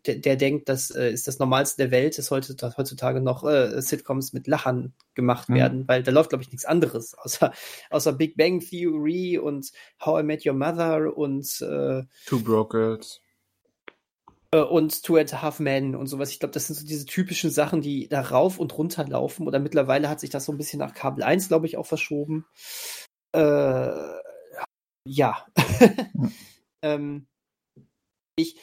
der, 0.06 0.16
der, 0.16 0.36
denkt, 0.36 0.68
das 0.68 0.90
äh, 0.90 1.10
ist 1.12 1.28
das 1.28 1.38
Normalste 1.38 1.82
der 1.82 1.90
Welt, 1.92 2.18
dass, 2.18 2.30
heute, 2.30 2.56
dass 2.56 2.76
heutzutage 2.76 3.20
noch 3.20 3.44
äh, 3.44 3.80
Sitcoms 3.80 4.32
mit 4.32 4.48
Lachern 4.48 4.94
gemacht 5.14 5.48
mhm. 5.48 5.54
werden, 5.54 5.88
weil 5.88 6.02
da 6.02 6.10
läuft, 6.10 6.30
glaube 6.30 6.42
ich, 6.42 6.50
nichts 6.50 6.64
anderes, 6.64 7.14
außer, 7.14 7.52
außer 7.90 8.12
Big 8.12 8.36
Bang 8.36 8.60
Theory 8.60 9.38
und 9.38 9.70
How 10.04 10.20
I 10.20 10.24
Met 10.24 10.44
Your 10.44 10.54
Mother 10.54 11.16
und 11.16 11.60
äh, 11.60 12.02
Two 12.26 12.40
Brokers 12.40 13.20
und 14.54 15.02
Two 15.02 15.16
and 15.16 15.32
a 15.34 15.42
Half 15.42 15.60
Men 15.60 15.94
und 15.94 16.06
sowas. 16.06 16.30
Ich 16.30 16.40
glaube, 16.40 16.52
das 16.52 16.66
sind 16.66 16.76
so 16.76 16.86
diese 16.86 17.04
typischen 17.04 17.50
Sachen, 17.50 17.82
die 17.82 18.08
da 18.08 18.22
rauf 18.22 18.58
und 18.58 18.76
runter 18.76 19.06
laufen. 19.06 19.46
Oder 19.46 19.58
mittlerweile 19.58 20.08
hat 20.08 20.20
sich 20.20 20.30
das 20.30 20.46
so 20.46 20.52
ein 20.52 20.58
bisschen 20.58 20.78
nach 20.78 20.94
Kabel 20.94 21.22
1, 21.22 21.48
glaube 21.48 21.66
ich, 21.66 21.76
auch 21.76 21.86
verschoben. 21.86 22.46
Äh, 23.32 23.90
ja. 25.04 25.46
ähm, 26.82 27.26
ich, 28.36 28.58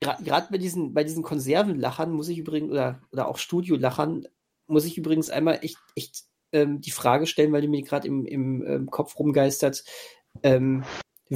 gerade 0.00 0.48
bei 0.50 0.58
diesen, 0.58 0.94
bei 0.94 1.04
diesen 1.04 1.22
Konservenlachern 1.22 2.10
muss 2.10 2.28
ich 2.28 2.38
übrigens, 2.38 2.70
oder, 2.70 3.02
oder 3.12 3.28
auch 3.28 3.38
Studiolachern, 3.38 4.26
muss 4.66 4.86
ich 4.86 4.96
übrigens 4.96 5.28
einmal 5.28 5.58
echt, 5.62 5.78
echt 5.96 6.24
ähm, 6.52 6.80
die 6.80 6.90
Frage 6.90 7.26
stellen, 7.26 7.52
weil 7.52 7.60
die 7.60 7.68
mir 7.68 7.82
gerade 7.82 8.08
im, 8.08 8.24
im, 8.24 8.62
im 8.62 8.72
ähm, 8.72 8.90
Kopf 8.90 9.18
rumgeistert. 9.18 9.84
Ähm, 10.42 10.84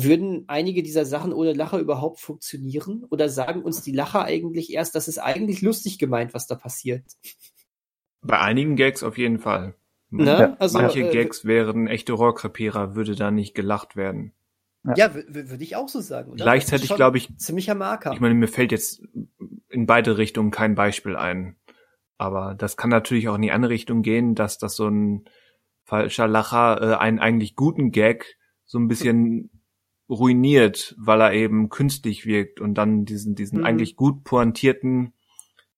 würden 0.02 0.44
einige 0.48 0.82
dieser 0.82 1.04
Sachen 1.04 1.32
ohne 1.32 1.52
Lacher 1.52 1.78
überhaupt 1.78 2.20
funktionieren? 2.20 3.04
Oder 3.10 3.28
sagen 3.28 3.62
uns 3.62 3.82
die 3.82 3.92
Lacher 3.92 4.24
eigentlich 4.24 4.72
erst, 4.72 4.94
dass 4.94 5.08
es 5.08 5.18
eigentlich 5.18 5.62
lustig 5.62 5.98
gemeint, 5.98 6.34
was 6.34 6.46
da 6.46 6.54
passiert? 6.54 7.04
Bei 8.20 8.38
einigen 8.40 8.76
Gags 8.76 9.02
auf 9.02 9.18
jeden 9.18 9.38
Fall. 9.38 9.74
Ne? 10.10 10.56
Also, 10.58 10.78
Manche 10.78 11.08
äh, 11.08 11.12
Gags 11.12 11.44
wären 11.44 11.86
echte 11.86 12.12
Rohrkrepierer, 12.14 12.94
würde 12.94 13.14
da 13.14 13.30
nicht 13.30 13.54
gelacht 13.54 13.96
werden. 13.96 14.32
Ja, 14.84 14.94
ja 14.96 15.14
würde 15.14 15.62
ich 15.62 15.76
auch 15.76 15.88
so 15.88 16.00
sagen. 16.00 16.32
Oder? 16.32 16.44
Gleichzeitig 16.44 16.94
glaube 16.94 17.18
ich. 17.18 17.36
Ziemlicher 17.36 17.74
Marker. 17.74 18.12
Ich 18.12 18.20
meine, 18.20 18.34
mir 18.34 18.48
fällt 18.48 18.72
jetzt 18.72 19.02
in 19.68 19.86
beide 19.86 20.16
Richtungen 20.16 20.50
kein 20.50 20.74
Beispiel 20.74 21.16
ein. 21.16 21.56
Aber 22.16 22.54
das 22.54 22.76
kann 22.76 22.90
natürlich 22.90 23.28
auch 23.28 23.36
in 23.36 23.42
die 23.42 23.52
andere 23.52 23.72
Richtung 23.72 24.02
gehen, 24.02 24.34
dass 24.34 24.58
das 24.58 24.74
so 24.74 24.88
ein 24.88 25.28
falscher 25.84 26.26
Lacher 26.26 26.82
äh, 26.82 26.96
einen 26.96 27.18
eigentlich 27.18 27.54
guten 27.54 27.92
Gag 27.92 28.36
so 28.64 28.78
ein 28.78 28.88
bisschen 28.88 29.57
ruiniert, 30.08 30.94
weil 30.98 31.20
er 31.20 31.32
eben 31.32 31.68
künstlich 31.68 32.24
wirkt 32.24 32.60
und 32.60 32.74
dann 32.74 33.04
diesen, 33.04 33.34
diesen 33.34 33.60
mhm. 33.60 33.66
eigentlich 33.66 33.96
gut 33.96 34.24
pointierten 34.24 35.12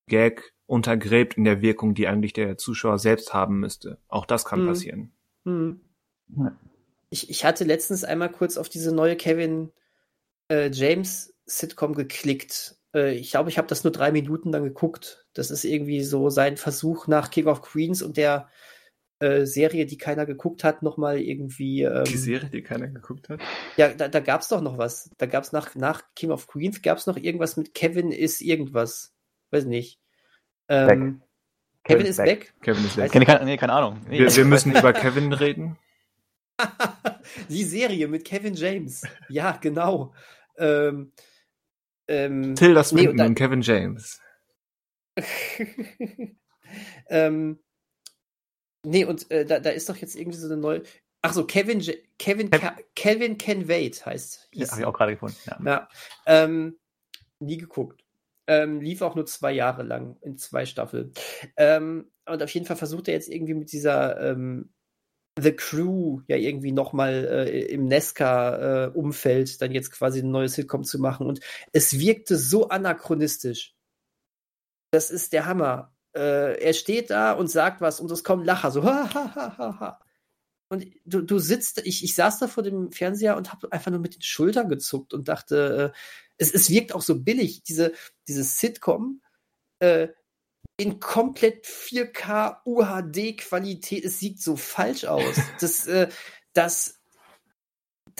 Gag 0.07 0.55
untergräbt 0.67 1.37
in 1.37 1.45
der 1.45 1.63
Wirkung, 1.63 1.95
die 1.95 2.07
eigentlich 2.07 2.33
der 2.33 2.57
Zuschauer 2.57 2.99
selbst 2.99 3.35
haben 3.35 3.59
müsste. 3.59 3.99
Auch 4.09 4.27
das 4.27 4.45
kann 4.45 4.63
mhm. 4.63 4.69
passieren. 4.69 5.13
Mhm. 5.45 5.81
Ich, 7.11 7.29
ich 7.29 7.45
hatte 7.45 7.65
letztens 7.65 8.05
einmal 8.05 8.31
kurz 8.31 8.57
auf 8.57 8.69
diese 8.69 8.95
neue 8.95 9.17
Kevin 9.17 9.73
äh, 10.49 10.71
James 10.73 11.35
Sitcom 11.45 11.95
geklickt. 11.95 12.77
Äh, 12.95 13.15
ich 13.15 13.33
glaube, 13.33 13.51
ich 13.51 13.59
habe 13.59 13.67
das 13.67 13.83
nur 13.83 13.93
drei 13.93 14.13
Minuten 14.13 14.53
dann 14.53 14.63
geguckt. 14.63 15.27
Das 15.33 15.51
ist 15.51 15.65
irgendwie 15.65 16.05
so 16.05 16.31
sein 16.31 16.57
Versuch 16.57 17.09
nach 17.09 17.31
King 17.31 17.47
of 17.47 17.63
Queens 17.63 18.01
und 18.01 18.17
der 18.17 18.49
äh, 19.21 19.45
Serie, 19.45 19.87
die 19.87 19.99
keiner 19.99 20.27
geguckt 20.27 20.65
hat, 20.65 20.83
nochmal 20.83 21.21
irgendwie. 21.21 21.83
Ähm, 21.83 22.05
die 22.05 22.17
Serie, 22.17 22.49
die 22.49 22.63
keiner 22.63 22.89
geguckt 22.89 23.29
hat? 23.29 23.41
Ja, 23.77 23.93
da, 23.93 24.09
da 24.09 24.21
gab 24.21 24.41
es 24.41 24.49
doch 24.49 24.63
noch 24.63 24.79
was. 24.79 25.11
Da 25.19 25.27
gab 25.27 25.45
es 25.45 25.53
nach, 25.53 25.75
nach 25.75 26.03
King 26.17 26.31
of 26.31 26.47
Queens 26.47 26.83
gab 26.83 26.99
es 26.99 27.07
noch 27.07 27.17
irgendwas 27.17 27.57
mit 27.57 27.75
Kevin 27.75 28.13
ist 28.13 28.41
irgendwas. 28.41 29.15
Weiß 29.51 29.67
nicht. 29.67 30.01
Ähm, 30.69 31.23
Kevin 31.85 32.07
ist 32.07 32.17
back. 32.17 32.55
Kevin 32.63 32.85
ist 32.85 32.97
back. 32.97 33.13
Keine, 33.13 33.45
nee, 33.45 33.57
keine 33.57 33.73
Ahnung. 33.73 34.01
Nee. 34.09 34.21
Wir, 34.21 34.35
wir 34.35 34.45
müssen 34.45 34.75
über 34.75 34.93
Kevin 34.93 35.33
reden. 35.33 35.77
die 37.49 37.65
Serie 37.65 38.09
mit 38.09 38.25
Kevin 38.25 38.55
James. 38.55 39.03
Ja, 39.29 39.59
genau. 39.61 40.15
Ähm, 40.57 41.13
ähm, 42.09 42.55
Tilda 42.55 42.85
Swinton 42.85 43.17
nee, 43.17 43.23
und, 43.23 43.29
und 43.29 43.35
Kevin 43.35 43.63
James. 43.63 44.21
ähm, 47.09 47.59
Nee, 48.85 49.05
und 49.05 49.31
äh, 49.31 49.45
da, 49.45 49.61
da 49.61 49.71
ist 49.71 49.89
doch 49.89 49.97
jetzt 49.97 50.15
irgendwie 50.15 50.39
so 50.39 50.47
eine 50.47 50.57
neue. 50.57 50.83
Ach 51.23 51.35
so, 51.35 51.45
Kevin, 51.45 51.81
Kevin, 52.19 52.51
Kevin, 52.51 52.71
Kevin 52.95 53.39
Can 53.39 53.69
Wait 53.69 54.07
heißt. 54.07 54.49
Ja, 54.53 54.71
habe 54.71 54.81
ich 54.81 54.87
auch 54.87 54.95
gerade 54.95 55.13
gefunden. 55.13 55.37
Ja. 55.47 55.59
ja 55.65 55.89
ähm, 56.27 56.79
nie 57.41 57.59
geguckt. 57.59 58.05
Ähm, 58.47 58.81
lief 58.81 59.03
auch 59.03 59.15
nur 59.15 59.27
zwei 59.27 59.53
Jahre 59.53 59.83
lang 59.83 60.17
in 60.23 60.39
zwei 60.39 60.65
Staffeln. 60.65 61.13
Ähm, 61.57 62.11
und 62.27 62.43
auf 62.43 62.51
jeden 62.51 62.67
Fall 62.67 62.77
versucht 62.77 63.09
er 63.09 63.15
jetzt 63.15 63.29
irgendwie 63.29 63.55
mit 63.55 63.71
dieser 63.71 64.21
ähm, 64.31 64.73
The 65.39 65.53
Crew 65.53 66.23
ja 66.27 66.37
irgendwie 66.37 66.73
nochmal 66.73 67.27
äh, 67.27 67.67
im 67.67 67.85
Nesca-Umfeld 67.85 69.51
äh, 69.51 69.59
dann 69.59 69.73
jetzt 69.73 69.93
quasi 69.93 70.21
ein 70.21 70.31
neues 70.31 70.55
Sitcom 70.55 70.85
zu 70.85 70.99
machen. 70.99 71.27
Und 71.27 71.41
es 71.73 71.99
wirkte 71.99 72.37
so 72.37 72.69
anachronistisch. 72.69 73.75
Das 74.91 75.11
ist 75.11 75.33
der 75.33 75.47
Hammer 75.47 75.95
äh, 76.15 76.61
er 76.61 76.73
steht 76.73 77.11
da 77.11 77.33
und 77.33 77.49
sagt 77.49 77.81
was 77.81 78.01
und 78.01 78.11
es 78.11 78.25
kommen 78.25 78.45
Lacher, 78.45 78.71
so 78.71 78.85
ha, 78.85 79.13
ha, 79.13 79.35
ha, 79.35 79.59
ha, 79.59 79.81
ha. 79.81 80.01
Und 80.73 80.87
du, 81.05 81.21
du 81.21 81.41
sitzt, 81.41 81.83
ich, 81.85 82.05
ich 82.05 82.15
saß 82.15 82.39
da 82.39 82.47
vor 82.47 82.63
dem 82.63 82.93
Fernseher 82.93 83.37
und 83.37 83.51
habe 83.53 83.73
einfach 83.73 83.91
nur 83.91 83.99
mit 84.01 84.15
den 84.15 84.23
Schultern 84.23 84.69
gezuckt 84.69 85.13
und 85.13 85.29
dachte, 85.29 85.93
äh, 85.93 85.99
es, 86.39 86.55
es 86.55 86.71
wirkt 86.71 86.95
auch 86.95 87.03
so 87.03 87.21
billig, 87.21 87.65
diese, 87.65 87.93
diese 88.29 88.45
Sitcom 88.45 89.21
äh, 89.81 90.09
in 90.77 91.01
komplett 91.01 91.67
4K 91.67 92.59
UHD-Qualität, 92.65 94.05
es 94.05 94.21
sieht 94.21 94.41
so 94.41 94.57
falsch 94.57 95.05
aus. 95.05 95.37
Das, 95.61 95.87
äh, 95.89 96.09
das, 96.53 97.00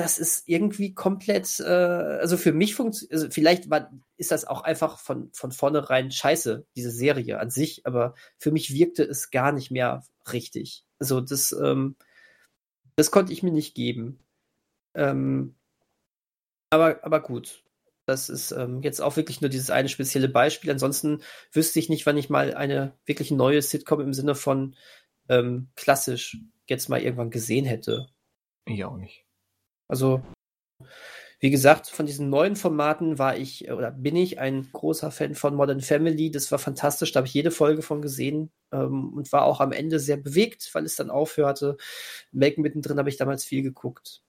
das 0.01 0.17
ist 0.17 0.49
irgendwie 0.49 0.95
komplett, 0.95 1.61
äh, 1.61 1.65
also 1.65 2.39
für 2.39 2.53
mich 2.53 2.75
funktioniert, 2.75 3.13
also 3.13 3.31
vielleicht 3.31 3.69
war, 3.69 3.93
ist 4.17 4.31
das 4.31 4.47
auch 4.47 4.63
einfach 4.63 4.99
von, 4.99 5.31
von 5.35 5.53
vornherein 5.53 6.11
scheiße, 6.11 6.67
diese 6.75 6.91
Serie 6.91 7.39
an 7.39 7.51
sich, 7.51 7.87
aber 7.87 8.15
für 8.39 8.51
mich 8.51 8.73
wirkte 8.73 9.03
es 9.03 9.31
gar 9.31 9.53
nicht 9.53 9.71
mehr 9.71 10.03
richtig. 10.33 10.85
Also 10.99 11.21
das, 11.21 11.53
ähm, 11.53 11.97
das 12.97 13.11
konnte 13.11 13.35
ich 13.35 13.43
mir 13.43 13.53
nicht 13.53 13.75
geben. 13.75 14.19
Ähm, 14.95 15.55
aber, 16.71 17.05
aber 17.05 17.21
gut. 17.21 17.63
Das 18.07 18.31
ist 18.31 18.53
ähm, 18.53 18.81
jetzt 18.83 19.01
auch 19.01 19.17
wirklich 19.17 19.41
nur 19.41 19.51
dieses 19.51 19.71
eine 19.71 19.89
spezielle 19.89 20.29
Beispiel. 20.29 20.71
Ansonsten 20.71 21.23
wüsste 21.53 21.79
ich 21.79 21.91
nicht, 21.91 22.07
wann 22.07 22.17
ich 22.17 22.31
mal 22.31 22.55
eine 22.55 22.99
wirklich 23.05 23.31
neue 23.31 23.61
Sitcom 23.63 24.01
im 24.01 24.15
Sinne 24.15 24.35
von 24.35 24.75
ähm, 25.29 25.69
klassisch 25.77 26.39
jetzt 26.67 26.89
mal 26.89 27.03
irgendwann 27.03 27.31
gesehen 27.31 27.67
hätte. 27.67 28.09
Ich 28.65 28.85
auch 28.85 28.97
nicht. 28.97 29.27
Also, 29.91 30.23
wie 31.41 31.51
gesagt, 31.51 31.89
von 31.89 32.07
diesen 32.07 32.31
neuen 32.31 32.55
Formaten 32.55 33.19
war 33.19 33.37
ich 33.37 33.67
äh, 33.67 33.73
oder 33.73 33.91
bin 33.91 34.15
ich 34.15 34.39
ein 34.39 34.69
großer 34.73 35.11
Fan 35.11 35.35
von 35.35 35.55
Modern 35.57 35.81
Family. 35.81 36.31
Das 36.31 36.53
war 36.53 36.61
fantastisch, 36.61 37.13
da 37.13 37.19
habe 37.19 37.27
ich 37.27 37.35
jede 37.35 37.51
Folge 37.51 37.83
von 37.83 38.01
gesehen 38.01 38.53
ähm, 38.73 39.13
und 39.15 39.33
war 39.33 39.45
auch 39.45 39.61
am 39.61 39.73
Ende 39.73 39.99
sehr 39.99 40.17
bewegt, 40.17 40.71
weil 40.75 40.85
es 40.85 40.97
dann 40.97 41.11
aufhörte. 41.11 41.77
Melken 42.31 42.63
mittendrin 42.63 42.99
habe 42.99 43.09
ich 43.09 43.17
damals 43.17 43.45
viel 43.45 43.63
geguckt. 43.63 44.23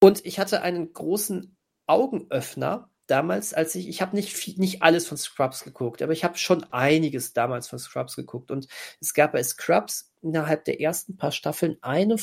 Und 0.00 0.24
ich 0.24 0.38
hatte 0.38 0.62
einen 0.62 0.92
großen 0.92 1.56
Augenöffner 1.86 2.90
damals, 3.06 3.52
als 3.52 3.74
ich, 3.74 3.88
ich 3.88 4.00
habe 4.00 4.16
nicht 4.16 4.58
nicht 4.58 4.82
alles 4.82 5.06
von 5.06 5.18
Scrubs 5.18 5.64
geguckt, 5.64 6.00
aber 6.00 6.12
ich 6.12 6.24
habe 6.24 6.38
schon 6.38 6.64
einiges 6.72 7.34
damals 7.34 7.68
von 7.68 7.78
Scrubs 7.78 8.16
geguckt. 8.16 8.50
Und 8.50 8.66
es 9.00 9.12
gab 9.12 9.32
bei 9.32 9.42
Scrubs 9.42 10.12
innerhalb 10.22 10.64
der 10.64 10.80
ersten 10.80 11.16
paar 11.18 11.32
Staffeln 11.32 11.76
eine, 11.82 12.16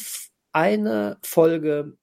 eine 0.53 1.19
Folge, 1.21 1.97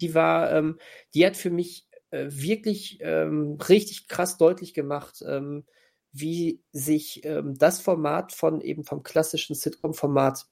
die 0.00 0.14
war, 0.14 0.52
ähm, 0.52 0.78
die 1.14 1.26
hat 1.26 1.36
für 1.36 1.50
mich 1.50 1.88
äh, 2.10 2.26
wirklich 2.30 2.98
ähm, 3.00 3.58
richtig 3.68 4.08
krass 4.08 4.36
deutlich 4.36 4.74
gemacht, 4.74 5.22
ähm, 5.26 5.64
wie 6.12 6.62
sich 6.72 7.24
ähm, 7.24 7.56
das 7.56 7.80
Format 7.80 8.32
von 8.32 8.60
eben 8.60 8.84
vom 8.84 9.02
klassischen 9.02 9.54
Sitcom-Format 9.54 10.46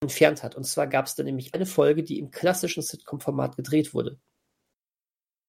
entfernt 0.00 0.42
hat. 0.42 0.56
Und 0.56 0.64
zwar 0.64 0.86
gab 0.86 1.06
es 1.06 1.14
da 1.14 1.22
nämlich 1.22 1.54
eine 1.54 1.66
Folge, 1.66 2.02
die 2.02 2.18
im 2.18 2.30
klassischen 2.30 2.82
Sitcom-Format 2.82 3.56
gedreht 3.56 3.94
wurde. 3.94 4.18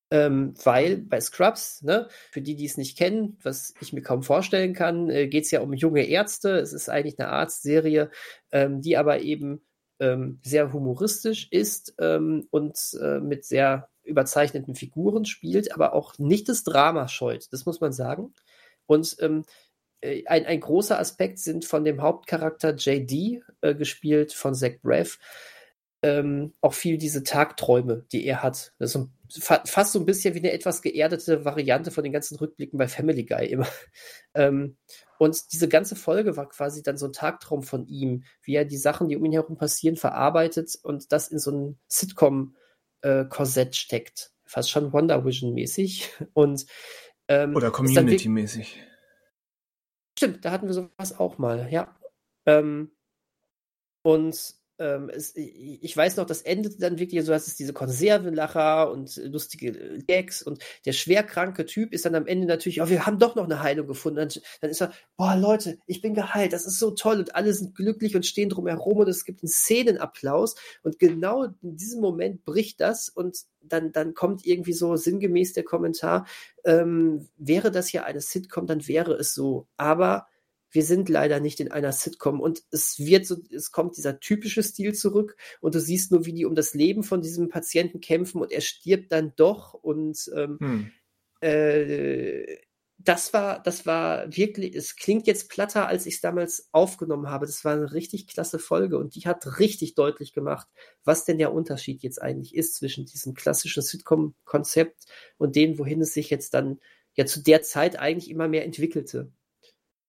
Ähm, 0.10 0.54
weil 0.64 0.98
bei 0.98 1.20
Scrubs, 1.20 1.82
ne, 1.82 2.08
für 2.32 2.42
die, 2.42 2.56
die 2.56 2.66
es 2.66 2.78
nicht 2.78 2.98
kennen, 2.98 3.38
was 3.44 3.74
ich 3.82 3.92
mir 3.92 4.02
kaum 4.02 4.24
vorstellen 4.24 4.74
kann, 4.74 5.10
äh, 5.10 5.28
geht 5.28 5.44
es 5.44 5.52
ja 5.52 5.60
um 5.60 5.74
junge 5.74 6.04
Ärzte. 6.08 6.60
Es 6.60 6.72
ist 6.72 6.88
eigentlich 6.88 7.20
eine 7.20 7.28
Arztserie, 7.30 8.10
ähm, 8.52 8.82
die 8.82 8.96
aber 8.96 9.20
eben 9.20 9.67
ähm, 10.00 10.40
sehr 10.44 10.74
humoristisch 10.74 11.48
ist 11.52 11.96
ähm, 12.00 12.48
und 12.52 12.78
äh, 13.02 13.20
mit 13.20 13.46
sehr 13.46 13.90
überzeichneten 14.04 14.76
Figuren 14.76 15.26
spielt, 15.26 15.74
aber 15.74 15.94
auch 15.94 16.18
nicht 16.18 16.50
das 16.50 16.64
Drama 16.64 17.08
scheut, 17.08 17.52
das 17.52 17.66
muss 17.66 17.82
man 17.82 17.92
sagen. 17.92 18.34
Und 18.86 19.18
ähm, 19.20 19.44
äh, 20.02 20.26
ein, 20.26 20.46
ein 20.46 20.60
großer 20.60 21.00
Aspekt 21.00 21.40
sind 21.40 21.66
von 21.66 21.84
dem 21.84 22.02
Hauptcharakter 22.02 22.76
JD, 22.76 23.44
äh, 23.62 23.76
gespielt 23.76 24.34
von 24.34 24.56
Zach 24.56 24.80
Braff, 24.82 25.20
ähm, 26.04 26.54
auch 26.62 26.74
viel 26.74 26.98
diese 26.98 27.24
Tagträume, 27.24 28.06
die 28.12 28.26
er 28.26 28.44
hat. 28.44 28.74
Das 28.78 28.94
ist 28.94 28.94
so, 28.94 29.10
fast 29.66 29.92
so 29.92 30.00
ein 30.00 30.06
bisschen 30.06 30.36
wie 30.36 30.40
eine 30.40 30.52
etwas 30.52 30.82
geerdete 30.82 31.44
Variante 31.44 31.92
von 31.92 32.04
den 32.04 32.14
ganzen 32.14 32.38
Rückblicken 32.38 32.78
bei 32.78 32.88
Family 32.88 33.26
Guy 33.26 33.48
immer. 33.48 33.68
ähm, 34.36 34.78
und 35.18 35.52
diese 35.52 35.68
ganze 35.68 35.96
Folge 35.96 36.38
war 36.38 36.48
quasi 36.50 36.84
dann 36.84 36.98
so 36.98 37.08
ein 37.08 37.14
Tagtraum 37.14 37.64
von 37.64 37.88
ihm, 37.88 38.24
wie 38.42 38.56
er 38.56 38.66
die 38.66 38.78
Sachen, 38.78 39.08
die 39.08 39.18
um 39.18 39.26
ihn 39.26 39.32
herum 39.32 39.58
passieren, 39.58 39.96
verarbeitet 39.96 40.78
und 40.84 41.12
das 41.12 41.30
in 41.30 41.40
so 41.40 41.52
ein 41.52 41.80
Sitcom-Korsett 41.88 43.76
steckt. 43.76 44.32
Fast 44.46 44.70
schon 44.70 44.94
Wonder 44.94 45.26
Vision-mäßig. 45.26 46.10
Und 46.34 46.66
ähm, 47.28 47.54
Oder 47.56 47.70
Community-mäßig. 47.70 48.82
Stimmt, 50.18 50.46
da 50.46 50.52
hatten 50.52 50.68
wir 50.68 50.74
sowas 50.74 51.20
auch 51.20 51.38
mal, 51.38 51.68
ja. 51.70 51.96
Ähm, 52.46 52.92
und 54.04 54.56
ähm, 54.80 55.10
es, 55.10 55.34
ich 55.36 55.96
weiß 55.96 56.18
noch, 56.18 56.26
das 56.26 56.42
endete 56.42 56.78
dann 56.80 57.00
wirklich 57.00 57.24
so, 57.26 57.32
dass 57.32 57.48
es 57.48 57.56
diese 57.56 57.74
Konservenlacher 57.74 58.92
und 58.92 59.16
lustige 59.18 60.00
Gags 60.06 60.42
und 60.42 60.64
der 60.86 60.94
schwerkranke 60.94 61.66
Typ 61.66 61.94
ist 61.94 62.06
dann 62.06 62.16
am 62.16 62.28
Ende 62.28 62.48
natürlich, 62.48 62.82
oh, 62.82 62.90
wir 62.90 63.06
haben 63.06 63.20
doch 63.20 63.36
noch 63.36 63.46
eine 63.46 63.62
Heilung 63.62 63.88
gefunden. 63.88 64.18
Dann, 64.18 64.30
dann 64.62 64.70
ist 64.70 64.82
er, 64.82 64.92
boah, 65.16 65.36
Leute, 65.36 65.80
ich 65.88 66.02
bin 66.02 66.14
geheilt, 66.14 66.54
das 66.54 66.66
ist 66.66 66.80
so 66.80 66.92
toll 66.92 67.20
und 67.20 67.36
alle 67.36 67.54
sind 67.54 67.76
glücklich 67.76 68.16
und 68.16 68.26
stehen 68.26 68.50
drumherum 68.50 68.98
und 68.98 69.10
es 69.10 69.26
gibt 69.26 69.44
einen 69.44 69.50
Szenenapplaus 69.50 70.56
und 70.84 71.00
genau 71.00 71.44
in 71.44 71.78
diesem 71.78 72.02
Moment 72.02 72.46
bricht 72.46 72.80
das 72.80 73.10
und 73.10 73.46
dann, 73.62 73.92
dann 73.92 74.14
kommt 74.14 74.46
irgendwie 74.46 74.74
so 74.74 74.96
sinngemäß 74.96 75.54
der 75.54 75.64
Kommentar, 75.64 76.26
ähm, 76.64 77.28
wäre 77.38 77.72
das 77.72 77.88
hier 77.88 78.06
eine 78.06 78.22
Sitcom, 78.22 78.66
dann 78.68 78.88
wäre 78.88 79.14
es 79.14 79.34
so. 79.34 79.68
Aber 79.78 80.28
wir 80.78 80.84
sind 80.84 81.10
leider 81.10 81.40
nicht 81.40 81.60
in 81.60 81.72
einer 81.72 81.92
Sitcom 81.92 82.40
und 82.40 82.62
es 82.70 83.00
wird 83.00 83.26
so, 83.26 83.38
es 83.52 83.72
kommt 83.72 83.98
dieser 83.98 84.20
typische 84.20 84.62
Stil 84.62 84.94
zurück 84.94 85.36
und 85.60 85.74
du 85.74 85.80
siehst 85.80 86.12
nur, 86.12 86.28
wie 86.28 86.34
die 86.34 86.46
um 86.46 86.54
das 86.54 86.76
Leben 86.76 87.02
von 87.02 87.20
diesem 87.20 87.50
Patienten 87.50 88.00
kämpfen 88.00 88.40
und 88.40 88.52
er 88.52 88.62
stirbt 88.62 89.12
dann 89.12 89.34
doch 89.38 89.74
und 89.74 90.30
ähm, 90.36 90.60
hm. 90.60 90.92
äh, 91.42 92.58
das 93.00 93.34
war, 93.34 93.60
das 93.64 93.88
war 93.88 94.28
wirklich, 94.38 94.76
es 94.76 94.96
klingt 94.96 95.26
jetzt 95.26 95.50
platter, 95.50 95.88
als 95.88 96.06
ich 96.06 96.16
es 96.16 96.22
damals 96.22 96.70
aufgenommen 96.72 97.28
habe. 97.28 97.48
Das 97.48 97.66
war 97.66 97.74
eine 97.74 97.94
richtig 97.94 98.28
klasse 98.28 98.60
Folge 98.60 99.00
und 99.00 99.16
die 99.16 99.22
hat 99.22 99.58
richtig 99.58 99.96
deutlich 99.96 100.32
gemacht, 100.32 100.68
was 101.04 101.26
denn 101.26 101.40
der 101.40 101.54
Unterschied 101.54 102.04
jetzt 102.04 102.22
eigentlich 102.22 102.54
ist 102.54 102.76
zwischen 102.76 103.08
diesem 103.08 103.34
klassischen 103.34 103.82
Sitcom-Konzept 103.82 105.06
und 105.38 105.56
dem, 105.56 105.80
wohin 105.80 106.02
es 106.02 106.14
sich 106.14 106.30
jetzt 106.30 106.54
dann 106.54 106.80
ja 107.16 107.26
zu 107.26 107.42
der 107.42 107.64
Zeit 107.64 107.98
eigentlich 107.98 108.30
immer 108.30 108.48
mehr 108.48 108.64
entwickelte 108.64 109.32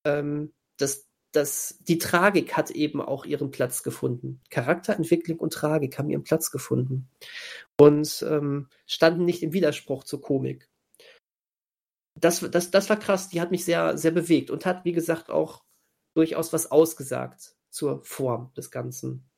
ähm, 0.05 0.53
das, 0.79 1.09
das, 1.33 1.79
die 1.81 1.99
Tragik 1.99 2.57
hat 2.57 2.71
eben 2.71 3.01
auch 3.01 3.27
ihren 3.27 3.51
Platz 3.51 3.83
gefunden. 3.83 4.41
Charakterentwicklung 4.51 5.39
und 5.39 5.53
Tragik 5.53 5.99
haben 5.99 6.09
ihren 6.09 6.25
Platz 6.25 6.51
gefunden 6.51 7.09
und 7.79 8.25
ähm, 8.29 8.69
standen 8.87 9.25
nicht 9.25 9.43
im 9.43 9.53
Widerspruch 9.53 10.05
zur 10.05 10.23
Komik. 10.23 10.69
Das, 12.15 12.41
das, 12.41 12.71
das 12.71 12.89
war 12.89 12.99
krass, 12.99 13.29
die 13.29 13.41
hat 13.41 13.51
mich 13.51 13.65
sehr, 13.65 13.97
sehr 13.97 14.11
bewegt 14.11 14.51
und 14.51 14.67
hat, 14.67 14.85
wie 14.85 14.93
gesagt, 14.93 15.31
auch 15.31 15.63
durchaus 16.15 16.53
was 16.53 16.71
ausgesagt 16.71 17.55
zur 17.71 18.03
Form 18.03 18.53
des 18.57 18.71
Ganzen. 18.71 19.29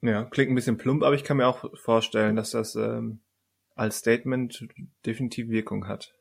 Ja, 0.00 0.24
klingt 0.24 0.50
ein 0.50 0.54
bisschen 0.54 0.76
plump, 0.76 1.02
aber 1.02 1.14
ich 1.14 1.24
kann 1.24 1.36
mir 1.36 1.46
auch 1.46 1.78
vorstellen, 1.78 2.36
dass 2.36 2.50
das 2.50 2.74
ähm, 2.74 3.20
als 3.74 3.98
Statement 3.98 4.66
definitiv 5.06 5.48
Wirkung 5.48 5.86
hat. 5.86 6.14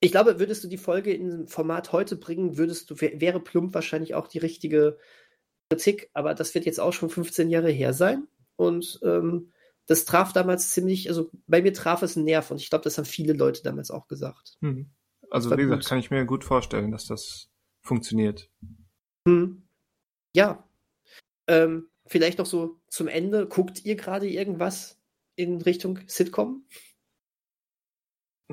Ich 0.00 0.12
glaube, 0.12 0.38
würdest 0.38 0.62
du 0.62 0.68
die 0.68 0.78
Folge 0.78 1.12
in 1.12 1.24
diesem 1.24 1.48
Format 1.48 1.92
heute 1.92 2.16
bringen, 2.16 2.56
würdest 2.56 2.90
du, 2.90 3.00
wäre 3.00 3.40
plump 3.40 3.74
wahrscheinlich 3.74 4.14
auch 4.14 4.28
die 4.28 4.38
richtige 4.38 4.98
Kritik, 5.70 6.10
aber 6.14 6.34
das 6.34 6.54
wird 6.54 6.66
jetzt 6.66 6.80
auch 6.80 6.92
schon 6.92 7.10
15 7.10 7.50
Jahre 7.50 7.70
her 7.70 7.92
sein. 7.92 8.28
Und 8.56 9.00
ähm, 9.02 9.52
das 9.86 10.04
traf 10.04 10.32
damals 10.32 10.70
ziemlich, 10.70 11.08
also 11.08 11.30
bei 11.46 11.62
mir 11.62 11.72
traf 11.72 12.02
es 12.02 12.16
einen 12.16 12.26
Nerv 12.26 12.50
und 12.50 12.58
ich 12.58 12.70
glaube, 12.70 12.84
das 12.84 12.98
haben 12.98 13.06
viele 13.06 13.32
Leute 13.32 13.62
damals 13.62 13.90
auch 13.90 14.06
gesagt. 14.06 14.56
Hm. 14.60 14.90
Also 15.30 15.50
wie 15.50 15.62
gesagt, 15.62 15.82
gut. 15.82 15.88
kann 15.88 15.98
ich 15.98 16.10
mir 16.10 16.24
gut 16.24 16.44
vorstellen, 16.44 16.90
dass 16.90 17.06
das 17.06 17.50
funktioniert. 17.80 18.50
Hm. 19.26 19.62
Ja. 20.34 20.68
Ähm, 21.46 21.88
vielleicht 22.06 22.38
noch 22.38 22.46
so 22.46 22.80
zum 22.88 23.08
Ende. 23.08 23.46
Guckt 23.46 23.84
ihr 23.84 23.96
gerade 23.96 24.28
irgendwas 24.28 25.00
in 25.36 25.60
Richtung 25.60 26.00
Sitcom? 26.06 26.64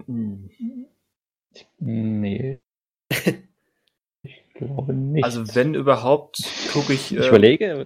Hm. 0.05 0.49
Nee. 1.79 2.59
ich 4.21 4.53
glaube 4.53 4.93
nicht. 4.93 5.23
Also 5.23 5.55
wenn 5.55 5.73
überhaupt, 5.73 6.43
gucke 6.71 6.93
ich. 6.93 7.11
Ich 7.11 7.19
äh, 7.19 7.27
überlege. 7.27 7.85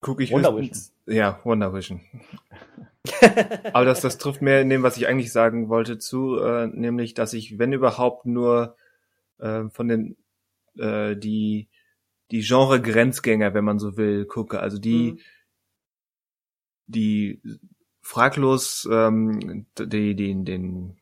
Gucke 0.00 0.22
ich 0.22 0.32
Wonder 0.32 0.56
Vision. 0.56 0.76
Ja, 1.06 1.40
Wonder 1.44 1.72
Vision. 1.72 2.00
Aber 3.72 3.84
das, 3.84 4.00
das 4.00 4.18
trifft 4.18 4.42
mehr 4.42 4.60
in 4.60 4.68
dem, 4.68 4.82
was 4.82 4.96
ich 4.96 5.06
eigentlich 5.06 5.32
sagen 5.32 5.68
wollte, 5.68 5.98
zu, 5.98 6.38
äh, 6.38 6.66
nämlich, 6.66 7.14
dass 7.14 7.32
ich, 7.32 7.58
wenn 7.58 7.72
überhaupt, 7.72 8.26
nur 8.26 8.76
äh, 9.38 9.68
von 9.70 9.88
den 9.88 10.16
äh, 10.76 11.16
die 11.16 11.68
die 12.30 12.40
Genre-Grenzgänger, 12.40 13.54
wenn 13.54 13.64
man 13.64 13.78
so 13.78 13.96
will, 13.96 14.24
gucke. 14.26 14.60
Also 14.60 14.78
die, 14.78 15.12
mhm. 15.12 15.18
die 16.86 17.42
fraglos 18.02 18.88
ähm, 18.90 19.66
die, 19.78 20.14
die, 20.14 20.44
den 20.44 20.96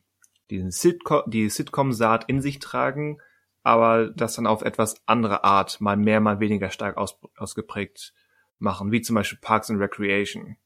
diesen 0.49 0.71
Sitcom, 0.71 1.23
die 1.27 1.49
Sitcom-Saat 1.49 2.25
in 2.29 2.41
sich 2.41 2.59
tragen, 2.59 3.19
aber 3.63 4.09
das 4.09 4.35
dann 4.35 4.47
auf 4.47 4.61
etwas 4.61 5.01
andere 5.07 5.43
Art, 5.43 5.81
mal 5.81 5.97
mehr, 5.97 6.19
mal 6.19 6.39
weniger 6.39 6.69
stark 6.69 6.97
aus, 6.97 7.19
ausgeprägt 7.37 8.13
machen, 8.59 8.91
wie 8.91 9.01
zum 9.01 9.15
Beispiel 9.15 9.39
Parks 9.41 9.69
and 9.69 9.79
Recreation. 9.79 10.57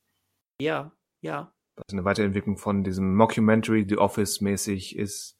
Ja, 0.60 0.92
ja. 1.22 1.54
Was 1.76 1.94
eine 1.94 2.04
Weiterentwicklung 2.04 2.58
von 2.58 2.84
diesem 2.84 3.16
Mockumentary, 3.16 3.86
The 3.88 3.98
Office 3.98 4.42
mäßig 4.42 4.98
ist, 4.98 5.38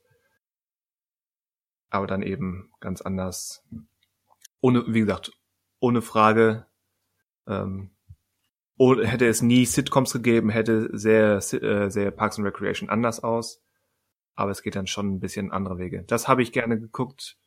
aber 1.90 2.08
dann 2.08 2.22
eben 2.22 2.72
ganz 2.80 3.02
anders. 3.02 3.66
Ohne, 4.62 4.86
wie 4.88 5.02
gesagt, 5.02 5.32
ohne 5.80 6.02
Frage, 6.02 6.66
ähm, 7.48 7.92
oder 8.78 9.06
hätte 9.06 9.28
es 9.28 9.42
nie 9.42 9.66
Sitcoms 9.66 10.14
gegeben, 10.14 10.50
hätte 10.50 10.90
sehr, 10.98 11.38
äh, 11.38 11.90
sehr 11.90 12.12
Parks 12.12 12.38
and 12.38 12.48
Recreation 12.48 12.90
anders 12.90 13.22
aus. 13.22 13.62
Aber 14.40 14.52
es 14.52 14.62
geht 14.62 14.78
dann 14.78 14.88
schon 14.88 15.16
ein 15.16 15.20
bisschen 15.20 15.52
andere 15.52 15.80
Wege. 15.80 16.06
Das 16.08 16.30
habe 16.30 16.42
ich 16.42 16.54
gerne 16.54 16.80
geguckt. 16.80 17.38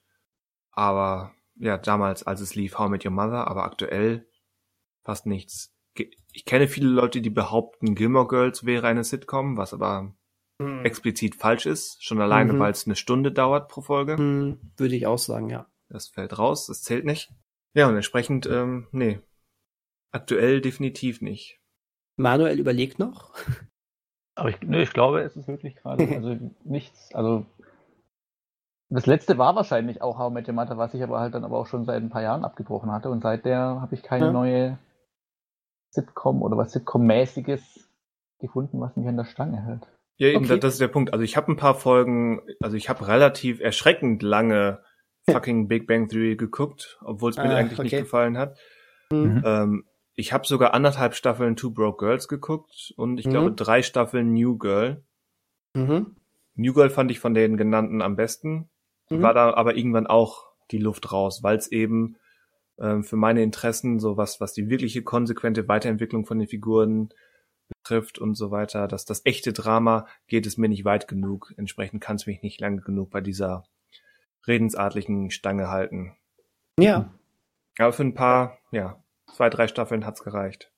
Aber 0.73 1.33
ja, 1.55 1.79
damals, 1.79 2.23
als 2.23 2.43
es 2.43 2.55
lief, 2.55 2.79
How 2.79 2.89
I 2.89 2.91
Met 2.91 3.07
Your 3.07 3.13
Mother, 3.13 3.49
aber 3.49 3.65
aktuell 3.65 4.29
fast 5.03 5.25
nichts. 5.25 5.75
Ich 5.95 6.45
kenne 6.45 6.69
viele 6.69 6.89
Leute, 6.89 7.23
die 7.23 7.31
behaupten, 7.31 7.95
Gilmore 7.95 8.29
Girls 8.29 8.67
wäre 8.67 8.89
eine 8.89 9.05
Sitcom, 9.05 9.57
was 9.57 9.73
aber 9.73 10.15
hm. 10.61 10.85
explizit 10.85 11.35
falsch 11.35 11.65
ist. 11.65 12.05
Schon 12.05 12.21
alleine, 12.21 12.53
mhm. 12.53 12.59
weil 12.59 12.73
es 12.73 12.85
eine 12.85 12.97
Stunde 12.97 13.33
dauert 13.33 13.71
pro 13.71 13.81
Folge. 13.81 14.19
Hm, 14.19 14.61
würde 14.77 14.95
ich 14.95 15.07
auch 15.07 15.19
sagen, 15.19 15.49
ja. 15.49 15.71
Das 15.89 16.09
fällt 16.09 16.39
raus, 16.39 16.67
das 16.67 16.83
zählt 16.83 17.07
nicht. 17.07 17.33
Ja, 17.73 17.89
und 17.89 17.95
entsprechend, 17.95 18.45
ähm, 18.45 18.87
nee. 18.93 19.19
Aktuell 20.11 20.61
definitiv 20.61 21.23
nicht. 21.23 21.59
Manuel 22.17 22.61
überlegt 22.61 22.99
noch. 22.99 23.35
Aber 24.35 24.49
ich, 24.49 24.61
nee, 24.63 24.83
ich 24.83 24.93
glaube, 24.93 25.21
es 25.21 25.37
ist 25.37 25.49
wirklich 25.49 25.77
gerade, 25.77 26.07
also 26.17 26.37
nichts, 26.65 27.15
also 27.15 27.47
das 28.89 29.07
letzte 29.07 29.39
war 29.39 29.57
wahrscheinlich 29.57 30.03
auch 30.03 30.19
How 30.19 30.33
Met 30.33 30.49
Your 30.49 30.55
Mother, 30.55 30.77
was 30.77 30.93
ich 30.95 31.03
aber 31.03 31.21
halt 31.21 31.35
dann 31.35 31.45
aber 31.45 31.59
auch 31.59 31.67
schon 31.67 31.85
seit 31.85 32.03
ein 32.03 32.11
paar 32.11 32.23
Jahren 32.23 32.45
abgebrochen 32.45 32.93
hatte 32.93 33.11
und 33.11 33.23
seither 33.23 33.81
habe 33.81 33.95
ich 33.95 34.03
keine 34.03 34.27
ja. 34.27 34.33
neue 34.33 34.79
Sitcom 35.91 36.43
oder 36.43 36.57
was 36.57 36.73
Sitcom-mäßiges 36.73 37.89
gefunden, 38.39 38.81
was 38.81 38.97
mich 38.97 39.07
an 39.07 39.17
der 39.17 39.25
Stange 39.25 39.63
hält. 39.65 39.87
Ja, 40.17 40.29
eben, 40.29 40.45
okay. 40.45 40.59
das 40.59 40.75
ist 40.75 40.81
der 40.81 40.89
Punkt. 40.89 41.13
Also 41.13 41.25
ich 41.25 41.37
habe 41.37 41.51
ein 41.51 41.57
paar 41.57 41.75
Folgen, 41.75 42.43
also 42.61 42.77
ich 42.77 42.89
habe 42.89 43.09
relativ 43.09 43.61
erschreckend 43.61 44.23
lange 44.23 44.81
fucking 45.29 45.69
Big 45.69 45.87
Bang 45.87 46.09
Theory 46.09 46.37
geguckt, 46.37 46.99
obwohl 47.03 47.31
es 47.31 47.37
mir 47.37 47.45
ah, 47.45 47.57
eigentlich 47.57 47.79
okay. 47.79 47.83
nicht 47.83 47.99
gefallen 47.99 48.37
hat. 48.37 48.59
Mhm. 49.11 49.43
Ähm, 49.45 49.85
ich 50.15 50.33
habe 50.33 50.47
sogar 50.47 50.75
anderthalb 50.75 51.15
Staffeln 51.15 51.57
Two 51.57 51.71
Broke 51.71 52.05
Girls 52.05 52.29
geguckt 52.29 52.93
und 52.97 53.19
ich 53.19 53.27
mhm. 53.27 53.31
glaube 53.31 53.53
drei 53.53 53.83
Staffeln 53.83 54.33
New 54.33 54.59
Girl. 54.59 55.05
Mhm. 55.75 56.17
New 56.55 56.75
Girl 56.75 56.91
fand 56.91 57.11
ich 57.11 57.19
von 57.19 57.35
den 57.35 57.57
genannten 57.57 58.03
am 58.03 58.17
besten. 58.17 58.71
Mhm. 59.11 59.23
War 59.23 59.35
da 59.35 59.55
aber 59.55 59.77
irgendwann 59.77 60.07
auch 60.07 60.47
die 60.71 60.79
Luft 60.79 61.13
raus, 61.13 61.43
weil 61.43 61.57
es 61.57 61.71
eben 61.71 62.17
ähm, 62.79 63.05
für 63.05 63.17
meine 63.17 63.43
Interessen, 63.43 64.01
so 64.01 64.17
was, 64.17 64.41
was 64.41 64.53
die 64.53 64.69
wirkliche 64.69 65.03
konsequente 65.03 65.69
Weiterentwicklung 65.69 66.27
von 66.27 66.39
den 66.39 66.49
Figuren 66.49 67.11
betrifft 67.69 68.19
und 68.19 68.35
so 68.35 68.51
weiter, 68.51 68.89
dass 68.89 69.05
das 69.05 69.25
echte 69.25 69.53
Drama 69.53 70.07
geht 70.27 70.47
es 70.47 70.59
mir 70.59 70.69
nicht 70.69 70.85
weit 70.85 71.09
genug. 71.09 71.55
Entsprechend 71.57 72.03
kann 72.03 72.17
es 72.17 72.27
mich 72.27 72.43
nicht 72.43 72.61
lange 72.61 72.83
genug 72.83 73.11
bei 73.11 73.21
dieser 73.21 73.65
redensartlichen 74.47 75.31
Stange 75.31 75.69
halten. 75.69 76.17
Ja. 76.79 77.13
Aber 77.79 77.93
für 77.93 78.03
ein 78.03 78.15
paar, 78.15 78.59
ja, 78.71 79.02
zwei, 79.33 79.51
drei 79.51 79.69
Staffeln 79.69 80.07
hat's 80.07 80.23
gereicht. 80.23 80.71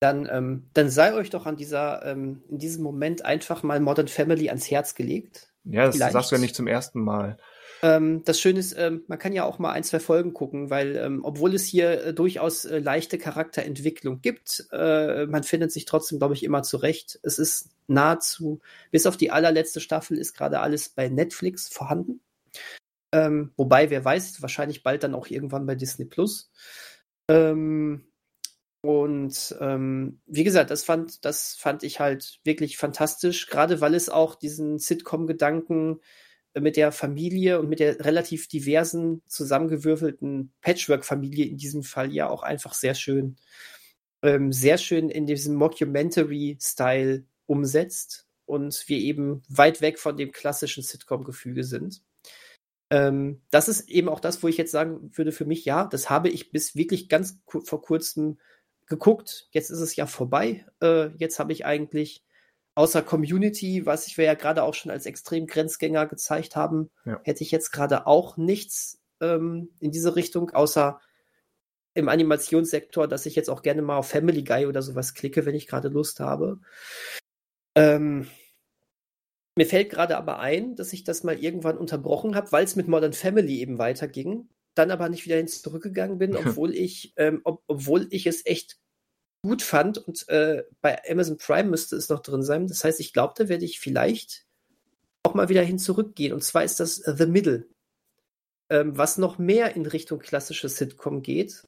Dann, 0.00 0.28
ähm, 0.30 0.68
dann 0.74 0.90
sei 0.90 1.14
euch 1.14 1.30
doch 1.30 1.46
an 1.46 1.56
dieser, 1.56 2.04
ähm, 2.04 2.42
in 2.48 2.58
diesem 2.58 2.82
Moment 2.82 3.24
einfach 3.24 3.62
mal 3.62 3.78
Modern 3.78 4.08
Family 4.08 4.48
ans 4.48 4.70
Herz 4.70 4.94
gelegt. 4.94 5.52
Ja, 5.64 5.86
das 5.86 5.96
Vielleicht. 5.96 6.12
sagst 6.12 6.30
du 6.32 6.34
ja 6.34 6.40
nicht 6.40 6.56
zum 6.56 6.66
ersten 6.66 7.00
Mal. 7.00 7.38
Ähm, 7.82 8.22
das 8.24 8.40
Schöne 8.40 8.60
ist, 8.60 8.76
ähm, 8.78 9.04
man 9.08 9.18
kann 9.18 9.32
ja 9.32 9.44
auch 9.44 9.58
mal 9.58 9.72
ein, 9.72 9.82
zwei 9.84 9.98
Folgen 9.98 10.32
gucken, 10.32 10.70
weil 10.70 10.96
ähm, 10.96 11.24
obwohl 11.24 11.54
es 11.54 11.66
hier 11.66 12.06
äh, 12.06 12.14
durchaus 12.14 12.64
äh, 12.64 12.78
leichte 12.78 13.18
Charakterentwicklung 13.18 14.20
gibt, 14.20 14.66
äh, 14.72 15.26
man 15.26 15.42
findet 15.42 15.72
sich 15.72 15.84
trotzdem, 15.84 16.18
glaube 16.18 16.34
ich, 16.34 16.44
immer 16.44 16.62
zurecht. 16.62 17.18
Es 17.22 17.38
ist 17.38 17.70
nahezu, 17.88 18.60
bis 18.92 19.06
auf 19.06 19.16
die 19.16 19.32
allerletzte 19.32 19.80
Staffel 19.80 20.16
ist 20.16 20.34
gerade 20.34 20.60
alles 20.60 20.88
bei 20.88 21.08
Netflix 21.08 21.68
vorhanden. 21.68 22.20
Ähm, 23.12 23.52
wobei, 23.56 23.90
wer 23.90 24.04
weiß, 24.04 24.42
wahrscheinlich 24.42 24.82
bald 24.82 25.02
dann 25.02 25.14
auch 25.14 25.26
irgendwann 25.26 25.66
bei 25.66 25.74
Disney 25.74 26.04
Plus. 26.04 26.50
Ähm, 27.28 28.04
und 28.82 29.56
ähm, 29.60 30.20
wie 30.26 30.44
gesagt, 30.44 30.70
das 30.70 30.82
fand, 30.82 31.24
das 31.24 31.54
fand 31.54 31.84
ich 31.84 32.00
halt 32.00 32.40
wirklich 32.44 32.76
fantastisch, 32.76 33.46
gerade 33.46 33.80
weil 33.80 33.94
es 33.94 34.08
auch 34.08 34.34
diesen 34.34 34.78
Sitcom-Gedanken 34.78 36.00
mit 36.58 36.76
der 36.76 36.92
Familie 36.92 37.60
und 37.60 37.68
mit 37.68 37.80
der 37.80 38.04
relativ 38.04 38.48
diversen, 38.48 39.22
zusammengewürfelten 39.26 40.52
Patchwork-Familie 40.60 41.46
in 41.46 41.56
diesem 41.56 41.82
Fall 41.84 42.12
ja 42.12 42.28
auch 42.28 42.42
einfach 42.42 42.74
sehr 42.74 42.94
schön, 42.94 43.36
ähm, 44.22 44.52
sehr 44.52 44.78
schön 44.78 45.08
in 45.08 45.26
diesem 45.26 45.54
Mockumentary-Style 45.54 47.24
umsetzt 47.46 48.26
und 48.46 48.84
wir 48.88 48.98
eben 48.98 49.42
weit 49.48 49.80
weg 49.80 49.98
von 49.98 50.16
dem 50.16 50.32
klassischen 50.32 50.82
Sitcom-Gefüge 50.82 51.64
sind. 51.64 52.02
Ähm, 52.92 53.40
das 53.50 53.68
ist 53.68 53.88
eben 53.88 54.10
auch 54.10 54.20
das, 54.20 54.42
wo 54.42 54.48
ich 54.48 54.58
jetzt 54.58 54.70
sagen 54.70 55.10
würde, 55.14 55.32
für 55.32 55.46
mich, 55.46 55.64
ja, 55.64 55.86
das 55.86 56.10
habe 56.10 56.28
ich 56.28 56.52
bis 56.52 56.76
wirklich 56.76 57.08
ganz 57.08 57.40
vor 57.46 57.80
kurzem 57.80 58.38
geguckt. 58.86 59.48
Jetzt 59.50 59.70
ist 59.70 59.80
es 59.80 59.96
ja 59.96 60.04
vorbei. 60.04 60.66
Äh, 60.82 61.06
jetzt 61.16 61.38
habe 61.38 61.52
ich 61.52 61.64
eigentlich 61.64 62.22
außer 62.74 63.00
Community, 63.00 63.86
was 63.86 64.06
ich 64.06 64.18
wir 64.18 64.26
ja 64.26 64.34
gerade 64.34 64.62
auch 64.62 64.74
schon 64.74 64.90
als 64.90 65.06
extrem 65.06 65.46
Grenzgänger 65.46 66.06
gezeigt 66.06 66.54
haben, 66.54 66.90
ja. 67.06 67.18
hätte 67.24 67.42
ich 67.42 67.50
jetzt 67.50 67.70
gerade 67.70 68.06
auch 68.06 68.36
nichts 68.36 69.00
ähm, 69.22 69.70
in 69.80 69.90
diese 69.90 70.14
Richtung, 70.14 70.50
außer 70.50 71.00
im 71.94 72.10
Animationssektor, 72.10 73.08
dass 73.08 73.24
ich 73.24 73.36
jetzt 73.36 73.48
auch 73.48 73.62
gerne 73.62 73.80
mal 73.80 73.96
auf 73.96 74.08
Family 74.08 74.44
Guy 74.44 74.66
oder 74.66 74.82
sowas 74.82 75.14
klicke, 75.14 75.46
wenn 75.46 75.54
ich 75.54 75.66
gerade 75.66 75.88
Lust 75.88 76.20
habe. 76.20 76.60
Ähm, 77.74 78.26
mir 79.56 79.66
fällt 79.66 79.90
gerade 79.90 80.16
aber 80.16 80.38
ein, 80.38 80.76
dass 80.76 80.92
ich 80.92 81.04
das 81.04 81.24
mal 81.24 81.38
irgendwann 81.38 81.76
unterbrochen 81.76 82.34
habe, 82.34 82.52
weil 82.52 82.64
es 82.64 82.76
mit 82.76 82.88
Modern 82.88 83.12
Family 83.12 83.60
eben 83.60 83.78
weiterging, 83.78 84.48
dann 84.74 84.90
aber 84.90 85.08
nicht 85.08 85.24
wieder 85.26 85.36
hin 85.36 85.48
zurückgegangen 85.48 86.18
bin, 86.18 86.36
obwohl 86.36 86.74
ich, 86.74 87.12
ähm, 87.16 87.40
ob, 87.44 87.62
obwohl 87.66 88.06
ich 88.10 88.26
es 88.26 88.46
echt 88.46 88.78
gut 89.42 89.62
fand 89.62 89.98
und 89.98 90.28
äh, 90.28 90.62
bei 90.80 91.02
Amazon 91.08 91.36
Prime 91.36 91.68
müsste 91.68 91.96
es 91.96 92.08
noch 92.08 92.20
drin 92.20 92.42
sein. 92.42 92.68
Das 92.68 92.84
heißt, 92.84 93.00
ich 93.00 93.12
glaube, 93.12 93.34
da 93.36 93.48
werde 93.48 93.64
ich 93.64 93.80
vielleicht 93.80 94.46
auch 95.24 95.34
mal 95.34 95.48
wieder 95.48 95.62
hin 95.62 95.78
zurückgehen. 95.78 96.32
Und 96.32 96.42
zwar 96.42 96.64
ist 96.64 96.80
das 96.80 96.96
The 96.96 97.26
Middle, 97.26 97.66
ähm, 98.70 98.96
was 98.96 99.18
noch 99.18 99.38
mehr 99.38 99.74
in 99.76 99.84
Richtung 99.84 100.20
klassische 100.20 100.68
Sitcom 100.68 101.22
geht. 101.22 101.66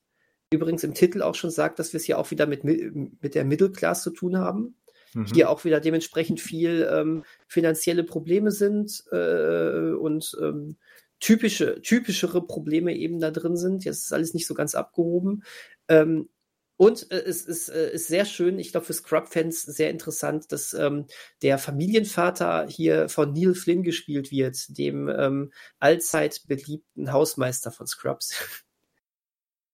Übrigens 0.52 0.84
im 0.84 0.94
Titel 0.94 1.20
auch 1.22 1.34
schon 1.34 1.50
sagt, 1.50 1.78
dass 1.78 1.92
wir 1.92 1.98
es 1.98 2.04
hier 2.04 2.18
auch 2.18 2.30
wieder 2.30 2.46
mit, 2.46 2.62
mit 2.64 3.34
der 3.34 3.44
Middle 3.44 3.72
Class 3.72 4.02
zu 4.02 4.10
tun 4.10 4.38
haben. 4.38 4.76
Mhm. 5.14 5.26
Hier 5.32 5.50
auch 5.50 5.64
wieder 5.64 5.80
dementsprechend 5.80 6.40
viel 6.40 6.88
ähm, 6.90 7.24
finanzielle 7.46 8.04
Probleme 8.04 8.50
sind 8.50 9.04
äh, 9.10 9.92
und 9.92 10.36
ähm, 10.42 10.76
typische, 11.20 11.80
typischere 11.80 12.46
Probleme 12.46 12.94
eben 12.94 13.20
da 13.20 13.30
drin 13.30 13.56
sind. 13.56 13.84
Jetzt 13.84 14.04
ist 14.04 14.12
alles 14.12 14.34
nicht 14.34 14.46
so 14.46 14.54
ganz 14.54 14.74
abgehoben. 14.74 15.44
Ähm, 15.88 16.28
und 16.76 17.10
äh, 17.12 17.22
es 17.22 17.46
ist, 17.46 17.68
äh, 17.68 17.92
ist 17.92 18.08
sehr 18.08 18.24
schön, 18.24 18.58
ich 18.58 18.72
glaube 18.72 18.86
für 18.86 18.92
Scrub-Fans 18.92 19.62
sehr 19.62 19.90
interessant, 19.90 20.50
dass 20.50 20.74
ähm, 20.74 21.06
der 21.42 21.58
Familienvater 21.58 22.66
hier 22.68 23.08
von 23.08 23.32
Neil 23.32 23.54
Flynn 23.54 23.84
gespielt 23.84 24.30
wird, 24.32 24.76
dem 24.76 25.08
ähm, 25.08 25.52
allzeit 25.78 26.42
beliebten 26.48 27.12
Hausmeister 27.12 27.70
von 27.70 27.86
Scrubs. 27.86 28.64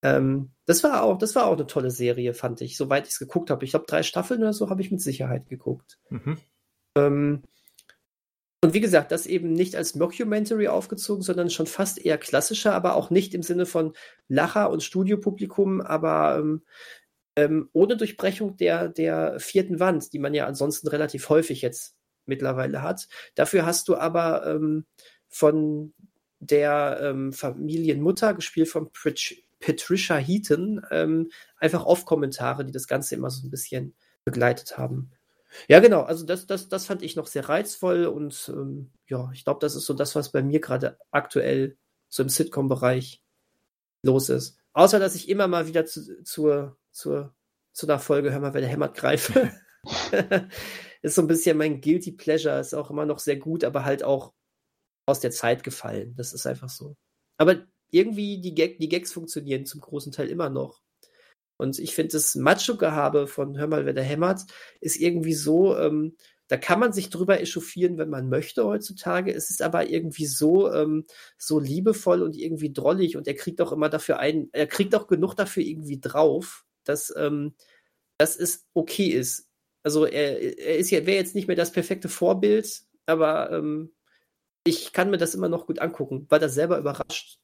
Ähm, 0.03 0.51
das 0.67 0.83
war 0.85 1.03
auch, 1.03 1.19
das 1.19 1.35
war 1.35 1.47
auch 1.47 1.55
eine 1.55 1.67
tolle 1.67 1.91
Serie, 1.91 2.35
fand 2.35 2.61
ich, 2.61 2.77
soweit 2.77 3.07
ich 3.07 3.15
es 3.15 3.19
geguckt 3.19 3.51
habe. 3.51 3.65
Ich 3.65 3.73
glaube, 3.73 3.87
drei 3.87 4.03
Staffeln 4.03 4.41
oder 4.41 4.53
so 4.53 4.71
habe 4.71 4.83
ich 4.83 4.91
mit 4.91 5.01
Sicherheit 5.01 5.49
geguckt. 5.49 5.99
Mhm. 6.09 6.39
Ähm, 6.97 7.43
und 8.63 8.75
wie 8.75 8.81
gesagt, 8.81 9.11
das 9.11 9.27
eben 9.27 9.53
nicht 9.53 9.75
als 9.75 9.95
Mockumentary 9.95 10.69
aufgezogen, 10.69 11.23
sondern 11.23 11.49
schon 11.49 11.67
fast 11.67 11.99
eher 11.99 12.19
klassischer, 12.19 12.75
aber 12.75 12.95
auch 12.95 13.09
nicht 13.09 13.35
im 13.35 13.43
Sinne 13.43 13.65
von 13.65 13.95
Lacher 14.29 14.71
und 14.71 14.83
Studiopublikum, 14.83 15.81
aber 15.81 16.39
ähm, 16.39 16.63
ähm, 17.37 17.71
ohne 17.73 17.97
Durchbrechung 17.97 18.57
der, 18.59 18.89
der 18.89 19.41
vierten 19.41 19.81
Wand, 19.81 20.13
die 20.13 20.19
man 20.19 20.35
ja 20.35 20.47
ansonsten 20.47 20.89
relativ 20.89 21.31
häufig 21.31 21.63
jetzt 21.63 21.97
mittlerweile 22.27 22.83
hat. 22.83 23.09
Dafür 23.35 23.65
hast 23.65 23.89
du 23.89 23.97
aber 23.97 24.47
ähm, 24.47 24.85
von 25.29 25.95
der 26.39 26.99
ähm, 27.03 27.33
Familienmutter, 27.33 28.35
gespielt 28.35 28.69
von 28.69 28.91
Patricia 29.61 30.17
Heaton, 30.17 30.83
ähm, 30.91 31.31
einfach 31.57 31.85
Off-Kommentare, 31.85 32.65
die 32.65 32.73
das 32.73 32.87
Ganze 32.87 33.15
immer 33.15 33.31
so 33.31 33.47
ein 33.47 33.51
bisschen 33.51 33.95
begleitet 34.25 34.79
haben. 34.79 35.13
Ja, 35.69 35.81
genau. 35.81 36.03
Also 36.03 36.25
das, 36.25 36.47
das, 36.47 36.69
das 36.69 36.87
fand 36.87 37.03
ich 37.03 37.17
noch 37.17 37.27
sehr 37.27 37.49
reizvoll 37.49 38.07
und 38.07 38.51
ähm, 38.55 38.93
ja, 39.09 39.31
ich 39.33 39.45
glaube, 39.45 39.61
das 39.61 39.75
ist 39.75 39.85
so 39.85 39.95
das, 39.95 40.15
was 40.15 40.33
bei 40.33 40.43
mir 40.43 40.61
gerade 40.61 40.99
aktuell 41.11 41.77
so 42.09 42.23
im 42.23 42.29
Sitcom-Bereich 42.29 43.23
los 44.03 44.29
ist. 44.29 44.59
Außer, 44.73 44.99
dass 44.99 45.15
ich 45.15 45.29
immer 45.29 45.49
mal 45.49 45.67
wieder 45.67 45.85
zu, 45.85 46.23
zur, 46.23 46.79
zur, 46.93 47.35
zu 47.73 47.87
einer 47.87 47.99
Folge 47.99 48.33
Hör 48.33 48.41
mal, 48.41 48.55
wer 48.55 48.61
der 48.61 48.71
hämmert 48.71 48.97
greife. 48.97 49.53
ist 51.03 51.15
so 51.15 51.23
ein 51.23 51.29
bisschen 51.29 51.57
mein 51.57 51.81
Guilty 51.81 52.13
Pleasure, 52.13 52.61
ist 52.61 52.75
auch 52.75 52.91
immer 52.91 53.07
noch 53.07 53.19
sehr 53.19 53.37
gut, 53.37 53.65
aber 53.65 53.85
halt 53.85 54.05
auch 54.05 54.33
aus 55.07 55.21
der 55.21 55.31
Zeit 55.33 55.65
gefallen. 55.65 56.15
Das 56.17 56.33
ist 56.33 56.47
einfach 56.47 56.69
so. 56.69 56.97
Aber 57.37 57.67
irgendwie 57.91 58.41
die, 58.41 58.55
Gag, 58.55 58.79
die 58.79 58.89
Gags 58.89 59.13
funktionieren 59.13 59.67
zum 59.67 59.81
großen 59.81 60.13
Teil 60.13 60.29
immer 60.29 60.51
noch. 60.51 60.83
Und 61.57 61.79
ich 61.79 61.95
finde, 61.95 62.13
das 62.13 62.35
Macho-Gehabe 62.37 63.27
von 63.27 63.59
Hör 63.59 63.67
mal, 63.67 63.85
wer 63.85 63.93
der 63.93 64.05
hämmert, 64.05 64.43
ist 64.81 64.97
irgendwie 64.97 65.35
so, 65.35 65.77
ähm, 65.77 66.17
da 66.49 66.57
kann 66.57 66.81
man 66.81 66.93
sich 66.93 67.11
drüber 67.11 67.41
echauffieren, 67.41 67.99
wenn 67.99 68.09
man 68.09 68.29
möchte 68.29 68.65
heutzutage. 68.65 69.33
Es 69.33 69.51
ist 69.51 69.63
aber 69.63 69.89
irgendwie 69.89 70.27
so, 70.27 70.73
ähm, 70.73 71.05
so 71.39 71.61
liebevoll 71.61 72.23
und 72.23 72.37
irgendwie 72.37 72.73
drollig 72.73 73.17
und 73.17 73.29
er 73.29 73.35
kriegt 73.35 73.61
auch 73.61 73.73
immer 73.73 73.89
dafür 73.89 74.19
ein, 74.19 74.49
er 74.53 74.67
kriegt 74.67 74.95
auch 74.95 75.07
genug 75.07 75.35
dafür 75.35 75.63
irgendwie 75.63 76.01
drauf, 76.01 76.65
dass, 76.85 77.15
ähm, 77.17 77.55
dass 78.19 78.37
es 78.37 78.67
okay 78.75 79.09
ist. 79.09 79.49
Also 79.83 80.07
er, 80.07 80.41
er 80.59 80.79
ist 80.79 80.91
ja, 80.91 81.07
wäre 81.07 81.19
jetzt 81.19 81.35
nicht 81.35 81.47
mehr 81.47 81.57
das 81.57 81.73
perfekte 81.73 82.09
Vorbild, 82.09 82.83
aber 83.07 83.53
ähm, 83.53 83.93
ich 84.65 84.93
kann 84.93 85.11
mir 85.11 85.19
das 85.19 85.35
immer 85.35 85.49
noch 85.49 85.67
gut 85.67 85.79
angucken, 85.79 86.27
war 86.31 86.39
das 86.39 86.55
selber 86.55 86.79
überrascht, 86.79 87.40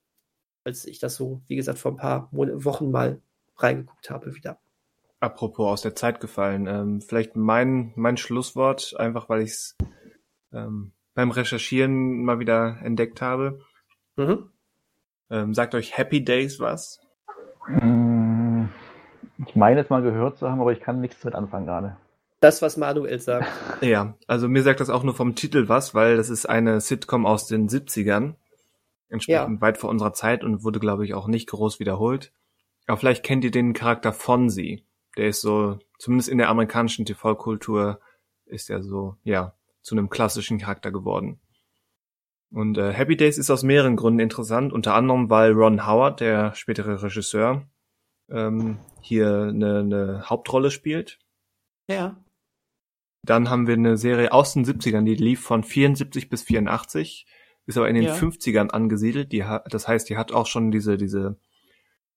als 0.67 0.85
ich 0.85 0.99
das 0.99 1.15
so, 1.15 1.41
wie 1.47 1.57
gesagt, 1.57 1.79
vor 1.79 1.93
ein 1.93 1.97
paar 1.97 2.29
Wochen 2.33 2.91
mal 2.91 3.21
reingeguckt 3.57 4.11
habe 4.11 4.35
wieder. 4.35 4.59
Apropos 5.21 5.67
aus 5.67 5.83
der 5.83 5.95
Zeit 5.95 6.21
gefallen, 6.21 6.67
ähm, 6.67 7.01
vielleicht 7.01 7.37
mein, 7.37 7.93
mein 7.97 8.17
Schlusswort, 8.17 8.95
einfach 8.99 9.29
weil 9.29 9.43
ich 9.43 9.53
es 9.53 9.77
ähm, 10.53 10.93
beim 11.15 11.31
Recherchieren 11.31 12.25
mal 12.25 12.39
wieder 12.39 12.79
entdeckt 12.83 13.23
habe. 13.23 13.61
Mhm. 14.17 14.51
Ähm, 15.31 15.55
sagt 15.55 15.75
euch 15.75 15.97
Happy 15.97 16.23
Days 16.23 16.61
was? 16.61 17.01
Mm, 17.69 18.67
ich 19.47 19.57
meine 19.57 19.81
es 19.81 19.89
mal 19.89 20.03
gehört 20.03 20.39
zu 20.39 20.51
haben, 20.51 20.61
aber 20.61 20.73
ich 20.73 20.81
kann 20.81 21.01
nichts 21.01 21.25
mit 21.25 21.35
anfangen 21.35 21.67
gerade. 21.67 21.97
Das, 22.41 22.61
was 22.61 22.77
Manuel 22.77 23.19
sagt. 23.21 23.49
Ja, 23.81 24.15
also 24.27 24.49
mir 24.49 24.63
sagt 24.63 24.81
das 24.81 24.91
auch 24.91 25.03
nur 25.03 25.15
vom 25.15 25.35
Titel 25.35 25.69
was, 25.69 25.95
weil 25.95 26.17
das 26.17 26.29
ist 26.29 26.47
eine 26.47 26.81
Sitcom 26.81 27.25
aus 27.25 27.47
den 27.47 27.69
70ern. 27.69 28.35
Entsprechend 29.09 29.57
ja. 29.57 29.61
weit 29.61 29.79
vor 29.79 29.91
unserer 29.91 30.13
Zeit 30.13 30.43
und 30.43 30.65
wurde, 30.65 30.81
glaube 30.81 31.05
ich, 31.05 31.15
auch 31.15 31.29
nicht 31.29 31.49
groß 31.49 31.79
wiederholt. 31.79 32.33
Aber 32.87 32.97
vielleicht 32.97 33.25
kennt 33.25 33.45
ihr 33.45 33.51
den 33.51 33.73
Charakter 33.73 34.13
Fonzie. 34.13 34.85
Der 35.17 35.29
ist 35.29 35.41
so, 35.41 35.79
zumindest 35.99 36.29
in 36.29 36.39
der 36.39 36.49
amerikanischen 36.49 37.05
TV-Kultur, 37.05 38.01
ist 38.45 38.71
er 38.71 38.83
so, 38.83 39.17
ja, 39.25 39.55
zu 39.83 39.95
einem 39.95 40.11
klassischen 40.11 40.59
Charakter 40.59 40.91
geworden. 40.91 41.41
Und 42.51 42.79
äh, 42.79 42.93
Happy 42.93 43.17
Days 43.17 43.39
ist 43.39 43.51
aus 43.51 43.63
mehreren 43.63 43.97
Gründen 43.97 44.21
interessant, 44.21 44.73
unter 44.73 44.95
anderem, 44.95 45.31
weil 45.31 45.53
Ron 45.53 45.87
Howard, 45.87 46.21
der 46.21 46.55
spätere 46.55 47.03
Regisseur, 47.03 47.67
ähm, 48.29 48.79
hier 49.01 49.49
eine, 49.49 49.81
eine 49.81 50.23
Hauptrolle 50.29 50.71
spielt. 50.71 51.19
Ja. 51.89 52.17
Dann 53.23 53.51
haben 53.51 53.67
wir 53.67 53.75
eine 53.75 53.97
Serie 53.97 54.33
aus 54.33 54.53
den 54.53 54.65
70ern, 54.65 55.05
die 55.05 55.17
lief 55.17 55.41
von 55.41 55.65
74 55.65 56.29
bis 56.29 56.43
84, 56.45 57.27
ist 57.67 57.77
aber 57.77 57.89
in 57.89 57.95
den 57.95 58.05
ja. 58.05 58.15
50ern 58.15 58.71
angesiedelt. 58.71 59.33
Die, 59.33 59.45
das 59.69 59.89
heißt, 59.89 60.09
die 60.09 60.17
hat 60.17 60.33
auch 60.33 60.47
schon 60.47 60.71
diese, 60.71 60.97
diese 60.97 61.37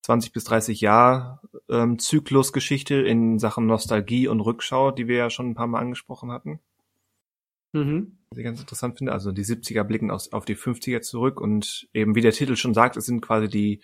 20 0.02 0.32
bis 0.32 0.44
30 0.44 0.80
Jahr 0.80 1.42
ähm, 1.68 1.98
Zyklusgeschichte 1.98 2.94
in 2.94 3.38
Sachen 3.38 3.66
Nostalgie 3.66 4.28
und 4.28 4.40
Rückschau, 4.40 4.92
die 4.92 5.08
wir 5.08 5.16
ja 5.16 5.30
schon 5.30 5.50
ein 5.50 5.54
paar 5.54 5.66
Mal 5.66 5.80
angesprochen 5.80 6.30
hatten. 6.30 6.60
Mhm. 7.72 8.18
Was 8.30 8.38
ich 8.38 8.44
ganz 8.44 8.60
interessant 8.60 8.98
finde. 8.98 9.12
Also 9.12 9.32
die 9.32 9.44
70er 9.44 9.84
blicken 9.84 10.10
aus, 10.10 10.32
auf 10.32 10.44
die 10.44 10.56
50er 10.56 11.00
zurück 11.00 11.40
und 11.40 11.88
eben 11.92 12.14
wie 12.14 12.20
der 12.20 12.32
Titel 12.32 12.56
schon 12.56 12.74
sagt, 12.74 12.96
es 12.96 13.06
sind 13.06 13.20
quasi 13.20 13.48
die, 13.48 13.80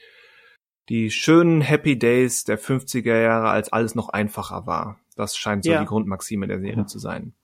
die 0.89 1.11
schönen 1.11 1.61
Happy 1.61 1.99
Days 1.99 2.45
der 2.45 2.59
50er 2.59 3.21
Jahre, 3.21 3.51
als 3.51 3.73
alles 3.73 3.95
noch 3.95 4.09
einfacher 4.09 4.67
war. 4.67 5.01
Das 5.17 5.37
scheint 5.37 5.65
so 5.65 5.71
ja. 5.71 5.81
die 5.81 5.87
Grundmaxime 5.87 6.47
der 6.47 6.61
Serie 6.61 6.79
ja. 6.79 6.87
zu 6.87 6.99
sein. 6.99 7.35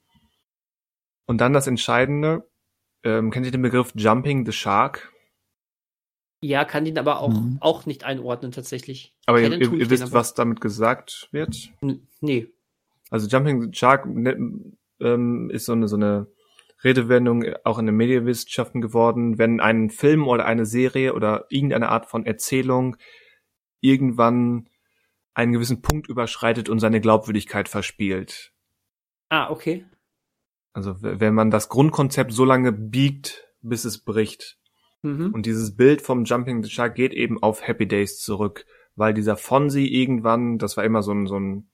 Und 1.27 1.41
dann 1.41 1.53
das 1.53 1.67
Entscheidende, 1.67 2.49
ähm, 3.05 3.31
kennt 3.31 3.47
ihr 3.47 3.53
den 3.53 3.63
Begriff 3.63 3.93
Jumping 3.95 4.47
the 4.47 4.53
Shark? 4.53 5.13
Ja, 6.41 6.65
kann 6.65 6.87
ihn 6.87 6.99
aber 6.99 7.21
auch, 7.21 7.29
mhm. 7.31 7.59
auch 7.61 7.87
nicht 7.87 8.05
einordnen 8.05 8.51
tatsächlich. 8.51 9.15
Aber 9.27 9.41
ihr, 9.41 9.53
ihr, 9.53 9.73
ihr 9.73 9.91
wisst, 9.91 10.03
aber. 10.03 10.13
was 10.13 10.35
damit 10.35 10.61
gesagt 10.61 11.29
wird? 11.31 11.73
N 11.81 12.09
nee. 12.21 12.49
Also 13.11 13.29
Jumping 13.29 13.63
the 13.63 13.69
Shark 13.73 14.07
ne, 14.07 14.37
ähm, 15.01 15.51
ist 15.51 15.67
so 15.67 15.73
eine, 15.73 15.87
so 15.87 15.97
eine 15.97 16.27
Redewendung 16.83 17.45
auch 17.65 17.79
in 17.79 17.87
den 17.87 17.95
Medienwissenschaften 17.95 18.81
geworden, 18.81 19.39
wenn 19.39 19.61
ein 19.61 19.91
Film 19.91 20.27
oder 20.27 20.47
eine 20.47 20.67
Serie 20.67 21.15
oder 21.15 21.47
irgendeine 21.49 21.91
Art 21.91 22.07
von 22.07 22.27
Erzählung 22.27 22.97
irgendwann 23.81 24.69
einen 25.35 25.53
gewissen 25.53 25.81
Punkt 25.81 26.09
überschreitet 26.09 26.69
und 26.69 26.81
seine 26.81 27.01
Glaubwürdigkeit 27.01 27.69
verspielt. 27.69 28.53
Ah, 29.29 29.51
okay. 29.51 29.87
Also 30.73 30.97
wenn 31.01 31.35
man 31.35 31.51
das 31.51 31.69
Grundkonzept 31.69 32.33
so 32.33 32.45
lange 32.45 32.73
biegt, 32.73 33.45
bis 33.61 33.85
es 33.85 33.99
bricht. 33.99 34.59
Mhm. 35.03 35.33
Und 35.33 35.47
dieses 35.47 35.77
Bild 35.77 36.03
vom 36.03 36.25
Jumping 36.25 36.63
the 36.63 36.71
Shark 36.71 36.95
geht 36.95 37.13
eben 37.13 37.43
auf 37.43 37.67
Happy 37.67 37.87
Days 37.87 38.21
zurück, 38.21 38.65
weil 38.95 39.15
dieser 39.15 39.37
Fonzie 39.37 39.87
irgendwann, 39.87 40.59
das 40.59 40.77
war 40.77 40.85
immer 40.85 41.03
so 41.03 41.13
ein, 41.13 41.27
so 41.27 41.39
ein 41.39 41.69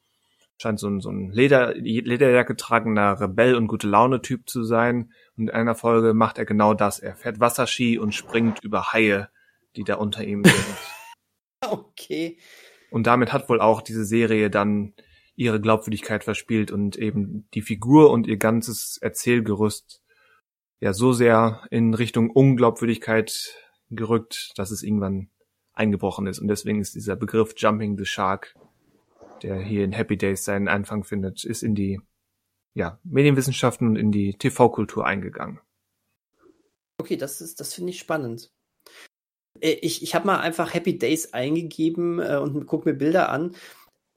scheint 0.60 0.80
so 0.80 0.88
ein, 0.88 1.00
so 1.00 1.10
ein 1.10 1.30
Leder, 1.30 1.74
Lederjacke 1.74 2.56
tragender 2.56 3.20
Rebell 3.20 3.54
und 3.54 3.68
gute 3.68 3.86
Laune 3.86 4.20
Typ 4.20 4.48
zu 4.48 4.64
sein. 4.64 5.12
Und 5.36 5.44
in 5.44 5.50
einer 5.50 5.74
Folge 5.74 6.14
macht 6.14 6.38
er 6.38 6.44
genau 6.44 6.74
das. 6.74 6.98
Er 6.98 7.14
fährt 7.14 7.40
Wasserski 7.40 7.98
und 7.98 8.12
springt 8.12 8.64
über 8.64 8.92
Haie, 8.92 9.28
die 9.76 9.84
da 9.84 9.94
unter 9.94 10.24
ihm 10.24 10.42
sind. 10.44 10.76
okay. 11.60 12.38
Und 12.90 13.06
damit 13.06 13.32
hat 13.32 13.48
wohl 13.48 13.60
auch 13.60 13.82
diese 13.82 14.04
Serie 14.04 14.50
dann 14.50 14.94
ihre 15.38 15.60
Glaubwürdigkeit 15.60 16.24
verspielt 16.24 16.72
und 16.72 16.96
eben 16.96 17.48
die 17.54 17.62
Figur 17.62 18.10
und 18.10 18.26
ihr 18.26 18.38
ganzes 18.38 18.98
Erzählgerüst 19.00 20.02
ja 20.80 20.92
so 20.92 21.12
sehr 21.12 21.62
in 21.70 21.94
Richtung 21.94 22.28
Unglaubwürdigkeit 22.30 23.54
gerückt, 23.88 24.52
dass 24.56 24.72
es 24.72 24.82
irgendwann 24.82 25.30
eingebrochen 25.72 26.26
ist. 26.26 26.40
Und 26.40 26.48
deswegen 26.48 26.80
ist 26.80 26.96
dieser 26.96 27.14
Begriff 27.14 27.54
Jumping 27.56 27.96
the 27.96 28.04
Shark, 28.04 28.56
der 29.44 29.60
hier 29.60 29.84
in 29.84 29.92
Happy 29.92 30.16
Days 30.16 30.44
seinen 30.44 30.66
Anfang 30.66 31.04
findet, 31.04 31.44
ist 31.44 31.62
in 31.62 31.76
die 31.76 32.00
ja, 32.74 32.98
Medienwissenschaften 33.04 33.86
und 33.86 33.96
in 33.96 34.10
die 34.10 34.34
TV-Kultur 34.34 35.06
eingegangen. 35.06 35.60
Okay, 37.00 37.16
das 37.16 37.40
ist, 37.40 37.60
das 37.60 37.74
finde 37.74 37.90
ich 37.90 38.00
spannend. 38.00 38.50
Äh, 39.60 39.78
ich, 39.82 40.02
ich 40.02 40.16
habe 40.16 40.26
mal 40.26 40.40
einfach 40.40 40.74
Happy 40.74 40.98
Days 40.98 41.32
eingegeben 41.32 42.18
äh, 42.18 42.38
und 42.38 42.66
guck 42.66 42.86
mir 42.86 42.94
Bilder 42.94 43.28
an. 43.28 43.54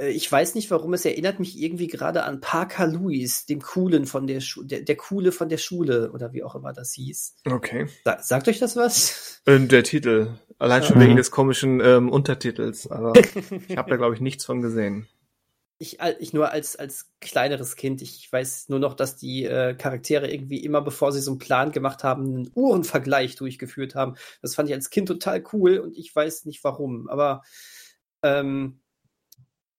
Äh, 0.01 0.09
ich 0.09 0.29
weiß 0.29 0.55
nicht, 0.55 0.71
warum 0.71 0.93
es 0.93 1.05
erinnert 1.05 1.39
mich 1.39 1.59
irgendwie 1.61 1.87
gerade 1.87 2.23
an 2.23 2.41
Parker 2.41 2.87
Lewis, 2.87 3.45
dem 3.45 3.61
Coolen 3.61 4.05
von 4.05 4.27
der, 4.27 4.41
Schu 4.41 4.63
der, 4.63 4.81
der 4.81 4.97
Coole 4.97 5.31
von 5.31 5.49
der 5.49 5.57
Schule 5.57 6.11
oder 6.11 6.33
wie 6.33 6.43
auch 6.43 6.55
immer 6.55 6.73
das 6.73 6.93
hieß. 6.93 7.35
Okay. 7.45 7.87
Sa 8.03 8.19
sagt 8.21 8.47
euch 8.47 8.59
das 8.59 8.75
was? 8.75 9.41
Ähm, 9.45 9.67
der 9.67 9.83
Titel. 9.83 10.39
Allein 10.57 10.83
schon 10.83 10.99
wegen 10.99 11.15
des 11.15 11.31
komischen 11.31 11.81
ähm, 11.83 12.09
Untertitels. 12.09 12.89
Aber 12.89 13.13
ich 13.67 13.77
habe 13.77 13.89
da, 13.89 13.97
glaube 13.97 14.15
ich, 14.15 14.21
nichts 14.21 14.45
von 14.45 14.61
gesehen. 14.61 15.07
Ich, 15.79 15.97
ich 16.19 16.33
nur 16.33 16.51
als, 16.51 16.75
als 16.75 17.09
kleineres 17.21 17.75
Kind, 17.75 18.03
ich 18.03 18.31
weiß 18.31 18.69
nur 18.69 18.77
noch, 18.77 18.93
dass 18.93 19.17
die 19.17 19.45
äh, 19.45 19.73
Charaktere 19.73 20.31
irgendwie 20.31 20.63
immer, 20.63 20.83
bevor 20.83 21.11
sie 21.11 21.21
so 21.21 21.31
einen 21.31 21.39
Plan 21.39 21.71
gemacht 21.71 22.03
haben, 22.03 22.25
einen 22.25 22.51
Uhrenvergleich 22.53 23.35
durchgeführt 23.35 23.95
haben. 23.95 24.13
Das 24.43 24.53
fand 24.53 24.69
ich 24.69 24.75
als 24.75 24.91
Kind 24.91 25.07
total 25.07 25.43
cool 25.53 25.79
und 25.79 25.97
ich 25.97 26.15
weiß 26.15 26.45
nicht 26.45 26.63
warum. 26.63 27.09
Aber 27.09 27.41
ähm, 28.21 28.80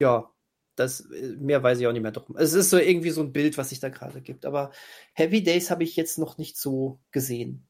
ja, 0.02 0.28
das, 0.76 1.00
äh, 1.12 1.36
mehr 1.38 1.62
weiß 1.62 1.78
ich 1.78 1.86
auch 1.86 1.92
nicht 1.92 2.02
mehr 2.02 2.10
drum. 2.12 2.36
Es 2.36 2.54
ist 2.54 2.70
so 2.70 2.78
irgendwie 2.78 3.10
so 3.10 3.22
ein 3.22 3.32
Bild, 3.32 3.56
was 3.56 3.70
sich 3.70 3.80
da 3.80 3.88
gerade 3.88 4.20
gibt. 4.20 4.44
Aber 4.44 4.72
Heavy 5.14 5.42
Days 5.42 5.70
habe 5.70 5.84
ich 5.84 5.96
jetzt 5.96 6.18
noch 6.18 6.38
nicht 6.38 6.56
so 6.58 7.00
gesehen. 7.12 7.68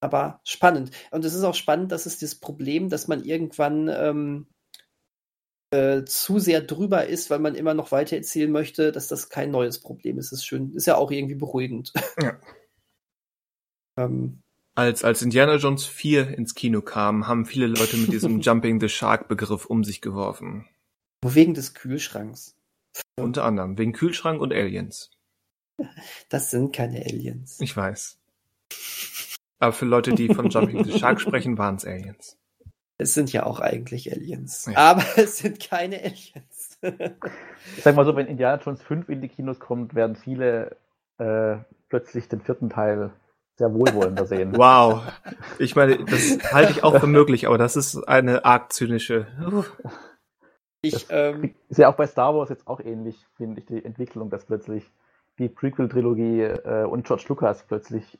Aber 0.00 0.40
spannend. 0.44 0.90
Und 1.10 1.24
es 1.24 1.34
ist 1.34 1.42
auch 1.44 1.54
spannend, 1.54 1.92
dass 1.92 2.06
es 2.06 2.18
das 2.18 2.34
Problem, 2.34 2.88
dass 2.88 3.08
man 3.08 3.24
irgendwann 3.24 3.88
ähm, 3.88 4.46
äh, 5.70 6.04
zu 6.04 6.38
sehr 6.38 6.62
drüber 6.62 7.06
ist, 7.06 7.28
weil 7.28 7.40
man 7.40 7.54
immer 7.54 7.74
noch 7.74 7.92
weiter 7.92 8.16
erzählen 8.16 8.50
möchte, 8.50 8.92
dass 8.92 9.08
das 9.08 9.28
kein 9.28 9.50
neues 9.50 9.80
Problem 9.80 10.18
ist. 10.18 10.32
Das 10.32 10.40
ist 10.40 10.46
schön, 10.46 10.74
ist 10.74 10.86
ja 10.86 10.96
auch 10.96 11.10
irgendwie 11.10 11.34
beruhigend. 11.34 11.92
Ja. 12.22 12.40
ähm, 13.98 14.42
als, 14.74 15.04
als 15.04 15.22
Indiana 15.22 15.56
Jones 15.56 15.86
4 15.86 16.36
ins 16.36 16.54
Kino 16.54 16.82
kam, 16.82 17.26
haben 17.26 17.46
viele 17.46 17.66
Leute 17.66 17.96
mit 17.96 18.12
diesem 18.12 18.40
Jumping 18.42 18.80
the 18.80 18.88
Shark 18.88 19.26
Begriff 19.28 19.66
um 19.66 19.84
sich 19.84 20.00
geworfen. 20.00 20.68
Wegen 21.24 21.54
des 21.54 21.74
Kühlschranks. 21.74 22.56
Unter 23.18 23.44
anderem, 23.44 23.78
wegen 23.78 23.92
Kühlschrank 23.92 24.40
und 24.40 24.52
Aliens. 24.52 25.10
Das 26.28 26.50
sind 26.50 26.74
keine 26.74 27.00
Aliens. 27.00 27.60
Ich 27.60 27.76
weiß. 27.76 28.18
Aber 29.58 29.72
für 29.72 29.86
Leute, 29.86 30.14
die 30.14 30.32
von 30.32 30.50
Jumping 30.50 30.84
the 30.84 30.98
Shark 30.98 31.20
sprechen, 31.20 31.58
waren 31.58 31.76
es 31.76 31.84
Aliens. 31.84 32.38
Es 32.98 33.14
sind 33.14 33.32
ja 33.32 33.44
auch 33.44 33.60
eigentlich 33.60 34.12
Aliens. 34.12 34.66
Ja. 34.70 34.78
Aber 34.78 35.04
es 35.16 35.38
sind 35.38 35.60
keine 35.60 35.98
Aliens. 35.98 36.78
ich 36.80 37.82
sag 37.82 37.96
mal 37.96 38.04
so, 38.04 38.16
wenn 38.16 38.26
Indiana 38.26 38.62
Jones 38.62 38.82
5 38.82 39.08
in 39.08 39.20
die 39.20 39.28
Kinos 39.28 39.58
kommt, 39.58 39.94
werden 39.94 40.16
viele 40.16 40.76
äh, 41.18 41.56
plötzlich 41.88 42.28
den 42.28 42.40
vierten 42.40 42.70
Teil 42.70 43.12
sehr 43.56 43.72
wohlwollender 43.72 44.26
sehen. 44.26 44.56
Wow. 44.56 45.02
Ich 45.58 45.76
meine, 45.76 46.04
das 46.04 46.52
halte 46.52 46.72
ich 46.72 46.84
auch 46.84 46.98
für 47.00 47.06
möglich, 47.06 47.46
aber 47.46 47.56
das 47.56 47.76
ist 47.76 47.96
eine 48.06 48.44
arg 48.44 48.72
zynische. 48.72 49.26
Ich, 50.82 51.06
ähm, 51.10 51.54
ist 51.68 51.78
ja 51.78 51.88
auch 51.90 51.96
bei 51.96 52.06
Star 52.06 52.34
Wars 52.34 52.48
jetzt 52.48 52.66
auch 52.66 52.80
ähnlich, 52.80 53.16
finde 53.36 53.60
ich, 53.60 53.66
die 53.66 53.84
Entwicklung, 53.84 54.30
dass 54.30 54.44
plötzlich 54.44 54.84
die 55.38 55.48
Prequel-Trilogie 55.48 56.42
äh, 56.42 56.84
und 56.84 57.06
George 57.06 57.24
Lucas 57.28 57.64
plötzlich 57.66 58.18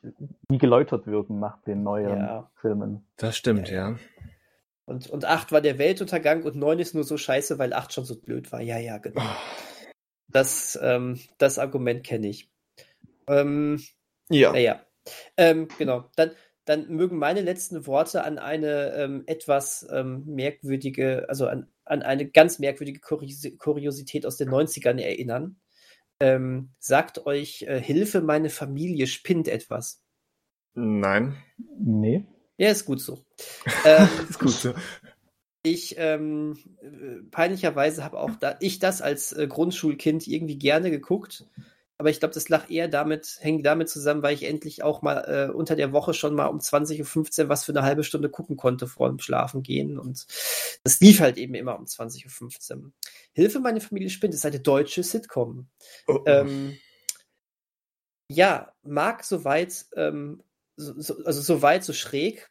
nie 0.49 0.57
geläutert 0.57 1.07
wirken 1.07 1.39
nach 1.39 1.61
den 1.63 1.83
neuen 1.83 2.19
ja. 2.19 2.51
Filmen. 2.61 3.05
Das 3.17 3.37
stimmt, 3.37 3.69
ja. 3.69 3.91
ja. 3.91 3.95
Und, 4.85 5.09
und 5.09 5.25
8 5.25 5.51
war 5.51 5.61
der 5.61 5.77
Weltuntergang 5.79 6.43
und 6.43 6.55
9 6.55 6.79
ist 6.79 6.95
nur 6.95 7.03
so 7.03 7.17
scheiße, 7.17 7.59
weil 7.59 7.73
8 7.73 7.93
schon 7.93 8.05
so 8.05 8.19
blöd 8.19 8.51
war. 8.51 8.61
Ja, 8.61 8.77
ja, 8.77 8.99
genau. 8.99 9.21
Oh. 9.21 9.93
Das, 10.29 10.77
ähm, 10.81 11.19
das 11.37 11.59
Argument 11.59 12.05
kenne 12.05 12.27
ich. 12.27 12.49
Ähm, 13.27 13.81
ja. 14.29 14.51
Naja. 14.51 14.81
Ähm, 15.35 15.67
genau. 15.77 16.05
Dann, 16.15 16.31
dann 16.65 16.87
mögen 16.89 17.17
meine 17.17 17.41
letzten 17.41 17.87
Worte 17.87 18.23
an 18.23 18.37
eine 18.37 18.93
ähm, 18.93 19.23
etwas 19.25 19.87
ähm, 19.91 20.23
merkwürdige, 20.25 21.25
also 21.29 21.47
an 21.47 21.67
an 21.89 22.01
eine 22.01 22.29
ganz 22.29 22.59
merkwürdige 22.59 22.99
Kuriosität 22.99 24.25
aus 24.25 24.37
den 24.37 24.49
90ern 24.49 24.99
erinnern. 24.99 25.59
Ähm, 26.19 26.71
sagt 26.79 27.25
euch 27.25 27.63
äh, 27.63 27.79
Hilfe, 27.79 28.21
meine 28.21 28.49
Familie 28.49 29.07
spinnt 29.07 29.47
etwas. 29.47 30.03
Nein. 30.73 31.35
Nee. 31.79 32.25
Ja, 32.57 32.71
ist 32.71 32.85
gut 32.85 33.01
so. 33.01 33.23
ähm, 33.85 34.07
Ist 34.29 34.39
gut 34.39 34.51
so. 34.51 34.73
ich 35.63 35.95
ähm, 35.97 36.57
äh, 36.81 37.23
peinlicherweise 37.29 38.03
habe 38.03 38.19
auch 38.19 38.35
da, 38.35 38.57
ich 38.59 38.79
das 38.79 39.01
als 39.01 39.31
äh, 39.33 39.47
Grundschulkind 39.47 40.27
irgendwie 40.27 40.57
gerne 40.57 40.89
geguckt. 40.89 41.45
Aber 41.99 42.11
ich 42.11 42.19
glaube, 42.19 42.35
das 42.35 42.47
lag 42.49 42.69
eher 42.69 42.87
damit, 42.87 43.37
hängt 43.41 43.65
damit 43.65 43.89
zusammen, 43.89 44.21
weil 44.21 44.35
ich 44.35 44.43
endlich 44.43 44.83
auch 44.83 45.01
mal 45.01 45.49
äh, 45.49 45.51
unter 45.51 45.75
der 45.75 45.93
Woche 45.93 46.13
schon 46.13 46.35
mal 46.35 46.45
um 46.45 46.59
20.15 46.59 47.43
Uhr 47.43 47.49
was 47.49 47.65
für 47.65 47.71
eine 47.71 47.81
halbe 47.81 48.03
Stunde 48.03 48.29
gucken 48.29 48.55
konnte 48.55 48.85
vor 48.85 49.09
dem 49.09 49.17
Schlafen 49.17 49.63
gehen. 49.63 49.97
Und 49.97 50.27
das 50.83 50.99
lief 50.99 51.19
halt 51.21 51.37
eben 51.37 51.55
immer 51.55 51.77
um 51.77 51.85
20.15 51.85 52.83
Uhr. 52.83 52.91
Hilfe, 53.33 53.59
meine 53.59 53.81
Familie 53.81 54.11
spinnt 54.11 54.35
ist 54.35 54.45
eine 54.45 54.59
deutsche 54.59 55.01
Sitcom. 55.01 55.67
Oh, 56.07 56.19
oh. 56.19 56.23
Ähm, 56.27 56.77
ja, 58.29 58.73
mag 58.83 59.23
soweit, 59.23 59.85
ähm, 59.95 60.43
so, 60.75 60.99
so, 60.99 61.23
also 61.23 61.41
soweit 61.41 61.83
so 61.83 61.93
schräg, 61.93 62.49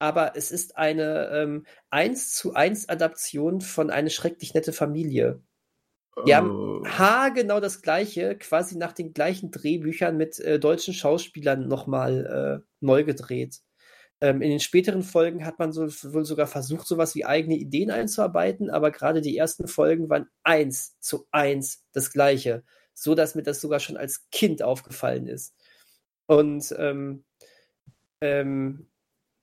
aber 0.00 0.34
es 0.34 0.50
ist 0.50 0.76
eine 0.76 1.28
ähm, 1.28 1.66
1 1.90 2.34
zu 2.34 2.54
1 2.54 2.88
Adaption 2.88 3.60
von 3.60 3.90
eine 3.90 4.10
schrecklich 4.10 4.54
nette 4.54 4.72
Familie. 4.72 5.40
Die 6.26 6.34
haben 6.34 6.50
Oh. 6.80 6.86
haargenau 6.86 7.60
das 7.60 7.82
gleiche, 7.82 8.36
quasi 8.36 8.76
nach 8.76 8.92
den 8.92 9.12
gleichen 9.12 9.50
Drehbüchern 9.50 10.16
mit 10.16 10.38
äh, 10.40 10.58
deutschen 10.58 10.94
Schauspielern 10.94 11.68
nochmal 11.68 12.62
äh, 12.62 12.66
neu 12.80 13.04
gedreht. 13.04 13.60
Ähm, 14.20 14.42
in 14.42 14.50
den 14.50 14.60
späteren 14.60 15.02
Folgen 15.02 15.44
hat 15.46 15.58
man 15.58 15.72
so, 15.72 15.82
wohl 16.12 16.24
sogar 16.24 16.46
versucht, 16.46 16.86
sowas 16.86 17.14
wie 17.14 17.24
eigene 17.24 17.56
Ideen 17.56 17.90
einzuarbeiten, 17.90 18.70
aber 18.70 18.90
gerade 18.90 19.20
die 19.20 19.36
ersten 19.36 19.66
Folgen 19.66 20.08
waren 20.10 20.26
eins 20.42 20.98
zu 21.00 21.26
eins 21.30 21.84
das 21.92 22.12
gleiche, 22.12 22.64
so 22.94 23.14
dass 23.14 23.34
mir 23.34 23.42
das 23.42 23.60
sogar 23.60 23.80
schon 23.80 23.96
als 23.96 24.28
Kind 24.30 24.62
aufgefallen 24.62 25.26
ist. 25.26 25.54
Und 26.26 26.74
ähm, 26.78 27.24
ähm, 28.22 28.88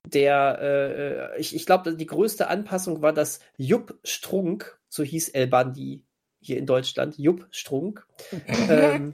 der, 0.08 1.34
äh, 1.36 1.40
ich, 1.40 1.56
ich 1.56 1.66
glaube, 1.66 1.96
die 1.96 2.06
größte 2.06 2.48
Anpassung 2.48 3.02
war, 3.02 3.14
dass 3.14 3.40
Jupp 3.58 4.00
Strunk, 4.04 4.80
so 4.90 5.04
hieß 5.04 5.30
El 5.30 5.48
Bandi 5.48 6.07
hier 6.40 6.58
in 6.58 6.66
Deutschland, 6.66 7.18
Jupp 7.18 7.48
Strunk, 7.52 8.06
ähm, 8.70 9.14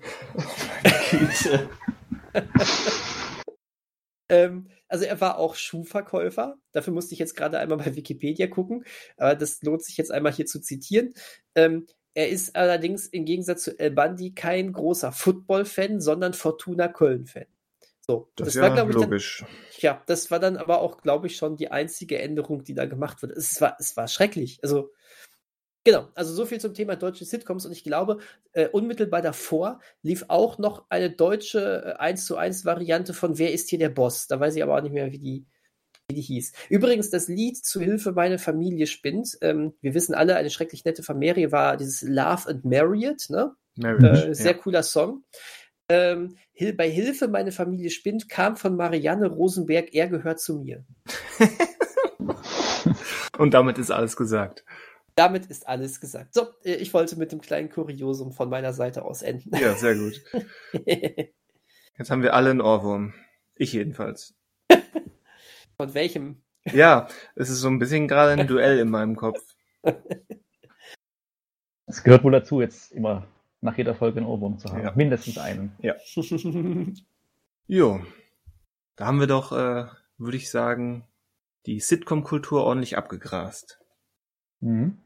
ähm, 4.29 4.69
also 4.87 5.05
er 5.05 5.19
war 5.21 5.39
auch 5.39 5.55
Schuhverkäufer. 5.55 6.55
Dafür 6.71 6.93
musste 6.93 7.13
ich 7.13 7.19
jetzt 7.19 7.35
gerade 7.35 7.57
einmal 7.57 7.79
bei 7.79 7.95
Wikipedia 7.95 8.47
gucken. 8.47 8.85
Aber 9.17 9.35
das 9.35 9.61
lohnt 9.63 9.83
sich 9.83 9.97
jetzt 9.97 10.11
einmal 10.11 10.31
hier 10.31 10.45
zu 10.45 10.61
zitieren. 10.61 11.13
Ähm, 11.55 11.87
er 12.13 12.29
ist 12.29 12.55
allerdings 12.55 13.07
im 13.07 13.25
Gegensatz 13.25 13.63
zu 13.63 13.79
El 13.79 13.91
Bandi 13.91 14.35
kein 14.35 14.71
großer 14.71 15.11
Football-Fan, 15.11 15.99
sondern 15.99 16.33
Fortuna 16.33 16.87
Köln-Fan. 16.87 17.47
So, 18.05 18.29
Das, 18.35 18.55
war, 18.57 18.67
ja 18.67 18.73
glaube 18.75 18.91
ich, 18.91 18.97
dann, 18.97 19.05
logisch. 19.05 19.45
ja, 19.79 20.03
das 20.05 20.29
war 20.29 20.39
dann 20.39 20.57
aber 20.57 20.81
auch, 20.81 21.01
glaube 21.01 21.27
ich, 21.27 21.37
schon 21.37 21.55
die 21.55 21.71
einzige 21.71 22.19
Änderung, 22.19 22.63
die 22.63 22.73
da 22.75 22.85
gemacht 22.85 23.23
wurde. 23.23 23.33
Es 23.33 23.61
war, 23.61 23.77
es 23.79 23.97
war 23.97 24.07
schrecklich. 24.07 24.59
Also, 24.61 24.91
genau, 25.83 26.09
also 26.15 26.33
so 26.33 26.45
viel 26.45 26.59
zum 26.59 26.73
Thema 26.73 26.95
deutsche 26.95 27.25
Sitcoms 27.25 27.65
und 27.65 27.71
ich 27.71 27.83
glaube, 27.83 28.19
äh, 28.53 28.67
unmittelbar 28.67 29.21
davor 29.21 29.79
lief 30.01 30.25
auch 30.27 30.57
noch 30.57 30.85
eine 30.89 31.11
deutsche 31.11 31.95
äh, 31.97 31.99
1 31.99 32.25
zu 32.25 32.37
1 32.37 32.65
Variante 32.65 33.13
von 33.13 33.37
Wer 33.37 33.53
ist 33.53 33.69
hier 33.69 33.79
der 33.79 33.89
Boss? 33.89 34.27
Da 34.27 34.39
weiß 34.39 34.55
ich 34.55 34.63
aber 34.63 34.77
auch 34.77 34.81
nicht 34.81 34.93
mehr, 34.93 35.11
wie 35.11 35.19
die, 35.19 35.45
wie 36.07 36.15
die 36.15 36.21
hieß. 36.21 36.53
Übrigens, 36.69 37.09
das 37.09 37.27
Lied 37.27 37.63
zu 37.63 37.79
Hilfe 37.81 38.11
meine 38.11 38.39
Familie 38.39 38.87
spinnt. 38.87 39.37
Ähm, 39.41 39.73
wir 39.81 39.93
wissen 39.93 40.15
alle, 40.15 40.35
eine 40.35 40.49
schrecklich 40.49 40.85
nette 40.85 41.03
Familie 41.03 41.51
war 41.51 41.77
dieses 41.77 42.01
Love 42.01 42.49
and 42.49 42.65
Marriott, 42.65 43.29
ne? 43.29 43.55
Marriage, 43.75 44.29
Äh, 44.29 44.35
sehr 44.35 44.51
ja. 44.51 44.57
cooler 44.57 44.83
Song. 44.83 45.23
Ähm, 45.89 46.37
bei 46.77 46.89
Hilfe, 46.89 47.27
meine 47.27 47.51
Familie 47.51 47.89
spinnt, 47.89 48.29
kam 48.29 48.55
von 48.55 48.75
Marianne 48.75 49.27
Rosenberg, 49.27 49.93
er 49.93 50.07
gehört 50.07 50.39
zu 50.39 50.59
mir. 50.59 50.85
Und 53.37 53.53
damit 53.53 53.77
ist 53.77 53.91
alles 53.91 54.15
gesagt. 54.15 54.63
Damit 55.15 55.45
ist 55.45 55.67
alles 55.67 56.01
gesagt. 56.01 56.33
So, 56.33 56.47
äh, 56.63 56.75
ich 56.75 56.93
wollte 56.93 57.15
mit 57.17 57.31
dem 57.31 57.41
kleinen 57.41 57.69
Kuriosum 57.69 58.31
von 58.31 58.49
meiner 58.49 58.73
Seite 58.73 59.05
aus 59.05 59.21
enden. 59.21 59.55
Ja, 59.55 59.75
sehr 59.75 59.95
gut. 59.95 60.21
Jetzt 61.97 62.09
haben 62.09 62.23
wir 62.23 62.33
alle 62.33 62.49
einen 62.49 62.61
Ohrwurm. 62.61 63.13
Ich 63.55 63.73
jedenfalls. 63.73 64.33
von 65.77 65.93
welchem? 65.93 66.41
Ja, 66.71 67.07
es 67.35 67.49
ist 67.49 67.59
so 67.59 67.67
ein 67.67 67.79
bisschen 67.79 68.07
gerade 68.07 68.31
ein 68.31 68.47
Duell 68.47 68.79
in 68.79 68.89
meinem 68.89 69.15
Kopf. 69.15 69.39
Es 71.85 72.01
gehört 72.01 72.23
wohl 72.23 72.31
dazu, 72.31 72.61
jetzt 72.61 72.93
immer 72.93 73.27
nach 73.61 73.77
jeder 73.77 73.93
Folge 73.93 74.17
einen 74.17 74.25
Ohrwurm 74.25 74.57
zu 74.57 74.69
haben. 74.69 74.81
Ja. 74.81 74.93
Mindestens 74.95 75.37
einen. 75.37 75.75
Jo. 77.67 78.01
Da 78.95 79.05
haben 79.05 79.19
wir 79.19 79.27
doch, 79.27 79.51
äh, 79.51 79.85
würde 80.17 80.37
ich 80.37 80.49
sagen, 80.49 81.05
die 81.65 81.79
Sitcom-Kultur 81.81 82.63
ordentlich 82.63 82.97
abgegrast. 82.97 83.82
Mhm. 84.63 84.97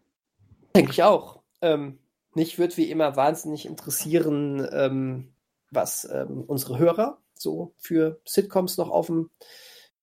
Denke 0.75 0.91
ich 0.91 1.03
auch. 1.03 1.41
Ähm, 1.61 1.97
mich 2.33 2.59
würde 2.59 2.77
wie 2.77 2.91
immer 2.91 3.15
wahnsinnig 3.15 3.65
interessieren, 3.65 4.67
ähm, 4.71 5.29
was 5.71 6.07
ähm, 6.11 6.43
unsere 6.45 6.77
Hörer 6.77 7.17
so 7.33 7.73
für 7.77 8.19
Sitcoms 8.25 8.77
noch 8.77 8.89
auf 8.89 9.07
dem, 9.07 9.29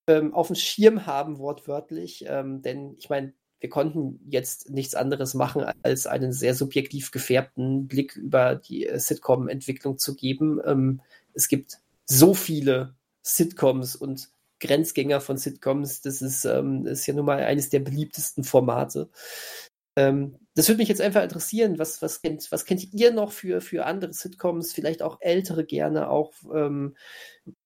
ähm, 0.07 0.35
auf 0.35 0.49
dem 0.49 0.57
Schirm 0.57 1.07
haben, 1.07 1.39
wortwörtlich. 1.39 2.25
Ähm, 2.27 2.63
denn 2.63 2.97
ich 2.99 3.09
meine, 3.09 3.33
wir 3.61 3.71
konnten 3.71 4.21
jetzt 4.29 4.71
nichts 4.71 4.95
anderes 4.95 5.35
machen, 5.35 5.65
als 5.83 6.07
einen 6.07 6.33
sehr 6.33 6.55
subjektiv 6.55 7.13
gefärbten 7.13 7.87
Blick 7.87 8.17
über 8.17 8.57
die 8.57 8.87
äh, 8.87 8.99
Sitcom-Entwicklung 8.99 9.99
zu 9.99 10.17
geben. 10.17 10.61
Ähm, 10.65 11.01
es 11.33 11.49
gibt 11.49 11.79
so 12.05 12.35
viele 12.35 12.95
Sitcoms 13.23 13.97
und 13.97 14.29
Grenzgänger 14.67 15.21
von 15.21 15.37
Sitcoms. 15.37 16.01
Das 16.01 16.23
ist, 16.23 16.45
ähm, 16.45 16.87
ist 16.87 17.07
ja 17.07 17.15
nun 17.15 17.27
mal 17.27 17.43
eines 17.43 17.69
der 17.71 17.81
beliebtesten 17.81 18.45
Formate. 18.45 19.11
Ähm, 19.97 20.39
das 20.57 20.69
würde 20.69 20.79
mich 20.79 20.89
jetzt 20.89 21.01
einfach 21.01 21.23
interessieren. 21.23 21.79
Was, 21.79 22.03
was, 22.03 22.23
kennt, 22.23 22.51
was 22.51 22.65
kennt 22.65 22.93
ihr 22.93 23.13
noch 23.13 23.33
für, 23.33 23.61
für 23.61 23.87
andere 23.87 24.13
Sitcoms? 24.13 24.73
Vielleicht 24.73 25.03
auch 25.03 25.19
ältere 25.21 25.65
gerne 25.65 26.09
auch. 26.09 26.33
Ähm, 26.55 26.97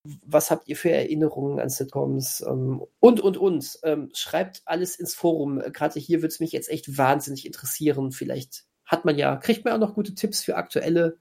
was 0.03 0.51
habt 0.51 0.69
ihr 0.69 0.77
für 0.77 0.91
Erinnerungen 0.91 1.61
an 1.61 1.71
Sitcoms? 1.71 2.45
Ähm, 2.47 2.83
und, 3.01 3.21
und, 3.21 3.37
und. 3.37 3.79
Ähm, 3.83 4.11
schreibt 4.15 4.63
alles 4.67 4.97
ins 4.97 5.15
Forum. 5.15 5.61
Gerade 5.73 6.01
hier 6.01 6.19
würde 6.19 6.29
es 6.29 6.41
mich 6.41 6.53
jetzt 6.53 6.71
echt 6.71 6.99
wahnsinnig 6.99 7.47
interessieren. 7.47 8.13
Vielleicht 8.13 8.65
hat 8.85 9.05
man 9.05 9.19
ja, 9.19 9.37
kriegt 9.37 9.65
man 9.65 9.75
auch 9.75 9.87
noch 9.87 9.95
gute 9.95 10.15
Tipps 10.15 10.43
für 10.43 10.57
aktuelle 10.57 11.19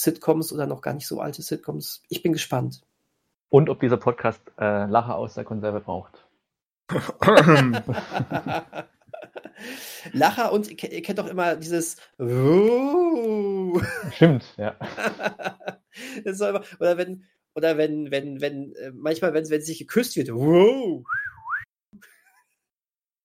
Sitcoms 0.00 0.52
oder 0.52 0.66
noch 0.66 0.82
gar 0.82 0.94
nicht 0.94 1.06
so 1.06 1.20
alte 1.20 1.42
Sitcoms. 1.42 2.02
Ich 2.08 2.22
bin 2.22 2.32
gespannt. 2.32 2.82
Und 3.52 3.68
ob 3.68 3.80
dieser 3.80 3.98
Podcast 3.98 4.40
äh, 4.58 4.86
Lacher 4.86 5.16
aus 5.16 5.34
der 5.34 5.44
Konserve 5.44 5.80
braucht. 5.80 6.26
Lacher 10.12 10.52
und 10.52 10.70
ihr 10.70 10.76
ke- 10.76 10.86
ihr 10.86 11.02
kennt 11.02 11.18
doch 11.18 11.26
immer 11.26 11.56
dieses. 11.56 11.96
Stimmt, 14.14 14.54
ja. 14.56 14.74
Immer, 16.24 16.64
oder 16.80 16.96
wenn 16.96 17.24
oder 17.54 17.76
wenn 17.76 18.10
wenn 18.10 18.40
wenn 18.40 18.74
manchmal 18.94 19.34
wenn 19.34 19.50
wenn 19.50 19.60
sich 19.60 19.78
geküsst 19.78 20.16
wird. 20.16 20.30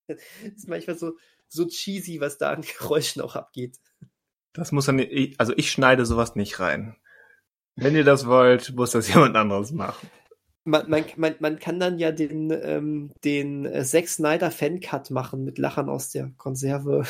Das 0.08 0.18
ist 0.54 0.68
manchmal 0.68 0.98
so 0.98 1.16
so 1.48 1.66
cheesy, 1.66 2.20
was 2.20 2.36
da 2.36 2.50
an 2.52 2.60
Geräuschen 2.60 3.22
auch 3.22 3.34
abgeht. 3.34 3.78
Das 4.52 4.72
muss 4.72 4.84
dann, 4.84 5.00
also 5.38 5.54
ich 5.56 5.70
schneide 5.70 6.04
sowas 6.04 6.36
nicht 6.36 6.60
rein. 6.60 6.96
Wenn 7.80 7.94
ihr 7.96 8.04
das 8.04 8.26
wollt, 8.26 8.74
muss 8.74 8.90
das 8.92 9.08
jemand 9.08 9.36
anderes 9.36 9.72
machen. 9.72 10.08
Man, 10.64 10.90
man, 10.90 11.04
man, 11.16 11.34
man 11.38 11.58
kann 11.58 11.80
dann 11.80 11.98
ja 11.98 12.12
den, 12.12 12.50
ähm, 12.50 13.12
den 13.24 13.64
äh, 13.64 13.84
Zack 13.84 14.08
Snyder 14.08 14.50
Fan-Cut 14.50 15.10
machen 15.10 15.44
mit 15.44 15.58
Lachern 15.58 15.88
aus 15.88 16.10
der 16.10 16.30
Konserve. 16.36 17.04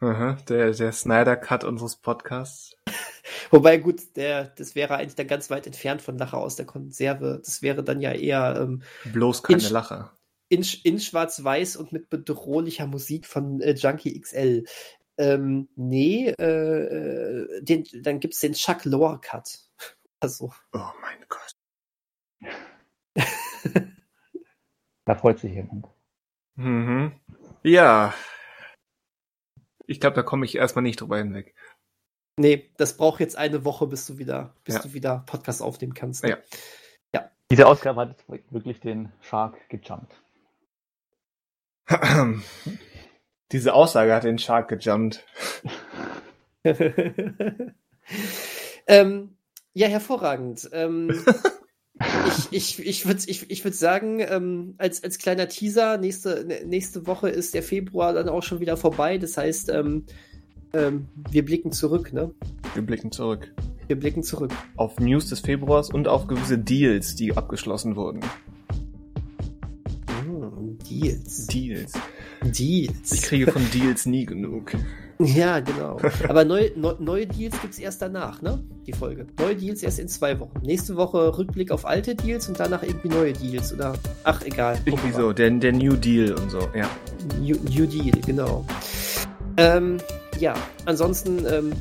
Aha, 0.00 0.36
der, 0.48 0.72
der 0.72 0.92
Snyder 0.92 1.36
Cut 1.36 1.64
unseres 1.64 1.96
Podcasts. 1.96 2.74
Wobei, 3.50 3.78
gut, 3.78 4.16
der, 4.16 4.44
das 4.44 4.74
wäre 4.74 4.96
eigentlich 4.96 5.14
dann 5.14 5.26
ganz 5.28 5.50
weit 5.50 5.66
entfernt 5.66 6.02
von 6.02 6.18
Lacher 6.18 6.38
aus 6.38 6.56
der 6.56 6.66
Konserve. 6.66 7.40
Das 7.44 7.62
wäre 7.62 7.82
dann 7.84 8.00
ja 8.00 8.12
eher 8.12 8.56
ähm, 8.60 8.82
Bloß 9.04 9.42
keine 9.42 9.62
In- 9.62 9.70
Lacher. 9.72 10.12
in, 10.48 10.66
in 10.82 10.98
Schwarz-Weiß 11.00 11.76
und 11.76 11.92
mit 11.92 12.10
bedrohlicher 12.10 12.86
Musik 12.86 13.26
von 13.26 13.60
äh, 13.60 13.72
Junkie 13.74 14.20
XL. 14.20 14.64
Ähm, 15.18 15.68
nee, 15.76 16.28
äh, 16.28 16.42
äh, 16.44 17.62
den, 17.62 17.84
dann 18.02 18.20
gibt's 18.20 18.40
den 18.40 18.52
Chuck 18.52 18.84
Lorre 18.84 19.20
Cut. 19.20 19.60
Also, 20.18 20.50
Oh 20.72 20.90
mein 21.02 21.18
Gott. 21.28 21.54
Da 25.04 25.14
freut 25.14 25.38
sich 25.38 25.52
jemand. 25.52 25.86
Mhm. 26.56 27.12
Ja. 27.62 28.14
Ich 29.86 30.00
glaube, 30.00 30.16
da 30.16 30.22
komme 30.22 30.46
ich 30.46 30.56
erstmal 30.56 30.82
nicht 30.82 31.00
drüber 31.00 31.18
hinweg. 31.18 31.54
nee, 32.38 32.70
das 32.78 32.96
braucht 32.96 33.20
jetzt 33.20 33.36
eine 33.36 33.64
Woche, 33.64 33.86
bis 33.86 34.06
du 34.06 34.18
wieder, 34.18 34.54
bis 34.64 34.76
Ja. 34.76 34.82
du 34.82 34.92
wieder 34.94 35.22
Podcast 35.26 35.60
aufnehmen 35.62 35.94
kannst. 35.94 36.24
ne? 36.24 36.30
Ja. 37.14 37.30
Diese 37.50 37.66
Ausgabe 37.68 38.00
hat 38.00 38.24
wirklich 38.50 38.80
den 38.80 39.12
Shark 39.20 39.68
gejumpt. 39.68 40.20
Diese 43.52 43.74
Aussage 43.74 44.14
hat 44.14 44.24
den 44.24 44.38
Shark 44.38 44.68
gejumpt. 44.68 45.24
ähm, 48.86 49.36
ja, 49.72 49.88
hervorragend. 49.88 50.68
Ähm, 50.72 51.10
ich 52.50 52.78
ich, 52.78 52.86
ich 52.86 53.06
würde 53.06 53.20
ich, 53.26 53.50
ich 53.50 53.64
würd 53.64 53.74
sagen, 53.74 54.20
ähm, 54.20 54.74
als, 54.78 55.04
als 55.04 55.18
kleiner 55.18 55.48
Teaser, 55.48 55.98
nächste, 55.98 56.64
nächste 56.66 57.06
Woche 57.06 57.28
ist 57.28 57.54
der 57.54 57.62
Februar 57.62 58.12
dann 58.12 58.28
auch 58.28 58.42
schon 58.42 58.60
wieder 58.60 58.76
vorbei. 58.76 59.18
Das 59.18 59.36
heißt, 59.36 59.68
ähm, 59.70 60.06
ähm, 60.72 61.08
wir 61.30 61.44
blicken 61.44 61.72
zurück, 61.72 62.12
ne? 62.12 62.32
Wir 62.74 62.82
blicken 62.82 63.12
zurück. 63.12 63.54
Wir 63.86 63.96
blicken 63.96 64.24
zurück. 64.24 64.52
Auf 64.76 64.98
News 64.98 65.28
des 65.28 65.40
Februars 65.40 65.90
und 65.90 66.08
auf 66.08 66.26
gewisse 66.26 66.58
Deals, 66.58 67.14
die 67.14 67.36
abgeschlossen 67.36 67.94
wurden. 67.94 68.20
Mm, 70.26 70.76
Deals. 70.88 71.46
Deals. 71.46 71.92
Deals. 72.42 73.12
Ich 73.12 73.22
kriege 73.22 73.50
von 73.50 73.62
Deals 73.70 74.06
nie 74.06 74.26
genug. 74.26 74.72
Ja, 75.18 75.60
genau. 75.60 75.98
Aber 76.28 76.44
neue, 76.44 76.72
neu, 76.76 76.94
neue 76.98 77.26
Deals 77.26 77.60
gibt's 77.62 77.78
erst 77.78 78.02
danach, 78.02 78.42
ne? 78.42 78.62
Die 78.86 78.92
Folge. 78.92 79.26
Neue 79.38 79.56
Deals 79.56 79.82
erst 79.82 79.98
in 79.98 80.08
zwei 80.08 80.38
Wochen. 80.38 80.60
Nächste 80.62 80.96
Woche 80.96 81.38
Rückblick 81.38 81.70
auf 81.70 81.86
alte 81.86 82.14
Deals 82.14 82.48
und 82.48 82.60
danach 82.60 82.82
irgendwie 82.82 83.08
neue 83.08 83.32
Deals. 83.32 83.72
Oder 83.72 83.94
ach, 84.24 84.42
egal. 84.42 84.78
Irgendwie 84.84 85.12
so, 85.12 85.32
der, 85.32 85.50
der 85.50 85.72
New 85.72 85.94
Deal 85.96 86.32
und 86.34 86.50
so, 86.50 86.68
ja. 86.74 86.88
New, 87.40 87.56
New 87.56 87.86
Deal, 87.86 88.20
genau. 88.26 88.66
Ähm, 89.56 89.96
ja, 90.38 90.54
ansonsten 90.84 91.46
ähm, 91.46 91.72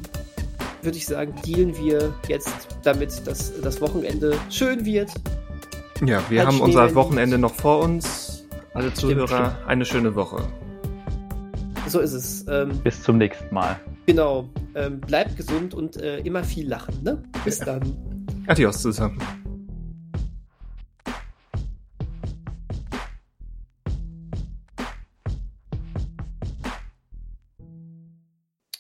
würde 0.81 0.97
ich 0.97 1.05
sagen, 1.05 1.33
dealen 1.45 1.75
wir 1.77 2.13
jetzt 2.29 2.67
damit, 2.83 3.27
dass 3.27 3.51
das 3.61 3.81
Wochenende 3.81 4.37
schön 4.49 4.85
wird. 4.85 5.09
Ja, 6.05 6.23
wir 6.29 6.39
Halt 6.39 6.47
haben 6.47 6.61
unser 6.61 6.95
Wochenende 6.95 7.37
noch 7.37 7.53
vor 7.53 7.79
uns. 7.79 8.24
Alle 8.75 8.93
Zuhörer, 8.93 9.57
eine 9.67 9.85
schöne 9.85 10.15
Woche. 10.15 10.45
So 11.87 12.01
ist 12.01 12.11
es. 12.11 12.45
Ähm, 12.49 12.77
Bis 12.83 13.01
zum 13.01 13.17
nächsten 13.17 13.53
Mal. 13.53 13.79
genau. 14.05 14.49
Ähm, 14.75 14.99
bleibt 14.99 15.37
gesund 15.37 15.73
und 15.73 15.95
äh, 15.95 16.19
immer 16.19 16.43
viel 16.43 16.67
lachen, 16.67 17.01
ne? 17.01 17.23
Bis 17.45 17.59
dann. 17.59 17.81
Adios 18.47 18.81
zusammen. 18.81 19.17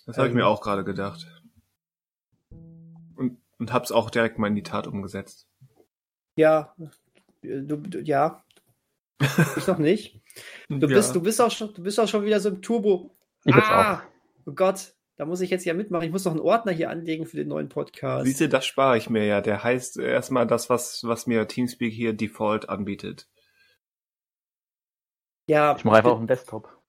Das 0.05 0.17
habe 0.17 0.27
ich 0.27 0.31
Ähm. 0.31 0.37
mir 0.37 0.47
auch 0.47 0.61
gerade 0.61 0.83
gedacht. 0.83 1.25
Und, 3.15 3.37
und 3.57 3.73
hab's 3.73 3.91
auch 3.91 4.09
direkt 4.09 4.37
mal 4.37 4.47
in 4.47 4.55
die 4.55 4.63
Tat 4.63 4.87
umgesetzt. 4.87 5.47
Ja, 6.35 6.75
du, 7.41 7.77
du 7.77 8.01
ja. 8.01 8.43
Ich 9.19 9.67
noch 9.67 9.77
nicht. 9.77 10.21
Du 10.67 10.87
Ja. 10.87 10.97
bist, 10.97 11.15
du 11.15 11.21
bist 11.21 11.39
auch 11.39 11.51
schon, 11.51 11.73
du 11.73 11.83
bist 11.83 11.97
auch 11.99 12.07
schon 12.07 12.25
wieder 12.25 12.39
so 12.41 12.49
im 12.49 12.61
Turbo. 12.61 13.15
Ich 13.45 13.55
ah, 13.55 14.03
Oh 14.45 14.51
Gott, 14.51 14.93
da 15.15 15.25
muss 15.25 15.39
ich 15.39 15.49
jetzt 15.49 15.63
ja 15.63 15.73
mitmachen. 15.73 16.05
Ich 16.05 16.11
muss 16.11 16.25
noch 16.25 16.33
einen 16.33 16.41
Ordner 16.41 16.71
hier 16.73 16.89
anlegen 16.89 17.25
für 17.25 17.37
den 17.37 17.47
neuen 17.47 17.69
Podcast. 17.69 18.25
Siehst 18.25 18.41
du, 18.41 18.49
das 18.49 18.65
spare 18.65 18.97
ich 18.97 19.09
mir 19.09 19.25
ja. 19.25 19.39
Der 19.41 19.63
heißt 19.63 19.97
erstmal 19.97 20.45
das, 20.45 20.69
was, 20.69 21.03
was 21.05 21.27
mir 21.27 21.47
Teamspeak 21.47 21.93
hier 21.93 22.13
default 22.13 22.67
anbietet. 22.67 23.29
ja, 25.49 25.75
Ich 25.77 25.85
mache 25.85 25.97
einfach 25.97 26.11
auf 26.11 26.17
dem 26.17 26.27
Desktop. 26.27 26.81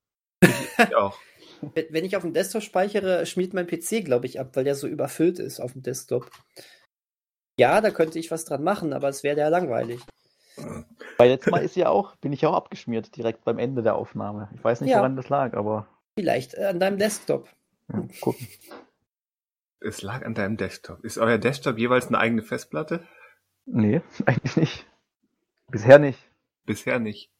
Ich 0.42 0.96
auch. 0.96 1.16
wenn 1.74 1.86
wenn 1.90 2.04
ich 2.04 2.16
auf 2.16 2.22
dem 2.22 2.32
Desktop 2.34 2.62
speichere, 2.62 3.26
schmiert 3.26 3.54
mein 3.54 3.66
PC, 3.66 4.04
glaube 4.04 4.26
ich, 4.26 4.40
ab, 4.40 4.56
weil 4.56 4.64
der 4.64 4.74
so 4.74 4.88
überfüllt 4.88 5.38
ist 5.38 5.60
auf 5.60 5.72
dem 5.72 5.82
Desktop. 5.82 6.30
Ja, 7.58 7.80
da 7.80 7.90
könnte 7.90 8.18
ich 8.18 8.30
was 8.30 8.44
dran 8.44 8.64
machen, 8.64 8.92
aber 8.92 9.08
es 9.08 9.22
wäre 9.22 9.38
ja 9.38 9.48
langweilig. 9.48 10.00
Weil 11.18 11.30
letztes 11.30 11.50
Mal 11.50 11.64
ist 11.64 11.76
ja 11.76 11.88
auch, 11.88 12.16
bin 12.16 12.32
ich 12.32 12.40
ja 12.42 12.48
auch 12.50 12.54
abgeschmiert 12.54 13.14
direkt 13.16 13.44
beim 13.44 13.58
Ende 13.58 13.82
der 13.82 13.94
Aufnahme. 13.96 14.48
Ich 14.54 14.62
weiß 14.64 14.80
nicht, 14.80 14.90
Ja. 14.90 14.98
woran 14.98 15.16
das 15.16 15.28
lag, 15.28 15.54
aber 15.54 15.86
Vielleicht 16.18 16.54
äh, 16.54 16.64
an 16.64 16.80
deinem 16.80 16.98
Desktop. 16.98 17.48
ja, 17.92 18.02
gucken. 18.20 18.46
Es 19.80 20.02
lag 20.02 20.24
an 20.24 20.34
deinem 20.34 20.56
Desktop. 20.56 21.04
Ist 21.04 21.18
euer 21.18 21.38
Desktop 21.38 21.78
jeweils 21.78 22.08
eine 22.08 22.18
eigene 22.18 22.42
Festplatte? 22.42 23.06
Nee, 23.66 24.00
eigentlich 24.26 24.56
nicht. 24.56 24.86
Bisher 25.68 25.98
nicht. 25.98 26.18
Bisher 26.64 26.98
nicht. 26.98 27.30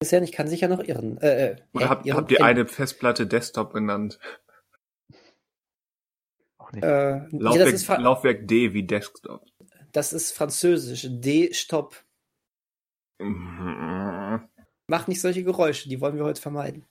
Bisher 0.00 0.20
nicht, 0.20 0.34
kann 0.34 0.48
sich 0.48 0.60
ja 0.60 0.68
noch 0.68 0.82
irren. 0.82 1.18
Äh, 1.18 1.46
äh, 1.52 1.56
Oder 1.72 1.88
habt, 1.88 2.06
irren- 2.06 2.16
habt 2.16 2.30
ihr 2.32 2.44
eine 2.44 2.66
Festplatte 2.66 3.26
Desktop 3.26 3.72
genannt? 3.72 4.18
Auch 6.58 6.72
nicht. 6.72 6.84
Äh, 6.84 7.20
Laufwerk, 7.30 7.64
das, 7.66 7.72
ist 7.74 7.86
Fra- 7.86 7.96
Laufwerk 7.98 8.46
D 8.48 8.72
wie 8.74 8.82
Desktop. 8.86 9.44
das 9.92 10.12
ist 10.12 10.32
französisch. 10.32 11.06
D-Stopp. 11.08 11.96
Mhm. 13.18 14.48
Macht 14.88 15.08
nicht 15.08 15.20
solche 15.20 15.44
Geräusche, 15.44 15.88
die 15.88 16.00
wollen 16.00 16.16
wir 16.16 16.24
heute 16.24 16.40
vermeiden. 16.40 16.84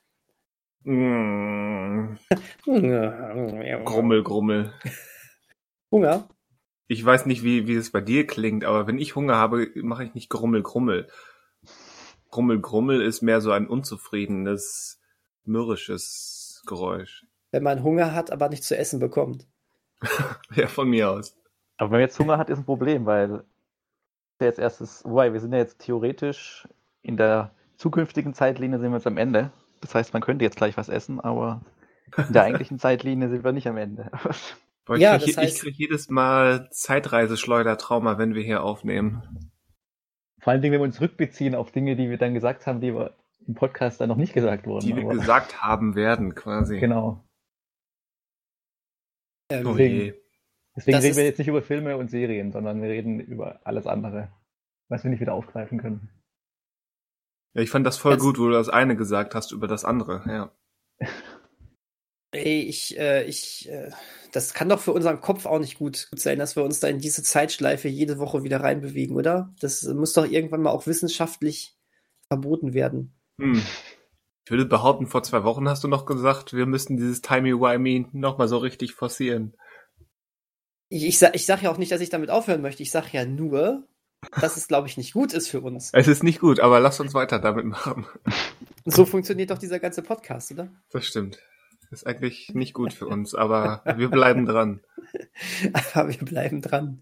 Mhm. 0.83 2.17
Grummel, 2.63 4.23
Grummel. 4.23 4.73
Hunger? 5.91 6.27
Ich 6.87 7.03
weiß 7.03 7.25
nicht, 7.25 7.43
wie, 7.43 7.67
wie 7.67 7.75
es 7.75 7.91
bei 7.91 8.01
dir 8.01 8.27
klingt, 8.27 8.63
aber 8.63 8.85
wenn 8.85 8.99
ich 8.99 9.15
Hunger 9.15 9.35
habe, 9.35 9.69
mache 9.75 10.03
ich 10.03 10.13
nicht 10.13 10.29
Grummel, 10.29 10.61
Grummel. 10.61 11.07
Grummel, 12.29 12.59
Grummel 12.59 13.01
ist 13.01 13.21
mehr 13.21 13.41
so 13.41 13.51
ein 13.51 13.67
unzufriedenes, 13.67 15.01
mürrisches 15.45 16.61
Geräusch. 16.67 17.25
Wenn 17.51 17.63
man 17.63 17.81
Hunger 17.81 18.13
hat, 18.13 18.31
aber 18.31 18.49
nicht 18.49 18.63
zu 18.63 18.77
essen 18.77 18.99
bekommt. 18.99 19.47
Ja, 20.55 20.67
von 20.67 20.89
mir 20.89 21.09
aus. 21.09 21.35
Aber 21.77 21.91
wenn 21.91 21.99
man 21.99 22.07
jetzt 22.07 22.19
Hunger 22.19 22.37
hat, 22.37 22.49
ist 22.49 22.59
ein 22.59 22.65
Problem, 22.65 23.05
weil 23.05 23.43
der 24.39 24.47
jetzt 24.47 24.59
erstes, 24.59 25.03
wobei 25.05 25.33
wir 25.33 25.39
sind 25.39 25.53
ja 25.53 25.59
jetzt 25.59 25.79
theoretisch 25.79 26.67
in 27.01 27.17
der 27.17 27.51
zukünftigen 27.77 28.33
Zeitlinie 28.33 28.79
sind 28.79 28.91
wir 28.91 28.97
jetzt 28.97 29.07
am 29.07 29.17
Ende. 29.17 29.51
Das 29.81 29.93
heißt, 29.95 30.13
man 30.13 30.21
könnte 30.21 30.43
jetzt 30.45 30.57
gleich 30.57 30.77
was 30.77 30.89
essen, 30.89 31.19
aber 31.19 31.61
in 32.17 32.33
der 32.33 32.43
eigentlichen 32.43 32.79
Zeitlinie 32.79 33.29
sind 33.29 33.43
wir 33.43 33.51
nicht 33.51 33.67
am 33.67 33.77
Ende. 33.77 34.09
Boah, 34.85 34.97
Ja, 34.97 35.15
ich 35.15 35.23
krieg, 35.23 35.35
das 35.35 35.43
heißt- 35.43 35.47
ich 35.55 35.59
krieg 35.61 35.75
jedes 35.77 36.09
Mal 36.09 36.69
Zeitreiseschleudertrauma, 36.71 38.17
wenn 38.17 38.35
wir 38.35 38.43
hier 38.43 38.63
aufnehmen. 38.63 39.51
Vor 40.39 40.51
allen 40.53 40.61
Dingen, 40.61 40.73
wenn 40.73 40.81
wir 40.81 40.85
uns 40.85 41.01
rückbeziehen 41.01 41.55
auf 41.55 41.71
Dinge, 41.71 41.95
die 41.95 42.09
wir 42.09 42.17
dann 42.17 42.33
gesagt 42.33 42.67
haben, 42.67 42.79
die 42.81 42.93
wir 42.93 43.13
im 43.47 43.55
Podcast 43.55 43.99
dann 44.01 44.09
noch 44.09 44.15
nicht 44.17 44.33
gesagt 44.33 44.67
wurden. 44.67 44.85
Die 44.85 44.95
wir 44.95 45.03
aber- 45.03 45.13
gesagt 45.13 45.61
haben 45.61 45.95
werden, 45.95 46.35
quasi. 46.35 46.79
Genau. 46.79 47.23
Ähm, 49.51 49.67
Oh 49.67 49.77
je. 49.77 50.13
Deswegen 50.75 50.97
Das 50.97 51.03
reden 51.05 51.15
wir 51.17 51.23
jetzt 51.23 51.37
nicht 51.39 51.47
über 51.47 51.61
Filme 51.61 51.97
und 51.97 52.09
Serien, 52.11 52.51
sondern 52.51 52.81
wir 52.81 52.89
reden 52.89 53.19
über 53.19 53.61
alles 53.63 53.87
andere, 53.87 54.31
was 54.89 55.03
wir 55.03 55.11
nicht 55.11 55.21
wieder 55.21 55.33
aufgreifen 55.33 55.79
können. 55.79 56.09
Ja, 57.53 57.61
ich 57.61 57.69
fand 57.69 57.85
das 57.85 57.97
voll 57.97 58.13
Jetzt- 58.13 58.21
gut, 58.21 58.37
wo 58.37 58.45
du 58.47 58.51
das 58.51 58.67
eine 58.69 58.95
gesagt 58.97 59.35
hast 59.35 59.51
über 59.51 59.67
das 59.67 59.85
andere, 59.85 60.23
ja. 60.27 60.51
Ey, 62.31 62.63
ich, 62.63 62.97
äh, 62.99 63.23
ich, 63.23 63.69
äh, 63.69 63.91
das 64.33 64.53
kann 64.53 64.67
doch 64.67 64.81
für 64.81 64.91
unseren 64.91 65.21
Kopf 65.21 65.45
auch 65.45 65.59
nicht 65.59 65.77
gut, 65.79 66.07
gut 66.09 66.19
sein, 66.19 66.37
dass 66.37 66.57
wir 66.57 66.63
uns 66.65 66.81
da 66.81 66.89
in 66.89 66.99
diese 66.99 67.23
Zeitschleife 67.23 67.87
jede 67.87 68.17
Woche 68.19 68.43
wieder 68.43 68.59
reinbewegen, 68.61 69.15
oder? 69.15 69.53
Das 69.61 69.83
muss 69.83 70.11
doch 70.11 70.25
irgendwann 70.25 70.61
mal 70.61 70.71
auch 70.71 70.85
wissenschaftlich 70.85 71.77
verboten 72.27 72.73
werden. 72.73 73.15
Hm. 73.39 73.61
Ich 74.43 74.51
würde 74.51 74.65
behaupten, 74.65 75.07
vor 75.07 75.23
zwei 75.23 75.45
Wochen 75.45 75.69
hast 75.69 75.85
du 75.85 75.87
noch 75.87 76.05
gesagt, 76.05 76.53
wir 76.53 76.65
müssten 76.65 76.97
dieses 76.97 77.21
Timey-Wimey 77.21 78.07
nochmal 78.11 78.49
so 78.49 78.57
richtig 78.57 78.93
forcieren. 78.93 79.55
Ich, 80.89 81.05
ich, 81.05 81.19
sag, 81.19 81.35
ich 81.35 81.45
sag 81.45 81.61
ja 81.61 81.71
auch 81.71 81.77
nicht, 81.77 81.91
dass 81.91 82.01
ich 82.01 82.09
damit 82.09 82.29
aufhören 82.29 82.61
möchte. 82.61 82.83
Ich 82.83 82.91
sag 82.91 83.11
ja 83.11 83.25
nur, 83.25 83.83
dass 84.39 84.57
es, 84.57 84.67
glaube 84.67 84.87
ich, 84.87 84.97
nicht 84.97 85.13
gut 85.13 85.33
ist 85.33 85.49
für 85.49 85.61
uns. 85.61 85.89
Es 85.93 86.07
ist 86.07 86.23
nicht 86.23 86.39
gut, 86.39 86.59
aber 86.59 86.79
lass 86.79 86.99
uns 86.99 87.13
weiter 87.13 87.39
damit 87.39 87.65
machen. 87.65 88.05
So 88.85 89.05
funktioniert 89.05 89.49
doch 89.49 89.57
dieser 89.57 89.79
ganze 89.79 90.03
Podcast, 90.03 90.51
oder? 90.51 90.69
Das 90.91 91.05
stimmt. 91.05 91.39
Ist 91.91 92.05
eigentlich 92.05 92.53
nicht 92.53 92.73
gut 92.73 92.93
für 92.93 93.07
uns, 93.07 93.35
aber 93.35 93.81
wir 93.97 94.09
bleiben 94.09 94.45
dran. 94.45 94.81
Aber 95.93 96.09
wir 96.09 96.25
bleiben 96.25 96.61
dran. 96.61 97.01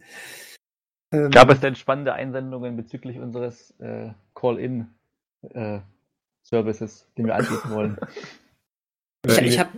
Ähm, 1.11 1.31
Gab 1.31 1.49
es 1.49 1.61
denn 1.61 1.75
spannende 1.75 2.13
Einsendungen 2.13 2.75
bezüglich 2.75 3.17
unseres 3.17 3.71
äh, 3.79 4.11
Call-In-Services, 4.35 7.07
den 7.17 7.25
wir 7.25 7.35
anbieten 7.35 7.69
wollen? 7.69 7.97
ich 9.25 9.37
Äh, 9.37 9.45
ich 9.45 9.59
habe 9.59 9.72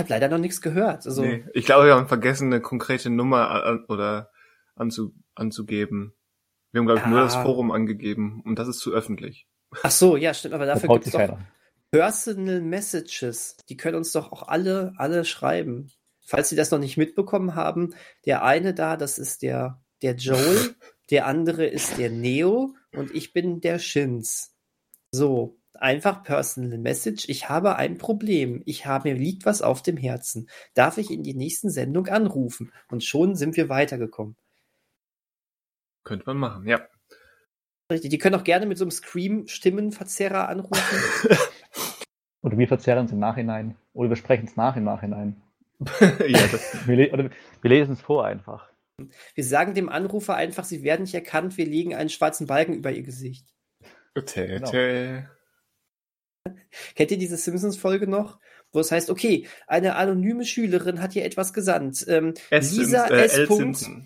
ich 0.00 0.04
hab 0.04 0.08
leider 0.10 0.28
noch 0.28 0.38
nichts 0.38 0.60
gehört. 0.62 1.06
Also, 1.06 1.22
nee, 1.22 1.44
ich 1.52 1.66
glaube, 1.66 1.86
wir 1.86 1.94
haben 1.94 2.08
vergessen, 2.08 2.46
eine 2.52 2.60
konkrete 2.62 3.10
Nummer 3.10 3.50
an, 3.50 3.84
oder 3.88 4.30
anzu, 4.76 5.14
anzugeben. 5.34 6.14
Wir 6.72 6.78
haben, 6.80 6.86
glaube 6.86 7.00
ich, 7.00 7.06
nur 7.06 7.18
Ah. 7.18 7.24
das 7.24 7.34
Forum 7.36 7.70
angegeben 7.70 8.40
und 8.44 8.58
das 8.58 8.68
ist 8.68 8.78
zu 8.78 8.92
öffentlich. 8.92 9.46
Ach 9.82 9.90
so, 9.90 10.16
ja, 10.16 10.32
stimmt. 10.34 10.54
Aber 10.54 10.64
Da 10.66 10.74
dafür 10.74 10.88
gibt 10.94 11.06
es 11.06 11.12
doch. 11.12 11.38
Personal 11.90 12.60
Messages. 12.60 13.56
Die 13.68 13.76
können 13.76 13.96
uns 13.96 14.12
doch 14.12 14.32
auch 14.32 14.48
alle, 14.48 14.92
alle 14.96 15.24
schreiben. 15.24 15.90
Falls 16.24 16.48
Sie 16.48 16.56
das 16.56 16.70
noch 16.70 16.78
nicht 16.78 16.96
mitbekommen 16.96 17.54
haben, 17.56 17.94
der 18.24 18.44
eine 18.44 18.72
da, 18.72 18.96
das 18.96 19.18
ist 19.18 19.42
der, 19.42 19.82
der 20.02 20.14
Joel, 20.14 20.74
der 21.10 21.26
andere 21.26 21.66
ist 21.66 21.98
der 21.98 22.10
Neo 22.10 22.74
und 22.94 23.12
ich 23.14 23.32
bin 23.32 23.60
der 23.60 23.78
Shins. 23.80 24.54
So, 25.12 25.59
einfach 25.74 26.22
Personal 26.22 26.78
Message. 26.78 27.28
Ich 27.28 27.48
habe 27.48 27.76
ein 27.76 27.98
Problem. 27.98 28.62
Ich 28.66 28.86
habe, 28.86 29.10
mir 29.10 29.18
liegt 29.18 29.46
was 29.46 29.62
auf 29.62 29.82
dem 29.82 29.96
Herzen. 29.96 30.48
Darf 30.74 30.98
ich 30.98 31.10
in 31.10 31.22
die 31.22 31.34
nächsten 31.34 31.70
Sendung 31.70 32.08
anrufen? 32.08 32.72
Und 32.90 33.04
schon 33.04 33.34
sind 33.34 33.56
wir 33.56 33.68
weitergekommen. 33.68 34.36
Könnte 36.04 36.24
man 36.26 36.38
machen, 36.38 36.66
ja. 36.66 36.80
Richtig, 37.90 38.10
die 38.10 38.18
können 38.18 38.36
auch 38.36 38.44
gerne 38.44 38.66
mit 38.66 38.78
so 38.78 38.84
einem 38.84 38.90
Scream-Stimmenverzerrer 38.90 40.48
anrufen. 40.48 40.98
Oder 42.42 42.56
wir 42.56 42.68
verzerren 42.68 43.06
es 43.06 43.12
im 43.12 43.18
Nachhinein. 43.18 43.76
Oder 43.92 44.08
wir 44.08 44.16
sprechen 44.16 44.46
es 44.46 44.56
nach 44.56 44.76
im 44.76 44.84
Nachhinein. 44.84 45.42
ja, 46.00 46.46
das, 46.46 46.86
Wir, 46.86 46.96
le 46.96 47.12
oder 47.12 47.30
wir 47.62 47.70
lesen 47.70 47.92
es 47.92 48.02
vor 48.02 48.24
einfach. 48.26 48.70
Wir 49.34 49.44
sagen 49.44 49.74
dem 49.74 49.88
Anrufer 49.88 50.34
einfach, 50.34 50.64
sie 50.64 50.82
werden 50.82 51.02
nicht 51.02 51.14
erkannt, 51.14 51.56
wir 51.56 51.64
legen 51.64 51.94
einen 51.94 52.10
schwarzen 52.10 52.46
Balken 52.46 52.74
über 52.74 52.92
ihr 52.92 53.02
Gesicht. 53.02 53.46
tä, 54.14 54.60
tä. 54.60 55.28
Kennt 56.94 57.10
ihr 57.10 57.18
diese 57.18 57.36
Simpsons-Folge 57.36 58.06
noch? 58.06 58.38
Wo 58.72 58.80
es 58.80 58.92
heißt, 58.92 59.10
okay, 59.10 59.48
eine 59.66 59.96
anonyme 59.96 60.44
Schülerin 60.44 61.00
hat 61.02 61.12
hier 61.12 61.24
etwas 61.24 61.52
gesandt. 61.52 62.04
Ähm, 62.08 62.34
S. 62.50 62.72
Lisa 62.72 63.06
Sims- 63.06 63.10
äh, 63.10 63.24
S. 63.24 63.38
L. 63.38 63.46
Simpson. 63.48 64.04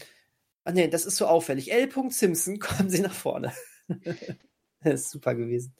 Ah 0.64 0.72
nee, 0.72 0.88
das 0.88 1.04
ist 1.04 1.16
so 1.16 1.26
auffällig. 1.26 1.72
L. 1.72 1.90
Simpson, 2.10 2.58
kommen 2.60 2.88
Sie 2.88 3.00
nach 3.02 3.12
vorne. 3.14 3.52
das 4.80 5.02
ist 5.02 5.10
super 5.10 5.34
gewesen. 5.34 5.74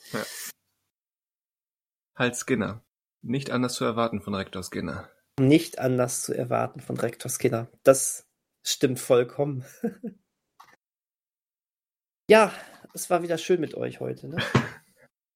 Halt 2.14 2.36
Skinner. 2.36 2.84
Nicht 3.22 3.50
anders 3.50 3.74
zu 3.74 3.84
erwarten 3.84 4.20
von 4.20 4.34
Rektor 4.34 4.62
Skinner. 4.62 5.10
Nicht 5.40 5.78
anders 5.78 6.22
zu 6.22 6.34
erwarten 6.34 6.80
von 6.80 6.96
Rektor 6.98 7.30
Skinner. 7.30 7.68
Das 7.82 8.26
stimmt 8.62 9.00
vollkommen. 9.00 9.64
ja, 12.30 12.52
es 12.92 13.08
war 13.08 13.22
wieder 13.22 13.38
schön 13.38 13.60
mit 13.60 13.74
euch 13.74 14.00
heute, 14.00 14.28
ne? 14.28 14.36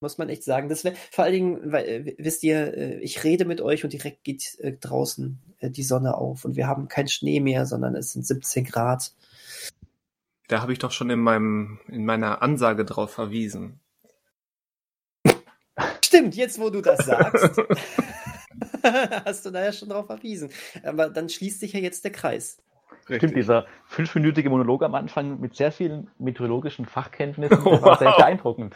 Muss 0.01 0.18
man 0.18 0.28
echt 0.28 0.44
sagen. 0.44 0.68
Das 0.68 0.85
wär, 0.85 0.94
vor 1.10 1.25
allen 1.25 1.35
Dingen, 1.35 1.73
weil, 1.73 1.85
äh, 1.85 2.15
wisst 2.18 2.44
ihr, 2.44 2.77
äh, 2.77 2.99
ich 3.01 3.25
rede 3.25 3.44
mit 3.44 3.60
euch 3.60 3.85
und 3.85 3.93
direkt 3.93 4.23
geht 4.25 4.59
äh, 4.60 4.73
draußen 4.73 5.39
äh, 5.59 5.70
die 5.70 5.83
Sonne 5.83 6.17
auf 6.17 6.44
und 6.44 6.57
wir 6.57 6.67
haben 6.67 6.89
keinen 6.89 7.09
Schnee 7.09 7.41
mehr, 7.41 7.67
sondern 7.67 7.94
es 7.97 8.12
sind 8.12 8.27
17 8.27 8.65
Grad. 8.65 9.12
Da 10.47 10.62
habe 10.62 10.73
ich 10.73 10.78
doch 10.78 10.93
schon 10.93 11.10
in 11.10 11.18
meinem 11.18 11.81
in 11.89 12.05
meiner 12.05 12.43
Ansage 12.43 12.85
drauf 12.85 13.10
verwiesen. 13.10 13.81
Stimmt, 16.05 16.35
jetzt 16.36 16.59
wo 16.59 16.70
du 16.70 16.81
das 16.81 17.05
sagst, 17.05 17.60
hast 19.25 19.44
du 19.47 19.51
da 19.51 19.65
ja 19.65 19.73
schon 19.73 19.89
drauf 19.89 20.07
verwiesen. 20.07 20.51
Aber 20.83 21.10
dann 21.10 21.28
schließt 21.28 21.60
sich 21.60 21.73
ja 21.73 21.81
jetzt 21.81 22.05
der 22.05 22.12
Kreis. 22.12 22.62
Stimmt, 23.05 23.36
dieser 23.36 23.67
fünfminütige 23.86 24.51
Monolog 24.51 24.83
am 24.83 24.94
Anfang 24.94 25.41
mit 25.41 25.57
sehr 25.57 25.73
vielen 25.73 26.10
meteorologischen 26.18 26.85
Fachkenntnissen 26.85 27.65
Wow. 27.65 27.83
war 27.83 27.99
sehr 27.99 28.12
beeindruckend. 28.18 28.75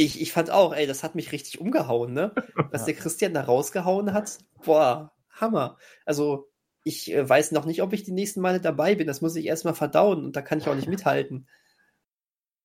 Ich, 0.00 0.18
ich 0.18 0.32
fand 0.32 0.50
auch, 0.50 0.74
ey, 0.74 0.86
das 0.86 1.02
hat 1.02 1.14
mich 1.14 1.30
richtig 1.30 1.60
umgehauen, 1.60 2.14
ne? 2.14 2.32
Was 2.70 2.86
der 2.86 2.94
Christian 2.94 3.34
da 3.34 3.42
rausgehauen 3.42 4.14
hat. 4.14 4.38
Boah, 4.64 5.12
Hammer. 5.30 5.76
Also, 6.06 6.48
ich 6.84 7.12
äh, 7.12 7.28
weiß 7.28 7.52
noch 7.52 7.66
nicht, 7.66 7.82
ob 7.82 7.92
ich 7.92 8.02
die 8.02 8.12
nächsten 8.12 8.40
Male 8.40 8.60
dabei 8.62 8.94
bin. 8.94 9.06
Das 9.06 9.20
muss 9.20 9.36
ich 9.36 9.44
erstmal 9.44 9.74
verdauen 9.74 10.24
und 10.24 10.36
da 10.36 10.40
kann 10.40 10.58
ich 10.58 10.68
auch 10.68 10.74
nicht 10.74 10.88
mithalten. 10.88 11.46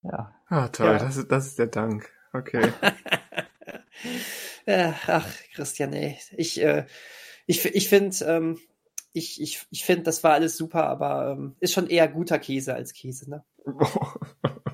Ja. 0.02 0.34
Ah, 0.48 0.70
toll, 0.70 0.88
Ja. 0.88 0.98
das, 0.98 1.18
ist, 1.18 1.30
das 1.30 1.48
ist 1.48 1.60
der 1.60 1.68
Dank. 1.68 2.10
Okay. 2.32 2.72
Ja, 4.66 4.96
ach, 5.08 5.28
Christian, 5.54 5.92
ey. 5.92 6.18
Ich, 6.38 6.62
äh, 6.62 6.86
ich, 7.48 7.66
ich 7.66 7.90
finde, 7.90 8.16
ähm, 8.26 8.60
ich, 9.12 9.42
ich, 9.42 9.68
ich 9.72 9.84
finde, 9.84 10.04
das 10.04 10.24
war 10.24 10.32
alles 10.32 10.56
super, 10.56 10.88
aber 10.88 11.32
ähm, 11.32 11.58
ist 11.60 11.74
schon 11.74 11.88
eher 11.88 12.08
guter 12.08 12.40
Käse 12.40 12.76
als 12.76 12.94
Käse, 12.94 13.30
ne? 13.30 13.44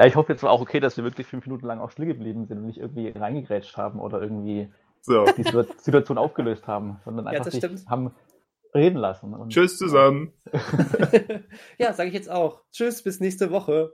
ja, 0.00 0.06
ich 0.06 0.16
hoffe 0.16 0.32
jetzt 0.32 0.42
war 0.42 0.50
auch 0.50 0.62
okay, 0.62 0.80
dass 0.80 0.96
wir 0.96 1.04
wirklich 1.04 1.26
fünf 1.26 1.44
Minuten 1.46 1.66
lang 1.66 1.78
auch 1.78 1.90
still 1.90 2.06
geblieben 2.06 2.46
sind 2.46 2.56
und 2.58 2.64
nicht 2.66 2.78
irgendwie 2.78 3.10
reingegrätscht 3.10 3.76
haben 3.76 4.00
oder 4.00 4.22
irgendwie 4.22 4.72
so. 5.02 5.26
die 5.36 5.44
Situa- 5.44 5.66
Situation 5.78 6.16
aufgelöst 6.16 6.66
haben, 6.66 7.00
sondern 7.04 7.26
Ja, 7.26 7.32
einfach 7.32 7.44
das 7.44 7.52
sich 7.54 7.62
stimmt. 7.62 7.86
haben 7.86 8.14
reden 8.74 8.96
lassen. 8.96 9.34
Und 9.34 9.50
Tschüss 9.50 9.76
zusammen. 9.76 10.32
ja, 11.78 11.92
sage 11.92 12.08
ich 12.08 12.14
jetzt 12.14 12.30
auch. 12.30 12.62
Tschüss, 12.72 13.02
bis 13.02 13.20
nächste 13.20 13.50
Woche. 13.50 13.92